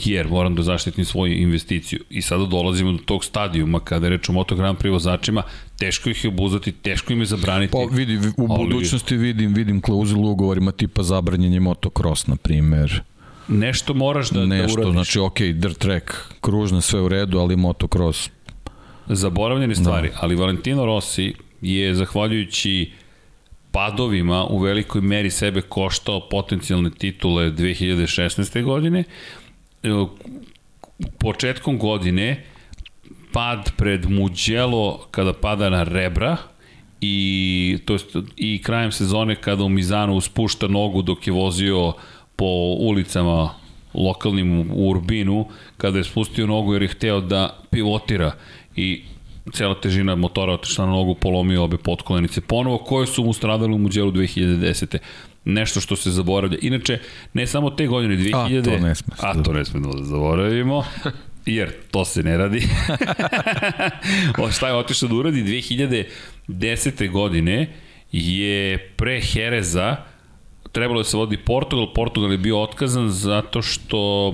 jer 0.04 0.28
moram 0.28 0.54
da 0.54 0.62
zaštitim 0.62 1.04
svoju 1.04 1.32
investiciju. 1.32 2.00
I 2.10 2.22
sada 2.22 2.44
dolazimo 2.46 2.92
do 2.92 2.98
tog 2.98 3.24
stadijuma 3.24 3.80
kada 3.80 4.06
je 4.06 4.10
reč 4.10 4.28
o 4.28 4.32
Moto 4.32 4.56
Grand 4.56 4.78
Prix 4.78 4.90
vozačima, 4.90 5.42
teško 5.78 6.10
ih 6.10 6.24
je 6.24 6.28
obuzati, 6.28 6.72
teško 6.72 7.12
im 7.12 7.20
je 7.20 7.26
zabraniti. 7.26 7.72
Pa 7.72 7.94
vidi, 7.96 8.18
u 8.36 8.46
budućnosti 8.46 9.16
vidim, 9.16 9.54
vidim 9.54 9.80
klauzulu 9.80 10.30
ugovorima 10.30 10.72
tipa 10.72 11.02
zabranjenje 11.02 11.60
motocross, 11.60 12.26
na 12.26 12.36
primer. 12.36 13.02
Nešto 13.48 13.94
moraš 13.94 14.30
da, 14.30 14.46
Nešto, 14.46 14.66
da 14.66 14.72
uradiš. 14.72 14.92
znači 14.92 15.18
ok, 15.18 15.40
dirt 15.40 15.78
track, 15.78 16.04
kružna, 16.40 16.80
sve 16.80 17.00
u 17.00 17.08
redu, 17.08 17.38
ali 17.38 17.56
motocross. 17.56 18.30
Zaboravljene 19.06 19.74
stvari, 19.74 20.08
da. 20.08 20.18
ali 20.20 20.34
Valentino 20.34 20.86
Rossi 20.86 21.34
je 21.60 21.94
zahvaljujući 21.94 22.92
padovima 23.70 24.44
u 24.44 24.58
velikoj 24.58 25.00
meri 25.00 25.30
sebe 25.30 25.60
koštao 25.60 26.28
potencijalne 26.28 26.90
titule 26.90 27.50
2016. 27.50 28.62
godine 28.62 29.04
početkom 31.18 31.78
godine 31.78 32.44
pad 33.32 33.72
pred 33.76 34.10
Mugello 34.10 35.06
kada 35.10 35.32
pada 35.32 35.70
na 35.70 35.82
rebra 35.82 36.36
i 37.00 37.78
to 37.84 37.92
jest, 37.92 38.16
i 38.36 38.62
krajem 38.62 38.92
sezone 38.92 39.36
kada 39.36 39.64
u 39.64 39.68
Mizanu 39.68 40.20
spušta 40.20 40.68
nogu 40.68 41.02
dok 41.02 41.26
je 41.26 41.32
vozio 41.32 41.92
po 42.36 42.76
ulicama 42.78 43.54
lokalnim 43.94 44.70
u 44.70 44.90
Urbinu 44.90 45.46
kada 45.76 45.98
je 45.98 46.04
spustio 46.04 46.46
nogu 46.46 46.72
jer 46.72 46.82
je 46.82 46.88
hteo 46.88 47.20
da 47.20 47.58
pivotira 47.70 48.32
i 48.76 49.02
cela 49.52 49.80
težina 49.80 50.14
motora 50.14 50.52
otišla 50.52 50.86
na 50.86 50.92
nogu, 50.92 51.14
polomio 51.14 51.64
obe 51.64 51.76
potkolenice 51.76 52.40
ponovo, 52.40 52.78
koje 52.78 53.06
su 53.06 53.24
mu 53.24 53.32
stradali 53.32 53.74
u 53.74 53.78
Mugello 53.78 54.10
2010 54.10 54.98
nešto 55.44 55.80
što 55.80 55.96
se 55.96 56.10
zaboravlja. 56.10 56.58
Inače, 56.62 56.98
ne 57.32 57.46
samo 57.46 57.70
te 57.70 57.86
godine, 57.86 58.16
2000... 58.16 58.60
A, 58.60 58.62
to 58.62 58.86
ne 58.86 58.94
sme. 58.94 59.14
A, 59.20 59.42
to 59.42 59.52
ne 59.52 59.64
smemo 59.64 59.92
da 59.94 60.04
zaboravimo. 60.04 60.84
jer 61.46 61.72
to 61.90 62.04
se 62.04 62.22
ne 62.22 62.36
radi. 62.36 62.62
o 64.42 64.50
šta 64.50 64.68
je 64.68 64.74
otišao 64.74 65.08
da 65.08 65.14
uradi 65.14 65.42
2010. 66.48 67.10
godine 67.10 67.72
je 68.12 68.78
pre 68.96 69.20
Hereza 69.20 69.96
trebalo 70.74 71.00
da 71.00 71.04
se 71.04 71.16
vodi 71.16 71.36
Portugal, 71.36 71.92
Portugal 71.94 72.32
je 72.32 72.38
bio 72.38 72.62
otkazan 72.62 73.10
zato 73.10 73.62
što 73.62 74.32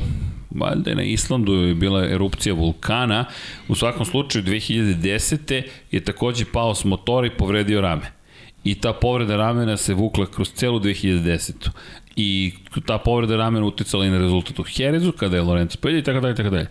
valjda 0.51 0.91
je 0.91 0.97
na 0.97 1.03
Islandu 1.03 1.55
je 1.55 1.75
bila 1.75 2.05
erupcija 2.05 2.55
vulkana. 2.55 3.25
U 3.69 3.75
svakom 3.75 4.05
slučaju 4.05 4.45
2010. 4.45 5.62
je 5.91 6.01
takođe 6.01 6.45
pao 6.53 6.75
s 6.75 6.85
motora 6.85 7.27
i 7.27 7.37
povredio 7.37 7.81
rame 7.81 8.21
i 8.65 8.75
ta 8.75 8.93
povreda 8.93 9.37
ramena 9.37 9.77
se 9.77 9.95
vukla 9.95 10.27
kroz 10.27 10.53
celu 10.53 10.81
2010. 10.81 11.69
I 12.17 12.53
ta 12.87 12.99
povreda 12.99 13.37
ramena 13.37 13.67
uticala 13.67 14.07
i 14.07 14.11
na 14.11 14.19
rezultat 14.19 14.59
u 14.59 14.62
Herezu, 14.62 15.12
kada 15.12 15.37
je 15.37 15.43
Lorenzo 15.43 15.79
Pelje 15.83 15.99
i 15.99 16.03
tako 16.03 16.21
dalje, 16.21 16.35
tako 16.35 16.51
dalje. 16.51 16.67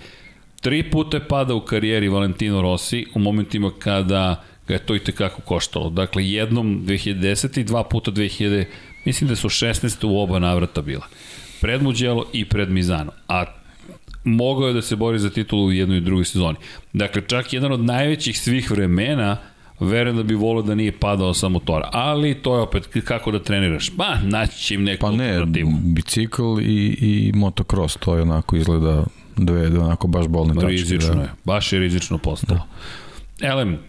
Tri 0.61 0.89
puta 0.91 1.17
je 1.17 1.27
pada 1.27 1.55
u 1.55 1.61
karijeri 1.61 2.09
Valentino 2.09 2.61
Rossi 2.61 3.05
u 3.15 3.19
momentima 3.19 3.71
kada 3.79 4.43
ga 4.67 4.73
je 4.73 4.79
to 4.79 4.95
i 4.95 4.99
tekako 4.99 5.41
koštalo. 5.41 5.89
Dakle, 5.89 6.29
jednom 6.29 6.81
2010. 6.85 7.59
i 7.59 7.63
dva 7.63 7.83
puta 7.83 8.11
2000, 8.11 8.65
mislim 9.09 9.27
da 9.27 9.35
su 9.35 9.49
16. 9.49 10.05
u 10.07 10.19
oba 10.19 10.39
navrata 10.39 10.81
bila. 10.81 11.05
Pred 11.61 11.83
Mugello 11.83 12.25
i 12.33 12.45
pred 12.45 12.69
Mizano. 12.69 13.11
A 13.27 13.45
mogao 14.23 14.67
je 14.67 14.73
da 14.73 14.81
se 14.81 14.95
bori 14.95 15.19
za 15.19 15.29
titulu 15.29 15.65
u 15.65 15.71
jednoj 15.71 15.97
i 15.97 16.01
drugoj 16.01 16.25
sezoni. 16.25 16.57
Dakle, 16.93 17.21
čak 17.27 17.53
jedan 17.53 17.71
od 17.71 17.79
najvećih 17.79 18.39
svih 18.39 18.71
vremena 18.71 19.37
verujem 19.79 20.17
da 20.17 20.23
bi 20.23 20.35
volio 20.35 20.61
da 20.61 20.75
nije 20.75 20.91
padao 20.91 21.33
sa 21.33 21.49
motora. 21.49 21.89
Ali 21.91 22.35
to 22.35 22.55
je 22.55 22.61
opet 22.61 22.87
kako 23.03 23.31
da 23.31 23.43
treniraš. 23.43 23.89
Pa, 23.97 24.15
naći 24.23 24.57
će 24.57 24.73
im 24.75 24.83
neku 24.83 25.01
Pa 25.01 25.11
ne, 25.11 25.45
bicikl 25.83 26.59
i, 26.61 26.97
i 27.01 27.31
motocross, 27.35 27.97
to 27.97 28.15
je 28.15 28.21
onako 28.21 28.55
izgleda 28.55 29.03
dve, 29.37 29.69
dve 29.69 29.79
onako 29.79 30.07
baš 30.07 30.27
bolne 30.27 30.53
tačke. 30.53 30.67
Rizično 30.67 31.15
da. 31.15 31.21
je, 31.21 31.29
baš 31.45 31.73
je 31.73 31.79
rizično 31.79 32.17
postalo. 32.17 32.67
Da. 33.39 33.47
Elem, 33.47 33.79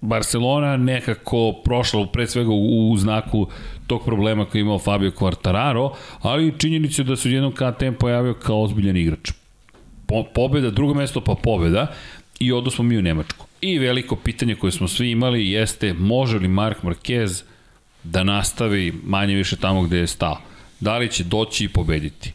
Barcelona 0.00 0.76
nekako 0.76 1.52
prošla 1.64 2.06
pre 2.06 2.26
svega 2.26 2.50
u, 2.50 2.90
u 2.90 2.96
znaku 2.96 3.46
tog 3.86 4.04
problema 4.04 4.44
koji 4.44 4.60
je 4.60 4.62
imao 4.62 4.78
Fabio 4.78 5.10
Quartararo, 5.10 5.90
ali 6.20 6.54
činjenicu 6.58 7.04
da 7.04 7.16
se 7.16 7.30
jednom 7.30 7.52
KTM 7.52 7.94
pojavio 8.00 8.34
kao 8.34 8.62
ozbiljan 8.62 8.96
igrač. 8.96 9.30
Po, 10.06 10.24
pobeda, 10.34 10.70
drugo 10.70 10.94
mesto 10.94 11.20
pa 11.20 11.34
pobeda 11.34 11.86
i 12.38 12.52
odo 12.52 12.70
smo 12.70 12.84
mi 12.84 12.98
u 12.98 13.02
Nemačku. 13.02 13.46
I 13.60 13.78
veliko 13.78 14.16
pitanje 14.16 14.54
koje 14.54 14.72
smo 14.72 14.88
svi 14.88 15.10
imali 15.10 15.50
jeste 15.50 15.94
može 15.94 16.38
li 16.38 16.48
Mark 16.48 16.82
Marquez 16.82 17.42
da 18.02 18.24
nastavi 18.24 18.94
manje 19.04 19.34
više 19.34 19.56
tamo 19.56 19.82
gde 19.82 19.98
je 19.98 20.06
stao. 20.06 20.38
Da 20.80 20.98
li 20.98 21.12
će 21.12 21.24
doći 21.24 21.64
i 21.64 21.68
pobediti? 21.68 22.32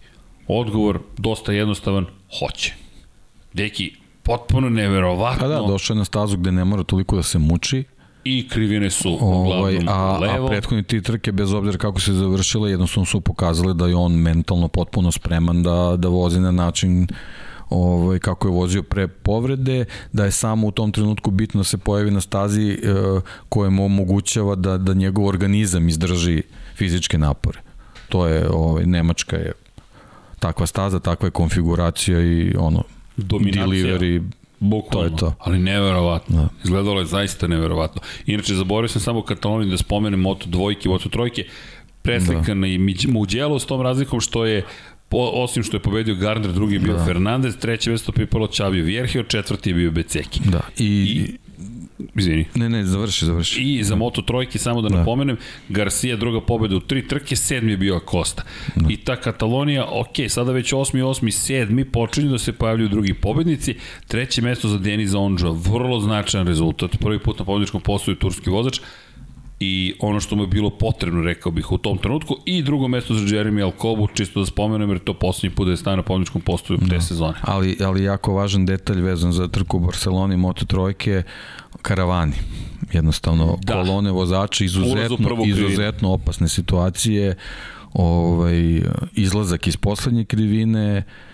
Odgovor 0.48 1.00
dosta 1.18 1.52
jednostavan, 1.52 2.06
hoće. 2.40 2.74
Deki, 3.54 3.94
potpuno 4.24 4.70
neverovatno. 4.70 5.40
Pa 5.40 5.48
da, 5.48 5.56
došao 5.68 5.94
je 5.94 5.98
na 5.98 6.06
stazu 6.06 6.38
gde 6.38 6.52
ne 6.52 6.66
mora 6.66 6.84
toliko 6.84 7.16
da 7.16 7.24
se 7.24 7.40
muči. 7.40 7.84
I 8.24 8.48
krivine 8.48 8.90
su 8.90 9.18
ovaj, 9.22 9.80
a, 9.88 10.18
levo. 10.18 10.46
A 10.46 10.50
prethodni 10.50 10.84
ti 10.84 11.02
trke, 11.02 11.32
bez 11.32 11.54
obzira 11.54 11.78
kako 11.78 12.00
se 12.00 12.14
završile, 12.14 12.72
jednostavno 12.72 13.06
su 13.06 13.22
pokazali 13.22 13.76
da 13.76 13.88
je 13.88 13.96
on 13.96 14.14
mentalno 14.14 14.68
potpuno 14.68 15.12
spreman 15.12 15.64
da, 15.64 15.96
da 15.98 16.08
vozi 16.08 16.40
na 16.40 16.52
način 16.52 17.08
ovaj, 17.70 18.20
kako 18.20 18.48
je 18.48 18.52
vozio 18.52 18.84
pre 18.84 19.08
povrede, 19.08 19.86
da 20.14 20.26
je 20.26 20.32
samo 20.32 20.68
u 20.68 20.72
tom 20.72 20.92
trenutku 20.92 21.32
bitno 21.32 21.60
da 21.60 21.64
se 21.64 21.78
pojavi 21.78 22.12
na 22.12 22.22
stazi 22.22 22.70
e, 22.70 22.78
koje 23.50 23.70
mu 23.70 23.86
omogućava 23.86 24.56
da, 24.56 24.78
da 24.78 24.94
njegov 24.94 25.26
organizam 25.26 25.90
izdrži 25.90 26.42
fizičke 26.76 27.18
napore. 27.18 27.60
To 28.10 28.28
je, 28.28 28.50
ovaj, 28.50 28.86
Nemačka 28.86 29.36
je 29.36 29.52
takva 30.40 30.66
staza, 30.66 31.00
takva 31.00 31.28
je 31.28 31.32
konfiguracija 31.32 32.22
i 32.22 32.56
ono, 32.60 32.84
Dominacija. 33.18 33.66
delivery, 33.66 34.24
Bukvalno, 34.62 35.10
to 35.10 35.16
je 35.16 35.20
to. 35.20 35.34
ali 35.40 35.60
neverovatno. 35.60 36.42
Da. 36.42 36.48
Izgledalo 36.64 37.00
je 37.00 37.06
zaista 37.06 37.48
neverovatno. 37.48 38.02
Inače, 38.26 38.56
zaboravio 38.56 38.88
sam 38.88 39.02
samo 39.02 39.22
Kataloniju 39.22 39.72
da 39.72 39.78
spomenem 39.78 40.20
Moto 40.20 40.46
dvojke, 40.50 40.90
Moto 40.90 41.10
trojke, 41.10 41.46
preslikana 42.02 42.62
da. 42.62 42.68
i 42.68 42.98
Mugello 43.08 43.60
s 43.60 43.66
tom 43.66 43.82
razlikom 43.82 44.20
što 44.20 44.46
je 44.46 44.66
osim 45.18 45.64
što 45.64 45.78
je 45.78 45.82
pobedio 45.82 46.16
Gardner, 46.16 46.52
drugi 46.52 46.74
je 46.76 46.80
bio 46.80 46.94
da. 46.94 47.06
Fernandez, 47.06 47.58
treće 47.58 47.92
mesto 47.92 48.12
pripalo 48.12 48.48
Čavio 48.48 48.84
Vjerhio, 48.84 49.24
četvrti 49.24 49.70
je 49.70 49.74
bio 49.74 49.92
Beceki. 49.92 50.40
Da, 50.46 50.62
i, 50.78 50.86
I 50.86 51.38
Izvini. 52.16 52.46
Ne, 52.56 52.70
ne, 52.70 52.86
završi, 52.86 53.26
završi. 53.26 53.62
I 53.62 53.84
za 53.84 53.96
Moto 53.96 54.22
trojke, 54.22 54.60
samo 54.60 54.82
da, 54.82 54.90
da. 54.90 54.98
napomenem, 54.98 55.38
Garcia 55.70 56.16
druga 56.16 56.42
pobeda 56.42 56.76
u 56.76 56.80
tri 56.80 57.08
trke, 57.08 57.36
sedmi 57.36 57.72
je 57.72 57.78
bio 57.78 57.96
Acosta. 57.96 58.44
Da. 58.76 58.86
I 58.90 58.98
ta 58.98 59.16
Katalonija, 59.16 59.86
ok, 59.92 60.30
sada 60.30 60.52
već 60.52 60.74
osmi, 60.74 61.02
osmi, 61.02 61.32
sedmi, 61.32 61.86
počinju 61.86 62.32
da 62.32 62.38
se 62.38 62.54
pojavljuju 62.54 62.90
drugi 62.90 63.14
pobednici. 63.14 63.76
Treće 64.08 64.42
mesto 64.42 64.68
za 64.68 64.78
Deniza 64.78 65.20
Ondža, 65.20 65.50
vrlo 65.50 66.00
značajan 66.00 66.48
rezultat. 66.48 66.98
Prvi 67.00 67.20
put 67.20 67.40
na 67.40 67.46
pobedničkom 67.46 67.82
postoju 67.82 68.16
turski 68.16 68.50
vozač 68.50 68.80
i 69.62 69.94
ono 70.00 70.20
što 70.20 70.36
mu 70.36 70.44
je 70.44 70.48
bilo 70.48 70.70
potrebno, 70.70 71.22
rekao 71.22 71.52
bih, 71.52 71.72
u 71.72 71.78
tom 71.78 71.98
trenutku. 71.98 72.36
I 72.46 72.64
drugo 72.64 72.88
mesto 72.88 73.14
za 73.14 73.26
Jeremy 73.26 73.64
Alcobu, 73.64 74.08
čisto 74.14 74.40
da 74.40 74.46
spomenem, 74.46 74.90
jer 74.90 75.00
to 75.00 75.14
poslednji 75.14 75.56
put 75.56 75.66
da 75.66 75.72
je 75.72 75.78
stavio 75.78 75.96
na 75.96 76.04
pobjedičkom 76.04 76.42
postoju 76.42 76.80
da. 76.82 76.88
te 76.88 77.02
sezone. 77.02 77.34
Ali, 77.42 77.78
ali 77.82 78.04
jako 78.04 78.34
važan 78.34 78.66
detalj 78.66 79.02
vezan 79.02 79.32
za 79.32 79.48
trku 79.48 79.78
u 79.78 79.80
Barceloni, 79.80 80.38
Moto 80.38 80.66
trojke, 80.66 81.24
karavani. 81.82 82.34
Jednostavno, 82.94 83.58
da. 83.62 83.74
kolone 83.74 84.12
vozača, 84.12 84.64
izuzetno, 84.64 85.44
izuzetno 85.46 86.14
opasne 86.14 86.48
situacije, 86.48 87.36
ovaj, 87.94 88.82
izlazak 89.14 89.68
iz 89.68 89.78
poslednje 89.78 90.26
krivine, 90.26 90.98
uh, 90.98 91.31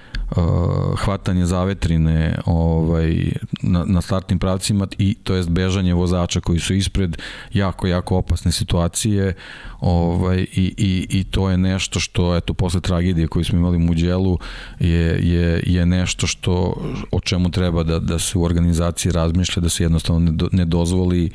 hvatanje 0.98 1.46
zavetrine 1.46 2.40
ovaj, 2.46 3.32
na, 3.62 3.84
na 3.86 4.02
startnim 4.02 4.40
pravcima 4.40 4.88
i 4.98 5.14
to 5.14 5.36
jest 5.36 5.50
bežanje 5.50 5.94
vozača 5.94 6.40
koji 6.40 6.60
su 6.60 6.74
ispred 6.74 7.18
jako, 7.54 7.88
jako 7.88 8.18
opasne 8.18 8.52
situacije 8.52 9.34
ovaj, 9.80 10.40
i, 10.40 10.74
i, 10.78 11.08
i 11.10 11.24
to 11.24 11.50
je 11.50 11.58
nešto 11.58 12.00
što 12.00 12.36
eto, 12.36 12.54
posle 12.54 12.82
tragedije 12.82 13.28
koju 13.28 13.46
smo 13.46 13.58
imali 13.58 13.78
u 13.78 13.80
Muđelu 13.80 14.40
je, 14.80 15.20
je, 15.28 15.64
je 15.66 15.86
nešto 15.86 16.28
što 16.28 16.74
o 17.12 17.20
čemu 17.20 17.52
treba 17.52 17.84
da, 17.84 18.00
da 18.00 18.20
se 18.20 18.38
u 18.38 18.44
organizaciji 18.44 19.12
razmišlja, 19.12 19.62
da 19.62 19.70
se 19.70 19.84
jednostavno 19.84 20.20
ne, 20.20 20.32
do, 20.32 20.50
ne 20.52 20.66
dozvoli 20.66 21.30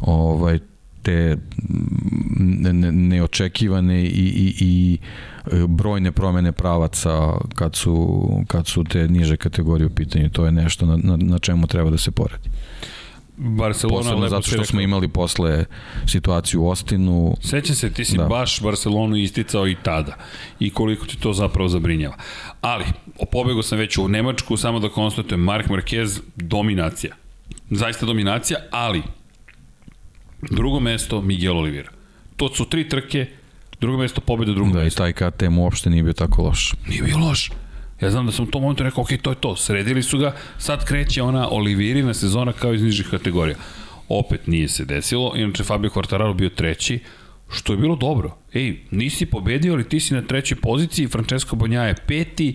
ovaj, 0.00 0.58
te 1.06 1.36
neočekivane 2.92 4.02
i, 4.02 4.06
i, 4.06 4.54
i 4.60 4.98
e, 5.46 5.66
brojne 5.68 6.12
promene 6.12 6.52
pravaca 6.52 7.32
kad 7.54 7.76
su, 7.76 8.28
kad 8.48 8.66
su 8.66 8.84
te 8.84 9.08
niže 9.08 9.36
kategorije 9.36 9.86
u 9.86 9.94
pitanju. 9.94 10.30
To 10.30 10.44
je 10.44 10.52
nešto 10.52 10.86
na, 10.86 10.96
na, 10.96 11.16
na 11.16 11.38
čemu 11.38 11.66
treba 11.66 11.90
da 11.90 11.98
se 11.98 12.10
poradi. 12.10 12.48
Barcelona 13.36 14.02
Posebno 14.02 14.28
zato 14.28 14.42
što 14.42 14.64
smo 14.64 14.80
imali 14.80 15.08
posle 15.08 15.64
situaciju 16.06 16.62
u 16.62 16.68
Ostinu. 16.68 17.36
Sećam 17.40 17.76
se, 17.76 17.92
ti 17.92 18.04
si 18.04 18.16
da. 18.16 18.24
baš 18.24 18.60
Barcelonu 18.62 19.16
isticao 19.16 19.68
i 19.68 19.76
tada. 19.82 20.16
I 20.60 20.70
koliko 20.70 21.06
ti 21.06 21.16
to 21.16 21.32
zapravo 21.32 21.68
zabrinjava. 21.68 22.16
Ali, 22.60 22.84
pobegu 23.32 23.62
sam 23.62 23.78
već 23.78 23.98
u 23.98 24.08
Nemačku, 24.08 24.56
samo 24.56 24.80
da 24.80 24.88
konstatujem, 24.88 25.40
Mark 25.40 25.68
Marquez, 25.68 26.20
dominacija. 26.36 27.14
Zaista 27.70 28.06
dominacija, 28.06 28.58
ali 28.70 29.02
Drugo 30.42 30.80
mesto 30.80 31.20
Miguel 31.20 31.56
Oliveira. 31.58 31.90
To 32.36 32.54
su 32.54 32.64
tri 32.64 32.88
trke, 32.88 33.26
drugo 33.80 33.98
mesto 33.98 34.20
pobjeda, 34.20 34.52
drugo 34.52 34.72
Da, 34.72 34.80
i 34.80 34.84
mesto. 34.84 34.98
taj 35.02 35.12
KTM 35.12 35.58
uopšte 35.58 35.90
nije 35.90 36.02
bio 36.02 36.12
tako 36.12 36.42
loš. 36.42 36.74
Nije 36.88 37.02
bio 37.02 37.18
loš. 37.18 37.50
Ja 38.00 38.10
znam 38.10 38.26
da 38.26 38.32
sam 38.32 38.44
u 38.44 38.50
tom 38.50 38.62
momentu 38.62 38.82
rekao, 38.82 39.02
ok, 39.02 39.08
to 39.22 39.30
je 39.30 39.36
to, 39.36 39.56
sredili 39.56 40.02
su 40.02 40.18
ga, 40.18 40.34
sad 40.58 40.84
kreće 40.84 41.22
ona 41.22 41.48
Olivirina 41.50 42.14
sezona 42.14 42.52
kao 42.52 42.74
iz 42.74 42.82
nižih 42.82 43.06
kategorija. 43.10 43.56
Opet 44.08 44.46
nije 44.46 44.68
se 44.68 44.84
desilo, 44.84 45.32
inače 45.36 45.64
Fabio 45.64 45.90
Quartararo 45.90 46.34
bio 46.34 46.48
treći, 46.48 46.98
što 47.50 47.72
je 47.72 47.76
bilo 47.76 47.96
dobro. 47.96 48.36
Ej, 48.54 48.76
nisi 48.90 49.26
pobedio, 49.26 49.72
ali 49.72 49.88
ti 49.88 50.00
si 50.00 50.14
na 50.14 50.22
trećoj 50.22 50.56
poziciji, 50.60 51.06
Francesco 51.08 51.56
Bonja 51.56 51.82
je 51.82 51.94
peti, 52.06 52.54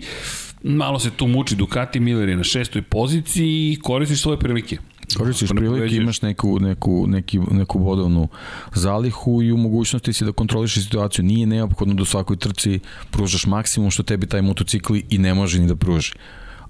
malo 0.62 0.98
se 0.98 1.10
tu 1.10 1.26
muči 1.26 1.56
Ducati, 1.56 2.00
Miller 2.00 2.28
je 2.28 2.36
na 2.36 2.44
šestoj 2.44 2.82
poziciji 2.82 3.72
i 3.72 3.78
koristiš 3.82 4.22
svoje 4.22 4.38
prilike. 4.38 4.76
Koristiš 5.18 5.50
ne 5.50 5.56
prilike, 5.56 5.96
imaš 5.96 6.22
neku, 6.22 6.58
neku, 6.60 7.06
neki, 7.06 7.38
neku 7.38 7.78
bodovnu 7.78 8.28
zalihu 8.74 9.42
i 9.42 9.52
u 9.52 9.56
mogućnosti 9.56 10.12
si 10.12 10.24
da 10.24 10.32
kontroliš 10.32 10.74
situaciju. 10.74 11.24
Nije 11.24 11.46
neophodno 11.46 11.94
da 11.94 12.02
u 12.02 12.04
svakoj 12.04 12.36
trci 12.36 12.80
pružaš 13.10 13.46
maksimum 13.46 13.90
što 13.90 14.02
tebi 14.02 14.26
taj 14.26 14.42
motocikl 14.42 14.94
i 15.10 15.18
ne 15.18 15.34
može 15.34 15.60
ni 15.60 15.66
da 15.66 15.76
pruži. 15.76 16.12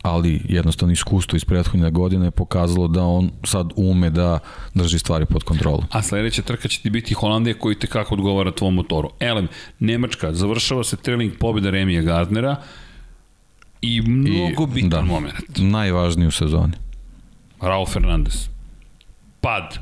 Ali 0.03 0.41
jednostavno 0.49 0.93
iskustvo 0.93 1.37
iz 1.37 1.45
prethodne 1.45 1.91
godine 1.91 2.27
je 2.27 2.31
pokazalo 2.31 2.89
da 2.89 3.05
on 3.05 3.31
sad 3.45 3.71
ume 3.77 4.11
da 4.11 4.39
drži 4.75 4.99
stvari 4.99 5.27
pod 5.27 5.43
kontrolom. 5.43 5.85
A 5.91 6.03
sledeća 6.03 6.43
trka 6.43 6.69
će 6.69 6.81
ti 6.81 6.91
biti 6.91 7.15
Holandija 7.15 7.59
koji 7.59 7.75
te 7.75 7.87
kako 7.87 8.15
odgovara 8.15 8.53
tvom 8.53 8.75
motoru. 8.75 9.11
Elem, 9.21 9.49
Nemačka, 9.79 10.35
završava 10.35 10.85
se 10.85 10.97
trailing 10.97 11.33
pobjeda 11.39 11.71
Remija 11.71 12.03
Gardnera 12.03 12.57
i 13.83 14.01
mnogo 14.01 14.67
bitan 14.67 14.91
da. 14.91 15.03
moment. 15.03 15.59
Najvažniji 15.59 16.29
u 16.29 16.31
sezoni. 16.31 16.73
Raul 17.63 17.87
Fernandez. 17.87 18.49
Pad. 19.41 19.79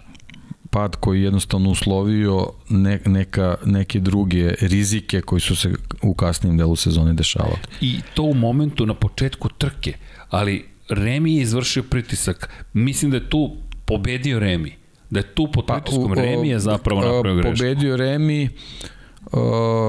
pad 0.70 0.96
koji 0.96 1.18
je 1.18 1.24
jednostavno 1.24 1.70
uslovio 1.70 2.46
ne, 2.68 3.00
neka, 3.06 3.56
neke 3.64 4.00
druge 4.00 4.54
rizike 4.60 5.20
koji 5.20 5.40
su 5.40 5.56
se 5.56 5.72
u 6.02 6.14
kasnijem 6.14 6.56
delu 6.56 6.76
sezone 6.76 7.12
dešavali. 7.14 7.56
I 7.80 8.00
to 8.14 8.22
u 8.22 8.34
momentu 8.34 8.86
na 8.86 8.94
početku 8.94 9.48
trke. 9.48 9.94
Ali 10.30 10.64
Remi 10.88 11.34
je 11.34 11.42
izvršio 11.42 11.82
pritisak. 11.82 12.66
Mislim 12.72 13.10
da 13.10 13.16
je 13.16 13.30
tu 13.30 13.56
pobedio 13.84 14.38
Remi. 14.38 14.76
Da 15.10 15.20
je 15.20 15.34
tu 15.34 15.48
pod 15.52 15.66
pritiskom 15.66 16.12
Remi 16.14 16.48
je 16.48 16.58
zapravo 16.58 17.00
napravio 17.00 17.34
grešku. 17.34 17.56
Pobedio 17.56 17.96
Remi 17.96 18.48
uh, 19.32 19.40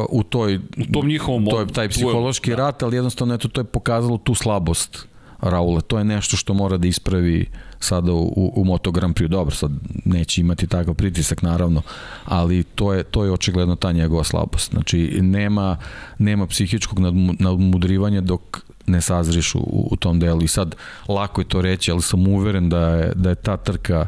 u 0.09 0.23
toj 0.23 0.55
U 0.55 0.91
tom 0.93 1.07
njihovom... 1.07 1.45
to 1.45 1.59
je 1.59 1.67
taj 1.67 1.89
psihološki 1.89 2.49
da. 2.49 2.55
rat, 2.55 2.83
ali 2.83 2.95
jednostavno 2.95 3.33
eto, 3.33 3.47
to 3.47 3.61
je 3.61 3.65
pokazalo 3.65 4.17
tu 4.17 4.35
slabost 4.35 5.07
Raula. 5.41 5.81
To 5.81 5.97
je 5.97 6.03
nešto 6.03 6.37
što 6.37 6.53
mora 6.53 6.77
da 6.77 6.87
ispravi 6.87 7.49
sada 7.83 8.11
u, 8.11 8.33
u, 8.35 8.53
u 8.55 8.65
Moto 8.65 8.91
Grand 8.91 9.15
Prix. 9.15 9.27
Dobro, 9.27 9.55
sad 9.55 9.71
neće 10.05 10.41
imati 10.41 10.67
takav 10.67 10.93
pritisak 10.93 11.41
naravno, 11.41 11.81
ali 12.25 12.63
to 12.63 12.93
je, 12.93 13.03
to 13.03 13.25
je 13.25 13.31
očigledno 13.31 13.75
ta 13.75 13.91
njegova 13.91 14.23
slabost. 14.23 14.71
Znači, 14.71 15.19
nema, 15.21 15.77
nema 16.19 16.47
psihičkog 16.47 16.99
nadmu- 16.99 17.35
nadmudrivanja 17.39 18.21
dok 18.21 18.41
ne 18.87 19.01
sazriš 19.01 19.55
u, 19.55 19.59
u 19.91 19.95
tom 19.95 20.19
delu. 20.19 20.41
I 20.43 20.47
sad, 20.47 20.75
lako 21.07 21.41
je 21.41 21.47
to 21.47 21.61
reći, 21.61 21.91
ali 21.91 22.01
sam 22.01 22.27
uveren 22.27 22.69
da 22.69 22.79
je, 22.79 23.11
da 23.15 23.29
je 23.29 23.35
ta 23.35 23.57
trka 23.57 24.07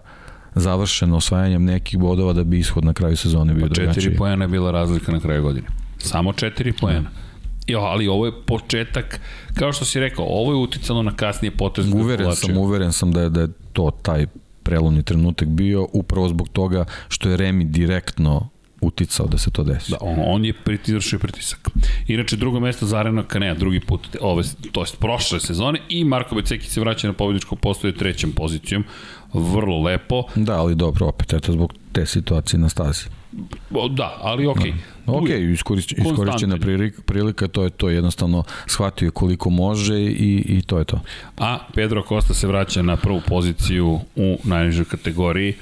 završena 0.55 1.15
osvajanjem 1.15 1.63
nekih 1.65 1.99
bodova 1.99 2.33
da 2.33 2.43
bi 2.43 2.59
ishod 2.59 2.85
na 2.85 2.93
kraju 2.93 3.17
sezone 3.17 3.53
bio 3.53 3.67
drugačiji. 3.67 4.03
Četiri 4.03 4.17
poena 4.17 4.43
je 4.45 4.49
bila 4.49 4.71
razlika 4.71 5.11
na 5.11 5.19
kraju 5.19 5.41
godine. 5.43 5.67
Samo 5.97 6.33
četiri 6.33 6.73
poena. 6.73 7.09
Jo, 7.67 7.79
ali 7.79 8.07
ovo 8.07 8.25
je 8.25 8.31
početak, 8.45 9.19
kao 9.53 9.73
što 9.73 9.85
si 9.85 9.99
rekao, 9.99 10.25
ovo 10.25 10.51
je 10.51 10.57
uticalo 10.57 11.03
na 11.03 11.15
kasnije 11.15 11.51
potez. 11.51 11.93
Uveren 11.93 12.25
Kulačeva. 12.25 12.53
sam, 12.53 12.57
uveren 12.57 12.93
sam 12.93 13.11
da 13.11 13.21
je, 13.21 13.29
da 13.29 13.41
je 13.41 13.47
to 13.73 13.91
taj 14.01 14.27
prelomni 14.63 15.03
trenutak 15.03 15.47
bio 15.47 15.87
upravo 15.93 16.29
zbog 16.29 16.49
toga 16.49 16.85
što 17.07 17.29
je 17.29 17.37
Remi 17.37 17.63
direktno 17.63 18.49
uticao 18.85 19.27
da 19.27 19.37
se 19.37 19.51
to 19.51 19.63
desi. 19.63 19.91
Da, 19.91 19.97
on, 20.01 20.15
on 20.25 20.45
je 20.45 20.53
priti- 20.65 20.91
izvršio 20.91 21.19
pritisak. 21.19 21.69
Inače, 22.07 22.35
drugo 22.35 22.59
mesto 22.59 22.85
za 22.85 22.97
Arena 22.97 23.23
Kanea, 23.23 23.53
drugi 23.53 23.79
put, 23.79 24.07
ove, 24.21 24.43
to 24.71 24.81
jest 24.81 24.99
prošle 24.99 25.39
sezone, 25.39 25.79
i 25.89 26.03
Marko 26.03 26.35
Beceki 26.35 26.69
se 26.69 26.79
vraća 26.79 27.07
na 27.07 27.13
pobjedičko 27.13 27.55
postoje 27.55 27.95
trećem 27.95 28.31
pozicijom. 28.31 28.83
Vrlo 29.33 29.81
lepo. 29.81 30.23
Da, 30.35 30.53
ali 30.53 30.75
dobro, 30.75 31.07
opet, 31.07 31.33
eto, 31.33 31.51
zbog 31.51 31.73
te 31.91 32.05
situacije 32.05 32.59
na 32.59 32.69
stazi. 32.69 33.05
Da, 33.89 34.17
ali 34.21 34.47
okej. 34.47 34.71
Okay. 34.71 34.75
Ok, 35.05 35.29
iskoriš, 35.53 35.91
iskorišćena 35.91 36.57
prilika, 36.57 37.01
prilika, 37.05 37.47
to 37.47 37.63
je 37.63 37.69
to, 37.69 37.89
jednostavno 37.89 38.43
shvatio 38.67 39.05
je 39.05 39.11
koliko 39.11 39.49
može 39.49 40.01
i, 40.01 40.43
i 40.47 40.61
to 40.61 40.79
je 40.79 40.85
to. 40.85 40.99
A 41.37 41.57
Pedro 41.73 42.03
Costa 42.07 42.33
se 42.33 42.47
vraća 42.47 42.81
na 42.81 42.97
prvu 42.97 43.21
poziciju 43.27 43.99
u 44.15 44.37
najnižoj 44.43 44.85
kategoriji. 44.85 45.55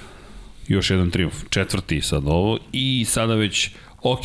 Još 0.71 0.89
jedan 0.89 1.11
triumf. 1.11 1.35
Četvrti 1.49 2.01
sad 2.01 2.23
ovo. 2.25 2.57
I 2.71 3.05
sada 3.07 3.35
već, 3.35 3.69
ok, 4.03 4.21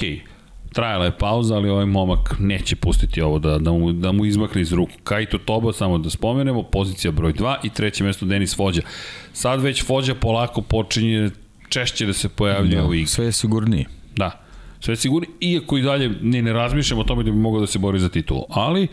trajala 0.73 1.05
je 1.05 1.19
pauza, 1.19 1.55
ali 1.55 1.69
ovaj 1.69 1.87
momak 1.87 2.35
neće 2.39 2.77
pustiti 2.77 3.21
ovo 3.23 3.39
da, 3.39 3.59
da, 3.59 3.73
mu, 3.73 3.93
da 3.93 4.13
mu 4.13 4.25
izmakne 4.25 4.61
iz 4.63 4.73
ruku. 4.73 4.93
Kajto 5.05 5.39
Toba, 5.39 5.73
samo 5.73 5.99
da 5.99 6.11
spomenemo, 6.11 6.63
pozicija 6.63 7.11
broj 7.11 7.33
2 7.33 7.57
i 7.63 7.71
treće 7.71 8.05
mesto 8.05 8.27
Denis 8.27 8.57
Fođa. 8.57 8.83
Sad 9.33 9.63
već 9.63 9.85
Fođa 9.85 10.15
polako 10.15 10.63
počinje 10.63 11.31
češće 11.69 12.07
da 12.07 12.13
se 12.13 12.29
pojavljuje 12.29 12.77
Da, 12.77 12.87
u 12.87 12.95
igri. 12.95 13.07
sve 13.07 13.25
je 13.25 13.33
sigurnije. 13.33 13.85
Da, 14.17 14.41
sve 14.81 14.93
je 14.93 14.97
sigurno, 14.97 15.29
iako 15.41 15.79
i 15.79 15.83
dalje 15.83 16.09
ni 16.23 16.43
ne 16.43 16.53
razmišljamo 16.53 17.03
o 17.03 17.05
tome 17.05 17.23
da 17.25 17.31
bi 17.31 17.37
mogao 17.37 17.61
da 17.61 17.67
se 17.67 17.79
bori 17.79 17.99
za 17.99 18.09
titulu, 18.09 18.43
ali 18.49 18.89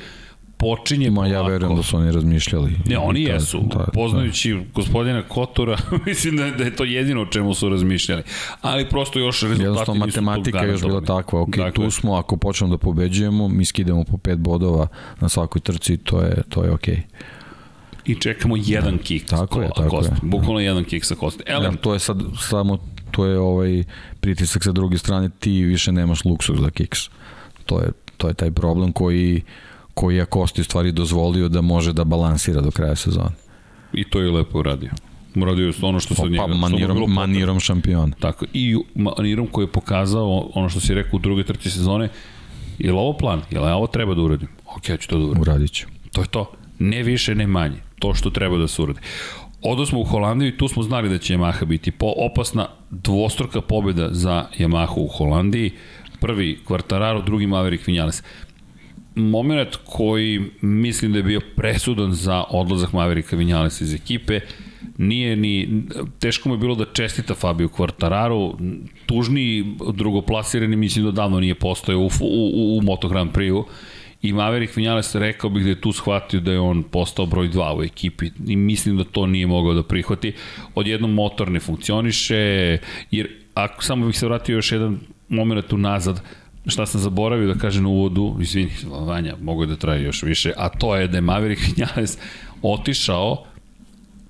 počinje 0.63 1.11
Ma 1.11 1.27
ja 1.27 1.41
verujem 1.41 1.75
da 1.75 1.83
su 1.83 1.97
oni 1.97 2.11
razmišljali. 2.11 2.71
Ne, 2.85 2.97
oni 2.97 3.21
I 3.21 3.25
to- 3.25 3.31
jesu. 3.31 3.61
da, 3.61 3.77
da. 3.77 3.85
Poznajući 3.93 4.57
gospodina 4.73 5.21
Kotora, 5.21 5.77
mislim 6.05 6.37
da 6.37 6.49
da 6.49 6.63
je 6.63 6.75
to 6.75 6.83
jedino 6.83 7.21
o 7.21 7.25
čemu 7.25 7.53
su 7.53 7.69
razmišljali. 7.69 8.23
Ali 8.61 8.89
prosto 8.89 9.19
još 9.19 9.41
rezultati 9.41 9.63
Jednostavno 9.63 10.05
nisu 10.05 10.21
matematika 10.21 10.59
je 10.59 10.71
još 10.71 10.81
bila 10.81 11.01
takva, 11.01 11.41
ok, 11.41 11.49
Dakle, 11.49 11.71
tu 11.85 11.91
smo, 11.91 12.15
ako 12.15 12.37
počnemo 12.37 12.73
da 12.73 12.77
pobeđujemo, 12.77 13.47
mi 13.47 13.65
skidamo 13.65 14.03
po 14.03 14.17
pet 14.17 14.39
bodova 14.39 14.87
na 15.19 15.29
svakoj 15.29 15.61
trci, 15.61 15.97
to 15.97 16.21
je, 16.21 16.41
to 16.49 16.63
je 16.63 16.71
ok. 16.71 16.87
I 18.05 18.15
čekamo 18.15 18.55
jedan 18.57 18.97
kik 18.97 19.25
Tako 19.25 19.61
je, 19.61 19.69
tako 19.75 19.89
Koste. 19.89 20.13
je. 20.13 20.19
Bukvalno 20.21 20.59
jedan 20.59 20.83
kik 20.83 21.05
sa 21.05 21.15
Koste. 21.15 21.43
Ja, 21.49 21.71
to 21.71 21.93
je 21.93 21.99
sad 21.99 22.21
samo, 22.39 22.77
to 23.11 23.25
je 23.25 23.39
ovaj 23.39 23.83
pritisak 24.19 24.63
sa 24.63 24.71
druge 24.71 24.97
strane, 24.97 25.29
ti 25.39 25.51
više 25.51 25.91
nemaš 25.91 26.25
luksuz 26.25 26.59
za 26.59 26.69
kiks. 26.69 26.99
To 27.65 27.79
je, 27.79 27.91
to 28.17 28.27
je 28.27 28.33
taj 28.33 28.51
problem 28.51 28.91
koji, 28.91 29.41
koji 29.93 30.15
je 30.15 30.25
Kosti 30.25 30.61
u 30.61 30.63
stvari 30.63 30.91
dozvolio 30.91 31.49
da 31.49 31.61
može 31.61 31.93
da 31.93 32.03
balansira 32.03 32.61
do 32.61 32.71
kraja 32.71 32.95
sezone. 32.95 33.35
i 33.93 34.03
to 34.03 34.21
je 34.21 34.31
lepo 34.31 34.59
uradio. 34.59 34.91
Uradio 35.35 35.65
je 35.67 35.73
ono 35.81 35.99
što 35.99 36.15
se 36.15 36.21
od 36.21 36.31
njega... 36.31 36.43
Pa 36.47 36.53
manirom, 36.53 37.13
manirom 37.13 37.59
šampiona. 37.59 38.15
Tako, 38.19 38.45
i 38.53 38.77
manirom 38.95 39.47
koji 39.47 39.63
je 39.63 39.71
pokazao 39.71 40.49
ono 40.53 40.69
što 40.69 40.79
si 40.79 40.93
rekao 40.93 41.17
u 41.17 41.19
drugoj 41.19 41.43
trci 41.43 41.69
sezone, 41.71 42.09
je 42.79 42.91
li 42.91 42.97
ovo 42.97 43.13
plan? 43.17 43.41
Je 43.51 43.59
li 43.59 43.71
ovo 43.71 43.87
treba 43.87 44.15
da 44.15 44.21
uradim? 44.21 44.47
Ok, 44.75 44.89
ja 44.89 44.97
ću 44.97 45.09
to 45.09 45.17
da 45.17 45.23
uradim. 45.25 45.41
Uradit 45.41 45.71
ću. 45.71 45.87
To 46.11 46.21
je 46.21 46.27
to. 46.27 46.51
Ne 46.79 47.03
više, 47.03 47.35
ne 47.35 47.47
manje. 47.47 47.77
To 47.99 48.13
što 48.13 48.29
treba 48.29 48.57
da 48.57 48.67
se 48.67 48.81
uradi. 48.81 48.99
Odo 49.61 49.85
smo 49.85 49.99
u 49.99 50.03
Holandiju 50.03 50.49
i 50.49 50.57
tu 50.57 50.67
smo 50.67 50.83
znali 50.83 51.09
da 51.09 51.17
će 51.17 51.33
Yamaha 51.33 51.65
biti 51.65 51.91
po 51.91 52.13
opasna 52.17 52.67
dvostruka 52.89 53.61
pobjeda 53.61 54.09
za 54.11 54.45
Yamahu 54.59 54.97
u 54.97 55.07
Holandiji. 55.07 55.71
Prvi 56.19 56.59
Quartararo, 56.67 57.25
drugi 57.25 57.47
Maverick 57.47 57.87
Vinales. 57.87 58.23
Moment 59.15 59.75
koji 59.85 60.41
mislim 60.61 61.11
da 61.11 61.17
je 61.17 61.23
bio 61.23 61.41
presudan 61.55 62.13
za 62.13 62.43
odlazak 62.49 62.93
Mavericka 62.93 63.35
Vinjalesa 63.35 63.83
iz 63.83 63.93
ekipe, 63.93 64.39
nije 64.97 65.35
ni, 65.35 65.83
teško 66.19 66.49
mu 66.49 66.55
je 66.55 66.59
bilo 66.59 66.75
da 66.75 66.85
čestita 66.85 67.33
Fabio 67.33 67.67
Quartararo, 67.67 68.55
tužniji 69.05 69.65
drugoplasirani 69.93 70.75
mislim 70.75 71.05
da 71.05 71.11
davno 71.11 71.39
nije 71.39 71.55
postao 71.55 71.97
u, 71.97 72.05
u, 72.05 72.09
u, 72.21 72.77
u 72.77 72.81
Moto 72.81 73.07
Grand 73.07 73.31
Prix-u, 73.31 73.65
I 74.23 74.33
Maverick 74.33 74.75
Vinales 74.75 75.15
rekao 75.15 75.49
bih 75.49 75.63
da 75.63 75.69
je 75.69 75.81
tu 75.81 75.91
shvatio 75.91 76.39
da 76.39 76.51
je 76.51 76.59
on 76.59 76.83
postao 76.83 77.25
broj 77.25 77.49
2 77.49 77.79
u 77.79 77.83
ekipi 77.83 78.29
i 78.47 78.55
mislim 78.55 78.97
da 78.97 79.03
to 79.03 79.25
nije 79.27 79.47
mogao 79.47 79.73
da 79.73 79.83
prihvati. 79.83 80.33
Odjednom 80.75 81.13
motor 81.13 81.51
ne 81.51 81.59
funkcioniše, 81.59 82.77
jer 83.11 83.27
ako 83.53 83.83
samo 83.83 84.05
bih 84.05 84.17
se 84.17 84.25
vratio 84.25 84.55
još 84.55 84.71
jedan 84.71 84.99
moment 85.29 85.73
unazad, 85.73 86.21
šta 86.67 86.85
sam 86.85 87.01
zaboravio 87.01 87.53
da 87.53 87.59
kažem 87.59 87.85
u 87.85 87.89
uvodu, 87.89 88.35
izvini, 88.39 88.71
Vanja, 88.85 89.35
mogu 89.41 89.65
da 89.65 89.75
traje 89.75 90.03
još 90.03 90.23
više, 90.23 90.53
a 90.57 90.69
to 90.69 90.95
je 90.95 91.07
da 91.07 91.17
je 91.17 91.21
Maverick 91.21 91.61
Vinales 91.67 92.17
otišao 92.61 93.45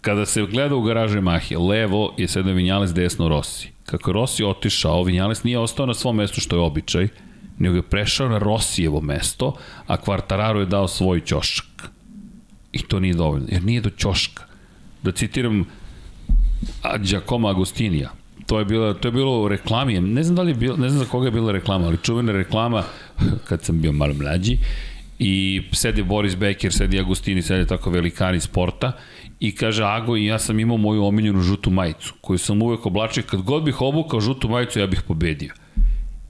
kada 0.02 0.26
se 0.26 0.42
gleda 0.42 0.76
u 0.76 0.82
garaže 0.82 1.22
Mahi, 1.22 1.56
levo 1.56 2.14
je 2.18 2.28
sada 2.28 2.52
Vinjales, 2.52 2.94
desno 2.94 3.28
Rossi. 3.28 3.70
Kako 3.86 4.10
je 4.10 4.14
Rossi 4.14 4.44
otišao, 4.44 5.04
Vinjales 5.04 5.44
nije 5.44 5.60
ostao 5.60 5.86
na 5.86 5.94
svom 5.94 6.16
mestu 6.16 6.42
što 6.42 6.56
je 6.56 6.62
običaj, 6.62 7.08
nego 7.58 7.76
je 7.76 7.82
prešao 7.82 8.30
na 8.30 8.38
Rossijevo 8.38 9.02
mesto, 9.02 9.54
a 9.88 9.98
Quartararo 9.98 10.60
je 10.60 10.66
dao 10.66 10.88
svoj 10.88 11.22
ćošak. 11.22 11.90
I 12.72 12.82
to 12.82 13.00
nije 13.00 13.14
dovoljno, 13.14 13.48
jer 13.50 13.64
nije 13.64 13.82
do 13.82 13.90
ćoška. 13.90 14.44
Da 15.04 15.12
citiram 15.12 15.66
Giacomo 17.00 17.48
Agostinija, 17.48 18.10
to 18.54 18.60
je 18.60 18.66
bilo 18.66 18.94
to 18.94 19.08
je 19.08 19.12
bilo 19.12 19.42
u 19.42 19.48
reklami, 19.48 20.00
ne 20.00 20.24
znam 20.24 20.36
da 20.36 20.42
li 20.42 20.52
je 20.52 20.56
bilo, 20.56 20.78
ne 20.78 20.90
znam 20.90 21.06
za 21.06 21.12
koga 21.12 21.28
je 21.28 21.32
bila 21.32 21.52
reklama, 21.52 21.88
ali 21.88 21.98
čuvena 21.98 22.32
reklama 22.32 22.84
kad 23.48 23.64
sam 23.64 23.82
bio 23.82 23.92
malo 23.92 24.14
mlađi 24.14 24.58
i 25.20 25.62
sedi 25.72 26.04
Boris 26.04 26.36
Becker, 26.36 26.74
sedi 26.74 27.00
Agostini, 27.00 27.42
sedi 27.42 27.68
tako 27.68 27.90
velikani 27.90 28.40
sporta 28.40 28.92
i 29.40 29.56
kaže 29.56 29.84
Ago 29.84 30.18
i 30.18 30.26
ja 30.26 30.40
sam 30.40 30.60
imao 30.60 30.78
moju 30.78 31.06
omiljenu 31.06 31.42
žutu 31.42 31.70
majicu 31.70 32.14
koju 32.22 32.38
sam 32.38 32.62
uvek 32.62 32.86
oblačio. 32.86 33.24
Kad 33.24 33.42
god 33.42 33.64
bih 33.64 33.82
obukao 33.82 34.22
žutu 34.22 34.50
majicu 34.50 34.80
ja 34.80 34.88
bih 34.88 35.02
pobedio. 35.08 35.54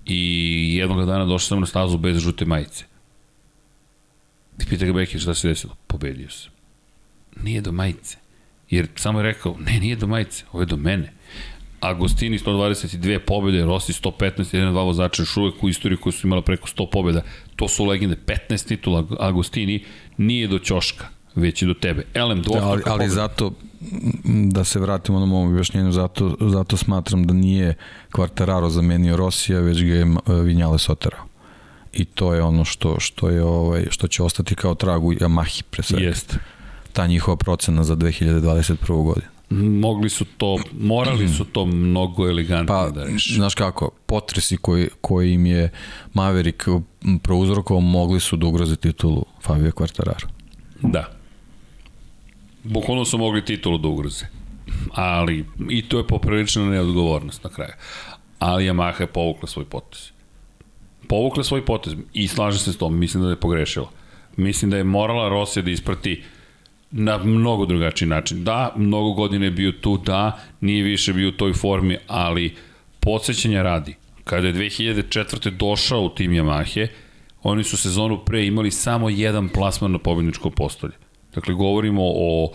I 0.05 0.75
jednog 0.77 1.05
dana 1.05 1.25
došao 1.25 1.47
sam 1.47 1.59
na 1.59 1.65
stazu 1.65 1.97
bez 1.97 2.17
žute 2.17 2.45
majice. 2.45 2.85
I 4.61 4.65
pita 4.65 4.85
ga 4.85 4.93
Beki 4.93 5.19
šta 5.19 5.33
se 5.33 5.47
desilo? 5.47 5.75
Pobedio 5.87 6.29
sam. 6.29 6.51
Nije 7.43 7.61
do 7.61 7.71
majice. 7.71 8.17
Jer 8.69 8.87
samo 8.95 9.19
je 9.19 9.23
rekao 9.23 9.57
ne 9.59 9.79
nije 9.79 9.95
do 9.95 10.07
majice 10.07 10.45
ovo 10.51 10.61
je 10.61 10.65
do 10.65 10.77
mene 10.77 11.13
Agostini 11.83 12.37
122 12.37 13.19
pobjede, 13.19 13.65
Rossi 13.65 13.93
115, 13.93 14.57
1-2 14.57 14.71
vozača 14.71 15.21
još 15.21 15.37
uvek 15.37 15.63
u 15.63 15.69
istoriji 15.69 15.97
koji 15.97 16.13
su 16.13 16.27
imala 16.27 16.41
preko 16.41 16.67
100 16.67 16.89
pobjeda. 16.91 17.21
To 17.55 17.67
su 17.67 17.85
legende, 17.85 18.15
15 18.49 18.67
titula 18.67 19.05
Agostini 19.19 19.85
nije 20.17 20.47
do 20.47 20.59
ćoška, 20.59 21.05
već 21.35 21.61
i 21.61 21.65
do 21.65 21.73
tebe. 21.73 22.05
Elem, 22.13 22.41
dvostruka 22.41 22.65
da, 22.65 22.71
ali, 22.71 22.81
ali 22.85 22.97
pobjeda. 22.97 23.13
zato, 23.13 23.53
da 24.23 24.63
se 24.63 24.79
vratimo 24.79 25.19
na 25.19 25.25
mom 25.25 25.47
objašnjenju, 25.47 25.91
zato, 25.91 26.35
zato 26.39 26.77
smatram 26.77 27.27
da 27.27 27.33
nije 27.33 27.75
Quartararo 28.11 28.69
zamenio 28.69 29.17
Rosija, 29.17 29.59
već 29.59 29.83
ga 29.83 29.93
je 29.93 30.05
Vinjale 30.43 30.79
soterao. 30.79 31.25
I 31.93 32.05
to 32.05 32.33
je 32.33 32.41
ono 32.43 32.65
što 32.65 32.99
što 32.99 33.29
je 33.29 33.43
ovaj 33.43 33.85
što 33.89 34.07
će 34.07 34.23
ostati 34.23 34.55
kao 34.55 34.75
trag 34.75 35.05
u 35.05 35.13
Yamahi 35.13 35.63
pre 35.69 35.83
svega. 35.83 36.05
Jeste. 36.05 36.37
Ta 36.93 37.07
njihova 37.07 37.37
procena 37.37 37.83
za 37.83 37.95
2021. 37.95 39.03
godinu. 39.03 39.32
Mogli 39.61 40.09
su 40.09 40.25
to, 40.37 40.57
morali 40.79 41.27
su 41.27 41.45
to 41.45 41.65
mnogo 41.65 42.29
elegantno 42.29 42.75
Pa, 42.75 42.89
da 42.89 43.03
reši. 43.03 43.33
znaš 43.33 43.55
kako, 43.55 43.89
potresi 44.05 44.57
koji, 44.57 44.87
koji 45.01 45.33
im 45.33 45.45
je 45.45 45.71
Maverick 46.13 46.63
prouzrokovao 47.23 47.81
mogli 47.81 48.19
su 48.19 48.35
da 48.35 48.47
ugroze 48.47 48.75
titulu 48.75 49.25
Fabio 49.41 49.71
Quartararo. 49.71 50.27
Da. 50.81 51.11
Bukvalno 52.63 53.05
su 53.05 53.17
mogli 53.17 53.45
titulu 53.45 53.77
da 53.77 53.87
ugroze. 53.87 54.25
Ali, 54.91 55.45
i 55.69 55.81
to 55.81 55.97
je 55.97 56.07
poprilična 56.07 56.65
neodgovornost 56.65 57.43
na 57.43 57.49
kraju. 57.49 57.73
Ali 58.39 58.65
Yamaha 58.65 59.01
je 59.01 59.07
povukla 59.07 59.47
svoj 59.47 59.65
potez. 59.65 60.11
Povukla 61.07 61.43
svoj 61.43 61.65
potez 61.65 61.93
i 62.13 62.27
slažem 62.27 62.59
se 62.59 62.73
s 62.73 62.77
tom, 62.77 62.99
mislim 62.99 63.23
da 63.23 63.29
je 63.29 63.35
pogrešila. 63.39 63.89
Mislim 64.37 64.71
da 64.71 64.77
je 64.77 64.83
morala 64.83 65.29
Rosija 65.29 65.63
da 65.63 65.71
isprati 65.71 66.23
na 66.95 67.17
mnogo 67.17 67.65
drugačiji 67.65 68.07
način. 68.07 68.43
Da, 68.43 68.73
mnogo 68.77 69.11
godina 69.11 69.45
je 69.45 69.51
bio 69.51 69.71
tu, 69.71 69.97
da, 69.97 70.39
nije 70.61 70.83
više 70.83 71.13
bio 71.13 71.29
u 71.29 71.31
toj 71.31 71.53
formi, 71.53 71.97
ali 72.07 72.55
podsjećanja 72.99 73.61
radi. 73.61 73.95
Kada 74.23 74.47
je 74.47 74.53
2004. 74.53 75.49
došao 75.49 76.01
u 76.01 76.09
tim 76.09 76.31
Yamahe, 76.31 76.87
oni 77.43 77.63
su 77.63 77.77
sezonu 77.77 78.25
pre 78.25 78.45
imali 78.45 78.71
samo 78.71 79.09
jedan 79.09 79.49
plasman 79.49 79.91
na 79.91 79.97
pobjedničko 79.97 80.49
postolje. 80.49 80.93
Dakle, 81.35 81.53
govorimo 81.53 82.01
o 82.05 82.51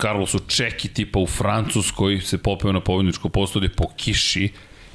Carlosu 0.00 0.38
Čeki 0.38 0.88
tipa 0.88 1.18
u 1.18 1.26
Francuskoj 1.26 2.20
se 2.20 2.38
popeo 2.38 2.72
na 2.72 2.80
pobjedničko 2.80 3.28
postolje 3.28 3.68
po 3.68 3.84
kiši 3.96 4.48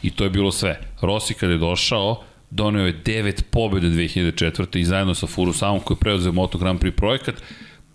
i 0.03 0.09
to 0.09 0.23
je 0.23 0.29
bilo 0.29 0.51
sve. 0.51 0.79
Rossi 1.01 1.33
kada 1.33 1.53
je 1.53 1.59
došao, 1.59 2.23
doneo 2.49 2.85
je 2.85 3.01
devet 3.05 3.45
pobjede 3.51 3.87
2004. 3.87 4.79
i 4.79 4.85
zajedno 4.85 5.15
sa 5.15 5.27
Furusamom 5.27 5.79
koji 5.79 5.95
je 5.95 5.99
preuzeo 5.99 6.31
Moto 6.31 6.57
Grand 6.57 6.79
Prix 6.79 6.91
projekat, 6.91 7.35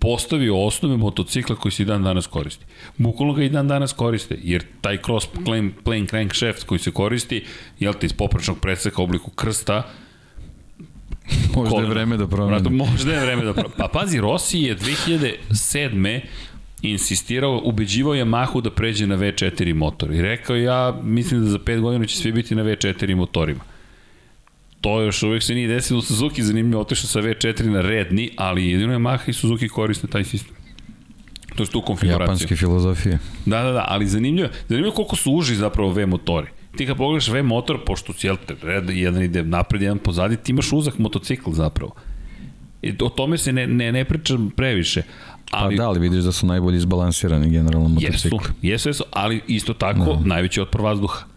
postavio 0.00 0.66
osnove 0.66 0.96
motocikla 0.96 1.56
koji 1.56 1.72
se 1.72 1.82
i 1.82 1.86
dan 1.86 2.02
danas 2.02 2.26
koristi. 2.26 2.64
Bukvalno 2.96 3.34
ga 3.34 3.42
i 3.42 3.48
dan 3.48 3.68
danas 3.68 3.92
koriste, 3.92 4.38
jer 4.42 4.64
taj 4.80 4.98
cross 5.04 5.26
plane, 5.44 5.70
plane 5.84 6.06
crankshaft 6.06 6.64
koji 6.64 6.78
se 6.78 6.90
koristi, 6.90 7.44
jel 7.78 7.92
te 7.92 8.06
iz 8.06 8.12
poprečnog 8.12 8.58
predseka 8.60 9.02
u 9.02 9.04
obliku 9.04 9.30
krsta, 9.30 9.82
Možda 11.54 11.80
je 11.80 11.88
vreme 11.88 12.16
da 12.16 12.26
promeni. 12.26 12.70
Možda 12.70 13.12
je 13.12 13.20
vreme 13.20 13.44
da 13.44 13.52
promeni. 13.52 13.74
Pa 13.76 13.88
pazi, 13.92 14.20
Rossi 14.20 14.58
je 14.58 14.76
2007 14.76 16.20
insistirao, 16.82 17.60
ubeđivao 17.64 18.14
Yamahu 18.14 18.62
da 18.62 18.70
pređe 18.70 19.06
na 19.06 19.16
V4 19.16 19.74
motor 19.74 20.12
i 20.12 20.22
rekao 20.22 20.56
ja 20.56 21.00
mislim 21.02 21.40
da 21.40 21.50
za 21.50 21.58
5 21.58 21.80
godina 21.80 22.06
će 22.06 22.16
svi 22.16 22.32
biti 22.32 22.54
na 22.54 22.62
V4 22.62 23.14
motorima. 23.14 23.60
To 24.80 25.00
još 25.00 25.22
uvek 25.22 25.42
se 25.42 25.54
nije 25.54 25.68
desilo 25.68 25.98
u 25.98 26.02
Suzuki, 26.02 26.42
zanimljivo, 26.42 26.80
otišao 26.80 27.08
sa 27.08 27.20
V4 27.20 27.70
na 27.70 27.80
redni, 27.80 28.30
ali 28.36 28.70
jedino 28.70 28.92
Yamaha 28.92 29.30
i 29.30 29.32
Suzuki 29.32 29.68
koriste 29.68 30.06
taj 30.06 30.24
sistem. 30.24 30.54
To 31.56 31.62
je 31.62 31.66
tu 31.66 31.82
konfiguracija. 31.82 32.24
Japanske 32.24 32.56
filozofije. 32.56 33.18
Da, 33.46 33.62
da, 33.62 33.72
da, 33.72 33.84
ali 33.88 34.06
zanimljivo, 34.06 34.48
zanimljivo 34.68 34.94
koliko 34.94 35.16
su 35.16 35.32
uži 35.32 35.54
zapravo 35.54 35.92
V 35.92 36.06
motori. 36.06 36.46
Ti 36.76 36.86
kad 36.86 36.96
pogledaš 36.96 37.28
V 37.28 37.42
motor, 37.42 37.84
pošto 37.86 38.12
cijel 38.12 38.36
te 38.46 38.54
red, 38.62 38.90
jedan 38.90 39.22
ide 39.22 39.42
napred, 39.42 39.82
jedan 39.82 39.98
pozadi, 39.98 40.36
ti 40.36 40.52
imaš 40.52 40.72
uzak 40.72 40.98
motocikl 40.98 41.50
zapravo. 41.50 41.92
I 42.82 42.94
o 43.00 43.08
tome 43.08 43.38
se 43.38 43.52
ne, 43.52 43.66
ne, 43.66 43.92
ne 43.92 44.04
pričam 44.04 44.50
previše. 44.56 45.02
Ali, 45.50 45.76
pa 45.76 45.82
da, 45.82 45.88
ali 45.88 46.00
vidiš 46.00 46.24
da 46.24 46.32
su 46.32 46.46
najbolje 46.46 46.76
izbalansirani 46.76 47.50
generalno 47.50 47.88
motocikl. 47.88 48.36
Jesu, 48.36 48.52
jesu, 48.62 48.88
jesu, 48.88 49.04
ali 49.12 49.40
isto 49.46 49.74
tako 49.74 50.04
no. 50.04 50.22
najveći 50.24 50.60
otpor 50.60 50.80
vazduha. 50.80 51.29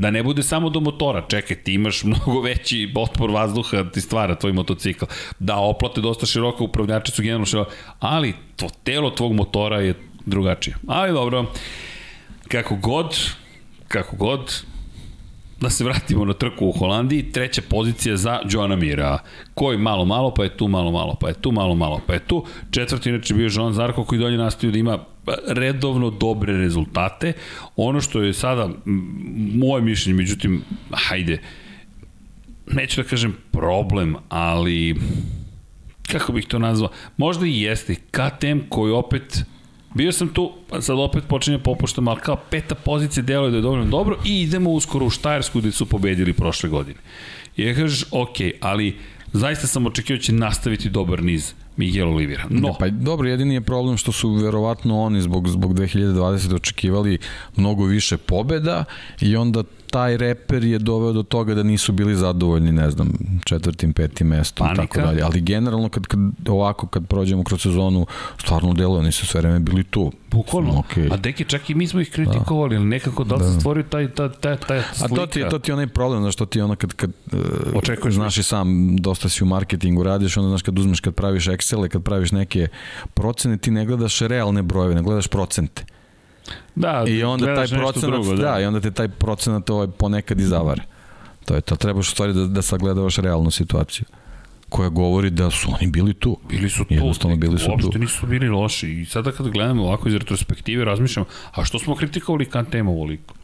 Da 0.00 0.10
ne 0.10 0.22
bude 0.22 0.42
samo 0.42 0.70
do 0.70 0.80
motora, 0.80 1.20
čekaj, 1.28 1.56
ti 1.56 1.74
imaš 1.74 2.04
mnogo 2.08 2.40
veći 2.40 2.92
otpor 2.96 3.30
vazduha, 3.30 3.84
ti 3.92 4.00
stvara 4.00 4.34
tvoj 4.34 4.52
motocikl. 4.52 5.04
Da, 5.38 5.56
oplate 5.56 6.00
dosta 6.00 6.26
široka, 6.26 6.64
upravljači 6.64 7.12
su 7.12 7.22
generalno 7.22 7.46
široka, 7.46 7.70
ali 7.98 8.34
to 8.56 8.68
telo 8.84 9.10
tvog 9.10 9.32
motora 9.32 9.80
je 9.80 9.94
drugačije. 10.26 10.76
Ali 10.86 11.12
dobro, 11.12 11.44
kako 12.48 12.76
god, 12.76 13.18
kako 13.88 14.16
god, 14.16 14.62
da 15.60 15.70
se 15.70 15.84
vratimo 15.84 16.24
na 16.24 16.32
trku 16.32 16.66
u 16.66 16.72
Holandiji, 16.72 17.32
treća 17.32 17.62
pozicija 17.68 18.16
za 18.16 18.40
Johna 18.50 18.76
Mira, 18.76 19.18
koji 19.54 19.78
malo 19.78 20.04
malo, 20.04 20.34
pa 20.34 20.44
je 20.44 20.56
tu 20.56 20.68
malo 20.68 20.90
malo, 20.90 21.16
pa 21.20 21.28
je 21.28 21.34
tu 21.34 21.52
malo 21.52 21.74
malo, 21.74 22.00
pa 22.06 22.14
je 22.14 22.20
tu. 22.20 22.44
Četvrti 22.70 23.08
inače 23.08 23.34
bio 23.34 23.50
Joan 23.52 23.72
Zarko 23.72 24.04
koji 24.04 24.18
dolje 24.18 24.38
nastavio 24.38 24.72
da 24.72 24.78
ima 24.78 24.98
redovno 25.48 26.10
dobre 26.10 26.52
rezultate. 26.58 27.32
Ono 27.76 28.00
što 28.00 28.22
je 28.22 28.32
sada 28.32 28.68
moje 29.54 29.82
mišljenje, 29.82 30.16
međutim, 30.16 30.62
hajde, 30.92 31.40
neću 32.66 33.02
da 33.02 33.08
kažem 33.08 33.36
problem, 33.52 34.16
ali 34.28 34.96
kako 36.12 36.32
bih 36.32 36.46
to 36.46 36.58
nazvao, 36.58 36.90
možda 37.16 37.46
i 37.46 37.60
jeste 37.60 37.94
KTM 37.94 38.58
koji 38.68 38.92
opet 38.92 39.44
Bio 39.94 40.12
sam 40.12 40.28
tu, 40.28 40.52
pa 40.68 40.80
sad 40.80 40.98
opet 40.98 41.24
počinje 41.28 41.58
popuštam, 41.58 42.08
ali 42.08 42.20
kao 42.20 42.36
peta 42.50 42.74
pozicija 42.74 43.22
deluje 43.22 43.50
da 43.50 43.56
je 43.56 43.62
dovoljno 43.62 43.84
dobro 43.84 44.18
i 44.24 44.42
idemo 44.42 44.70
uskoro 44.70 45.06
u 45.06 45.10
Štajersku 45.10 45.58
gde 45.58 45.72
su 45.72 45.86
pobedili 45.86 46.32
prošle 46.32 46.68
godine. 46.68 46.98
I 47.56 47.62
ja 47.62 47.74
kažeš, 47.74 48.04
ok, 48.10 48.36
ali 48.60 48.96
zaista 49.32 49.66
sam 49.66 49.86
očekio 49.86 50.16
da 50.16 50.22
će 50.22 50.32
nastaviti 50.32 50.90
dobar 50.90 51.22
niz 51.22 51.54
Miguel 51.76 52.08
Olivira. 52.08 52.44
No. 52.50 52.68
Ne, 52.68 52.74
pa 52.78 52.88
dobro, 52.88 53.28
jedini 53.28 53.54
je 53.54 53.60
problem 53.60 53.96
što 53.96 54.12
su 54.12 54.32
verovatno 54.32 55.02
oni 55.02 55.22
zbog, 55.22 55.48
zbog 55.48 55.74
2020 55.74 56.54
očekivali 56.54 57.18
mnogo 57.56 57.84
više 57.84 58.16
pobeda 58.16 58.84
i 59.20 59.36
onda 59.36 59.62
taj 59.90 60.16
reper 60.16 60.64
je 60.64 60.78
doveo 60.78 61.12
do 61.12 61.22
toga 61.22 61.54
da 61.54 61.62
nisu 61.62 61.92
bili 61.92 62.16
zadovoljni, 62.16 62.72
ne 62.72 62.90
znam, 62.90 63.12
četvrtim, 63.44 63.92
petim 63.92 64.26
mestom 64.26 64.66
i 64.72 64.76
tako 64.76 65.00
dalje. 65.00 65.22
Ali 65.22 65.40
generalno 65.40 65.88
kad, 65.88 66.06
kad 66.06 66.20
ovako 66.48 66.86
kad 66.86 67.06
prođemo 67.06 67.44
kroz 67.44 67.62
sezonu, 67.62 68.06
stvarno 68.38 68.74
deluje, 68.74 68.98
oni 68.98 69.12
su 69.12 69.26
sve 69.26 69.40
vreme 69.40 69.58
bili 69.58 69.84
tu. 69.84 70.12
Bukvalno. 70.30 70.70
Okay. 70.72 71.12
A 71.12 71.16
deki, 71.16 71.44
čak 71.44 71.70
i 71.70 71.74
mi 71.74 71.86
smo 71.86 72.00
ih 72.00 72.10
kritikovali, 72.10 72.76
ali 72.76 72.84
nekako 72.84 73.24
da 73.24 73.34
li 73.34 73.42
da. 73.42 73.52
se 73.52 73.58
stvorio 73.58 73.82
taj, 73.82 74.10
taj, 74.10 74.28
taj, 74.28 74.56
taj 74.56 74.82
slika? 74.92 75.14
A 75.14 75.16
to 75.16 75.26
ti, 75.26 75.44
to 75.50 75.58
ti 75.58 75.70
je 75.70 75.74
onaj 75.74 75.86
problem, 75.86 76.22
znaš, 76.22 76.36
to 76.36 76.46
ti 76.46 76.58
je 76.58 76.64
ono 76.64 76.76
kad, 76.76 76.92
kad 76.92 77.10
Očekuješ 77.74 78.14
znaš 78.14 78.38
i 78.38 78.42
sam, 78.42 78.96
dosta 78.96 79.28
si 79.28 79.44
u 79.44 79.46
marketingu 79.46 80.02
radiš, 80.02 80.36
onda 80.36 80.48
znaš 80.48 80.62
kad 80.62 80.78
uzmeš, 80.78 81.00
kad 81.00 81.14
praviš 81.14 81.46
Excel, 81.46 81.88
kad 81.88 82.02
praviš 82.02 82.32
neke 82.32 82.68
procene, 83.14 83.56
ti 83.56 83.70
ne 83.70 83.86
gledaš 83.86 84.20
realne 84.20 84.62
brojeve, 84.62 84.94
ne 84.94 85.02
gledaš 85.02 85.26
procente. 85.26 85.84
Da, 86.74 87.04
I 87.08 87.22
onda 87.22 87.54
taj 87.54 87.68
procenat, 87.68 88.10
drugo, 88.10 88.36
da. 88.36 88.52
da. 88.52 88.60
i 88.60 88.64
onda 88.64 88.80
te 88.80 88.90
taj 88.90 89.08
procenat 89.08 89.70
ovaj 89.70 89.86
ponekad 89.98 90.40
i 90.40 90.44
zavare. 90.44 90.82
To 91.44 91.54
je 91.54 91.60
to, 91.60 91.76
trebaš 91.76 92.08
u 92.08 92.10
stvari 92.10 92.32
da, 92.32 92.46
da 92.46 92.62
sagledavaš 92.62 93.16
realnu 93.16 93.50
situaciju 93.50 94.04
koja 94.70 94.88
govori 94.88 95.30
da 95.30 95.50
su 95.50 95.68
oni 95.80 95.90
bili 95.90 96.14
tu. 96.14 96.38
Bili 96.48 96.70
su 96.70 96.84
tu. 96.84 96.94
Jednostavno 96.94 97.36
bili 97.36 97.58
su 97.58 97.70
uopšte 97.70 97.90
tu. 97.90 97.98
nisu 97.98 98.26
bili 98.26 98.48
loši. 98.48 98.90
I 98.90 99.04
sada 99.04 99.32
kad 99.32 99.48
gledamo 99.48 99.84
ovako 99.84 100.08
iz 100.08 100.14
retrospektive, 100.14 100.84
razmišljamo, 100.84 101.26
a 101.52 101.64
što 101.64 101.78
smo 101.78 101.94
kritikovali 101.94 102.46
KTM 102.46 102.88
ovoliko? 102.88 103.34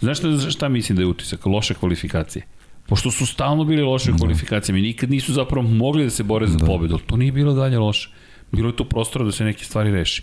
Znaš 0.00 0.18
šta, 0.18 0.50
šta 0.50 0.68
mislim 0.68 0.96
da 0.96 1.02
je 1.02 1.06
utisak? 1.06 1.46
Loše 1.46 1.74
kvalifikacije. 1.74 2.46
Pošto 2.86 3.10
su 3.10 3.26
stalno 3.26 3.64
bili 3.64 3.82
loše 3.82 4.12
da. 4.12 4.18
kvalifikacije, 4.18 4.78
i 4.78 4.82
nikad 4.82 5.10
nisu 5.10 5.32
zapravo 5.32 5.68
mogli 5.68 6.04
da 6.04 6.10
se 6.10 6.22
bore 6.22 6.46
za 6.46 6.58
da. 6.58 6.66
pobedu, 6.66 6.98
to 6.98 7.16
nije 7.16 7.32
bilo 7.32 7.54
dalje 7.54 7.78
loše. 7.78 8.10
Bilo 8.52 8.68
je 8.68 8.76
tu 8.76 8.84
prostora 8.84 9.24
da 9.24 9.32
se 9.32 9.44
neke 9.44 9.64
stvari 9.64 9.90
reši. 9.90 10.22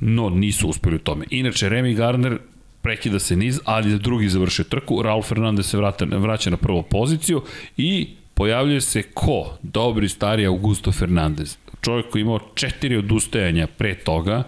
No, 0.00 0.30
nisu 0.30 0.68
uspeli 0.68 0.96
u 0.96 0.98
tome. 0.98 1.24
Inače, 1.30 1.70
Remy 1.70 1.94
Gardner 1.94 2.38
prekida 2.82 3.18
se 3.18 3.36
niz, 3.36 3.60
ali 3.64 3.98
drugi 3.98 4.28
završe 4.28 4.64
trku, 4.64 5.02
Raul 5.02 5.22
Fernandez 5.22 5.66
se 5.66 5.76
vrata, 5.76 6.04
vraća 6.04 6.50
na 6.50 6.56
prvu 6.56 6.82
poziciju 6.82 7.42
i 7.76 8.08
pojavljuje 8.34 8.80
se 8.80 9.02
ko? 9.02 9.58
Dobri 9.62 10.08
stari 10.08 10.46
Augusto 10.46 10.92
Fernandez. 10.92 11.56
Čovjek 11.80 12.10
koji 12.10 12.22
imao 12.22 12.40
četiri 12.54 12.96
odustajanja 12.96 13.66
pre 13.66 13.94
toga 13.94 14.42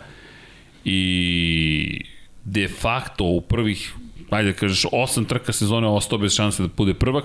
i 0.85 2.05
de 2.45 2.69
facto 2.69 3.25
u 3.25 3.41
prvih 3.41 3.95
ajde 4.31 4.53
kažeš, 4.53 4.87
osam 4.93 5.25
trka 5.25 5.53
sezone 5.53 5.89
ostao 5.89 6.19
bez 6.19 6.35
šanse 6.35 6.63
da 6.63 6.69
bude 6.77 6.95
prvak, 6.95 7.25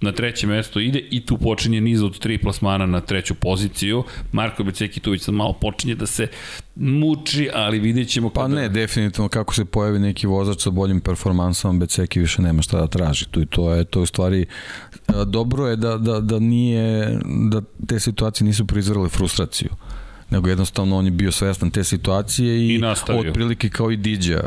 na 0.00 0.12
treće 0.12 0.46
mesto 0.46 0.80
ide 0.80 0.98
i 1.10 1.26
tu 1.26 1.38
počinje 1.38 1.80
niz 1.80 2.02
od 2.02 2.18
tri 2.18 2.38
plasmana 2.38 2.86
na 2.86 3.00
treću 3.00 3.34
poziciju. 3.34 4.04
Marko 4.32 4.64
Beceki 4.64 5.00
tu 5.00 5.10
već 5.10 5.22
sad 5.22 5.34
malo 5.34 5.52
počinje 5.52 5.94
da 5.94 6.06
se 6.06 6.26
muči, 6.74 7.50
ali 7.54 7.78
vidjet 7.78 8.08
ćemo... 8.08 8.30
Pa 8.30 8.48
ne, 8.48 8.68
definitivno 8.68 9.28
kako 9.28 9.54
se 9.54 9.64
pojavi 9.64 9.98
neki 9.98 10.26
vozač 10.26 10.62
sa 10.62 10.70
boljim 10.70 11.00
performansama, 11.00 11.78
Beceki 11.78 12.20
više 12.20 12.42
nema 12.42 12.62
šta 12.62 12.80
da 12.80 12.86
traži. 12.86 13.26
Tu 13.30 13.42
i 13.42 13.46
to 13.46 13.72
je, 13.72 13.84
to 13.84 13.98
je 13.98 14.02
u 14.02 14.06
stvari 14.06 14.46
dobro 15.26 15.66
je 15.66 15.76
da, 15.76 15.98
da, 15.98 16.20
da 16.20 16.38
nije, 16.38 17.18
da 17.24 17.62
te 17.86 18.00
situacije 18.00 18.46
nisu 18.46 18.66
proizvrle 18.66 19.08
frustraciju 19.08 19.70
nego 20.30 20.48
jednostavno 20.48 20.96
on 20.96 21.04
je 21.04 21.10
bio 21.10 21.32
svestan 21.32 21.70
te 21.70 21.84
situacije 21.84 22.66
i, 22.66 22.74
I 22.74 22.78
nastavio. 22.78 23.28
otprilike 23.30 23.68
kao 23.68 23.90
i 23.90 23.96
Diđa 23.96 24.40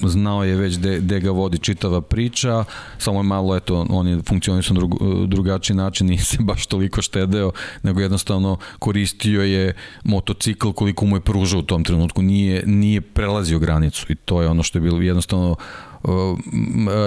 znao 0.00 0.44
je 0.44 0.56
već 0.56 0.78
gde, 0.78 1.20
ga 1.20 1.30
vodi 1.30 1.58
čitava 1.58 2.00
priča, 2.00 2.64
samo 2.98 3.18
je 3.18 3.22
malo, 3.22 3.56
eto, 3.56 3.86
on 3.90 4.08
je 4.08 4.22
funkcionisao 4.28 4.74
na 4.74 4.80
drug, 4.80 4.98
drugačiji 5.26 5.76
način, 5.76 6.06
nije 6.10 6.22
se 6.22 6.36
baš 6.40 6.66
toliko 6.66 7.02
štedeo, 7.02 7.52
nego 7.82 8.00
jednostavno 8.00 8.56
koristio 8.78 9.42
je 9.42 9.74
motocikl 10.04 10.70
koliko 10.70 11.06
mu 11.06 11.16
je 11.16 11.20
pružao 11.20 11.60
u 11.60 11.62
tom 11.62 11.84
trenutku, 11.84 12.22
nije, 12.22 12.62
nije 12.66 13.00
prelazio 13.00 13.58
granicu 13.58 14.06
i 14.08 14.14
to 14.14 14.42
je 14.42 14.48
ono 14.48 14.62
što 14.62 14.78
je 14.78 14.82
bilo 14.82 15.00
jednostavno 15.00 15.56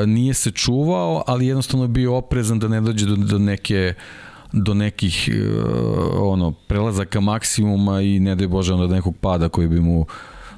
nije 0.08 0.34
se 0.34 0.52
čuvao, 0.52 1.24
ali 1.28 1.48
jednostavno 1.48 1.84
je 1.84 1.90
bio 1.90 2.16
oprezan 2.16 2.60
da 2.60 2.68
ne 2.68 2.82
dođe 2.82 3.06
do, 3.06 3.16
do 3.16 3.40
neke 3.40 3.94
do 4.54 4.74
nekih 4.74 5.30
ono 6.20 6.52
prelazaka 6.52 7.20
maksimuma 7.20 8.02
i 8.02 8.20
ne 8.20 8.36
daj 8.36 8.48
Bože 8.48 8.74
onda 8.74 8.88
do 8.88 8.96
nekog 8.96 9.16
pada 9.22 9.50
koji 9.50 9.68
bi 9.68 9.80
mu 9.80 10.06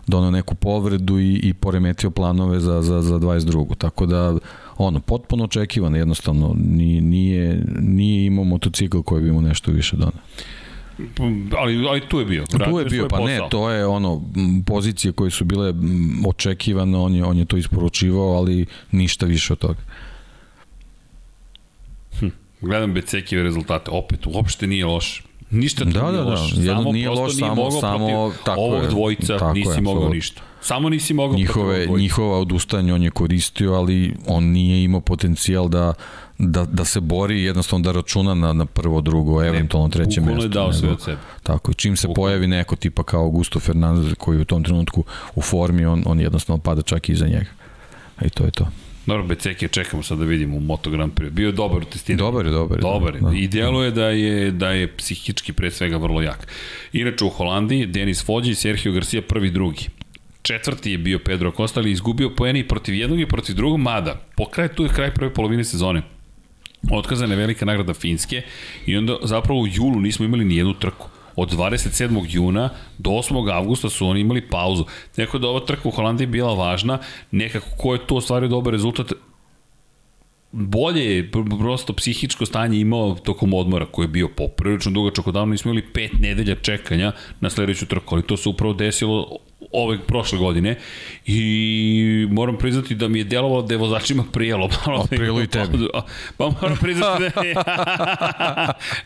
donao 0.07 0.31
neku 0.31 0.55
povredu 0.55 1.19
i, 1.19 1.35
i 1.35 1.53
poremetio 1.53 2.09
planove 2.09 2.59
za, 2.59 2.81
za, 2.81 3.01
za 3.01 3.15
22. 3.15 3.75
Tako 3.77 4.05
da, 4.05 4.37
ono, 4.77 4.99
potpuno 4.99 5.43
očekivano, 5.43 5.97
jednostavno, 5.97 6.55
nije, 6.57 7.01
nije, 7.01 7.63
nije 7.79 8.25
imao 8.25 8.43
motocikl 8.43 9.01
koji 9.01 9.23
bi 9.23 9.31
mu 9.31 9.41
nešto 9.41 9.71
više 9.71 9.95
donao. 9.95 10.21
Ali, 11.57 11.87
ali 11.87 12.01
tu 12.09 12.19
je 12.19 12.25
bio. 12.25 12.45
Tu 12.45 12.79
je 12.79 12.85
bio, 12.85 13.07
pa 13.07 13.17
posao. 13.17 13.27
ne, 13.27 13.39
to 13.51 13.69
je 13.69 13.85
ono, 13.85 14.21
pozicije 14.65 15.11
koje 15.11 15.31
su 15.31 15.45
bile 15.45 15.73
očekivane, 16.27 16.97
on 16.97 17.15
je, 17.15 17.25
on 17.25 17.37
je 17.37 17.45
to 17.45 17.57
isporučivao, 17.57 18.37
ali 18.37 18.65
ništa 18.91 19.25
više 19.25 19.53
od 19.53 19.59
toga. 19.59 19.79
Gledam 22.61 22.93
Becekijeve 22.93 23.43
rezultate, 23.43 23.91
opet 23.91 24.25
uopšte 24.25 24.67
nije 24.67 24.85
loše. 24.85 25.23
Ništa 25.49 25.85
tu 25.85 25.91
da, 25.91 26.01
nije 26.01 26.17
da, 26.17 26.23
da. 26.23 26.29
loš. 26.29 26.53
Jedno 26.53 26.75
samo 26.75 26.91
nije 26.91 27.09
loš, 27.09 27.35
nije 27.35 27.47
samo, 27.49 27.71
samo 27.71 28.33
tako 28.45 28.61
ovog 28.61 28.83
je, 28.83 28.89
dvojica 28.89 29.37
tako 29.37 29.53
nisi 29.53 29.77
je, 29.77 29.81
mogao 29.81 30.09
ništa. 30.09 30.41
Samo 30.61 30.89
nisi 30.89 31.13
mogao 31.13 31.37
Njihove, 31.37 31.85
njihova 31.85 32.39
odustajanja 32.39 32.95
on 32.95 33.03
je 33.03 33.09
koristio, 33.09 33.73
ali 33.73 34.15
on 34.27 34.43
nije 34.43 34.83
imao 34.83 35.01
potencijal 35.01 35.69
da 35.69 35.93
da, 36.43 36.65
da 36.65 36.85
se 36.85 36.99
bori 36.99 37.43
jednostavno 37.43 37.83
da 37.83 37.91
računa 37.91 38.33
na, 38.33 38.53
na 38.53 38.65
prvo, 38.65 39.01
drugo, 39.01 39.43
eventualno 39.43 39.89
treće 39.89 40.21
mesto. 40.21 40.43
je 40.43 40.49
dao 40.49 40.73
sve 40.73 40.89
od 40.89 41.01
sebe. 41.01 41.17
Tako, 41.43 41.73
čim 41.73 41.95
se 41.97 42.07
Bukvalno. 42.07 42.27
pojavi 42.27 42.47
neko 42.47 42.75
tipa 42.75 43.03
kao 43.03 43.21
Augusto 43.21 43.59
Fernandez 43.59 44.13
koji 44.17 44.37
je 44.37 44.41
u 44.41 44.45
tom 44.45 44.63
trenutku 44.63 45.03
u 45.35 45.41
formi, 45.41 45.85
on, 45.85 46.03
on 46.05 46.19
jednostavno 46.19 46.61
pada 46.61 46.81
čak 46.81 47.09
i 47.09 47.11
iza 47.11 47.27
njega. 47.27 47.49
I 48.25 48.29
to 48.29 48.43
je 48.43 48.51
to. 48.51 48.67
Dobro, 49.05 49.23
Beceke 49.23 49.67
čekamo 49.67 50.03
sad 50.03 50.17
da 50.17 50.25
vidimo 50.25 50.57
u 50.57 50.59
Moto 50.59 50.89
Grand 50.89 51.13
Prix. 51.13 51.29
Bio 51.29 51.45
je 51.45 51.51
dobar 51.51 51.81
u 51.81 51.85
testiranju. 51.85 52.23
Dobar 52.23 52.45
je, 52.45 52.51
dobar 52.51 52.77
je. 52.77 52.81
Dobar 52.81 53.15
je. 53.15 53.21
Da. 53.21 53.31
I 53.35 53.47
djelo 53.47 53.83
je 53.83 53.91
da 53.91 54.05
je, 54.05 54.51
da 54.51 54.69
je 54.69 54.97
psihički 54.97 55.53
pre 55.53 55.71
svega 55.71 55.97
vrlo 55.97 56.21
jak. 56.21 56.47
Inače 56.93 57.25
u 57.25 57.29
Holandiji, 57.29 57.85
Denis 57.85 58.25
Fođi 58.25 58.51
i 58.51 58.55
Sergio 58.55 58.91
Garcia 58.91 59.21
prvi 59.21 59.51
drugi. 59.51 59.87
Četvrti 60.41 60.91
je 60.91 60.97
bio 60.97 61.19
Pedro 61.19 61.51
Costa, 61.51 61.79
ali 61.79 61.91
izgubio 61.91 62.29
poeni 62.29 62.67
protiv 62.67 62.95
jednog 62.95 63.19
i 63.19 63.25
protiv 63.25 63.55
drugog, 63.55 63.79
mada 63.79 64.21
po 64.35 64.45
kraju 64.45 64.69
tu 64.75 64.83
je 64.83 64.89
kraj 64.89 65.11
prve 65.13 65.33
polovine 65.33 65.63
sezone. 65.63 66.01
Otkazana 66.91 67.33
je 67.33 67.37
velika 67.37 67.65
nagrada 67.65 67.93
Finske 67.93 68.41
i 68.85 68.97
onda 68.97 69.17
zapravo 69.23 69.59
u 69.59 69.67
julu 69.67 69.99
nismo 69.99 70.25
imali 70.25 70.45
ni 70.45 70.55
jednu 70.55 70.73
trku 70.73 71.09
od 71.35 71.51
27. 71.51 72.25
juna 72.29 72.69
do 72.97 73.09
8. 73.09 73.51
avgusta 73.53 73.89
su 73.89 74.07
oni 74.07 74.19
imali 74.19 74.49
pauzu. 74.49 74.85
Neko 75.17 75.39
da 75.39 75.47
ova 75.47 75.59
trka 75.59 75.87
u 75.87 75.91
Holandiji 75.91 76.27
bila 76.27 76.53
važna, 76.53 76.99
nekako 77.31 77.67
ko 77.77 77.93
je 77.93 78.07
to 78.07 78.15
ostvario 78.15 78.49
dobar 78.49 78.71
rezultat, 78.71 79.13
bolje 80.51 81.15
je 81.15 81.31
prosto 81.59 81.93
psihičko 81.93 82.45
stanje 82.45 82.79
imao 82.79 83.15
tokom 83.15 83.53
odmora 83.53 83.85
koji 83.85 84.03
je 84.03 84.09
bio 84.09 84.27
poprilično 84.27 84.91
dugačak, 84.91 85.27
odavno 85.27 85.51
nismo 85.51 85.71
imali 85.71 85.87
pet 85.93 86.11
nedelja 86.19 86.55
čekanja 86.55 87.11
na 87.39 87.49
sledeću 87.49 87.85
trku, 87.85 88.15
ali 88.15 88.23
to 88.23 88.37
se 88.37 88.49
upravo 88.49 88.73
desilo 88.73 89.37
ove 89.71 89.99
prošle 90.07 90.37
godine 90.37 90.75
i 91.25 92.27
moram 92.31 92.57
priznati 92.57 92.95
da 92.95 93.07
mi 93.07 93.19
je 93.19 93.23
delovalo 93.23 93.61
da 93.61 93.73
je 93.73 93.77
vozačima 93.77 94.23
prijelo. 94.31 94.69
Malo 94.85 95.07
da 95.11 95.17
prijelo 95.17 95.41
i 95.41 95.47
tebi. 95.47 95.87
Pa 96.37 96.49
moram 96.61 96.77
priznati 96.81 97.23
da 97.35 97.41
je... 97.41 97.55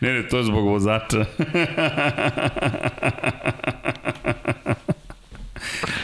ne, 0.00 0.12
ne, 0.12 0.28
to 0.28 0.38
je 0.38 0.44
zbog 0.44 0.64
vozača. 0.66 1.24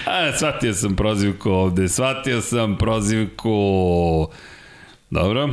A, 0.06 0.32
shvatio 0.36 0.74
sam 0.74 0.96
prozivku 0.96 1.50
ovde, 1.50 1.88
shvatio 1.88 2.40
sam 2.40 2.76
prozivku. 2.76 3.50
Dobro. 5.12 5.50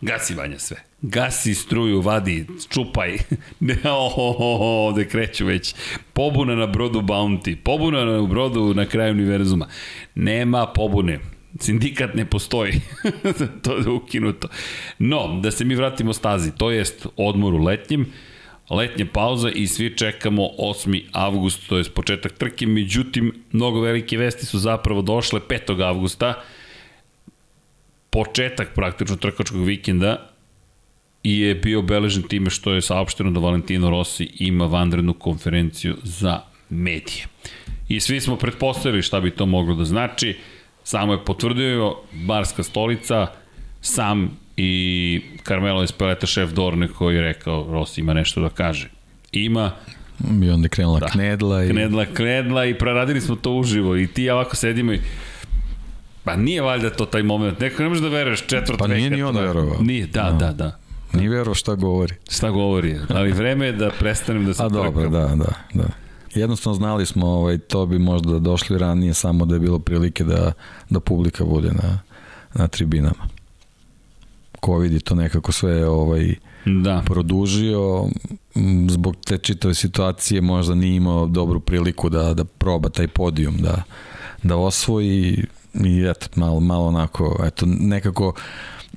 Gasi 0.00 0.34
Vanja 0.34 0.58
sve. 0.58 0.76
Gasi 1.02 1.54
struju, 1.54 2.00
vadi, 2.00 2.46
čupaj. 2.70 3.18
Ne, 3.60 3.76
ovde 3.84 5.08
kreću 5.08 5.46
već. 5.46 5.74
Pobuna 6.12 6.54
na 6.54 6.66
brodu 6.66 7.00
Bounty. 7.00 7.56
Pobuna 7.56 8.04
na 8.04 8.22
brodu 8.22 8.74
na 8.74 8.86
kraju 8.86 9.12
univerzuma. 9.12 9.68
Nema 10.14 10.66
pobune. 10.66 11.18
Sindikat 11.60 12.14
ne 12.14 12.24
postoji. 12.24 12.80
to 13.62 13.76
je 13.76 13.88
ukinuto. 13.88 14.48
No, 14.98 15.40
da 15.42 15.50
se 15.50 15.64
mi 15.64 15.74
vratimo 15.74 16.12
stazi. 16.12 16.50
To 16.56 16.70
jest 16.70 17.06
odmor 17.16 17.54
u 17.54 17.58
letnjem 17.58 18.06
letnja 18.70 19.06
pauza 19.12 19.50
i 19.50 19.66
svi 19.66 19.96
čekamo 19.96 20.42
8. 20.58 21.02
avgust, 21.12 21.68
to 21.68 21.78
je 21.78 21.84
početak 21.84 22.32
trke, 22.32 22.66
međutim, 22.66 23.32
mnogo 23.52 23.80
velike 23.80 24.16
vesti 24.16 24.46
su 24.46 24.58
zapravo 24.58 25.02
došle 25.02 25.40
5. 25.40 25.84
avgusta, 25.84 26.42
početak 28.14 28.74
praktično 28.74 29.16
trkačkog 29.16 29.64
vikenda 29.64 30.30
i 31.22 31.40
je 31.40 31.54
bio 31.54 31.78
obeležen 31.78 32.22
time 32.22 32.50
što 32.50 32.72
je 32.72 32.82
saopšteno 32.82 33.30
da 33.30 33.40
Valentino 33.40 33.90
Rossi 33.90 34.28
ima 34.38 34.66
vanrednu 34.66 35.14
konferenciju 35.14 35.96
za 36.02 36.40
medije. 36.70 37.26
I 37.88 38.00
svi 38.00 38.20
smo 38.20 38.36
pretpostavili 38.36 39.02
šta 39.02 39.20
bi 39.20 39.30
to 39.30 39.46
moglo 39.46 39.74
da 39.74 39.84
znači, 39.84 40.36
samo 40.84 41.12
je 41.12 41.24
potvrdio 41.24 41.96
Barska 42.12 42.62
stolica, 42.62 43.26
sam 43.80 44.38
i 44.56 45.20
Carmelo 45.46 45.82
Espeleta, 45.82 46.26
šef 46.26 46.50
Dorne, 46.50 46.88
koji 46.88 47.14
je 47.16 47.22
rekao 47.22 47.66
Rossi 47.70 48.00
ima 48.00 48.14
nešto 48.14 48.40
da 48.40 48.48
kaže. 48.48 48.88
Ima, 49.32 49.72
I 50.42 50.50
onda 50.50 50.64
je 50.64 50.68
krenula 50.68 51.00
da. 51.00 51.06
knedla. 51.06 51.64
I... 51.64 51.70
Knedla, 51.70 52.06
knedla 52.06 52.64
i 52.64 52.78
proradili 52.78 53.20
smo 53.20 53.36
to 53.36 53.52
uživo 53.52 53.96
i 53.96 54.06
ti 54.06 54.24
ja 54.24 54.34
ovako 54.34 54.56
sedimo 54.56 54.92
i 54.92 55.00
Pa 56.24 56.36
nije 56.36 56.62
valjda 56.62 56.90
to 56.90 57.06
taj 57.06 57.22
moment. 57.22 57.60
Neko 57.60 57.82
ne 57.82 57.88
može 57.88 58.00
da 58.00 58.08
veruješ 58.08 58.46
četvrt 58.46 58.78
Pa 58.78 58.86
nije 58.86 59.10
ni 59.10 59.22
on 59.22 59.36
verovao. 59.36 59.76
Nije, 59.80 60.06
da, 60.06 60.30
no. 60.30 60.38
da, 60.38 60.52
da. 60.52 60.78
Nije 61.12 61.30
verovao 61.30 61.54
šta 61.54 61.74
govori. 61.74 62.14
Šta 62.30 62.50
govori, 62.50 62.98
ali 63.08 63.32
vreme 63.32 63.66
je 63.66 63.72
da 63.72 63.90
prestanem 63.98 64.44
da 64.46 64.54
se 64.54 64.62
A 64.62 64.68
dobro, 64.68 65.08
da, 65.08 65.26
da, 65.26 65.52
da. 65.74 65.88
Jednostavno 66.34 66.74
znali 66.74 67.06
smo, 67.06 67.26
ovaj, 67.26 67.58
to 67.58 67.86
bi 67.86 67.98
možda 67.98 68.38
došli 68.38 68.78
ranije, 68.78 69.14
samo 69.14 69.46
da 69.46 69.54
je 69.54 69.60
bilo 69.60 69.78
prilike 69.78 70.24
da, 70.24 70.52
da 70.90 71.00
publika 71.00 71.44
bude 71.44 71.68
na, 71.68 71.98
na 72.54 72.68
tribinama. 72.68 73.28
Covid 74.64 74.92
je 74.92 75.00
to 75.00 75.14
nekako 75.14 75.52
sve 75.52 75.88
ovaj, 75.88 76.34
da. 76.66 77.02
produžio, 77.06 78.04
zbog 78.88 79.16
te 79.24 79.38
čitave 79.38 79.74
situacije 79.74 80.40
možda 80.40 80.74
nije 80.74 80.96
imao 80.96 81.26
dobru 81.26 81.60
priliku 81.60 82.08
da, 82.08 82.34
da 82.34 82.44
proba 82.44 82.88
taj 82.88 83.08
podijum, 83.08 83.56
da, 83.56 83.82
da 84.42 84.56
osvoji 84.56 85.44
i 85.84 86.04
eto, 86.10 86.26
malo, 86.34 86.60
malo 86.60 86.86
onako, 86.86 87.40
eto, 87.44 87.66
nekako 87.66 88.32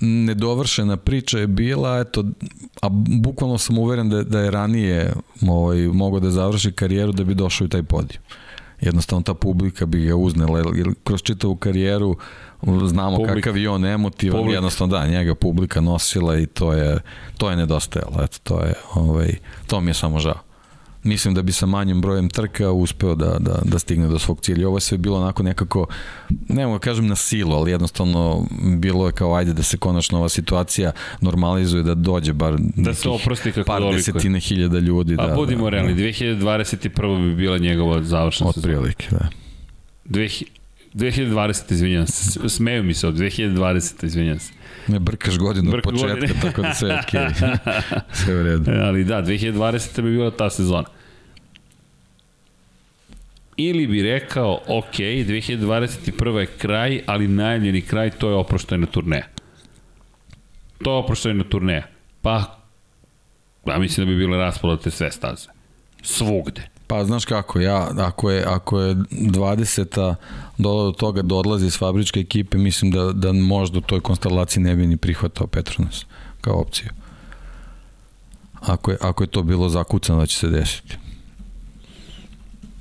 nedovršena 0.02 0.98
priča 0.98 1.40
je 1.40 1.48
bila, 1.48 2.00
eto, 2.00 2.24
a 2.82 2.90
bukvalno 3.22 3.58
sam 3.58 3.78
uveren 3.78 4.10
da, 4.10 4.24
da 4.24 4.40
je 4.40 4.52
ranije 4.52 5.14
ovaj, 5.48 5.78
mogao 5.78 6.20
da 6.20 6.30
završi 6.30 6.72
karijeru 6.72 7.12
da 7.12 7.24
bi 7.24 7.34
došao 7.34 7.66
i 7.66 7.70
taj 7.70 7.84
podijum. 7.84 8.24
Jednostavno 8.82 9.24
ta 9.24 9.34
publika 9.34 9.86
bi 9.86 10.06
ga 10.06 10.16
uznela, 10.16 10.60
jer 10.76 10.90
kroz 11.04 11.22
čitavu 11.22 11.56
karijeru 11.56 12.18
znamo 12.88 13.18
publika. 13.18 13.36
kakav 13.36 13.58
je 13.58 13.70
on 13.70 13.86
emotivan, 13.86 14.40
publika. 14.40 14.56
jednostavno 14.56 14.98
da, 14.98 15.08
njega 15.08 15.36
publika 15.36 15.82
nosila 15.82 16.38
i 16.38 16.46
to 16.46 16.74
je, 16.74 17.00
to 17.38 17.50
je 17.50 17.56
nedostajalo, 17.56 18.24
eto, 18.24 18.38
to 18.44 18.64
je, 18.64 18.74
ovaj, 18.94 19.36
to 19.68 19.82
mi 19.82 19.90
je 19.90 19.94
samo 19.94 20.20
žao 20.20 20.47
mislim 21.08 21.34
da 21.34 21.42
bi 21.42 21.52
sa 21.52 21.66
manjim 21.66 22.02
brojem 22.02 22.30
trka 22.30 22.72
uspeo 22.72 23.16
da, 23.16 23.38
da, 23.40 23.60
da 23.64 23.80
stigne 23.80 24.08
do 24.08 24.20
svog 24.20 24.42
cilja. 24.42 24.68
Ovo 24.68 24.78
je 24.78 24.82
sve 24.82 24.98
bilo 24.98 25.18
onako 25.18 25.44
nekako, 25.44 25.88
ne 26.50 26.66
mogu 26.66 26.78
da 26.78 26.84
kažem 26.84 27.08
na 27.08 27.16
silu, 27.16 27.54
ali 27.54 27.72
jednostavno 27.72 28.46
bilo 28.78 29.06
je 29.06 29.12
kao 29.12 29.36
ajde 29.36 29.54
da 29.54 29.64
se 29.64 29.78
konačno 29.78 30.18
ova 30.18 30.30
situacija 30.30 30.92
normalizuje, 31.22 31.84
da 31.84 31.96
dođe 31.96 32.34
bar 32.34 32.56
da 32.76 32.94
se 32.94 33.10
oprosti 33.10 33.52
kako 33.52 33.68
par 33.68 33.82
doliko. 33.82 33.98
desetine 33.98 34.40
hiljada 34.40 34.80
ljudi. 34.80 35.16
A 35.20 35.28
da, 35.28 35.36
budimo 35.36 35.64
da, 35.64 35.70
realni, 35.70 35.96
2021. 35.96 37.30
bi 37.30 37.36
bila 37.36 37.58
njegova 37.58 38.04
završna 38.04 38.54
sezona. 38.54 38.78
Od 38.78 38.82
prilike, 38.82 39.08
da. 39.12 39.30
2020, 40.94 41.72
izvinjam 41.74 42.08
se, 42.08 42.50
smeju 42.50 42.84
mi 42.84 42.94
se 42.94 43.08
od 43.08 43.16
2020, 43.16 44.06
izvinjam 44.06 44.40
se. 44.40 44.52
Ne 44.88 45.00
brkaš 45.00 45.38
godinu 45.38 45.72
Brk 45.72 45.88
od 45.88 45.94
početka, 45.94 46.14
godine. 46.14 46.34
tako 46.42 46.62
da 46.62 46.74
sve 46.74 46.90
je 46.90 47.00
okej. 47.00 47.22
sve 48.24 48.34
je 48.34 48.40
u 48.40 48.44
redu. 48.44 48.72
Ali 48.72 49.04
da, 49.04 49.22
2020. 49.24 50.02
bi 50.02 50.12
bila 50.12 50.32
ta 50.32 50.50
sezona. 50.50 50.97
Ili 53.58 53.88
bi 53.88 54.02
rekao, 54.02 54.60
ok, 54.68 54.94
2021. 54.94 56.38
je 56.38 56.46
kraj, 56.46 57.02
ali 57.06 57.28
najavljeni 57.28 57.82
kraj, 57.82 58.12
to 58.12 58.30
je 58.30 58.36
oproštajna 58.36 58.86
turneja. 58.86 59.28
To 60.84 60.92
je 60.92 60.98
oproštajna 60.98 61.44
turneja. 61.44 61.88
Pa, 62.22 62.60
ja 63.66 63.80
mislim 63.80 64.08
da 64.08 64.12
bi 64.12 64.18
bile 64.18 64.38
raspodate 64.38 64.92
sve 64.92 65.12
staze. 65.12 65.48
Svugde. 66.02 66.70
Pa 66.88 67.06
znaš 67.06 67.26
kako, 67.26 67.60
ja, 67.60 67.90
ako 67.98 68.32
je, 68.32 68.44
ako 68.44 68.80
je 68.80 68.96
20-a 68.96 70.16
dola 70.58 70.84
do 70.84 70.92
toga 70.92 71.22
da 71.22 71.36
odlazi 71.36 71.66
iz 71.66 71.78
fabričke 71.78 72.20
ekipe, 72.20 72.58
mislim 72.58 72.92
da, 72.92 73.12
da 73.12 73.34
možda 73.34 73.78
u 73.78 73.82
toj 73.82 74.00
konstelaciji 74.00 74.64
ne 74.64 74.76
bi 74.76 74.88
ni 74.88 74.98
prihvatao 74.98 75.48
Petronas 75.48 76.06
kao 76.42 76.62
opciju. 76.62 76.90
Ako 78.60 78.92
je, 78.92 78.98
ako 79.02 79.24
je 79.24 79.28
to 79.28 79.44
bilo 79.44 79.70
zakucano 79.70 80.20
da 80.20 80.26
će 80.26 80.38
se 80.38 80.48
desiti. 80.48 80.98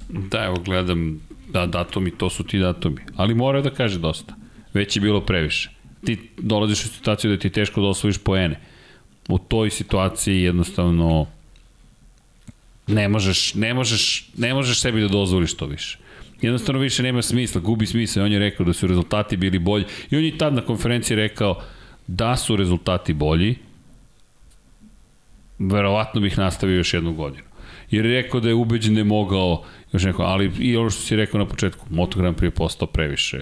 Da, 0.09 0.45
evo 0.45 0.57
gledam, 0.65 1.21
da, 1.49 1.67
datumi, 1.67 2.11
to 2.11 2.31
su 2.31 2.45
ti 2.45 2.59
datumi. 2.59 3.01
Ali 3.17 3.35
mora 3.35 3.61
da 3.61 3.71
kaže 3.71 3.99
dosta. 3.99 4.35
Već 4.75 4.97
je 4.97 5.01
bilo 5.01 5.21
previše. 5.21 5.71
Ti 6.05 6.19
dolaziš 6.39 6.85
u 6.85 6.89
situaciju 6.89 7.31
da 7.31 7.39
ti 7.39 7.47
je 7.47 7.53
teško 7.53 7.81
da 7.81 7.87
osvojiš 7.87 8.19
poene. 8.19 8.61
U 9.29 9.39
toj 9.39 9.71
situaciji 9.71 10.43
jednostavno 10.43 11.27
ne 12.87 13.09
možeš, 13.09 13.55
ne 13.55 13.75
možeš, 13.75 14.29
ne 14.37 14.55
možeš 14.55 14.81
sebi 14.81 15.01
da 15.01 15.09
dozvoliš 15.09 15.55
to 15.55 15.67
više. 15.67 15.99
Jednostavno 16.43 16.81
više 16.81 17.03
nema 17.03 17.23
smisla, 17.23 17.61
gubi 17.61 17.87
smisla. 17.87 18.25
On 18.25 18.33
je 18.33 18.39
rekao 18.39 18.67
da 18.67 18.73
su 18.73 18.87
rezultati 18.87 19.37
bili 19.37 19.59
bolji. 19.59 19.85
I 20.11 20.17
on 20.17 20.25
je 20.25 20.39
tad 20.39 20.55
na 20.55 20.61
konferenciji 20.61 21.17
rekao 21.17 21.63
da 22.07 22.37
su 22.37 22.57
rezultati 22.57 23.13
bolji, 23.13 23.57
verovatno 25.59 26.21
bih 26.21 26.39
nastavio 26.39 26.77
još 26.77 26.95
jednu 26.95 27.13
godinu. 27.13 27.45
Jer 27.91 28.07
je 28.07 28.23
rekao 28.23 28.41
da 28.41 28.49
je 28.49 28.55
ubeđen 28.55 28.95
da 28.95 29.01
je 29.01 29.05
mogao, 29.05 29.63
još 29.93 30.05
neko, 30.05 30.23
ali 30.23 30.53
i 30.59 30.77
ono 30.77 30.91
što 30.91 31.03
si 31.03 31.17
rekao 31.17 31.39
na 31.39 31.47
početku, 31.47 31.87
Moto 31.91 32.19
Grand 32.19 32.37
Prix 32.37 32.45
je 32.45 32.51
postao 32.51 32.89
previše 32.89 33.41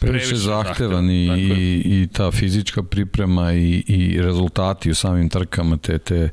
Previše 0.00 0.36
zahtevan 0.36 1.10
i, 1.10 1.26
i, 1.36 1.82
i 1.84 2.08
ta 2.12 2.30
fizička 2.30 2.82
priprema 2.82 3.52
i, 3.52 3.84
i 3.86 4.22
rezultati 4.22 4.90
u 4.90 4.94
samim 4.94 5.28
trkama, 5.28 5.76
te, 5.76 5.98
te 5.98 6.28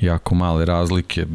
jako 0.00 0.34
male 0.34 0.64
razlike, 0.64 1.26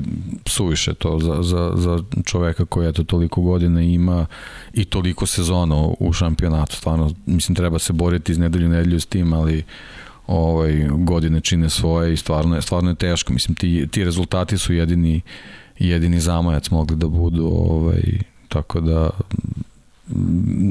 suviše 0.45 0.93
to 0.93 1.19
za, 1.19 1.41
za, 1.41 1.71
za 1.75 2.03
čoveka 2.25 2.65
koji 2.65 2.89
eto 2.89 3.03
toliko 3.03 3.41
godina 3.41 3.81
ima 3.81 4.25
i 4.73 4.85
toliko 4.85 5.25
sezona 5.25 5.75
u 5.99 6.13
šampionatu. 6.13 6.75
Stvarno, 6.75 7.11
mislim, 7.25 7.55
treba 7.55 7.79
se 7.79 7.93
boriti 7.93 8.31
iz 8.31 8.37
nedelju 8.37 8.69
nedelju 8.69 8.99
s 8.99 9.05
tim, 9.05 9.33
ali 9.33 9.63
ovaj, 10.27 10.87
godine 10.89 11.41
čine 11.41 11.69
svoje 11.69 12.13
i 12.13 12.17
stvarno 12.17 12.55
je, 12.55 12.61
stvarno 12.61 12.89
je 12.89 12.95
teško. 12.95 13.33
Mislim, 13.33 13.55
ti, 13.55 13.87
ti 13.91 14.03
rezultati 14.03 14.57
su 14.57 14.73
jedini, 14.73 15.21
jedini 15.79 16.19
zamajac 16.19 16.69
mogli 16.69 16.95
da 16.95 17.07
budu, 17.07 17.45
ovaj, 17.45 18.03
tako 18.49 18.81
da 18.81 19.09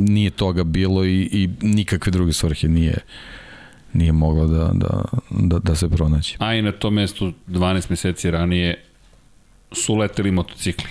nije 0.09 0.31
toga 0.31 0.65
bilo 0.65 1.05
i, 1.05 1.29
i 1.33 1.51
nikakve 1.61 2.13
druge 2.13 2.33
svrhe 2.33 2.69
nije 2.69 2.99
nije 3.95 4.13
moglo 4.13 4.47
da, 4.47 4.71
da, 4.75 5.05
da, 5.31 5.59
da 5.59 5.75
se 5.75 5.89
pronaći. 5.89 6.37
A 6.39 6.55
i 6.55 6.63
na 6.63 6.73
tom 6.73 6.95
mestu 6.95 7.33
12 7.49 7.91
meseci 7.91 8.31
ranije 8.31 8.85
su 9.73 9.95
leteli 9.95 10.31
motocikli 10.31 10.89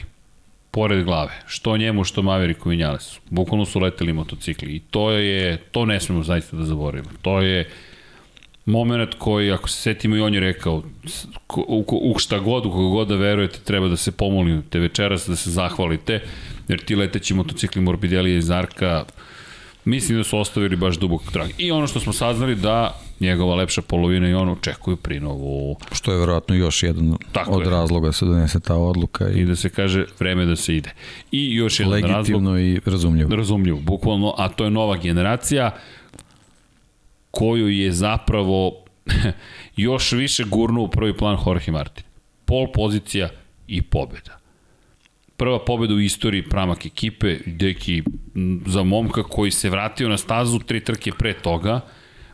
pored 0.71 1.05
glave, 1.05 1.41
što 1.47 1.77
njemu, 1.77 2.03
što 2.03 2.21
Maveriku 2.21 2.71
i 2.71 2.77
Njalesu. 2.77 3.19
Bukvalno 3.29 3.65
su 3.65 3.79
leteli 3.79 4.13
motocikli 4.13 4.75
i 4.75 4.79
to 4.79 5.11
je, 5.11 5.57
to 5.57 5.85
ne 5.85 5.99
smemo 5.99 6.23
zaista 6.23 6.57
da 6.57 6.65
zaboravimo. 6.65 7.09
To 7.21 7.41
je 7.41 7.69
moment 8.65 9.13
koji, 9.17 9.51
ako 9.51 9.69
se 9.69 9.81
setimo 9.81 10.15
i 10.15 10.21
on 10.21 10.33
je 10.33 10.39
rekao, 10.39 10.83
u, 11.55 11.85
u 12.13 12.19
šta 12.19 12.39
god, 12.39 12.65
u 12.65 12.71
koga 12.71 12.89
god 12.89 13.07
da 13.07 13.15
verujete, 13.15 13.59
treba 13.59 13.87
da 13.87 13.97
se 13.97 14.11
pomolite 14.11 14.79
večeras, 14.79 15.27
da 15.27 15.35
se 15.35 15.51
zahvalite, 15.51 16.21
jer 16.67 16.85
ti 16.85 16.95
leteći 16.95 17.33
motocikli 17.33 17.81
Morbidelija 17.81 18.37
i 18.37 18.41
Zarka, 18.41 19.05
mislim 19.85 20.17
da 20.17 20.23
su 20.23 20.37
ostavili 20.39 20.75
baš 20.75 20.95
dubok 20.97 21.21
trag. 21.31 21.49
I 21.57 21.71
ono 21.71 21.87
što 21.87 21.99
smo 21.99 22.13
saznali 22.13 22.55
da 22.55 22.99
njegova 23.19 23.55
lepša 23.55 23.81
polovina 23.81 24.29
i 24.29 24.33
on 24.33 24.49
očekuju 24.49 24.95
prinovu 24.97 25.75
Što 25.91 26.11
je 26.11 26.19
verovatno 26.19 26.55
još 26.55 26.83
jedan 26.83 27.17
Tako 27.31 27.51
od 27.51 27.63
je. 27.63 27.69
razloga 27.69 28.07
da 28.07 28.11
se 28.13 28.25
donese 28.25 28.59
ta 28.59 28.75
odluka 28.75 29.29
i 29.29 29.41
i 29.41 29.45
da 29.45 29.55
se 29.55 29.69
kaže 29.69 30.05
vreme 30.19 30.45
da 30.45 30.55
se 30.55 30.75
ide. 30.75 30.93
I 31.31 31.55
još 31.55 31.79
jedan 31.79 32.01
razlog, 32.01 32.17
legitimno 32.17 32.59
i 32.59 32.79
razumljivo. 32.85 33.35
razumljivo, 33.35 33.79
bukvalno, 33.79 34.35
a 34.37 34.49
to 34.49 34.63
je 34.63 34.69
nova 34.71 34.97
generacija 34.97 35.71
koju 37.37 37.69
je 37.69 37.91
zapravo 37.91 38.83
još 39.75 40.11
više 40.11 40.43
gurnuo 40.43 40.83
u 40.83 40.87
prvi 40.87 41.17
plan 41.17 41.37
Jorge 41.45 41.71
Martin. 41.71 42.03
Pol 42.45 42.71
pozicija 42.71 43.29
i 43.67 43.81
pobeda. 43.81 44.39
Prva 45.37 45.65
pobeda 45.65 45.93
u 45.93 45.99
istoriji 45.99 46.49
pramak 46.49 46.85
ekipe, 46.85 47.37
deki 47.45 48.03
za 48.65 48.83
momka 48.83 49.23
koji 49.23 49.51
se 49.51 49.69
vratio 49.69 50.09
na 50.09 50.17
stazu 50.17 50.59
tri 50.59 50.79
trke 50.79 51.11
pre 51.11 51.33
toga, 51.33 51.81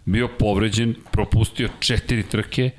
bio 0.05 0.27
povređen, 0.27 0.95
propustio 1.11 1.69
četiri 1.79 2.23
trke, 2.23 2.71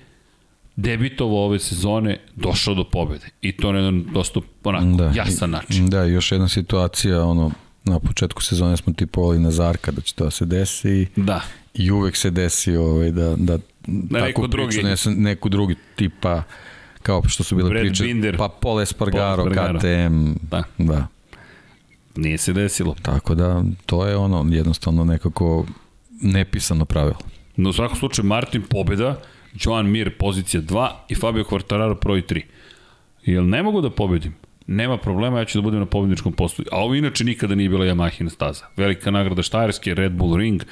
debitovao 0.77 1.45
ove 1.45 1.59
sezone, 1.59 2.21
došao 2.37 2.75
do 2.75 2.85
pobede. 2.85 3.27
I 3.41 3.53
to 3.53 3.73
na 3.73 3.79
jedan 3.79 4.05
dosta 4.13 4.41
onako 4.65 4.85
da, 4.85 5.13
jasan 5.15 5.51
način. 5.51 5.91
Da, 5.91 6.05
još 6.05 6.33
jedna 6.33 6.49
situacija, 6.49 7.25
ono, 7.25 7.51
na 7.85 7.99
početku 7.99 8.43
sezone 8.43 8.77
smo 8.77 8.93
tipovali 8.93 9.39
na 9.39 9.51
Zarka 9.51 9.91
da 9.91 10.01
će 10.01 10.15
to 10.15 10.25
da 10.25 10.31
se 10.31 10.45
desi 10.45 11.07
Da. 11.17 11.41
i 11.75 11.91
uvek 11.91 12.17
se 12.17 12.31
desi 12.31 12.77
ovaj, 12.77 13.11
da, 13.11 13.35
da 13.37 13.59
neko 13.87 14.47
drugi. 14.47 14.69
priču 14.71 14.87
nese 14.87 15.11
neku 15.11 15.49
drugi 15.49 15.75
tipa 15.97 16.43
kao 17.03 17.23
što 17.25 17.45
su 17.45 17.57
bile 17.57 17.71
Brad 17.71 17.83
priče, 17.83 18.05
Binder. 18.05 18.37
pa 18.37 18.49
Paul 18.51 18.81
Espargaro, 18.81 19.37
Paul 19.37 19.49
Espargaro. 19.49 19.79
KTM, 19.79 20.33
Da. 20.43 20.63
da. 20.79 21.07
Nije 22.17 22.39
se 22.39 22.53
desilo. 22.53 22.95
Tako 23.03 23.35
da, 23.35 23.63
to 23.87 24.07
je 24.07 24.17
ono, 24.17 24.47
jednostavno 24.51 25.05
nekako 25.05 25.67
nepisano 26.13 26.85
pravilo. 26.85 27.19
No 27.57 27.71
u 27.71 27.73
svakom 27.73 27.97
slučaju 27.97 28.27
Martin 28.27 28.63
pobeda, 28.63 29.21
Joan 29.55 29.87
Mir 29.87 30.17
pozicija 30.19 30.63
2 30.63 30.89
i 31.09 31.15
Fabio 31.15 31.45
Quartararo 31.45 32.01
broj 32.03 32.23
3. 32.23 32.43
Jel 33.25 33.49
ne 33.49 33.63
mogu 33.63 33.81
da 33.81 33.91
pobedim? 33.91 34.35
Nema 34.71 34.97
problema, 34.97 35.39
ja 35.39 35.45
ću 35.45 35.59
da 35.59 35.63
budem 35.63 35.81
na 35.81 35.87
pobedničkom 35.87 36.33
postoju. 36.33 36.67
A 36.73 36.77
ovo 36.77 36.95
inače 36.95 37.25
nikada 37.25 37.55
nije 37.55 37.69
bila 37.69 37.85
Yamahina 37.87 38.29
staza. 38.31 38.65
Velika 38.77 39.11
nagrada 39.11 39.43
Štajerske, 39.43 39.95
Red 39.95 40.13
Bull 40.13 40.37
Ring, 40.37 40.63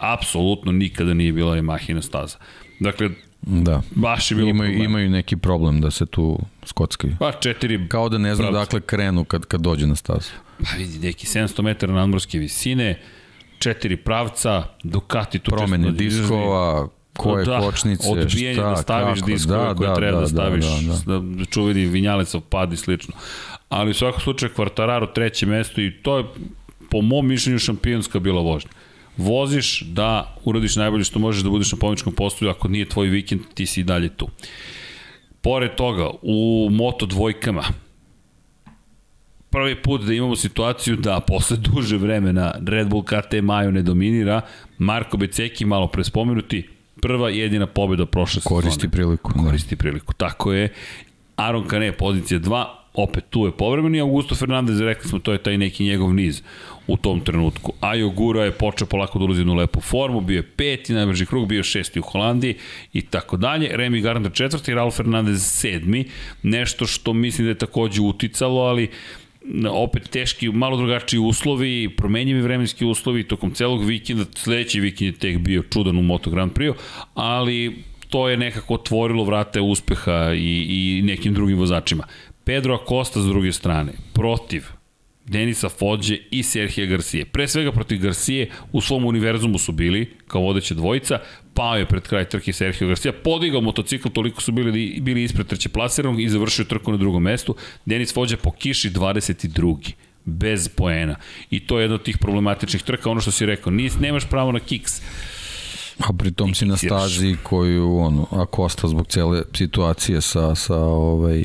apsolutno 0.00 0.72
nikada 0.72 1.14
nije 1.14 1.32
bila 1.32 1.56
Yamahina 1.56 2.02
staza. 2.02 2.38
Dakle, 2.80 3.10
Da. 3.42 3.82
baš 3.92 4.30
je 4.30 4.34
bilo 4.34 4.48
Imaju, 4.48 4.68
problema. 4.68 4.84
imaju 4.84 5.10
neki 5.10 5.36
problem 5.36 5.80
da 5.80 5.90
se 5.90 6.06
tu 6.06 6.38
skockaju. 6.64 7.16
Pa 7.18 7.32
četiri, 7.32 7.88
Kao 7.88 8.08
da 8.08 8.18
ne 8.18 8.34
znam 8.34 8.48
Pravca. 8.48 8.60
dakle 8.60 8.80
krenu 8.80 9.24
kad, 9.24 9.44
kad 9.44 9.60
dođe 9.60 9.86
na 9.86 9.94
stazu. 9.94 10.30
pa 10.60 10.76
vidi, 10.78 10.98
neki 10.98 11.26
700 11.26 11.62
metara 11.62 11.92
nadmorske 11.92 12.38
visine, 12.38 13.00
četiri 13.58 13.96
pravca, 13.96 14.64
Ducati 14.82 15.38
tu 15.38 15.50
Promene 15.50 15.90
diskova, 15.90 16.88
koje 17.16 17.44
da, 17.44 17.60
kočnice, 17.60 18.08
odbijanje 18.10 18.54
šta, 18.54 18.70
da 18.70 18.76
staviš 18.76 19.20
kako, 19.20 19.30
diskove 19.30 19.68
da, 19.68 19.74
koje 19.74 19.88
da, 19.88 19.94
treba 19.94 20.16
da, 20.16 20.20
da, 20.20 20.28
staviš, 20.28 20.64
da, 20.64 21.12
da. 21.12 21.20
da, 21.20 21.44
čuveni 21.44 21.86
vinjalecov 21.86 22.40
pad 22.40 22.72
i 22.72 22.76
slično. 22.76 23.14
Ali 23.68 23.90
u 23.90 23.94
svakom 23.94 24.20
slučaju 24.20 24.52
Quartararo 24.56 25.12
treće 25.14 25.46
mesto 25.46 25.80
i 25.80 25.92
to 26.02 26.18
je 26.18 26.24
po 26.90 27.02
mom 27.02 27.28
mišljenju 27.28 27.58
šampionska 27.58 28.18
bila 28.18 28.40
vožnja. 28.40 28.70
Voziš 29.16 29.80
da 29.80 30.36
uradiš 30.44 30.76
najbolje 30.76 31.04
što 31.04 31.18
možeš 31.18 31.42
da 31.42 31.50
budeš 31.50 31.72
na 31.72 31.78
pomničkom 31.78 32.12
postoju, 32.12 32.50
ako 32.50 32.68
nije 32.68 32.88
tvoj 32.88 33.06
vikend, 33.06 33.40
ti 33.54 33.66
si 33.66 33.80
i 33.80 33.84
dalje 33.84 34.08
tu. 34.08 34.28
Pored 35.40 35.74
toga, 35.74 36.10
u 36.22 36.68
moto 36.70 37.06
dvojkama, 37.06 37.64
prvi 39.50 39.82
put 39.82 40.02
da 40.02 40.12
imamo 40.12 40.36
situaciju 40.36 40.96
da 40.96 41.20
posle 41.20 41.56
duže 41.56 41.96
vremena 41.96 42.54
Red 42.66 42.88
Bull 42.88 43.02
KT 43.02 43.42
Majo 43.42 43.70
ne 43.70 43.82
dominira, 43.82 44.40
Marko 44.78 45.16
Beceki 45.16 45.64
malo 45.64 45.86
prespomenuti, 45.86 46.68
prva 47.04 47.30
i 47.30 47.38
jedina 47.38 47.66
pobjeda 47.66 48.06
prošle 48.06 48.40
sezone. 48.42 48.62
Koristi 48.62 48.88
priliku. 48.88 49.32
da. 49.36 49.44
Koristi 49.44 49.76
priliku, 49.76 50.12
tako 50.12 50.52
je. 50.52 50.72
Aaron 51.36 51.68
Kane, 51.68 51.92
pozicija 51.92 52.40
2, 52.40 52.64
opet 52.94 53.24
tu 53.30 53.46
je 53.46 53.52
povremeni, 53.52 54.00
Augusto 54.00 54.34
Fernandez, 54.34 54.80
rekli 54.80 55.08
smo, 55.08 55.18
to 55.18 55.32
je 55.32 55.42
taj 55.42 55.58
neki 55.58 55.84
njegov 55.84 56.14
niz 56.14 56.42
u 56.86 56.96
tom 56.96 57.20
trenutku. 57.20 57.72
Ajo 57.80 58.10
Gura 58.10 58.44
je 58.44 58.52
počeo 58.52 58.86
polako 58.86 59.18
da 59.18 59.24
ulazi 59.24 59.42
u 59.42 59.54
lepu 59.54 59.80
formu, 59.80 60.20
bio 60.20 60.36
je 60.36 60.42
peti, 60.42 60.92
najbrži 60.92 61.26
krug, 61.26 61.48
bio 61.48 61.58
je 61.58 61.62
šesti 61.62 62.00
u 62.00 62.02
Holandiji 62.02 62.54
i 62.92 63.02
tako 63.02 63.36
dalje. 63.36 63.76
Remy 63.76 64.02
Gardner 64.02 64.32
četvrti, 64.32 64.74
Raul 64.74 64.90
Fernandez 64.90 65.42
sedmi, 65.42 66.04
nešto 66.42 66.86
što 66.86 67.12
mislim 67.12 67.44
da 67.46 67.50
je 67.50 67.58
takođe 67.58 68.00
uticalo, 68.00 68.60
ali 68.60 68.90
opet 69.70 70.10
teški, 70.10 70.48
malo 70.48 70.76
drugačiji 70.76 71.20
uslovi, 71.20 71.88
promenjivi 71.96 72.40
vremenski 72.40 72.84
uslovi 72.84 73.24
tokom 73.28 73.50
celog 73.54 73.84
vikenda, 73.84 74.24
sledeći 74.34 74.80
vikend 74.80 75.14
je 75.14 75.18
tek 75.18 75.38
bio 75.38 75.62
čudan 75.62 75.98
u 75.98 76.02
Moto 76.02 76.30
Grand 76.30 76.52
Prix, 76.52 76.74
ali 77.14 77.76
to 78.08 78.28
je 78.28 78.36
nekako 78.36 78.74
otvorilo 78.74 79.24
vrate 79.24 79.60
uspeha 79.60 80.32
i, 80.34 80.66
i 80.68 81.02
nekim 81.02 81.34
drugim 81.34 81.58
vozačima. 81.58 82.04
Pedro 82.44 82.74
Acosta 82.74 83.20
s 83.20 83.26
druge 83.26 83.52
strane, 83.52 83.92
protiv 84.12 84.64
Denisa 85.26 85.68
Fođe 85.68 86.18
i 86.30 86.42
Serhija 86.42 86.86
Garcije. 86.86 87.24
Pre 87.24 87.48
svega 87.48 87.72
protiv 87.72 88.00
Garcije 88.02 88.50
u 88.72 88.80
svom 88.80 89.04
univerzumu 89.04 89.58
su 89.58 89.72
bili 89.72 90.10
kao 90.26 90.42
vodeća 90.42 90.74
dvojica, 90.74 91.18
pao 91.54 91.76
je 91.76 91.86
pred 91.86 92.02
kraj 92.02 92.24
trke 92.24 92.52
Sergio 92.52 92.88
Garcia, 92.88 93.12
podigao 93.12 93.60
motocikl, 93.60 94.08
toliko 94.08 94.42
su 94.42 94.52
bili, 94.52 94.98
bili 95.00 95.24
ispred 95.24 95.46
treće 95.46 95.68
plasiranog 95.68 96.20
i 96.20 96.28
završio 96.28 96.64
trku 96.64 96.90
na 96.90 96.96
drugom 96.96 97.22
mestu. 97.22 97.56
Denis 97.84 98.14
Fođa 98.14 98.36
po 98.36 98.50
kiši 98.50 98.90
22 98.90 99.92
bez 100.24 100.68
poena. 100.68 101.16
I 101.50 101.60
to 101.60 101.78
je 101.78 101.82
jedna 101.82 101.94
od 101.94 102.02
tih 102.02 102.18
problematičnih 102.18 102.82
trka, 102.82 103.10
ono 103.10 103.20
što 103.20 103.30
si 103.30 103.46
rekao, 103.46 103.72
nis, 103.72 103.98
nemaš 104.00 104.28
pravo 104.30 104.52
na 104.52 104.60
kiks. 104.60 105.00
A 105.98 106.12
pritom 106.18 106.54
si 106.54 106.66
na 106.66 106.76
stazi 106.76 107.36
koju, 107.42 107.96
ono, 107.96 108.26
ako 108.30 108.62
osta 108.62 108.88
zbog 108.88 109.06
cele 109.06 109.42
situacije 109.54 110.20
sa, 110.20 110.54
sa 110.54 110.76
ovaj, 110.76 111.44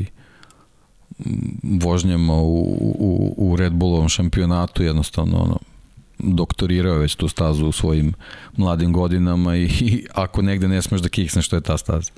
vožnjama 1.63 2.33
u, 2.33 2.59
u, 2.99 3.33
u 3.37 3.55
Red 3.55 3.73
Bullovom 3.73 4.09
šampionatu, 4.09 4.83
jednostavno 4.83 5.37
ono, 5.37 5.57
doktorirao 6.19 6.97
već 6.97 7.15
tu 7.15 7.27
stazu 7.27 7.65
u 7.65 7.71
svojim 7.71 8.13
mladim 8.57 8.93
godinama 8.93 9.55
i, 9.55 9.63
i 9.63 10.05
ako 10.13 10.41
negde 10.41 10.67
ne 10.67 10.81
smeš 10.81 11.01
da 11.01 11.09
kiksneš, 11.09 11.45
što 11.45 11.55
je 11.55 11.61
ta 11.61 11.77
staza. 11.77 12.11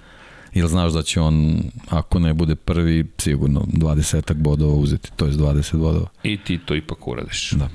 Ili 0.54 0.70
znaš 0.70 0.94
da 0.94 1.02
će 1.02 1.22
on, 1.22 1.64
ako 1.90 2.20
ne 2.20 2.34
bude 2.34 2.56
prvi, 2.56 3.06
sigurno 3.18 3.62
20 3.74 4.34
bodova 4.34 4.74
uzeti, 4.74 5.12
to 5.16 5.26
je 5.26 5.32
20 5.32 5.78
bodova. 5.78 6.08
I 6.24 6.38
ti 6.38 6.60
to 6.66 6.76
ipak 6.76 7.08
uradiš. 7.08 7.52
Da. 7.52 7.70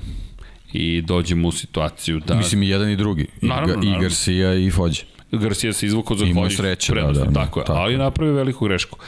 I 0.73 1.01
dođemo 1.01 1.47
u 1.47 1.51
situaciju 1.51 2.19
da... 2.19 2.35
Mislim 2.35 2.63
i 2.63 2.69
jedan 2.69 2.89
i 2.89 2.95
drugi. 2.95 3.27
Naravno, 3.41 3.73
I, 3.73 3.77
naravno. 3.77 3.97
i 3.97 4.01
Garcia 4.01 4.53
i 4.55 4.71
Fođe. 4.71 5.03
Garcia 5.31 5.73
se 5.73 5.85
izvukao 5.85 6.17
za 6.17 6.25
Imao 6.25 6.43
Fođe. 6.43 6.55
sreće, 6.55 6.93
da, 6.93 7.01
da, 7.01 7.25
da, 7.25 7.33
tako 7.33 7.59
je, 7.59 7.65
tako. 7.65 7.79
ali 7.79 7.97
napravio 7.97 8.33
veliku 8.33 8.65
grešku. 8.65 8.99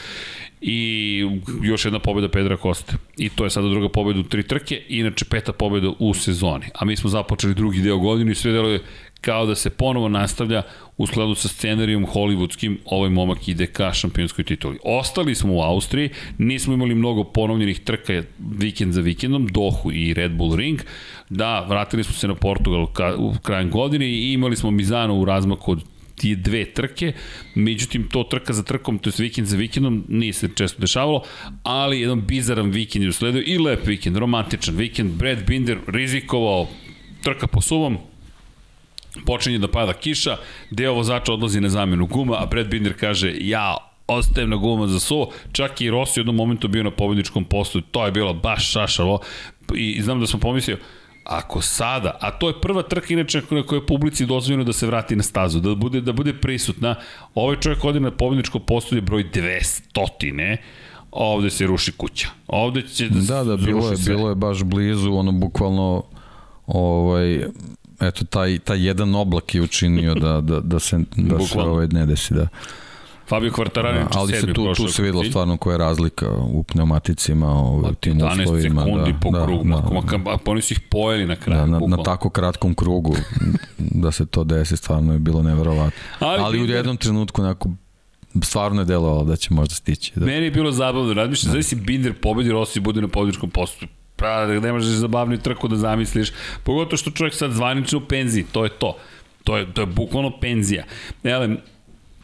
I 0.61 1.21
još 1.63 1.85
jedna 1.85 1.99
pobjeda 1.99 2.29
Pedra 2.29 2.57
Koste. 2.57 2.93
I 3.17 3.29
to 3.29 3.43
je 3.43 3.49
sada 3.49 3.69
druga 3.69 3.89
pobjeda 3.89 4.19
u 4.19 4.23
tri 4.23 4.43
trke, 4.43 4.81
inače 4.87 5.25
peta 5.25 5.53
pobjeda 5.53 5.91
u 5.99 6.13
sezoni. 6.13 6.65
A 6.73 6.85
mi 6.85 6.95
smo 6.95 7.09
započeli 7.09 7.53
drugi 7.53 7.81
deo 7.81 7.97
godine 7.97 8.31
i 8.31 8.35
sve 8.35 8.51
deluje 8.51 8.81
kao 9.21 9.45
da 9.45 9.55
se 9.55 9.69
ponovo 9.69 10.09
nastavlja 10.09 10.61
u 10.97 11.07
skladu 11.07 11.35
sa 11.35 11.47
scenarijom 11.47 12.05
hollywoodskim, 12.05 12.77
ovaj 12.85 13.09
momak 13.09 13.47
ide 13.47 13.67
ka 13.67 13.93
šampionskoj 13.93 14.45
tituli. 14.45 14.77
Ostali 14.83 15.35
smo 15.35 15.55
u 15.55 15.61
Austriji, 15.61 16.09
nismo 16.37 16.73
imali 16.73 16.95
mnogo 16.95 17.23
ponovljenih 17.23 17.79
trka 17.79 18.23
vikend 18.39 18.93
za 18.93 19.01
vikendom, 19.01 19.47
Dohu 19.47 19.91
i 19.91 20.13
Red 20.13 20.31
Bull 20.31 20.55
Ring. 20.55 20.81
Da, 21.29 21.65
vratili 21.69 22.03
smo 22.03 22.13
se 22.13 22.27
na 22.27 22.35
Portugal 22.35 22.87
u 23.17 23.33
krajem 23.43 23.69
godine 23.69 24.09
i 24.09 24.33
imali 24.33 24.55
smo 24.55 24.71
Mizano 24.71 25.15
u 25.15 25.25
razmaku 25.25 25.71
od 25.71 25.83
tije 26.19 26.35
dve 26.35 26.65
trke, 26.65 27.13
međutim 27.55 28.09
to 28.09 28.23
trka 28.23 28.53
za 28.53 28.63
trkom, 28.63 28.99
to 28.99 29.09
je 29.09 29.13
vikend 29.17 29.47
za 29.47 29.57
vikendom, 29.57 30.03
nije 30.07 30.33
se 30.33 30.49
često 30.55 30.81
dešavalo, 30.81 31.23
ali 31.63 32.01
jedan 32.01 32.25
bizaran 32.27 32.69
vikend 32.69 33.03
je 33.03 33.09
usledio 33.09 33.43
i 33.45 33.57
lep 33.57 33.87
vikend, 33.87 34.17
romantičan 34.17 34.75
vikend, 34.75 35.13
Brad 35.13 35.45
Binder 35.47 35.77
rizikovao 35.87 36.67
trka 37.23 37.47
po 37.47 37.61
suvom, 37.61 37.97
počinje 39.25 39.59
da 39.59 39.67
pada 39.67 39.93
kiša, 39.93 40.37
deo 40.71 40.93
vozača 40.93 41.33
odlazi 41.33 41.61
na 41.61 41.69
zamenu 41.69 42.05
guma, 42.05 42.37
a 42.39 42.45
Brad 42.45 42.67
Binder 42.67 42.93
kaže, 42.99 43.33
ja 43.39 43.77
ostajem 44.07 44.49
na 44.49 44.55
guma 44.55 44.87
za 44.87 44.99
suvo, 44.99 45.31
čak 45.51 45.81
i 45.81 45.89
Rossi 45.89 46.19
u 46.19 46.21
jednom 46.21 46.35
momentu 46.35 46.67
bio 46.67 46.83
na 46.83 46.91
pobedničkom 46.91 47.45
postu, 47.45 47.81
to 47.81 48.05
je 48.05 48.11
bilo 48.11 48.33
baš 48.33 48.71
šašavo, 48.71 49.19
i 49.75 50.01
znam 50.01 50.19
da 50.19 50.27
smo 50.27 50.39
pomislio, 50.39 50.77
ako 51.29 51.61
sada, 51.61 52.17
a 52.21 52.31
to 52.31 52.47
je 52.47 52.61
prva 52.61 52.83
trka 52.83 53.13
inače 53.13 53.41
na 53.51 53.63
kojoj 53.63 53.81
je 53.81 53.85
publici 53.85 54.25
dozvoljeno 54.25 54.63
da 54.63 54.73
se 54.73 54.87
vrati 54.87 55.15
na 55.15 55.23
stazu, 55.23 55.59
da 55.59 55.75
bude, 55.75 56.01
da 56.01 56.13
bude 56.13 56.33
prisutna, 56.33 56.95
ovaj 57.35 57.59
čovjek 57.59 57.83
odi 57.85 57.99
na 57.99 58.11
pobedničko 58.11 58.59
postolje 58.59 59.01
broj 59.01 59.23
200, 59.33 60.33
ne? 60.33 60.57
ovde 61.11 61.49
se 61.49 61.67
ruši 61.67 61.91
kuća. 61.91 62.27
Ovde 62.47 62.81
će 62.81 63.09
da, 63.09 63.19
Da, 63.19 63.43
da, 63.43 63.57
bilo 63.57 63.89
je, 63.89 63.97
sve. 63.97 64.15
bilo 64.15 64.29
je 64.29 64.35
baš 64.35 64.63
blizu, 64.63 65.13
ono 65.13 65.31
bukvalno 65.31 66.03
ovaj 66.67 67.43
eto 67.99 68.25
taj 68.25 68.59
taj 68.59 68.87
jedan 68.87 69.15
oblak 69.15 69.55
je 69.55 69.61
učinio 69.61 70.13
da 70.13 70.41
da 70.41 70.59
da 70.59 70.79
se 70.79 70.99
da 71.15 71.39
se 71.39 71.59
ovaj 71.59 71.87
ne 71.87 72.05
desi 72.05 72.33
da. 72.33 72.47
Fabio 73.29 73.51
Quartararo 73.51 73.93
da 73.93 74.19
ali 74.19 74.33
se 74.33 74.53
tu 74.53 74.73
tu 74.73 74.87
se 74.87 75.03
videlo 75.03 75.23
stvarno 75.23 75.57
koja 75.57 75.73
je 75.73 75.77
razlika 75.77 76.29
u 76.31 76.63
pneumaticima, 76.63 77.61
u 77.61 77.93
tim 77.99 78.19
12 78.19 78.43
uslovima, 78.43 78.81
sekundi 78.81 79.11
da, 79.11 79.19
po 79.19 79.31
da, 79.31 79.45
krugu, 79.45 79.63
da, 79.63 79.75
da, 79.75 80.17
da, 80.17 80.37
pa 80.37 80.51
oni 80.51 80.61
su 80.61 80.73
ih 80.73 80.79
pojeli 80.79 81.25
na 81.25 81.35
kraju. 81.35 81.59
da, 81.59 81.65
na, 81.65 81.79
na 81.87 82.03
tako 82.03 82.29
kratkom 82.29 82.75
krugu 82.75 83.15
da 84.03 84.11
se 84.11 84.25
to 84.25 84.43
desi 84.43 84.77
stvarno 84.77 85.13
je 85.13 85.19
bilo 85.19 85.43
neverovatno. 85.43 85.99
Ali 86.19 86.43
Ali, 86.43 86.61
u 86.61 86.65
jednom 86.65 86.97
trenutku 86.97 87.41
onako 87.41 87.69
stvarno 88.43 88.81
je 88.81 88.85
delovalo 88.85 89.23
da 89.23 89.35
će 89.35 89.53
možda 89.53 89.75
stići. 89.75 90.11
Da. 90.15 90.25
Meni 90.25 90.45
je 90.45 90.51
bilo 90.51 90.71
zabavno, 90.71 91.13
razmišljam, 91.13 91.53
da. 91.53 91.63
si 91.63 91.75
Binder 91.75 92.13
pobedi, 92.21 92.51
Rossi 92.51 92.79
bude 92.79 93.01
na 93.01 93.07
pobedičkom 93.07 93.49
postu. 93.49 93.85
Pa, 94.15 94.45
ne 94.45 94.71
možeš 94.71 94.89
zabavnu 94.89 95.37
trku 95.37 95.67
da 95.67 95.75
zamisliš, 95.75 96.31
pogotovo 96.63 96.97
što 96.97 97.11
čovjek 97.11 97.33
sad 97.33 97.51
zvanično 97.51 97.97
u 97.97 98.01
penziji, 98.01 98.45
to 98.51 98.63
je 98.63 98.69
to. 98.69 98.97
To 99.43 99.57
je, 99.57 99.73
to 99.73 99.81
je 99.81 99.85
bukvalno 99.85 100.31
penzija. 100.41 100.83
Ele, 101.23 101.57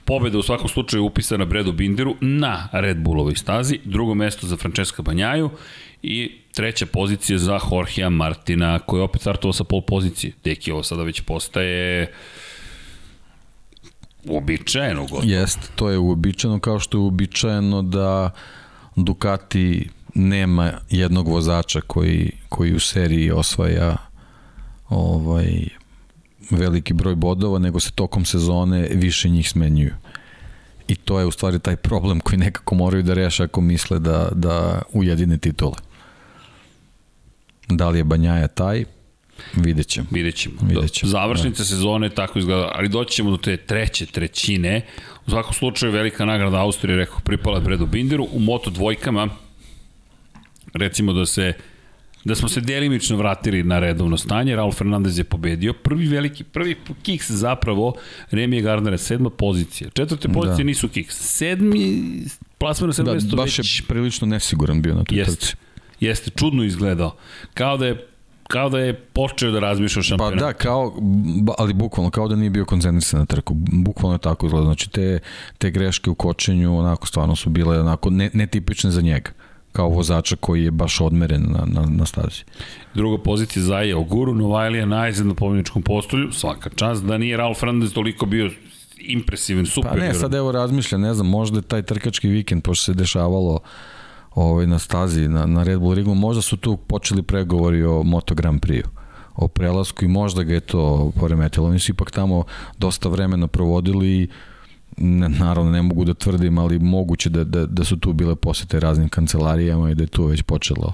pobeda 0.06 0.38
u 0.38 0.44
svakom 0.44 0.70
slučaju 0.70 1.06
upisana 1.06 1.46
Bredu 1.46 1.72
Binderu 1.72 2.16
na 2.22 2.70
Red 2.72 2.98
Bullovoj 2.98 3.36
stazi, 3.36 3.80
drugo 3.84 4.14
mesto 4.14 4.48
za 4.48 4.58
Francesca 4.58 5.02
Banjaju 5.02 5.50
i 6.04 6.32
treća 6.54 6.86
pozicija 6.86 7.38
za 7.38 7.60
Jorgea 7.72 8.10
Martina, 8.10 8.80
koji 8.80 9.00
je 9.00 9.04
opet 9.04 9.22
startovao 9.22 9.54
sa 9.54 9.64
pol 9.64 9.82
pozicije. 9.82 10.34
Deki, 10.44 10.72
ovo 10.72 10.84
sada 10.84 11.04
već 11.04 11.22
postaje 11.22 12.12
uobičajeno 14.26 15.02
gotovo. 15.02 15.22
Jest, 15.26 15.72
to 15.76 15.90
je 15.90 15.98
uobičajeno 15.98 16.60
kao 16.60 16.80
što 16.80 16.98
je 16.98 17.02
uobičajeno 17.02 17.82
da 17.82 18.32
Ducati 18.96 19.90
nema 20.14 20.72
jednog 20.90 21.28
vozača 21.28 21.82
koji, 21.82 22.32
koji 22.50 22.76
u 22.76 22.80
seriji 22.80 23.32
osvaja 23.32 23.98
ovaj 24.90 25.68
veliki 26.50 26.94
broj 26.94 27.16
bodova, 27.16 27.60
nego 27.60 27.80
se 27.80 27.92
tokom 27.92 28.26
sezone 28.26 28.90
više 28.92 29.30
njih 29.30 29.50
smenjuju. 29.50 29.94
I 30.88 30.96
to 30.96 31.20
je 31.20 31.26
u 31.26 31.32
stvari 31.32 31.60
taj 31.60 31.76
problem 31.76 32.20
koji 32.20 32.40
nekako 32.40 32.76
moraju 32.76 33.04
da 33.04 33.14
reše 33.14 33.44
ako 33.44 33.62
misle 33.62 34.00
da, 34.00 34.30
da 34.32 34.82
ujedine 34.94 35.38
titule. 35.38 35.76
Da 37.68 37.90
li 37.90 37.98
je 37.98 38.04
Banjaja 38.04 38.48
taj? 38.48 38.86
Vidjet 39.56 39.88
ćemo. 39.88 40.08
Vidjet 40.12 40.36
ćemo. 40.36 40.56
Vidjet 40.62 40.92
ćemo, 40.92 41.10
Završnica 41.10 41.64
da. 41.64 41.66
sezone 41.66 42.10
tako 42.10 42.40
izgleda, 42.40 42.72
ali 42.76 42.90
doći 42.90 43.16
ćemo 43.16 43.32
do 43.32 43.38
te 43.38 43.58
treće 43.58 44.06
trećine. 44.06 44.82
U 45.28 45.30
svakom 45.30 45.54
slučaju 45.54 45.92
velika 45.92 46.26
nagrada 46.26 46.58
Austrije, 46.58 46.98
rekao, 46.98 47.20
pripala 47.20 47.60
Bredu 47.60 47.86
Binderu. 47.86 48.28
U 48.32 48.40
moto 48.40 48.70
dvojkama, 48.70 49.30
recimo 50.74 51.14
da 51.14 51.26
se 51.26 51.54
da 52.26 52.36
smo 52.36 52.50
se 52.50 52.62
delimično 52.62 53.18
vratili 53.18 53.64
na 53.64 53.80
redovno 53.80 54.18
stanje, 54.18 54.56
Raul 54.56 54.72
Fernandez 54.72 55.18
je 55.18 55.24
pobedio, 55.24 55.74
prvi 55.74 56.08
veliki, 56.08 56.44
prvi 56.44 56.76
kiks 57.04 57.32
zapravo, 57.32 57.94
Remije 58.32 58.62
Gardner 58.62 59.00
sedma 59.00 59.30
pozicija, 59.30 59.90
četvrte 59.90 60.28
pozicije 60.28 60.58
da. 60.58 60.68
nisu 60.68 60.90
kiks, 60.90 61.16
sedmi 61.20 62.02
plasman 62.58 62.88
na 62.88 62.94
sedmo 62.94 63.12
Da, 63.12 63.16
mesto 63.16 63.36
baš 63.36 63.58
već... 63.58 63.80
je 63.80 63.86
prilično 63.88 64.28
nesiguran 64.28 64.82
bio 64.82 64.96
na 64.96 65.04
toj 65.04 65.18
Jeste, 65.18 65.36
trci. 65.36 65.56
jeste, 66.00 66.30
čudno 66.30 66.64
izgledao, 66.64 67.16
kao 67.54 67.78
da 67.78 67.86
je 67.86 68.08
kao 68.48 68.70
da 68.70 68.80
je 68.80 68.94
počeo 68.94 69.52
da 69.52 69.60
razmišlja 69.60 70.00
o 70.00 70.02
Pa 70.02 70.04
šampionatu. 70.04 70.40
da, 70.46 70.54
kao, 70.54 70.94
ali 71.58 71.74
bukvalno, 71.74 72.10
kao 72.12 72.28
da 72.28 72.36
nije 72.36 72.50
bio 72.50 72.66
koncentrisan 72.66 73.20
na 73.20 73.26
trku. 73.26 73.54
Bukvalno 73.58 74.16
je 74.16 74.20
tako 74.20 74.46
izgleda. 74.46 74.66
Znači, 74.66 74.90
te, 74.90 75.20
te 75.58 75.72
greške 75.72 76.10
u 76.10 76.16
kočenju, 76.16 76.78
onako, 76.80 77.08
stvarno 77.08 77.36
su 77.36 77.50
bile 77.50 77.80
onako 77.80 78.10
ne, 78.10 78.30
netipične 78.34 78.92
za 78.92 79.02
njega 79.02 79.32
kao 79.76 79.90
vozača 79.90 80.36
koji 80.36 80.64
je 80.64 80.72
baš 80.72 81.02
odmeren 81.02 81.46
na, 81.50 81.66
na, 81.66 81.88
na 81.90 82.06
stazi. 82.06 82.44
Druga 82.94 83.24
pozicija 83.24 83.64
Zaje 83.64 83.96
Oguru, 83.96 84.36
Novajlija 84.36 84.86
najzad 84.86 85.28
na 85.28 85.34
pobjedničkom 85.34 85.82
postolju, 85.82 86.32
svaka 86.32 86.70
čast, 86.70 87.04
da 87.04 87.18
nije 87.18 87.38
Ralf 87.38 87.60
Fernandez 87.60 87.94
toliko 87.94 88.26
bio 88.26 88.50
impresivan, 88.98 89.66
super. 89.66 89.92
Pa 89.92 89.98
ne, 89.98 90.14
sad 90.14 90.34
evo 90.34 90.52
razmišljam, 90.52 91.02
ne 91.02 91.14
znam, 91.14 91.28
možda 91.28 91.58
je 91.58 91.62
taj 91.62 91.82
trkački 91.82 92.28
vikend, 92.28 92.64
pošto 92.64 92.84
se 92.84 92.94
dešavalo 92.94 93.60
ovaj, 94.36 94.68
na 94.68 94.80
stazi, 94.80 95.28
na, 95.28 95.46
na 95.46 95.64
Red 95.64 95.80
Bull 95.80 95.94
ringu, 95.94 96.14
možda 96.14 96.42
su 96.42 96.58
tu 96.58 96.78
počeli 96.78 97.24
pregovori 97.24 97.84
o 97.84 98.04
Moto 98.04 98.36
Grand 98.36 98.62
Prix 98.62 98.84
o 99.36 99.48
prelasku 99.48 100.06
i 100.06 100.08
možda 100.08 100.44
ga 100.44 100.54
je 100.54 100.60
to 100.60 101.12
poremetilo. 101.20 101.68
Oni 101.68 101.80
su 101.80 101.92
ipak 101.92 102.12
tamo 102.12 102.44
dosta 102.78 103.10
vremena 103.10 103.48
provodili 103.48 104.08
i 104.08 104.28
naravno 104.98 105.72
ne 105.72 105.82
mogu 105.82 106.06
da 106.06 106.14
tvrdim, 106.14 106.58
ali 106.58 106.80
moguće 106.80 107.30
da, 107.30 107.44
da, 107.44 107.66
da 107.66 107.84
su 107.84 107.98
tu 107.98 108.14
bile 108.14 108.36
posete 108.36 108.80
raznim 108.80 109.10
kancelarijama 109.10 109.92
i 109.92 109.96
da 109.96 110.04
je 110.04 110.08
tu 110.08 110.26
već 110.26 110.42
počelo 110.42 110.94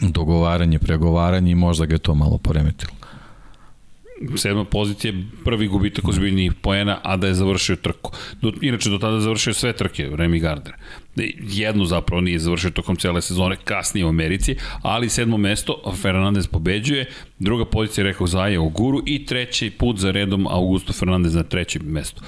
dogovaranje, 0.00 0.78
pregovaranje 0.78 1.50
i 1.50 1.54
možda 1.54 1.86
ga 1.86 1.94
je 1.94 1.98
to 1.98 2.14
malo 2.14 2.38
poremetilo. 2.38 2.92
Sedma 4.36 4.64
pozicija 4.64 5.12
je 5.12 5.24
prvi 5.44 5.66
gubitak 5.68 6.08
ozbiljnih 6.08 6.52
poena, 6.54 6.98
a 7.02 7.16
da 7.16 7.26
je 7.26 7.34
završio 7.34 7.76
trku. 7.76 8.12
Do, 8.42 8.52
inače, 8.60 8.90
do 8.90 8.98
tada 8.98 9.14
je 9.14 9.20
završio 9.20 9.54
sve 9.54 9.72
trke, 9.72 10.08
Remy 10.10 10.40
Gardner. 10.40 10.74
Jednu 11.40 11.84
zapravo 11.84 12.20
nije 12.20 12.38
završio 12.38 12.70
tokom 12.70 12.96
cele 12.96 13.22
sezone, 13.22 13.56
kasnije 13.64 14.06
u 14.06 14.08
Americi, 14.08 14.56
ali 14.82 15.08
sedmo 15.08 15.36
mesto, 15.36 15.92
Fernandez 16.02 16.46
pobeđuje, 16.46 17.06
druga 17.38 17.64
pozicija 17.64 18.04
rekao 18.04 18.26
Zaje 18.26 18.58
Oguru 18.58 19.02
i 19.06 19.26
treći 19.26 19.70
put 19.70 19.98
za 19.98 20.10
redom 20.10 20.46
Augusto 20.46 20.92
Fernandez 20.92 21.34
na 21.34 21.42
trećem 21.42 21.82
mestu. 21.84 22.22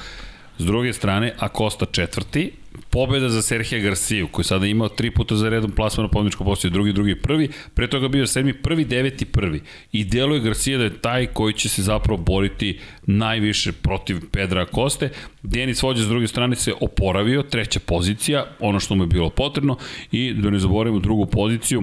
S 0.59 0.65
druge 0.65 0.93
strane, 0.93 1.35
Acosta 1.39 1.87
četvrti, 1.87 2.53
pobeda 2.91 3.29
za 3.29 3.43
Serhija 3.43 3.81
Garciju, 3.81 4.29
koji 4.29 4.45
sada 4.45 4.67
imao 4.67 4.89
tri 4.89 5.11
puta 5.11 5.37
za 5.37 5.49
redom 5.49 5.71
plasman 5.71 6.05
na 6.05 6.11
pobjedičko 6.11 6.45
postoje, 6.45 6.71
drugi, 6.71 6.93
drugi, 6.93 7.15
prvi, 7.15 7.49
pre 7.75 7.87
toga 7.91 8.09
bio 8.09 8.27
sedmi, 8.27 8.53
prvi, 8.53 8.85
deveti, 8.85 9.25
prvi. 9.25 9.63
I 9.93 10.05
deluje 10.05 10.41
Garcija 10.41 10.79
da 10.79 10.85
je 10.85 10.99
taj 11.01 11.27
koji 11.27 11.55
će 11.55 11.69
se 11.69 11.83
zapravo 11.83 12.23
boriti 12.23 12.79
najviše 13.07 13.73
protiv 13.73 14.21
Pedra 14.33 14.67
Koste. 14.67 15.11
Denis 15.43 15.83
Vođa 15.83 16.03
s 16.03 16.09
druge 16.09 16.29
strane 16.29 16.57
se 16.57 16.73
oporavio, 16.81 17.43
treća 17.43 17.81
pozicija, 17.81 18.47
ono 18.61 18.81
što 18.81 18.95
mu 18.95 19.05
je 19.05 19.09
bilo 19.09 19.31
potrebno, 19.31 19.77
i 20.13 20.33
da 20.33 20.51
ne 20.51 20.59
zaboravimo 20.59 20.99
drugu 21.01 21.27
poziciju, 21.27 21.83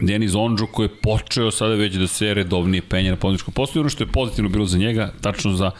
Denis 0.00 0.34
Ondžo 0.34 0.66
koji 0.66 0.84
je 0.84 0.96
počeo 1.02 1.50
sada 1.50 1.74
već 1.74 1.94
da 1.94 2.06
se 2.06 2.34
redovnije 2.34 2.82
penje 2.82 3.10
na 3.10 3.16
pobjedičko 3.16 3.50
postoje. 3.50 3.80
Ono 3.80 3.90
što 3.90 4.04
je 4.04 4.12
pozitivno 4.12 4.50
bilo 4.50 4.66
za 4.66 4.78
njega, 4.78 5.12
tačno 5.20 5.52
za, 5.52 5.70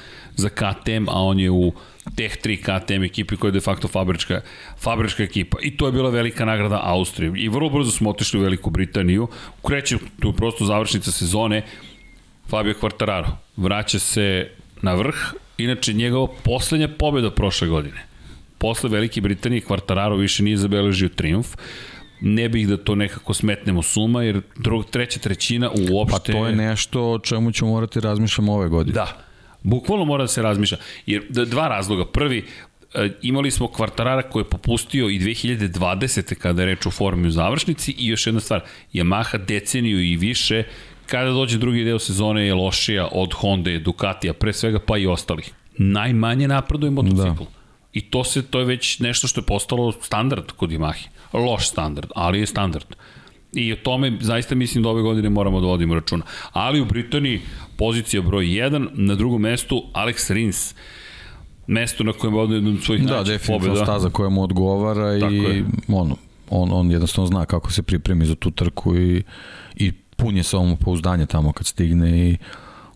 za 0.40 0.48
KTM, 0.48 1.08
a 1.08 1.22
on 1.22 1.40
je 1.40 1.50
u 1.50 1.72
Teh 2.16 2.36
3 2.42 2.56
KTM 2.62 3.04
ekipi 3.04 3.36
koja 3.36 3.48
je 3.48 3.52
de 3.52 3.60
facto 3.60 3.88
fabrička, 3.88 4.40
fabrička 4.78 5.22
ekipa. 5.22 5.58
I 5.62 5.76
to 5.76 5.86
je 5.86 5.92
bila 5.92 6.10
velika 6.10 6.44
nagrada 6.44 6.80
Austrije. 6.82 7.32
I 7.36 7.48
vrlo 7.48 7.68
brzo 7.70 7.90
smo 7.90 8.10
otišli 8.10 8.40
u 8.40 8.42
Veliku 8.42 8.70
Britaniju. 8.70 9.28
Kreće 9.66 9.98
tu 10.20 10.32
prosto 10.32 10.64
završnica 10.64 11.12
sezone 11.12 11.62
Fabio 12.48 12.74
Quartararo. 12.80 13.30
Vraća 13.56 13.98
se 13.98 14.50
na 14.82 14.94
vrh. 14.94 15.16
Inače, 15.58 15.92
njegova 15.92 16.28
poslednja 16.42 16.88
pobjeda 16.88 17.30
prošle 17.30 17.68
godine. 17.68 18.06
Posle 18.58 18.90
Velike 18.90 19.20
Britanije 19.20 19.62
Quartararo 19.68 20.18
više 20.18 20.42
nije 20.42 20.56
zabeležio 20.56 21.08
triumf 21.08 21.56
ne 22.20 22.48
bih 22.48 22.68
da 22.68 22.76
to 22.76 22.94
nekako 22.94 23.34
smetnemo 23.34 23.82
suma, 23.82 24.22
jer 24.22 24.40
drug, 24.56 24.84
treća 24.90 25.20
trećina 25.20 25.70
uopšte... 25.70 26.32
Pa 26.32 26.38
to 26.38 26.46
je 26.46 26.56
nešto 26.56 27.10
o 27.10 27.18
čemu 27.18 27.52
ćemo 27.52 27.70
morati 27.70 28.00
razmišljamo 28.00 28.54
ove 28.54 28.68
godine. 28.68 28.94
Da, 28.94 29.16
bukvalno 29.62 30.04
mora 30.04 30.24
da 30.24 30.28
se 30.28 30.42
razmišlja. 30.42 30.78
Jer 31.06 31.26
dva 31.28 31.68
razloga. 31.68 32.04
Prvi, 32.04 32.44
e, 32.94 33.10
imali 33.22 33.50
smo 33.50 33.68
kvartarara 33.68 34.22
koji 34.22 34.42
je 34.42 34.48
popustio 34.48 35.08
i 35.08 35.18
2020. 35.18 36.34
kada 36.34 36.62
je 36.62 36.66
reč 36.66 36.86
o 36.86 36.90
formi 36.90 37.28
u 37.28 37.30
završnici 37.30 37.94
i 37.98 38.06
još 38.06 38.26
jedna 38.26 38.40
stvar, 38.40 38.60
Yamaha 38.92 39.44
deceniju 39.46 40.00
i 40.00 40.16
više 40.16 40.64
kada 41.06 41.30
dođe 41.30 41.58
drugi 41.58 41.84
deo 41.84 41.98
sezone 41.98 42.46
je 42.46 42.54
lošija 42.54 43.08
od 43.12 43.32
Honda, 43.34 43.78
Ducatija, 43.78 44.32
pre 44.32 44.52
svega 44.52 44.78
pa 44.78 44.98
i 44.98 45.06
ostalih. 45.06 45.52
Najmanje 45.78 46.48
napreduje 46.48 46.90
motocikl. 46.90 47.44
Da. 47.44 47.50
I 47.92 48.00
to 48.00 48.24
se 48.24 48.42
to 48.42 48.58
je 48.58 48.64
već 48.64 48.98
nešto 48.98 49.28
što 49.28 49.40
je 49.40 49.46
postalo 49.46 49.92
standard 49.92 50.52
kod 50.56 50.70
Yamahe. 50.70 51.08
Loš 51.32 51.68
standard, 51.68 52.10
ali 52.14 52.40
je 52.40 52.46
standard. 52.46 52.86
I 53.52 53.72
o 53.72 53.76
tome 53.76 54.12
zaista 54.20 54.54
mislim 54.54 54.82
da 54.82 54.88
ove 54.88 55.02
godine 55.02 55.30
moramo 55.30 55.60
da 55.60 55.66
vodimo 55.66 55.94
računa. 55.94 56.24
Ali 56.52 56.80
u 56.80 56.84
Britaniji 56.84 57.40
pozicija 57.80 58.22
broj 58.22 58.44
1, 58.44 58.88
na 58.92 59.14
drugom 59.14 59.40
mestu 59.40 59.82
Alex 59.92 60.30
Rins 60.32 60.74
mesto 61.66 62.04
na 62.04 62.12
kojem 62.12 62.34
je 62.52 62.56
jednom 62.56 62.78
svojih 62.78 63.06
da, 63.06 63.22
definitivno 63.22 63.76
staza 63.76 64.10
koja 64.10 64.28
mu 64.28 64.42
odgovara 64.42 65.20
Tako 65.20 65.32
i 65.32 65.36
je. 65.36 65.64
ono, 65.88 66.16
on, 66.50 66.68
on 66.72 66.90
jednostavno 66.90 67.26
zna 67.26 67.46
kako 67.46 67.72
se 67.72 67.82
pripremi 67.82 68.26
za 68.26 68.34
tu 68.34 68.50
trku 68.50 68.96
i, 68.96 69.22
i 69.76 69.92
pun 70.16 70.36
je 70.36 70.42
pouzdanje 70.84 71.26
tamo 71.26 71.52
kad 71.52 71.66
stigne 71.66 72.30
i 72.30 72.36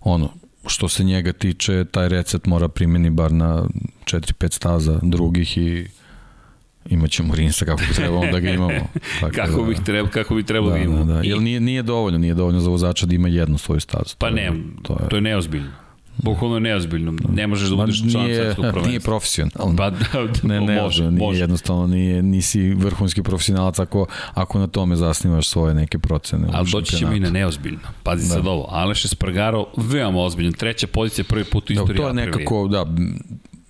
ono, 0.01 0.29
što 0.67 0.89
se 0.89 1.05
njega 1.05 1.33
tiče, 1.33 1.85
taj 1.85 2.09
recept 2.09 2.47
mora 2.47 2.69
primeni 2.69 3.11
bar 3.11 3.33
na 3.33 3.65
4-5 4.05 4.53
staza 4.53 4.99
drugih 5.03 5.59
i 5.59 5.87
imaćemo 6.91 7.35
Rinsa 7.35 7.65
kako 7.65 7.83
bi 7.89 7.95
trebalo 7.95 8.27
da 8.33 8.41
ga 8.41 8.51
imamo. 8.51 8.89
Tako 9.21 9.35
kako, 9.35 9.63
da, 9.63 9.69
bih 9.69 9.81
treba, 9.85 10.09
kako 10.09 10.35
bi 10.35 10.43
trebalo 10.43 10.73
da, 10.73 10.79
da 10.79 10.85
imamo. 10.85 11.05
Da, 11.05 11.13
da. 11.13 11.21
Jer 11.23 11.41
nije, 11.41 11.61
nije 11.61 11.83
dovoljno, 11.83 12.19
nije 12.19 12.35
dovoljno 12.35 12.61
za 12.61 12.71
vozača 12.71 13.07
da 13.07 13.15
ima 13.15 13.29
jednu 13.29 13.59
svoju 13.59 13.81
stazu. 13.81 14.15
Pa 14.19 14.31
ne, 14.31 14.53
to 14.83 14.93
je, 14.93 15.09
to 15.09 15.17
je 15.17 15.23
neozbiljno. 15.23 15.71
Bukvalno 16.17 16.59
neozbiljno. 16.59 17.15
Ne 17.33 17.47
možeš 17.47 17.69
da 17.69 17.77
budeš 17.77 18.13
član 18.13 18.27
svetskog 18.27 18.65
prvenstva. 18.73 18.89
Nije 18.89 19.01
profesionalno. 19.01 19.77
Pa, 19.77 19.91
da, 19.91 19.99
da, 20.13 20.49
ne, 20.49 20.61
ne 20.61 20.83
može, 20.83 21.11
nije 21.11 21.27
može. 21.27 21.41
jednostavno, 21.41 21.87
nije, 21.87 22.23
nisi 22.23 22.75
vrhunski 22.75 23.23
profesionalac 23.23 23.79
ako, 23.79 24.07
ako 24.35 24.59
na 24.59 24.67
tome 24.67 24.97
zasnivaš 24.97 25.49
svoje 25.49 25.75
neke 25.75 25.99
procene. 25.99 26.49
Ali 26.53 26.69
doći 26.73 26.97
ćemo 26.97 27.13
i 27.13 27.21
na 27.21 27.31
neozbiljno. 27.31 27.79
Pazi 28.03 28.29
da. 28.29 28.35
sad 28.35 28.47
ovo. 28.47 28.67
Aleš 28.71 29.05
Espargaro, 29.05 29.67
veoma 29.77 30.19
ozbiljno. 30.19 30.53
Treća 30.53 30.87
pozicija, 30.87 31.25
prvi 31.29 31.45
put 31.45 31.71
u 31.71 31.73
istoriji 31.73 31.97
da, 31.97 32.03
To 32.03 32.09
je 32.09 32.15
nekako, 32.15 32.69
da, 32.69 32.87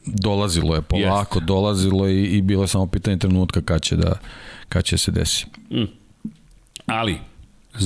dolazilo 0.06 0.74
je 0.74 0.82
polako, 0.82 1.38
Jest. 1.38 1.46
dolazilo 1.46 2.08
i, 2.08 2.24
i 2.24 2.42
bilo 2.42 2.62
je 2.62 2.68
samo 2.68 2.86
pitanje 2.86 3.18
trenutka 3.18 3.60
kad 3.60 3.82
će 3.82 3.96
da 3.96 4.18
kad 4.68 4.84
će 4.84 4.98
se 4.98 5.10
desi. 5.10 5.46
Mm. 5.70 5.84
Ali, 6.86 7.18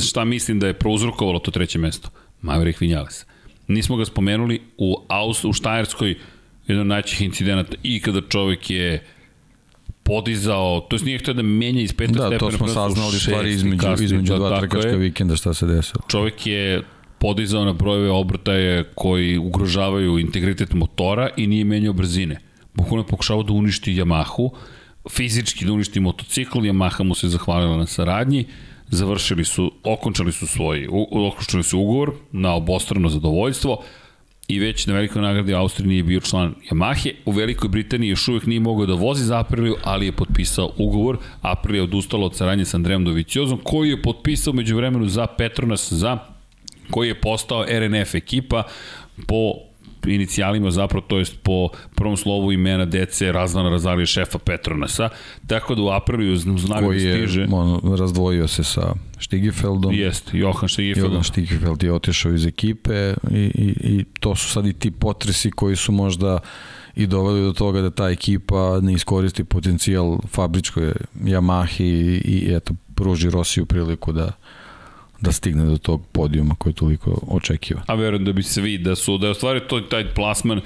šta 0.08 0.24
mislim 0.24 0.60
da 0.60 0.66
je 0.66 0.74
prouzrokovalo 0.74 1.38
to 1.38 1.50
treće 1.50 1.78
mesto? 1.78 2.08
Maverick 2.42 2.80
Vinales. 2.80 3.26
Nismo 3.68 3.97
ga 3.97 4.05
spomenuli 4.05 4.62
u 4.78 4.97
Aus, 5.08 5.44
u 5.44 5.52
Štajerskoj 5.52 6.14
jedan 6.66 6.80
od 6.80 6.86
najčih 6.86 7.22
incidenata 7.22 7.76
i 7.82 8.00
kada 8.00 8.20
čovek 8.28 8.70
je 8.70 9.05
podizao, 10.02 10.80
to 10.80 10.97
jest 10.97 11.05
nije 11.05 11.18
htio 11.18 11.34
da 11.34 11.42
menja 11.42 11.80
iz 11.80 11.92
peta 11.92 12.12
da, 12.12 12.26
stepena. 12.26 12.38
Da, 12.38 12.38
to 12.38 12.50
smo 12.50 12.68
saznali 12.68 13.18
stvari 13.18 13.50
između, 13.50 13.86
između 14.00 14.34
dva 14.34 14.60
trkačka 14.60 14.90
vikenda 14.90 15.36
šta 15.36 15.55
se 15.55 15.66
desilo. 15.66 16.02
Čovek 16.08 16.47
je 16.47 16.82
podizao 17.20 17.64
na 17.64 17.72
brojeve 17.72 18.10
obrtaje 18.10 18.84
koji 18.94 19.38
ugrožavaju 19.38 20.18
integritet 20.18 20.72
motora 20.72 21.28
i 21.36 21.47
nije 21.47 21.64
menjao 21.64 21.92
brzine. 21.92 22.40
Bukvalno 22.74 23.02
je 23.05 23.08
pokušavao 23.08 23.42
da 23.42 23.52
uništi 23.52 23.94
Yamahu, 23.94 24.50
fizički 25.10 25.64
da 25.64 25.72
uništi 25.72 26.00
motocikl, 26.00 26.58
Yamaha 26.58 27.02
mu 27.02 27.14
se 27.14 27.28
zahvalila 27.28 27.76
na 27.76 27.86
saradnji, 27.86 28.44
završili 28.88 29.44
su, 29.44 29.72
okončali 29.84 30.32
su 30.32 30.47
svoj, 30.47 30.88
okončali 31.10 31.62
su 31.62 31.78
ugovor 31.78 32.12
na 32.32 32.55
obostrano 32.55 33.08
zadovoljstvo 33.08 33.82
i 34.48 34.58
već 34.58 34.86
na 34.86 34.94
velikoj 34.94 35.22
nagradi 35.22 35.55
Austriji 35.55 35.88
nije 35.88 36.02
bio 36.02 36.20
član 36.20 36.55
Yamahe. 36.70 37.12
U 37.24 37.30
Velikoj 37.30 37.68
Britaniji 37.68 38.08
još 38.08 38.28
uvijek 38.28 38.47
nije 38.47 38.60
mogao 38.60 38.86
da 38.86 38.94
vozi 38.94 39.24
za 39.24 39.38
Apriliju, 39.40 39.76
ali 39.84 40.06
je 40.06 40.12
potpisao 40.12 40.72
ugovor. 40.76 41.18
Aprilija 41.40 41.80
je 41.80 41.84
odustala 41.84 42.26
od 42.26 42.36
saradnje 42.36 42.64
sa 42.64 42.76
Andrejom 42.76 43.05
Doviciozom, 43.05 43.60
koji 43.64 43.90
je 43.90 44.02
potpisao 44.02 44.52
među 44.52 44.76
vremenu 44.76 45.08
za 45.08 45.26
Petronas 45.26 45.92
za 45.92 46.18
koji 46.91 47.08
je 47.08 47.20
postao 47.20 47.65
RNF 47.68 48.15
ekipa 48.15 48.62
po 49.26 49.52
inicijalima 50.07 50.70
zapravo, 50.70 51.07
to 51.08 51.18
jest 51.18 51.36
po 51.42 51.68
prvom 51.94 52.17
slovu 52.17 52.52
imena 52.52 52.84
dece 52.84 53.33
Razvan 53.33 53.70
Razalije 53.70 54.07
šefa 54.07 54.39
Petronasa, 54.39 55.08
tako 55.47 55.75
da 55.75 55.83
u 55.83 55.89
Apriliju 55.89 56.36
znamo 56.36 56.86
koji 56.86 57.05
da 57.05 57.15
stiže. 57.15 57.47
Koji 57.47 57.58
je 57.58 57.60
on, 57.60 57.99
razdvojio 57.99 58.49
se 58.49 58.65
sa 58.65 58.94
Stigefeldom. 59.20 59.94
Jest, 59.94 60.31
Johan 60.33 60.68
Stigefeld. 60.68 61.10
Johan 61.10 61.25
Stigefeld 61.25 61.83
je 61.83 61.92
otišao 61.92 62.33
iz 62.33 62.47
ekipe 62.47 63.15
i, 63.31 63.36
i, 63.36 63.75
i 63.81 64.05
to 64.20 64.34
su 64.34 64.50
sad 64.50 64.67
i 64.67 64.73
ti 64.73 64.91
potresi 64.91 65.50
koji 65.50 65.76
su 65.76 65.92
možda 65.92 66.39
i 66.97 67.07
doveli 67.07 67.42
do 67.42 67.52
toga 67.52 67.81
da 67.81 67.91
ta 67.91 68.08
ekipa 68.08 68.81
ne 68.83 68.92
iskoristi 68.92 69.44
potencijal 69.44 70.18
fabričkoj 70.28 70.92
Yamahi 71.20 71.83
i, 71.83 72.20
i 72.25 72.55
eto, 72.55 72.75
pruži 72.94 73.31
Rosiju 73.31 73.67
priliku 73.67 74.12
da 74.12 74.33
da 75.20 75.32
stigne 75.32 75.64
do 75.64 75.78
tog 75.78 76.02
podijuma 76.12 76.55
koji 76.55 76.70
je 76.70 76.74
toliko 76.74 77.20
očekiva. 77.28 77.82
A 77.86 77.94
verujem 77.94 78.24
da 78.24 78.32
bi 78.32 78.42
se 78.42 78.60
vidi 78.60 78.84
da 78.84 78.97
su, 78.97 79.18
da 79.18 79.26
je 79.26 79.30
ostvario 79.30 79.60
to, 79.60 79.80
taj 79.80 80.14
plasman, 80.14 80.60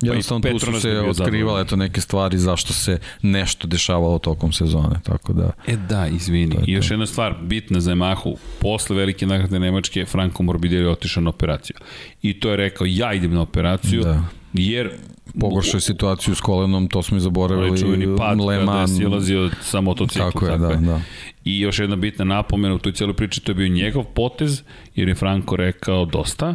pa 0.00 0.06
Jednostavno 0.06 0.50
tu 0.50 0.58
su 0.58 0.80
se 0.80 0.98
otkrivale 0.98 1.64
to 1.64 1.76
neke 1.76 2.00
stvari 2.00 2.38
zašto 2.38 2.72
se 2.72 2.98
nešto 3.22 3.66
dešavalo 3.66 4.18
tokom 4.18 4.52
sezone, 4.52 5.00
tako 5.02 5.32
da... 5.32 5.50
E 5.66 5.76
da, 5.76 6.06
izvini. 6.06 6.56
I 6.66 6.72
još 6.72 6.90
jedna 6.90 7.06
stvar, 7.06 7.34
bitna 7.42 7.80
za 7.80 7.92
Yamahu, 7.92 8.36
posle 8.60 8.96
velike 8.96 9.26
nagrade 9.26 9.58
Nemačke, 9.58 10.04
Franco 10.04 10.42
Morbidelli 10.42 10.84
je 10.84 10.90
otišao 10.90 11.22
na 11.22 11.30
operaciju. 11.30 11.76
I 12.22 12.40
to 12.40 12.50
je 12.50 12.56
rekao, 12.56 12.86
ja 12.88 13.14
idem 13.14 13.34
na 13.34 13.40
operaciju, 13.40 14.02
da. 14.02 14.24
jer 14.52 14.90
pogoršao 15.40 15.80
situaciju 15.80 16.34
s 16.34 16.40
kolenom, 16.40 16.88
to 16.88 17.02
smo 17.02 17.16
i 17.16 17.20
zaboravili. 17.20 17.78
Čuveni 17.78 18.16
pad 18.16 18.40
Le 18.40 18.58
kada 18.66 18.80
je 18.80 18.88
silazio 18.88 19.50
sa 19.62 19.80
motocikla. 19.80 20.30
Tako 20.30 20.46
je, 20.46 20.50
tako 20.50 20.64
da, 20.64 20.70
je. 20.70 20.76
da. 20.76 21.00
I 21.48 21.60
još 21.60 21.78
jedna 21.78 21.96
bitna 21.96 22.24
napomena 22.24 22.74
u 22.74 22.78
toj 22.78 22.92
cijeloj 22.92 23.16
priči, 23.16 23.40
to 23.40 23.50
je 23.50 23.54
bio 23.54 23.68
njegov 23.68 24.04
potez, 24.04 24.62
jer 24.94 25.08
je 25.08 25.14
Franko 25.14 25.56
rekao 25.56 26.04
dosta, 26.04 26.54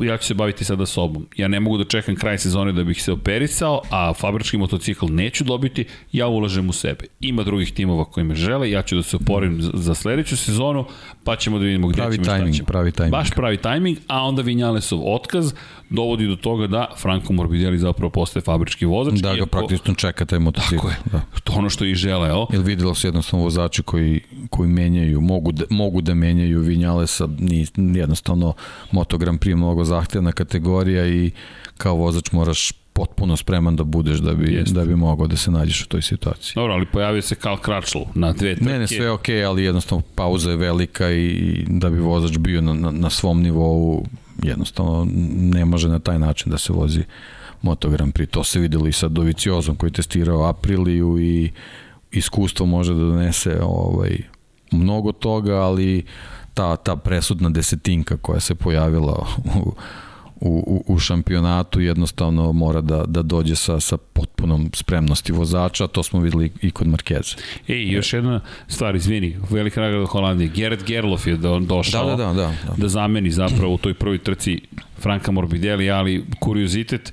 ja 0.00 0.16
ću 0.16 0.26
se 0.26 0.34
baviti 0.34 0.64
sada 0.64 0.86
sobom. 0.86 1.26
Ja 1.36 1.48
ne 1.48 1.60
mogu 1.60 1.78
da 1.78 1.84
čekam 1.84 2.16
kraj 2.16 2.38
sezone 2.38 2.72
da 2.72 2.84
bih 2.84 3.02
se 3.02 3.12
operisao, 3.12 3.82
a 3.90 4.14
fabrički 4.14 4.56
motocikl 4.56 5.06
neću 5.06 5.44
dobiti, 5.44 5.84
ja 6.12 6.26
ulažem 6.26 6.68
u 6.68 6.72
sebe. 6.72 7.04
Ima 7.20 7.42
drugih 7.42 7.72
timova 7.72 8.04
koji 8.04 8.26
me 8.26 8.34
žele, 8.34 8.70
ja 8.70 8.82
ću 8.82 8.96
da 8.96 9.02
se 9.02 9.16
oporim 9.16 9.58
za 9.60 9.94
sledeću 9.94 10.36
sezonu, 10.36 10.84
pa 11.24 11.36
ćemo 11.36 11.58
da 11.58 11.64
vidimo 11.64 11.88
gde 11.88 11.96
pravi 11.96 12.14
ćemo 12.14 12.24
timing, 12.24 12.54
šta 12.54 12.56
ćemo. 12.56 12.66
Pravi 12.66 12.92
timing. 12.92 13.12
Baš 13.12 13.30
pravi 13.30 13.56
tajming, 13.56 13.98
a 14.06 14.22
onda 14.22 14.42
Vinjalesov 14.42 15.14
otkaz 15.14 15.52
dovodi 15.90 16.26
do 16.26 16.36
toga 16.36 16.66
da 16.66 16.86
Franco 16.98 17.32
Morbidelli 17.32 17.78
zapravo 17.78 18.10
postaje 18.10 18.42
fabrički 18.42 18.86
vozač. 18.86 19.14
Da 19.20 19.34
ga 19.34 19.46
praktično 19.46 19.94
čeka 19.94 20.24
taj 20.24 20.38
motocikl. 20.38 20.76
Tako 20.76 20.88
je. 20.88 20.96
Da. 21.12 21.20
To 21.44 21.52
ono 21.52 21.70
što 21.70 21.84
i 21.84 21.94
žele, 21.94 22.28
evo. 22.28 22.46
Jel 22.52 22.62
videlo 22.62 22.94
se 22.94 23.06
jednostavno 23.06 23.44
vozači 23.44 23.82
koji, 23.82 24.20
koji 24.50 24.68
menjaju, 24.68 25.20
mogu 25.20 25.52
da, 25.52 25.64
mogu 25.70 26.00
da 26.00 26.14
menjaju 26.14 26.60
Vinjalesa, 26.60 27.28
ni, 27.38 27.66
jednostavno 27.76 28.54
motogram 28.90 29.38
prije 29.38 29.56
mnogo 29.56 29.84
zahtevna 29.84 30.32
kategorija 30.32 31.06
i 31.06 31.30
kao 31.76 31.94
vozač 31.94 32.32
moraš 32.32 32.72
potpuno 32.92 33.36
spreman 33.36 33.76
da 33.76 33.84
budeš 33.84 34.18
da 34.18 34.34
bi, 34.34 34.54
Jeste. 34.54 34.74
da 34.74 34.84
bi 34.84 34.96
mogao 34.96 35.26
da 35.26 35.36
se 35.36 35.50
nađeš 35.50 35.82
u 35.82 35.88
toj 35.88 36.02
situaciji. 36.02 36.52
Dobro, 36.54 36.74
ali 36.74 36.86
pojavio 36.86 37.22
se 37.22 37.34
Karl 37.34 37.56
Kračl 37.56 37.98
na 38.14 38.32
dve 38.32 38.54
trke. 38.54 38.70
Ne, 38.70 38.78
ne, 38.78 38.86
sve 38.86 39.04
je 39.04 39.10
okej, 39.10 39.36
okay, 39.36 39.48
ali 39.48 39.64
jednostavno 39.64 40.02
pauza 40.14 40.50
je 40.50 40.56
velika 40.56 41.10
i 41.10 41.64
da 41.68 41.90
bi 41.90 41.98
vozač 41.98 42.38
bio 42.38 42.60
na, 42.60 42.74
na, 42.74 42.90
na 42.90 43.10
svom 43.10 43.42
nivou 43.42 44.06
jednostavno 44.42 45.06
ne 45.36 45.64
može 45.64 45.88
na 45.88 45.98
taj 45.98 46.18
način 46.18 46.52
da 46.52 46.58
se 46.58 46.72
vozi 46.72 47.04
Moto 47.62 47.90
Grand 47.90 48.12
Prix. 48.12 48.30
To 48.30 48.44
se 48.44 48.60
videlo 48.60 48.86
i 48.86 48.92
sa 48.92 49.08
Doviciozom 49.08 49.76
koji 49.76 49.88
je 49.88 49.92
testirao 49.92 50.48
Apriliju 50.48 51.18
i 51.20 51.50
iskustvo 52.10 52.66
može 52.66 52.94
da 52.94 53.00
donese 53.00 53.58
ovaj, 53.62 54.18
mnogo 54.72 55.12
toga, 55.12 55.54
ali 55.54 56.04
ta, 56.54 56.76
ta 56.76 56.96
presudna 56.96 57.50
desetinka 57.50 58.16
koja 58.16 58.40
se 58.40 58.54
pojavila 58.54 59.26
u, 59.44 59.72
u, 60.40 60.84
u 60.86 60.98
šampionatu 60.98 61.80
jednostavno 61.80 62.52
mora 62.52 62.80
da, 62.80 63.04
da 63.06 63.22
dođe 63.22 63.56
sa, 63.56 63.80
sa 63.80 63.96
potpunom 63.96 64.70
spremnosti 64.74 65.32
vozača, 65.32 65.86
to 65.86 66.02
smo 66.02 66.20
videli 66.20 66.52
i 66.62 66.70
kod 66.70 66.86
Markeza. 66.86 67.36
Ej, 67.68 67.92
još 67.92 68.12
jedna 68.12 68.40
stvar, 68.68 68.96
izvini, 68.96 69.36
velika 69.50 69.80
nagrada 69.80 70.06
Holandije, 70.06 70.48
Gerrit 70.48 70.84
Gerlof 70.86 71.26
je 71.26 71.36
do, 71.36 71.58
došao 71.58 72.16
da, 72.16 72.16
da, 72.16 72.24
da, 72.24 72.32
da, 72.32 72.52
da. 72.66 72.74
da 72.76 72.88
zameni 72.88 73.30
zapravo 73.30 73.74
u 73.74 73.78
toj 73.78 73.94
prvoj 73.94 74.18
trci 74.18 74.60
Franka 74.98 75.32
Morbidelli, 75.32 75.90
ali 75.90 76.24
kuriozitet, 76.40 77.12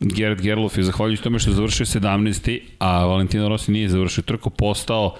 Gerrit 0.00 0.42
Gerlof 0.42 0.78
je 0.78 0.84
zahvaljujući 0.84 1.22
tome 1.22 1.38
što 1.38 1.50
je 1.50 1.54
završio 1.54 1.86
17. 1.86 2.60
a 2.78 3.04
Valentino 3.04 3.48
Rossi 3.48 3.72
nije 3.72 3.88
završio 3.88 4.22
trku, 4.22 4.50
postao 4.50 5.16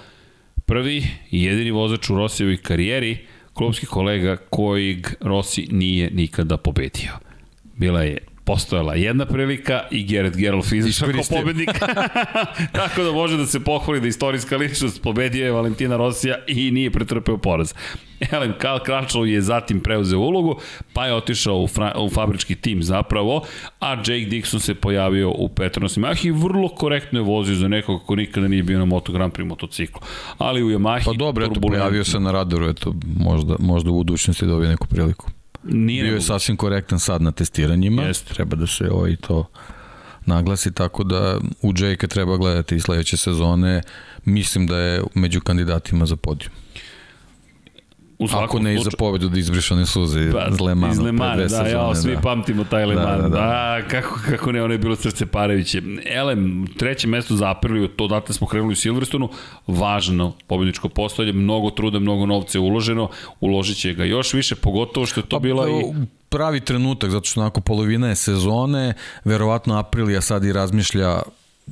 prvi 0.66 1.06
i 1.30 1.42
jedini 1.42 1.70
vozač 1.70 2.10
u 2.10 2.16
Rossijevoj 2.16 2.56
karijeri, 2.56 3.18
klubski 3.52 3.86
kolega 3.86 4.36
kojeg 4.36 5.06
Rossi 5.20 5.68
nije 5.70 6.10
nikada 6.10 6.56
pobedio. 6.56 7.23
Bila 7.76 8.02
je 8.02 8.18
postojala 8.44 8.94
jedna 8.94 9.26
prilika 9.26 9.82
i 9.90 10.04
Gerrit 10.04 10.36
Gerlof 10.36 10.72
izašao 10.72 11.08
kao 11.12 11.38
pobednik. 11.38 11.70
Tako 12.72 13.02
da 13.02 13.12
može 13.12 13.36
da 13.36 13.46
se 13.46 13.60
pohvali 13.60 14.00
da 14.00 14.08
istorijska 14.08 14.56
ličnost 14.56 15.02
pobedio 15.02 15.44
je 15.44 15.52
Valentina 15.52 15.96
Rosija 15.96 16.36
i 16.46 16.70
nije 16.70 16.90
pretrpeo 16.90 17.38
poraz. 17.38 17.74
Elem 18.32 18.52
Karl 18.58 18.78
Kračlov 18.84 19.28
je 19.28 19.40
zatim 19.42 19.80
preuzeo 19.80 20.18
ulogu, 20.18 20.60
pa 20.92 21.06
je 21.06 21.14
otišao 21.14 21.58
u, 21.58 21.66
fra, 21.66 21.92
u 21.98 22.10
fabrički 22.10 22.54
tim 22.54 22.82
zapravo, 22.82 23.44
a 23.80 23.90
Jake 23.90 24.30
Dixon 24.30 24.58
se 24.58 24.74
pojavio 24.74 25.30
u 25.30 25.48
Petronas 25.48 25.96
Yamaha 25.96 26.26
i 26.26 26.30
vrlo 26.30 26.68
korektno 26.68 27.18
je 27.18 27.24
vozio 27.24 27.54
za 27.54 27.68
nekog 27.68 28.06
ko 28.06 28.16
nikada 28.16 28.48
nije 28.48 28.62
bio 28.62 28.78
na 28.78 28.84
Moto 28.84 29.12
Grand 29.12 29.32
Prix 29.32 29.44
motociklu. 29.44 30.00
Ali 30.38 30.62
u 30.62 30.70
Yamahi... 30.70 31.04
Pa 31.04 31.12
dobro, 31.12 31.46
eto, 31.46 31.60
pojavio 31.60 32.04
se 32.04 32.20
na 32.20 32.32
radaru, 32.32 32.68
eto, 32.68 32.94
možda, 33.16 33.56
možda 33.58 33.90
u 33.90 33.94
budućnosti 33.94 34.46
dobije 34.46 34.70
neku 34.70 34.86
priliku. 34.86 35.30
Nije 35.64 36.04
Bio 36.04 36.14
je 36.14 36.20
sasvim 36.20 36.56
korektan 36.56 37.00
sad 37.00 37.22
na 37.22 37.32
testiranjima, 37.32 38.02
Jest. 38.02 38.28
treba 38.34 38.56
da 38.56 38.66
se 38.66 38.90
ovaj 38.90 39.16
to 39.16 39.46
naglasi, 40.26 40.72
tako 40.72 41.04
da 41.04 41.38
u 41.62 41.72
Jake 41.76 42.06
treba 42.06 42.36
gledati 42.36 42.76
i 42.76 42.80
sledeće 42.80 43.16
sezone, 43.16 43.82
mislim 44.24 44.66
da 44.66 44.78
je 44.78 45.02
među 45.14 45.40
kandidatima 45.40 46.06
za 46.06 46.16
podijum. 46.16 46.52
U 48.18 48.26
Ako 48.32 48.58
ne 48.58 48.74
i 48.74 48.78
za 48.78 48.90
pobedu 48.98 49.28
da 49.28 49.38
izbrišane 49.38 49.86
suze 49.86 50.32
pa, 50.32 50.46
iz 50.52 50.60
Lemana. 50.60 50.92
Iz 50.92 50.98
Lemana, 50.98 51.44
da, 51.44 51.66
ja, 51.66 51.94
svi 51.94 52.14
da. 52.14 52.20
pamtimo 52.20 52.64
taj 52.64 52.86
Leman. 52.86 53.16
Da, 53.16 53.22
da, 53.22 53.28
da. 53.28 53.38
A, 53.40 53.82
kako, 53.90 54.20
kako 54.30 54.52
ne, 54.52 54.62
ono 54.62 54.74
je 54.74 54.78
bilo 54.78 54.96
srce 54.96 55.26
Pareviće. 55.26 55.82
Elem, 56.06 56.66
treće 56.78 57.08
mesto 57.08 57.36
za 57.36 57.50
Apriliju, 57.50 57.88
to 57.88 58.08
date 58.08 58.32
smo 58.32 58.46
krenuli 58.46 58.72
u 58.72 58.76
Silverstonu, 58.76 59.28
važno 59.66 60.32
pobedničko 60.46 60.88
postavlje, 60.88 61.32
mnogo 61.32 61.70
truda, 61.70 61.98
mnogo 61.98 62.26
novca 62.26 62.58
je 62.58 62.62
uloženo, 62.62 63.08
uložit 63.40 63.76
će 63.76 63.92
ga 63.92 64.04
još 64.04 64.34
više, 64.34 64.54
pogotovo 64.54 65.06
što 65.06 65.20
je 65.20 65.24
to 65.24 65.36
pa, 65.36 65.40
bila 65.40 65.68
i 65.68 65.72
pravi 66.28 66.60
trenutak, 66.60 67.10
zato 67.10 67.24
što 67.24 67.40
onako 67.40 67.60
polovina 67.60 68.08
je 68.08 68.14
sezone, 68.14 68.94
verovatno 69.24 69.78
Aprilija 69.78 70.20
sad 70.20 70.44
i 70.44 70.52
razmišlja 70.52 71.22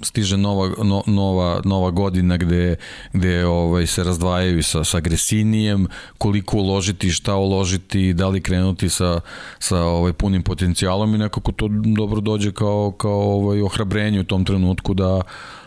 stiže 0.01 0.37
nova, 0.37 0.71
no, 0.85 1.03
nova, 1.07 1.61
nova 1.65 1.91
godina 1.91 2.37
gde, 2.37 2.77
gde 3.13 3.47
ovaj, 3.47 3.87
se 3.87 4.05
razdvajaju 4.05 4.63
sa, 4.63 4.85
sa 4.85 4.97
agresinijem, 4.97 5.87
koliko 6.19 6.57
uložiti, 6.57 7.11
šta 7.11 7.35
uložiti, 7.35 8.13
da 8.13 8.29
li 8.29 8.41
krenuti 8.41 8.89
sa, 8.89 9.21
sa 9.59 9.83
ovaj, 9.83 10.13
punim 10.13 10.43
potencijalom 10.43 11.15
i 11.15 11.19
nekako 11.19 11.53
to 11.53 11.69
dobro 11.97 12.21
dođe 12.21 12.53
kao, 12.53 12.91
kao 12.91 13.21
ovaj, 13.21 13.63
ohrabrenje 13.63 14.21
u 14.21 14.25
tom 14.25 14.45
trenutku 14.45 14.95
da, 14.95 15.21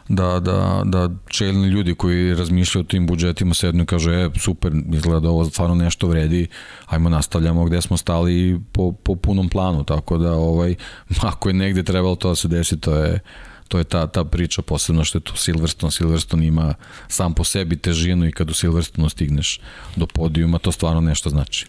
da, 0.09 0.39
da, 0.39 0.81
da 0.85 1.09
čelni 1.27 1.67
ljudi 1.67 1.95
koji 1.95 2.33
razmišljaju 2.33 2.83
o 2.83 2.87
tim 2.87 3.07
budžetima 3.07 3.53
sednu 3.53 3.83
i 3.83 3.85
kažu, 3.85 4.11
e, 4.11 4.29
super, 4.39 4.71
izgleda 4.93 5.19
da 5.19 5.29
ovo 5.29 5.45
stvarno 5.45 5.75
nešto 5.75 6.07
vredi, 6.07 6.47
ajmo 6.85 7.09
nastavljamo 7.09 7.65
gde 7.65 7.81
smo 7.81 7.97
stali 7.97 8.61
po, 8.71 8.91
po 8.91 9.15
punom 9.15 9.49
planu, 9.49 9.83
tako 9.83 10.17
da 10.17 10.33
ovaj, 10.33 10.75
ako 11.31 11.49
je 11.49 11.53
negde 11.53 11.83
trebalo 11.83 12.15
to 12.15 12.29
da 12.29 12.35
se 12.35 12.47
desi, 12.47 12.79
to 12.79 12.95
je 12.95 13.19
to 13.67 13.77
je 13.77 13.83
ta, 13.83 14.07
ta 14.07 14.23
priča, 14.23 14.61
posebno 14.61 15.03
što 15.03 15.17
je 15.17 15.21
tu 15.21 15.37
Silverstone. 15.37 15.91
Silverstone 15.91 16.47
ima 16.47 16.73
sam 17.07 17.33
po 17.33 17.43
sebi 17.43 17.75
težinu 17.77 18.27
i 18.27 18.31
kad 18.31 18.49
u 18.49 18.53
Silverstone 18.53 19.09
stigneš 19.09 19.59
do 19.95 20.05
podijuma, 20.07 20.57
to 20.57 20.71
stvarno 20.71 21.01
nešto 21.01 21.29
znači. 21.29 21.65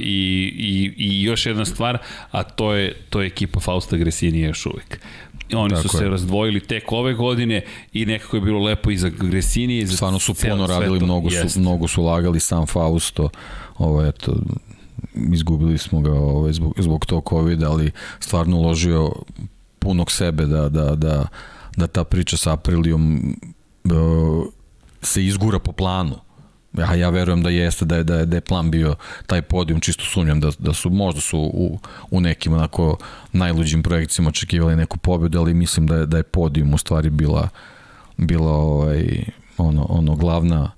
I, 0.00 0.52
i, 0.58 0.94
i 0.96 1.22
još 1.22 1.46
jedna 1.46 1.64
stvar, 1.64 1.98
a 2.30 2.42
to 2.42 2.72
je, 2.72 2.94
to 3.10 3.20
je 3.20 3.26
ekipa 3.26 3.60
Fausta 3.60 3.96
Gresini 3.96 4.40
još 4.40 4.66
uvijek. 4.66 5.00
Oni 5.52 5.74
Tako 5.74 5.88
su 5.88 5.98
se 5.98 6.04
je. 6.04 6.10
razdvojili 6.10 6.60
tek 6.60 6.92
ove 6.92 7.14
godine 7.14 7.64
i 7.92 8.06
nekako 8.06 8.36
je 8.36 8.40
bilo 8.40 8.64
lepo 8.64 8.90
i 8.90 8.96
za 8.96 9.08
Gresini 9.08 9.78
i 9.78 9.86
za 9.86 9.96
Stvarno 9.96 10.18
su 10.18 10.34
puno 10.34 10.66
radili, 10.66 11.00
mnogo 11.00 11.30
su, 11.30 11.60
mnogo 11.60 11.88
su 11.88 12.02
lagali 12.02 12.40
sam 12.40 12.66
Fausto. 12.66 13.28
Ovo, 13.78 14.06
eto, 14.06 14.36
izgubili 15.32 15.78
smo 15.78 16.00
ga 16.00 16.12
ovaj, 16.12 16.52
zbog, 16.52 16.74
zbog 16.78 17.06
tog 17.06 17.28
covid 17.28 17.62
ali 17.62 17.90
stvarno 18.20 18.56
uložio 18.56 19.12
punog 19.84 20.12
sebe 20.12 20.46
da, 20.46 20.68
da, 20.68 20.94
da, 20.96 21.26
da 21.76 21.86
ta 21.86 22.04
priča 22.04 22.36
sa 22.36 22.52
Aprilijom 22.52 23.36
uh, 23.84 24.46
se 25.02 25.24
izgura 25.24 25.58
po 25.58 25.72
planu. 25.72 26.16
Ja, 26.78 26.94
ja 26.94 27.10
verujem 27.10 27.42
da 27.42 27.50
jeste, 27.50 27.84
da 27.84 27.96
je, 27.96 28.04
da 28.04 28.14
je, 28.18 28.26
da 28.26 28.36
je 28.36 28.40
plan 28.40 28.70
bio 28.70 28.96
taj 29.26 29.42
podijum, 29.42 29.80
čisto 29.80 30.04
sumnjam 30.04 30.40
da, 30.40 30.50
da 30.58 30.72
su, 30.74 30.90
možda 30.90 31.20
su 31.20 31.38
u, 31.38 31.78
u 32.10 32.20
nekim 32.20 32.52
onako 32.52 32.96
najluđim 33.32 33.82
projekcijama 33.82 34.28
očekivali 34.28 34.76
neku 34.76 34.98
pobedu, 34.98 35.38
ali 35.38 35.54
mislim 35.54 35.86
da 35.86 35.96
je, 35.96 36.06
da 36.06 36.16
je 36.16 36.22
podijum 36.22 36.74
u 36.74 36.78
stvari 36.78 37.10
bila, 37.10 37.48
bila 38.16 38.52
ovaj, 38.52 39.24
ono, 39.58 39.86
ono 39.88 40.16
glavna, 40.16 40.70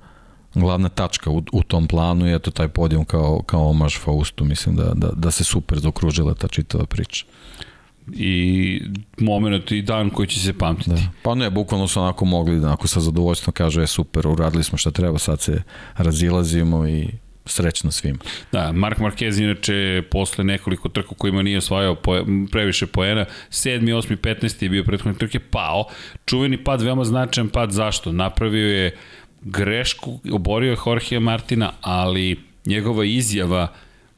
glavna 0.55 0.89
tačka 0.89 1.31
u, 1.31 1.43
u 1.52 1.62
tom 1.62 1.86
planu 1.89 2.28
i 2.28 2.35
eto 2.35 2.51
taj 2.51 2.68
podijum 2.68 3.05
kao, 3.05 3.43
kao 3.47 3.70
omaž 3.70 3.99
Faustu, 3.99 4.44
mislim 4.44 4.76
da, 4.76 4.93
da, 4.94 5.10
da 5.15 5.31
se 5.31 5.44
super 5.44 5.78
zaokružila 5.78 6.35
ta 6.35 6.49
čitava 6.49 6.86
priča 6.86 7.25
i 8.12 8.83
moment 9.18 9.73
i 9.73 9.83
dan 9.83 10.10
koji 10.10 10.28
će 10.28 10.41
se 10.41 10.59
pamtiti. 10.59 10.91
Da. 10.91 11.10
Pa 11.23 11.35
ne, 11.35 11.51
bukvalno 11.51 11.89
su 11.89 12.01
onako 12.01 12.25
mogli 12.25 12.60
da 12.60 12.67
onako 12.67 12.89
sa 12.89 13.01
zadovoljstvom 13.01 13.52
kažu 13.52 13.81
je 13.81 13.86
super, 13.86 14.26
uradili 14.26 14.65
smo 14.65 14.78
šta 14.78 14.91
treba, 14.91 15.18
sad 15.18 15.41
se 15.41 15.62
razilazimo 15.97 16.89
i 16.89 17.09
srećno 17.47 17.91
svima. 17.91 18.18
Da, 18.52 18.73
Mark 18.73 18.99
Marquez 18.99 19.43
inače 19.43 20.02
posle 20.10 20.44
nekoliko 20.44 20.89
trka 20.89 21.15
kojima 21.18 21.43
nije 21.43 21.59
osvajao 21.59 21.94
po, 21.94 22.25
previše 22.52 22.86
poena, 22.86 23.25
7. 23.51 23.81
8. 23.81 24.17
15. 24.17 24.62
je 24.62 24.68
bio 24.68 24.85
prethodne 24.85 25.18
trke 25.18 25.39
pao, 25.39 25.85
čuveni 26.25 26.65
pad, 26.65 26.83
veoma 26.83 27.05
značajan 27.05 27.49
pad, 27.49 27.70
zašto? 27.70 28.12
Napravio 28.12 28.68
je 28.68 28.97
grešku, 29.43 30.20
oborio 30.33 30.70
je 30.70 30.76
Jorge 30.86 31.20
Martina, 31.20 31.73
ali 31.81 32.41
njegova 32.67 33.05
izjava 33.05 33.68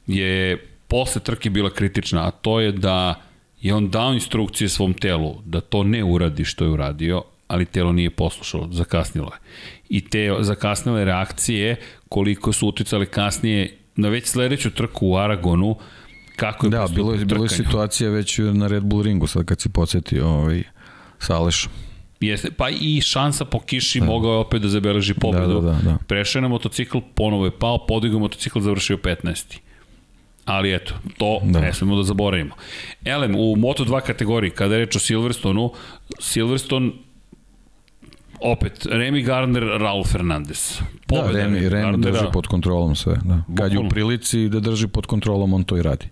je 0.06 0.64
posle 0.88 1.20
trke 1.20 1.50
bila 1.50 1.70
kritična, 1.70 2.28
a 2.28 2.30
to 2.30 2.60
je 2.60 2.72
da 2.72 3.14
I 3.62 3.72
on 3.72 3.90
dao 3.90 4.12
instrukcije 4.12 4.68
svom 4.68 4.94
telu 4.94 5.34
da 5.44 5.60
to 5.60 5.82
ne 5.82 6.04
uradi 6.04 6.44
što 6.44 6.64
je 6.64 6.70
uradio, 6.70 7.22
ali 7.48 7.64
telo 7.64 7.92
nije 7.92 8.10
poslušalo, 8.10 8.68
zakasnilo 8.72 9.30
je. 9.32 9.38
I 9.88 10.08
te 10.08 10.34
zakasnile 10.40 11.04
reakcije, 11.04 11.76
koliko 12.08 12.52
su 12.52 12.68
uticale 12.68 13.06
kasnije 13.06 13.76
na 13.96 14.08
već 14.08 14.26
sledeću 14.26 14.70
trku 14.70 15.08
u 15.08 15.16
Aragonu, 15.16 15.76
kako 16.36 16.66
je 16.66 16.70
da, 16.70 16.86
bilo 16.94 17.12
je, 17.14 17.24
bilo 17.24 17.44
je 17.44 17.48
situacija 17.48 18.10
već 18.10 18.38
na 18.38 18.66
Red 18.66 18.84
Bull 18.84 19.02
ringu, 19.02 19.26
sad 19.26 19.44
kad 19.44 19.60
si 19.60 19.68
podsjetio 19.68 20.28
ovaj, 20.28 20.62
sa 21.18 21.36
Alešom. 21.36 21.72
Jeste, 22.20 22.50
pa 22.50 22.68
i 22.70 23.00
šansa 23.00 23.44
po 23.44 23.60
kiši 23.60 24.00
da. 24.00 24.06
mogao 24.06 24.32
je 24.32 24.38
opet 24.38 24.62
da 24.62 24.68
zabeleži 24.68 25.14
pobedu. 25.14 25.60
Da, 25.60 25.60
da, 25.60 25.72
da, 25.72 25.82
da. 25.82 25.98
Prešao 26.06 26.42
na 26.42 26.48
motocikl, 26.48 26.98
ponovo 27.14 27.44
je 27.44 27.58
pao, 27.58 27.86
podigao 27.86 28.18
motocikl, 28.18 28.60
završio 28.60 28.96
15 28.96 29.58
ali 30.48 30.74
eto, 30.74 30.94
to 31.18 31.40
da. 31.44 31.60
ne 31.60 31.72
smemo 31.72 31.96
da 31.96 32.02
zaboravimo. 32.02 32.54
Elem, 33.04 33.34
u 33.34 33.56
Moto2 33.56 34.00
kategoriji, 34.00 34.50
kada 34.50 34.74
je 34.74 34.84
reč 34.84 34.96
o 34.96 34.98
Silverstonu, 34.98 35.72
Silverstone 36.18 36.92
opet, 38.40 38.86
Remy 38.86 39.24
Gardner, 39.24 39.62
Raul 39.62 40.04
Fernandez. 40.04 40.80
Pobeda 41.06 41.32
da, 41.32 41.38
Remy, 41.38 41.68
Remy 41.68 41.82
Gardnera, 41.82 42.12
drži 42.12 42.32
pod 42.32 42.46
kontrolom 42.46 42.96
sve. 42.96 43.16
Da. 43.24 43.42
Kad 43.56 43.72
je 43.72 43.78
u 43.78 43.88
prilici 43.88 44.48
da 44.48 44.60
drži 44.60 44.88
pod 44.88 45.06
kontrolom, 45.06 45.54
on 45.54 45.64
to 45.64 45.76
i 45.76 45.82
radi. 45.82 46.06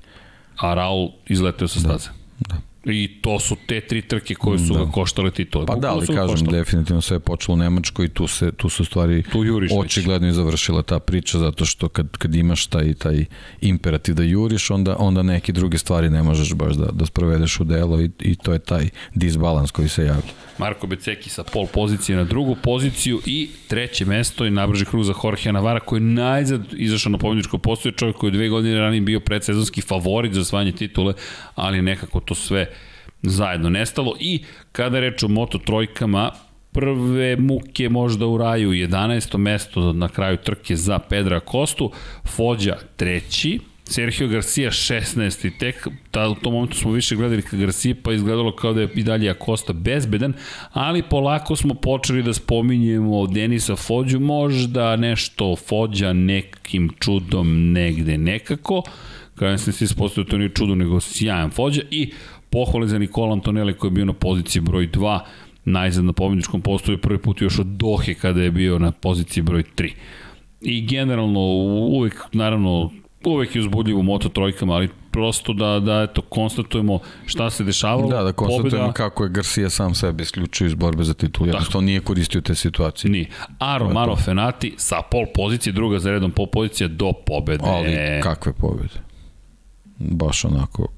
A 0.57 0.75
Raul 0.75 1.11
izleteo 1.27 1.69
sa 1.69 1.81
staze. 1.81 2.09
Da. 2.39 2.55
da. 2.55 2.61
I 2.87 3.19
to 3.23 3.41
su 3.41 3.57
te 3.67 3.81
tri 3.81 4.03
trke 4.03 4.35
koje 4.35 4.59
su 4.59 4.75
da. 4.75 4.85
ga 4.85 4.91
koštale 4.91 5.31
titule. 5.31 5.67
Pa 5.67 5.77
da, 5.77 5.91
ali 5.93 6.07
kažem, 6.07 6.29
koštale. 6.29 6.59
definitivno 6.59 7.01
sve 7.03 7.17
je 7.17 7.21
počelo 7.21 7.55
u 7.55 7.57
Nemačkoj 7.57 8.07
i 8.07 8.09
tu, 8.09 8.27
se, 8.27 8.53
tu 8.53 8.69
su 8.69 8.85
stvari 8.85 9.23
tu 9.23 9.45
očigledno 9.79 10.29
i 10.29 10.33
završila 10.33 10.83
ta 10.83 10.99
priča, 10.99 11.39
zato 11.39 11.65
što 11.65 11.89
kad, 11.89 12.17
kad 12.17 12.35
imaš 12.35 12.67
taj, 12.67 12.95
taj 12.95 13.25
imperativ 13.61 14.15
da 14.15 14.23
juriš, 14.23 14.71
onda, 14.71 14.97
onda 14.99 15.23
neke 15.23 15.53
druge 15.53 15.79
stvari 15.79 16.11
ne 16.11 16.23
možeš 16.23 16.55
baš 16.55 16.75
da, 16.75 16.87
da 16.93 17.07
sprovedeš 17.07 17.61
u 17.61 17.65
delo 17.65 18.01
i, 18.01 18.11
i 18.21 18.37
to 18.37 18.53
je 18.53 18.59
taj 18.59 18.89
disbalans 19.15 19.71
koji 19.71 19.89
se 19.89 20.05
javlja. 20.05 20.33
Marko 20.59 20.87
Beceki 20.87 21.31
sa 21.31 21.45
pol 21.45 21.67
pozicije 21.67 22.17
na 22.17 22.25
drugu 22.25 22.57
poziciju 22.63 23.21
i 23.27 23.49
treće 23.69 24.05
mesto 24.05 24.47
i 24.47 24.51
nabrži 24.51 24.85
krug 24.85 25.05
za 25.05 25.15
Jorge 25.25 25.53
Navara 25.53 25.81
koji 25.81 26.01
je 26.01 26.05
najzad 26.05 26.63
izašao 26.73 27.13
na 27.13 27.19
pobjedničko 27.19 27.59
postoje 27.59 27.93
čovjek 27.93 28.17
koji 28.17 28.29
je 28.29 28.33
dve 28.33 28.49
godine 28.49 28.81
ranije 28.81 29.01
bio 29.01 29.21
predsezonski 29.21 29.81
favorit 29.81 30.33
za 30.33 30.45
svanje 30.45 30.73
titule, 30.73 31.15
ali 31.55 31.83
nekako 31.83 32.21
to 32.21 32.35
sve 32.35 32.67
zajedno 33.23 33.71
nestalo 33.71 34.17
i 34.21 34.45
kada 34.73 35.01
reč 35.01 35.23
o 35.23 35.29
Moto 35.29 35.59
trojkama, 35.59 36.31
prve 36.73 37.37
muke 37.37 37.89
možda 37.89 38.27
u 38.27 38.39
raju, 38.39 38.71
11. 38.71 39.37
mesto 39.37 39.93
na 39.93 40.09
kraju 40.09 40.37
trke 40.37 40.77
za 40.77 40.99
Pedra 40.99 41.41
Kostu, 41.41 41.93
Fođa 42.25 42.77
treći, 42.97 43.61
Sergio 43.89 44.29
Garcia 44.29 44.71
16. 44.71 45.47
I 45.47 45.59
tek 45.59 45.89
ta, 46.11 46.29
u 46.29 46.35
tom 46.35 46.53
momentu 46.53 46.77
smo 46.77 46.91
više 46.91 47.17
gledali 47.17 47.43
ka 47.43 47.57
Garcia 47.57 47.95
pa 48.03 48.13
izgledalo 48.13 48.57
kao 48.57 48.73
da 48.73 48.81
je 48.81 48.89
i 48.95 49.03
dalje 49.03 49.31
Acosta 49.31 49.73
bezbedan, 49.73 50.33
ali 50.73 51.03
polako 51.03 51.57
smo 51.57 51.75
počeli 51.75 52.23
da 52.23 52.33
spominjemo 52.33 53.27
Denisa 53.27 53.77
Fođu, 53.77 54.21
možda 54.21 54.97
nešto 54.97 55.57
Fođa 55.57 56.13
nekim 56.13 56.91
čudom 56.99 57.73
negde 57.73 58.19
nekako, 58.19 58.83
kada 59.35 59.59
se 59.59 59.73
svi 59.73 59.87
spostavio 59.87 60.31
to 60.31 60.39
nije 60.39 60.55
čudo 60.55 60.75
nego 60.75 61.01
sjajan 61.01 61.51
Fođa 61.51 61.83
i 61.91 62.13
pohvale 62.51 62.89
za 62.89 62.99
Nikola 62.99 63.33
Antonelli 63.33 63.75
koji 63.75 63.91
je 63.91 63.95
bio 63.95 64.05
na 64.05 64.13
poziciji 64.13 64.63
broj 64.63 64.89
2 64.91 65.21
najzad 65.65 66.05
na 66.05 66.13
pobjedičkom 66.13 66.61
postoju 66.61 66.99
prvi 66.99 67.19
put 67.19 67.41
još 67.41 67.59
od 67.59 67.67
Dohe 67.67 68.15
kada 68.15 68.43
je 68.43 68.51
bio 68.51 68.79
na 68.79 68.93
poziciji 68.93 69.43
broj 69.43 69.63
3. 69.77 69.91
I 70.61 70.87
generalno 70.87 71.41
uvek, 71.41 72.15
naravno, 72.33 72.91
uvek 73.27 73.55
je 73.57 73.61
uzbudljivo 73.61 74.03
moto 74.03 74.29
trojkama, 74.29 74.75
ali 74.75 74.89
prosto 75.11 75.53
da, 75.53 75.81
da 75.81 76.03
eto, 76.03 76.23
konstatujemo 76.23 76.99
šta 77.27 77.51
se 77.51 77.65
dešavalo. 77.65 78.09
Da, 78.09 78.23
da 78.23 78.33
konstatujemo 78.33 78.71
Pobjeda, 78.71 78.93
kako 78.93 79.25
je 79.25 79.31
Garcia 79.31 79.71
sam 79.71 79.95
sebe 79.95 80.23
isključio 80.23 80.67
iz 80.67 80.75
borbe 80.75 81.05
za 81.05 81.15
titul. 81.15 81.47
Jednostavno 81.47 81.87
nije 81.87 82.01
koristio 82.01 82.41
te 82.41 82.55
situacije. 82.55 83.11
Nije. 83.11 83.27
A 83.59 83.79
Romano 83.79 84.17
Fenati 84.17 84.75
sa 84.77 85.03
pol 85.11 85.27
pozicije, 85.35 85.73
druga 85.73 85.99
za 85.99 86.11
redom 86.11 86.31
pol 86.31 86.47
pozicija 86.47 86.89
do 86.89 87.13
pobede. 87.27 87.65
Ali 87.67 88.23
kakve 88.23 88.53
pobjede. 88.53 89.01
Baš 89.99 90.45
onako 90.45 90.89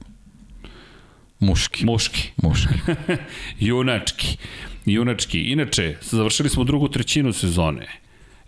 muški. 1.38 1.84
Muški. 1.84 2.30
Muški. 2.42 2.74
Junački. 3.68 4.36
Junački. 4.84 5.40
Inače, 5.40 5.96
završili 6.00 6.48
smo 6.48 6.64
drugu 6.64 6.88
trećinu 6.88 7.32
sezone. 7.32 7.86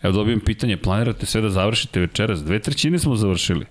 Evo 0.02 0.12
dobijem 0.12 0.40
pitanje, 0.40 0.76
planirate 0.76 1.26
sve 1.26 1.40
da 1.40 1.50
završite 1.50 2.00
večeras? 2.00 2.44
Dve 2.44 2.58
trećine 2.58 2.98
smo 2.98 3.16
završili. 3.16 3.66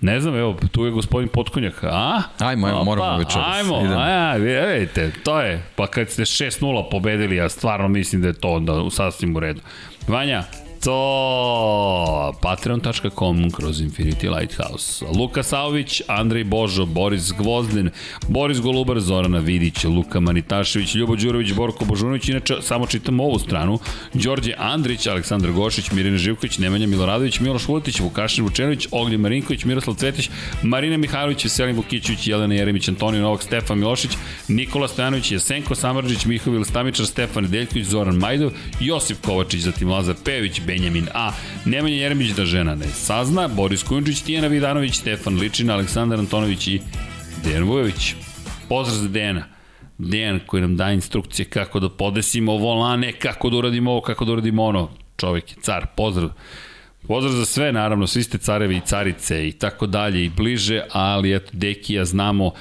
Ne 0.00 0.20
znam, 0.20 0.36
evo, 0.36 0.56
tu 0.72 0.84
je 0.84 0.90
gospodin 0.90 1.28
Potkonjak. 1.28 1.84
A? 1.84 2.22
Ajmo, 2.38 2.66
ajmo, 2.66 2.84
moramo 2.84 3.18
večeras. 3.18 3.46
Ajmo, 3.56 3.80
Idemo. 3.80 4.00
a, 4.00 4.34
vidite, 4.36 5.12
to 5.24 5.40
je. 5.40 5.62
Pa 5.76 5.86
kad 5.86 6.10
ste 6.10 6.22
6-0 6.22 6.90
pobedili, 6.90 7.36
ja 7.36 7.48
stvarno 7.48 7.88
mislim 7.88 8.22
da 8.22 8.28
je 8.28 8.34
to 8.34 8.48
onda 8.48 8.72
u 8.72 8.90
sasvim 8.90 9.36
u 9.36 9.40
redu. 9.40 9.60
Vanja, 10.08 10.44
to 10.84 12.34
patreon.com 12.42 13.50
kroz 13.50 13.80
Infinity 13.80 14.38
Lighthouse. 14.38 15.04
Luka 15.18 15.42
Saović, 15.42 16.02
Andrej 16.06 16.44
Božo, 16.44 16.86
Boris 16.86 17.32
Gvozdin, 17.32 17.90
Boris 18.28 18.60
Golubar, 18.60 19.00
Zorana 19.00 19.38
Vidić, 19.38 19.84
Luka 19.84 20.20
Manitašević, 20.20 20.94
Ljubo 20.94 21.16
Đurović, 21.16 21.52
Borko 21.52 21.84
Božunović, 21.84 22.28
inače 22.28 22.56
samo 22.62 22.86
čitam 22.86 23.20
ovu 23.20 23.38
stranu, 23.38 23.78
Đorđe 24.14 24.54
Andrić, 24.58 25.06
Aleksandar 25.06 25.52
Gošić, 25.52 25.92
Mirina 25.92 26.18
Živković, 26.18 26.58
Nemanja 26.58 26.86
Miloradović, 26.86 27.40
Miloš 27.40 27.68
Vuletić, 27.68 28.00
Vukašin 28.00 28.44
Vučenović, 28.44 28.86
Ognjen 28.90 29.20
Marinković, 29.20 29.64
Miroslav 29.64 29.96
Cvetić, 29.96 30.30
Marina 30.62 30.96
Mihajlović, 30.96 31.44
Veselin 31.44 31.76
Vukićević, 31.76 32.26
Jelena 32.26 32.54
Jeremić, 32.54 32.88
Antonio 32.88 33.22
Novak, 33.22 33.42
Stefan 33.42 33.78
Milošić, 33.78 34.10
Nikola 34.48 34.88
Stojanović, 34.88 35.32
Jesenko 35.32 35.74
Samrđić, 35.74 36.24
Mihovil 36.24 36.64
Stamičar, 36.64 37.06
Stefan 37.06 37.46
Deljković, 37.50 37.86
Zoran 37.86 38.16
Majdov, 38.16 38.50
Josip 38.80 39.16
Kovačić, 39.26 39.60
zatim 39.60 39.88
Lazar 39.88 40.14
Pević, 40.24 40.60
Benjamin 40.68 41.08
A, 41.14 41.32
Nemanja 41.64 41.96
Jeremić 41.96 42.30
da 42.36 42.44
žena 42.44 42.74
ne 42.74 42.86
sazna, 42.86 43.48
Boris 43.48 43.82
Kujundžić, 43.82 44.20
Tijana 44.20 44.46
Vidanović, 44.46 44.94
Stefan 44.94 45.38
Ličina, 45.38 45.74
Aleksandar 45.74 46.18
Antonović 46.18 46.66
i 46.66 46.80
Dejan 47.44 47.64
Vujović. 47.64 48.14
Pozdrav 48.68 48.98
za 48.98 49.08
Dejana. 49.08 49.44
Dejan 49.98 50.40
koji 50.46 50.60
nam 50.60 50.76
daje 50.76 50.94
instrukcije 50.94 51.46
kako 51.46 51.80
da 51.80 51.88
podesimo 51.88 52.56
volane, 52.56 53.12
kako 53.12 53.50
da 53.50 53.56
uradimo 53.56 53.90
ovo, 53.90 54.00
kako 54.00 54.24
da 54.24 54.32
uradimo 54.32 54.64
ono. 54.64 54.90
Čovjek 55.16 55.50
je 55.50 55.56
car, 55.62 55.86
pozdrav. 55.96 56.30
Pozdrav 57.08 57.34
za 57.34 57.44
sve, 57.44 57.72
naravno, 57.72 58.06
svi 58.06 58.22
ste 58.22 58.38
carevi 58.38 58.76
i 58.76 58.80
carice 58.80 59.48
i 59.48 59.52
tako 59.52 59.86
dalje 59.86 60.24
i 60.24 60.30
bliže, 60.36 60.82
ali 60.92 61.34
eto, 61.34 61.50
Dekija 61.52 62.04
znamo 62.04 62.52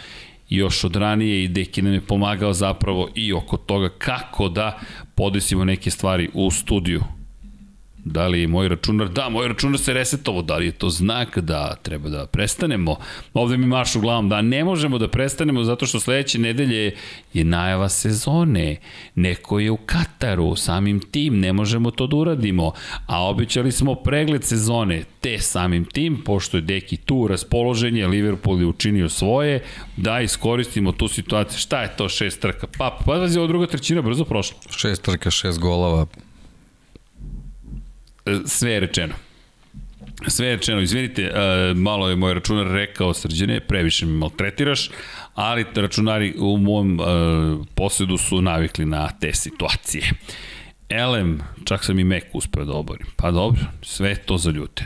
još 0.49 0.83
od 0.83 0.95
ranije 0.95 1.43
i 1.43 1.47
Deki 1.47 1.81
nam 1.81 1.93
je 1.93 2.01
pomagao 2.01 2.53
zapravo 2.53 3.09
i 3.15 3.33
oko 3.33 3.57
toga 3.57 3.89
kako 3.89 4.49
da 4.49 4.79
podesimo 5.15 5.65
neke 5.65 5.91
stvari 5.91 6.29
u 6.33 6.51
studiju. 6.51 7.03
Da 8.11 8.27
li 8.27 8.47
moj 8.47 8.67
računar? 8.67 9.09
Da, 9.09 9.29
moj 9.29 9.47
računar 9.47 9.79
se 9.79 9.93
resetovo. 9.93 10.41
Da 10.41 10.55
li 10.55 10.65
je 10.65 10.71
to 10.71 10.89
znak 10.89 11.39
da 11.39 11.75
treba 11.75 12.09
da 12.09 12.25
prestanemo? 12.25 12.95
Ovde 13.33 13.57
mi 13.57 13.65
mašu 13.65 14.01
glavom 14.01 14.29
da 14.29 14.41
ne 14.41 14.63
možemo 14.63 14.97
da 14.97 15.07
prestanemo 15.07 15.63
zato 15.63 15.85
što 15.85 15.99
sledeće 15.99 16.39
nedelje 16.39 16.95
je 17.33 17.43
najava 17.43 17.89
sezone. 17.89 18.77
Neko 19.15 19.59
je 19.59 19.71
u 19.71 19.77
Kataru, 19.77 20.55
samim 20.55 20.99
tim 20.99 21.39
ne 21.39 21.53
možemo 21.53 21.91
to 21.91 22.07
da 22.07 22.15
uradimo. 22.15 22.71
A 23.07 23.23
obećali 23.29 23.71
smo 23.71 23.95
pregled 23.95 24.43
sezone, 24.43 25.03
te 25.21 25.39
samim 25.39 25.85
tim, 25.85 26.21
pošto 26.25 26.57
je 26.57 26.61
Deki 26.61 26.97
tu, 26.97 27.27
raspoložen 27.27 27.97
je, 27.97 28.07
Liverpool 28.07 28.59
je 28.59 28.65
učinio 28.65 29.09
svoje, 29.09 29.63
da 29.97 30.21
iskoristimo 30.21 30.91
tu 30.91 31.07
situaciju. 31.07 31.59
Šta 31.59 31.81
je 31.81 31.95
to 31.97 32.09
šest 32.09 32.41
trka? 32.41 32.67
Pa, 32.77 32.97
pa, 33.05 33.05
pa, 33.05 33.47
druga 33.47 33.67
trećina 33.67 34.01
brzo 34.01 34.25
prošla. 34.25 34.57
Šest 34.77 35.01
trka, 35.01 35.31
šest 35.31 35.59
golova. 35.59 36.05
Sve 38.45 38.71
je 38.71 38.79
rečeno. 38.79 39.13
Sve 40.27 40.47
je 40.47 40.55
rečeno, 40.55 40.81
izvinite, 40.81 41.31
uh, 41.31 41.77
malo 41.77 42.09
je 42.09 42.15
moj 42.15 42.33
računar 42.33 42.67
rekao 42.67 43.13
srđene, 43.13 43.59
previše 43.59 44.05
me 44.05 44.11
maltretiraš, 44.11 44.89
ali 45.35 45.65
računari 45.75 46.33
u 46.37 46.57
mom 46.57 46.99
uh, 46.99 47.05
posledu 47.75 48.17
su 48.17 48.41
navikli 48.41 48.85
na 48.85 49.09
te 49.19 49.33
situacije. 49.33 50.11
Elem, 50.89 51.41
čak 51.65 51.85
sam 51.85 51.99
i 51.99 52.03
Mac 52.03 52.23
uspeo 52.33 52.65
da 52.65 52.73
oborim. 52.73 53.07
Pa 53.15 53.31
dobro, 53.31 53.61
sve 53.81 54.15
to 54.15 54.37
za 54.37 54.51
ljute. 54.51 54.85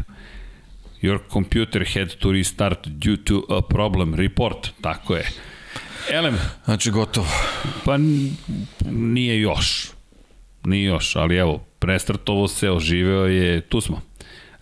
Your 1.01 1.19
computer 1.31 1.85
had 1.93 2.15
to 2.15 2.31
restart 2.31 2.87
due 2.87 3.17
to 3.23 3.45
a 3.49 3.61
problem 3.61 4.15
report, 4.15 4.69
tako 4.81 5.15
je. 5.15 5.29
Elem, 6.11 6.37
Znači, 6.65 6.91
gotovo. 6.91 7.27
pa 7.85 7.97
nije 8.91 9.39
još. 9.41 9.91
Nije 10.63 10.85
još, 10.85 11.15
ali 11.15 11.35
evo, 11.35 11.63
prestartovo 11.79 12.47
se, 12.47 12.71
oživeo 12.71 13.25
je, 13.25 13.61
tu 13.61 13.81
smo. 13.81 14.01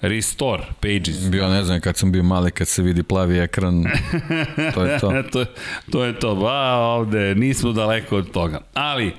Restore 0.01 0.63
pages. 0.81 1.29
Bio 1.29 1.49
ne 1.49 1.63
znam 1.63 1.81
kad 1.81 1.97
sam 1.97 2.11
bio 2.11 2.23
mali, 2.23 2.51
kad 2.51 2.67
se 2.67 2.81
vidi 2.81 3.03
plavi 3.03 3.37
ekran, 3.37 3.83
to 4.73 4.85
je 4.85 4.99
to. 4.99 5.23
to, 5.31 5.45
to 5.91 6.03
je 6.03 6.19
to. 6.19 6.35
Ba, 6.35 6.75
ovde 6.75 7.35
nismo 7.35 7.71
daleko 7.71 8.17
od 8.17 8.31
toga. 8.31 8.61
Ali, 8.73 9.13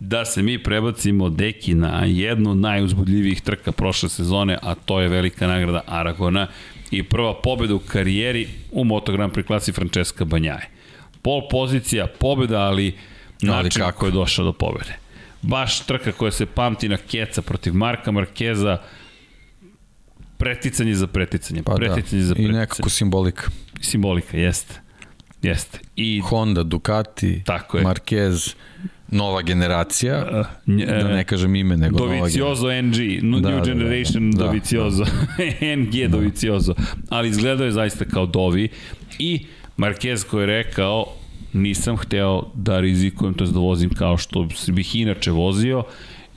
da 0.00 0.24
se 0.24 0.42
mi 0.42 0.62
prebacimo 0.62 1.28
deki 1.28 1.74
na 1.74 2.04
jednu 2.04 2.50
od 2.50 2.56
najuzbudljivijih 2.56 3.40
trka 3.40 3.72
prošle 3.72 4.08
sezone, 4.08 4.58
a 4.62 4.74
to 4.74 5.00
je 5.00 5.08
velika 5.08 5.46
nagrada 5.46 5.80
Aragona 5.86 6.46
i 6.90 7.02
prva 7.02 7.34
pobeda 7.34 7.74
u 7.74 7.78
karijeri 7.78 8.48
u 8.70 8.84
Moto 8.84 9.12
Grand 9.12 9.32
Prix 9.32 9.46
klasi 9.46 9.72
Francesca 9.72 10.24
Banjaje. 10.24 10.68
Pol 11.22 11.48
pozicija, 11.50 12.06
pobeda, 12.18 12.60
ali 12.60 12.94
način 13.42 13.70
kako? 13.70 13.92
kako 13.92 14.06
je 14.06 14.12
došao 14.12 14.44
do 14.44 14.52
pobede. 14.52 15.01
Baš 15.42 15.80
trka 15.80 16.12
koja 16.12 16.30
se 16.32 16.46
pamti 16.46 16.88
na 16.88 16.96
Keca 16.98 17.42
protiv 17.42 17.74
Marka 17.74 18.10
Markeza, 18.10 18.78
preticanje 20.38 20.94
za 20.94 21.06
preticanje, 21.06 21.62
Pa 21.62 21.72
da. 21.72 21.76
preticanje 21.78 22.22
za 22.22 22.32
I 22.32 22.34
preticanje. 22.34 22.58
nekako 22.58 22.88
simbolika. 22.90 23.42
Simbolika, 23.80 24.36
jeste. 24.36 24.74
Jeste. 25.42 25.78
I 25.96 26.20
Honda, 26.20 26.62
Ducati, 26.62 27.42
Tako 27.44 27.78
je. 27.78 27.84
Marquez, 27.84 28.54
nova 29.08 29.42
generacija, 29.42 30.44
nj- 30.66 30.86
da 31.02 31.08
ne 31.08 31.24
kažem 31.24 31.54
ime, 31.54 31.76
nego 31.76 31.98
nova 31.98 32.10
generacija. 32.10 32.44
Doviciozo 32.44 32.82
NG, 32.82 32.96
New 33.24 33.40
Da, 33.40 33.50
da, 33.50 33.56
da, 33.56 33.64
Generation 33.64 34.30
da. 34.30 34.44
Doviciozo, 34.44 35.04
NG 35.76 36.08
Doviciozo, 36.08 36.74
ali 37.08 37.28
izgledao 37.28 37.64
je 37.64 37.72
zaista 37.72 38.04
kao 38.04 38.26
Dovi 38.26 38.68
i 39.18 39.46
Marquez 39.78 40.24
koji 40.24 40.42
je 40.42 40.46
rekao 40.46 41.06
nisam 41.52 41.96
hteo 41.96 42.42
da 42.54 42.80
rizikujem, 42.80 43.34
to 43.34 43.44
je 43.44 43.50
da 43.50 43.58
vozim 43.58 43.90
kao 43.90 44.16
što 44.16 44.48
bih 44.68 44.96
inače 44.96 45.30
vozio, 45.30 45.84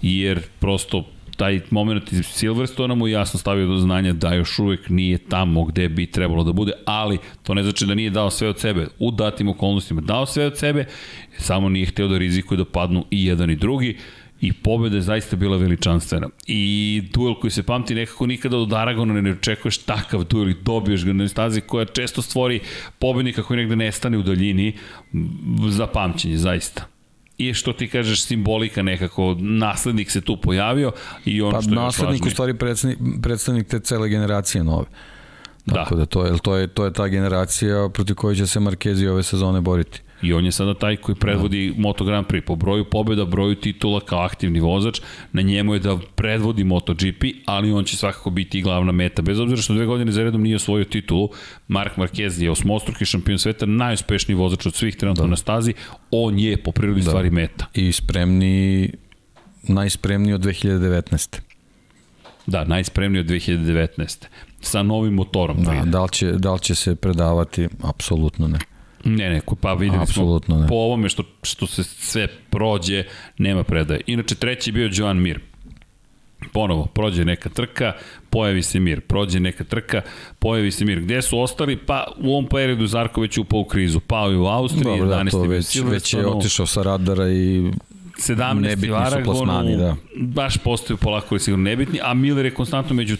jer 0.01 0.41
prosto 0.59 1.03
taj 1.35 1.61
moment 1.69 2.13
iz 2.13 2.25
Silverstona 2.25 2.95
mu 2.95 3.07
jasno 3.07 3.39
stavio 3.39 3.67
do 3.67 3.77
znanja 3.77 4.13
da 4.13 4.33
još 4.33 4.59
uvek 4.59 4.89
nije 4.89 5.17
tamo 5.17 5.65
gde 5.65 5.89
bi 5.89 6.05
trebalo 6.05 6.43
da 6.43 6.51
bude, 6.51 6.71
ali 6.85 7.17
to 7.43 7.53
ne 7.53 7.63
znači 7.63 7.85
da 7.85 7.95
nije 7.95 8.09
dao 8.09 8.29
sve 8.29 8.47
od 8.47 8.59
sebe. 8.59 8.87
U 8.99 9.11
datim 9.11 9.47
okolnostima 9.47 10.01
dao 10.01 10.25
sve 10.25 10.45
od 10.45 10.57
sebe, 10.57 10.85
samo 11.37 11.69
nije 11.69 11.85
hteo 11.85 12.07
da 12.07 12.17
rizikuje 12.17 12.57
da 12.57 12.65
padnu 12.65 13.05
i 13.11 13.25
jedan 13.25 13.49
i 13.49 13.55
drugi 13.55 13.97
i 14.47 14.53
pobeda 14.53 14.95
je 14.95 15.01
zaista 15.01 15.35
bila 15.35 15.57
veličanstvena. 15.57 16.29
I 16.47 17.01
duel 17.13 17.35
koji 17.41 17.51
se 17.51 17.63
pamti 17.63 17.95
nekako 17.95 18.25
nikada 18.25 18.57
od 18.57 18.73
Aragona 18.73 19.21
ne 19.21 19.31
očekuješ 19.31 19.77
takav 19.77 20.23
duel 20.23 20.49
i 20.49 20.55
dobiješ 20.63 21.05
ga 21.05 21.13
na 21.13 21.27
stazi 21.27 21.61
koja 21.61 21.85
često 21.85 22.21
stvori 22.21 22.59
pobednika 22.99 23.43
koji 23.43 23.57
negde 23.57 23.75
nestane 23.75 24.17
u 24.17 24.23
daljini 24.23 24.73
za 25.69 25.87
pamćenje, 25.87 26.37
zaista. 26.37 26.85
I 27.37 27.53
što 27.53 27.73
ti 27.73 27.87
kažeš 27.87 28.23
simbolika 28.23 28.81
nekako, 28.81 29.35
naslednik 29.39 30.11
se 30.11 30.21
tu 30.21 30.37
pojavio 30.37 30.91
i 31.25 31.41
ono 31.41 31.51
Pa 31.51 31.61
što 31.61 31.71
je 31.71 31.75
naslednik 31.75 32.25
u 32.25 32.29
stvari 32.29 32.53
predstavnik, 32.53 32.99
predstavnik 33.21 33.67
te 33.67 33.79
cele 33.79 34.09
generacije 34.09 34.63
nove. 34.63 34.85
Da. 35.65 35.73
Tako 35.73 35.95
da, 35.95 36.05
to, 36.05 36.25
je, 36.25 36.37
to, 36.37 36.55
je, 36.55 36.67
to 36.67 36.85
je 36.85 36.93
ta 36.93 37.07
generacija 37.07 37.89
protiv 37.93 38.15
koje 38.15 38.35
će 38.35 38.47
se 38.47 38.59
Markezi 38.59 39.07
ove 39.07 39.23
sezone 39.23 39.61
boriti. 39.61 40.01
I 40.25 40.33
on 40.33 40.45
je 40.45 40.51
sada 40.51 40.73
taj 40.73 40.95
koji 40.95 41.15
predvodi 41.15 41.73
da. 41.75 41.81
Moto 41.81 42.05
Grand 42.05 42.27
Prix. 42.27 42.45
Po 42.45 42.55
broju 42.55 42.85
pobjeda, 42.85 43.25
broju 43.25 43.55
titula 43.55 43.99
kao 43.99 44.19
aktivni 44.19 44.59
vozač, 44.59 45.01
na 45.31 45.41
njemu 45.41 45.73
je 45.73 45.79
da 45.79 45.97
predvodi 46.15 46.63
MotoGP, 46.63 47.23
ali 47.45 47.71
on 47.71 47.83
će 47.83 47.97
svakako 47.97 48.29
biti 48.29 48.59
i 48.59 48.61
glavna 48.61 48.91
meta. 48.91 49.21
Bez 49.21 49.39
obzira 49.39 49.61
što 49.61 49.73
dve 49.73 49.85
godine 49.85 50.11
za 50.11 50.23
redom 50.23 50.41
nije 50.41 50.55
osvojio 50.55 50.85
titulu, 50.85 51.29
Mark 51.67 51.97
Marquez 51.97 52.43
je 52.43 52.51
osmostruki 52.51 53.05
šampion 53.05 53.39
sveta, 53.39 53.65
najuspešniji 53.65 54.35
vozač 54.35 54.65
od 54.65 54.73
svih 54.73 54.95
trenutno 54.95 55.23
da. 55.23 55.29
na 55.29 55.35
stazi, 55.35 55.73
on 56.11 56.39
je 56.39 56.57
po 56.57 56.71
prirodi 56.71 57.01
da. 57.01 57.09
stvari 57.09 57.29
meta. 57.29 57.65
I 57.73 57.91
spremni, 57.91 58.91
najspremniji 59.63 60.33
od 60.33 60.41
2019. 60.41 61.39
Da, 62.47 62.63
najspremniji 62.63 63.19
od 63.19 63.27
2019. 63.27 64.25
Sa 64.61 64.83
novim 64.83 65.13
motorom. 65.13 65.63
Da, 65.63 65.83
da 65.85 66.03
li, 66.03 66.09
će, 66.09 66.31
da 66.31 66.53
li 66.53 66.59
će 66.59 66.75
se 66.75 66.95
predavati? 66.95 67.67
Apsolutno 67.83 68.47
ne. 68.47 68.59
Ne, 69.05 69.29
ne, 69.29 69.41
pa 69.61 69.73
videli 69.73 70.01
Absolutno 70.01 70.55
smo 70.55 70.61
ne. 70.61 70.67
po 70.67 70.75
ovome 70.75 71.09
što, 71.09 71.23
što 71.43 71.67
se 71.67 71.83
sve 71.83 72.27
prođe, 72.27 73.03
nema 73.37 73.63
predaje. 73.63 74.01
Inače, 74.07 74.35
treći 74.35 74.69
je 74.69 74.73
bio 74.73 74.89
Joan 74.93 75.21
Mir. 75.21 75.39
Ponovo, 76.53 76.85
prođe 76.85 77.25
neka 77.25 77.49
trka, 77.49 77.93
pojavi 78.29 78.63
se 78.63 78.79
mir. 78.79 79.01
Prođe 79.01 79.39
neka 79.39 79.63
trka, 79.63 80.01
pojavi 80.39 80.71
se 80.71 80.85
mir. 80.85 80.99
Gde 80.99 81.21
su 81.21 81.39
ostali? 81.39 81.77
Pa 81.77 82.07
u 82.17 82.31
ovom 82.31 82.45
periodu 82.45 82.87
Zarko 82.87 83.21
već 83.21 83.37
upao 83.37 83.59
u 83.59 83.65
krizu. 83.65 83.99
Pao 83.99 84.31
i 84.31 84.35
u 84.35 84.45
Austriji, 84.45 84.83
Dobro, 84.83 85.05
da, 85.07 85.25
to 85.31 85.41
već, 85.41 85.81
već 85.81 86.13
je 86.13 86.27
otišao 86.27 86.65
sa 86.65 86.83
radara 86.83 87.29
i 87.29 87.71
17. 88.17 88.59
nebitni 88.59 88.91
u 88.91 88.95
Aragonu, 88.95 89.77
da. 89.77 89.95
baš 90.15 90.57
postaju 90.57 90.97
polako 90.97 91.35
i 91.35 91.39
sigurno 91.39 91.63
nebitni, 91.63 91.99
a 92.03 92.13
Miller 92.13 92.45
je 92.45 92.53
konstantno 92.53 92.95
među 92.95 93.17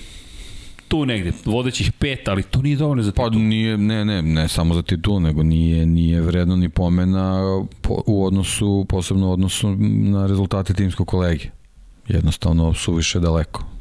tu 0.87 1.05
negde, 1.05 1.31
vodećih 1.45 1.91
pet, 1.91 2.27
ali 2.27 2.43
to 2.43 2.61
nije 2.61 2.77
dovoljno 2.77 3.03
za 3.03 3.11
titul. 3.11 3.31
Pa 3.31 3.37
nije, 3.37 3.77
ne, 3.77 4.05
ne, 4.05 4.21
ne 4.21 4.47
samo 4.47 4.73
za 4.73 4.81
titul, 4.81 5.21
nego 5.21 5.43
nije, 5.43 5.85
nije 5.85 6.21
vredno 6.21 6.55
ni 6.55 6.69
pomena 6.69 7.41
po, 7.81 8.03
u 8.05 8.25
odnosu, 8.25 8.85
posebno 8.89 9.29
u 9.29 9.31
odnosu 9.31 9.75
na 9.79 10.27
rezultate 10.27 10.73
timskog 10.73 11.07
kolege. 11.07 11.45
Jednostavno 12.07 12.73
suviše 12.73 13.19
daleko 13.19 13.74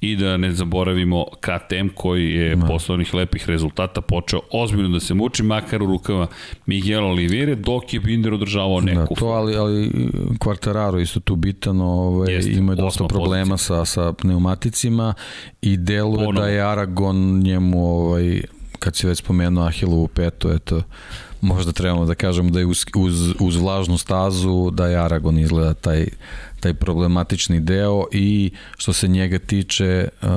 i 0.00 0.16
da 0.16 0.36
ne 0.36 0.52
zaboravimo 0.52 1.26
KTM 1.40 1.88
koji 1.94 2.34
je 2.34 2.56
no. 2.56 2.66
posle 2.66 2.94
onih 2.94 3.14
lepih 3.14 3.48
rezultata 3.48 4.00
počeo 4.00 4.40
ozbiljno 4.52 4.88
da 4.88 5.00
se 5.00 5.14
muči, 5.14 5.42
makar 5.42 5.82
u 5.82 5.86
rukama 5.86 6.26
Miguel 6.66 7.04
Olivire, 7.04 7.54
dok 7.54 7.94
je 7.94 8.00
Binder 8.00 8.34
održavao 8.34 8.80
neku. 8.80 9.14
Da, 9.14 9.20
to, 9.20 9.26
ali, 9.26 9.56
ali 9.56 9.90
Quartararo 10.38 11.02
isto 11.02 11.20
tu 11.20 11.36
bitan, 11.36 11.80
ovaj, 11.80 12.32
Jeste, 12.32 12.52
ima 12.52 12.74
dosta 12.74 13.06
problema 13.06 13.56
sa, 13.56 13.84
sa 13.84 14.12
pneumaticima 14.12 15.14
i 15.62 15.76
deluje 15.76 16.24
Ponovo. 16.24 16.32
da 16.32 16.48
je 16.48 16.60
Aragon 16.60 17.38
njemu, 17.38 17.96
ovaj, 17.96 18.42
kad 18.78 18.96
si 18.96 19.06
već 19.06 19.18
spomenuo 19.18 19.64
Ahilovu 19.64 20.08
petu, 20.08 20.50
eto, 20.50 20.82
možda 21.46 21.72
trebamo 21.72 22.04
da 22.04 22.14
kažemo 22.14 22.50
da 22.50 22.58
je 22.58 22.66
uz, 22.66 22.84
uz, 22.96 23.34
uz 23.40 23.56
vlažnu 23.56 23.98
stazu 23.98 24.70
da 24.70 24.86
je 24.86 24.96
Aragon 24.96 25.38
izgleda 25.38 25.74
taj 25.74 26.06
taj 26.60 26.74
problematični 26.74 27.60
deo 27.60 28.04
i 28.12 28.50
što 28.76 28.92
se 28.92 29.08
njega 29.08 29.38
tiče 29.38 30.08
uh, 30.22 30.28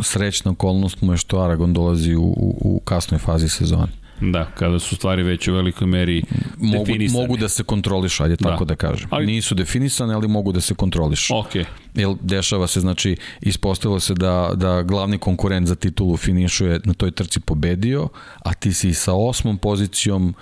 srećna 0.00 0.50
okolnost 0.50 1.02
mu 1.02 1.12
je 1.12 1.16
što 1.16 1.40
Aragon 1.40 1.72
dolazi 1.72 2.14
u, 2.14 2.22
u, 2.22 2.58
u 2.60 2.80
kasnoj 2.84 3.18
fazi 3.18 3.48
sezone. 3.48 3.92
Da, 4.20 4.44
kada 4.54 4.78
su 4.78 4.96
stvari 4.96 5.22
već 5.22 5.48
u 5.48 5.54
velikoj 5.54 5.86
meri 5.86 6.22
mogu, 6.58 6.84
definisane. 6.84 7.22
Mogu 7.22 7.36
da 7.36 7.48
se 7.48 7.64
kontroliš, 7.64 8.20
ajde 8.20 8.36
da. 8.36 8.50
tako 8.50 8.64
da 8.64 8.76
kažem. 8.76 9.08
Ali, 9.10 9.26
Nisu 9.26 9.54
definisane, 9.54 10.14
ali 10.14 10.28
mogu 10.28 10.52
da 10.52 10.60
se 10.60 10.74
kontroliš. 10.74 11.30
Ok. 11.30 11.54
Jer 11.94 12.14
dešava 12.20 12.66
se, 12.66 12.80
znači, 12.80 13.16
ispostavilo 13.40 14.00
se 14.00 14.14
da, 14.14 14.50
da 14.54 14.82
glavni 14.82 15.18
konkurent 15.18 15.68
za 15.68 15.74
titulu 15.74 16.16
finišuje 16.16 16.80
na 16.84 16.94
toj 16.94 17.10
trci 17.10 17.40
pobedio, 17.40 18.08
a 18.38 18.54
ti 18.54 18.72
si 18.72 18.94
sa 18.94 19.14
osmom 19.14 19.58
pozicijom 19.58 20.34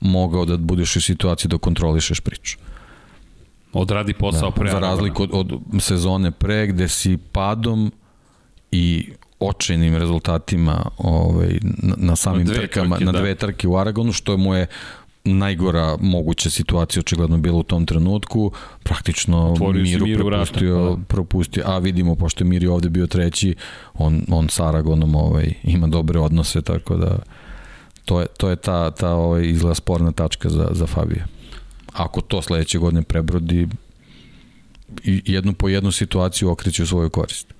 mogao 0.00 0.44
da 0.44 0.56
budeš 0.56 0.96
u 0.96 1.00
situaciji 1.00 1.48
da 1.48 1.58
kontrolišeš 1.58 2.20
priču. 2.20 2.58
Odradi 3.72 4.14
posao 4.14 4.50
da, 4.50 4.54
pre. 4.56 4.70
Za 4.70 4.78
razliku 4.78 5.22
od, 5.22 5.30
od 5.32 5.60
sezone 5.78 6.30
pre, 6.30 6.66
gde 6.66 6.88
si 6.88 7.18
padom 7.32 7.92
i 8.72 9.12
očajnim 9.40 9.96
rezultatima 9.96 10.90
ovaj, 10.98 11.58
na, 11.62 11.94
na 11.96 12.16
samim 12.16 12.46
na 12.46 12.54
trkama, 12.54 12.96
trke, 12.96 13.04
na 13.04 13.12
da. 13.12 13.18
dve 13.18 13.34
trke 13.34 13.68
u 13.68 13.76
Aragonu, 13.76 14.12
što 14.12 14.36
mu 14.36 14.54
je 14.54 14.66
najgora 15.24 15.96
moguća 16.00 16.50
situacija 16.50 17.00
očigledno 17.00 17.38
bila 17.38 17.58
u 17.58 17.62
tom 17.62 17.86
trenutku. 17.86 18.52
Praktično 18.82 19.52
Otvorio 19.52 19.82
Miru, 19.82 20.06
Miru 20.06 20.28
propustio, 20.28 20.82
vrata, 20.82 20.96
da. 20.96 21.04
propustio, 21.04 21.62
a 21.66 21.78
vidimo, 21.78 22.14
pošto 22.14 22.44
je 22.44 22.48
Miri 22.48 22.66
ovde 22.66 22.88
bio 22.88 23.06
treći, 23.06 23.54
on, 23.94 24.22
on 24.28 24.48
sa 24.48 24.68
Aragonom 24.68 25.14
ovaj, 25.14 25.52
ima 25.64 25.86
dobre 25.86 26.20
odnose, 26.20 26.62
tako 26.62 26.96
da 26.96 27.18
to 28.04 28.20
je, 28.20 28.26
to 28.26 28.50
je 28.50 28.56
ta, 28.56 28.90
ta 28.90 29.14
ovaj, 29.14 29.46
izgleda 29.46 29.74
sporna 29.74 30.12
tačka 30.12 30.48
za, 30.48 30.68
za 30.72 30.86
Fabija 30.86 31.26
ako 31.92 32.20
to 32.20 32.42
sledeće 32.42 32.78
godine 32.78 33.02
prebrodi 33.02 33.68
jednu 35.04 35.52
po 35.52 35.68
jednu 35.68 35.92
situaciju 35.92 36.50
okreće 36.50 36.82
u 36.82 36.86
svoju 36.86 37.10
korist. 37.10 37.54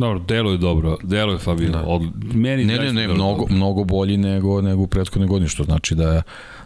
Dobro, 0.00 0.18
deluje 0.18 0.58
dobro, 0.58 0.96
deluje 1.02 1.38
Fabio. 1.38 1.70
Da. 1.70 1.82
Od, 1.86 2.02
meni 2.34 2.64
ne, 2.64 2.78
ne, 2.78 2.92
ne, 2.92 3.08
mnogo, 3.08 3.40
dobro. 3.40 3.54
mnogo 3.54 3.84
bolji 3.84 4.16
nego, 4.16 4.60
nego 4.60 4.82
u 4.82 4.86
prethodne 4.86 5.26
godine, 5.26 5.48
što 5.48 5.64
znači 5.64 5.94
da, 5.94 6.22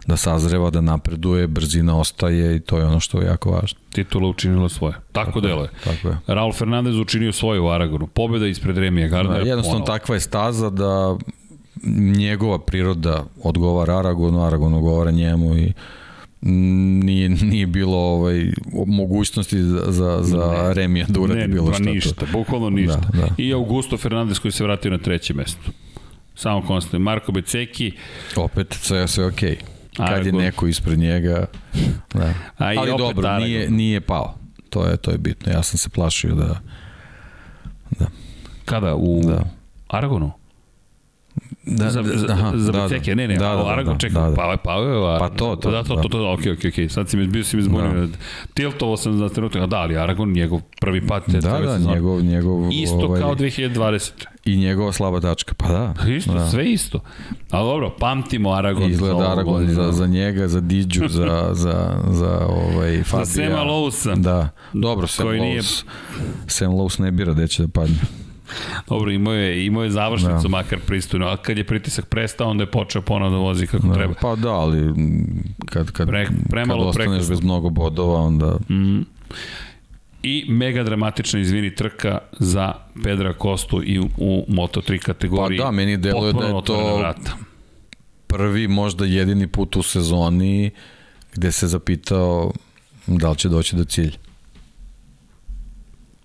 da 0.07 0.17
sazreva, 0.17 0.69
da 0.69 0.81
napreduje, 0.81 1.47
brzina 1.47 1.99
ostaje 1.99 2.55
i 2.55 2.59
to 2.59 2.77
je 2.77 2.85
ono 2.85 2.99
što 2.99 3.21
je 3.21 3.27
jako 3.27 3.51
važno. 3.51 3.79
Titula 3.93 4.29
učinila 4.29 4.69
svoje. 4.69 4.93
Tako, 4.93 5.25
tako 5.25 5.41
deluje. 5.41 5.69
Tako 5.83 6.07
je. 6.07 6.17
Raul 6.27 6.53
Fernandez 6.53 6.95
učinio 6.95 7.31
svoje 7.31 7.59
u 7.59 7.69
Aragonu. 7.69 8.07
Pobjeda 8.07 8.47
ispred 8.47 8.77
Remija 8.77 9.07
Gardnera. 9.07 9.43
Da, 9.43 9.49
jednostavno 9.49 9.85
ponovo. 9.85 9.99
takva 9.99 10.15
je 10.15 10.19
staza 10.19 10.69
da 10.69 11.17
njegova 12.17 12.59
priroda 12.59 13.23
odgovara 13.43 13.99
Aragonu, 13.99 14.43
Aragon 14.43 14.73
odgovara 14.73 15.11
njemu 15.11 15.57
i 15.57 15.73
nije, 16.45 17.29
nije 17.29 17.67
bilo 17.67 17.97
ovaj, 17.97 18.51
mogućnosti 18.87 19.61
za, 19.61 19.83
za, 19.87 20.19
za 20.21 20.73
Remija 20.73 21.05
da 21.09 21.19
uradi 21.19 21.39
ne, 21.39 21.47
bilo 21.47 21.73
šta. 21.73 21.83
Ne, 21.83 21.91
ništa, 21.91 22.25
bukvalno 22.31 22.69
ništa. 22.69 23.01
Da, 23.13 23.17
da. 23.17 23.27
I 23.37 23.53
Augusto 23.53 23.97
Fernandez 23.97 24.39
koji 24.39 24.51
se 24.51 24.63
vratio 24.63 24.91
na 24.91 24.97
treće 24.97 25.33
mesto. 25.33 25.71
Samo 26.35 26.67
konstantno. 26.67 26.99
Marko 26.99 27.31
Beceki. 27.31 27.91
Opet 28.35 28.73
sve, 28.81 29.07
sve 29.07 29.25
okej. 29.25 29.49
Okay. 29.49 29.75
Kad 29.97 30.09
Aragon. 30.09 30.25
je 30.25 30.31
neko 30.31 30.67
ispred 30.67 30.99
njega. 30.99 31.45
Da. 32.13 32.33
A 32.57 32.73
i 32.73 32.77
Ali 32.77 32.91
opet 32.91 33.15
dobro, 33.15 33.37
nije, 33.39 33.69
nije 33.69 34.01
pao. 34.01 34.35
To 34.69 34.85
je, 34.85 34.97
to 34.97 35.11
je 35.11 35.17
bitno. 35.17 35.51
Ja 35.51 35.63
sam 35.63 35.77
se 35.77 35.89
plašio 35.89 36.35
da... 36.35 36.59
da. 37.99 38.05
Kada? 38.65 38.95
U 38.95 39.21
da. 39.25 39.43
Aragonu? 39.87 40.31
Da, 41.67 41.89
za, 41.89 42.03
za, 42.03 42.27
aha, 42.33 42.51
za 42.55 42.71
da, 42.71 42.87
da, 42.87 43.15
ne, 43.15 43.27
ne, 43.27 43.35
da, 43.35 43.55
da, 43.55 43.67
Aragon, 43.67 43.93
da, 43.93 43.99
čekaj, 43.99 44.21
da, 44.21 44.29
da. 44.29 44.35
pa, 44.35 44.41
pa, 44.41 44.57
pa, 44.63 45.17
pa 45.19 45.29
to, 45.29 45.55
to, 45.55 45.71
da, 45.71 45.83
to, 45.83 45.95
to, 45.95 46.09
to, 46.09 46.33
okej, 46.33 46.51
okej, 46.51 46.69
okej, 46.69 46.89
sad 46.89 47.09
si 47.09 47.17
mi, 47.17 47.27
bio 47.27 47.43
si 47.43 47.57
mi 47.57 47.63
zbunio, 47.63 48.07
da. 48.07 48.17
tiltovo 48.53 48.97
sam 48.97 49.17
za 49.17 49.29
trenutak, 49.29 49.69
da, 49.69 49.77
ali 49.77 49.97
Aragon, 49.97 50.31
njegov 50.31 50.61
prvi 50.81 51.07
pat, 51.07 51.29
da, 51.29 51.39
da, 51.39 51.77
njegov, 51.77 52.21
njegov, 52.21 52.69
isto 52.71 52.95
ovaj, 52.95 53.21
kao 53.21 53.35
2020. 53.35 54.11
I 54.45 54.57
njegova 54.57 54.91
slaba 54.91 55.19
tačka, 55.19 55.53
pa 55.57 55.67
da. 55.67 55.93
Isto, 56.09 56.33
da. 56.33 56.49
sve 56.49 56.71
isto. 56.71 56.99
A 57.51 57.63
dobro, 57.63 57.95
pamtimo 57.99 58.51
Aragon. 58.51 58.91
Izgleda 58.91 59.19
za 59.19 59.31
Aragon 59.31 59.67
za, 59.67 59.91
za 59.91 60.07
njega, 60.07 60.47
za 60.47 60.61
Diđu, 60.61 61.07
za, 61.17 61.49
za, 61.53 61.99
za 62.09 62.47
ovaj 62.47 63.03
Fabija. 63.03 63.25
Za 63.25 63.33
Sema 63.33 63.63
Lousa. 63.63 64.15
Da, 64.15 64.49
dobro, 64.73 65.07
Sam 65.07 65.27
Lous, 65.27 65.39
nije... 65.39 65.61
Sam 66.47 66.73
Lous 66.73 66.97
ne 66.97 67.11
bira 67.11 67.33
gde 67.33 67.47
će 67.47 67.63
da 67.63 67.67
padne. 67.67 68.24
Dobro, 68.89 69.11
imao 69.11 69.33
je, 69.33 69.65
imao 69.65 69.83
je 69.83 69.89
završnicu 69.89 70.41
da. 70.43 70.47
makar 70.47 70.79
pristojno, 70.79 71.27
a 71.27 71.37
kad 71.37 71.57
je 71.57 71.63
pritisak 71.63 72.05
prestao, 72.05 72.49
onda 72.49 72.63
je 72.63 72.71
počeo 72.71 73.01
ponovno 73.01 73.37
da 73.37 73.43
vozi 73.43 73.67
kako 73.67 73.87
da, 73.87 73.93
treba. 73.93 74.13
Pa 74.21 74.35
da, 74.35 74.51
ali 74.51 74.93
kad, 75.65 75.91
kad, 75.91 76.07
Pre, 76.07 76.27
premalo 76.49 76.79
kad 76.79 76.89
ostaneš 76.89 77.07
prekasno. 77.09 77.35
bez 77.35 77.43
mnogo 77.43 77.69
bodova, 77.69 78.19
onda... 78.19 78.57
Mm. 78.69 79.01
I 80.23 80.45
mega 80.49 80.83
dramatična, 80.83 81.39
izvini, 81.39 81.75
trka 81.75 82.17
za 82.39 82.73
Pedra 83.03 83.33
Kostu 83.33 83.81
i 83.83 83.99
u, 83.99 84.09
u 84.17 84.45
Moto3 84.49 84.99
kategoriji. 84.99 85.57
Pa 85.59 85.65
da, 85.65 85.71
meni 85.71 85.97
deluje 85.97 86.33
da 86.33 86.45
je 86.45 86.63
to 86.65 86.97
vrata. 86.97 87.31
prvi, 88.27 88.67
možda 88.67 89.05
jedini 89.05 89.47
put 89.47 89.75
u 89.75 89.83
sezoni 89.83 90.71
gde 91.33 91.51
se 91.51 91.67
zapitao 91.67 92.51
da 93.07 93.29
li 93.29 93.37
će 93.37 93.49
doći 93.49 93.75
do 93.75 93.83
cilja. 93.83 94.17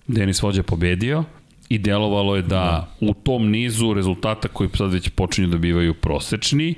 Denis 0.06 0.42
Vođa 0.42 0.62
pobedio, 0.62 1.24
i 1.70 1.78
delovalo 1.78 2.36
je 2.36 2.42
da, 2.42 2.48
da 2.48 2.88
u 3.00 3.14
tom 3.14 3.50
nizu 3.50 3.94
rezultata 3.94 4.48
koji 4.48 4.70
sad 4.76 4.92
već 4.92 5.08
počinju 5.08 5.48
da 5.48 5.58
bivaju 5.58 5.94
prosečni, 5.94 6.74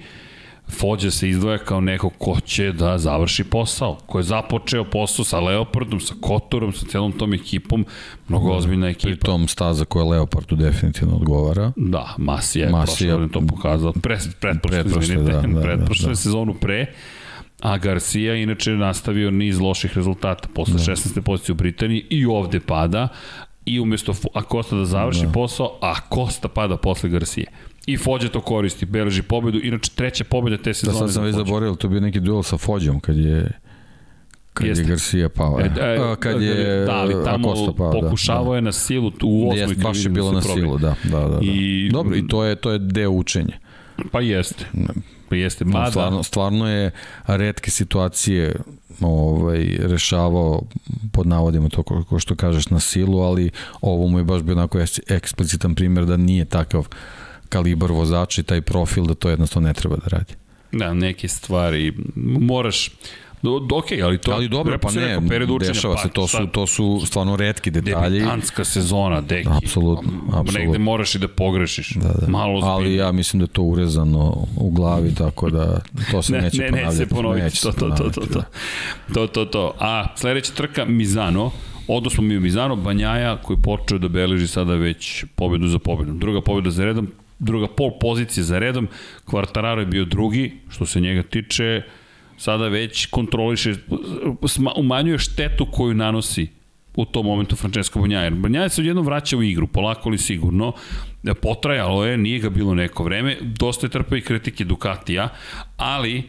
Fođa 0.68 1.10
se 1.10 1.28
izdvoja 1.28 1.58
kao 1.58 1.80
neko 1.80 2.10
ko 2.10 2.40
će 2.40 2.72
da 2.72 2.98
završi 2.98 3.44
posao, 3.44 3.98
ko 4.06 4.18
je 4.18 4.22
započeo 4.22 4.84
posao 4.84 5.24
sa 5.24 5.40
Leopardom, 5.40 6.00
sa 6.00 6.14
Kotorom, 6.20 6.72
sa 6.72 6.86
celom 6.86 7.12
tom 7.12 7.34
ekipom, 7.34 7.86
mnogo 8.28 8.48
da, 8.48 8.56
ozbiljna 8.56 8.88
ekipa. 8.88 9.08
Pri 9.08 9.16
tom 9.16 9.48
staza 9.48 9.84
koja 9.84 10.04
Leopardu 10.04 10.56
definitivno 10.56 11.16
odgovara. 11.16 11.72
Da, 11.76 12.14
Masija 12.18 12.66
je 12.66 12.72
Masija, 12.72 13.16
prošle 13.16 13.32
to 13.32 13.46
pokazao, 13.46 13.92
pre, 13.92 14.18
pretprošle, 14.40 14.82
pretprošle, 14.82 15.14
izvinite, 15.14 15.32
da, 15.32 15.54
da, 15.54 15.60
pretprošle 15.60 16.06
da, 16.06 16.10
da. 16.10 16.16
sezonu 16.16 16.54
pre, 16.54 16.86
a 17.60 17.78
Garcia 17.78 18.34
inače 18.34 18.70
nastavio 18.70 19.30
niz 19.30 19.60
loših 19.60 19.96
rezultata 19.96 20.48
posle 20.54 20.74
da. 20.74 20.78
16. 20.78 21.20
pozicije 21.20 21.52
u 21.52 21.56
Britaniji 21.56 22.06
i 22.10 22.26
ovde 22.26 22.60
pada, 22.60 23.08
i 23.64 23.80
umesto 23.80 24.14
Acosta 24.34 24.76
da 24.76 24.84
završi 24.84 25.26
da. 25.26 25.32
posao, 25.32 25.78
a 25.80 25.94
Acosta 25.96 26.48
pada 26.48 26.76
posle 26.76 27.10
Garcije. 27.10 27.46
I 27.86 27.96
Fođa 27.96 28.28
to 28.28 28.40
koristi, 28.40 28.86
beleži 28.86 29.22
pobedu, 29.22 29.60
inače 29.62 29.90
treća 29.94 30.24
pobeda 30.24 30.56
te 30.56 30.74
sezone. 30.74 30.92
Da, 30.92 30.98
sad 30.98 31.14
sam 31.14 31.24
već 31.24 31.34
zaboravio, 31.34 31.74
to 31.74 31.88
bio 31.88 32.00
neki 32.00 32.20
duel 32.20 32.42
sa 32.42 32.56
Fođom 32.58 33.00
kad 33.00 33.16
je 33.16 33.58
kad 34.52 34.66
Jeste. 34.66 34.82
je 34.82 34.88
Garcia 34.88 35.28
pao. 35.28 35.60
E, 35.60 35.64
e, 35.64 36.16
kad 36.20 36.42
je 36.42 36.84
da, 36.84 36.94
ali 36.94 37.14
tamo 37.24 37.50
Acosta 37.50 37.72
pao, 37.72 37.92
da, 37.92 38.00
pokušavao 38.00 38.44
da, 38.44 38.50
da. 38.50 38.56
je 38.56 38.62
na 38.62 38.72
silu 38.72 39.12
u 39.22 39.50
osmoj 39.50 39.66
krivini. 39.66 39.84
Baš 39.84 40.04
je 40.04 40.10
bilo 40.10 40.28
da 40.30 40.34
na 40.34 40.42
silu, 40.42 40.78
da, 40.78 40.94
da, 41.04 41.18
da, 41.20 41.28
da. 41.28 41.38
I, 41.42 41.90
Dobro, 41.92 42.16
i 42.16 42.26
to 42.28 42.44
je, 42.44 42.56
to 42.56 42.70
je 42.70 42.78
deo 42.78 43.10
učenja. 43.10 43.58
Pa 44.12 44.20
jeste. 44.20 44.66
Pa 45.32 45.36
jeste. 45.36 45.64
Mada... 45.64 45.90
Stvarno, 45.90 46.22
stvarno 46.22 46.68
je 46.70 46.90
redke 47.26 47.70
situacije 47.70 48.54
ovaj, 49.00 49.76
rešavao 49.80 50.62
pod 51.12 51.26
navodima 51.26 51.68
to 51.68 51.82
ko, 51.82 52.04
ko 52.04 52.18
što 52.18 52.36
kažeš 52.36 52.70
na 52.70 52.80
silu, 52.80 53.18
ali 53.18 53.50
ovo 53.80 54.06
mu 54.06 54.18
je 54.18 54.24
baš 54.24 54.42
bio 54.42 54.54
onako 54.54 54.78
eksplicitan 55.08 55.74
primjer 55.74 56.06
da 56.06 56.16
nije 56.16 56.44
takav 56.44 56.88
kalibar 57.48 57.92
vozača 57.92 58.40
i 58.40 58.44
taj 58.44 58.60
profil 58.60 59.04
da 59.04 59.14
to 59.14 59.30
jednostavno 59.30 59.68
ne 59.68 59.74
treba 59.74 59.96
da 59.96 60.06
radi. 60.06 60.34
Da, 60.72 60.94
neke 60.94 61.28
stvari 61.28 61.92
moraš 62.40 62.90
Ok, 63.72 63.86
ali 64.04 64.18
to... 64.18 64.32
Ali 64.32 64.48
dobro, 64.48 64.78
pa 64.78 64.90
ne, 64.90 65.20
rekao, 65.38 65.58
dešava 65.58 65.98
se, 65.98 66.08
to 66.08 66.26
su, 66.26 66.46
to 66.46 66.66
su 66.66 67.02
stvarno 67.06 67.36
redki 67.36 67.70
detalji. 67.70 68.18
Debitanska 68.18 68.64
sezona, 68.64 69.20
deki. 69.20 69.48
Apsolutno, 69.64 70.10
apsolutno. 70.26 70.60
Negde 70.60 70.78
moraš 70.78 71.14
i 71.14 71.18
da 71.18 71.28
pogrešiš. 71.28 71.94
Da, 71.94 72.12
da. 72.20 72.26
Malo 72.28 72.60
zbiljno. 72.60 72.72
Ali 72.72 72.94
ja 72.94 73.12
mislim 73.12 73.40
da 73.40 73.44
je 73.44 73.48
to 73.48 73.62
urezano 73.62 74.46
u 74.56 74.70
glavi, 74.70 75.14
tako 75.14 75.50
da 75.50 75.80
to 76.10 76.22
se 76.22 76.32
ne, 76.32 76.40
neće 76.40 76.58
ne, 76.58 76.68
ponavljati. 76.68 76.94
Ne, 76.94 77.00
neće 77.00 77.14
ponoviti, 77.14 77.44
neće 77.44 77.62
to, 77.62 77.72
to, 77.72 77.88
to, 77.88 78.10
to, 78.10 78.26
to, 78.26 78.42
to, 79.14 79.26
to, 79.26 79.44
to. 79.44 79.74
A, 79.78 80.06
sledeća 80.16 80.52
trka, 80.52 80.84
Mizano, 80.84 81.50
Odnosno 81.88 82.22
mi 82.22 82.36
u 82.36 82.40
Mizano, 82.40 82.76
Banjaja 82.76 83.36
koji 83.36 83.58
počeo 83.62 83.98
da 83.98 84.08
beleži 84.08 84.46
sada 84.46 84.74
već 84.74 85.24
pobedu 85.34 85.68
za 85.68 85.78
pobedom. 85.78 86.18
Druga 86.18 86.40
pobeda 86.40 86.70
za 86.70 86.84
redom, 86.84 87.08
druga 87.38 87.66
pol 87.66 87.90
pozicije 88.00 88.44
za 88.44 88.58
redom, 88.58 88.88
Kvartararo 89.24 89.80
je 89.80 89.86
bio 89.86 90.04
drugi, 90.04 90.52
što 90.70 90.86
se 90.86 91.00
njega 91.00 91.22
tiče, 91.22 91.82
sada 92.36 92.68
već 92.68 93.06
kontroliše, 93.06 93.74
umanjuje 94.76 95.18
štetu 95.18 95.66
koju 95.72 95.94
nanosi 95.94 96.48
u 96.96 97.04
tom 97.04 97.26
momentu 97.26 97.56
Francesco 97.56 98.00
Banjaja. 98.00 98.30
Banjaja 98.30 98.68
se 98.68 98.80
odjedno 98.80 99.02
vraća 99.02 99.36
u 99.36 99.42
igru, 99.42 99.66
polako 99.66 100.08
li 100.08 100.18
sigurno, 100.18 100.72
potrajalo 101.42 102.04
je, 102.04 102.16
nije 102.16 102.38
ga 102.38 102.50
bilo 102.50 102.74
neko 102.74 103.04
vreme, 103.04 103.36
dosta 103.40 103.86
je 103.86 103.90
trpao 103.90 104.18
i 104.18 104.20
kritike 104.20 104.64
Ducatija, 104.64 105.28
ali 105.76 106.22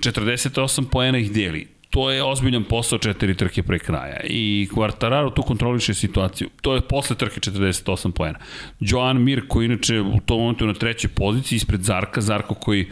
48 0.00 0.84
poena 0.90 1.18
ih 1.18 1.32
deli. 1.32 1.68
To 1.90 2.10
je 2.10 2.22
ozbiljan 2.24 2.64
posao 2.64 2.98
četiri 2.98 3.34
trke 3.34 3.62
pre 3.62 3.78
kraja 3.78 4.20
i 4.24 4.68
Quartararo 4.74 5.34
tu 5.34 5.42
kontroliše 5.42 5.94
situaciju. 5.94 6.48
To 6.60 6.74
je 6.74 6.80
posle 6.80 7.16
trke 7.16 7.40
48 7.40 8.10
poena. 8.10 8.38
Joan 8.80 9.22
Mir 9.22 9.42
koji 9.48 9.66
inače 9.66 10.00
u 10.00 10.20
tom 10.26 10.40
momentu 10.40 10.66
na 10.66 10.74
trećoj 10.74 11.10
poziciji 11.10 11.56
ispred 11.56 11.82
Zarka, 11.82 12.20
Zarko 12.20 12.54
koji 12.54 12.90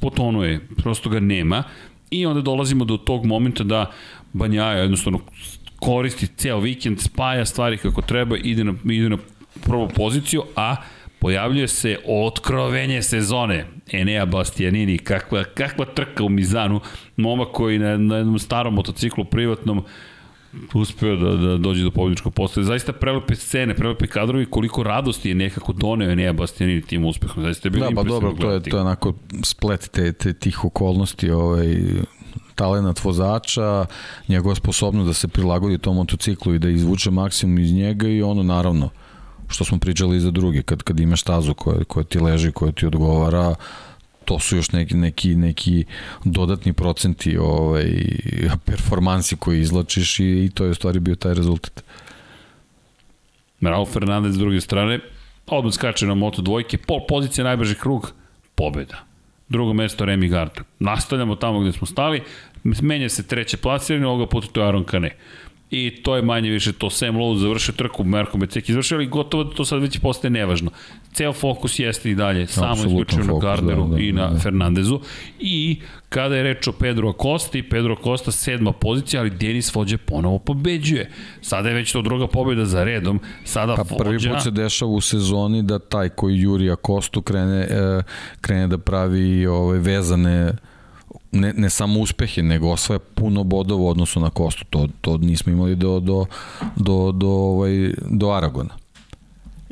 potonuje, 0.00 0.60
prosto 0.76 1.10
ga 1.10 1.20
nema. 1.20 1.62
I 2.10 2.26
onda 2.26 2.40
dolazimo 2.40 2.84
do 2.84 2.96
tog 2.96 3.24
momenta 3.24 3.64
da 3.64 3.90
Banjaja 4.32 4.78
jednostavno 4.78 5.20
koristi 5.80 6.26
ceo 6.26 6.60
vikend, 6.60 7.00
spaja 7.00 7.44
stvari 7.44 7.76
kako 7.76 8.02
treba, 8.02 8.36
ide 8.36 8.64
na, 8.64 8.74
ide 8.84 9.08
na 9.08 9.18
prvu 9.64 9.88
poziciju, 9.88 10.42
a 10.56 10.76
pojavljuje 11.18 11.68
se 11.68 11.98
otkrovenje 12.06 13.02
sezone. 13.02 13.66
Enea 13.92 14.26
Bastianini, 14.26 14.98
kakva, 14.98 15.44
kakva 15.44 15.84
trka 15.84 16.24
u 16.24 16.28
Mizanu, 16.28 16.80
momak 17.16 17.48
koji 17.52 17.78
na, 17.78 17.96
na 17.96 18.16
jednom 18.16 18.38
starom 18.38 18.74
motociklu 18.74 19.24
privatnom 19.24 19.84
uspeo 20.74 21.16
da, 21.16 21.36
da 21.36 21.56
dođe 21.58 21.84
do 21.84 21.90
pobjedičkog 21.90 22.34
postoje. 22.34 22.64
Zaista 22.64 22.92
prelepe 22.92 23.34
scene, 23.34 23.74
prelepe 23.74 24.06
kadrovi, 24.06 24.46
koliko 24.46 24.82
radosti 24.82 25.28
je 25.28 25.34
nekako 25.34 25.72
doneo 25.72 26.10
Enea 26.10 26.32
Bastianini 26.32 26.82
tim 26.82 27.04
uspehom. 27.04 27.42
Zaista 27.42 27.68
je 27.68 27.70
bilo 27.70 27.90
da, 27.90 27.94
pa 27.94 28.02
dobro, 28.02 28.32
to 28.40 28.50
je, 28.50 28.62
to 28.62 28.76
je 28.76 28.80
onako 28.80 29.14
splet 29.44 29.88
te, 29.92 30.12
te, 30.12 30.32
tih 30.32 30.64
okolnosti, 30.64 31.30
ovaj, 31.30 31.76
talenat 32.54 33.04
vozača, 33.04 33.86
njegova 34.28 34.54
sposobnost 34.54 35.06
da 35.06 35.14
se 35.14 35.28
prilagodi 35.28 35.78
tom 35.78 35.96
motociklu 35.96 36.54
i 36.54 36.58
da 36.58 36.68
izvuče 36.68 37.10
maksimum 37.10 37.58
iz 37.58 37.72
njega 37.72 38.08
i 38.08 38.22
ono 38.22 38.42
naravno 38.42 38.90
što 39.48 39.64
smo 39.64 39.78
pričali 39.78 40.16
i 40.16 40.20
za 40.20 40.30
druge, 40.30 40.62
kad, 40.62 40.82
kad 40.82 41.00
imaš 41.00 41.20
stazu 41.20 41.54
koja, 41.54 41.84
koja 41.84 42.04
ti 42.04 42.18
leži, 42.18 42.52
koja 42.52 42.72
ti 42.72 42.86
odgovara, 42.86 43.54
to 44.26 44.38
su 44.38 44.56
još 44.56 44.70
neki, 44.72 44.94
neki, 44.94 45.34
neki 45.34 45.84
dodatni 46.24 46.72
procenti 46.72 47.36
ovaj, 47.38 47.86
performansi 48.64 49.36
koji 49.36 49.60
izlačiš 49.60 50.20
i, 50.20 50.24
i 50.24 50.50
to 50.54 50.64
je 50.64 50.70
u 50.70 50.74
stvari 50.74 51.00
bio 51.00 51.14
taj 51.14 51.34
rezultat. 51.34 51.84
Raul 53.60 53.86
Fernandez 53.86 54.34
s 54.34 54.38
druge 54.38 54.60
strane, 54.60 55.00
odmah 55.46 55.74
skače 55.74 56.06
na 56.06 56.14
moto 56.14 56.42
dvojke, 56.42 56.78
pol 56.78 57.06
pozicija 57.08 57.44
najbrži 57.44 57.74
krug, 57.74 58.12
pobeda. 58.54 59.04
Drugo 59.48 59.72
mesto 59.72 60.04
Remy 60.04 60.28
Gardner. 60.28 60.64
Nastavljamo 60.78 61.36
tamo 61.36 61.60
gde 61.60 61.72
smo 61.72 61.86
stali, 61.86 62.22
menja 62.64 63.08
se 63.08 63.26
treće 63.26 63.56
plasiranje, 63.56 64.06
ovoga 64.06 64.26
puta 64.26 64.46
to 64.52 64.60
je 64.60 64.66
Aaron 64.66 64.84
Kane 64.84 65.16
i 65.70 66.02
to 66.02 66.16
je 66.16 66.22
manje 66.22 66.50
više 66.50 66.72
to. 66.72 66.90
Sam 66.90 67.16
Lowe 67.16 67.38
završio 67.38 67.74
trku, 67.74 68.04
Marko 68.04 68.38
Becek 68.38 68.68
izvršio, 68.68 68.96
ali 68.96 69.06
gotovo 69.06 69.44
da 69.44 69.50
to 69.50 69.64
sad 69.64 69.82
već 69.82 69.98
postaje 69.98 70.30
nevažno. 70.30 70.70
Ceo 71.12 71.32
fokus 71.32 71.78
jeste 71.78 72.10
i 72.10 72.14
dalje 72.14 72.46
samo 72.46 72.74
isključivo 72.74 73.24
na 73.24 73.38
Gardneru 73.38 73.86
da, 73.86 73.96
da, 73.96 74.02
i 74.02 74.12
na 74.12 74.30
da. 74.30 74.38
Fernandezu. 74.38 75.00
I 75.38 75.80
kada 76.08 76.36
je 76.36 76.42
reč 76.42 76.68
o 76.68 76.72
Pedro 76.72 77.10
Acosta, 77.10 77.58
Pedro 77.70 77.92
Acosta 78.00 78.30
sedma 78.30 78.72
pozicija, 78.72 79.20
ali 79.20 79.30
Denis 79.30 79.72
Fođe 79.72 79.96
ponovo 79.96 80.38
pobeđuje. 80.38 81.10
Sada 81.40 81.68
je 81.68 81.74
već 81.74 81.92
to 81.92 82.02
druga 82.02 82.26
pobjeda 82.26 82.64
za 82.64 82.84
redom. 82.84 83.20
Sada 83.44 83.74
pa 83.74 83.84
Fođa... 83.84 84.04
prvi 84.04 84.18
put 84.18 84.42
se 84.42 84.50
dešava 84.50 84.90
u 84.90 85.00
sezoni 85.00 85.62
da 85.62 85.78
taj 85.78 86.08
koji 86.08 86.40
juri 86.40 86.70
Acostu 86.70 87.22
krene, 87.22 87.60
e, 87.60 88.02
krene 88.40 88.66
da 88.66 88.78
pravi 88.78 89.46
ove 89.46 89.78
vezane 89.78 90.52
ne, 91.40 91.52
ne 91.52 91.70
samo 91.70 92.00
uspehe, 92.00 92.42
nego 92.42 92.70
osvaja 92.70 92.98
puno 93.14 93.44
bodova 93.44 93.82
u 93.82 93.88
odnosu 93.88 94.20
na 94.20 94.30
Kostu. 94.30 94.64
To, 94.70 94.88
to 95.00 95.18
nismo 95.18 95.52
imali 95.52 95.76
do, 95.76 96.00
do, 96.00 96.26
do, 96.76 97.12
do, 97.12 97.28
ovaj, 97.28 97.92
do 98.10 98.30
Aragona. 98.30 98.85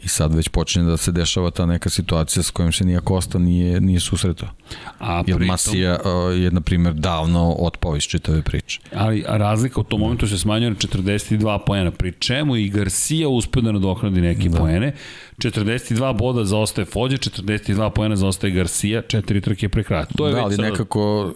I 0.05 0.09
sad 0.09 0.35
već 0.35 0.49
počinje 0.49 0.85
da 0.85 0.97
se 0.97 1.13
dešava 1.13 1.51
ta 1.51 1.67
neka 1.67 1.91
situacija 1.91 2.43
s 2.43 2.51
kojom 2.51 2.73
se 2.73 2.85
nija 2.85 3.01
Kosta 3.01 3.39
nije, 3.39 3.81
nije 3.81 4.01
susretao. 4.01 4.49
A 5.01 5.17
Jer 5.17 5.25
pritom... 5.25 5.47
Masija 5.47 5.99
uh, 6.05 6.41
je, 6.41 6.51
na 6.51 6.61
primjer, 6.61 6.95
davno 6.95 7.53
otpao 7.59 7.97
iz 7.97 8.03
čitave 8.03 8.43
priče. 8.43 8.81
Ali 8.95 9.25
razlika 9.29 9.81
u 9.81 9.85
tom 9.85 10.01
momentu 10.01 10.29
se 10.29 10.39
smanjuje 10.39 10.71
na 10.71 10.77
42 10.77 11.59
poena, 11.67 11.91
pri 11.91 12.13
čemu 12.13 12.57
i 12.57 12.69
Garcia 12.69 13.29
uspio 13.29 13.63
da 13.63 13.73
nadoknadi 13.73 14.21
neke 14.21 14.49
da. 14.49 14.59
poene. 14.59 14.95
42 15.39 16.19
boda 16.19 16.45
za 16.45 16.59
ostaje 16.59 16.85
Fođe, 16.85 17.17
42 17.17 17.91
poena 17.91 18.17
za 18.17 18.27
ostaje 18.27 18.53
Garcia, 18.53 19.03
četiri 19.03 19.41
trke 19.41 19.69
pre 19.69 19.83
kraja. 19.83 20.05
To 20.05 20.27
je 20.27 20.35
da, 20.35 20.43
ali 20.43 20.57
sada... 20.57 20.71
nekako 20.71 21.33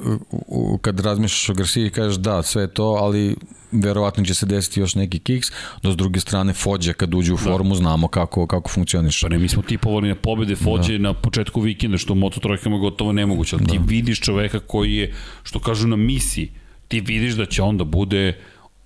kad 0.81 1.01
razmišljaš 1.01 1.49
o 1.49 1.55
Garcia 1.55 1.91
kažeš 1.91 2.17
da, 2.17 2.43
sve 2.43 2.63
je 2.63 2.69
to, 2.69 2.85
ali 2.85 3.37
verovatno 3.73 4.25
će 4.25 4.35
se 4.35 4.47
desiti 4.47 4.81
još 4.81 4.95
neki 4.95 5.19
kiks, 5.19 5.49
do 5.83 5.93
s 5.93 5.97
druge 5.97 6.21
strane 6.21 6.53
Fođa 6.53 6.93
kad 6.93 7.15
uđe 7.15 7.33
u 7.33 7.37
da. 7.37 7.43
formu 7.43 7.75
da. 7.75 7.79
znamo 7.79 8.09
kako, 8.09 8.47
kako 8.47 8.58
funkcioniš. 8.69 9.21
Pa 9.21 9.29
ne, 9.29 9.39
mi 9.39 9.49
smo 9.49 9.63
tipovali 9.63 10.09
na 10.09 10.15
pobede 10.15 10.57
Fođe 10.57 10.99
da. 10.99 11.03
na 11.03 11.13
početku 11.15 11.61
vikenda, 11.61 11.99
što 11.99 12.13
u 12.13 12.17
Moto 12.17 12.41
trojkama 12.41 12.79
gotovo 12.79 13.13
nemoguće, 13.13 13.57
ali 13.57 13.65
da. 13.65 13.73
ti 13.73 13.81
vidiš 13.87 14.21
čoveka 14.21 14.59
koji 14.61 14.95
je, 14.95 15.13
što 15.43 15.59
kažu 15.59 15.89
na 15.89 15.97
misiji, 15.97 16.51
ti 16.89 17.01
vidiš 17.01 17.35
da 17.35 17.47
će 17.47 17.63
onda 17.63 17.85
bude 17.85 18.35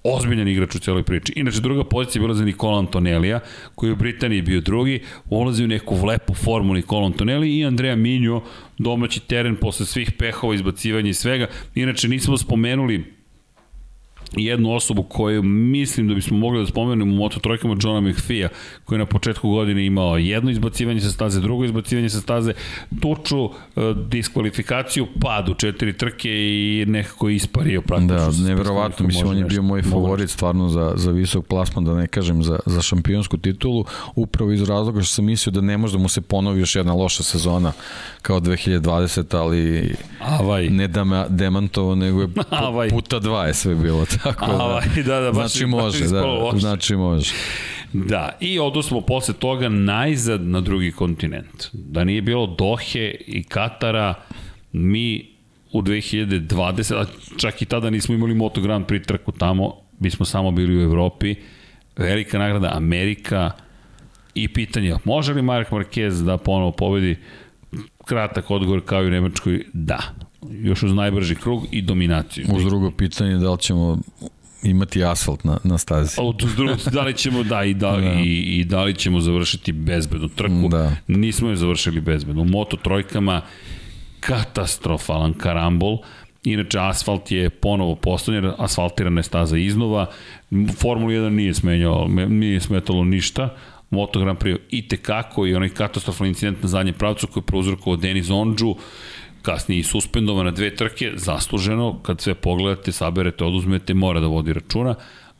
ozbiljan 0.05 0.49
igrač 0.49 0.75
u 0.75 0.79
celoj 0.79 1.03
priči. 1.03 1.33
Inače, 1.37 1.61
druga 1.61 1.85
pozicija 1.85 2.21
je 2.21 2.23
bila 2.27 2.35
za 2.35 2.45
Nikola 2.45 2.79
Antonelija, 2.79 3.41
koji 3.75 3.91
je 3.91 3.93
u 3.93 3.97
Britaniji 3.97 4.43
bio 4.43 4.61
drugi, 4.61 5.01
ulazi 5.31 5.65
u 5.65 5.69
neku 5.69 6.07
lepu 6.07 6.35
formu 6.35 6.75
Nikola 6.75 7.07
Antonelli 7.07 7.59
i 7.59 7.65
Andreja 7.65 7.97
Minjo, 7.97 8.43
domaći 8.79 9.21
teren 9.21 9.57
posle 9.57 9.87
svih 9.87 10.13
pehova, 10.19 10.55
izbacivanja 10.55 11.11
i 11.11 11.15
svega. 11.15 11.47
Inače, 11.75 12.09
nismo 12.09 12.37
spomenuli 12.37 13.22
jednu 14.37 14.75
osobu 14.75 15.03
koju 15.03 15.43
mislim 15.43 16.09
da 16.09 16.15
bismo 16.15 16.37
mogli 16.39 16.61
da 16.61 16.67
spomenemo 16.67 17.13
u 17.13 17.17
Moto 17.17 17.41
trojkama 17.41 17.77
Johna 17.83 18.01
McPhee-a, 18.11 18.49
koji 18.85 18.97
je 18.97 18.99
na 18.99 19.07
početku 19.07 19.51
godine 19.51 19.87
imao 19.87 20.19
jedno 20.19 20.51
izbacivanje 20.51 21.01
sa 21.01 21.11
staze, 21.11 21.41
drugo 21.41 21.65
izbacivanje 21.65 22.09
sa 22.09 22.21
staze, 22.21 22.53
tuču, 23.01 23.45
e, 23.45 23.51
diskvalifikaciju, 24.09 25.07
pad 25.21 25.49
u 25.49 25.55
četiri 25.55 25.99
trke 25.99 26.31
i 26.31 26.85
nekako 26.89 27.29
ispario 27.29 27.83
praktično. 27.83 28.17
Da, 28.17 28.49
neverovatno, 28.49 29.07
mislim, 29.07 29.29
on 29.29 29.39
je 29.39 29.45
bio 29.45 29.63
moj 29.63 29.83
favorit 29.83 30.31
stvarno 30.31 30.69
za, 30.69 30.93
za 30.97 31.11
visok 31.11 31.47
plasman, 31.47 31.85
da 31.85 31.95
ne 31.95 32.07
kažem 32.07 32.43
za, 32.43 32.59
za 32.67 32.83
šampionsku 32.83 33.37
titulu, 33.37 33.85
upravo 34.15 34.53
iz 34.53 34.69
razloga 34.69 35.01
što 35.01 35.15
sam 35.15 35.25
mislio 35.25 35.51
da 35.51 35.61
ne 35.61 35.79
može 35.79 35.97
da 35.97 36.03
mu 36.03 36.09
se 36.09 36.21
ponovi 36.21 36.61
još 36.61 36.77
jedna 36.77 36.95
loša 36.95 37.23
sezona 37.23 37.73
kao 38.23 38.41
2020, 38.41 39.37
ali 39.37 39.95
Avaj. 40.21 40.69
ne 40.69 40.89
da 40.89 41.05
me 41.05 41.25
demantovo, 41.29 41.95
nego 41.95 42.23
je 42.23 42.29
puta 42.91 43.19
dva 43.19 43.47
je 43.47 43.55
sve 43.55 43.75
bilo. 43.75 44.05
Tako 44.23 44.47
da, 44.47 44.53
Avaj, 44.53 44.87
da, 45.07 45.21
da, 45.21 45.33
baš, 45.33 45.53
znači 45.53 45.67
može, 45.67 46.05
da, 46.09 46.51
znači 46.57 46.97
može. 46.97 47.33
Da, 47.93 48.37
i 48.41 48.59
odu 48.59 48.83
smo 48.83 49.01
posle 49.01 49.35
toga 49.35 49.69
najzad 49.69 50.43
na 50.47 50.61
drugi 50.61 50.93
kontinent. 50.93 51.67
Da 51.73 52.05
nije 52.05 52.23
bilo 52.23 52.47
Dohe 52.47 53.15
i 53.27 53.43
Katara, 53.43 54.15
mi 54.73 55.33
u 55.73 55.83
2020, 55.83 56.95
a 56.95 57.05
čak 57.37 57.63
i 57.63 57.65
tada 57.65 57.91
nismo 57.91 58.15
imali 58.15 58.35
Moto 58.35 58.61
Grand 58.61 58.87
Prix 58.87 59.07
trku 59.07 59.33
tamo, 59.33 59.75
bismo 59.99 60.27
samo 60.27 60.51
bili 60.51 60.77
u 60.77 60.83
Evropi, 60.83 61.35
velika 61.97 62.39
nagrada 62.39 62.73
Amerika 62.75 63.51
i 64.35 64.49
pitanje, 64.49 64.95
može 65.05 65.35
li 65.35 65.43
Mark 65.43 65.71
Marquez 65.71 66.25
da 66.25 66.39
ponovo 66.39 66.73
pobedi? 66.73 67.17
Kratak 68.05 68.51
odgovor 68.51 68.81
kao 68.85 69.05
i 69.05 69.07
u 69.07 69.11
Nemačkoj, 69.11 69.65
da. 69.73 70.01
Još 70.51 70.83
uz 70.83 70.93
najbrži 70.93 71.35
krug 71.35 71.67
i 71.71 71.83
dominaciju. 71.83 72.47
Uz 72.55 72.65
drugo 72.65 72.91
pitanje, 72.91 73.37
da 73.37 73.53
li 73.53 73.59
ćemo 73.59 73.99
imati 74.63 75.05
asfalt 75.05 75.45
na, 75.45 75.59
na 75.65 75.79
stazi. 75.79 76.21
A 76.21 76.23
uz 76.23 76.55
drugo, 76.57 76.75
da 76.93 77.03
li 77.03 77.15
ćemo, 77.15 77.43
da, 77.43 77.65
i 77.65 77.75
da, 77.75 77.91
da. 77.97 78.13
I, 78.25 78.61
i 78.61 78.65
da 78.65 78.83
li 78.83 78.95
ćemo 78.95 79.21
završiti 79.21 79.73
bezbednu 79.73 80.29
trku. 80.29 80.69
Da. 80.71 80.97
Nismo 81.07 81.51
je 81.51 81.57
završili 81.57 82.01
bezbedno. 82.01 82.43
U 82.43 82.45
moto 82.45 82.77
trojkama 82.77 83.41
katastrofalan 84.21 85.35
karambol. 85.35 85.99
Inače, 86.45 86.79
asfalt 86.81 87.31
je 87.31 87.51
ponovo 87.51 87.95
postavljen, 87.95 88.53
asfaltirana 88.59 89.19
je 89.19 89.23
staza 89.23 89.57
iznova. 89.57 90.07
Formula 90.77 91.13
1 91.13 91.29
nije 91.29 91.55
smenjao, 91.55 92.09
nije 92.29 92.61
smetalo 92.61 93.05
ništa. 93.05 93.57
Moto 93.91 94.21
Grand 94.21 94.39
Prix 94.39 94.59
i 94.71 94.89
tekako 94.89 95.47
i 95.47 95.55
onaj 95.55 95.69
katastrofalni 95.69 96.29
incident 96.29 96.63
na 96.63 96.69
zadnjem 96.69 96.95
pravcu 96.95 97.27
koji 97.27 97.41
je 97.41 97.47
prouzrokovao 97.47 97.97
Denis 97.97 98.31
Ondžu 98.31 98.75
kasnije 99.43 99.81
i 99.81 99.85
suspendovana 99.85 100.51
dve 100.51 100.77
trke, 100.77 101.13
zasluženo, 101.15 101.99
kad 102.03 102.21
sve 102.21 102.35
pogledate, 102.35 102.93
saberete, 102.93 103.45
oduzmete, 103.45 103.95
mora 103.95 104.21
da 104.21 104.27
vodi 104.27 104.53
računa, 104.53 104.95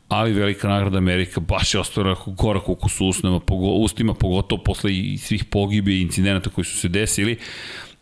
ali 0.09 0.33
velika 0.33 0.67
nagrada 0.67 0.97
Amerika 0.97 1.39
baš 1.39 1.73
je 1.73 1.79
ostvarila 1.79 2.15
gorak 2.27 2.69
ukus 2.69 3.01
u 3.01 3.05
usnama, 3.05 3.39
pogo, 3.39 3.67
ustima, 3.67 4.13
pogotovo 4.13 4.63
posle 4.63 4.97
i 4.97 5.17
svih 5.17 5.45
pogibe 5.45 5.91
i 5.91 6.01
incidenata 6.01 6.49
koji 6.49 6.65
su 6.65 6.77
se 6.77 6.87
desili, 6.87 7.37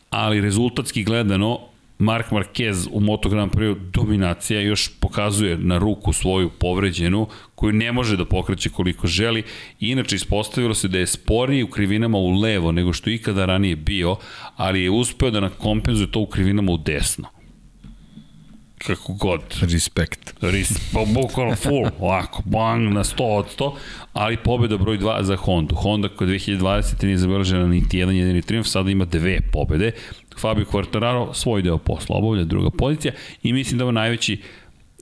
ali 0.10 0.42
rezultatski 0.42 1.04
gledano, 1.04 1.60
Mark 2.02 2.32
Marquez 2.32 2.88
u 2.92 3.00
Moto 3.00 3.30
Grand 3.30 3.52
Prix 3.52 3.76
dominacija 3.94 4.62
još 4.62 4.90
pokazuje 5.00 5.58
na 5.58 5.78
ruku 5.78 6.14
svoju 6.14 6.50
povređenu 6.50 7.28
koju 7.56 7.74
ne 7.74 7.92
može 7.92 8.18
da 8.18 8.26
pokreće 8.26 8.70
koliko 8.70 9.08
želi. 9.08 9.44
Inače, 9.80 10.16
ispostavilo 10.16 10.74
se 10.74 10.88
da 10.88 10.98
je 10.98 11.08
sporiji 11.08 11.64
u 11.64 11.70
krivinama 11.70 12.18
u 12.18 12.32
levo 12.32 12.72
nego 12.72 12.94
što 12.94 13.10
ikada 13.10 13.46
ranije 13.46 13.76
bio, 13.76 14.16
ali 14.56 14.84
je 14.84 14.90
uspeo 14.90 15.32
da 15.32 15.40
nakompenzuje 15.40 16.12
to 16.12 16.20
u 16.20 16.26
krivinama 16.26 16.72
u 16.72 16.78
desno 16.78 17.42
kako 18.88 19.14
god. 19.14 19.42
Respekt. 19.62 20.34
Ris, 20.42 20.92
pa 20.94 21.06
bukvalno 21.06 21.56
full, 21.56 21.90
ovako, 22.00 22.44
bang, 22.46 22.94
na 22.94 23.04
100 23.04 23.24
od 23.24 23.46
100, 23.58 23.72
ali 24.14 24.38
pobjeda 24.38 24.78
broj 24.78 24.98
2 24.98 25.24
za 25.24 25.36
Honda. 25.36 25.76
Honda 25.76 26.10
koja 26.10 26.28
2020. 26.28 27.04
nije 27.04 27.18
zabeležena 27.18 27.68
niti 27.68 27.98
jedan 27.98 28.16
jedini 28.16 28.42
triumf, 28.42 28.68
sada 28.68 28.92
ima 28.92 29.06
dve 29.06 29.40
pobede. 29.52 29.92
Fabio 30.42 30.66
Quartararo 30.66 31.34
svoj 31.34 31.62
deo 31.62 31.78
posla 31.78 32.16
obavlja, 32.16 32.44
druga 32.44 32.70
pozicija 32.70 33.14
i 33.44 33.54
mislim 33.54 33.78
da 33.78 33.86
je 33.86 33.92
najveći 33.92 34.42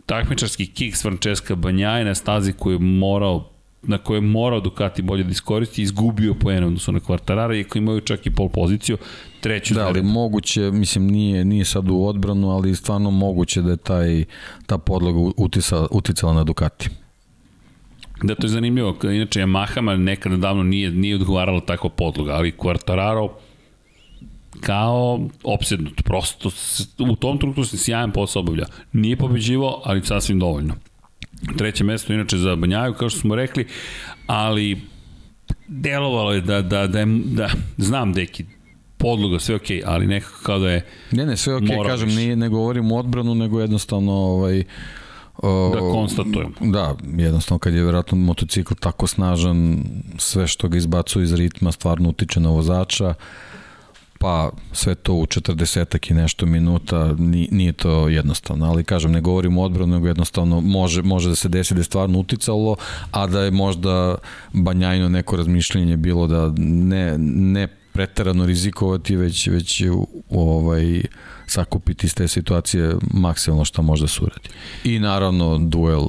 takmičarski 0.05 0.67
kiks 0.67 1.01
Francesca 1.01 1.55
Banjaje 1.55 2.05
na 2.05 2.15
stazi 2.15 2.53
koju 2.53 2.73
je 2.73 2.79
morao 2.79 3.49
na 3.83 3.97
koje 3.97 4.17
je 4.17 4.21
morao 4.21 4.59
Ducati 4.59 5.01
bolje 5.01 5.23
da 5.23 5.31
iskoristi, 5.31 5.81
izgubio 5.81 6.33
poena 6.33 6.67
odnosno 6.67 6.93
na 6.93 6.99
Quartarara, 6.99 7.57
iako 7.57 7.77
imaju 7.77 8.01
čak 8.01 8.25
i 8.25 8.31
pol 8.31 8.49
poziciju, 8.49 8.97
treću 9.41 9.73
Da, 9.73 9.87
ali 9.87 10.01
moguće, 10.01 10.71
mislim, 10.71 11.07
nije, 11.07 11.45
nije 11.45 11.65
sad 11.65 11.89
u 11.89 12.05
odbranu, 12.05 12.49
ali 12.49 12.75
stvarno 12.75 13.11
moguće 13.11 13.61
da 13.61 13.71
je 13.71 13.77
taj, 13.77 14.25
ta 14.65 14.77
podloga 14.77 15.31
uticala, 15.37 15.87
uticala 15.91 16.33
na 16.33 16.43
Ducati. 16.43 16.89
Da, 18.23 18.35
to 18.35 18.47
je 18.47 18.49
zanimljivo. 18.49 18.97
Inače, 19.03 19.39
Yamahama 19.41 19.97
nekada 19.97 20.37
davno 20.37 20.63
nije, 20.63 20.91
nije 20.91 21.15
odgovarala 21.15 21.59
takva 21.61 21.89
podloga, 21.89 22.31
ali 22.31 22.53
Quartararo 22.57 23.29
kao 24.61 25.19
opsednut. 25.43 26.03
Prosto 26.03 26.49
u 26.99 27.15
tom 27.15 27.37
trenutku 27.37 27.65
se 27.65 27.77
sjajan 27.77 28.11
posao 28.11 28.39
obavlja. 28.39 28.65
Nije 28.93 29.17
pobeđivo, 29.17 29.81
ali 29.85 30.05
sasvim 30.05 30.39
dovoljno. 30.39 30.75
Treće 31.57 31.83
mesto 31.83 32.13
inače 32.13 32.37
za 32.37 32.55
Banjaju, 32.55 32.93
kao 32.93 33.09
što 33.09 33.19
smo 33.19 33.35
rekli, 33.35 33.67
ali 34.27 34.81
delovalo 35.67 36.33
je 36.33 36.41
da, 36.41 36.61
da, 36.61 36.87
da, 36.87 37.05
da 37.25 37.49
znam 37.77 38.13
deki, 38.13 38.45
podloga, 38.97 39.39
sve 39.39 39.55
okej, 39.55 39.77
okay, 39.77 39.83
ali 39.85 40.07
nekako 40.07 40.43
kao 40.43 40.59
da 40.59 40.71
je... 40.71 40.85
Ne, 41.11 41.25
ne, 41.25 41.37
sve 41.37 41.55
okej, 41.55 41.67
okay, 41.67 41.87
kažem, 41.87 42.09
nije, 42.09 42.35
ne 42.35 42.49
govorim 42.49 42.91
o 42.91 42.97
odbranu, 42.97 43.35
nego 43.35 43.61
jednostavno 43.61 44.11
ovaj, 44.11 44.63
O, 45.41 45.71
da 45.73 45.79
konstatujem. 45.79 46.53
Da, 46.59 46.95
jednostavno 47.17 47.59
kad 47.59 47.73
je 47.73 47.83
verovatno 47.83 48.17
motocikl 48.17 48.73
tako 48.79 49.07
snažan, 49.07 49.83
sve 50.17 50.47
što 50.47 50.69
ga 50.69 50.77
izbacuje 50.77 51.23
iz 51.23 51.33
ritma 51.33 51.71
stvarno 51.71 52.09
utiče 52.09 52.39
na 52.39 52.49
vozača 52.49 53.13
pa 54.19 54.51
sve 54.71 54.95
to 54.95 55.13
u 55.13 55.25
40 55.25 56.11
i 56.11 56.13
nešto 56.13 56.45
minuta 56.45 57.15
nije 57.51 57.73
to 57.73 58.09
jednostavno, 58.09 58.65
ali 58.65 58.83
kažem 58.83 59.11
ne 59.11 59.21
govorim 59.21 59.57
o 59.57 59.63
odbranu, 59.63 59.93
nego 59.93 60.07
jednostavno 60.07 60.61
može, 60.61 61.01
može 61.01 61.29
da 61.29 61.35
se 61.35 61.49
desi 61.49 61.73
da 61.73 61.79
je 61.79 61.83
stvarno 61.83 62.19
uticalo, 62.19 62.75
a 63.11 63.27
da 63.27 63.41
je 63.41 63.51
možda 63.51 64.15
banjajno 64.53 65.09
neko 65.09 65.35
razmišljenje 65.35 65.97
bilo 65.97 66.27
da 66.27 66.53
ne, 66.57 67.17
ne 67.17 67.67
preterano 67.93 68.45
rizikovati, 68.45 69.15
već, 69.15 69.47
već 69.47 69.83
ovaj, 70.29 71.01
sakupiti 71.47 72.07
iz 72.07 72.15
te 72.15 72.27
situacije 72.27 72.95
maksimalno 73.13 73.65
što 73.65 73.81
može 73.81 74.03
da 74.03 74.07
se 74.07 74.21
uradi. 74.21 74.49
I 74.83 74.99
naravno 74.99 75.57
duel 75.57 76.07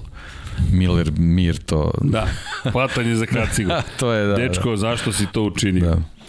Miller 0.73 1.13
Mir 1.19 1.59
to... 1.59 1.93
Da, 2.01 2.27
hvatanje 2.73 3.15
za 3.15 3.27
kacigu. 3.27 3.71
to 3.99 4.13
je, 4.13 4.27
da. 4.27 4.35
Dečko, 4.35 4.71
da. 4.71 4.77
zašto 4.77 5.13
si 5.13 5.27
to 5.33 5.43
učinio? 5.43 5.91
Da 5.91 6.20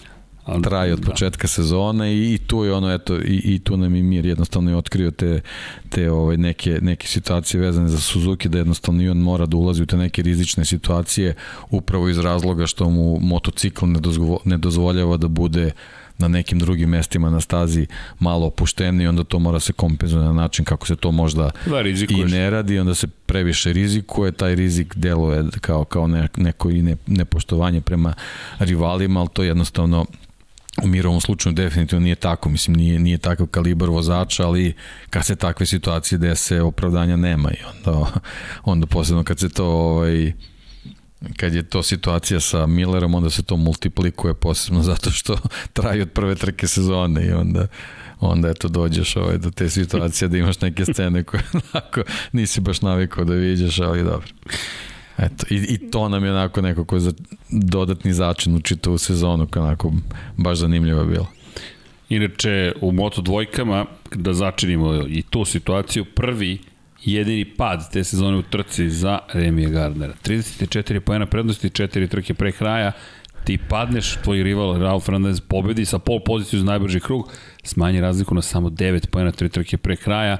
traje 0.62 0.92
od 0.92 0.98
da. 0.98 1.10
početka 1.10 1.48
sezone 1.48 2.14
i, 2.14 2.34
i 2.34 2.38
tu 2.38 2.64
je 2.64 2.72
ono 2.72 2.92
eto 2.92 3.16
i, 3.16 3.40
i 3.44 3.58
tu 3.58 3.76
nam 3.76 3.94
i 3.94 4.02
Mir 4.02 4.26
jednostavno 4.26 4.70
je 4.70 4.76
otkrio 4.76 5.10
te 5.10 5.40
te 5.88 6.10
ovaj 6.10 6.36
neke 6.36 6.78
neke 6.82 7.06
situacije 7.06 7.60
vezane 7.60 7.88
za 7.88 7.98
Suzuki 7.98 8.48
da 8.48 8.58
jednostavno 8.58 9.02
i 9.02 9.08
on 9.08 9.18
mora 9.18 9.46
da 9.46 9.56
ulazi 9.56 9.82
u 9.82 9.86
te 9.86 9.96
neke 9.96 10.22
rizične 10.22 10.64
situacije 10.64 11.34
upravo 11.70 12.08
iz 12.08 12.18
razloga 12.18 12.66
što 12.66 12.90
mu 12.90 13.18
motocikl 13.20 13.86
ne, 13.86 14.00
dozvo, 14.00 14.40
ne 14.44 14.58
dozvoljava 14.58 15.16
da 15.16 15.28
bude 15.28 15.72
na 16.18 16.28
nekim 16.28 16.58
drugim 16.58 16.90
mestima 16.90 17.30
na 17.30 17.40
stazi 17.40 17.86
malo 18.18 18.46
opušteniji, 18.46 19.06
onda 19.06 19.24
to 19.24 19.38
mora 19.38 19.60
se 19.60 19.72
kompenzuje 19.72 20.24
na 20.24 20.32
način 20.32 20.64
kako 20.64 20.86
se 20.86 20.96
to 20.96 21.10
možda 21.10 21.50
da, 21.66 21.80
i 22.08 22.24
ne 22.24 22.50
radi, 22.50 22.78
onda 22.78 22.94
se 22.94 23.06
previše 23.06 23.72
rizikuje, 23.72 24.32
taj 24.32 24.54
rizik 24.54 24.96
deluje 24.96 25.44
kao, 25.60 25.84
kao 25.84 26.06
neko 26.36 26.70
i 26.70 26.82
ne, 26.82 26.96
nepoštovanje 27.06 27.80
prema 27.80 28.14
rivalima, 28.58 29.20
ali 29.20 29.28
to 29.32 29.42
jednostavno 29.42 30.06
U 30.82 30.86
Mirovom 30.86 31.20
slučaju 31.20 31.52
definitivno 31.52 32.04
nije 32.04 32.14
tako, 32.14 32.48
mislim 32.48 32.76
nije, 32.76 32.98
nije 32.98 33.18
takav 33.18 33.46
kalibar 33.46 33.88
vozača, 33.88 34.46
ali 34.46 34.74
kad 35.10 35.26
se 35.26 35.36
takve 35.36 35.66
situacije 35.66 36.18
dese 36.18 36.62
opravdanja 36.62 37.16
nema 37.16 37.50
i 37.50 37.56
onda, 37.74 38.10
onda 38.64 38.86
posebno 38.86 39.24
kad 39.24 39.38
se 39.38 39.48
to 39.48 39.66
ovaj, 39.66 40.32
kad 41.36 41.54
je 41.54 41.62
to 41.62 41.82
situacija 41.82 42.40
sa 42.40 42.66
Millerom, 42.66 43.14
onda 43.14 43.30
se 43.30 43.42
to 43.42 43.56
multiplikuje 43.56 44.34
posebno 44.34 44.82
zato 44.92 45.10
što 45.10 45.36
traje 45.72 46.02
od 46.02 46.10
prve 46.10 46.34
trke 46.34 46.66
sezone 46.66 47.26
i 47.26 47.32
onda 47.32 47.66
onda 48.20 48.48
eto 48.48 48.68
dođeš 48.68 49.16
ovaj, 49.16 49.38
do 49.38 49.50
te 49.50 49.70
situacije 49.70 50.28
da 50.28 50.38
imaš 50.38 50.60
neke 50.60 50.84
scene 50.84 51.24
koje 51.24 51.42
onako 51.72 52.02
nisi 52.32 52.60
baš 52.60 52.80
navikao 52.80 53.24
da 53.24 53.34
vidiš, 53.34 53.78
ali 53.78 54.02
dobro. 54.02 54.28
Eto, 55.18 55.46
i, 55.50 55.54
i 55.54 55.90
to 55.90 56.08
nam 56.08 56.24
je 56.24 56.30
onako 56.32 56.60
nekako 56.60 56.98
za 56.98 57.12
dodatni 57.50 58.12
začin 58.12 58.56
u 58.56 58.60
čitavu 58.60 58.98
sezonu, 58.98 59.46
kao 59.46 59.62
onako 59.62 59.92
baš 60.36 60.58
zanimljivo 60.58 61.04
bilo. 61.04 61.26
Inače, 62.08 62.72
u 62.80 62.92
Moto 62.92 63.22
dvojkama, 63.22 63.86
da 64.14 64.32
začinimo 64.32 64.94
i 65.08 65.22
tu 65.22 65.44
situaciju, 65.44 66.04
prvi 66.04 66.58
jedini 67.04 67.44
pad 67.44 67.92
te 67.92 68.04
sezone 68.04 68.36
u 68.36 68.42
trci 68.42 68.90
za 68.90 69.18
Remija 69.32 69.68
Gardnera. 69.68 70.14
34 70.24 71.00
pojena 71.00 71.26
prednosti, 71.26 71.68
4 71.68 72.08
trke 72.08 72.34
pre 72.34 72.52
kraja, 72.52 72.92
ti 73.44 73.58
padneš, 73.68 74.16
tvoj 74.22 74.42
rival 74.42 74.78
Ralf 74.78 75.04
Fernandez 75.04 75.40
pobedi 75.40 75.84
sa 75.84 75.98
pol 75.98 76.20
poziciju 76.20 76.60
za 76.60 76.66
najbrži 76.66 77.00
krug, 77.00 77.32
smanji 77.62 78.00
razliku 78.00 78.34
na 78.34 78.42
samo 78.42 78.68
9 78.68 79.06
pojena, 79.06 79.32
3 79.32 79.50
trke 79.50 79.76
pre 79.76 79.96
kraja, 79.96 80.36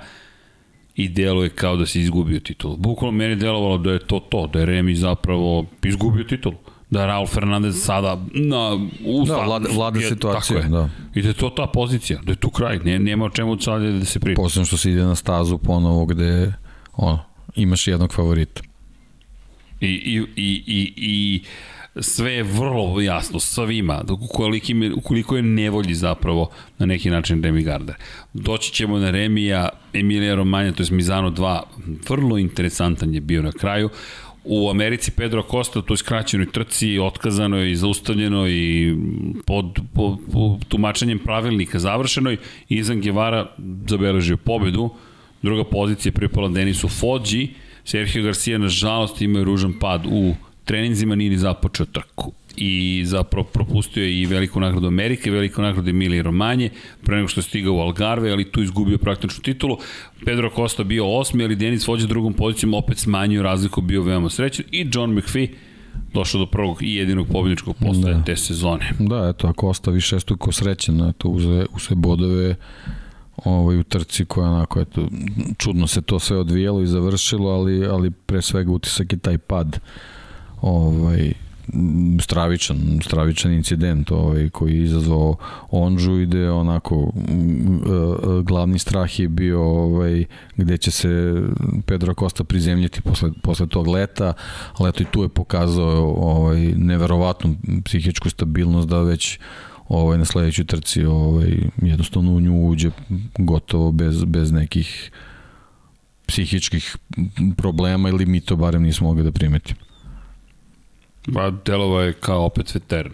i 0.97 1.09
deluje 1.09 1.49
kao 1.49 1.77
da 1.77 1.87
se 1.87 2.01
izgubio 2.01 2.41
titul. 2.41 2.77
Bukvalno 2.77 3.19
meni 3.19 3.37
delovalo 3.37 3.79
da 3.79 3.93
je 3.93 3.99
to 3.99 4.21
to, 4.21 4.47
da 4.47 4.59
je 4.59 4.67
Remi 4.67 4.95
zapravo 4.95 5.67
izgubio 5.83 6.25
titul. 6.25 6.53
Da 6.91 7.01
je 7.01 7.07
Raul 7.07 7.27
Fernandez 7.27 7.85
sada 7.85 8.19
na 8.35 8.89
usta. 9.05 9.35
Da, 9.35 9.45
vlada, 9.45 9.69
vlada 9.75 10.01
je, 10.01 10.09
situacija. 10.09 10.61
Je. 10.61 10.69
Da. 10.69 10.89
I 11.15 11.23
da 11.23 11.29
je 11.29 11.35
to 11.35 11.51
ta 11.51 11.67
pozicija, 11.67 12.21
da 12.23 12.33
je 12.33 12.37
tu 12.37 12.51
kraj. 12.51 12.79
Ne, 12.79 12.99
nema 12.99 13.25
o 13.25 13.31
čemu 13.31 13.61
sada 13.61 13.91
da 13.91 14.05
se 14.05 14.21
priča. 14.21 14.43
Posledno 14.43 14.67
što 14.67 14.77
se 14.77 14.91
ide 14.91 15.03
na 15.03 15.15
stazu 15.15 15.59
ponovo 15.59 16.05
gde 16.07 16.53
ono, 16.93 17.19
imaš 17.55 17.89
jednog 17.89 18.13
favorita. 18.13 18.63
I, 19.81 19.87
i, 19.87 20.23
i, 20.37 20.63
i, 20.67 20.93
i 20.97 21.43
sve 22.01 22.33
je 22.33 22.43
vrlo 22.43 23.01
jasno 23.01 23.41
svima, 23.41 24.03
ukoliko, 24.11 24.67
ukoliko 24.97 25.37
je 25.37 25.43
nevolji 25.43 25.95
zapravo 25.95 26.51
na 26.79 26.87
neki 26.87 27.11
način 27.11 27.43
Remy 27.43 27.65
Gardner. 27.65 27.97
Doći 28.33 28.73
ćemo 28.73 28.99
na 28.99 29.11
Remija, 29.11 29.69
Emilija 29.93 30.35
Romanja, 30.35 30.73
to 30.73 30.83
je 30.83 30.89
Mizano 30.91 31.31
2, 31.31 31.61
vrlo 32.09 32.39
interesantan 32.39 33.15
je 33.15 33.21
bio 33.21 33.43
na 33.43 33.53
kraju. 33.53 33.89
U 34.45 34.71
Americi 34.71 35.11
Pedro 35.11 35.43
Costa 35.51 35.79
u 35.79 35.83
toj 35.83 35.97
skraćenoj 35.97 36.47
trci 36.53 36.99
otkazano 36.99 37.57
je 37.57 37.73
i 37.73 37.77
zaustavljeno 37.77 38.49
i 38.49 38.95
pod, 39.47 39.81
pod, 39.95 40.19
pod 40.33 40.65
tumačenjem 40.69 41.19
pravilnika 41.19 41.79
završenoj. 41.79 42.37
Izan 42.69 43.01
Guevara 43.01 43.47
zabeležio 43.89 44.37
pobedu. 44.37 44.91
Druga 45.43 45.65
pozicija 45.65 46.13
pripala 46.13 46.49
Denisu 46.49 46.89
Fođi. 46.89 47.49
Sergio 47.85 48.23
Garcia 48.23 48.59
nažalost 48.59 49.23
ima 49.23 49.43
ružan 49.43 49.73
pad 49.81 50.07
u 50.07 50.35
treninzima 50.65 51.15
nije 51.15 51.31
ni 51.31 51.39
započeo 51.39 51.87
trku 51.87 52.33
i 52.57 53.03
zapravo 53.07 53.45
propustio 53.45 54.05
je 54.05 54.21
i 54.21 54.27
veliku 54.27 54.61
nagradu 54.61 54.87
Amerike, 54.87 55.31
veliku 55.31 55.63
nagradu 55.63 55.91
Emilije 55.91 56.23
Romanje, 56.23 56.71
pre 57.05 57.17
nego 57.17 57.29
što 57.29 57.41
je 57.41 57.45
stigao 57.45 57.75
u 57.75 57.81
Algarve, 57.81 58.33
ali 58.33 58.51
tu 58.51 58.63
izgubio 58.63 58.99
praktičnu 58.99 59.43
titulu. 59.43 59.79
Pedro 60.25 60.51
Costa 60.57 60.85
bio 60.85 61.19
osmi, 61.19 61.45
ali 61.45 61.57
Denis 61.57 61.89
Vođa 61.89 62.07
drugom 62.07 62.33
pozicijom 62.33 62.75
opet 62.75 62.99
smanjio 62.99 63.43
razliku, 63.43 63.81
bio 63.81 64.03
veoma 64.03 64.31
srećan 64.31 64.65
i 64.73 64.87
John 64.93 65.15
McPhee 65.15 65.49
došao 66.15 66.39
do 66.39 66.47
prvog 66.47 66.83
i 66.83 66.95
jedinog 66.95 67.27
pobjedničkog 67.33 67.77
postoja 67.77 68.15
da. 68.15 68.25
te 68.25 68.37
sezone. 68.37 68.93
Da, 68.99 69.29
eto, 69.35 69.47
ako 69.47 69.69
ostavi 69.69 70.01
šestuko 70.01 70.53
srećen, 70.53 71.09
eto, 71.09 71.29
uze, 71.29 71.67
uze 71.77 71.95
bodove 71.95 72.57
ovaj, 73.45 73.79
u 73.79 73.83
trci 73.83 74.25
koja 74.25 74.51
onako, 74.51 74.81
eto, 74.81 75.09
čudno 75.59 75.87
se 75.87 76.03
to 76.03 76.19
sve 76.19 76.39
odvijelo 76.39 76.83
i 76.83 76.87
završilo, 76.87 77.51
ali, 77.51 77.87
ali 77.87 78.11
pre 78.11 78.43
svega 78.43 78.73
utisak 78.73 79.13
je 79.13 79.19
taj 79.19 79.39
pad 79.39 79.79
ovaj, 80.63 81.33
stravičan, 82.21 83.01
stravičan 83.05 83.53
incident 83.53 84.11
ovaj, 84.11 84.49
koji 84.51 84.77
je 84.77 84.85
izazvao 84.85 85.37
Onžu 85.71 86.21
i 86.21 86.27
gde 86.27 86.51
onako 86.51 87.13
glavni 88.45 88.79
strah 88.79 89.21
je 89.21 89.29
bio 89.29 89.63
ovaj, 89.63 90.25
gde 90.57 90.79
će 90.79 90.91
se 90.91 91.43
Pedro 91.87 92.15
Costa 92.15 92.45
prizemljiti 92.45 93.01
posle, 93.01 93.31
posle 93.43 93.67
tog 93.67 93.87
leta, 93.87 94.33
ali 94.77 94.89
eto 94.89 95.03
i 95.03 95.07
tu 95.11 95.23
je 95.23 95.29
pokazao 95.29 96.15
ovaj, 96.17 96.61
neverovatnu 96.61 97.57
psihičku 97.85 98.31
stabilnost 98.31 98.89
da 98.89 99.03
već 99.03 99.39
ovaj, 99.89 100.19
na 100.19 100.25
sledećoj 100.25 100.65
trci 100.65 101.05
ovaj, 101.05 101.57
jednostavno 101.83 102.33
u 102.33 102.41
nju 102.41 102.69
uđe 102.69 102.91
gotovo 103.39 103.93
bez, 103.93 104.25
bez 104.25 104.53
nekih 104.53 105.11
psihičkih 106.27 106.97
problema 107.57 108.09
ili 108.09 108.27
mi 108.27 108.41
to 108.41 108.57
barem 108.57 108.83
nismo 108.83 109.09
mogli 109.09 109.25
da 109.25 109.33
primetimo. 109.33 109.92
Pa 111.35 111.51
delova 111.51 112.03
je 112.03 112.13
kao 112.13 112.45
opet 112.45 112.75
veteran. 112.75 113.13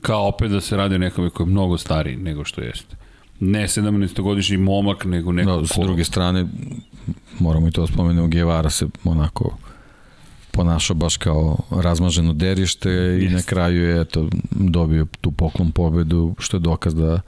Kao 0.00 0.28
opet 0.28 0.50
da 0.50 0.60
se 0.60 0.76
radi 0.76 0.94
o 0.94 0.98
nekome 0.98 1.30
koji 1.30 1.46
je 1.46 1.50
mnogo 1.50 1.78
stariji 1.78 2.16
nego 2.16 2.44
što 2.44 2.60
jeste. 2.60 2.96
Ne 3.40 3.62
17-godišnji 3.62 4.56
momak, 4.56 5.04
nego 5.04 5.32
neko 5.32 5.60
da, 5.60 5.66
s 5.66 5.78
druge 5.78 6.04
strane, 6.04 6.46
moramo 7.38 7.68
i 7.68 7.70
to 7.70 7.86
spomenuti, 7.86 8.36
Guevara 8.36 8.70
se 8.70 8.86
onako 9.04 9.56
ponašao 10.50 10.96
baš 10.96 11.16
kao 11.16 11.56
razmaženo 11.70 12.32
derište 12.32 13.18
i 13.22 13.28
na 13.28 13.42
kraju 13.42 13.88
je 13.88 14.00
eto, 14.00 14.28
dobio 14.50 15.06
tu 15.20 15.30
poklon 15.30 15.72
pobedu, 15.72 16.34
što 16.38 16.56
je 16.56 16.60
dokaz 16.60 16.94
da 16.94 17.20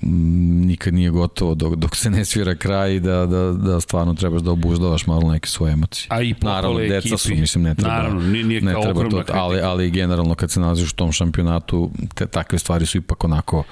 nikad 0.00 0.94
nije 0.94 1.10
gotovo 1.10 1.54
dok, 1.54 1.74
dok 1.74 1.96
se 1.96 2.10
ne 2.10 2.24
svira 2.24 2.54
kraj 2.54 2.94
i 2.94 3.00
da, 3.00 3.26
da, 3.26 3.52
da 3.52 3.80
stvarno 3.80 4.14
trebaš 4.14 4.42
da 4.42 4.50
obuzdavaš 4.50 5.06
malo 5.06 5.32
neke 5.32 5.48
svoje 5.48 5.72
emocije. 5.72 6.06
A 6.10 6.22
i 6.22 6.34
Naravno, 6.40 6.78
deca 6.78 6.94
ekipi. 6.94 7.18
su, 7.18 7.34
mislim, 7.34 7.64
ne 7.64 7.74
treba, 7.74 7.94
Naravno, 7.94 8.20
nije, 8.20 8.44
nije 8.44 8.60
ne 8.60 8.72
treba 8.82 9.08
to, 9.08 9.22
ali, 9.32 9.60
ali 9.60 9.90
generalno 9.90 10.34
kad 10.34 10.50
se 10.50 10.60
nalaziš 10.60 10.90
u 10.90 10.94
tom 10.96 11.12
šampionatu, 11.12 11.90
te, 12.14 12.26
takve 12.26 12.58
stvari 12.58 12.86
su 12.86 12.98
ipak 12.98 13.24
onako 13.24 13.64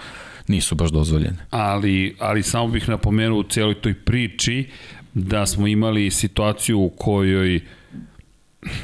nisu 0.49 0.75
baš 0.75 0.91
dozvoljene. 0.91 1.37
Ali, 1.51 2.17
ali 2.19 2.43
samo 2.43 2.69
bih 2.69 2.89
napomenuo 2.89 3.39
u 3.39 3.43
cijeloj 3.43 3.75
toj 3.75 3.95
priči 3.95 4.69
da 5.15 5.47
smo 5.47 5.67
imali 5.67 6.11
situaciju 6.11 6.81
u 6.81 6.89
kojoj 6.89 7.61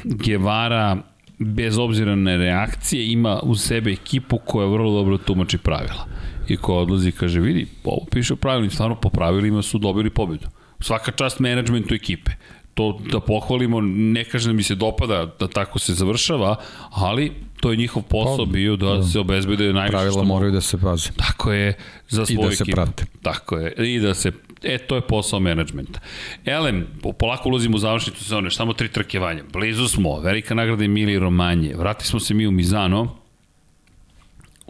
Guevara 0.03 0.97
bez 1.39 1.77
obzira 1.77 2.15
na 2.15 2.35
reakcije 2.35 3.11
ima 3.11 3.39
u 3.43 3.55
sebe 3.55 3.91
ekipu 3.91 4.37
koja 4.45 4.67
vrlo 4.67 4.91
dobro 4.91 5.17
tumači 5.17 5.57
pravila 5.57 6.07
i 6.47 6.57
ko 6.57 6.75
odlazi 6.75 7.11
kaže 7.11 7.39
vidi, 7.39 7.67
ovo 7.83 8.05
piše 8.11 8.33
u 8.33 8.37
pravilima, 8.37 8.71
stvarno 8.71 8.95
po 8.95 9.09
pravilima 9.09 9.61
su 9.61 9.77
dobili 9.77 10.09
pobedu. 10.09 10.47
Svaka 10.79 11.11
čast 11.11 11.39
menadžmentu 11.39 11.95
ekipe. 11.95 12.31
To 12.73 12.99
da 13.11 13.19
pohvalimo, 13.19 13.81
ne 13.81 14.23
kaže 14.23 14.49
da 14.49 14.53
mi 14.53 14.63
se 14.63 14.75
dopada 14.75 15.25
da 15.39 15.47
tako 15.47 15.79
se 15.79 15.93
završava, 15.93 16.55
ali 16.89 17.31
to 17.59 17.71
je 17.71 17.77
njihov 17.77 18.03
posao 18.03 18.45
pa, 18.45 18.51
bio 18.51 18.75
da, 18.75 18.85
da. 18.85 19.03
se 19.03 19.19
obezbede 19.19 19.73
najviše 19.73 19.91
Pravila 19.91 20.11
što 20.11 20.23
moraju 20.23 20.51
da 20.51 20.61
se 20.61 20.77
paze. 20.77 21.09
Tako 21.17 21.51
je, 21.51 21.73
za 22.09 22.25
svoju 22.25 22.39
I 22.39 22.49
da 22.49 22.55
se 22.55 22.63
ekipu. 22.63 22.75
prate. 22.75 23.05
Tako 23.21 23.57
je, 23.57 23.73
i 23.77 23.99
da 23.99 24.13
se 24.13 24.31
E, 24.63 24.77
to 24.77 24.95
je 24.95 25.01
posao 25.01 25.39
menadžmenta. 25.39 25.99
Elem, 26.45 26.87
polako 27.19 27.49
ulazimo 27.49 27.75
u 27.75 27.79
završnicu 27.79 28.23
sezone, 28.23 28.51
samo 28.51 28.73
tri 28.73 28.87
trkevanja. 28.87 29.43
Blizu 29.53 29.87
smo, 29.87 30.19
velika 30.19 30.55
nagrada 30.55 30.83
Emilije 30.83 31.19
Romanje. 31.19 31.75
Vrati 31.75 32.07
smo 32.07 32.19
se 32.19 32.33
mi 32.33 32.47
u 32.47 32.51
Mizano, 32.51 33.15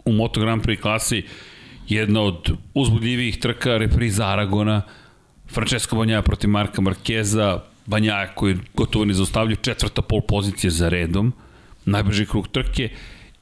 u 0.04 0.12
Moto 0.12 0.40
Grand 0.40 0.62
Prix 0.62 0.80
klasi, 0.80 1.22
jedna 1.88 2.20
od 2.20 2.50
uzbudljivijih 2.74 3.38
trka 3.38 3.76
repriza 3.76 4.26
Aragona, 4.26 4.82
Francesco 5.48 5.96
Banjaja 5.96 6.22
protiv 6.22 6.50
Marka 6.50 6.80
Markeza, 6.80 7.60
Banjaja 7.86 8.34
koji 8.34 8.56
gotovo 8.74 9.04
ne 9.04 9.14
zaustavljaju 9.14 9.56
četvrta 9.56 10.02
pol 10.02 10.20
pozicija 10.20 10.70
za 10.70 10.88
redom, 10.88 11.32
najbrži 11.84 12.26
krug 12.26 12.48
trke. 12.48 12.90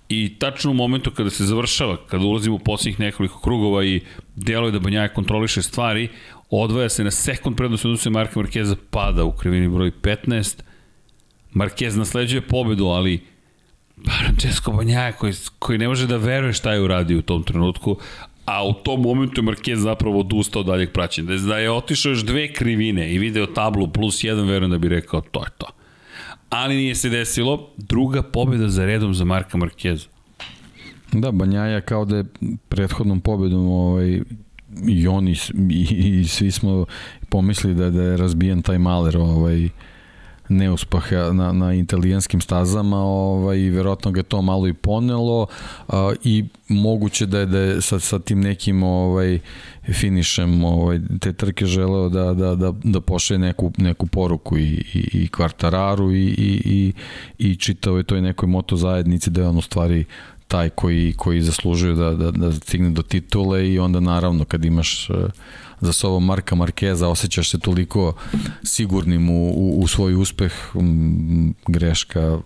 I 0.09 0.35
tačno 0.39 0.71
u 0.71 0.75
momentu 0.75 1.11
kada 1.11 1.31
se 1.31 1.45
završava, 1.45 1.97
kada 2.07 2.25
ulazimo 2.25 2.57
u 2.57 2.59
posljednjih 2.59 3.01
nekoliko 3.01 3.41
krugova 3.41 3.85
i 3.85 4.01
deluje 4.37 4.73
da 4.73 4.79
Banjaja 4.79 5.09
kontroliše 5.09 5.63
stvari, 5.63 6.09
odvaja 6.51 6.89
se 6.89 7.05
na 7.05 7.11
sekund 7.11 7.57
prednost 7.57 7.85
odnosno 7.85 8.11
Marka 8.11 8.41
Markeza, 8.41 8.77
pada 8.91 9.25
u 9.25 9.33
krivini 9.33 9.69
broj 9.69 9.91
15, 10.03 10.63
Marquez 11.55 11.97
nasleđuje 11.97 12.41
pobedu, 12.41 12.87
ali 12.87 13.21
Francesco 14.19 14.73
Banjaja 14.73 15.13
koji, 15.13 15.33
koji 15.59 15.79
ne 15.79 15.89
može 15.89 16.07
da 16.07 16.17
veruje 16.17 16.53
šta 16.53 16.73
je 16.73 16.81
uradio 16.81 17.19
u 17.19 17.23
tom 17.23 17.43
trenutku, 17.43 17.99
a 18.47 18.67
u 18.67 18.73
tom 18.73 19.03
momentu 19.03 19.41
je 19.41 19.45
Marquez 19.45 19.77
zapravo 19.77 20.21
odustao 20.21 20.63
daljeg 20.63 20.93
praćenja. 20.93 21.29
Da, 21.29 21.39
da 21.39 21.59
je 21.59 21.71
otišao 21.71 22.11
još 22.11 22.25
dve 22.25 22.53
krivine 22.53 23.15
i 23.15 23.19
video 23.19 23.47
tablu 23.47 23.89
plus 23.89 24.25
jedan, 24.25 24.47
verujem 24.47 24.71
da 24.71 24.79
bi 24.79 24.89
rekao 24.89 25.21
to 25.21 25.41
je 25.45 25.51
to. 25.59 25.67
Ali 26.51 26.77
nije 26.77 26.95
se 26.95 27.09
desilo. 27.09 27.71
Druga 27.77 28.23
pobjeda 28.23 28.69
za 28.69 28.85
redom 28.85 29.15
za 29.15 29.25
Marka 29.25 29.59
Marqueza. 29.59 30.07
Da, 31.13 31.31
Banjaja 31.31 31.81
kao 31.81 32.05
da 32.05 32.17
je 32.17 32.25
prethodnom 32.69 33.21
pobedom 33.21 33.69
ovaj, 33.69 34.21
i 34.89 35.09
oni 35.09 35.37
i, 35.71 36.21
i 36.21 36.25
svi 36.25 36.51
smo 36.51 36.87
pomislili 37.29 37.75
da, 37.75 37.91
da 37.91 38.03
je 38.03 38.17
razbijen 38.17 38.63
taj 38.63 38.79
maler 38.79 39.17
ovaj, 39.17 39.69
neuspaha 40.49 41.33
na, 41.33 41.53
na 41.53 41.75
italijanskim 41.75 42.41
stazama 42.41 42.97
ovaj, 42.97 43.59
verovatno 43.59 44.11
ga 44.11 44.23
to 44.23 44.43
malo 44.43 44.69
i 44.69 44.73
ponelo 44.73 45.47
a, 45.89 46.13
i 46.25 46.45
moguće 46.69 47.27
da 47.27 47.39
je, 47.39 47.47
da 47.47 47.59
je 47.59 47.83
sa, 47.83 48.01
sa 48.01 48.19
tim 48.19 48.41
nekim 48.41 48.83
ovaj, 48.83 49.39
finišem 49.93 50.65
ovaj, 50.65 51.01
te 51.21 51.33
trke 51.33 51.67
želeo 51.67 52.09
da, 52.09 52.35
da, 52.35 52.55
da, 52.55 52.73
da 52.85 53.01
pošle 53.01 53.39
neku, 53.39 53.73
neku 53.79 54.07
poruku 54.07 54.59
i, 54.59 54.85
i, 54.95 55.09
i 55.13 55.29
kvartararu 55.29 56.13
i, 56.13 56.25
i, 56.25 56.63
i, 56.65 56.93
i 57.39 57.57
čitao 57.57 57.97
je 57.97 58.03
toj 58.03 58.21
nekoj 58.21 58.49
moto 58.49 58.77
zajednici 58.77 59.31
da 59.31 59.41
je 59.41 59.49
on 59.49 59.59
u 59.59 59.63
stvari 59.63 60.05
taj 60.49 60.71
koji, 60.71 61.15
koji 61.17 61.43
zaslužuje 61.43 61.95
da, 61.95 62.11
da, 62.11 62.31
da 62.31 62.53
stigne 62.53 62.91
do 62.91 63.03
titule 63.03 63.69
i 63.69 63.79
onda 63.79 64.01
naravno 64.01 64.45
kad 64.45 64.65
imaš 64.65 65.11
uh, 65.11 65.17
za 65.81 65.93
sobom 65.93 66.25
Marka 66.25 66.55
Markeza, 66.55 67.09
osjećaš 67.09 67.51
se 67.51 67.59
toliko 67.59 68.13
sigurnim 68.63 69.31
u, 69.31 69.51
u, 69.51 69.81
u 69.81 69.87
svoj 69.87 70.15
uspeh, 70.15 70.53
greška 71.67 72.39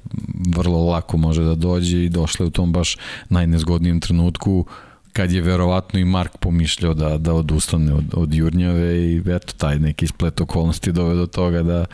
vrlo 0.57 0.85
lako 0.85 1.17
može 1.17 1.45
da 1.45 1.55
dođe 1.55 2.05
i 2.05 2.09
došle 2.09 2.47
u 2.47 2.51
tom 2.51 2.73
baš 2.73 2.97
najnezgodnijem 3.29 4.01
trenutku 4.01 4.67
kad 5.13 5.33
je 5.33 5.43
verovatno 5.43 6.01
i 6.01 6.05
Mark 6.05 6.37
pomišljao 6.37 6.95
da, 6.95 7.19
da 7.19 7.35
odustane 7.35 7.95
od, 7.95 8.05
od 8.13 8.35
Jurnjave 8.35 8.97
i 8.97 9.23
eto 9.27 9.55
taj 9.57 9.79
neki 9.79 10.07
splet 10.07 10.41
okolnosti 10.41 10.93
dove 10.93 11.15
do 11.15 11.27
toga 11.27 11.63
da, 11.63 11.85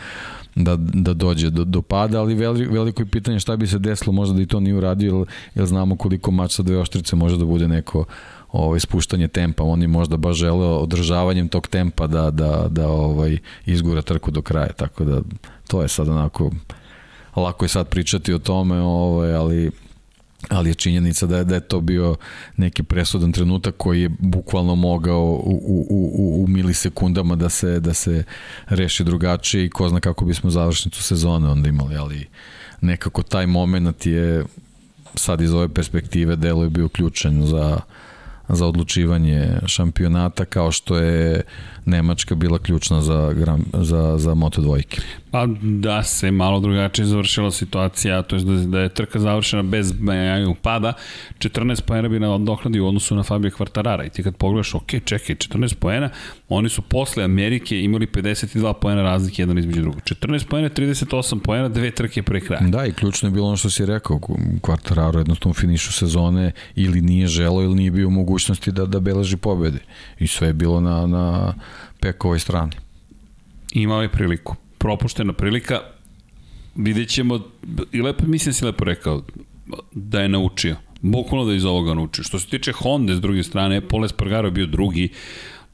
da, 0.54 0.76
da 0.76 1.14
dođe 1.14 1.50
do, 1.50 1.64
do 1.64 1.82
pada, 1.82 2.20
ali 2.20 2.34
veli, 2.34 2.66
veliko 2.66 3.02
je 3.02 3.06
pitanje 3.06 3.40
šta 3.40 3.56
bi 3.56 3.66
se 3.66 3.78
desilo, 3.78 4.12
možda 4.12 4.34
da 4.34 4.42
i 4.42 4.46
to 4.46 4.60
nije 4.60 4.74
uradio, 4.74 5.16
jer, 5.16 5.26
jer 5.54 5.66
znamo 5.66 5.96
koliko 5.96 6.30
mač 6.30 6.54
sa 6.54 6.62
dve 6.62 6.78
oštrice 6.78 7.16
može 7.16 7.38
da 7.38 7.44
bude 7.44 7.68
neko 7.68 8.04
ovaj 8.56 8.80
spuštanje 8.80 9.28
tempa, 9.28 9.64
on 9.64 9.82
je 9.82 9.88
možda 9.88 10.16
baš 10.16 10.36
želeo 10.36 10.76
održavanjem 10.76 11.48
tog 11.48 11.68
tempa 11.68 12.06
da 12.06 12.30
da 12.30 12.66
da 12.68 12.88
ovaj 12.88 13.38
izgura 13.66 14.02
trku 14.02 14.30
do 14.30 14.42
kraja, 14.42 14.72
tako 14.72 15.04
da 15.04 15.20
to 15.66 15.82
je 15.82 15.88
sad 15.88 16.08
onako 16.08 16.50
lako 17.36 17.64
je 17.64 17.68
sad 17.68 17.88
pričati 17.88 18.32
o 18.32 18.38
tome, 18.38 18.80
ovaj 18.80 19.34
ali 19.34 19.70
ali 20.48 20.70
je 20.70 20.74
činjenica 20.74 21.26
da 21.26 21.36
je, 21.38 21.44
da 21.44 21.54
je 21.54 21.60
to 21.60 21.80
bio 21.80 22.16
neki 22.56 22.82
presudan 22.82 23.32
trenutak 23.32 23.74
koji 23.76 24.02
je 24.02 24.10
bukvalno 24.18 24.74
mogao 24.74 25.22
u, 25.22 25.60
u, 25.66 25.86
u, 25.90 26.44
u 26.44 26.48
milisekundama 26.48 27.36
da 27.36 27.48
se, 27.48 27.80
da 27.80 27.94
se 27.94 28.24
reši 28.68 29.04
drugačije 29.04 29.64
i 29.64 29.70
ko 29.70 29.88
zna 29.88 30.00
kako 30.00 30.24
bismo 30.24 30.50
završnicu 30.50 31.02
sezone 31.02 31.48
onda 31.48 31.68
imali, 31.68 31.96
ali 31.96 32.26
nekako 32.80 33.22
taj 33.22 33.46
moment 33.46 34.06
je 34.06 34.44
sad 35.14 35.40
iz 35.40 35.54
ove 35.54 35.68
perspektive 35.68 36.36
delo 36.36 36.64
je 36.64 36.70
bio 36.70 36.88
ključan 36.88 37.46
za, 37.46 37.80
za 38.48 38.66
odlučivanje 38.66 39.48
šampionata 39.66 40.44
kao 40.44 40.72
što 40.72 40.98
je 40.98 41.42
Nemačka 41.86 42.34
bila 42.34 42.58
ključna 42.58 43.00
za, 43.00 43.34
za, 43.72 44.18
za 44.18 44.34
Moto 44.34 44.60
dvojke. 44.60 45.00
Pa 45.30 45.46
da 45.62 46.02
se 46.02 46.30
malo 46.30 46.60
drugačije 46.60 47.06
završila 47.06 47.50
situacija, 47.50 48.22
to 48.22 48.36
je 48.36 48.42
da, 48.42 48.52
da 48.52 48.80
je 48.80 48.88
trka 48.88 49.18
završena 49.18 49.62
bez 49.62 49.94
pada, 50.62 50.92
14 51.38 51.80
poena 51.80 52.08
bi 52.08 52.20
nadoknadio 52.20 52.84
u 52.84 52.88
odnosu 52.88 53.14
na 53.14 53.22
Fabio 53.22 53.50
Kvartarara 53.50 54.04
i 54.04 54.10
ti 54.10 54.22
kad 54.22 54.36
pogledaš, 54.36 54.74
ok, 54.74 54.86
čekaj, 55.04 55.36
14 55.36 55.74
poena, 55.74 56.10
oni 56.48 56.68
su 56.68 56.82
posle 56.82 57.24
Amerike 57.24 57.80
imali 57.82 58.06
52 58.06 58.72
poena 58.72 59.02
razlike 59.02 59.42
jedan 59.42 59.58
između 59.58 59.80
drugog. 59.80 60.00
14 60.00 60.46
poena, 60.46 60.68
38 60.68 61.38
poena, 61.38 61.68
dve 61.68 61.90
trke 61.90 62.22
pre 62.22 62.40
kraja. 62.40 62.60
Da, 62.68 62.86
i 62.86 62.92
ključno 62.92 63.28
je 63.28 63.32
bilo 63.32 63.46
ono 63.46 63.56
što 63.56 63.70
si 63.70 63.86
rekao, 63.86 64.20
Kvartararo 64.60 65.20
jednostavno 65.20 65.50
u 65.50 65.54
finišu 65.54 65.92
sezone 65.92 66.52
ili 66.74 67.00
nije 67.00 67.26
želo 67.26 67.62
ili 67.62 67.74
nije 67.74 67.90
bio 67.90 68.08
u 68.08 68.10
mogućnosti 68.10 68.72
da, 68.72 68.86
da 68.86 69.00
beleži 69.00 69.36
pobede. 69.36 69.78
I 70.18 70.26
sve 70.26 70.48
je 70.48 70.52
bilo 70.52 70.80
na, 70.80 71.06
na 71.06 71.54
Pekovoj 72.00 72.38
strani. 72.38 72.72
Imao 73.72 74.02
je 74.02 74.12
priliku 74.12 74.56
propuštena 74.78 75.32
prilika, 75.32 75.80
vidjet 76.74 77.08
ćemo, 77.08 77.40
i 77.92 78.02
lepo, 78.02 78.26
mislim 78.26 78.50
da 78.50 78.52
si 78.52 78.64
lepo 78.64 78.84
rekao, 78.84 79.22
da 79.92 80.20
je 80.20 80.28
naučio. 80.28 80.76
Bukvalno 81.00 81.46
da 81.46 81.52
je 81.52 81.56
iz 81.56 81.64
ovoga 81.64 81.94
naučio. 81.94 82.24
Što 82.24 82.38
se 82.38 82.46
tiče 82.46 82.72
Honda, 82.72 83.14
s 83.14 83.20
druge 83.20 83.42
strane, 83.42 83.80
Paul 83.88 84.04
Espargaro 84.04 84.50
bio 84.50 84.66
drugi, 84.66 85.08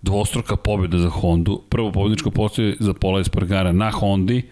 dvostruka 0.03 0.57
pobjeda 0.57 0.99
za 0.99 1.09
Hondu, 1.11 1.63
prvo 1.69 1.93
pobjedničko 1.93 2.31
postoje 2.31 2.77
za 2.81 2.95
Paul 2.95 3.21
Espargara 3.21 3.73
na 3.73 3.91
Hondi, 3.91 4.43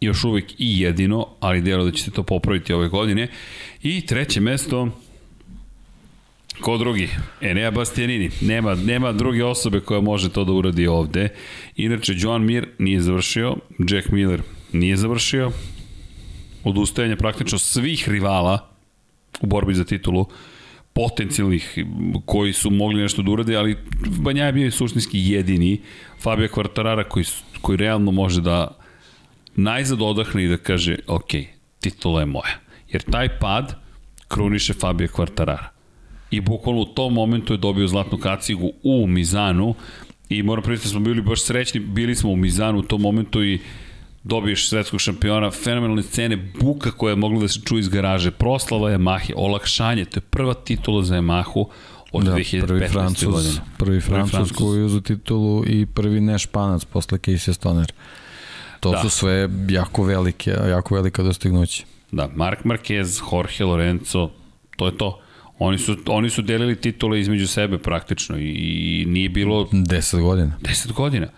još 0.00 0.24
uvek 0.24 0.52
i 0.58 0.80
jedino, 0.80 1.26
ali 1.40 1.62
delo 1.62 1.84
da 1.84 1.90
će 1.90 2.02
se 2.02 2.10
to 2.10 2.22
popraviti 2.22 2.72
ove 2.72 2.88
godine. 2.88 3.28
I 3.82 4.06
treće 4.06 4.40
mesto, 4.40 4.88
Ko 6.60 6.78
drugi? 6.78 7.08
Enea 7.40 7.70
Bastianini. 7.70 8.30
Nema, 8.40 8.74
nema 8.74 9.12
druge 9.12 9.44
osobe 9.44 9.80
koja 9.80 10.00
može 10.00 10.28
to 10.28 10.44
da 10.44 10.52
uradi 10.52 10.86
ovde. 10.86 11.28
Inače, 11.76 12.14
Joan 12.16 12.44
Mir 12.44 12.68
nije 12.78 13.00
završio, 13.00 13.56
Jack 13.78 14.08
Miller 14.08 14.42
nije 14.72 14.96
završio. 14.96 15.50
Odustajanje 16.64 17.16
praktično 17.16 17.58
svih 17.58 18.08
rivala 18.08 18.68
u 19.40 19.46
borbi 19.46 19.74
za 19.74 19.84
titulu 19.84 20.26
potencijalnih 20.92 21.78
koji 22.24 22.52
su 22.52 22.70
mogli 22.70 23.02
nešto 23.02 23.22
da 23.22 23.30
urade, 23.30 23.56
ali 23.56 23.76
Banja 24.18 24.44
je 24.44 24.52
bio 24.52 24.70
suštinski 24.70 25.18
jedini 25.18 25.80
Fabio 26.20 26.48
Quartarara 26.48 27.08
koji, 27.08 27.24
koji 27.60 27.76
realno 27.76 28.10
može 28.10 28.40
da 28.40 28.78
najzad 29.56 30.02
odahne 30.02 30.44
i 30.44 30.48
da 30.48 30.56
kaže 30.56 30.96
ok, 31.06 31.30
titula 31.80 32.20
je 32.20 32.26
moja. 32.26 32.58
Jer 32.88 33.02
taj 33.02 33.38
pad 33.38 33.76
kruniše 34.28 34.72
Fabio 34.72 35.08
Quartarara 35.08 35.71
i 36.32 36.40
bukvalno 36.40 36.80
u 36.80 36.84
tom 36.84 37.14
momentu 37.14 37.54
je 37.54 37.58
dobio 37.58 37.88
zlatnu 37.88 38.18
kacigu 38.18 38.72
u 38.82 39.06
Mizanu 39.06 39.74
i 40.28 40.42
moram 40.42 40.64
pristati 40.64 40.88
da 40.88 40.90
smo 40.90 41.00
bili 41.00 41.22
baš 41.22 41.42
srećni, 41.42 41.80
bili 41.80 42.14
smo 42.14 42.30
u 42.30 42.36
Mizanu 42.36 42.78
u 42.78 42.82
tom 42.82 43.00
momentu 43.00 43.44
i 43.44 43.58
dobiješ 44.24 44.68
svetskog 44.68 45.00
šampiona, 45.00 45.50
fenomenalne 45.50 46.02
scene, 46.02 46.36
buka 46.60 46.90
koja 46.90 47.10
je 47.10 47.16
mogla 47.16 47.40
da 47.40 47.48
se 47.48 47.60
čuje 47.64 47.80
iz 47.80 47.88
garaže, 47.88 48.30
proslava 48.30 48.90
Yamahe, 48.90 49.32
olakšanje, 49.36 50.04
to 50.04 50.16
je 50.16 50.20
prva 50.20 50.54
titula 50.54 51.02
za 51.02 51.16
Yamahu 51.16 51.64
od 52.12 52.24
da, 52.24 52.32
2015. 52.32 52.66
Prvi 52.66 52.88
Francuz, 52.88 53.28
godine. 53.28 53.60
Prvi 53.78 54.00
Francuz 54.00 54.52
koji 54.52 54.78
je 54.78 54.84
uzu 54.84 55.00
titulu 55.00 55.64
i 55.66 55.86
prvi 55.86 56.20
ne 56.20 56.38
Španac 56.38 56.84
posle 56.84 57.18
Casey 57.18 57.52
Stoner. 57.52 57.92
To 58.80 58.90
da. 58.90 59.00
su 59.02 59.10
sve 59.10 59.48
jako 59.68 60.04
velike, 60.04 60.50
jako 60.50 60.94
velika 60.94 61.22
dostignuća. 61.22 61.84
Da, 62.12 62.28
Mark 62.34 62.64
Marquez, 62.64 63.22
Jorge 63.32 63.64
Lorenzo, 63.64 64.30
to 64.76 64.86
je 64.86 64.98
to. 64.98 65.21
Oni 65.64 65.78
su, 65.78 65.96
oni 66.06 66.30
su 66.30 66.42
delili 66.42 66.76
titule 66.76 67.20
između 67.20 67.46
sebe 67.46 67.78
praktično 67.78 68.38
i, 68.38 68.50
i 68.50 69.04
nije 69.06 69.28
bilo... 69.28 69.68
10 69.72 70.20
godina. 70.20 70.58
10 70.60 70.92
godina. 70.92 71.28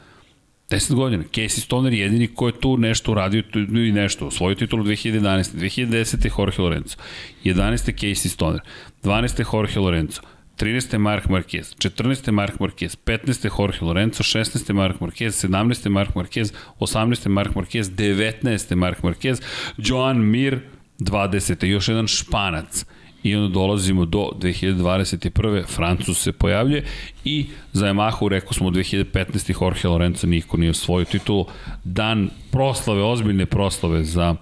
10 0.71 0.95
godina. 0.95 1.25
Casey 1.33 1.61
Stoner 1.61 1.93
je 1.93 2.01
jedini 2.01 2.27
ko 2.27 2.47
je 2.47 2.61
tu 2.61 2.77
nešto 2.77 3.13
uradio 3.13 3.43
i 3.89 3.93
nešto. 3.93 4.31
Svoju 4.31 4.55
titulu 4.55 4.85
2011. 4.85 5.57
2010. 5.57 6.39
Jorge 6.39 6.63
Lorenzo. 6.63 6.97
11. 7.45 7.93
Casey 7.95 8.29
Stoner. 8.29 8.61
12. 9.03 9.45
Jorge 9.53 9.81
Lorenzo. 9.81 10.21
13. 10.59 10.99
Mark 10.99 11.25
Marquez, 11.29 11.75
14. 11.79 12.31
Mark 12.31 12.59
Marquez, 12.61 12.97
15. 13.05 13.51
Jorge 13.59 13.79
Lorenzo, 13.81 14.23
16. 14.23 14.73
Mark 14.73 15.01
Marquez, 15.01 15.47
17. 15.47 15.89
Mark 15.89 16.15
Marquez, 16.15 16.53
18. 16.81 17.29
Mark 17.29 17.55
Marquez, 17.55 17.91
19. 17.91 18.75
Mark 18.75 19.03
Marquez, 19.03 19.43
Joan 19.77 20.31
Mir, 20.31 20.61
20. 20.99 21.65
Još 21.67 21.89
jedan 21.89 22.07
španac 22.07 22.85
i 23.25 23.37
onda 23.37 23.49
dolazimo 23.49 24.05
do 24.05 24.29
2021. 24.41 25.67
Francus 25.67 26.23
se 26.23 26.33
pojavlja 26.33 26.83
i 27.25 27.47
za 27.73 27.87
Yamahu 27.87 28.29
rekao 28.29 28.53
smo 28.53 28.71
2015. 28.71 29.63
Jorge 29.63 29.89
Lorenzo 29.89 30.27
niko 30.27 30.57
nije 30.57 30.71
osvojio 30.71 31.05
titulu. 31.05 31.47
Dan 31.85 32.31
proslave, 32.51 33.03
ozbiljne 33.03 33.47
proslave 33.47 34.05
za 34.05 34.35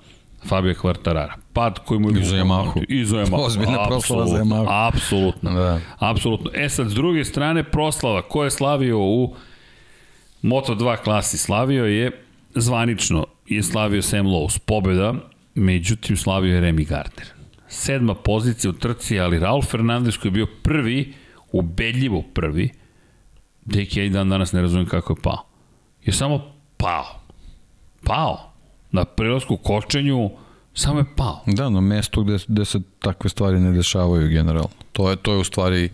Fabio 0.48 0.74
Quartarara. 0.74 1.32
Pad 1.52 1.78
koji 1.78 2.00
mu 2.00 2.10
je... 2.10 2.20
I 2.20 2.24
za 2.24 2.36
Yamahu. 2.36 2.84
I 2.88 3.04
za 3.04 3.16
Yamahu. 3.16 3.46
Ozbiljna 3.46 3.84
proslava 3.86 4.26
za 4.26 4.36
Yamahu. 4.36 4.66
Apsolutno. 4.68 5.50
Da. 5.50 5.80
Apsolutno. 5.98 6.50
E 6.54 6.68
sad, 6.68 6.90
s 6.90 6.94
druge 6.94 7.24
strane, 7.24 7.64
proslava. 7.64 8.22
Ko 8.22 8.44
je 8.44 8.50
slavio 8.50 8.98
u 8.98 9.34
Moto2 10.42 10.96
klasi? 11.04 11.38
Slavio 11.38 11.84
je 11.84 12.10
zvanično 12.54 13.26
je 13.46 13.62
slavio 13.62 14.02
Sam 14.02 14.26
Lowe's. 14.26 14.58
Pobjeda, 14.58 15.14
međutim 15.54 16.16
slavio 16.16 16.54
je 16.54 16.62
Remy 16.62 16.88
Gardner 16.88 17.41
sedma 17.73 18.15
pozicija 18.15 18.70
u 18.70 18.75
trci, 18.75 19.20
ali 19.20 19.39
Raul 19.39 19.62
Fernandez 19.62 20.17
koji 20.17 20.31
je 20.31 20.34
bio 20.34 20.47
prvi, 20.62 21.15
ubedljivo 21.52 22.23
prvi, 22.34 22.70
deki 23.65 23.99
ja 23.99 24.05
i 24.05 24.10
dan 24.10 24.28
danas 24.28 24.52
ne 24.52 24.62
razumijem 24.62 24.89
kako 24.89 25.12
je 25.12 25.23
pao. 25.23 25.47
Je 26.05 26.12
samo 26.12 26.52
pao. 26.76 27.20
Pao. 28.05 28.52
Na 28.91 29.05
prilasku 29.05 29.57
kočenju 29.57 30.31
samo 30.75 30.99
je 30.99 31.05
pao. 31.17 31.41
Da, 31.47 31.70
na 31.70 31.81
mestu 31.81 32.25
gde, 32.25 32.39
gde 32.49 32.65
se 32.65 32.81
takve 32.99 33.31
stvari 33.31 33.60
ne 33.60 33.73
dešavaju 33.73 34.28
generalno. 34.28 34.70
To 34.92 35.10
je, 35.10 35.17
to 35.17 35.33
je 35.33 35.39
u 35.39 35.44
stvari 35.44 35.91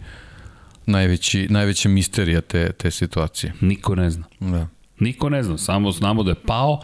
najveći, 0.86 1.46
najveća 1.50 1.88
misterija 1.88 2.40
te, 2.40 2.72
te 2.72 2.90
situacije. 2.90 3.52
Niko 3.60 3.94
ne 3.94 4.10
zna. 4.10 4.24
Da. 4.40 4.66
Niko 4.98 5.28
ne 5.28 5.42
zna, 5.42 5.58
samo 5.58 5.92
znamo 5.92 6.22
da 6.22 6.30
je 6.30 6.42
pao, 6.46 6.82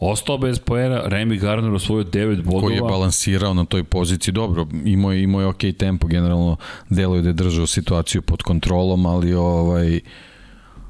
Ostao 0.00 0.38
bez 0.38 0.58
poena, 0.58 1.02
Remy 1.06 1.40
Gardner 1.40 1.74
osvojio 1.74 2.04
9 2.04 2.42
bodova. 2.42 2.62
Koji 2.62 2.74
je 2.74 2.82
balansirao 2.82 3.54
na 3.54 3.64
toj 3.64 3.84
poziciji, 3.84 4.32
dobro, 4.32 4.66
imao 4.84 5.12
je, 5.12 5.22
imao 5.22 5.40
je 5.40 5.46
ok 5.46 5.60
tempo, 5.78 6.06
generalno 6.06 6.56
deluje 6.88 7.22
da 7.22 7.28
je 7.28 7.32
držao 7.32 7.66
situaciju 7.66 8.22
pod 8.22 8.42
kontrolom, 8.42 9.06
ali 9.06 9.34
ovaj, 9.34 10.00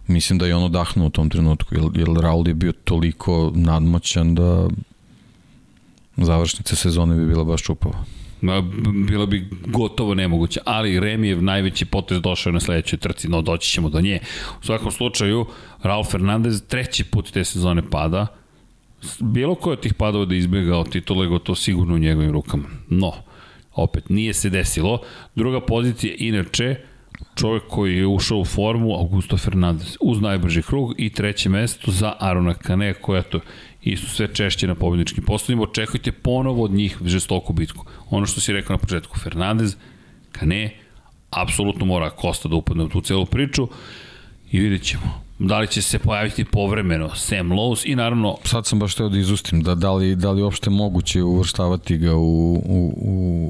mislim 0.06 0.38
da 0.38 0.46
je 0.46 0.56
on 0.56 0.64
odahnuo 0.64 1.06
u 1.06 1.10
tom 1.10 1.30
trenutku, 1.30 1.74
jer, 1.74 1.84
jer 1.94 2.08
Raul 2.08 2.48
je 2.48 2.54
bio 2.54 2.72
toliko 2.72 3.52
nadmoćan 3.54 4.34
da 4.34 4.68
završnica 6.16 6.76
sezone 6.76 7.14
bi 7.16 7.26
bila 7.26 7.44
baš 7.44 7.62
čupava. 7.62 8.04
Bilo 9.06 9.26
bi 9.26 9.50
gotovo 9.66 10.14
nemoguće, 10.14 10.60
ali 10.64 11.00
Remi 11.00 11.28
je 11.28 11.42
najveći 11.42 11.84
potez 11.84 12.20
došao 12.20 12.52
na 12.52 12.60
sledećoj 12.60 12.98
trci, 12.98 13.28
no 13.28 13.42
doći 13.42 13.70
ćemo 13.70 13.88
do 13.88 14.00
nje. 14.00 14.20
U 14.62 14.64
svakom 14.64 14.92
slučaju, 14.92 15.46
Raul 15.82 16.04
Fernandez 16.04 16.62
treći 16.68 17.04
put 17.04 17.30
te 17.30 17.44
sezone 17.44 17.82
pada, 17.90 18.26
bilo 19.20 19.54
ko 19.54 19.70
od 19.70 19.80
tih 19.80 19.94
padova 19.94 20.24
da 20.24 20.34
izbjegao 20.34 20.84
titule, 20.84 21.26
go 21.26 21.38
to 21.38 21.54
sigurno 21.54 21.94
u 21.94 21.98
njegovim 21.98 22.32
rukama. 22.32 22.64
No, 22.88 23.12
opet, 23.74 24.08
nije 24.08 24.34
se 24.34 24.50
desilo. 24.50 25.00
Druga 25.34 25.60
pozicija, 25.60 26.14
inače, 26.18 26.76
čovjek 27.34 27.62
koji 27.68 27.96
je 27.96 28.06
ušao 28.06 28.38
u 28.38 28.44
formu, 28.44 28.94
Augusto 28.94 29.36
Fernandez, 29.36 29.96
uz 30.00 30.20
najbrži 30.20 30.62
krug 30.62 30.94
i 30.98 31.10
treće 31.10 31.48
mesto 31.48 31.90
za 31.90 32.12
Arona 32.18 32.54
Kane, 32.54 32.94
koja 32.94 33.22
to 33.22 33.40
isto 33.82 34.08
sve 34.08 34.34
češće 34.34 34.66
na 34.66 34.74
pobjedničkim 34.74 35.24
postavima. 35.24 35.62
Očekujte 35.62 36.12
ponovo 36.12 36.64
od 36.64 36.70
njih 36.70 36.98
žestoku 37.04 37.52
bitku. 37.52 37.84
Ono 38.10 38.26
što 38.26 38.40
si 38.40 38.52
rekao 38.52 38.74
na 38.74 38.78
početku, 38.78 39.18
Fernandez, 39.18 39.76
Kane, 40.32 40.74
apsolutno 41.30 41.86
mora 41.86 42.10
Kosta 42.10 42.48
da 42.48 42.56
upadne 42.56 42.84
u 42.84 42.88
tu 42.88 43.00
celu 43.00 43.26
priču 43.26 43.68
i 44.50 44.60
vidjet 44.60 44.82
ćemo 44.82 45.27
da 45.38 45.58
li 45.58 45.66
će 45.66 45.82
se 45.82 45.98
pojaviti 45.98 46.44
povremeno 46.44 47.14
Sam 47.14 47.50
Lowe's 47.50 47.82
i 47.86 47.96
naravno... 47.96 48.36
Sad 48.44 48.66
sam 48.66 48.78
baš 48.78 48.94
teo 48.94 49.08
da 49.08 49.18
izustim, 49.18 49.62
da, 49.62 49.74
da, 49.74 49.92
li, 49.92 50.16
da 50.16 50.30
li 50.30 50.42
uopšte 50.42 50.70
moguće 50.70 51.22
uvrštavati 51.22 51.98
ga 51.98 52.14
u, 52.16 52.54
u, 52.54 52.92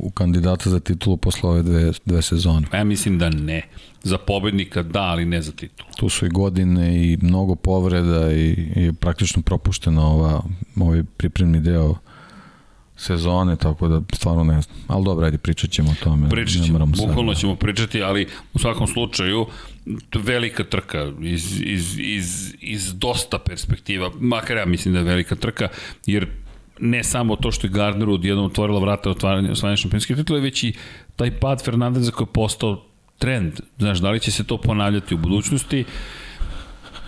u, 0.03 0.11
kandidata 0.11 0.71
za 0.71 0.81
titulu 0.81 1.17
posle 1.17 1.51
ove 1.51 1.63
dve, 1.63 1.93
dve 2.05 2.23
sezone? 2.23 2.67
Ja 2.75 2.85
mislim 2.85 3.19
da 3.19 3.31
ne. 3.31 3.63
Za 4.03 4.19
pobednika 4.19 4.83
da, 4.83 5.03
ali 5.03 5.25
ne 5.25 5.43
za 5.43 5.53
titulu. 5.53 5.89
Tu 5.97 6.09
su 6.09 6.27
i 6.27 6.29
godine 6.29 7.05
i 7.05 7.19
mnogo 7.23 7.55
povreda 7.55 8.33
i, 8.33 8.51
i 8.77 8.93
praktično 8.93 9.43
propušteno 9.43 10.03
ova, 10.03 10.43
ovaj 10.81 11.03
pripremni 11.17 11.61
deo 11.61 11.95
sezone, 12.99 13.57
tako 13.57 13.89
da 13.89 14.03
stvarno 14.13 14.45
ne 14.45 14.63
znam. 14.63 14.77
Ali 14.89 15.05
dobro, 15.05 15.27
ajde, 15.27 15.39
pričat 15.39 15.71
ćemo 15.71 15.91
o 15.91 16.05
tome. 16.05 16.29
Pričat 16.29 16.65
ćemo, 16.65 16.87
bukvalno 16.87 17.35
ćemo 17.35 17.57
pričati, 17.57 18.03
ali 18.03 18.27
u 18.55 18.59
svakom 18.59 18.87
slučaju 18.87 19.47
velika 20.15 20.65
trka 20.65 21.13
iz, 21.23 21.61
iz, 21.65 21.99
iz, 21.99 22.55
iz 22.61 22.95
dosta 22.95 23.39
perspektiva, 23.39 24.11
makar 24.21 24.57
ja 24.57 24.67
mislim 24.67 24.95
da 24.95 25.01
je 25.01 25.05
velika 25.05 25.35
trka, 25.35 25.69
jer 26.07 26.27
ne 26.81 27.05
samo 27.05 27.37
to 27.37 27.53
što 27.53 27.67
je 27.67 27.71
Gardner 27.71 28.09
odjednom 28.09 28.47
otvorila 28.47 28.81
vrata 28.81 29.11
otvaranja 29.11 29.53
osvajanja 29.53 29.77
šampionske 29.77 30.15
titule, 30.15 30.41
već 30.41 30.65
i 30.65 30.73
taj 31.17 31.31
pad 31.31 31.65
Fernandeza 31.65 32.13
koji 32.13 32.27
je 32.27 32.33
postao 32.33 32.85
trend. 33.19 33.61
Znaš, 33.79 33.99
da 33.99 34.11
li 34.11 34.21
će 34.21 34.31
se 34.31 34.45
to 34.45 34.57
ponavljati 34.59 35.15
u 35.15 35.19
budućnosti? 35.19 35.85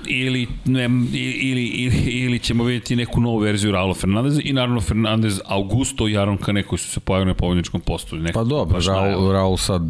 Ili, 0.06 0.46
ne, 0.64 0.84
ili, 1.12 1.64
ili, 1.64 1.96
ili 2.06 2.38
ćemo 2.38 2.64
vidjeti 2.64 2.96
neku 2.96 3.20
novu 3.20 3.38
verziju 3.38 3.72
Raula 3.72 3.94
Fernandeza 3.94 4.40
i 4.44 4.52
naravno 4.52 4.80
Fernandez, 4.80 5.40
Augusto 5.46 6.08
i 6.08 6.18
Aron 6.18 6.36
Kane 6.36 6.62
koji 6.62 6.78
su 6.78 6.90
se 6.90 7.00
pojavili 7.00 7.28
na 7.28 7.34
pobjedničkom 7.34 7.80
postu. 7.80 8.16
Neko, 8.16 8.38
Pa 8.38 8.44
dobro, 8.44 8.80
Raul, 8.80 9.32
Raul 9.32 9.56
sad 9.56 9.82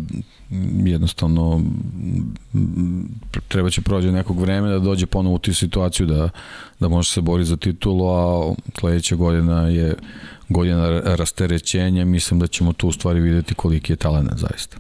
jednostavno 0.84 1.62
treba 3.48 3.70
će 3.70 3.80
prođe 3.80 4.12
nekog 4.12 4.40
vremena 4.40 4.72
da 4.72 4.78
dođe 4.78 5.06
ponovo 5.06 5.34
u 5.34 5.38
tu 5.38 5.54
situaciju 5.54 6.06
da, 6.06 6.30
da 6.80 6.88
može 6.88 7.10
se 7.10 7.20
boriti 7.20 7.48
za 7.48 7.56
titulu, 7.56 8.08
a 8.08 8.54
sledeća 8.80 9.16
godina 9.16 9.68
je 9.68 9.94
godina 10.48 11.00
rasterećenja, 11.00 12.04
mislim 12.04 12.40
da 12.40 12.46
ćemo 12.46 12.72
tu 12.72 12.88
u 12.88 12.92
stvari 12.92 13.20
videti 13.20 13.54
koliki 13.54 13.92
je 13.92 13.96
talent 13.96 14.30
zaista. 14.36 14.76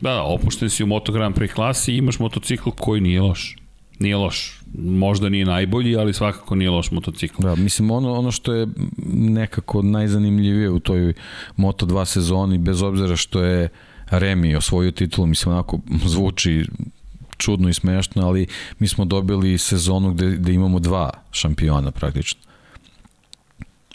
Da, 0.00 0.14
da, 0.14 0.22
opušten 0.22 0.70
si 0.70 0.84
u 0.84 0.86
Moto 0.86 1.12
Grand 1.12 1.36
Prix 1.36 1.54
klasi 1.54 1.92
i 1.92 1.96
imaš 1.96 2.18
motocikl 2.18 2.70
koji 2.70 3.00
nije 3.00 3.20
loš. 3.20 3.56
Nije 3.98 4.16
loš. 4.16 4.60
Možda 4.78 5.28
nije 5.28 5.44
najbolji, 5.44 5.96
ali 5.96 6.12
svakako 6.12 6.54
nije 6.54 6.70
loš 6.70 6.90
motocikl. 6.90 7.42
Da, 7.42 7.54
mislim, 7.56 7.90
ono, 7.90 8.12
ono 8.12 8.30
što 8.30 8.52
je 8.52 8.66
nekako 9.12 9.82
najzanimljivije 9.82 10.70
u 10.70 10.80
toj 10.80 11.12
Moto2 11.56 12.04
sezoni, 12.04 12.58
bez 12.58 12.82
obzira 12.82 13.16
što 13.16 13.42
je 13.42 13.68
Remi 14.10 14.56
osvojio 14.56 14.90
titulu, 14.90 15.26
mislim, 15.26 15.52
onako 15.52 15.80
zvuči 16.14 16.64
čudno 17.36 17.68
i 17.68 17.74
smešno, 17.74 18.26
ali 18.26 18.46
mi 18.78 18.88
smo 18.88 19.04
dobili 19.04 19.58
sezonu 19.58 20.12
gde, 20.14 20.30
gde 20.30 20.52
imamo 20.52 20.78
dva 20.78 21.10
šampiona 21.30 21.90
praktično. 21.90 22.40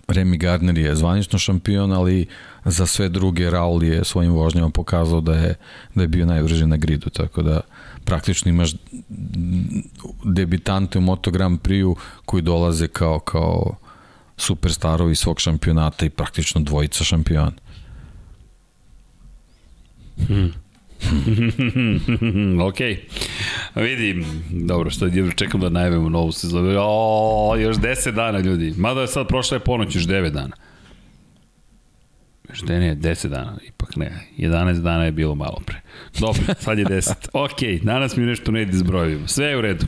Remy 0.08 0.38
Gardner 0.38 0.78
je 0.78 0.96
zvanično 0.96 1.40
šampion, 1.40 1.92
ali 1.92 2.26
za 2.66 2.86
sve 2.86 3.10
druge 3.10 3.50
Raul 3.50 3.84
je 3.84 4.04
svojim 4.04 4.32
vožnjama 4.32 4.70
pokazao 4.70 5.22
da 5.22 5.34
je, 5.34 5.56
da 5.96 6.02
je 6.02 6.08
bio 6.08 6.26
najbrži 6.26 6.66
na 6.66 6.78
gridu, 6.78 7.10
tako 7.10 7.42
da 7.42 7.62
praktično 8.06 8.50
imaš 8.50 8.72
debitante 10.24 10.98
u 10.98 11.02
Moto 11.02 11.32
Grand 11.32 11.60
Prix-u 11.62 11.96
koji 12.26 12.42
dolaze 12.42 12.88
kao, 12.88 13.20
kao 13.20 13.76
superstarovi 14.38 15.16
svog 15.16 15.40
šampionata 15.40 16.06
i 16.06 16.10
praktično 16.10 16.62
dvojica 16.62 17.04
šampiona. 17.04 17.52
Hmm. 20.28 20.54
ok, 22.70 22.80
vidim, 23.76 24.26
dobro, 24.50 24.90
što 24.90 25.06
je 25.06 25.32
čekam 25.36 25.62
da 25.62 25.70
najavimo 25.70 26.10
novu 26.10 26.32
sezonu. 26.32 26.78
O, 26.80 27.56
još 27.60 27.78
10 27.78 28.12
dana 28.12 28.40
ljudi, 28.40 28.74
mada 28.78 29.02
je 29.02 29.08
sad 29.08 29.28
prošla 29.28 29.56
je 29.56 29.64
ponoć, 29.64 29.96
još 29.96 30.04
9 30.04 30.30
dana. 30.30 30.56
Da 32.62 32.80
ne, 32.80 32.96
10 32.96 33.28
dana, 33.28 33.58
ipak 33.68 33.96
ne, 33.96 34.12
11 34.38 34.82
dana 34.82 35.06
je 35.06 35.12
bilo 35.12 35.36
malo 35.36 35.62
pre. 35.66 35.82
Dobro, 36.20 36.42
sad 36.60 36.80
je 36.80 36.86
10. 36.86 37.14
Ok, 37.34 37.84
danas 37.84 38.16
mi 38.16 38.26
nešto 38.26 38.52
ne 38.52 38.62
ide 38.62 38.78
zbrojimo, 38.78 39.28
sve 39.28 39.46
je 39.46 39.58
u 39.58 39.62
redu. 39.62 39.86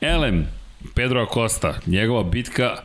Elem, 0.00 0.46
Pedro 0.94 1.22
Acosta, 1.22 1.74
njegova 1.86 2.22
bitka, 2.24 2.76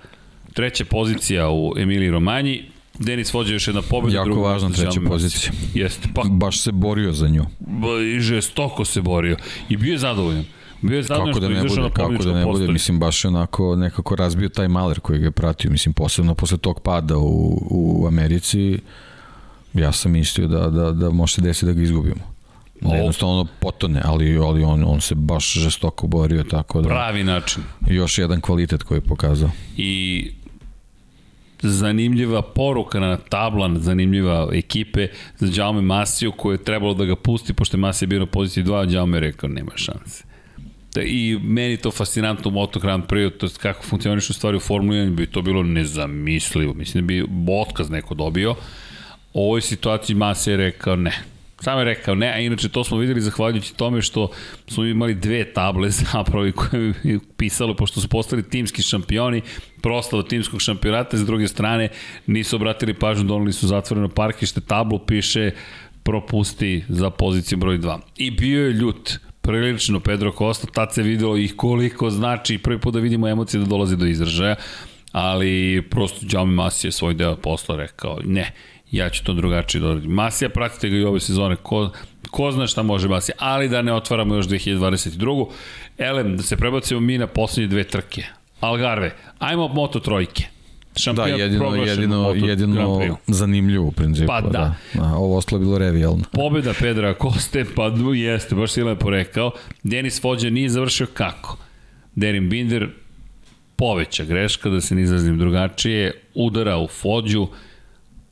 treća 0.53 0.86
pozicija 0.86 1.50
u 1.50 1.74
Emiliji 1.77 2.11
Romanji, 2.11 2.64
Denis 3.00 3.34
vođe 3.34 3.53
još 3.53 3.68
jedna 3.68 3.82
pobjeda. 3.82 4.18
Jako 4.18 4.42
važna 4.42 4.69
treća 4.69 5.02
pozicija. 5.08 5.52
Jeste. 5.74 6.10
Pa, 6.16 6.24
Baš 6.30 6.61
se 6.61 6.72
borio 6.72 7.14
za 7.14 7.27
nju. 7.27 7.45
I 8.16 8.19
žestoko 8.19 8.86
se 8.86 9.02
borio. 9.02 9.38
I 9.69 9.77
bio 9.77 9.92
je 9.92 9.98
zadovoljan. 9.98 10.45
Bio 10.81 10.97
je 10.97 11.03
zadovoljan 11.03 11.33
kako 11.33 11.39
da 11.39 11.49
ne 11.49 11.64
bude, 11.64 11.89
kako 11.93 12.23
da 12.23 12.33
ne 12.33 12.45
bude, 12.45 12.67
mislim 12.67 12.99
baš 12.99 13.25
onako 13.25 13.75
nekako 13.75 14.15
razbio 14.15 14.49
taj 14.49 14.67
maler 14.67 14.99
koji 14.99 15.19
ga 15.19 15.25
je 15.25 15.31
pratio, 15.31 15.72
mislim 15.72 15.93
posebno 15.93 16.35
posle 16.35 16.57
tog 16.57 16.81
pada 16.81 17.17
u, 17.17 17.59
u 17.69 18.07
Americi 18.07 18.80
ja 19.73 19.91
sam 19.91 20.11
mislio 20.11 20.47
da, 20.47 20.69
da, 20.69 20.91
da 20.91 21.09
može 21.09 21.33
se 21.33 21.41
desiti 21.41 21.65
da 21.65 21.73
ga 21.73 21.81
izgubimo. 21.81 22.38
Da 22.81 22.95
jednostavno 22.95 23.47
potone, 23.59 24.01
ali, 24.06 24.38
ali 24.38 24.64
on, 24.64 24.83
on 24.88 25.01
se 25.01 25.15
baš 25.15 25.53
žestoko 25.53 26.07
borio, 26.07 26.43
tako 26.43 26.81
da... 26.81 26.89
Pravi 26.89 27.23
način. 27.23 27.64
Još 27.88 28.17
jedan 28.17 28.41
kvalitet 28.41 28.83
koji 28.83 28.97
je 28.97 29.01
pokazao. 29.01 29.49
I 29.77 30.31
zanimljiva 31.61 32.41
poruka 32.41 32.99
na 32.99 33.17
tablan, 33.17 33.77
zanimljiva 33.80 34.49
ekipe 34.53 35.07
za 35.38 35.61
Jaume 35.61 35.81
Masiju 35.81 36.31
koje 36.31 36.53
je 36.53 36.64
trebalo 36.64 36.93
da 36.93 37.06
ga 37.06 37.15
pusti, 37.15 37.53
pošto 37.53 37.77
je 37.77 37.81
Masija 37.81 38.07
bio 38.07 38.19
na 38.19 38.25
poziciji 38.25 38.64
2, 38.64 38.88
a 38.88 38.91
Jaume 38.93 39.17
je 39.17 39.22
rekao 39.22 39.49
nema 39.49 39.72
šanse. 39.75 40.23
I 41.03 41.40
meni 41.43 41.77
to 41.77 41.92
fascinantno 41.92 42.50
u 42.50 42.53
Moto 42.53 42.80
Grand 42.80 43.03
Prix, 43.08 43.38
to 43.38 43.45
je 43.45 43.51
kako 43.61 43.84
funkcionišu 43.84 44.34
stvari 44.34 44.58
u 44.58 44.59
Formuli 44.59 44.98
1, 44.98 45.09
bi 45.09 45.26
to 45.26 45.42
bilo 45.42 45.64
nezamislivo. 45.64 46.74
Mislim 46.74 47.03
da 47.03 47.08
bi 47.08 47.26
otkaz 47.51 47.90
neko 47.90 48.16
dobio. 48.16 48.56
U 49.34 49.43
ovoj 49.43 49.61
situaciji 49.61 50.16
Masija 50.16 50.51
je 50.51 50.58
rekao 50.58 50.95
ne, 50.95 51.24
Sam 51.59 51.80
je 51.80 51.85
rekao 51.85 52.16
ne, 52.16 52.27
a 52.27 52.40
inače 52.40 52.69
to 52.69 52.84
smo 52.84 52.98
videli 52.98 53.22
zahvaljujući 53.22 53.76
tome 53.76 54.01
što 54.01 54.30
smo 54.67 54.84
imali 54.85 55.16
dve 55.16 55.53
table 55.53 55.90
zapravo 56.11 56.51
koje 56.56 56.93
je 57.03 57.19
pisalo, 57.38 57.76
pošto 57.76 58.01
su 58.01 58.08
postali 58.08 58.50
timski 58.50 58.82
šampioni, 58.82 59.42
proslava 59.82 60.24
timskog 60.24 60.61
šampionata, 60.61 61.17
s 61.17 61.26
druge 61.26 61.48
strane 61.48 61.90
nisu 62.27 62.56
obratili 62.56 62.93
pažnju, 62.93 63.24
donali 63.24 63.53
su 63.53 63.67
zatvoreno 63.67 64.09
parkište, 64.09 64.61
tablu 64.61 65.00
piše 65.00 65.51
propusti 66.03 66.84
za 66.90 67.09
poziciju 67.09 67.58
broj 67.58 67.77
2. 67.77 68.00
I 68.17 68.32
bio 68.32 68.66
je 68.66 68.74
ljut, 68.74 69.19
prilično 69.48 70.00
Pedro 70.00 70.32
Costa, 70.38 70.67
tad 70.67 70.93
se 70.93 71.03
videlo 71.03 71.38
ih 71.38 71.53
koliko 71.56 72.09
znači, 72.09 72.58
prvi 72.58 72.80
put 72.80 72.93
da 72.93 73.00
vidimo 73.00 73.27
emocije 73.27 73.59
da 73.59 73.66
dolaze 73.66 73.95
do 73.95 74.06
izražaja, 74.06 74.56
ali 75.11 75.84
prosto 75.90 76.26
Jaume 76.32 76.53
Masi 76.53 76.88
je 76.88 76.92
svoj 76.92 77.14
deo 77.14 77.35
posla 77.35 77.76
rekao, 77.76 78.19
ne, 78.26 78.51
ja 78.92 79.09
ću 79.09 79.24
to 79.24 79.34
drugačije 79.34 79.82
dodati. 79.82 80.08
Masija, 80.08 80.50
pratite 80.50 80.90
ga 80.90 80.98
i 80.98 81.03
ove 81.03 81.19
sezone, 81.19 81.56
ko, 81.56 81.90
ko 82.32 82.51
zna 82.51 82.67
šta 82.67 82.84
može 82.84 83.08
Masija, 83.08 83.35
ali 83.40 83.69
da 83.69 83.82
ne 83.82 83.93
otvaramo 83.93 84.35
još 84.35 84.48
2022. 84.48 85.50
Elem, 85.98 86.38
da 86.38 86.43
se 86.43 86.58
prebacimo 86.58 87.00
mi 87.00 87.17
na 87.17 87.27
poslednje 87.27 87.67
dve 87.67 87.84
trke. 87.84 88.24
Algarve, 88.59 89.16
ajmo 89.40 89.67
moto 89.67 90.00
trojke. 90.00 90.57
Šampion 90.98 91.30
da, 91.30 91.35
jedino, 91.35 91.76
jedino, 91.76 92.34
jedino 92.35 93.17
zanimljivo 93.27 93.88
u 93.88 93.92
principu. 93.92 94.27
Pa 94.27 94.42
da. 94.42 94.50
da. 94.50 94.76
da 94.93 95.16
ovo 95.16 95.38
ostalo 95.38 95.61
je 95.61 95.66
bilo 95.66 95.77
revijalno. 95.77 96.24
Pobjeda 96.42 96.74
Pedra 96.80 97.14
Koste, 97.14 97.66
pa 97.76 97.92
jeste, 98.16 98.56
baš 98.56 98.72
si 98.72 98.84
lepo 98.84 99.09
rekao. 99.09 99.51
Denis 99.84 100.24
Vođa 100.24 100.50
nije 100.50 100.69
završio 100.69 101.08
kako? 101.14 101.58
Derin 102.16 102.50
Binder 102.50 102.90
poveća 103.76 104.26
greška, 104.26 104.69
da 104.69 104.82
se 104.82 104.95
ne 104.95 105.01
izrazim 105.01 105.38
drugačije, 105.38 106.22
udara 106.34 106.77
u 106.77 106.88
Fođu, 106.88 107.48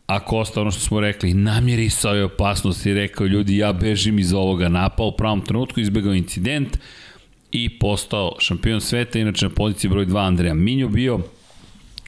a 0.07 0.19
Kosta, 0.19 0.61
ono 0.61 0.71
što 0.71 0.81
smo 0.81 0.99
rekli, 0.99 1.33
namjerisao 1.33 2.15
je 2.15 2.23
opasnost 2.23 2.85
i 2.85 2.93
rekao, 2.93 3.27
ljudi, 3.27 3.57
ja 3.57 3.73
bežim 3.73 4.19
iz 4.19 4.33
ovoga 4.33 4.69
napao 4.69 5.07
u 5.07 5.11
pravom 5.11 5.41
trenutku, 5.41 5.79
izbegao 5.79 6.13
incident 6.13 6.77
i 7.51 7.79
postao 7.79 8.35
šampion 8.39 8.81
sveta, 8.81 9.19
inače 9.19 9.45
na 9.45 9.55
poziciji 9.55 9.89
broj 9.89 10.05
2 10.05 10.27
Andreja 10.27 10.53
Minjo 10.53 10.87
bio 10.87 11.19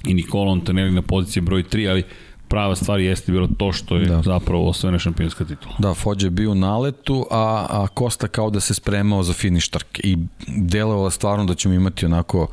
i 0.08 0.14
Nikola 0.14 0.52
Antonelli 0.52 0.92
na 0.92 1.02
poziciji 1.02 1.42
broj 1.42 1.64
3, 1.64 1.90
ali 1.90 2.04
prava 2.48 2.76
stvar 2.76 3.00
jeste 3.00 3.32
bilo 3.32 3.48
to 3.58 3.72
što 3.72 3.98
je 3.98 4.06
da. 4.06 4.22
zapravo 4.22 4.70
osvojena 4.70 5.00
šampionska 5.00 5.46
titula. 5.46 5.76
Da, 5.80 5.94
Fođe 5.94 6.28
je 6.28 6.32
bio 6.32 6.52
u 6.52 6.56
naletu, 6.56 7.28
a, 7.32 7.66
a 7.70 7.88
Kosta 7.94 8.28
kao 8.28 8.50
da 8.50 8.60
se 8.60 8.74
spremao 8.74 9.24
za 9.24 9.34
finiš 9.34 9.70
trke 9.70 10.02
i 10.04 10.18
delovalo 10.48 11.10
stvarno 11.10 11.46
da 11.46 11.56
ćemo 11.56 11.74
imati 11.74 12.06
onako 12.06 12.48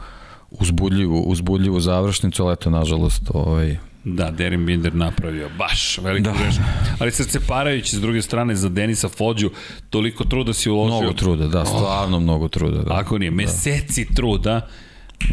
uzbudljivu, 0.51 1.21
uzbudljivu 1.21 1.81
završnicu, 1.81 2.45
ali 2.45 2.53
eto, 2.53 2.71
nažalost, 2.71 3.31
ovaj, 3.35 3.77
Da, 4.05 4.31
Derin 4.31 4.67
Binder 4.67 4.95
napravio 4.95 5.49
baš 5.59 5.99
veliki 5.99 6.25
da. 6.25 6.33
greška. 6.33 6.63
Ali 7.01 7.11
srce 7.11 7.41
parajući 7.41 7.97
s 7.97 8.01
druge 8.01 8.23
strane 8.23 8.55
za 8.55 8.69
Denisa 8.69 9.09
Fođu, 9.09 9.51
toliko 9.91 10.25
truda 10.25 10.53
si 10.53 10.71
uložio. 10.71 10.97
Mnogo 10.99 11.13
truda, 11.13 11.47
da, 11.47 11.65
stvarno 11.65 12.17
oh. 12.17 12.23
mnogo 12.23 12.49
truda. 12.49 12.83
Da. 12.83 12.95
Ako 12.95 13.19
nije, 13.19 13.31
da. 13.31 13.37
meseci 13.37 14.05
da. 14.05 14.15
truda, 14.15 14.69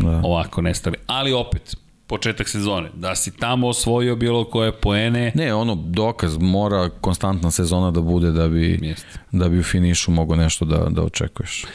da. 0.01 0.21
ovako 0.23 0.61
nestali. 0.61 0.97
Ali 1.07 1.33
opet, 1.33 1.75
početak 2.11 2.49
sezone, 2.49 2.89
da 2.93 3.15
si 3.15 3.37
tamo 3.37 3.67
osvojio 3.67 4.15
bilo 4.15 4.43
koje 4.43 4.71
poene. 4.71 5.31
Ne, 5.35 5.53
ono 5.53 5.75
dokaz 5.75 6.37
mora 6.37 6.89
konstantna 7.01 7.51
sezona 7.51 7.91
da 7.91 8.01
bude 8.01 8.31
da 8.31 8.47
bi 8.47 8.79
Jeste. 8.81 9.19
da 9.31 9.49
bi 9.49 9.59
u 9.59 9.63
finišu 9.63 10.11
mogo 10.11 10.35
nešto 10.35 10.65
da 10.65 10.77
da 10.89 11.01
očekuješ. 11.03 11.65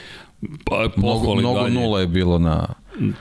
Pa, 0.65 0.89
mnogo, 0.97 1.35
mnogo 1.35 1.61
dalje. 1.61 1.75
nula 1.75 2.01
je 2.01 2.07
bilo 2.07 2.39
na 2.39 2.67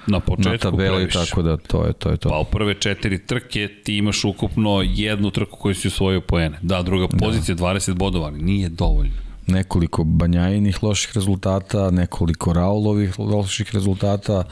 na 0.07 0.19
početku 0.19 0.51
na 0.51 0.57
tabeli, 0.57 0.95
previše. 0.95 1.19
tako 1.19 1.41
da 1.41 1.57
to 1.57 1.85
je 1.85 1.93
to 1.93 2.09
je 2.09 2.17
to. 2.17 2.29
Pa 2.29 2.37
u 2.39 2.45
prve 2.45 2.73
četiri 2.73 3.25
trke 3.25 3.67
ti 3.83 3.97
imaš 3.97 4.25
ukupno 4.25 4.81
jednu 4.85 5.31
trku 5.31 5.57
koju 5.57 5.75
si 5.75 5.87
osvojio 5.87 6.21
poene. 6.21 6.59
Da, 6.61 6.81
druga 6.81 7.07
da. 7.11 7.25
pozicija 7.25 7.55
da. 7.55 7.63
20 7.63 7.93
bodova, 7.93 8.25
ali 8.27 8.41
nije 8.41 8.69
dovoljno. 8.69 9.24
Nekoliko 9.47 10.03
Banjajinih 10.03 10.83
loših 10.83 11.11
rezultata, 11.15 11.91
nekoliko 11.91 12.53
Raulovih 12.53 13.19
loših 13.19 13.75
rezultata, 13.75 14.43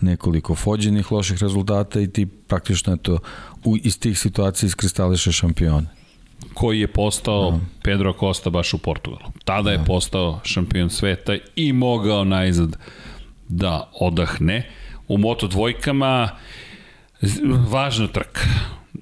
nekoliko 0.00 0.54
Fođinih 0.54 1.12
loših 1.12 1.42
rezultata 1.42 2.00
i 2.00 2.12
ti 2.12 2.26
praktično 2.26 2.94
eto, 2.94 3.18
u, 3.64 3.76
iz 3.76 3.98
tih 3.98 4.18
situacija 4.18 4.66
iskristališe 4.66 5.32
šampione 5.32 5.96
koji 6.54 6.80
je 6.80 6.86
postao 6.86 7.50
da. 7.50 7.58
Pedro 7.82 8.12
Costa 8.20 8.50
baš 8.50 8.74
u 8.74 8.78
Portugalu. 8.78 9.30
Tada 9.44 9.70
je 9.70 9.78
da. 9.78 9.84
postao 9.84 10.40
šampion 10.44 10.90
sveta 10.90 11.36
i 11.56 11.72
mogao 11.72 12.24
najzad 12.24 12.76
da 13.48 13.90
odahne. 14.00 14.70
U 15.08 15.18
Moto 15.18 15.46
dvojkama 15.46 16.30
važna 17.68 18.06
trka. 18.06 18.40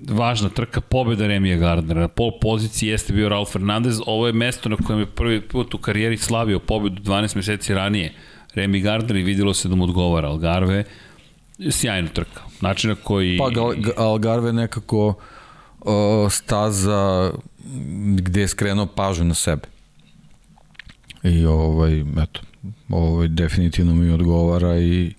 Važna 0.09 0.49
trka, 0.49 0.81
pobeda 0.81 1.27
Remija 1.27 1.57
Gardnera. 1.57 2.01
Na 2.01 2.09
pol 2.09 2.33
poziciji 2.41 2.89
jeste 2.89 3.13
bio 3.13 3.29
Raul 3.29 3.47
Fernandez. 3.47 4.01
Ovo 4.07 4.27
je 4.27 4.33
mesto 4.33 4.69
na 4.69 4.77
kojem 4.77 5.01
je 5.01 5.07
prvi 5.07 5.41
put 5.41 5.75
u 5.75 5.79
karijeri 5.79 6.17
slavio 6.17 6.59
pobedu 6.59 7.03
12 7.03 7.37
meseci 7.37 7.75
ranije. 7.75 8.13
Remy 8.55 8.83
Gardner 8.83 9.17
i 9.17 9.23
videlo 9.23 9.55
se 9.55 9.69
da 9.69 9.75
mu 9.75 9.85
odgovara 9.85 10.29
Algarve, 10.29 10.85
sjajna 11.71 12.09
trka. 12.09 12.41
Način 12.61 12.91
na 12.91 12.97
koji... 12.97 13.39
Pa 13.39 13.51
Algarve 14.03 14.53
nekako 14.53 15.15
o, 15.81 16.29
staza 16.31 17.33
gde 18.17 18.41
je 18.41 18.49
skrenuo 18.49 18.87
pažnju 18.87 19.25
na 19.25 19.35
sebe. 19.35 19.63
I 21.23 21.47
ovaj, 21.47 22.01
eto, 22.01 22.41
ovaj, 22.89 23.29
definitivno 23.29 23.95
mi 23.95 24.11
odgovara 24.11 24.79
i 24.79 25.13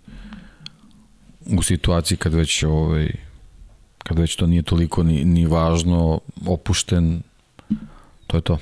u 1.46 1.62
situaciji 1.62 2.18
kad 2.18 2.34
već 2.34 2.64
ovaj, 2.64 3.12
kad 4.08 4.20
već 4.20 4.36
to 4.36 4.48
nije 4.48 4.62
toliko 4.62 5.04
ni, 5.04 5.26
ni 5.26 5.46
važno, 5.46 6.20
opušten, 6.46 7.22
to 8.28 8.38
je 8.38 8.42
to. 8.42 8.58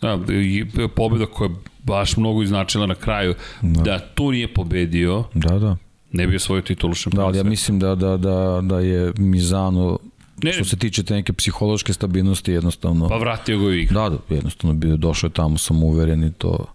Da, 0.00 0.18
i 0.32 0.66
pobjeda 0.94 1.26
koja 1.26 1.48
je 1.48 1.56
baš 1.84 2.16
mnogo 2.16 2.42
iznačila 2.42 2.86
na 2.86 2.94
kraju, 2.94 3.34
da, 3.62 3.82
da 3.82 3.98
tu 3.98 4.30
nije 4.30 4.54
pobedio, 4.54 5.24
da, 5.34 5.58
da. 5.58 5.76
ne 6.12 6.26
bi 6.26 6.36
osvojio 6.36 6.62
titulu 6.62 6.94
šampiona. 6.94 7.22
Da, 7.22 7.26
ali 7.26 7.38
ja 7.38 7.44
mislim 7.44 7.78
da, 7.78 7.94
da, 7.94 8.16
da, 8.16 8.60
da 8.62 8.80
je 8.80 9.12
Mizano 9.16 9.98
ne, 10.42 10.52
što 10.52 10.64
se 10.64 10.76
tiče 10.76 11.02
te 11.02 11.14
neke 11.14 11.32
psihološke 11.32 11.92
stabilnosti 11.92 12.52
jednostavno 12.52 13.08
pa 13.08 13.16
vratio 13.16 13.58
ga 13.58 13.64
u 13.64 13.72
igru. 13.72 13.94
Da, 13.94 14.08
da, 14.08 14.34
jednostavno 14.34 14.74
bio 14.74 14.96
došao 14.96 15.28
je 15.28 15.32
tamo 15.32 15.58
sam 15.58 15.82
uveren 15.82 16.24
i 16.24 16.32
to 16.32 16.66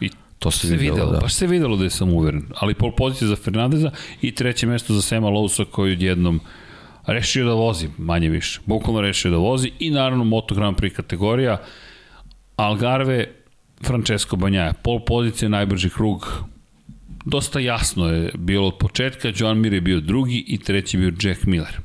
I 0.00 0.10
to 0.38 0.50
se, 0.50 0.66
se 0.66 0.76
videlo, 0.76 0.94
videlo 0.94 1.12
da. 1.12 1.18
baš 1.18 1.34
se 1.34 1.46
videlo 1.46 1.76
da 1.76 1.84
je 1.84 1.90
sam 1.90 2.12
uveren. 2.12 2.42
Ali 2.56 2.74
pol 2.74 2.92
pozicija 2.96 3.28
za 3.28 3.36
Fernandeza 3.36 3.90
i 4.22 4.34
treće 4.34 4.66
mesto 4.66 4.94
za 4.94 5.02
Sema 5.02 5.28
Lousa 5.28 5.64
koji 5.64 5.92
odjednom 5.92 6.40
rešio 7.06 7.44
da 7.44 7.54
vozi, 7.54 7.88
manje 7.98 8.28
više. 8.28 8.60
Bukvalno 8.66 9.00
rešio 9.00 9.30
da 9.30 9.36
vozi 9.36 9.70
i 9.78 9.90
naravno 9.90 10.24
Moto 10.24 10.54
Grand 10.54 10.76
Prix 10.76 10.94
kategorija 10.94 11.62
Algarve, 12.56 13.26
Francesco 13.82 14.36
Banjaja. 14.36 14.72
Pol 14.72 15.04
pozicija, 15.04 15.48
najbrži 15.48 15.90
krug, 15.90 16.44
dosta 17.24 17.60
jasno 17.60 18.06
je 18.08 18.30
bilo 18.34 18.66
od 18.66 18.78
početka, 18.78 19.32
Joan 19.36 19.58
Mir 19.58 19.72
je 19.72 19.80
bio 19.80 20.00
drugi 20.00 20.44
i 20.46 20.58
treći 20.58 20.98
bio 20.98 21.12
Jack 21.22 21.44
Miller. 21.44 21.80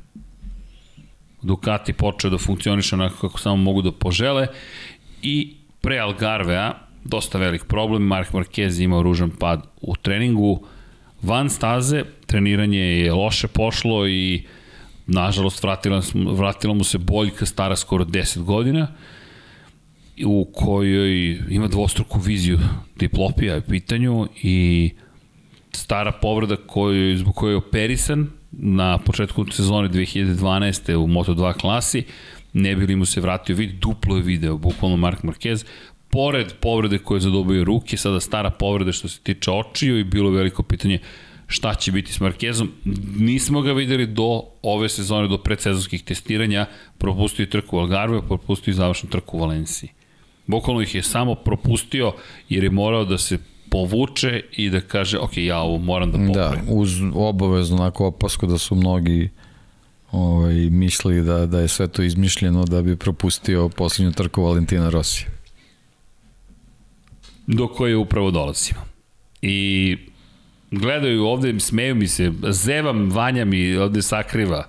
Ducati 1.42 1.92
počeo 1.92 2.30
da 2.30 2.38
funkcioniše 2.38 2.94
onako 2.94 3.28
kako 3.28 3.38
samo 3.38 3.56
mogu 3.56 3.82
da 3.82 3.92
požele 3.92 4.46
i 5.22 5.54
pre 5.80 5.98
Algarvea 5.98 6.88
dosta 7.04 7.38
velik 7.38 7.64
problem, 7.64 8.02
Mark 8.02 8.32
Marquez 8.32 8.82
imao 8.84 9.02
ružan 9.02 9.30
pad 9.30 9.62
u 9.80 9.96
treningu, 9.96 10.66
van 11.22 11.50
staze, 11.50 12.04
treniranje 12.26 12.78
je 12.78 13.12
loše 13.12 13.48
pošlo 13.48 14.08
i 14.08 14.46
nažalost 15.08 15.62
vratila, 15.62 16.02
vratila 16.14 16.74
mu 16.74 16.84
se 16.84 16.98
boljka 16.98 17.46
stara 17.46 17.76
skoro 17.76 18.04
10 18.04 18.42
godina 18.42 18.88
u 20.24 20.50
kojoj 20.54 21.38
ima 21.50 21.68
dvostruku 21.68 22.18
viziju 22.18 22.58
diplopija 22.96 23.54
je 23.54 23.60
pitanju 23.60 24.28
i 24.42 24.90
stara 25.72 26.12
povreda 26.12 26.56
koju, 26.56 27.18
zbog 27.18 27.34
koje 27.34 27.52
je 27.52 27.56
operisan 27.56 28.26
na 28.52 28.98
početku 28.98 29.46
sezone 29.50 29.88
2012. 29.88 30.94
u 30.94 31.06
Moto2 31.06 31.52
klasi, 31.52 32.04
ne 32.52 32.76
bi 32.76 32.86
li 32.86 32.96
mu 32.96 33.04
se 33.04 33.20
vratio 33.20 33.56
vid, 33.56 33.70
duplo 33.80 34.16
je 34.16 34.22
video, 34.22 34.56
bukvalno 34.56 34.96
Mark 34.96 35.22
Marquez, 35.22 35.64
pored 36.10 36.52
povrede 36.60 36.98
koje 36.98 37.16
je 37.16 37.20
zadobio 37.20 37.64
ruke, 37.64 37.96
sada 37.96 38.20
stara 38.20 38.50
povreda 38.50 38.92
što 38.92 39.08
se 39.08 39.20
tiče 39.20 39.50
očiju 39.50 39.98
i 39.98 40.04
bilo 40.04 40.30
veliko 40.30 40.62
pitanje 40.62 40.98
šta 41.48 41.74
će 41.74 41.92
biti 41.92 42.12
s 42.12 42.20
Markezom. 42.20 42.72
Nismo 43.16 43.60
ga 43.60 43.72
videli 43.72 44.06
do 44.06 44.42
ove 44.62 44.88
sezone, 44.88 45.28
do 45.28 45.38
predsezonskih 45.38 46.02
testiranja, 46.02 46.66
propustio 46.98 47.42
je 47.42 47.50
trku 47.50 47.76
u 47.76 47.80
Algarve, 47.80 48.22
propustio 48.28 48.72
je 48.72 48.74
završnu 48.74 49.10
trku 49.10 49.36
u 49.36 49.40
Valenciji. 49.40 49.90
Bukvalno 50.46 50.82
ih 50.82 50.94
je 50.94 51.02
samo 51.02 51.34
propustio 51.34 52.12
jer 52.48 52.64
je 52.64 52.70
morao 52.70 53.04
da 53.04 53.18
se 53.18 53.38
povuče 53.70 54.42
i 54.52 54.70
da 54.70 54.80
kaže, 54.80 55.18
ok, 55.18 55.36
ja 55.36 55.58
ovo 55.58 55.78
moram 55.78 56.12
da 56.12 56.18
popravim. 56.18 56.66
Da, 56.66 56.72
uz 56.72 56.90
obavezno 57.14 57.76
onako 57.76 58.06
opasku 58.06 58.46
da 58.46 58.58
su 58.58 58.74
mnogi 58.74 59.30
ovaj, 60.12 60.54
mislili 60.54 61.22
da, 61.22 61.46
da 61.46 61.60
je 61.60 61.68
sve 61.68 61.88
to 61.88 62.02
izmišljeno 62.02 62.64
da 62.64 62.82
bi 62.82 62.96
propustio 62.96 63.68
poslednju 63.68 64.12
trku 64.12 64.42
Valentina 64.42 64.90
Rosija. 64.90 65.28
Do 67.46 67.68
koje 67.68 67.96
upravo 67.96 68.30
dolazimo. 68.30 68.80
I 69.42 69.96
gledaju 70.70 71.24
ovde, 71.24 71.60
smeju 71.60 71.94
mi 71.94 72.08
se, 72.08 72.32
zevam, 72.44 73.10
Vanja 73.10 73.44
mi 73.44 73.76
ovde 73.76 74.02
sakriva. 74.02 74.66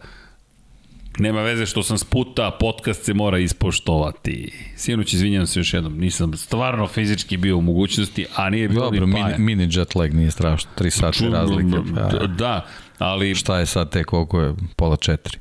Nema 1.18 1.42
veze 1.42 1.66
što 1.66 1.84
sam 1.84 1.98
sputa, 1.98 2.52
podcast 2.52 3.04
se 3.04 3.14
mora 3.14 3.40
ispoštovati. 3.40 4.52
Sinoć, 4.76 5.14
izvinjam 5.14 5.48
se 5.48 5.60
još 5.60 5.74
jednom, 5.74 5.98
nisam 5.98 6.34
stvarno 6.34 6.88
fizički 6.88 7.38
bio 7.38 7.58
u 7.58 7.62
mogućnosti, 7.62 8.26
a 8.36 8.50
nije 8.50 8.68
bilo 8.70 8.82
Dobro, 8.82 9.00
ni 9.00 9.06
mini, 9.06 9.22
paja. 9.24 9.38
mini 9.38 9.68
jet 9.72 9.96
lag 9.96 10.14
nije 10.14 10.32
strašno, 10.32 10.70
3 10.78 10.90
sata 10.90 11.12
Ču- 11.14 11.32
razlike. 11.32 11.78
Da, 11.92 12.10
Pa, 12.10 12.28
da, 12.28 12.66
ali 12.98 13.36
šta 13.36 13.60
je 13.60 13.66
sad 13.66 13.92
tek, 13.92 14.06
koliko 14.06 14.42
je? 14.42 14.54
Pola 14.76 14.96
četiri. 14.98 15.38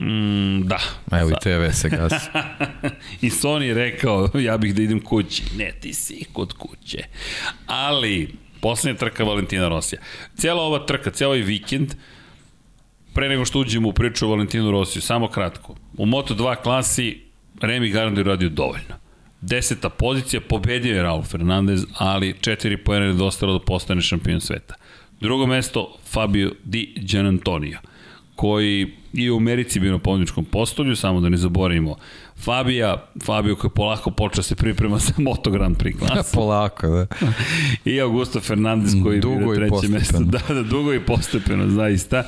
mm, 0.00 0.60
da. 0.62 0.78
Evo 1.12 1.28
i 1.28 1.32
Sad- 1.32 1.42
TV 1.42 1.72
se 1.72 1.88
gasi. 1.90 2.26
I 3.26 3.30
Sony 3.30 3.74
rekao, 3.74 4.30
ja 4.34 4.56
bih 4.56 4.74
da 4.74 4.82
idem 4.82 5.00
kući. 5.00 5.42
Ne, 5.58 5.72
ti 5.80 5.94
si 5.94 6.24
kod 6.32 6.52
kuće. 6.52 6.98
Ali, 7.66 8.34
poslednja 8.64 8.98
trka 8.98 9.24
Valentina 9.24 9.68
Rosija. 9.68 10.00
Cijela 10.36 10.62
ova 10.62 10.86
trka, 10.86 11.10
cijel 11.10 11.30
ovaj 11.30 11.42
vikend, 11.42 11.94
pre 13.14 13.28
nego 13.28 13.44
što 13.44 13.60
uđemo 13.60 13.88
u 13.88 13.92
priču 13.92 14.26
o 14.26 14.30
Valentinu 14.30 14.70
Rosiju, 14.70 15.02
samo 15.02 15.28
kratko. 15.28 15.74
U 15.96 16.06
Moto2 16.06 16.56
klasi 16.62 17.20
Remy 17.60 17.92
Gardner 17.92 18.26
je 18.26 18.30
radio 18.30 18.48
dovoljno. 18.48 18.96
Deseta 19.40 19.88
pozicija, 19.88 20.40
pobedio 20.40 20.96
je 20.96 21.02
Raul 21.02 21.22
Fernandez, 21.22 21.84
ali 21.98 22.34
četiri 22.40 22.76
pojene 22.76 23.06
je 23.06 23.12
dostalo 23.12 23.58
da 23.58 23.64
postane 23.64 24.00
šampion 24.00 24.40
sveta. 24.40 24.74
Drugo 25.20 25.46
mesto, 25.46 25.98
Fabio 26.12 26.52
Di 26.64 26.94
Gianantonio, 26.96 27.78
koji 28.34 28.94
i 29.12 29.30
u 29.30 29.36
Americi 29.36 29.80
bio 29.80 29.92
na 29.92 29.98
pobjedičkom 29.98 30.44
postolju, 30.44 30.96
samo 30.96 31.20
da 31.20 31.28
ne 31.28 31.36
zaboravimo. 31.36 31.96
Fabija, 32.44 33.06
Fabio 33.24 33.56
koji 33.56 33.70
polako 33.70 34.10
počeo 34.10 34.42
se 34.42 34.54
priprema 34.54 34.98
za 34.98 35.12
Moto 35.16 35.50
Grand 35.50 35.76
Prix. 35.76 35.96
Polako, 36.34 36.88
da. 36.88 37.06
I 37.84 38.00
Augusto 38.00 38.40
Fernandez 38.40 38.94
koji 39.02 39.20
Dugo 39.20 39.52
je 39.52 39.58
trećem 39.58 39.90
mestu. 39.90 40.12
postepeno. 40.12 40.30
Da, 40.48 40.54
da, 40.54 40.62
dugo 40.62 40.94
i 40.94 41.00
postepeno, 41.00 41.68
zaista. 41.70 42.24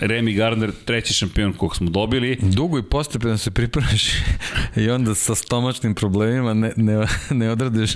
Remy 0.00 0.36
Gardner, 0.36 0.72
treći 0.84 1.14
šampion 1.14 1.52
kog 1.52 1.76
smo 1.76 1.90
dobili. 1.90 2.38
Dugo 2.42 2.78
i 2.78 2.82
postepeno 2.82 3.38
se 3.38 3.50
pripremaš 3.50 4.08
i 4.76 4.90
onda 4.90 5.14
sa 5.14 5.34
stomačnim 5.34 5.94
problemima 5.94 6.54
ne, 6.54 6.72
ne, 6.76 7.06
ne 7.30 7.50
odradiš 7.50 7.90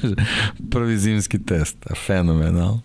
prvi 0.70 0.98
zimski 0.98 1.44
test. 1.44 1.76
Fenomenal. 2.06 2.78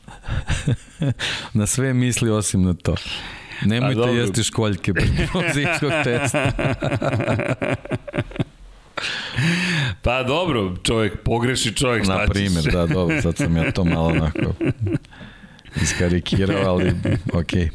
na 1.53 1.65
sve 1.67 1.93
misli 1.93 2.29
osim 2.29 2.63
na 2.63 2.73
to. 2.73 2.95
Nemojte 3.65 3.95
dobro. 3.95 4.13
jesti 4.13 4.43
školjke 4.43 4.93
pre 4.93 5.05
zimskog 5.53 5.91
testa. 6.03 6.51
Pa 10.01 10.23
dobro, 10.23 10.75
čovjek 10.83 11.17
pogreši 11.23 11.73
čovjek, 11.73 12.03
šta 12.03 12.13
Na 12.17 12.25
ćeš? 12.25 12.29
primjer, 12.33 12.63
da, 12.71 12.87
dobro, 12.87 13.21
sad 13.21 13.37
sam 13.37 13.57
ja 13.57 13.71
to 13.71 13.83
malo 13.83 14.07
onako 14.07 14.53
iskarikirao, 15.81 16.61
ali 16.65 16.93
okej. 17.33 17.69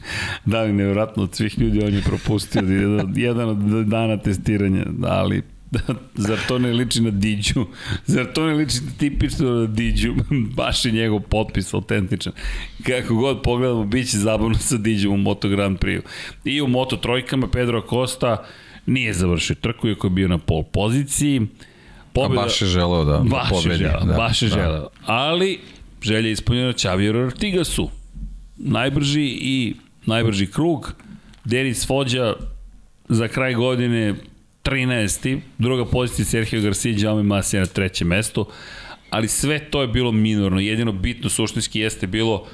Da, 0.45 0.67
nevjerojatno 0.67 1.23
od 1.23 1.35
svih 1.35 1.59
ljudi 1.59 1.85
on 1.85 1.95
je 1.95 2.03
propustio 2.03 2.63
da 2.63 3.21
jedan 3.21 3.49
od 3.49 3.59
dana 3.87 4.17
testiranja, 4.17 4.85
ali 5.05 5.43
zar 6.27 6.39
to 6.49 6.59
ne 6.59 6.73
liči 6.73 7.01
na 7.01 7.11
Diđu? 7.11 7.67
Zar 8.07 8.33
to 8.33 8.47
ne 8.47 8.55
liči 8.55 8.79
tipično 8.99 9.51
na 9.51 9.67
Diđu? 9.67 10.15
Baš 10.57 10.85
je 10.85 10.93
njegov 10.93 11.21
potpis 11.21 11.75
autentičan. 11.75 12.33
Kako 12.87 13.15
god 13.15 13.43
pogledamo, 13.43 13.85
bit 13.85 14.11
će 14.11 14.19
zabavno 14.19 14.59
sa 14.59 14.77
Diđom 14.77 15.13
u 15.13 15.17
Moto 15.17 15.49
Grand 15.49 15.79
Prix. 15.79 16.01
I 16.45 16.61
u 16.61 16.67
Moto 16.67 16.97
trojkama 16.97 17.49
Pedro 17.49 17.79
Acosta 17.79 18.45
nije 18.87 19.15
završio 19.15 19.57
trku, 19.61 19.89
iako 19.89 20.07
je 20.07 20.11
bio 20.11 20.29
na 20.29 20.39
pol 20.39 20.63
poziciji. 20.63 21.41
A 21.41 22.13
Pobjeda, 22.13 22.43
baš 22.43 22.63
je 22.63 22.69
želeo 22.69 23.05
da, 23.05 23.13
da 23.13 23.19
baš 23.19 23.51
je 23.51 23.51
pobedi. 23.51 23.85
želeo, 23.85 24.05
da, 24.05 24.15
baš 24.15 24.43
je 24.43 24.49
da. 24.49 24.55
želeo. 24.55 24.89
Ali 25.07 25.59
želja 26.03 26.27
je 26.27 26.33
ispunjena 26.33 26.73
Xavier 26.73 27.27
Artigasu. 27.27 27.91
Najbrži 28.57 29.25
i 29.25 29.75
najbrži 30.07 30.47
krug. 30.47 30.93
Denis 31.45 31.87
Fođa 31.87 32.35
za 33.09 33.29
kraj 33.29 33.55
godine 33.55 34.15
13. 34.63 35.41
Druga 35.59 35.85
pozicija 35.85 36.25
Sergio 36.27 36.61
Garcia 36.63 36.93
i 36.93 37.01
Jaume 37.01 37.23
Masi 37.23 37.59
na 37.59 37.67
trećem 37.67 38.09
mestu. 38.09 38.47
Ali 39.11 39.29
sve 39.29 39.59
to 39.71 39.83
je 39.83 39.89
bilo 39.89 40.13
minorno. 40.13 40.61
Jedino 40.61 40.93
bitno 40.93 41.31
suštinski 41.31 41.81
jeste 41.81 42.07
bilo 42.07 42.47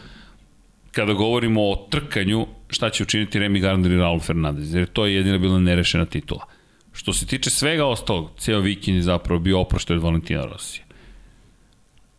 kada 0.93 1.13
govorimo 1.13 1.63
o 1.63 1.87
trkanju, 1.91 2.47
šta 2.71 2.91
će 2.91 3.03
učiniti 3.03 3.39
Remy 3.39 3.61
Gardner 3.61 3.93
i 3.93 3.97
Raul 3.97 4.21
Fernandez, 4.21 4.75
jer 4.75 4.87
to 4.87 5.07
je 5.07 5.15
jedina 5.15 5.39
bila 5.39 5.59
nerešena 5.59 6.05
titula. 6.05 6.45
Što 6.93 7.13
se 7.13 7.27
tiče 7.27 7.51
svega 7.51 7.85
ostalog, 7.87 8.31
ceo 8.39 8.61
vikend 8.61 8.97
je 8.97 9.03
zapravo 9.03 9.41
bio 9.41 9.61
oproštaj 9.61 9.97
od 9.97 10.03
Valentina 10.03 10.45
Rosija. 10.45 10.85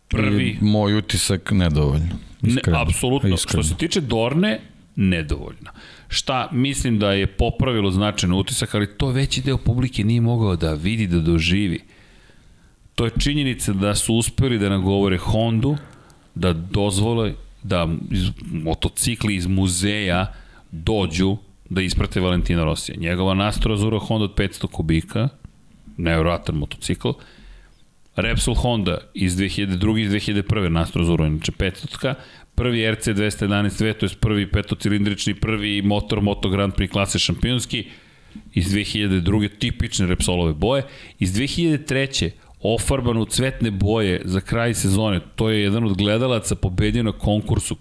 Prvi, 0.08 0.50
I 0.50 0.58
moj 0.62 0.98
utisak 0.98 1.52
nedovoljno. 1.52 2.16
ne, 2.42 2.50
Iskreno. 2.50 2.80
apsolutno, 2.82 3.34
Iskreno. 3.34 3.64
što 3.64 3.74
se 3.74 3.78
tiče 3.78 4.02
Dorne, 4.02 4.60
nedovoljno. 4.96 5.72
Šta 6.08 6.50
mislim 6.52 7.00
da 7.00 7.12
je 7.12 7.28
popravilo 7.28 7.92
značajno 7.92 8.38
utisak, 8.38 8.76
ali 8.76 8.98
to 8.98 9.08
veći 9.08 9.42
deo 9.42 9.58
publike 9.58 10.04
nije 10.04 10.22
mogao 10.22 10.56
da 10.56 10.74
vidi, 10.74 11.08
da 11.08 11.20
doživi. 11.20 11.80
To 12.96 13.06
je 13.06 13.12
činjenica 13.20 13.74
da 13.74 13.96
su 13.96 14.16
uspeli 14.16 14.60
da 14.60 14.70
nagovore 14.70 15.18
Hondu, 15.18 15.78
da 16.36 16.54
dozvole 16.54 17.34
da 17.64 17.88
iz, 18.12 18.32
motocikli 18.52 19.36
iz 19.36 19.48
muzeja 19.48 20.34
dođu 20.72 21.38
da 21.70 21.82
isprate 21.82 22.20
Valentina 22.20 22.64
Rosija. 22.64 22.98
Njegova 23.00 23.34
Nastro 23.34 23.74
Azura 23.74 24.00
Honda 24.00 24.26
od 24.26 24.36
500 24.36 24.68
kubika, 24.68 25.30
nevjerojatan 25.98 26.56
motocikl, 26.56 27.10
Repsol 28.16 28.56
Honda 28.56 28.98
iz 29.14 29.36
2002. 29.38 30.02
i 30.02 30.10
2001. 30.10 30.70
Nastro 30.70 31.02
Azura, 31.02 31.28
inače 31.28 31.52
500 31.52 32.14
prvi 32.58 32.92
RC 32.92 33.08
211V, 33.08 33.94
to 33.94 34.06
je 34.06 34.10
prvi 34.20 34.52
petocilindrični, 34.52 35.34
prvi 35.34 35.82
motor 35.82 36.22
Moto 36.22 36.50
Grand 36.50 36.74
Prix 36.74 36.92
klase 36.92 37.20
šampionski, 37.20 37.86
iz 38.54 38.74
2002. 38.74 39.50
tipične 39.60 40.08
Repsolove 40.08 40.54
boje, 40.54 40.84
iz 41.20 41.34
2003 41.34 42.32
ofarban 42.62 43.18
u 43.18 43.26
cvetne 43.26 43.72
boje 43.72 44.22
za 44.26 44.42
kraj 44.42 44.74
sezone. 44.74 45.20
To 45.36 45.50
je 45.50 45.62
jedan 45.62 45.84
od 45.84 45.98
gledalaca 45.98 46.56
pobedio 46.56 47.04
na 47.04 47.12
konkursu 47.12 47.78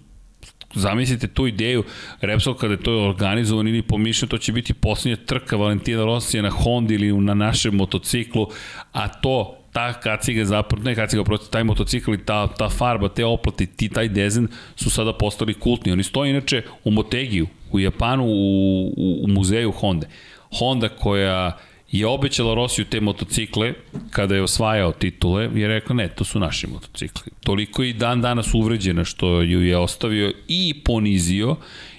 zamislite 0.75 1.27
tu 1.27 1.47
ideju, 1.47 1.83
Repsol 2.21 2.53
kada 2.53 2.73
je 2.73 2.83
to 2.83 3.09
organizovan 3.09 3.67
ili 3.67 3.81
pomišljeno, 3.81 4.29
to 4.29 4.37
će 4.37 4.51
biti 4.51 4.73
poslednja 4.73 5.25
trka 5.25 5.55
Valentina 5.55 6.03
Rosija 6.03 6.43
na 6.43 6.49
Honda 6.49 6.93
ili 6.93 7.11
na 7.21 7.33
našem 7.33 7.75
motociklu, 7.75 8.47
a 8.91 9.07
to 9.07 9.56
ta 9.77 9.93
kaciga 9.93 10.45
zapravo, 10.45 10.83
ne 10.83 10.95
kaciga, 10.95 11.23
prosto 11.23 11.47
taj 11.53 11.63
motocikl 11.63 12.13
i 12.13 12.17
ta, 12.25 12.47
ta 12.47 12.69
farba, 12.69 13.09
te 13.09 13.25
oplate, 13.25 13.65
ti, 13.65 13.89
taj 13.89 14.09
dezen 14.09 14.47
su 14.75 14.89
sada 14.89 15.13
postali 15.13 15.53
kultni. 15.53 15.91
Oni 15.91 16.03
stoje 16.03 16.29
inače 16.29 16.63
u 16.83 16.91
Motegiju, 16.91 17.47
u 17.71 17.79
Japanu, 17.79 18.23
u, 18.25 18.87
u, 18.87 19.19
u 19.23 19.27
muzeju 19.27 19.71
Honda. 19.71 20.07
Honda 20.59 20.89
koja 20.89 21.57
je 21.91 22.07
obećala 22.07 22.55
Rosiju 22.55 22.85
te 22.85 23.01
motocikle 23.01 23.73
kada 24.09 24.35
je 24.35 24.43
osvajao 24.43 24.91
titule 24.91 25.49
je 25.53 25.67
rekao 25.67 25.95
ne, 25.95 26.07
to 26.07 26.23
su 26.23 26.39
naši 26.39 26.67
motocikli. 26.67 27.31
Toliko 27.43 27.83
i 27.83 27.93
dan 27.93 28.21
danas 28.21 28.53
uvređena 28.53 29.05
što 29.05 29.41
ju 29.41 29.63
je 29.65 29.77
ostavio 29.77 30.33
i 30.47 30.73
ponizio 30.85 31.55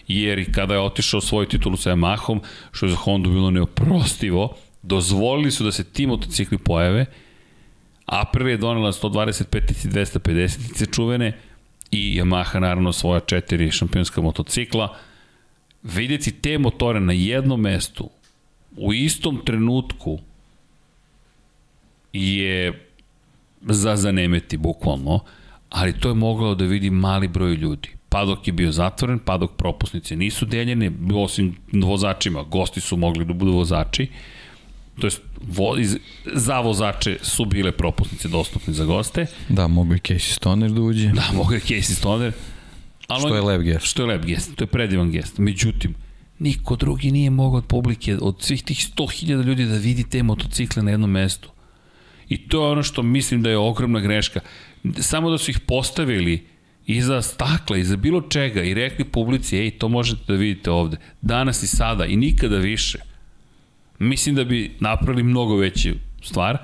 jer 0.09 0.39
i 0.39 0.53
kada 0.53 0.75
je 0.75 0.81
otišao 0.81 1.21
svoju 1.21 1.47
titulu 1.47 1.77
sa 1.77 1.91
Yamahom, 1.91 2.41
što 2.73 2.87
je 2.87 2.91
za 2.91 2.97
Hondu 2.97 3.31
bilo 3.31 3.51
neoprostivo, 3.51 4.57
dozvolili 4.83 5.51
su 5.51 5.65
da 5.65 5.73
se 5.73 5.85
ti 5.85 6.07
motocikli 6.07 6.59
pojave. 6.59 7.07
April 8.09 8.49
je 8.49 8.57
donela 8.57 8.93
125 8.93 9.87
i 9.87 9.89
250 9.89 10.95
čuvene 10.95 11.33
i 11.91 12.21
Yamaha 12.21 12.61
naravno 12.61 12.93
svoja 12.93 13.21
četiri 13.21 13.71
šampionska 13.71 14.21
motocikla. 14.21 14.97
Vidjeti 15.83 16.33
te 16.33 16.59
motore 16.59 17.01
na 17.01 17.13
jednom 17.13 17.61
mestu 17.61 18.11
u 18.77 18.93
istom 18.93 19.41
trenutku 19.45 20.19
je 22.13 22.89
za 23.63 23.97
zanemeti, 23.97 24.57
bukvalno, 24.57 25.21
ali 25.71 26.01
to 26.01 26.09
je 26.09 26.15
moglo 26.15 26.55
da 26.55 26.65
vidi 26.65 26.91
mali 26.91 27.29
broj 27.29 27.55
ljudi. 27.55 27.89
Padok 28.09 28.47
je 28.47 28.53
bio 28.53 28.73
zatvoren, 28.73 29.19
padok 29.19 29.51
propusnice 29.57 30.17
nisu 30.17 30.47
deljene, 30.47 30.93
osim 31.15 31.57
vozačima, 31.73 32.43
gosti 32.43 32.81
su 32.81 32.97
mogli 32.97 33.25
da 33.25 33.33
budu 33.33 33.53
vozači, 33.53 34.09
to 35.01 35.07
jest 35.07 35.21
vo, 35.49 35.77
iz, 35.79 35.97
za 36.35 36.61
vozače 36.61 37.19
su 37.23 37.45
bile 37.45 37.73
propusnice 37.73 38.29
dostupne 38.29 38.73
za 38.73 38.85
goste. 38.85 39.27
Da, 39.49 39.67
mogu 39.67 39.95
i 39.95 39.99
Casey 39.99 40.35
Stoner 40.35 40.71
da 40.71 40.81
uđe. 40.81 41.09
Da, 41.09 41.31
mogu 41.35 41.55
i 41.55 41.61
Casey 41.61 41.95
Stoner. 41.95 42.33
Ali 43.07 43.21
što 43.21 43.35
je 43.35 43.43
lep 43.43 43.63
gest. 43.63 43.87
Što 43.87 44.03
je 44.03 44.07
lep 44.07 44.25
gest, 44.25 44.57
to 44.57 44.65
je 44.65 44.69
predivan 44.69 45.11
gest. 45.11 45.39
Međutim, 45.39 45.95
Niko 46.39 46.77
drugi 46.77 47.11
nije 47.11 47.31
mogao 47.31 47.59
od 47.59 47.67
publike, 47.67 48.17
od 48.21 48.43
svih 48.43 48.63
tih 48.63 48.79
100.000 48.97 49.45
ljudi 49.45 49.65
da 49.65 49.77
vidi 49.77 50.05
te 50.05 50.23
motocikle 50.23 50.83
na 50.83 50.91
jednom 50.91 51.11
mestu. 51.11 51.51
I 52.29 52.49
to 52.49 52.65
je 52.65 52.71
ono 52.71 52.83
što 52.83 53.03
mislim 53.03 53.43
da 53.43 53.51
je 53.51 53.59
ogromna 53.59 54.01
greška. 54.01 54.41
Samo 54.99 55.31
da 55.31 55.39
su 55.39 55.51
ih 55.51 55.61
postavili 55.61 56.47
iza 56.87 57.23
stakla, 57.23 57.77
iza 57.77 57.97
bilo 57.97 58.21
čega 58.21 58.63
i 58.63 58.75
rekli 58.75 59.05
publici, 59.05 59.59
ej, 59.59 59.71
to 59.71 59.89
možete 59.89 60.23
da 60.29 60.35
vidite 60.35 60.71
ovde. 60.71 60.97
Danas 61.23 61.63
i 61.63 61.67
sada 61.67 62.07
i 62.07 62.17
nikada 62.17 62.57
više. 62.57 62.99
Mislim 63.99 64.35
da 64.35 64.45
bi 64.45 64.77
napravili 64.81 65.23
mnogo 65.23 65.57
veći 65.57 65.95
stvar. 66.23 66.59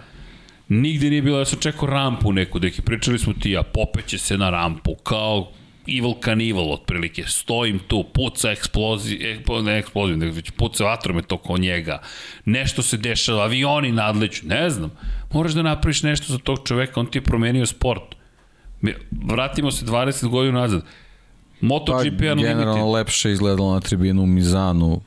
Nigde 0.68 1.10
nije 1.10 1.22
bilo, 1.22 1.38
ja 1.38 1.44
sam 1.44 1.58
čekao 1.58 1.88
rampu 1.88 2.32
neku, 2.32 2.58
deki 2.58 2.82
pričali 2.82 3.18
smo 3.18 3.32
ti, 3.32 3.56
a 3.56 3.62
popeće 3.62 4.18
se 4.18 4.38
na 4.38 4.50
rampu, 4.50 4.94
kao 4.94 5.50
Evil 5.86 6.14
Knievel 6.20 6.72
otprilike, 6.72 7.24
stojim 7.26 7.78
tu, 7.78 8.04
puca 8.14 8.50
eksplozija, 8.50 9.38
ne 9.62 9.78
eksplozija, 9.78 10.16
nego 10.16 10.34
već 10.34 10.50
puca 10.50 10.84
vatromet 10.84 11.32
oko 11.32 11.58
njega, 11.58 12.00
nešto 12.44 12.82
se 12.82 12.96
dešava, 12.96 13.42
avioni 13.42 13.92
nadleću, 13.92 14.46
ne 14.46 14.70
znam, 14.70 14.90
moraš 15.32 15.52
da 15.52 15.62
napraviš 15.62 16.02
nešto 16.02 16.32
za 16.32 16.38
tog 16.38 16.58
čoveka, 16.64 17.00
on 17.00 17.06
ti 17.06 17.18
je 17.18 17.22
promenio 17.22 17.66
sport. 17.66 18.14
Vratimo 19.10 19.70
se 19.70 19.86
20 19.86 20.28
godina 20.28 20.60
nazad, 20.60 20.84
MotoGP 21.60 22.18
pa, 22.18 22.34
generalno 22.34 22.90
lepše 22.90 23.32
izgledalo 23.32 23.74
na 23.74 23.80
tribinu 23.80 24.22
u 24.22 24.26
Mizanu, 24.26 25.00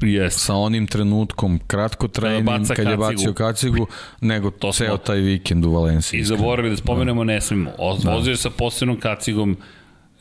Yes. 0.00 0.30
sa 0.30 0.54
onim 0.54 0.86
trenutkom 0.86 1.60
kratko 1.66 2.08
trening 2.08 2.68
kad 2.76 2.86
je 2.86 2.96
bacio 2.96 3.32
kacigu 3.32 3.86
nego 4.20 4.50
to 4.50 4.72
ceo 4.72 4.96
taj 4.96 5.18
vikend 5.18 5.64
u 5.64 5.70
Valenciji. 5.70 6.20
I 6.20 6.24
zaboravili 6.24 6.74
da 6.74 6.76
spomenemo, 6.76 7.24
ne 7.24 7.40
smemo. 7.40 7.70
Vozio 8.04 8.32
da. 8.32 8.36
sa 8.36 8.50
posebnom 8.50 9.00
kacigom 9.00 9.56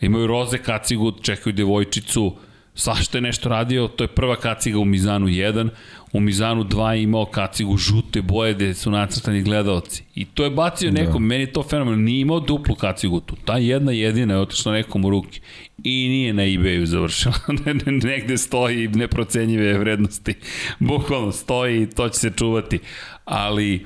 Imaju 0.01 0.27
roze 0.27 0.57
kacigu, 0.57 1.11
čekaju 1.21 1.53
devojčicu, 1.53 2.35
svašta 2.75 3.17
je 3.17 3.21
nešto 3.21 3.49
radio, 3.49 3.87
to 3.87 4.03
je 4.03 4.07
prva 4.07 4.35
kaciga 4.35 4.79
u 4.79 4.85
Mizanu 4.85 5.27
1, 5.27 5.69
u 6.13 6.19
Mizanu 6.19 6.63
2 6.63 6.89
je 6.89 7.03
imao 7.03 7.25
kacigu 7.25 7.77
žute 7.77 8.21
boje 8.21 8.53
gde 8.53 8.73
su 8.73 8.91
nacrtani 8.91 9.41
gledalci. 9.41 10.03
I 10.15 10.25
to 10.25 10.43
je 10.43 10.49
bacio 10.49 10.91
da. 10.91 11.01
nekom, 11.01 11.23
da. 11.23 11.27
meni 11.27 11.43
je 11.43 11.51
to 11.51 11.63
fenomen, 11.63 12.03
nije 12.03 12.21
imao 12.21 12.39
duplu 12.39 12.75
kacigu 12.75 13.19
tu. 13.19 13.35
Ta 13.45 13.57
jedna 13.57 13.91
jedina 13.91 14.33
je 14.33 14.39
otišla 14.39 14.73
nekom 14.73 15.05
u 15.05 15.09
ruke 15.09 15.39
i 15.83 16.09
nije 16.09 16.33
na 16.33 16.43
ebayu 16.43 16.85
završila. 16.85 17.35
Negde 18.03 18.37
stoji 18.37 18.87
neprocenjive 18.87 19.77
vrednosti. 19.77 20.33
Bukvalno 20.79 21.31
stoji 21.31 21.81
i 21.81 21.89
to 21.89 22.09
će 22.09 22.19
se 22.19 22.31
čuvati. 22.37 22.79
Ali 23.25 23.85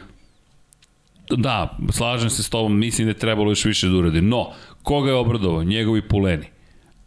da, 1.30 1.78
slažem 1.92 2.30
se 2.30 2.44
s 2.44 2.50
tobom, 2.50 2.80
mislim 2.80 3.08
da 3.08 3.12
je 3.12 3.20
trebalo 3.20 3.52
još 3.52 3.66
više 3.66 3.88
da 3.88 3.96
uradi. 3.96 4.22
No, 4.22 4.54
Koga 4.84 5.10
je 5.10 5.16
obradovao? 5.16 5.64
Njegovi 5.64 6.02
puleni. 6.02 6.46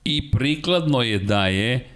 I 0.04 0.30
prikladno 0.30 1.02
je 1.02 1.18
da 1.18 1.46
je 1.46 1.88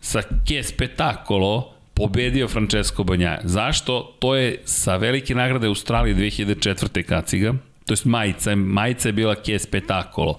sa 0.00 0.22
Kes 0.46 0.72
Petakolo 0.72 1.73
pobedio 1.94 2.48
Francesco 2.48 3.04
Banjaja. 3.04 3.40
Zašto? 3.44 4.16
To 4.18 4.34
je 4.34 4.58
sa 4.64 4.96
velike 4.96 5.34
nagrade 5.34 5.66
Australije 5.66 6.16
2004. 6.16 7.02
kaciga, 7.02 7.54
to 7.86 7.94
je 7.94 7.98
majica, 8.04 8.54
majica 8.54 9.08
je 9.08 9.12
bila 9.12 9.34
Kes 9.34 9.66
Petakolo. 9.66 10.38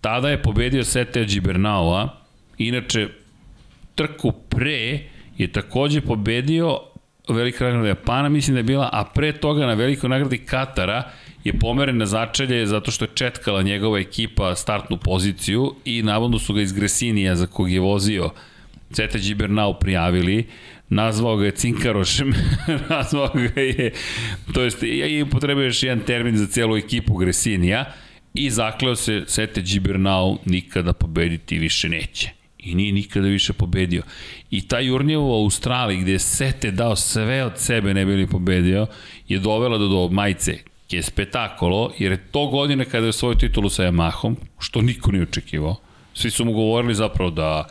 Tada 0.00 0.28
je 0.28 0.42
pobedio 0.42 0.84
Sete 0.84 1.24
Gibernaua, 1.24 2.08
inače 2.58 3.08
trku 3.94 4.32
pre 4.32 5.00
je 5.38 5.52
takođe 5.52 6.00
pobedio 6.00 6.80
velika 7.28 7.64
nagrada 7.64 7.88
Japana, 7.88 8.28
mislim 8.28 8.54
da 8.54 8.58
je 8.58 8.64
bila, 8.64 8.90
a 8.92 9.04
pre 9.14 9.32
toga 9.32 9.66
na 9.66 9.74
velikoj 9.74 10.08
nagradi 10.08 10.38
Katara 10.38 11.10
je 11.44 11.58
pomeren 11.58 11.96
na 11.96 12.06
začelje 12.06 12.66
zato 12.66 12.90
što 12.90 13.04
je 13.04 13.10
četkala 13.14 13.62
njegova 13.62 13.98
ekipa 13.98 14.54
startnu 14.54 14.96
poziciju 14.96 15.74
i 15.84 16.02
navodno 16.02 16.38
su 16.38 16.54
ga 16.54 16.60
iz 16.60 16.72
Gresinija 16.72 17.36
za 17.36 17.46
kog 17.46 17.70
je 17.70 17.80
vozio 17.80 18.30
Cete 18.96 19.18
Gibernau 19.18 19.74
prijavili, 19.80 20.46
nazvao 20.88 21.36
ga 21.36 21.44
je 21.44 21.50
Cinkarošem, 21.50 22.34
nazvao 22.90 23.30
ga 23.34 23.60
je, 23.60 23.92
to 24.54 24.62
jest, 24.62 24.82
i 24.82 25.22
upotrebio 25.22 25.64
još 25.64 25.82
jedan 25.82 26.00
termin 26.00 26.36
za 26.36 26.46
celu 26.46 26.76
ekipu 26.76 27.16
Gresinija 27.16 27.92
i 28.34 28.50
zakleo 28.50 28.96
se 28.96 29.24
Sete 29.26 29.62
Gibernau 29.62 30.38
nikada 30.44 30.92
pobediti 30.92 31.58
više 31.58 31.88
neće 31.88 32.30
i 32.58 32.74
nije 32.74 32.92
nikada 32.92 33.28
više 33.28 33.52
pobedio. 33.52 34.02
I 34.50 34.68
ta 34.68 34.80
jurnjeva 34.80 35.24
u 35.24 35.32
Australiji 35.32 36.00
gde 36.00 36.12
je 36.12 36.18
Sete 36.18 36.70
dao 36.70 36.96
sve 36.96 37.44
od 37.44 37.52
sebe 37.56 37.94
ne 37.94 38.04
bili 38.04 38.26
pobedio 38.26 38.86
je 39.28 39.38
dovela 39.38 39.78
do, 39.78 39.88
do 39.88 40.08
majice 40.08 40.58
je 40.90 41.02
spetakolo, 41.02 41.92
jer 41.98 42.12
je 42.12 42.28
to 42.30 42.46
godine 42.46 42.84
kada 42.84 43.06
je 43.06 43.12
svoju 43.12 43.34
titulu 43.34 43.68
sa 43.68 43.82
Yamahom, 43.82 44.34
što 44.58 44.82
niko 44.82 45.12
nije 45.12 45.22
očekivao. 45.22 45.76
Svi 46.14 46.30
su 46.30 46.44
mu 46.44 46.52
govorili 46.52 46.94
zapravo 46.94 47.30
da, 47.30 47.68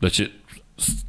da 0.00 0.10
će 0.10 0.28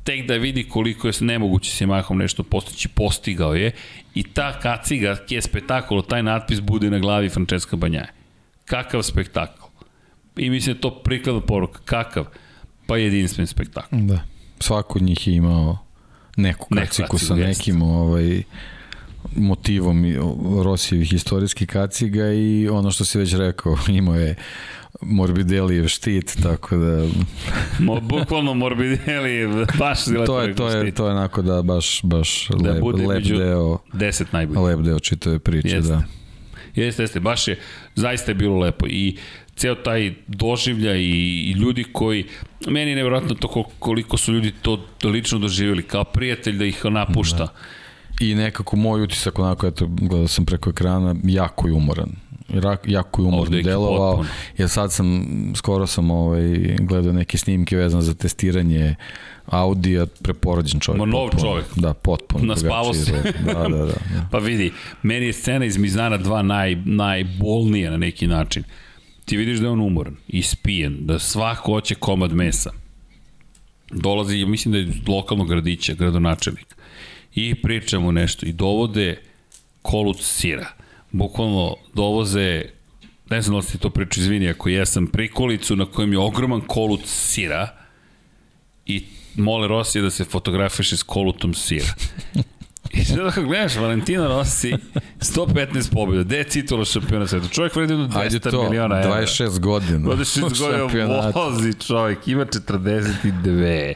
tek 0.04 0.28
da 0.28 0.34
vidi 0.34 0.70
koliko 0.70 1.08
je 1.08 1.14
nemoguće 1.20 1.72
s 1.72 1.82
Yamahom 1.82 2.14
nešto 2.14 2.44
postići, 2.44 2.88
postigao 2.88 3.56
je. 3.56 3.72
I 4.16 4.24
ta 4.24 4.60
kaciga, 4.60 5.18
je 5.30 5.42
spetakolo, 5.42 6.02
taj 6.02 6.24
natpis 6.24 6.60
bude 6.60 6.90
na 6.90 7.00
glavi 7.00 7.30
Francesca 7.30 7.76
Banjaje. 7.76 8.12
Kakav 8.66 9.04
spektakl. 9.04 9.64
I 10.38 10.50
mislim 10.50 10.76
da 10.76 10.82
to 10.82 11.00
prikladna 11.04 11.42
poruka. 11.42 11.80
Kakav? 11.86 12.26
Pa 12.88 12.98
jedinstven 12.98 13.48
spektakl. 13.48 13.96
Da. 13.96 14.20
Svako 14.60 15.00
od 15.00 15.04
njih 15.04 15.28
je 15.28 15.36
imao 15.36 15.78
neku 16.38 16.68
kaciku, 16.70 16.76
neku 16.76 17.12
kaciku 17.12 17.18
sa 17.18 17.36
nekim 17.36 17.82
ovaj, 17.82 18.44
motivom 19.36 20.06
Rosijevih 20.64 21.14
istorijskih 21.14 21.68
kaciga 21.68 22.34
i 22.34 22.68
ono 22.68 22.92
što 22.92 23.06
si 23.06 23.18
već 23.18 23.34
rekao, 23.34 23.78
imao 23.88 24.16
je 24.16 24.36
Morbidelijev 25.02 25.88
štit, 25.88 26.38
tako 26.44 26.78
da... 26.78 27.08
Mo, 27.80 28.00
bukvalno 28.02 28.54
Morbidelijev, 28.54 29.50
baš 29.80 30.06
to 30.06 30.12
je, 30.42 30.56
to 30.56 30.70
je, 30.70 30.92
to 30.92 31.08
je 31.08 31.12
onako 31.12 31.42
da 31.42 31.62
baš, 31.62 32.02
baš 32.04 32.48
da 32.50 32.72
lep, 32.72 32.84
lep 33.08 33.24
deo, 33.24 33.78
deset 33.94 34.34
najbolji. 34.34 34.66
Lep 34.66 34.80
deo 34.80 35.00
čitave 35.00 35.40
priče, 35.40 35.76
jeste. 35.76 35.94
da. 35.94 36.04
Jeste, 36.76 37.04
jeste, 37.04 37.20
baš 37.20 37.48
je, 37.48 37.60
zaista 37.96 38.32
je 38.32 38.36
bilo 38.36 38.60
lepo 38.60 38.86
i 38.90 39.18
ceo 39.56 39.76
taj 39.76 40.14
doživlja 40.28 40.96
i, 40.96 41.10
i 41.50 41.52
ljudi 41.52 41.84
koji, 41.84 42.26
meni 42.68 42.92
je 42.92 42.96
nevjerojatno 42.96 43.36
to 43.36 43.64
koliko 43.80 44.18
su 44.18 44.34
ljudi 44.34 44.54
to 44.62 44.86
lično 45.04 45.40
doživjeli, 45.40 45.84
kao 45.84 46.04
prijatelj 46.04 46.58
da 46.58 46.66
ih 46.66 46.86
napušta. 46.86 47.38
Da. 47.38 47.54
I 48.20 48.36
nekako 48.36 48.76
moj 48.76 49.02
utisak, 49.02 49.40
onako, 49.40 49.68
eto, 49.68 49.88
gledao 49.88 50.28
sam 50.28 50.46
preko 50.46 50.70
ekrana, 50.70 51.16
jako 51.24 51.68
je 51.68 51.74
umoran 51.74 52.25
jako 52.86 53.22
je 53.22 53.28
umorno 53.28 53.62
delovao, 53.62 54.26
jer 54.58 54.70
sad 54.70 54.94
sam, 54.94 55.26
skoro 55.56 55.88
sam 55.88 56.12
ovaj, 56.12 56.76
gledao 56.80 57.14
neke 57.14 57.38
snimke 57.38 57.76
vezane 57.76 58.02
za 58.02 58.14
testiranje 58.14 58.96
Audija, 59.46 60.06
preporođen 60.06 60.80
čovjek. 60.80 61.00
Ma 61.00 61.06
nov 61.06 61.30
potpuno, 61.30 61.44
čovjek. 61.44 61.66
Da, 61.76 61.94
potpuno. 61.94 62.46
Naspavo 62.46 62.94
se. 62.94 63.34
Da, 63.46 63.54
da, 63.54 63.70
da, 63.70 63.86
da. 63.86 63.94
pa 64.32 64.38
vidi, 64.38 64.72
meni 65.04 65.26
je 65.26 65.34
scena 65.34 65.66
iz 65.66 65.78
Mizana 65.78 66.18
2 66.18 66.42
naj, 66.42 66.76
najbolnija 66.86 67.92
na 67.92 67.98
neki 67.98 68.28
način. 68.28 68.64
Ti 69.26 69.38
vidiš 69.38 69.58
da 69.58 69.66
je 69.66 69.72
on 69.72 69.82
umoran, 69.82 70.16
ispijen, 70.28 70.98
da 71.00 71.20
svako 71.20 71.72
hoće 71.72 71.96
komad 71.96 72.34
mesa. 72.34 72.72
Dolazi, 73.92 74.46
mislim 74.46 74.72
da 74.72 74.78
je 74.78 74.84
iz 74.84 75.08
lokalnog 75.08 75.50
gradića, 75.50 75.94
gradonačelnik. 75.94 76.76
I 77.36 77.56
pričamo 77.56 78.12
nešto 78.12 78.46
i 78.46 78.52
dovode 78.52 79.22
koluc 79.82 80.22
sira 80.22 80.85
bukvalno 81.18 81.76
dovoze 81.94 82.64
ne 83.30 83.42
znam 83.42 83.54
da 83.54 83.58
li 83.58 83.64
ste 83.64 83.78
to 83.78 83.90
priču, 83.90 84.20
izvini, 84.20 84.50
ako 84.50 84.70
jesam, 84.70 85.08
prikolicu 85.08 85.76
na 85.76 85.86
kojem 85.86 86.12
je 86.14 86.20
ogroman 86.20 86.62
kolut 86.62 87.02
sira 87.06 87.68
i 88.86 89.06
mole 89.36 89.68
Rosija 89.68 90.02
da 90.02 90.10
se 90.10 90.24
fotografiše 90.24 90.98
s 90.98 91.04
kolutom 91.04 91.54
sira. 91.54 91.94
I 92.92 93.06
sada 93.06 93.32
kako 93.32 93.48
gledaš, 93.48 93.76
Valentino 93.76 94.28
Rossi, 94.28 94.74
115 95.20 95.92
pobjeda, 95.92 96.24
gde 96.24 96.38
je 96.38 96.44
titula 96.44 96.86
šampiona 96.86 97.28
sveta? 97.28 97.48
Čovjek 97.48 97.76
vredi 97.76 97.94
jedno 97.94 98.08
200 98.08 98.52
to, 98.52 98.64
miliona 98.64 99.02
evra. 99.02 99.22
26 99.22 99.60
godina. 99.60 100.10
26 100.10 100.60
godina 100.60 101.32
vozi 101.36 101.74
čovjek, 101.88 102.28
ima 102.28 102.46
42. 102.46 103.94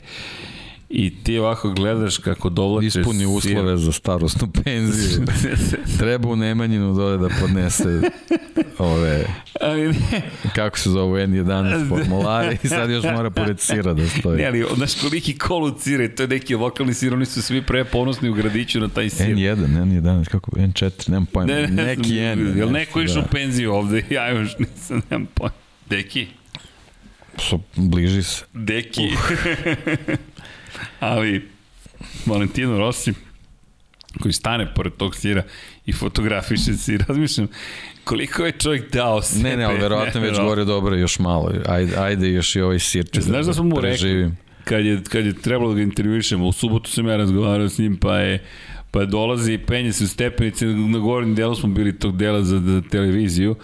I 0.89 1.23
ti 1.23 1.37
ovako 1.37 1.69
gledaš 1.69 2.17
kako 2.17 2.49
dovlače... 2.49 2.87
Ispuni 2.87 3.25
uslove 3.25 3.77
za 3.77 3.91
starostnu 3.91 4.51
penziju. 4.63 5.25
Treba 5.99 6.29
u 6.29 6.35
Nemanjinu 6.35 6.93
dole 6.93 7.17
da 7.17 7.29
podnese 7.41 8.01
ove... 8.77 9.25
Ali 9.61 9.87
ne. 9.87 10.21
Kako 10.55 10.77
se 10.77 10.89
zove 10.89 11.27
N11 11.27 11.89
formulare 11.89 12.57
i 12.63 12.67
sad 12.67 12.89
još 12.89 13.03
mora 13.03 13.29
pored 13.29 13.59
sira 13.59 13.93
da 13.93 14.07
stoji. 14.07 14.37
Ne, 14.37 14.47
ali 14.47 14.65
znaš 14.75 15.01
koliki 15.01 15.37
kolu 15.37 15.71
cire, 15.71 16.15
to 16.15 16.23
je 16.23 16.27
neki 16.27 16.55
lokalni 16.55 16.93
sir, 16.93 17.13
oni 17.13 17.25
su 17.25 17.41
svi 17.41 17.61
pre 17.61 17.85
ponosni 17.85 18.29
u 18.29 18.33
gradiću 18.33 18.79
na 18.79 18.87
taj 18.87 19.09
sir. 19.09 19.27
N1, 19.27 19.55
N11, 19.55 20.27
kako, 20.27 20.51
N4, 20.51 21.09
nemam 21.09 21.25
pojma. 21.25 21.53
Ne, 21.53 21.67
ne, 21.67 21.85
neki 21.85 22.17
N. 22.17 22.57
Jel 22.57 22.71
neko 22.71 23.01
išao 23.01 23.21
da. 23.21 23.21
u 23.21 23.31
penziju 23.31 23.73
ovde? 23.73 24.03
Ja 24.09 24.29
još 24.29 24.57
nisam, 24.59 25.01
nemam 25.09 25.27
pojma. 25.33 25.55
Deki? 25.89 26.27
So, 27.37 27.59
bliži 27.75 28.23
se. 28.23 28.45
Deki. 28.53 29.01
Uh. 29.01 30.15
Ali, 30.99 31.49
Valentino 32.25 32.77
Rossi, 32.77 33.13
koji 34.21 34.33
stane 34.33 34.73
pored 34.73 34.93
tog 34.97 35.15
sira 35.15 35.43
i 35.85 35.93
fotografiše 35.93 36.73
se 36.73 36.93
i 36.93 36.97
razmišljam 36.97 37.47
koliko 38.03 38.45
je 38.45 38.51
čovjek 38.51 38.93
dao 38.93 39.21
sebe. 39.21 39.49
Ne, 39.49 39.57
ne, 39.57 39.63
ali 39.63 39.79
verovatno 39.79 40.21
već 40.21 40.37
gore 40.37 40.65
dobro 40.65 40.95
još 40.95 41.19
malo. 41.19 41.51
Ajde, 41.65 41.97
ajde 41.97 42.29
još 42.29 42.55
i 42.55 42.61
ovaj 42.61 42.79
sir 42.79 43.09
ću 43.13 43.21
Znaš 43.21 43.45
da, 43.45 43.47
da 43.47 43.53
sam 43.53 43.67
mu 43.67 43.81
rekao, 43.81 44.31
kad 44.63 44.85
je, 44.85 45.01
kad 45.09 45.25
je 45.25 45.33
trebalo 45.33 45.69
da 45.69 45.75
ga 45.75 45.81
intervjušemo, 45.81 46.47
u 46.47 46.51
subotu 46.51 46.91
sam 46.91 47.07
ja 47.07 47.17
razgovarao 47.17 47.69
s 47.69 47.77
njim, 47.77 47.97
pa 47.97 48.17
je 48.17 48.43
pa 48.91 49.05
dolazi 49.05 49.53
i 49.53 49.57
penje 49.57 49.93
se 49.93 50.03
u 50.03 50.07
stepenice, 50.07 50.65
na 50.65 50.99
gornjem 50.99 51.35
delu 51.35 51.55
smo 51.55 51.69
bili 51.69 51.99
tog 51.99 52.17
dela 52.17 52.43
za, 52.43 52.59
za 52.59 52.81
televiziju 52.91 53.55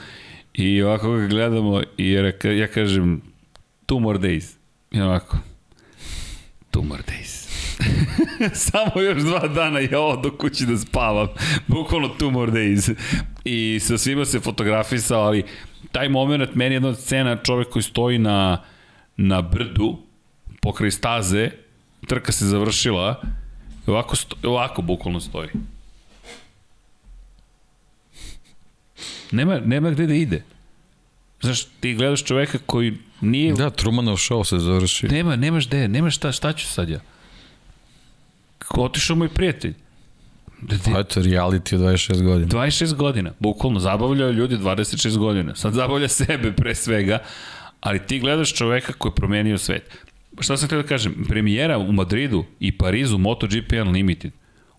i 0.54 0.82
ovako 0.82 1.12
ga 1.12 1.28
gledamo 1.28 1.82
i 1.98 2.12
ja, 2.12 2.32
ja 2.44 2.68
kažem 2.68 3.22
two 3.88 4.00
more 4.00 4.20
days. 4.20 4.56
I 4.92 5.02
ovako, 5.02 5.38
two 6.76 6.84
more 6.84 7.04
days. 7.04 7.46
Samo 8.72 9.02
još 9.02 9.24
dva 9.24 9.48
dana 9.48 9.80
i 9.82 9.96
ovo 9.96 10.16
do 10.16 10.38
kući 10.38 10.66
da 10.66 10.78
spavam. 10.78 11.28
Bukvalno 11.68 12.10
two 12.20 12.32
more 12.32 12.52
days. 12.52 12.96
I 13.46 13.80
sa 13.80 13.98
svima 13.98 14.26
se 14.26 14.40
fotografisao, 14.40 15.22
ali 15.22 15.44
taj 15.92 16.10
moment, 16.10 16.56
meni 16.56 16.74
je 16.74 16.76
jedna 16.76 16.96
scena 16.96 17.38
čovek 17.44 17.70
koji 17.70 17.84
stoji 17.84 18.18
na, 18.18 18.64
na 19.18 19.42
brdu, 19.42 19.98
pokraj 20.62 20.92
staze, 20.92 21.50
trka 22.08 22.32
se 22.32 22.46
završila, 22.46 23.22
ovako, 23.88 24.16
sto, 24.16 24.36
ovako 24.44 24.82
bukvalno 24.82 25.20
stoji. 25.20 25.50
Nema, 29.32 29.60
nema 29.60 29.90
gde 29.90 30.08
da 30.08 30.14
ide. 30.14 30.44
Znaš, 31.42 31.66
ti 31.80 31.94
gledaš 31.94 32.24
čoveka 32.24 32.58
koji 32.66 32.98
nije... 33.22 33.54
Da, 33.54 33.70
Trumanov 33.70 34.16
show 34.16 34.44
se 34.44 34.60
završi. 34.60 35.08
Nema, 35.08 35.36
nemaš 35.36 35.68
gde, 35.68 35.88
nemaš 35.88 36.16
šta, 36.16 36.32
šta 36.32 36.54
ću 36.54 36.68
sad 36.68 36.90
ja? 36.90 37.00
Otišao 38.70 39.16
moj 39.16 39.30
prijatelj. 39.30 39.74
Da. 40.62 40.76
Pa 40.94 41.00
eto, 41.00 41.22
reality 41.22 41.76
od 41.76 41.82
26 41.82 42.24
godina. 42.24 42.48
26 42.48 42.94
godina, 42.94 43.32
bukvalno, 43.40 43.80
zabavljaju 43.80 44.34
ljudi 44.34 44.58
26 44.58 45.18
godina. 45.18 45.56
Sad 45.56 45.74
zabavlja 45.74 46.08
sebe 46.08 46.52
pre 46.52 46.76
svega, 46.76 47.20
ali 47.82 48.00
ti 48.00 48.20
gledaš 48.20 48.54
čoveka 48.54 48.94
koji 48.94 49.10
je 49.10 49.16
promenio 49.16 49.58
svet. 49.58 49.98
Šta 50.40 50.58
sam 50.58 50.68
htio 50.68 50.82
da 50.82 50.88
kažem, 50.88 51.26
premijera 51.28 51.78
u 51.78 51.92
Madridu 51.92 52.46
i 52.60 52.78
Parizu 52.78 53.18
MotoGP 53.18 53.74
Unlimited, 53.82 54.32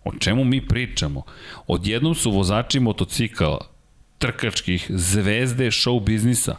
o 0.05 0.13
čemu 0.19 0.45
mi 0.45 0.67
pričamo? 0.67 1.23
Odjednom 1.67 2.15
su 2.15 2.31
vozači 2.31 2.81
motocikala 2.81 3.59
trkačkih 4.19 4.87
zvezde 4.89 5.67
show 5.67 6.05
biznisa. 6.05 6.57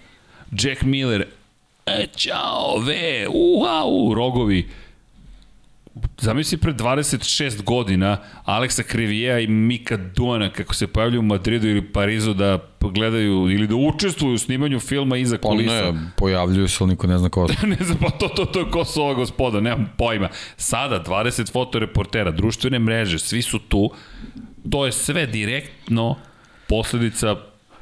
Jack 0.52 0.82
Miller, 0.82 1.26
e, 1.88 2.08
čao, 2.16 2.80
ve, 2.80 3.28
uhau, 3.30 4.14
rogovi. 4.14 4.68
Zamisli 6.18 6.58
pre 6.58 6.74
26 6.74 7.64
godina 7.64 8.18
Aleksa 8.46 8.84
Krivija 8.84 9.40
i 9.40 9.48
Mika 9.48 9.98
Duana 9.98 10.50
kako 10.50 10.74
se 10.74 10.88
pojavljaju 10.88 11.20
u 11.20 11.24
Madridu 11.24 11.68
ili 11.68 11.92
Parizu 11.92 12.34
da 12.34 12.60
gledaju 12.82 13.50
ili 13.52 13.68
da 13.68 13.76
učestvuju 13.76 14.34
u 14.34 14.38
snimanju 14.38 14.80
filma 14.80 15.18
iza 15.18 15.38
kulisa. 15.38 15.84
Pa 15.86 15.92
ne, 15.92 16.10
pojavljuju 16.16 16.68
se, 16.68 16.78
ali 16.82 16.90
niko 16.90 17.08
ne 17.08 17.18
zna 17.18 17.30
ko 17.30 17.48
ne 17.80 17.86
znam, 17.86 17.98
pa 17.98 18.10
to, 18.10 18.28
to, 18.28 18.46
to, 18.46 18.72
ko 18.72 18.86
su 18.86 19.02
ova 19.02 19.14
gospoda, 19.14 19.60
nemam 19.60 19.94
pojma. 19.98 20.30
Sada 20.58 21.04
20 21.04 21.52
fotoreportera, 21.52 22.32
društvene 22.32 22.80
mreže, 22.80 23.20
svi 23.20 23.42
su 23.42 23.60
tu. 23.60 23.92
To 24.72 24.86
je 24.86 24.92
sve 24.92 25.26
direktno 25.26 26.16
posledica 26.68 27.36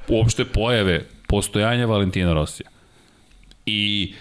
uopšte 0.07 0.45
pojave 0.45 1.05
postojanja 1.27 1.85
Valentina 1.85 2.33
Rosija. 2.33 2.74
I 3.65 4.13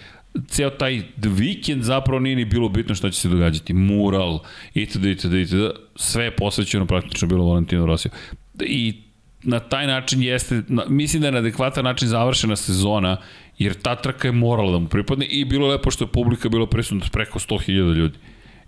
ceo 0.49 0.71
taj 0.71 1.03
vikend 1.17 1.83
zapravo 1.83 2.21
nije 2.21 2.37
ni 2.37 2.45
bilo 2.45 2.69
bitno 2.69 2.95
šta 2.95 3.11
će 3.11 3.21
se 3.21 3.29
događati. 3.29 3.73
Mural, 3.73 4.39
itd., 4.75 5.05
itd., 5.05 5.33
itd. 5.33 5.55
Sve 5.97 6.25
je 6.25 6.37
posvećeno 6.37 6.87
praktično 6.87 7.29
bilo 7.29 7.45
Valentinu 7.45 7.87
Rosiju. 7.87 8.13
I 8.61 9.03
na 9.43 9.61
taj 9.61 9.87
način 9.87 10.23
jeste, 10.23 10.63
mislim 10.89 11.23
da 11.23 11.29
je 11.29 11.33
na 11.33 11.39
adekvatan 11.39 11.85
način 11.85 12.09
završena 12.09 12.57
sezona, 12.57 13.17
jer 13.59 13.75
ta 13.75 13.97
trka 13.97 14.29
je 14.29 14.33
morala 14.33 14.73
da 14.73 14.79
mu 14.79 14.89
pripadne 14.89 15.27
i 15.27 15.45
bilo 15.45 15.69
lepo 15.69 15.91
što 15.91 16.05
je 16.05 16.13
publika 16.13 16.49
bilo 16.49 16.67
prisutna 16.67 17.07
preko 17.13 17.39
100.000 17.39 17.95
ljudi. 17.95 18.19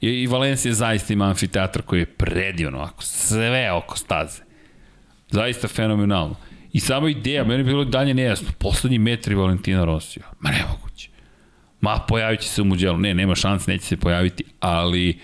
I, 0.00 0.08
i 0.08 0.26
Valencija 0.26 0.74
zaista 0.74 1.12
ima 1.12 1.24
amfiteatr 1.24 1.82
koji 1.82 2.00
je 2.00 2.06
predivno, 2.06 2.78
ako 2.78 3.02
sve 3.02 3.72
oko 3.72 3.98
staze. 3.98 4.42
Zaista 5.30 5.68
fenomenalno. 5.68 6.36
I 6.76 6.80
sama 6.80 7.08
ideja, 7.10 7.44
meni 7.44 7.60
je 7.60 7.64
bilo 7.64 7.84
dalje 7.84 8.14
nejasno. 8.14 8.48
Poslednji 8.58 8.98
metri 8.98 9.34
Valentina 9.34 9.84
Rosija. 9.84 10.24
Ma 10.40 10.50
nemoguće. 10.50 11.08
Ma, 11.80 11.98
pojavit 12.08 12.40
će 12.40 12.48
se 12.48 12.62
u 12.62 12.64
Muđelu. 12.64 12.98
Ne, 12.98 13.14
nema 13.14 13.34
šanse, 13.34 13.70
neće 13.70 13.84
se 13.84 13.96
pojaviti, 13.96 14.44
ali, 14.60 15.18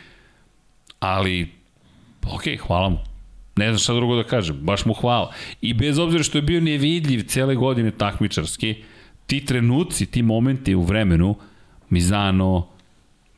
ali, 1.00 1.48
ok, 2.22 2.42
hvala 2.66 2.89
mu. 2.89 2.98
Ne 3.56 3.66
znam 3.66 3.78
šta 3.78 3.94
drugo 3.94 4.16
da 4.16 4.24
kažem, 4.24 4.56
baš 4.62 4.84
mu 4.84 4.94
hvala. 4.94 5.32
I 5.60 5.74
bez 5.74 5.98
obzira 5.98 6.22
što 6.22 6.39
je 6.39 6.42
bio 6.42 6.60
nevidljiv 6.60 7.24
cele 7.26 7.55
godine 7.55 7.90
takmičarski, 7.90 8.74
ti 9.26 9.44
trenuci, 9.44 10.06
ti 10.06 10.22
momenti 10.22 10.74
u 10.74 10.82
vremenu, 10.82 11.36
Mizano, 11.90 12.68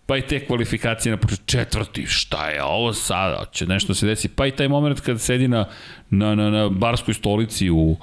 pa 0.06 0.16
i 0.16 0.22
te 0.22 0.46
kvalifikacije 0.46 1.10
na 1.10 1.16
početku, 1.16 1.44
četvrti, 1.46 2.06
šta 2.06 2.50
je 2.50 2.62
ovo 2.62 2.92
sada, 2.92 3.44
će 3.52 3.66
nešto 3.66 3.94
se 3.94 4.06
desi, 4.06 4.28
pa 4.28 4.46
i 4.46 4.50
taj 4.50 4.68
moment 4.68 5.00
kada 5.00 5.18
sedi 5.18 5.48
na, 5.48 5.66
na, 6.10 6.34
na, 6.34 6.50
na 6.50 6.68
barskoj 6.68 7.14
stolici 7.14 7.70
u, 7.70 7.96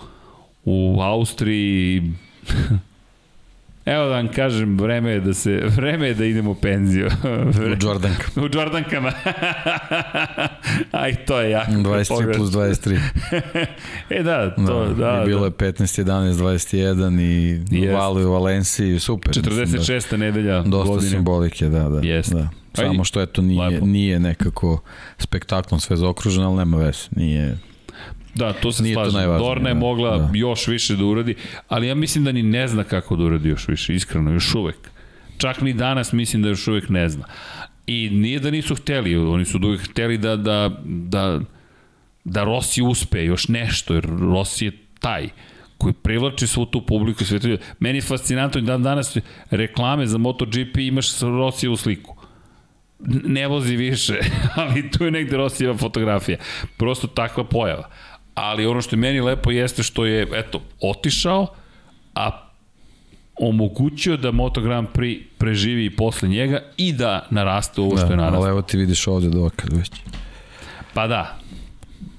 u 0.63 1.01
Austriji, 1.01 2.01
Evo 3.85 4.03
da 4.05 4.15
vam 4.15 4.27
kažem, 4.27 4.77
vreme 4.77 5.11
je 5.11 5.19
da 5.19 5.33
se, 5.33 5.61
vreme 5.75 6.07
je 6.07 6.13
da 6.13 6.25
idemo 6.25 6.51
u 6.51 6.55
penziju. 6.55 7.07
u 7.81 7.85
Jordankama. 7.85 8.45
u 8.45 8.49
Jordankama. 8.53 9.11
Aj, 10.91 11.15
to 11.25 11.39
je 11.41 11.51
jako. 11.51 11.71
23 11.71 12.07
pogrešno. 12.07 12.33
plus 12.33 12.49
23. 12.49 12.99
e 14.09 14.23
da, 14.23 14.55
to, 14.55 14.85
da. 14.85 14.93
da 14.93 15.21
I 15.23 15.25
bilo 15.25 15.39
da. 15.39 15.65
je 15.65 15.73
15, 15.73 16.03
11, 16.03 16.33
21 16.33 17.21
i 17.21 17.59
yes. 17.59 17.93
Vali 17.93 18.25
u 18.25 18.31
Valenciji, 18.31 18.99
super. 18.99 19.33
46. 19.33 20.11
Da, 20.11 20.17
nedelja 20.17 20.61
Dosta 20.61 20.93
godine. 20.93 21.09
simbolike, 21.09 21.69
da, 21.69 21.89
da. 21.89 22.01
Yes. 22.01 22.33
da. 22.33 22.49
Samo 22.73 23.03
što 23.03 23.21
eto 23.21 23.41
nije, 23.41 23.61
Lepo. 23.69 23.85
nije 23.85 24.19
nekako 24.19 24.81
spektaklom 25.17 25.79
sve 25.79 25.97
zaokruženo, 25.97 26.47
ali 26.47 26.57
nema 26.57 26.77
veze. 26.77 27.07
Nije 27.15 27.57
Da, 28.35 28.53
to 28.53 28.71
se 28.71 28.83
Nije 28.83 28.95
to 28.95 29.01
slažem. 29.01 29.17
najvažnije, 29.17 29.49
Dorna 29.49 29.69
je 29.69 29.73
da, 29.73 29.79
mogla 29.79 30.17
da. 30.17 30.29
još 30.33 30.67
više 30.67 30.95
da 30.95 31.05
uradi, 31.05 31.35
ali 31.67 31.87
ja 31.87 31.95
mislim 31.95 32.23
da 32.23 32.31
ni 32.31 32.43
ne 32.43 32.67
zna 32.67 32.83
kako 32.83 33.15
da 33.15 33.23
uradi 33.23 33.49
još 33.49 33.67
više, 33.67 33.95
iskreno, 33.95 34.31
još 34.31 34.55
uvek. 34.55 34.91
Čak 35.37 35.61
ni 35.61 35.73
danas 35.73 36.13
mislim 36.13 36.41
da 36.41 36.49
još 36.49 36.67
uvek 36.67 36.89
ne 36.89 37.09
zna. 37.09 37.25
I 37.87 38.09
nije 38.09 38.39
da 38.39 38.51
nisu 38.51 38.75
hteli, 38.75 39.15
oni 39.17 39.45
su 39.45 39.59
uvek 39.63 39.81
hteli 39.81 40.17
da, 40.17 40.35
da, 40.35 40.81
da, 40.85 41.39
da 42.23 42.43
Rossi 42.43 42.81
uspe 42.81 43.25
još 43.25 43.47
nešto, 43.47 43.93
jer 43.93 44.05
Rossi 44.19 44.65
je 44.65 44.71
taj 44.99 45.29
koji 45.77 45.93
privlači 45.93 46.47
svu 46.47 46.65
tu 46.65 46.85
publiku 46.85 47.23
i 47.23 47.25
sve 47.25 47.39
to 47.39 47.47
ljude. 47.47 47.63
Meni 47.79 47.97
je 47.97 48.01
fascinantno 48.01 48.61
da 48.61 48.77
danas 48.77 49.17
reklame 49.49 50.05
za 50.05 50.17
MotoGP 50.17 50.77
imaš 50.77 51.19
Rossijevu 51.21 51.77
sliku 51.77 52.21
ne 53.07 53.47
vozi 53.47 53.75
više, 53.75 54.19
ali 54.55 54.91
tu 54.91 55.05
je 55.05 55.11
negde 55.11 55.37
Rosijeva 55.37 55.77
fotografija. 55.77 56.37
Prosto 56.77 57.07
takva 57.07 57.43
pojava. 57.43 57.89
Ali 58.41 58.65
ono 58.65 58.81
što 58.81 58.95
je 58.95 58.99
meni 58.99 59.21
lepo 59.21 59.51
jeste 59.51 59.83
što 59.83 60.05
je, 60.05 60.27
eto, 60.33 60.61
otišao, 60.81 61.47
a 62.15 62.47
omogućio 63.39 64.17
da 64.17 64.31
Moto 64.31 64.61
Grand 64.61 64.87
Prix 64.93 65.21
preživi 65.37 65.85
i 65.85 65.95
posle 65.95 66.29
njega 66.29 66.61
i 66.77 66.93
da 66.93 67.27
naraste 67.29 67.81
ovo 67.81 67.97
što 67.97 68.05
je 68.05 68.07
Da, 68.07 68.13
ali 68.13 68.21
narastao. 68.21 68.49
evo 68.49 68.61
ti 68.61 68.77
vidiš 68.77 69.07
ovde 69.07 69.29
dokaz 69.29 69.69
već. 69.73 69.91
Pa 70.93 71.07
da. 71.07 71.39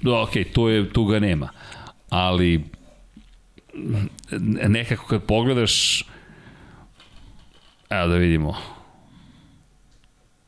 Da, 0.02 0.20
ok, 0.22 0.30
tu, 0.52 0.68
je, 0.68 0.92
tu 0.92 1.04
ga 1.04 1.18
nema. 1.20 1.48
Ali 2.10 2.64
nekako 4.68 5.06
kad 5.06 5.22
pogledaš 5.22 6.04
evo 7.90 8.08
da 8.08 8.16
vidimo 8.16 8.56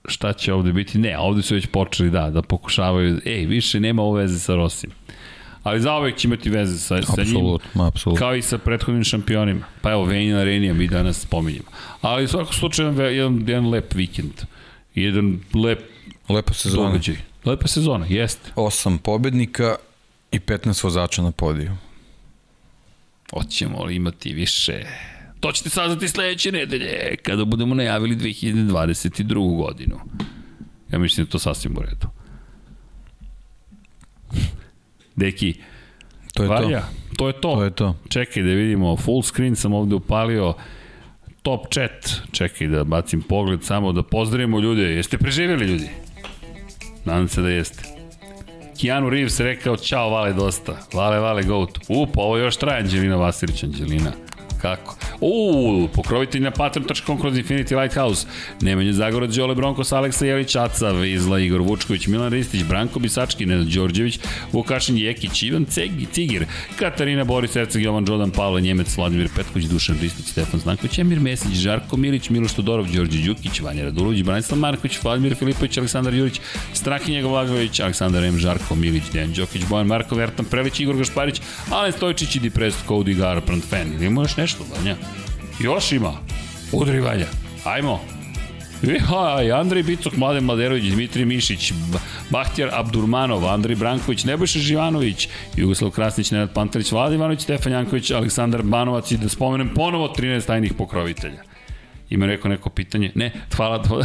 šta 0.08 0.32
će 0.32 0.52
ovde 0.52 0.72
biti. 0.72 0.98
Ne, 0.98 1.18
ovde 1.18 1.42
su 1.42 1.54
već 1.54 1.66
počeli 1.66 2.10
da, 2.10 2.30
da 2.30 2.42
pokušavaju, 2.42 3.20
ej, 3.24 3.46
više 3.46 3.80
nema 3.80 4.02
ovo 4.02 4.12
veze 4.12 4.38
sa 4.38 4.54
Rosim. 4.54 4.90
Ali 5.64 5.80
zaovek 5.80 6.16
će 6.16 6.28
imati 6.28 6.50
veze 6.50 6.78
sa, 6.78 7.02
sa 7.02 7.22
njim. 7.22 7.58
Apsolutno. 7.80 8.18
Kao 8.18 8.36
i 8.36 8.42
sa 8.42 8.58
prethodnim 8.58 9.04
šampionima. 9.04 9.66
Pa 9.82 9.90
evo, 9.92 10.04
Venjina 10.04 10.44
Renija 10.44 10.74
mi 10.74 10.88
danas 10.88 11.20
spominjemo. 11.20 11.68
Ali 12.00 12.24
u 12.24 12.28
svakom 12.28 12.52
slučaju 12.52 13.00
jedan, 13.00 13.44
jedan, 13.48 13.68
lep 13.70 13.94
vikend. 13.94 14.32
Jedan 14.94 15.40
lep 15.54 15.80
Lepa 16.28 16.52
sezona. 16.52 16.86
događaj. 16.88 17.16
Lepa 17.44 17.68
sezona, 17.68 18.06
jeste. 18.08 18.50
Osam 18.56 18.98
pobednika 18.98 19.76
i 20.32 20.38
15 20.38 20.84
vozača 20.84 21.22
na 21.22 21.30
podiju. 21.30 21.76
Hoćemo 23.30 23.84
li 23.84 23.96
imati 23.96 24.32
više? 24.32 24.82
To 25.40 25.52
ćete 25.52 25.70
saznati 25.70 26.08
sledeće 26.08 26.52
nedelje, 26.52 27.16
kada 27.22 27.44
budemo 27.44 27.74
najavili 27.74 28.16
2022. 28.16 29.56
godinu. 29.56 30.00
Ja 30.92 30.98
mislim 30.98 31.26
da 31.26 31.30
to 31.30 31.38
sasvim 31.38 31.76
u 31.76 31.80
redu. 31.82 32.06
Deki, 35.16 35.54
To 36.34 36.42
je 36.42 36.48
valja, 36.48 36.80
to. 36.80 36.86
to 37.16 37.26
je 37.26 37.32
to. 37.32 37.40
To 37.40 37.64
je 37.64 37.70
to. 37.70 37.94
Čekaj 38.08 38.42
da 38.42 38.48
vidimo, 38.48 38.96
full 38.96 39.22
screen 39.22 39.56
sam 39.56 39.72
ovde 39.72 39.94
upalio, 39.94 40.54
top 41.42 41.66
chat, 41.74 42.10
čekaj 42.32 42.66
da 42.66 42.84
bacim 42.84 43.22
pogled 43.22 43.64
samo 43.64 43.92
da 43.92 44.02
pozdravimo 44.02 44.60
ljude. 44.60 44.82
Jeste 44.82 45.18
preživjeli 45.18 45.66
ljudi? 45.66 45.88
Nadam 47.04 47.28
se 47.28 47.42
da 47.42 47.48
jeste. 47.48 47.84
Keanu 48.80 49.10
Reeves 49.10 49.40
rekao, 49.40 49.76
čao, 49.76 50.10
vale 50.10 50.32
dosta. 50.32 50.76
Vale, 50.92 51.18
vale, 51.18 51.42
goat. 51.42 51.78
U, 51.88 52.06
pa 52.06 52.20
ovo 52.20 52.36
još 52.36 52.56
traje 52.56 52.80
Anđelina 52.80 53.16
Vasilić, 53.16 53.62
Anđelina. 53.62 54.12
Kako? 54.64 54.96
U, 55.20 55.88
pokrovitelj 55.94 56.42
na 56.42 56.50
patron.com 56.50 57.20
kroz 57.20 57.36
Infinity 57.36 57.76
Lighthouse. 57.80 58.26
Nemanja 58.60 58.92
Zagorod, 58.92 59.30
Đole 59.30 59.54
Bronkos, 59.54 59.92
Aleksa 59.92 60.26
Jelić, 60.26 60.56
Aca, 60.56 60.90
Vizla, 60.90 61.38
Igor 61.38 61.60
Vučković, 61.60 62.06
Milan 62.06 62.32
Ristić, 62.32 62.62
Branko 62.64 62.98
Bisački, 62.98 63.46
Nenad 63.46 63.66
Đorđević, 63.66 64.18
Vukašin 64.52 64.98
Jekić, 64.98 65.42
Ivan 65.42 65.64
Cegi, 65.64 66.06
Cigir, 66.12 66.46
Katarina 66.78 67.24
Boris, 67.24 67.56
Erceg, 67.56 67.82
Jovan 67.82 68.04
Đodan, 68.04 68.30
Pavle 68.30 68.60
Njemec, 68.60 68.96
Vladimir 68.96 69.28
Petković, 69.36 69.66
Dušan 69.66 69.98
Ristić, 70.00 70.26
Stefan 70.26 70.60
Stanković, 70.60 70.98
Emir 70.98 71.20
Mesić, 71.20 71.54
Žarko 71.54 71.96
Milić, 71.96 72.30
Miloš 72.30 72.52
Todorov, 72.52 72.86
Đorđe 72.92 73.22
Đukić, 73.26 73.60
Vanja 73.60 73.84
Radulović, 73.84 74.22
Branislav 74.22 74.58
Marković, 74.58 74.98
Vladimir 75.02 75.34
Filipović, 75.34 75.78
Aleksandar 75.78 76.14
Jurić, 76.14 76.40
Strahinja 76.72 77.22
Gavlagović, 77.22 77.80
Aleksandar 77.80 78.24
M. 78.24 78.38
Žarko 78.38 78.74
Milić, 78.74 79.12
Dejan 79.12 79.32
Đokić, 79.32 79.62
Bojan 79.68 79.86
Markov, 79.86 80.20
Ertan 80.20 80.44
Prelić, 80.44 80.80
Igor 80.80 80.96
Gašparić, 80.96 81.40
Alen 81.70 81.92
Stojčić 81.92 82.36
i 82.36 82.40
Depressed 82.40 82.88
Cody 82.88 83.14
Garbrandt 83.16 83.66
fan. 83.70 83.92
Ili 83.94 84.06
ima 84.06 84.22
još 84.22 84.36
nešto, 84.36 84.53
Vanja? 84.62 84.96
Još 85.60 85.92
ima. 85.92 86.12
Udri 86.72 87.00
Vanja. 87.00 87.26
Ajmo. 87.64 88.00
Ihaj, 88.82 89.52
Andrej 89.52 89.82
Bicok, 89.82 90.16
Mladen 90.16 90.44
Mladerović, 90.44 90.84
Dmitri 90.84 91.24
Mišić, 91.24 91.72
Bahtjar 92.30 92.70
Abdurmanov, 92.72 93.48
Andrej 93.48 93.76
Branković, 93.76 94.24
Nebojša 94.24 94.58
Živanović, 94.58 95.28
Jugoslav 95.56 95.90
Krasnić, 95.90 96.30
Nenad 96.30 96.54
Pantelić, 96.54 96.92
Vlada 96.92 97.14
Ivanović, 97.14 97.40
Stefan 97.40 97.72
Janković, 97.72 98.10
Aleksandar 98.10 98.62
Banovac 98.62 99.10
i 99.10 99.16
da 99.16 99.28
spomenem 99.28 99.70
ponovo 99.74 100.14
13 100.18 100.46
tajnih 100.46 100.72
pokrovitelja. 100.78 101.42
Ima 102.10 102.26
neko 102.26 102.48
neko 102.48 102.70
pitanje? 102.70 103.12
Ne, 103.14 103.32
hvala. 103.56 103.82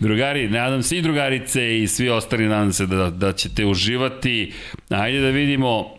drugari, 0.00 0.48
nadam 0.48 0.82
se 0.82 0.98
i 0.98 1.02
drugarice 1.02 1.78
i 1.78 1.86
svi 1.86 2.08
ostali, 2.08 2.48
nadam 2.48 2.72
se 2.72 2.86
da, 2.86 3.10
da 3.10 3.32
ćete 3.32 3.66
uživati. 3.66 4.52
Ajde 4.88 5.20
da 5.20 5.28
vidimo 5.28 5.97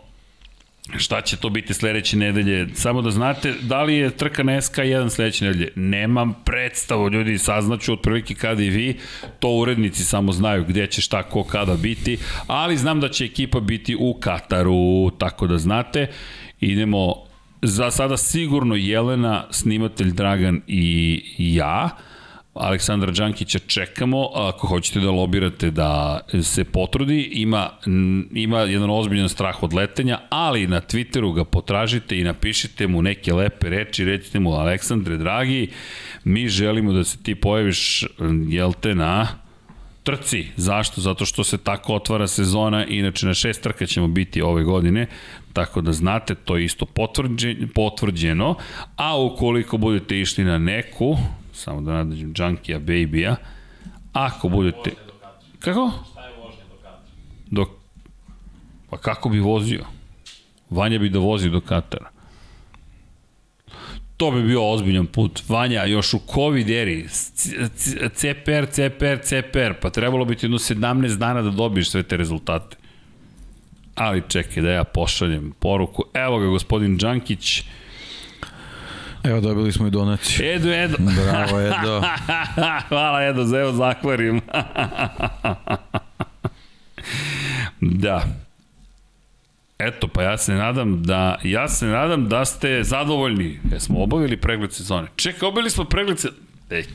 Šta 0.96 1.20
će 1.20 1.36
to 1.36 1.50
biti 1.50 1.74
sledeće 1.74 2.16
nedelje? 2.16 2.68
Samo 2.74 3.02
da 3.02 3.10
znate, 3.10 3.54
da 3.62 3.82
li 3.82 3.94
je 3.94 4.10
trka 4.10 4.42
na 4.42 4.52
SK1 4.52 5.10
sledeće 5.10 5.44
nedelje? 5.44 5.72
Nemam 5.76 6.34
predstavu, 6.44 7.10
ljudi, 7.10 7.38
saznaću 7.38 7.92
otprilike 7.92 8.34
kada 8.34 8.62
i 8.62 8.70
vi. 8.70 8.98
To 9.38 9.48
urednici 9.48 10.04
samo 10.04 10.32
znaju 10.32 10.64
gde 10.64 10.86
će 10.86 11.00
šta, 11.00 11.22
ko, 11.22 11.44
kada 11.44 11.74
biti. 11.74 12.18
Ali 12.46 12.76
znam 12.76 13.00
da 13.00 13.08
će 13.08 13.24
ekipa 13.24 13.60
biti 13.60 13.96
u 14.00 14.14
Kataru, 14.20 15.10
tako 15.10 15.46
da 15.46 15.58
znate. 15.58 16.06
Idemo 16.60 17.14
za 17.62 17.90
sada 17.90 18.16
sigurno 18.16 18.74
Jelena, 18.74 19.46
snimatelj 19.50 20.12
Dragan 20.12 20.60
i 20.66 21.22
ja. 21.38 21.90
Aleksandra 22.54 23.10
Đankića 23.10 23.58
čekamo, 23.58 24.28
ako 24.34 24.66
hoćete 24.66 25.00
da 25.00 25.10
lobirate 25.10 25.70
da 25.70 26.20
se 26.42 26.64
potrudi, 26.64 27.22
ima, 27.32 27.70
ima 28.32 28.58
jedan 28.60 28.90
ozbiljan 28.90 29.28
strah 29.28 29.62
od 29.62 29.72
letenja, 29.72 30.18
ali 30.28 30.66
na 30.66 30.80
Twitteru 30.80 31.34
ga 31.34 31.44
potražite 31.44 32.18
i 32.18 32.24
napišite 32.24 32.86
mu 32.86 33.02
neke 33.02 33.32
lepe 33.32 33.68
reči, 33.68 34.04
recite 34.04 34.40
mu 34.40 34.52
Aleksandre, 34.52 35.16
dragi, 35.16 35.68
mi 36.24 36.48
želimo 36.48 36.92
da 36.92 37.04
se 37.04 37.22
ti 37.22 37.34
pojaviš, 37.34 38.04
jel 38.48 38.72
te, 38.72 38.94
na 38.94 39.28
trci. 40.02 40.46
Zašto? 40.56 41.00
Zato 41.00 41.24
što 41.24 41.44
se 41.44 41.58
tako 41.58 41.94
otvara 41.94 42.26
sezona, 42.26 42.86
inače 42.86 43.26
na 43.26 43.34
šest 43.34 43.62
trka 43.62 43.86
ćemo 43.86 44.08
biti 44.08 44.42
ove 44.42 44.64
godine, 44.64 45.06
tako 45.52 45.80
da 45.80 45.92
znate, 45.92 46.34
to 46.34 46.56
je 46.56 46.64
isto 46.64 46.86
potvrđeno, 46.86 47.68
potvrđeno 47.74 48.54
a 48.96 49.20
ukoliko 49.20 49.76
budete 49.76 50.20
išli 50.20 50.44
na 50.44 50.58
neku, 50.58 51.16
samo 51.60 51.80
da 51.80 51.92
nadađem 51.92 52.34
Junkija 52.36 52.78
Baby-a, 52.78 53.36
ako 54.12 54.48
budete... 54.48 54.90
Kako? 55.58 55.90
Do. 57.46 57.66
Pa 58.90 58.96
kako 58.96 59.28
bi 59.28 59.38
vozio? 59.38 59.84
Vanja 60.70 60.98
bi 60.98 61.08
vozi 61.08 61.50
do 61.50 61.60
Katara. 61.60 62.10
To 64.16 64.30
bi 64.30 64.42
bio 64.42 64.70
ozbiljan 64.70 65.06
put. 65.06 65.42
Vanja, 65.48 65.84
još 65.84 66.14
u 66.14 66.20
COVID 66.34 66.70
eri, 66.70 67.08
CPR, 68.14 68.66
CPR, 68.70 69.18
CPR, 69.22 69.72
pa 69.80 69.90
trebalo 69.90 70.24
bi 70.24 70.36
ti 70.36 70.46
jedno 70.46 70.58
17 70.58 71.16
dana 71.16 71.42
da 71.42 71.50
dobiješ 71.50 71.90
sve 71.90 72.02
te 72.02 72.16
rezultate. 72.16 72.76
Ali 73.94 74.22
čekaj 74.28 74.62
da 74.62 74.70
ja 74.70 74.84
pošaljem 74.84 75.52
poruku. 75.58 76.04
Evo 76.14 76.38
ga 76.38 76.46
gospodin 76.46 76.96
Đankić. 76.96 77.62
Evo 79.24 79.40
dobili 79.40 79.72
smo 79.72 79.86
i 79.86 79.90
donaciju. 79.90 80.46
Edo, 80.46 80.72
Edo. 80.72 80.96
Bravo, 80.98 81.60
Edo. 81.60 82.02
Hvala 82.88 83.22
Edo 83.22 83.44
za 83.44 83.58
evo 83.58 83.72
zakvarim. 83.72 84.40
da. 87.80 88.24
Eto, 89.78 90.08
pa 90.08 90.22
ja 90.22 90.38
se 90.38 90.54
nadam 90.54 91.02
da 91.02 91.38
ja 91.44 91.68
se 91.68 91.86
nadam 91.86 92.28
da 92.28 92.44
ste 92.44 92.84
zadovoljni. 92.84 93.58
Jesmo 93.72 94.02
obavili 94.02 94.36
pregled 94.36 94.72
sezone. 94.72 95.08
Čekaj, 95.16 95.48
obavili 95.48 95.70
smo 95.70 95.84
pregled 95.84 96.18
se... 96.18 96.28
Deki. 96.68 96.90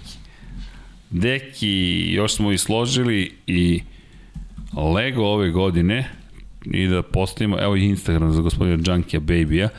Deki, 1.09 2.05
još 2.13 2.35
smo 2.35 2.51
i 2.51 2.57
složili 2.57 3.37
i 3.47 3.81
Lego 4.95 5.23
ove 5.23 5.49
godine 5.49 6.09
i 6.65 6.87
da 6.87 7.01
postavimo, 7.03 7.57
evo 7.61 7.75
i 7.75 7.83
Instagram 7.85 8.31
za 8.31 8.41
gospodina 8.41 8.83
Junkija 8.93 9.19
Baby-a. 9.19 9.69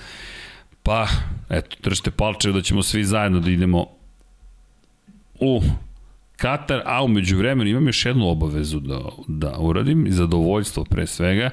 Pa, 0.86 1.06
eto, 1.48 1.76
držite 1.82 2.10
palče 2.10 2.52
da 2.52 2.62
ćemo 2.62 2.82
svi 2.82 3.04
zajedno 3.04 3.40
da 3.40 3.50
idemo 3.50 3.86
u 5.40 5.62
Katar, 6.36 6.82
a 6.84 7.04
umeđu 7.04 7.38
vremenu 7.38 7.70
imam 7.70 7.86
još 7.86 8.06
jednu 8.06 8.28
obavezu 8.28 8.80
da, 8.80 9.00
da 9.28 9.56
uradim 9.58 10.06
zadovoljstvo 10.08 10.84
pre 10.84 11.06
svega, 11.06 11.50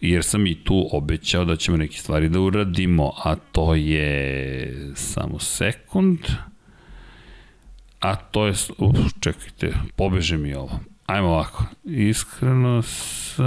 jer 0.00 0.24
sam 0.24 0.46
i 0.46 0.54
tu 0.54 0.88
obećao 0.92 1.44
da 1.44 1.56
ćemo 1.56 1.76
neke 1.76 1.96
stvari 1.96 2.28
da 2.28 2.40
uradimo, 2.40 3.12
a 3.24 3.34
to 3.52 3.74
je 3.74 4.92
samo 4.94 5.38
sekund, 5.38 6.18
a 8.00 8.16
to 8.16 8.46
je, 8.46 8.52
uf, 8.78 8.96
čekajte, 9.20 9.72
pobeže 9.96 10.36
mi 10.36 10.54
ovo. 10.54 10.80
Ajmo 11.06 11.28
ovako. 11.28 11.64
Iskreno 11.84 12.82
sa... 12.82 13.42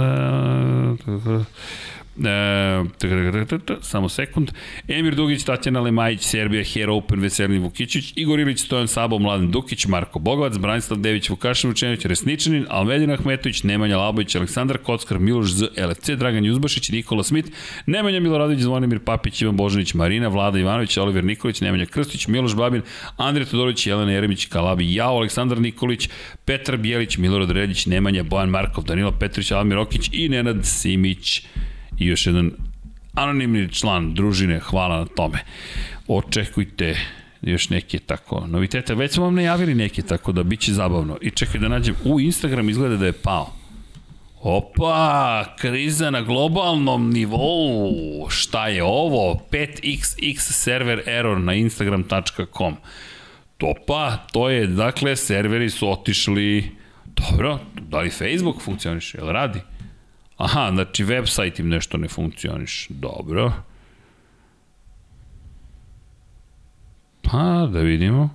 E, 2.24 3.78
samo 3.80 4.08
sekund. 4.08 4.50
Emir 4.88 5.14
Dugić, 5.14 5.44
Tatjana 5.44 5.80
Lemajić, 5.80 6.20
Serbija, 6.20 6.64
Hero 6.64 6.94
Open, 6.94 7.20
Veselin 7.20 7.62
Vukićić, 7.62 8.12
Igor 8.16 8.40
Ilić, 8.40 8.60
Stojan 8.60 8.88
Sabo, 8.88 9.18
Mladen 9.18 9.50
Dukić, 9.50 9.86
Marko 9.86 10.18
Bogovac, 10.18 10.58
Branislav 10.58 11.00
Dević, 11.00 11.30
Vukašin 11.30 11.70
Vučenović, 11.70 12.04
Resničanin, 12.04 12.66
Almedin 12.68 13.10
Ahmetović, 13.10 13.62
Nemanja 13.62 13.98
Labović, 13.98 14.34
Aleksandar 14.34 14.78
Kockar, 14.78 15.18
Miloš 15.18 15.52
Z, 15.52 15.68
LFC, 15.88 16.10
Dragan 16.10 16.44
Juzbašić, 16.44 16.90
Nikola 16.90 17.22
Smit, 17.22 17.52
Nemanja 17.86 18.20
Miloradović, 18.20 18.60
Zvonimir 18.60 18.98
Papić, 18.98 19.42
Ivan 19.42 19.56
Božanić, 19.56 19.94
Marina, 19.94 20.28
Vlada 20.28 20.58
Ivanović, 20.58 20.98
Oliver 20.98 21.24
Nikolić, 21.24 21.60
Nemanja 21.60 21.86
Krstić, 21.86 22.28
Miloš 22.28 22.56
Babin, 22.56 22.82
Andrija 23.16 23.46
Todorović, 23.46 23.86
Jelena 23.86 24.12
Jeremić, 24.12 24.46
Kalabi, 24.46 24.94
Jao, 24.94 25.16
Aleksandar 25.16 25.60
Nikolić, 25.60 26.08
Petar 26.44 26.76
Bijelić, 26.76 27.18
Milorad 27.18 27.50
Redić, 27.50 27.86
Nemanja, 27.86 28.22
Bojan 28.22 28.48
Markov, 28.48 28.84
Danilo 28.84 29.12
Petrović, 29.12 29.50
Almir 29.50 29.78
Okić 29.78 30.10
i 30.12 30.28
Nenad 30.28 30.66
Simić 30.66 31.42
i 32.00 32.06
još 32.06 32.26
jedan 32.26 32.50
anonimni 33.14 33.68
član 33.72 34.14
družine, 34.14 34.58
hvala 34.58 34.98
na 34.98 35.04
tome. 35.04 35.38
Očekujte 36.08 36.96
još 37.42 37.68
neke 37.70 37.98
tako 37.98 38.46
novitete. 38.46 38.94
Već 38.94 39.12
smo 39.12 39.24
vam 39.24 39.34
najavili 39.34 39.74
neke, 39.74 40.02
tako 40.02 40.32
da 40.32 40.42
bit 40.42 40.60
će 40.60 40.72
zabavno. 40.72 41.18
I 41.20 41.30
čekaj 41.30 41.60
da 41.60 41.68
nađem, 41.68 41.94
u 42.04 42.20
Instagram 42.20 42.68
izgleda 42.68 42.96
da 42.96 43.06
je 43.06 43.12
pao. 43.12 43.52
Opa, 44.42 45.44
kriza 45.58 46.10
na 46.10 46.20
globalnom 46.20 47.10
nivou. 47.10 48.26
Šta 48.30 48.68
je 48.68 48.82
ovo? 48.82 49.40
5xx 49.50 50.38
server 50.38 51.02
error 51.06 51.40
na 51.40 51.54
instagram.com. 51.54 52.76
Opa, 53.62 54.16
to 54.32 54.50
je, 54.50 54.66
dakle, 54.66 55.16
serveri 55.16 55.70
su 55.70 55.90
otišli... 55.90 56.70
Dobro, 57.04 57.58
da 57.80 58.00
li 58.00 58.10
Facebook 58.10 58.62
funkcioniše? 58.62 59.18
Jel 59.18 59.28
radi? 59.28 59.60
Aha, 60.40 60.70
znači 60.74 61.04
website 61.04 61.60
im 61.60 61.68
nešto 61.68 61.98
ne 61.98 62.08
funkcioniš. 62.08 62.86
Dobro. 62.88 63.52
Pa, 67.22 67.68
da 67.72 67.80
vidimo. 67.80 68.34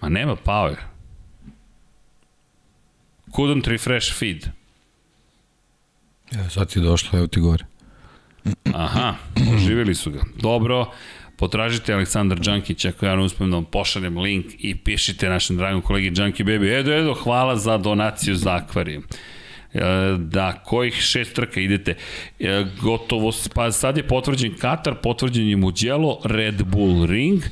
Ma 0.00 0.08
nema, 0.08 0.36
pao 0.36 0.68
je. 0.68 0.76
Couldn't 3.26 3.68
refresh 3.68 4.18
feed. 4.18 4.48
Ja, 6.32 6.50
sad 6.50 6.72
ti 6.72 6.80
došlo, 6.80 7.18
evo 7.18 7.26
ti 7.26 7.40
gore. 7.40 7.64
Aha, 8.74 9.14
oživili 9.54 9.94
su 9.94 10.10
ga. 10.10 10.20
Dobro, 10.42 10.90
potražite 11.36 11.94
Aleksandar 11.94 12.40
Đankić 12.40 12.84
ako 12.84 13.06
ja 13.06 13.16
ne 13.16 13.22
uspem 13.22 13.50
da 13.50 13.56
vam 13.56 13.64
pošaljem 13.64 14.18
link 14.18 14.46
i 14.58 14.76
pišite 14.76 15.28
našem 15.28 15.56
dragom 15.56 15.82
kolegi 15.82 16.10
Đanki 16.10 16.44
Baby. 16.44 16.80
Edo, 16.80 16.92
edo, 16.92 17.14
hvala 17.14 17.56
za 17.56 17.78
donaciju 17.78 18.34
za 18.34 18.54
akvarijum. 18.54 19.04
E, 19.76 20.16
da, 20.18 20.52
kojih 20.64 20.94
šest 20.94 21.34
trka 21.34 21.60
idete? 21.60 21.94
E, 22.40 22.64
gotovo, 22.82 23.32
pa 23.54 23.72
sad 23.72 23.96
je 23.96 24.08
potvrđen 24.08 24.54
Katar, 24.58 24.94
potvrđen 25.02 25.48
je 25.48 25.56
Mugello, 25.56 26.20
Red 26.24 26.62
Bull 26.62 27.06
Ring, 27.06 27.42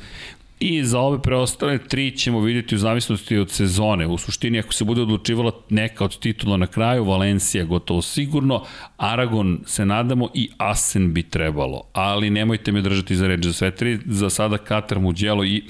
I 0.61 0.85
za 0.85 1.01
ove 1.01 1.23
preostale 1.23 1.79
tri 1.79 2.11
ćemo 2.11 2.41
videti 2.41 2.75
u 2.75 2.79
zavisnosti 2.79 3.37
od 3.37 3.51
sezone. 3.51 4.07
U 4.07 4.19
suštini, 4.19 4.59
ako 4.59 4.73
se 4.73 4.85
bude 4.85 5.03
odlučivala 5.03 5.53
neka 5.71 6.05
od 6.05 6.19
titula 6.19 6.57
na 6.57 6.67
kraju, 6.67 7.05
Valencija 7.05 7.65
gotovo 7.65 8.03
sigurno, 8.03 8.65
Aragon 8.97 9.61
se 9.67 9.87
nadamo 9.87 10.29
i 10.35 10.49
Asen 10.59 11.15
bi 11.15 11.23
trebalo. 11.23 11.83
Ali 11.93 12.31
nemojte 12.31 12.73
me 12.73 12.81
držati 12.81 13.17
za 13.17 13.27
reč 13.27 13.45
za 13.45 13.53
sve 13.53 13.71
tri. 13.71 13.99
Za 14.07 14.31
sada 14.31 14.59
Katar, 14.59 14.99
Mugello 14.99 15.45
i 15.45 15.63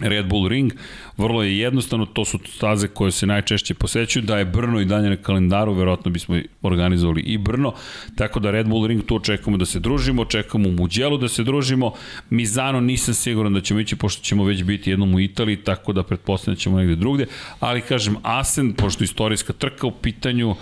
Red 0.00 0.26
Bull 0.26 0.48
Ring, 0.48 0.72
vrlo 1.16 1.42
je 1.42 1.58
jednostavno, 1.58 2.06
to 2.06 2.24
su 2.24 2.38
staze 2.56 2.88
koje 2.88 3.12
se 3.12 3.26
najčešće 3.26 3.74
posećuju, 3.74 4.22
da 4.22 4.38
je 4.38 4.44
Brno 4.44 4.80
i 4.80 4.84
dalje 4.84 5.10
na 5.10 5.16
kalendaru, 5.16 5.74
verovatno 5.74 6.10
bismo 6.10 6.38
organizovali 6.62 7.20
i 7.20 7.38
Brno, 7.38 7.74
tako 8.16 8.40
da 8.40 8.50
Red 8.50 8.68
Bull 8.68 8.86
Ring 8.86 9.04
tu 9.06 9.16
očekujemo 9.16 9.58
da 9.58 9.66
se 9.66 9.80
družimo, 9.80 10.22
očekujemo 10.22 10.68
u 10.68 10.72
Muđelu 10.72 11.18
da 11.18 11.28
se 11.28 11.44
družimo, 11.44 11.92
Mizano 12.30 12.80
nisam 12.80 13.14
siguran 13.14 13.54
da 13.54 13.60
ćemo 13.60 13.80
ići, 13.80 13.96
pošto 13.96 14.22
ćemo 14.22 14.44
već 14.44 14.62
biti 14.62 14.90
jednom 14.90 15.14
u 15.14 15.20
Italiji, 15.20 15.56
tako 15.56 15.92
da 15.92 16.02
pretpostavljam 16.02 16.54
da 16.54 16.60
ćemo 16.60 16.78
negde 16.78 16.96
drugde, 16.96 17.26
ali 17.60 17.80
kažem, 17.80 18.16
Asen, 18.22 18.72
pošto 18.72 19.04
istorijska 19.04 19.52
trka 19.52 19.86
u 19.86 19.90
pitanju, 19.90 20.54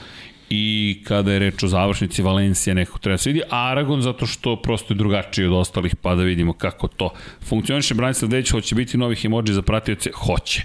i 0.50 0.98
kada 1.04 1.32
je 1.32 1.38
reč 1.38 1.62
o 1.62 1.68
završnici 1.68 2.22
Valencija 2.22 2.74
neko 2.74 2.98
treba 2.98 3.18
se 3.18 3.30
vidi, 3.30 3.42
Aragon 3.50 4.02
zato 4.02 4.26
što 4.26 4.56
prosto 4.56 4.94
je 4.94 4.98
drugačiji 4.98 5.46
od 5.46 5.52
ostalih, 5.52 5.96
pa 5.96 6.14
da 6.14 6.22
vidimo 6.22 6.52
kako 6.52 6.88
to 6.88 7.10
funkcioniše. 7.42 7.94
Branislav 7.94 8.30
Dejić 8.30 8.50
hoće 8.50 8.74
biti 8.74 8.98
novih 8.98 9.24
emoji 9.24 9.52
za 9.52 9.62
pratioce? 9.62 10.10
Hoće. 10.14 10.62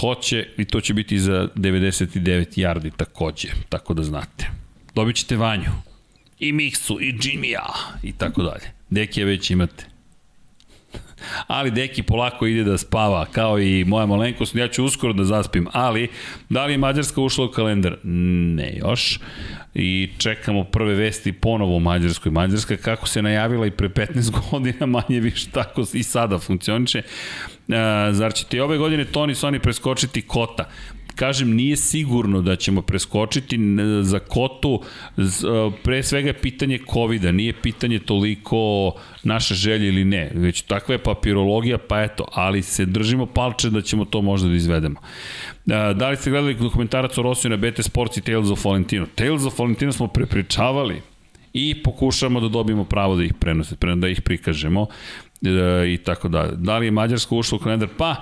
Hoće 0.00 0.48
i 0.58 0.64
to 0.64 0.80
će 0.80 0.94
biti 0.94 1.18
za 1.18 1.48
99 1.56 2.58
yardi 2.58 2.90
takođe, 2.96 3.48
tako 3.68 3.94
da 3.94 4.02
znate. 4.02 4.50
Dobit 4.94 5.16
ćete 5.16 5.36
Vanju, 5.36 5.70
i 6.38 6.52
Miksu, 6.52 6.98
i 7.00 7.12
Jimmy-a, 7.12 7.98
i 8.02 8.12
tako 8.12 8.42
dalje. 8.42 8.72
Dekije 8.90 9.26
već 9.26 9.50
imate 9.50 9.91
ali 11.46 11.70
Deki 11.70 12.02
polako 12.02 12.46
ide 12.46 12.64
da 12.64 12.78
spava, 12.78 13.26
kao 13.26 13.60
i 13.60 13.84
moja 13.84 14.06
malenkost, 14.06 14.54
ja 14.54 14.68
ću 14.68 14.84
uskoro 14.84 15.12
da 15.12 15.24
zaspim, 15.24 15.66
ali 15.72 16.08
da 16.48 16.66
li 16.66 16.72
je 16.72 16.78
Mađarska 16.78 17.20
ušla 17.20 17.44
u 17.44 17.48
kalendar? 17.48 17.96
Ne 18.02 18.76
još. 18.76 19.20
I 19.74 20.08
čekamo 20.18 20.64
prve 20.64 20.94
vesti 20.94 21.32
ponovo 21.32 21.76
u 21.76 21.80
Mađarskoj. 21.80 22.32
Mađarska 22.32 22.76
kako 22.76 23.08
se 23.08 23.22
najavila 23.22 23.66
i 23.66 23.70
pre 23.70 23.88
15 23.88 24.30
godina 24.50 24.86
manje 24.86 25.20
više 25.20 25.50
tako 25.50 25.84
i 25.92 26.02
sada 26.02 26.38
funkcioniše. 26.38 27.02
zar 28.12 28.32
će 28.34 28.44
ti 28.44 28.60
ove 28.60 28.78
godine 28.78 29.04
Toni 29.04 29.34
Soni 29.34 29.58
preskočiti 29.58 30.22
Kota? 30.22 30.68
Kažem, 31.14 31.54
nije 31.54 31.76
sigurno 31.76 32.42
da 32.42 32.56
ćemo 32.56 32.82
preskočiti 32.82 33.58
za 34.02 34.18
kotu, 34.18 34.82
pre 35.82 36.02
svega 36.02 36.28
je 36.28 36.40
pitanje 36.40 36.78
covid 36.92 37.24
nije 37.24 37.52
pitanje 37.52 37.98
toliko 37.98 38.92
naše 39.22 39.54
želje 39.54 39.88
ili 39.88 40.04
ne, 40.04 40.30
već 40.34 40.62
takva 40.62 40.94
je 40.94 40.98
papirologija, 40.98 41.78
pa 41.78 42.02
eto, 42.02 42.24
ali 42.32 42.62
se 42.62 42.86
držimo 42.86 43.26
palče 43.26 43.70
da 43.70 43.80
ćemo 43.80 44.04
to 44.04 44.22
možda 44.22 44.48
da 44.48 44.54
izvedemo. 44.54 45.00
Da 45.94 46.08
li 46.08 46.16
ste 46.16 46.30
gledali 46.30 46.54
dokumentarac 46.54 47.18
o 47.18 47.22
Rosiju 47.22 47.50
na 47.50 47.56
BT 47.56 47.82
Sports 47.82 48.16
i 48.16 48.20
Tales 48.20 48.50
of 48.50 48.64
Valentino? 48.64 49.06
Tales 49.14 49.44
of 49.44 49.58
Valentino 49.58 49.92
smo 49.92 50.08
prepričavali 50.08 51.02
i 51.52 51.82
pokušamo 51.82 52.40
da 52.40 52.48
dobijemo 52.48 52.84
pravo 52.84 53.16
da 53.16 53.24
ih 53.24 53.34
prenose, 53.34 53.76
da 53.96 54.08
ih 54.08 54.22
prikažemo 54.22 54.86
e, 54.86 55.31
i 55.88 55.98
tako 56.04 56.28
da. 56.28 56.48
Da 56.56 56.78
li 56.78 56.86
je 56.86 56.90
Mađarska 56.90 57.34
ušla 57.34 57.56
u 57.56 57.58
kalendar? 57.58 57.88
Pa, 57.96 58.16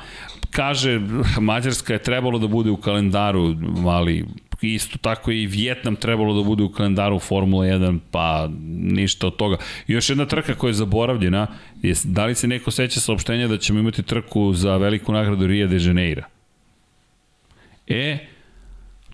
kaže, 0.50 1.00
Mađarska 1.40 1.92
je 1.92 2.02
trebalo 2.02 2.38
da 2.38 2.46
bude 2.46 2.70
u 2.70 2.76
kalendaru, 2.76 3.54
ali 3.86 4.24
isto 4.60 4.98
tako 4.98 5.30
i 5.32 5.46
Vjetnam 5.46 5.96
trebalo 5.96 6.34
da 6.34 6.42
bude 6.42 6.62
u 6.62 6.72
kalendaru 6.72 7.18
Formula 7.18 7.64
1, 7.64 7.98
pa 8.10 8.48
ništa 8.70 9.26
od 9.26 9.36
toga. 9.36 9.56
I 9.86 9.92
još 9.92 10.10
jedna 10.10 10.26
trka 10.26 10.54
koja 10.54 10.68
je 10.68 10.74
zaboravljena, 10.74 11.46
je, 11.82 11.94
da 12.04 12.26
li 12.26 12.34
se 12.34 12.48
neko 12.48 12.70
seća 12.70 13.00
saopštenja 13.00 13.48
da 13.48 13.58
ćemo 13.58 13.78
imati 13.78 14.02
trku 14.02 14.52
za 14.54 14.76
veliku 14.76 15.12
nagradu 15.12 15.46
Rio 15.46 15.66
de 15.66 15.76
Janeiro? 15.76 16.22
E, 17.86 18.18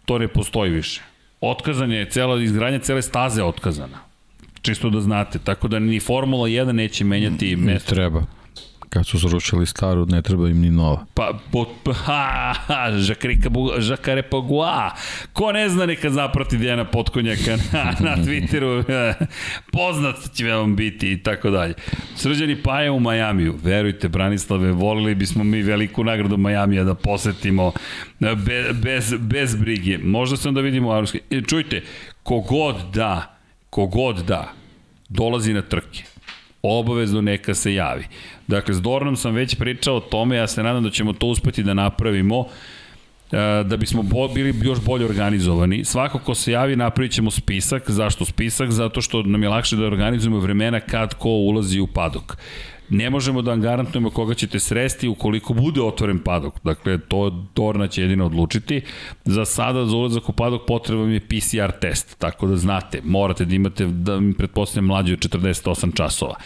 to 0.05 0.19
ne 0.19 0.29
postoji 0.29 0.71
više. 0.71 1.03
Otkazan 1.41 1.93
je, 1.93 2.11
cela, 2.11 2.43
izgradnja 2.43 2.79
cele 2.79 3.03
staze 3.03 3.43
otkazana. 3.43 4.06
Čisto 4.67 4.91
da 4.91 5.01
znate, 5.01 5.39
tako 5.39 5.69
da 5.69 5.79
ni 5.79 6.01
Formula 6.01 6.49
1 6.49 6.73
neće 6.73 7.05
menjati 7.05 7.57
mesto. 7.57 7.95
Ne 7.95 7.95
treba. 7.95 8.23
Kad 8.89 9.07
su 9.07 9.21
srušili 9.21 9.67
staru, 9.67 10.07
ne 10.07 10.23
treba 10.23 10.49
im 10.49 10.61
ni 10.61 10.71
nova. 10.71 11.07
Pa, 11.15 11.39
po, 11.53 11.67
ha, 11.93 12.55
ha, 12.67 12.93
žakrika, 12.99 13.51
žakare 13.79 14.23
pogua. 14.23 14.91
Ko 15.33 15.53
ne 15.53 15.69
zna 15.69 15.87
neka 15.87 16.11
zaprati 16.11 16.59
Dijana 16.59 16.85
Potkonjaka 16.85 17.57
na, 17.73 17.95
na 18.01 18.17
Twitteru, 18.25 18.85
poznat 19.73 20.17
će 20.35 20.53
vam 20.53 20.77
biti 20.77 21.13
i 21.13 21.23
tako 21.23 21.51
dalje. 21.51 21.75
Srđani 22.17 22.63
Paja 22.63 22.93
u 22.93 23.01
Majamiju, 23.01 23.55
verujte 23.63 24.09
Branislave, 24.09 24.73
volili 24.73 25.15
bismo 25.15 25.45
mi 25.45 25.63
veliku 25.63 26.05
nagradu 26.05 26.37
Majamija 26.37 26.85
da 26.85 26.95
posetimo 26.95 27.73
be, 28.21 28.73
bez, 28.73 29.15
bez 29.19 29.57
brige. 29.57 29.99
Možda 29.99 30.37
se 30.37 30.49
onda 30.49 30.61
vidimo 30.61 30.89
u 30.89 31.05
e, 31.31 31.43
Čujte, 31.43 31.83
kogod 32.23 32.77
da, 32.95 33.39
kogod 33.71 34.17
da, 34.17 34.56
dolazi 35.09 35.53
na 35.53 35.63
trke 35.63 36.05
obavezno 36.63 37.21
neka 37.21 37.55
se 37.55 37.75
javi. 37.75 38.05
Dakle, 38.47 38.75
s 38.75 38.81
Dornom 38.81 39.17
sam 39.17 39.35
već 39.35 39.55
pričao 39.55 39.97
o 39.97 40.01
tome, 40.01 40.37
ja 40.37 40.47
se 40.47 40.63
nadam 40.63 40.83
da 40.83 40.91
ćemo 40.91 41.13
to 41.13 41.27
uspeti 41.27 41.63
da 41.63 41.75
napravimo 41.75 42.47
e, 43.33 43.65
da 43.65 43.77
bismo 43.77 44.03
bili 44.35 44.55
još 44.63 44.81
bolje 44.81 45.05
organizovani. 45.05 45.85
Svako 45.85 46.19
ko 46.19 46.35
se 46.35 46.53
javi 46.53 46.77
napravit 46.77 47.13
ćemo 47.13 47.31
spisak. 47.31 47.91
Zašto 47.91 48.25
spisak? 48.25 48.71
Zato 48.71 49.01
što 49.01 49.23
nam 49.23 49.43
je 49.43 49.49
lakše 49.49 49.77
da 49.77 49.87
organizujemo 49.87 50.39
vremena 50.39 50.81
kad 50.81 51.15
ko 51.15 51.29
ulazi 51.29 51.81
u 51.81 51.87
padok. 51.87 52.37
Ne 52.89 53.11
možemo 53.11 53.43
da 53.43 53.51
vam 53.51 53.61
garantujemo 53.61 54.11
koga 54.11 54.35
ćete 54.35 54.59
sresti 54.59 55.09
ukoliko 55.09 55.55
bude 55.55 55.83
otvoren 55.83 56.19
padok. 56.19 56.55
Dakle, 56.65 56.99
to 56.99 57.47
Dorna 57.55 57.89
će 57.89 58.03
jedino 58.03 58.27
odlučiti. 58.27 58.81
Za 59.25 59.45
sada, 59.45 59.87
za 59.87 59.97
ulazak 59.97 60.29
u 60.29 60.33
padok 60.33 60.67
potreban 60.67 61.13
je 61.13 61.21
PCR 61.21 61.71
test. 61.81 62.19
Tako 62.19 62.47
da 62.47 62.57
znate, 62.57 63.01
morate 63.05 63.45
da 63.45 63.55
imate, 63.55 63.87
da 63.87 64.21
mi 64.21 64.35
pretpostavljam, 64.35 64.87
mlađe 64.87 65.13
od 65.13 65.19
48 65.19 65.97
časova 65.97 66.37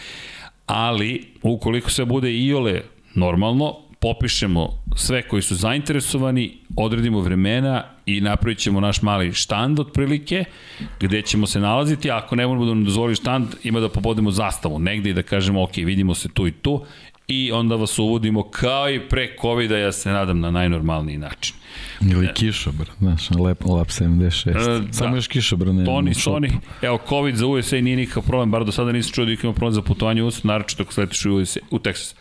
ali 0.73 1.27
ukoliko 1.43 1.91
se 1.91 2.05
bude 2.05 2.33
iole 2.33 2.83
normalno, 3.15 3.77
popišemo 4.01 4.83
sve 4.97 5.23
koji 5.23 5.43
su 5.43 5.55
zainteresovani, 5.55 6.59
odredimo 6.77 7.21
vremena 7.21 7.85
i 8.07 8.21
napravit 8.21 8.59
ćemo 8.59 8.81
naš 8.81 9.03
mali 9.03 9.33
štand 9.33 9.81
otprilike, 9.81 10.45
gde 11.01 11.23
ćemo 11.23 11.47
se 11.47 11.61
nalaziti, 11.61 12.11
a 12.11 12.17
ako 12.17 12.37
ne 12.37 12.47
možemo 12.47 12.65
da 12.65 12.75
nam 12.75 12.85
dozvoli 12.85 13.15
štand, 13.15 13.47
ima 13.63 13.81
da 13.81 13.89
pobodimo 13.89 14.31
zastavu 14.31 14.79
negde 14.79 15.11
i 15.11 15.15
da 15.15 15.23
kažemo, 15.23 15.63
ok, 15.63 15.77
vidimo 15.77 16.15
se 16.15 16.29
tu 16.29 16.47
i 16.47 16.53
tu, 16.53 16.85
i 17.31 17.53
onda 17.53 17.77
vas 17.77 17.99
uvodimo 17.99 18.51
kao 18.51 18.91
i 18.91 19.01
pre 19.01 19.37
COVID-a, 19.41 19.77
ja 19.77 19.93
se 19.93 20.11
nadam, 20.11 20.41
na 20.41 20.51
najnormalniji 20.51 21.19
način. 21.19 21.55
Ili 22.01 22.29
kišobr, 22.35 22.91
znaš, 22.99 23.31
lep, 23.31 23.65
lap 23.65 23.89
76. 23.89 24.51
E, 24.51 24.81
da. 24.81 24.93
Samo 24.93 25.17
još 25.17 25.29
kišobr 25.29 25.67
ne. 25.67 25.85
Toni. 25.85 26.15
Toni, 26.25 26.51
evo, 26.83 26.99
COVID 27.09 27.37
za 27.37 27.47
USA 27.47 27.81
nije 27.81 27.97
nikakav 27.97 28.23
problem, 28.23 28.51
bar 28.51 28.65
do 28.65 28.73
sada 28.73 28.93
nisam 28.93 29.13
čuo 29.13 29.25
da 29.25 29.33
ima 29.33 29.53
problem 29.53 29.73
za 29.73 29.83
putovanje 29.83 30.23
u 30.23 30.27
USA, 30.27 30.49
naročito 30.49 30.83
ako 30.83 30.93
sletiš 30.93 31.25
u, 31.25 31.35
USA, 31.35 31.61
u 31.71 31.79
Texas. 31.79 32.15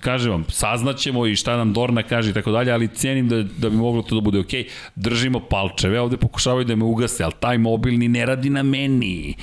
Kažem 0.00 0.30
vam, 0.30 0.44
saznaćemo 0.48 1.26
i 1.26 1.36
šta 1.36 1.56
nam 1.56 1.72
Dorna 1.72 2.02
kaže 2.02 2.30
i 2.30 2.34
tako 2.34 2.50
dalje, 2.50 2.72
ali 2.72 2.88
cenim 2.88 3.28
da, 3.28 3.42
da 3.42 3.70
bi 3.70 3.76
moglo 3.76 4.02
to 4.02 4.14
da 4.14 4.20
bude 4.20 4.38
okej. 4.38 4.66
Držimo 4.94 5.40
palčeve, 5.40 6.00
ovde 6.00 6.16
pokušavaju 6.16 6.64
da 6.64 6.76
me 6.76 6.84
ugase, 6.84 7.24
ali 7.24 7.32
taj 7.40 7.58
mobilni 7.58 8.08
ne 8.08 8.26
radi 8.26 8.50
na 8.50 8.62
meni. 8.62 9.34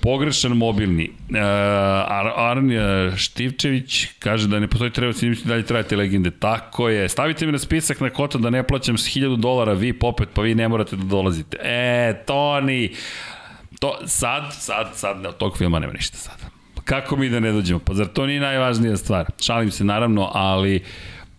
Pogrešan 0.00 0.52
mobilni. 0.52 1.10
Uh, 1.30 1.36
Ar 2.08 2.32
Arnija 2.36 3.16
Štivčević 3.16 4.06
kaže 4.18 4.48
da 4.48 4.60
ne 4.60 4.68
postoji 4.68 4.90
treba 4.90 5.12
da 5.12 5.48
dalje 5.48 5.66
trajate 5.66 5.96
legende. 5.96 6.30
Tako 6.30 6.88
je. 6.88 7.08
Stavite 7.08 7.46
mi 7.46 7.52
na 7.52 7.58
spisak 7.58 8.00
na 8.00 8.10
kota 8.10 8.38
da 8.38 8.50
ne 8.50 8.62
plaćam 8.66 8.98
s 8.98 9.08
1000 9.08 9.36
dolara 9.36 9.72
vi 9.72 9.92
popet, 9.92 10.28
pa 10.34 10.42
vi 10.42 10.54
ne 10.54 10.68
morate 10.68 10.96
da 10.96 11.04
dolazite. 11.04 11.56
E, 11.62 12.14
Toni, 12.26 12.92
to, 13.80 13.98
sad, 14.06 14.42
sad, 14.52 14.90
sad, 14.94 15.26
od 15.26 15.36
tog 15.36 15.58
filma 15.58 15.78
nema 15.78 15.92
ništa 15.92 16.16
sada. 16.18 16.43
Kako 16.84 17.16
mi 17.16 17.28
da 17.28 17.40
ne 17.40 17.52
dođemo? 17.52 17.80
Pa 17.80 17.94
zar 17.94 18.06
to 18.06 18.26
nije 18.26 18.40
najvažnija 18.40 18.96
stvar? 18.96 19.26
Šalim 19.40 19.70
se 19.70 19.84
naravno, 19.84 20.30
ali 20.32 20.82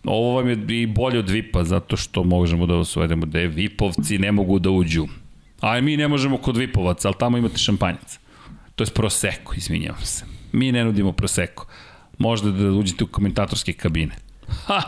ovo 0.04 0.34
vam 0.34 0.48
je 0.48 0.82
i 0.82 0.86
bolje 0.86 1.18
od 1.18 1.30
VIP-a, 1.30 1.64
zato 1.64 1.96
što 1.96 2.24
možemo 2.24 2.66
da 2.66 2.74
vas 2.74 2.96
uvedemo 2.96 3.26
da 3.26 3.38
je 3.38 3.48
VIP-ovci 3.48 4.18
ne 4.18 4.32
mogu 4.32 4.58
da 4.58 4.70
uđu. 4.70 5.06
A 5.60 5.80
mi 5.80 5.96
ne 5.96 6.08
možemo 6.08 6.38
kod 6.38 6.56
VIP-ovaca, 6.56 7.08
ali 7.08 7.14
tamo 7.18 7.38
imate 7.38 7.58
šampanjac. 7.58 8.18
To 8.74 8.84
je 8.84 8.90
Prosecco, 8.94 9.54
izvinjavam 9.56 10.02
se. 10.02 10.24
Mi 10.52 10.72
ne 10.72 10.84
nudimo 10.84 11.12
Prosecco. 11.12 11.64
Možda 12.18 12.50
da 12.50 12.70
uđete 12.70 13.04
u 13.04 13.06
komentatorske 13.06 13.72
kabine. 13.72 14.14
Ha! 14.66 14.82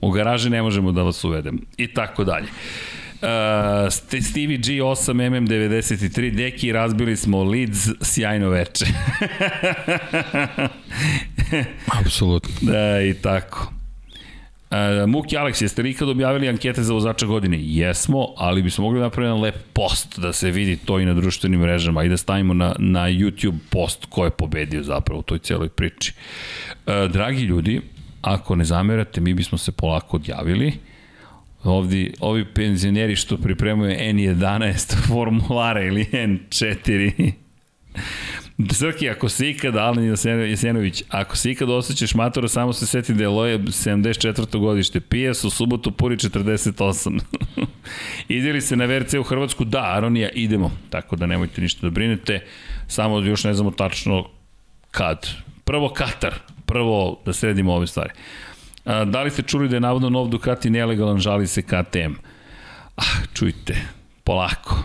U 0.00 0.10
garaže 0.10 0.50
ne 0.50 0.62
možemo 0.62 0.92
da 0.92 1.02
vas 1.02 1.24
uvedemo. 1.24 1.58
I 1.76 1.86
tako 1.94 2.24
dalje. 2.24 2.48
Uh, 3.22 3.26
St- 3.90 4.22
Stevie 4.30 4.58
G 4.58 4.82
8 4.82 5.12
MM93 5.12 6.30
deki 6.34 6.72
razbili 6.72 7.16
smo 7.16 7.44
Leeds 7.44 7.88
sjajno 8.02 8.48
veče 8.48 8.86
Apsolutno. 12.00 12.50
da 12.60 13.02
i 13.02 13.14
tako 13.14 13.72
Uh, 14.70 14.76
Muki 15.08 15.36
Alex, 15.36 15.62
jeste 15.62 15.82
li 15.82 15.90
ikad 15.90 16.08
objavili 16.08 16.48
ankete 16.48 16.82
za 16.82 16.94
vozača 16.94 17.26
godine? 17.26 17.56
Jesmo, 17.60 18.26
ali 18.36 18.62
bismo 18.62 18.84
mogli 18.84 19.00
napraviti 19.00 19.28
jedan 19.28 19.40
lep 19.40 19.54
post 19.72 20.18
da 20.18 20.32
se 20.32 20.50
vidi 20.50 20.76
to 20.76 21.00
i 21.00 21.04
na 21.04 21.14
društvenim 21.14 21.60
mrežama 21.60 22.04
i 22.04 22.08
da 22.08 22.16
stavimo 22.16 22.54
na, 22.54 22.74
na 22.78 23.00
YouTube 23.00 23.58
post 23.70 24.06
ko 24.06 24.24
je 24.24 24.30
pobedio 24.30 24.82
zapravo 24.82 25.20
u 25.20 25.22
toj 25.22 25.38
celoj 25.38 25.68
priči. 25.68 26.12
Uh, 26.86 27.10
dragi 27.12 27.42
ljudi, 27.42 27.80
ako 28.22 28.56
ne 28.56 28.64
zamerate, 28.64 29.20
mi 29.20 29.34
bismo 29.34 29.58
se 29.58 29.72
polako 29.72 30.16
odjavili. 30.16 30.72
Ovdje, 31.64 32.12
ovi 32.20 32.44
penzioneri 32.54 33.16
što 33.16 33.36
pripremaju 33.36 33.96
N11 33.98 34.94
formulare 35.08 35.86
ili 35.86 36.04
N4 36.04 37.32
Srki, 38.72 39.10
ako 39.14 39.28
se 39.28 39.50
ikada, 39.50 39.84
Alen 39.84 40.04
Jesenović, 40.48 41.02
ako 41.08 41.36
se 41.36 41.50
ikada 41.50 41.74
osjećaš 41.74 42.14
matora, 42.14 42.48
samo 42.48 42.72
se 42.72 42.86
seti 42.86 43.14
da 43.14 43.22
je 43.22 43.28
Loje 43.28 43.58
74. 43.58 44.58
godište, 44.58 45.00
pije 45.00 45.34
su 45.34 45.50
subotu 45.50 45.90
puri 45.90 46.16
48. 46.16 47.20
Ideli 48.28 48.60
se 48.60 48.76
na 48.76 48.84
VRC 48.84 49.14
u 49.14 49.22
Hrvatsku? 49.22 49.64
Da, 49.64 49.82
Aronija, 49.82 50.28
idemo. 50.28 50.70
Tako 50.90 51.16
da 51.16 51.26
nemojte 51.26 51.60
ništa 51.60 51.86
da 51.86 51.90
brinete, 51.90 52.40
samo 52.86 53.18
još 53.18 53.44
ne 53.44 53.54
znamo 53.54 53.70
tačno 53.70 54.28
kad. 54.90 55.26
Prvo 55.64 55.88
Katar, 55.88 56.34
prvo 56.66 57.20
da 57.26 57.32
sredimo 57.32 57.74
ove 57.74 57.86
stvari. 57.86 58.10
A, 58.84 59.04
da 59.04 59.22
li 59.22 59.30
ste 59.30 59.42
čuli 59.42 59.68
da 59.68 59.76
je 59.76 59.80
navodno 59.80 60.08
nov 60.10 60.28
Ducati 60.28 60.70
nelegalan, 60.70 61.18
žali 61.18 61.46
se 61.46 61.62
KTM? 61.62 62.12
Ah, 62.96 63.24
čujte, 63.34 63.76
polako. 64.24 64.76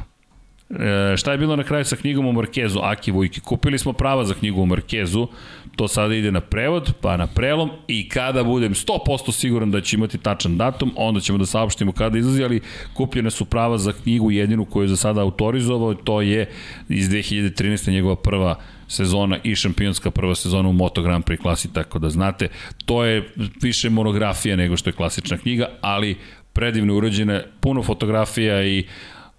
E, 0.69 1.17
šta 1.17 1.31
je 1.31 1.37
bilo 1.37 1.55
na 1.55 1.63
kraju 1.63 1.85
sa 1.85 1.95
knjigom 1.95 2.27
o 2.27 2.31
Markezu? 2.31 2.79
Aki 2.83 3.11
Vujki. 3.11 3.39
Kupili 3.39 3.79
smo 3.79 3.93
prava 3.93 4.25
za 4.25 4.33
knjigu 4.33 4.61
o 4.61 4.65
Markezu, 4.65 5.27
to 5.75 5.87
sada 5.87 6.15
ide 6.15 6.31
na 6.31 6.41
prevod, 6.41 6.93
pa 7.01 7.17
na 7.17 7.27
prelom 7.27 7.69
i 7.87 8.09
kada 8.09 8.43
budem 8.43 8.73
100% 8.73 9.31
siguran 9.31 9.71
da 9.71 9.81
će 9.81 9.95
imati 9.95 10.17
tačan 10.17 10.57
datum, 10.57 10.91
onda 10.95 11.19
ćemo 11.19 11.37
da 11.37 11.45
saopštimo 11.45 11.91
kada 11.91 12.17
izlazi, 12.17 12.43
ali 12.43 12.61
kupljene 12.93 13.31
su 13.31 13.45
prava 13.45 13.77
za 13.77 13.93
knjigu 13.93 14.31
jedinu 14.31 14.65
koju 14.65 14.83
je 14.83 14.87
za 14.87 14.97
sada 14.97 15.21
autorizovao, 15.21 15.93
to 15.93 16.21
je 16.21 16.49
iz 16.89 17.09
2013. 17.09 17.91
njegova 17.91 18.15
prva 18.15 18.55
sezona 18.87 19.37
i 19.43 19.55
šampionska 19.55 20.11
prva 20.11 20.35
sezona 20.35 20.69
u 20.69 20.73
Moto 20.73 21.01
Grand 21.01 21.23
Prix 21.23 21.41
klasi, 21.41 21.73
tako 21.73 21.99
da 21.99 22.09
znate, 22.09 22.47
to 22.85 23.03
je 23.05 23.29
više 23.61 23.89
monografija 23.89 24.55
nego 24.55 24.77
što 24.77 24.89
je 24.89 24.93
klasična 24.93 25.37
knjiga, 25.37 25.69
ali 25.81 26.17
predivno 26.53 26.95
urađena, 26.95 27.41
puno 27.59 27.83
fotografija 27.83 28.63
i 28.63 28.85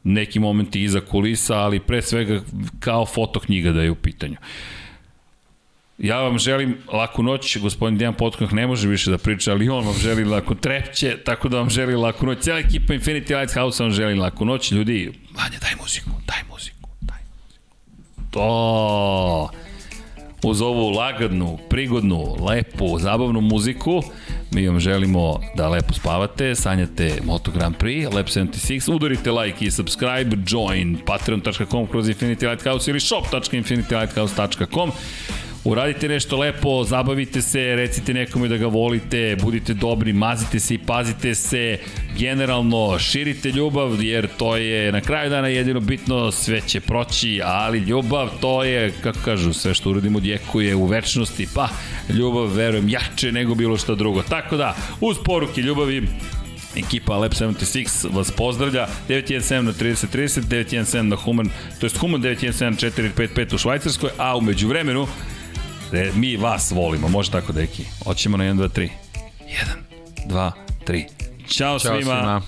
neki 0.05 0.39
momenti 0.39 0.83
iza 0.83 1.01
kulisa, 1.01 1.57
ali 1.57 1.81
pre 1.81 2.03
svega 2.03 2.41
kao 2.81 3.07
fotoknjiga 3.07 3.73
da 3.73 3.83
je 3.83 3.91
u 3.91 3.95
pitanju. 3.95 4.37
Ja 5.99 6.21
vam 6.21 6.39
želim 6.39 6.77
laku 6.93 7.23
noć, 7.23 7.57
gospodin 7.59 7.99
Dejan 7.99 8.15
Potkonk 8.15 8.53
ne 8.53 8.67
može 8.67 8.89
više 8.89 9.11
da 9.11 9.19
priča, 9.19 9.53
ali 9.53 9.69
on 9.69 9.87
vam 9.87 9.95
želi 9.95 10.25
laku 10.25 10.55
trepće, 10.55 11.17
tako 11.25 11.49
da 11.49 11.57
vam 11.57 11.71
želi 11.71 11.97
laku 11.97 12.27
noć. 12.27 12.39
Cijela 12.39 12.59
ekipa 12.59 12.95
Infinity 12.95 13.41
Lighthouse 13.41 13.83
vam 13.83 13.93
želi 13.93 14.15
laku 14.15 14.45
noć. 14.45 14.73
Ljudi, 14.73 15.13
Vanja, 15.37 15.59
daj 15.61 15.73
muziku, 15.81 16.11
daj 16.27 16.43
muziku, 16.51 16.76
To 18.37 19.49
uz 20.43 20.61
ovu 20.61 20.91
lagadnu, 20.91 21.59
prigodnu, 21.71 22.37
lepu, 22.49 22.99
zabavnu 22.99 23.41
muziku. 23.41 24.03
Mi 24.51 24.69
vam 24.69 24.81
želimo 24.81 25.41
da 25.55 25.69
lepo 25.69 25.95
spavate, 25.95 26.55
sanjate 26.55 27.19
Moto 27.25 27.51
Grand 27.51 27.77
Prix, 27.77 28.15
Lab 28.15 28.27
76, 28.27 28.95
udarite 28.95 29.31
like 29.31 29.65
i 29.65 29.71
subscribe, 29.71 30.37
join 30.47 30.97
patreon.com 31.07 31.87
kroz 31.87 32.09
Infinity 32.09 32.47
Lighthouse 32.47 32.91
ili 32.91 33.01
shop.infinitylighthouse.com 33.01 34.91
Uradite 35.67 36.09
nešto 36.09 36.37
lepo, 36.37 36.85
zabavite 36.85 37.43
se, 37.43 37.77
recite 37.77 38.15
nekome 38.15 38.49
da 38.49 38.57
ga 38.57 38.67
volite, 38.67 39.37
budite 39.43 39.75
dobri, 39.75 40.13
mazite 40.13 40.61
se 40.61 40.75
i 40.75 40.79
pazite 40.79 41.35
se, 41.35 41.79
generalno 42.19 42.99
širite 42.99 43.51
ljubav, 43.51 44.03
jer 44.03 44.29
to 44.37 44.57
je 44.57 44.93
na 44.93 45.01
kraju 45.01 45.31
dana 45.31 45.49
jedino 45.49 45.81
bitno, 45.81 46.33
sve 46.33 46.61
će 46.61 46.81
proći, 46.81 47.41
ali 47.45 47.79
ljubav 47.79 48.31
to 48.41 48.65
je, 48.65 48.93
kako 49.03 49.19
kažu, 49.25 49.53
sve 49.53 49.75
što 49.75 49.91
uradimo 49.91 50.21
djekuje 50.21 50.75
u 50.75 50.87
večnosti, 50.87 51.49
pa 51.55 51.69
ljubav, 52.09 52.47
verujem, 52.47 52.89
jače 52.89 53.33
nego 53.33 53.55
bilo 53.55 53.77
što 53.77 53.95
drugo. 53.95 54.23
Tako 54.23 54.57
da, 54.57 54.77
uz 55.01 55.17
poruke 55.25 55.63
ljubavi, 55.63 56.09
ekipa 56.77 57.17
Lab 57.17 57.33
76 57.33 58.15
vas 58.15 58.31
pozdravlja. 58.31 58.87
917 59.09 59.61
na 59.61 59.73
3030 59.73 60.41
917 60.41 61.03
na 61.03 61.17
Human 61.17 61.51
to 61.81 61.87
jest 61.87 61.97
Human 61.97 62.23
917 62.23 62.91
455 62.91 63.55
u 63.55 63.59
Švajcarskoj 63.59 64.11
a 64.19 64.37
umeđu 64.37 64.69
vremenu 64.69 65.07
E, 65.93 66.11
mi 66.15 66.37
vas 66.37 66.71
volimo, 66.71 67.09
može 67.09 67.31
tako 67.31 67.53
deki. 67.53 67.85
Hoćemo 68.05 68.37
na 68.37 68.45
1, 68.45 68.55
2, 68.57 68.69
3. 68.69 68.89
1, 70.27 70.27
2, 70.29 70.51
3. 70.87 71.05
Ćao, 71.49 71.79
Ćao 71.79 71.79
svima. 71.79 72.01
svima. 72.01 72.43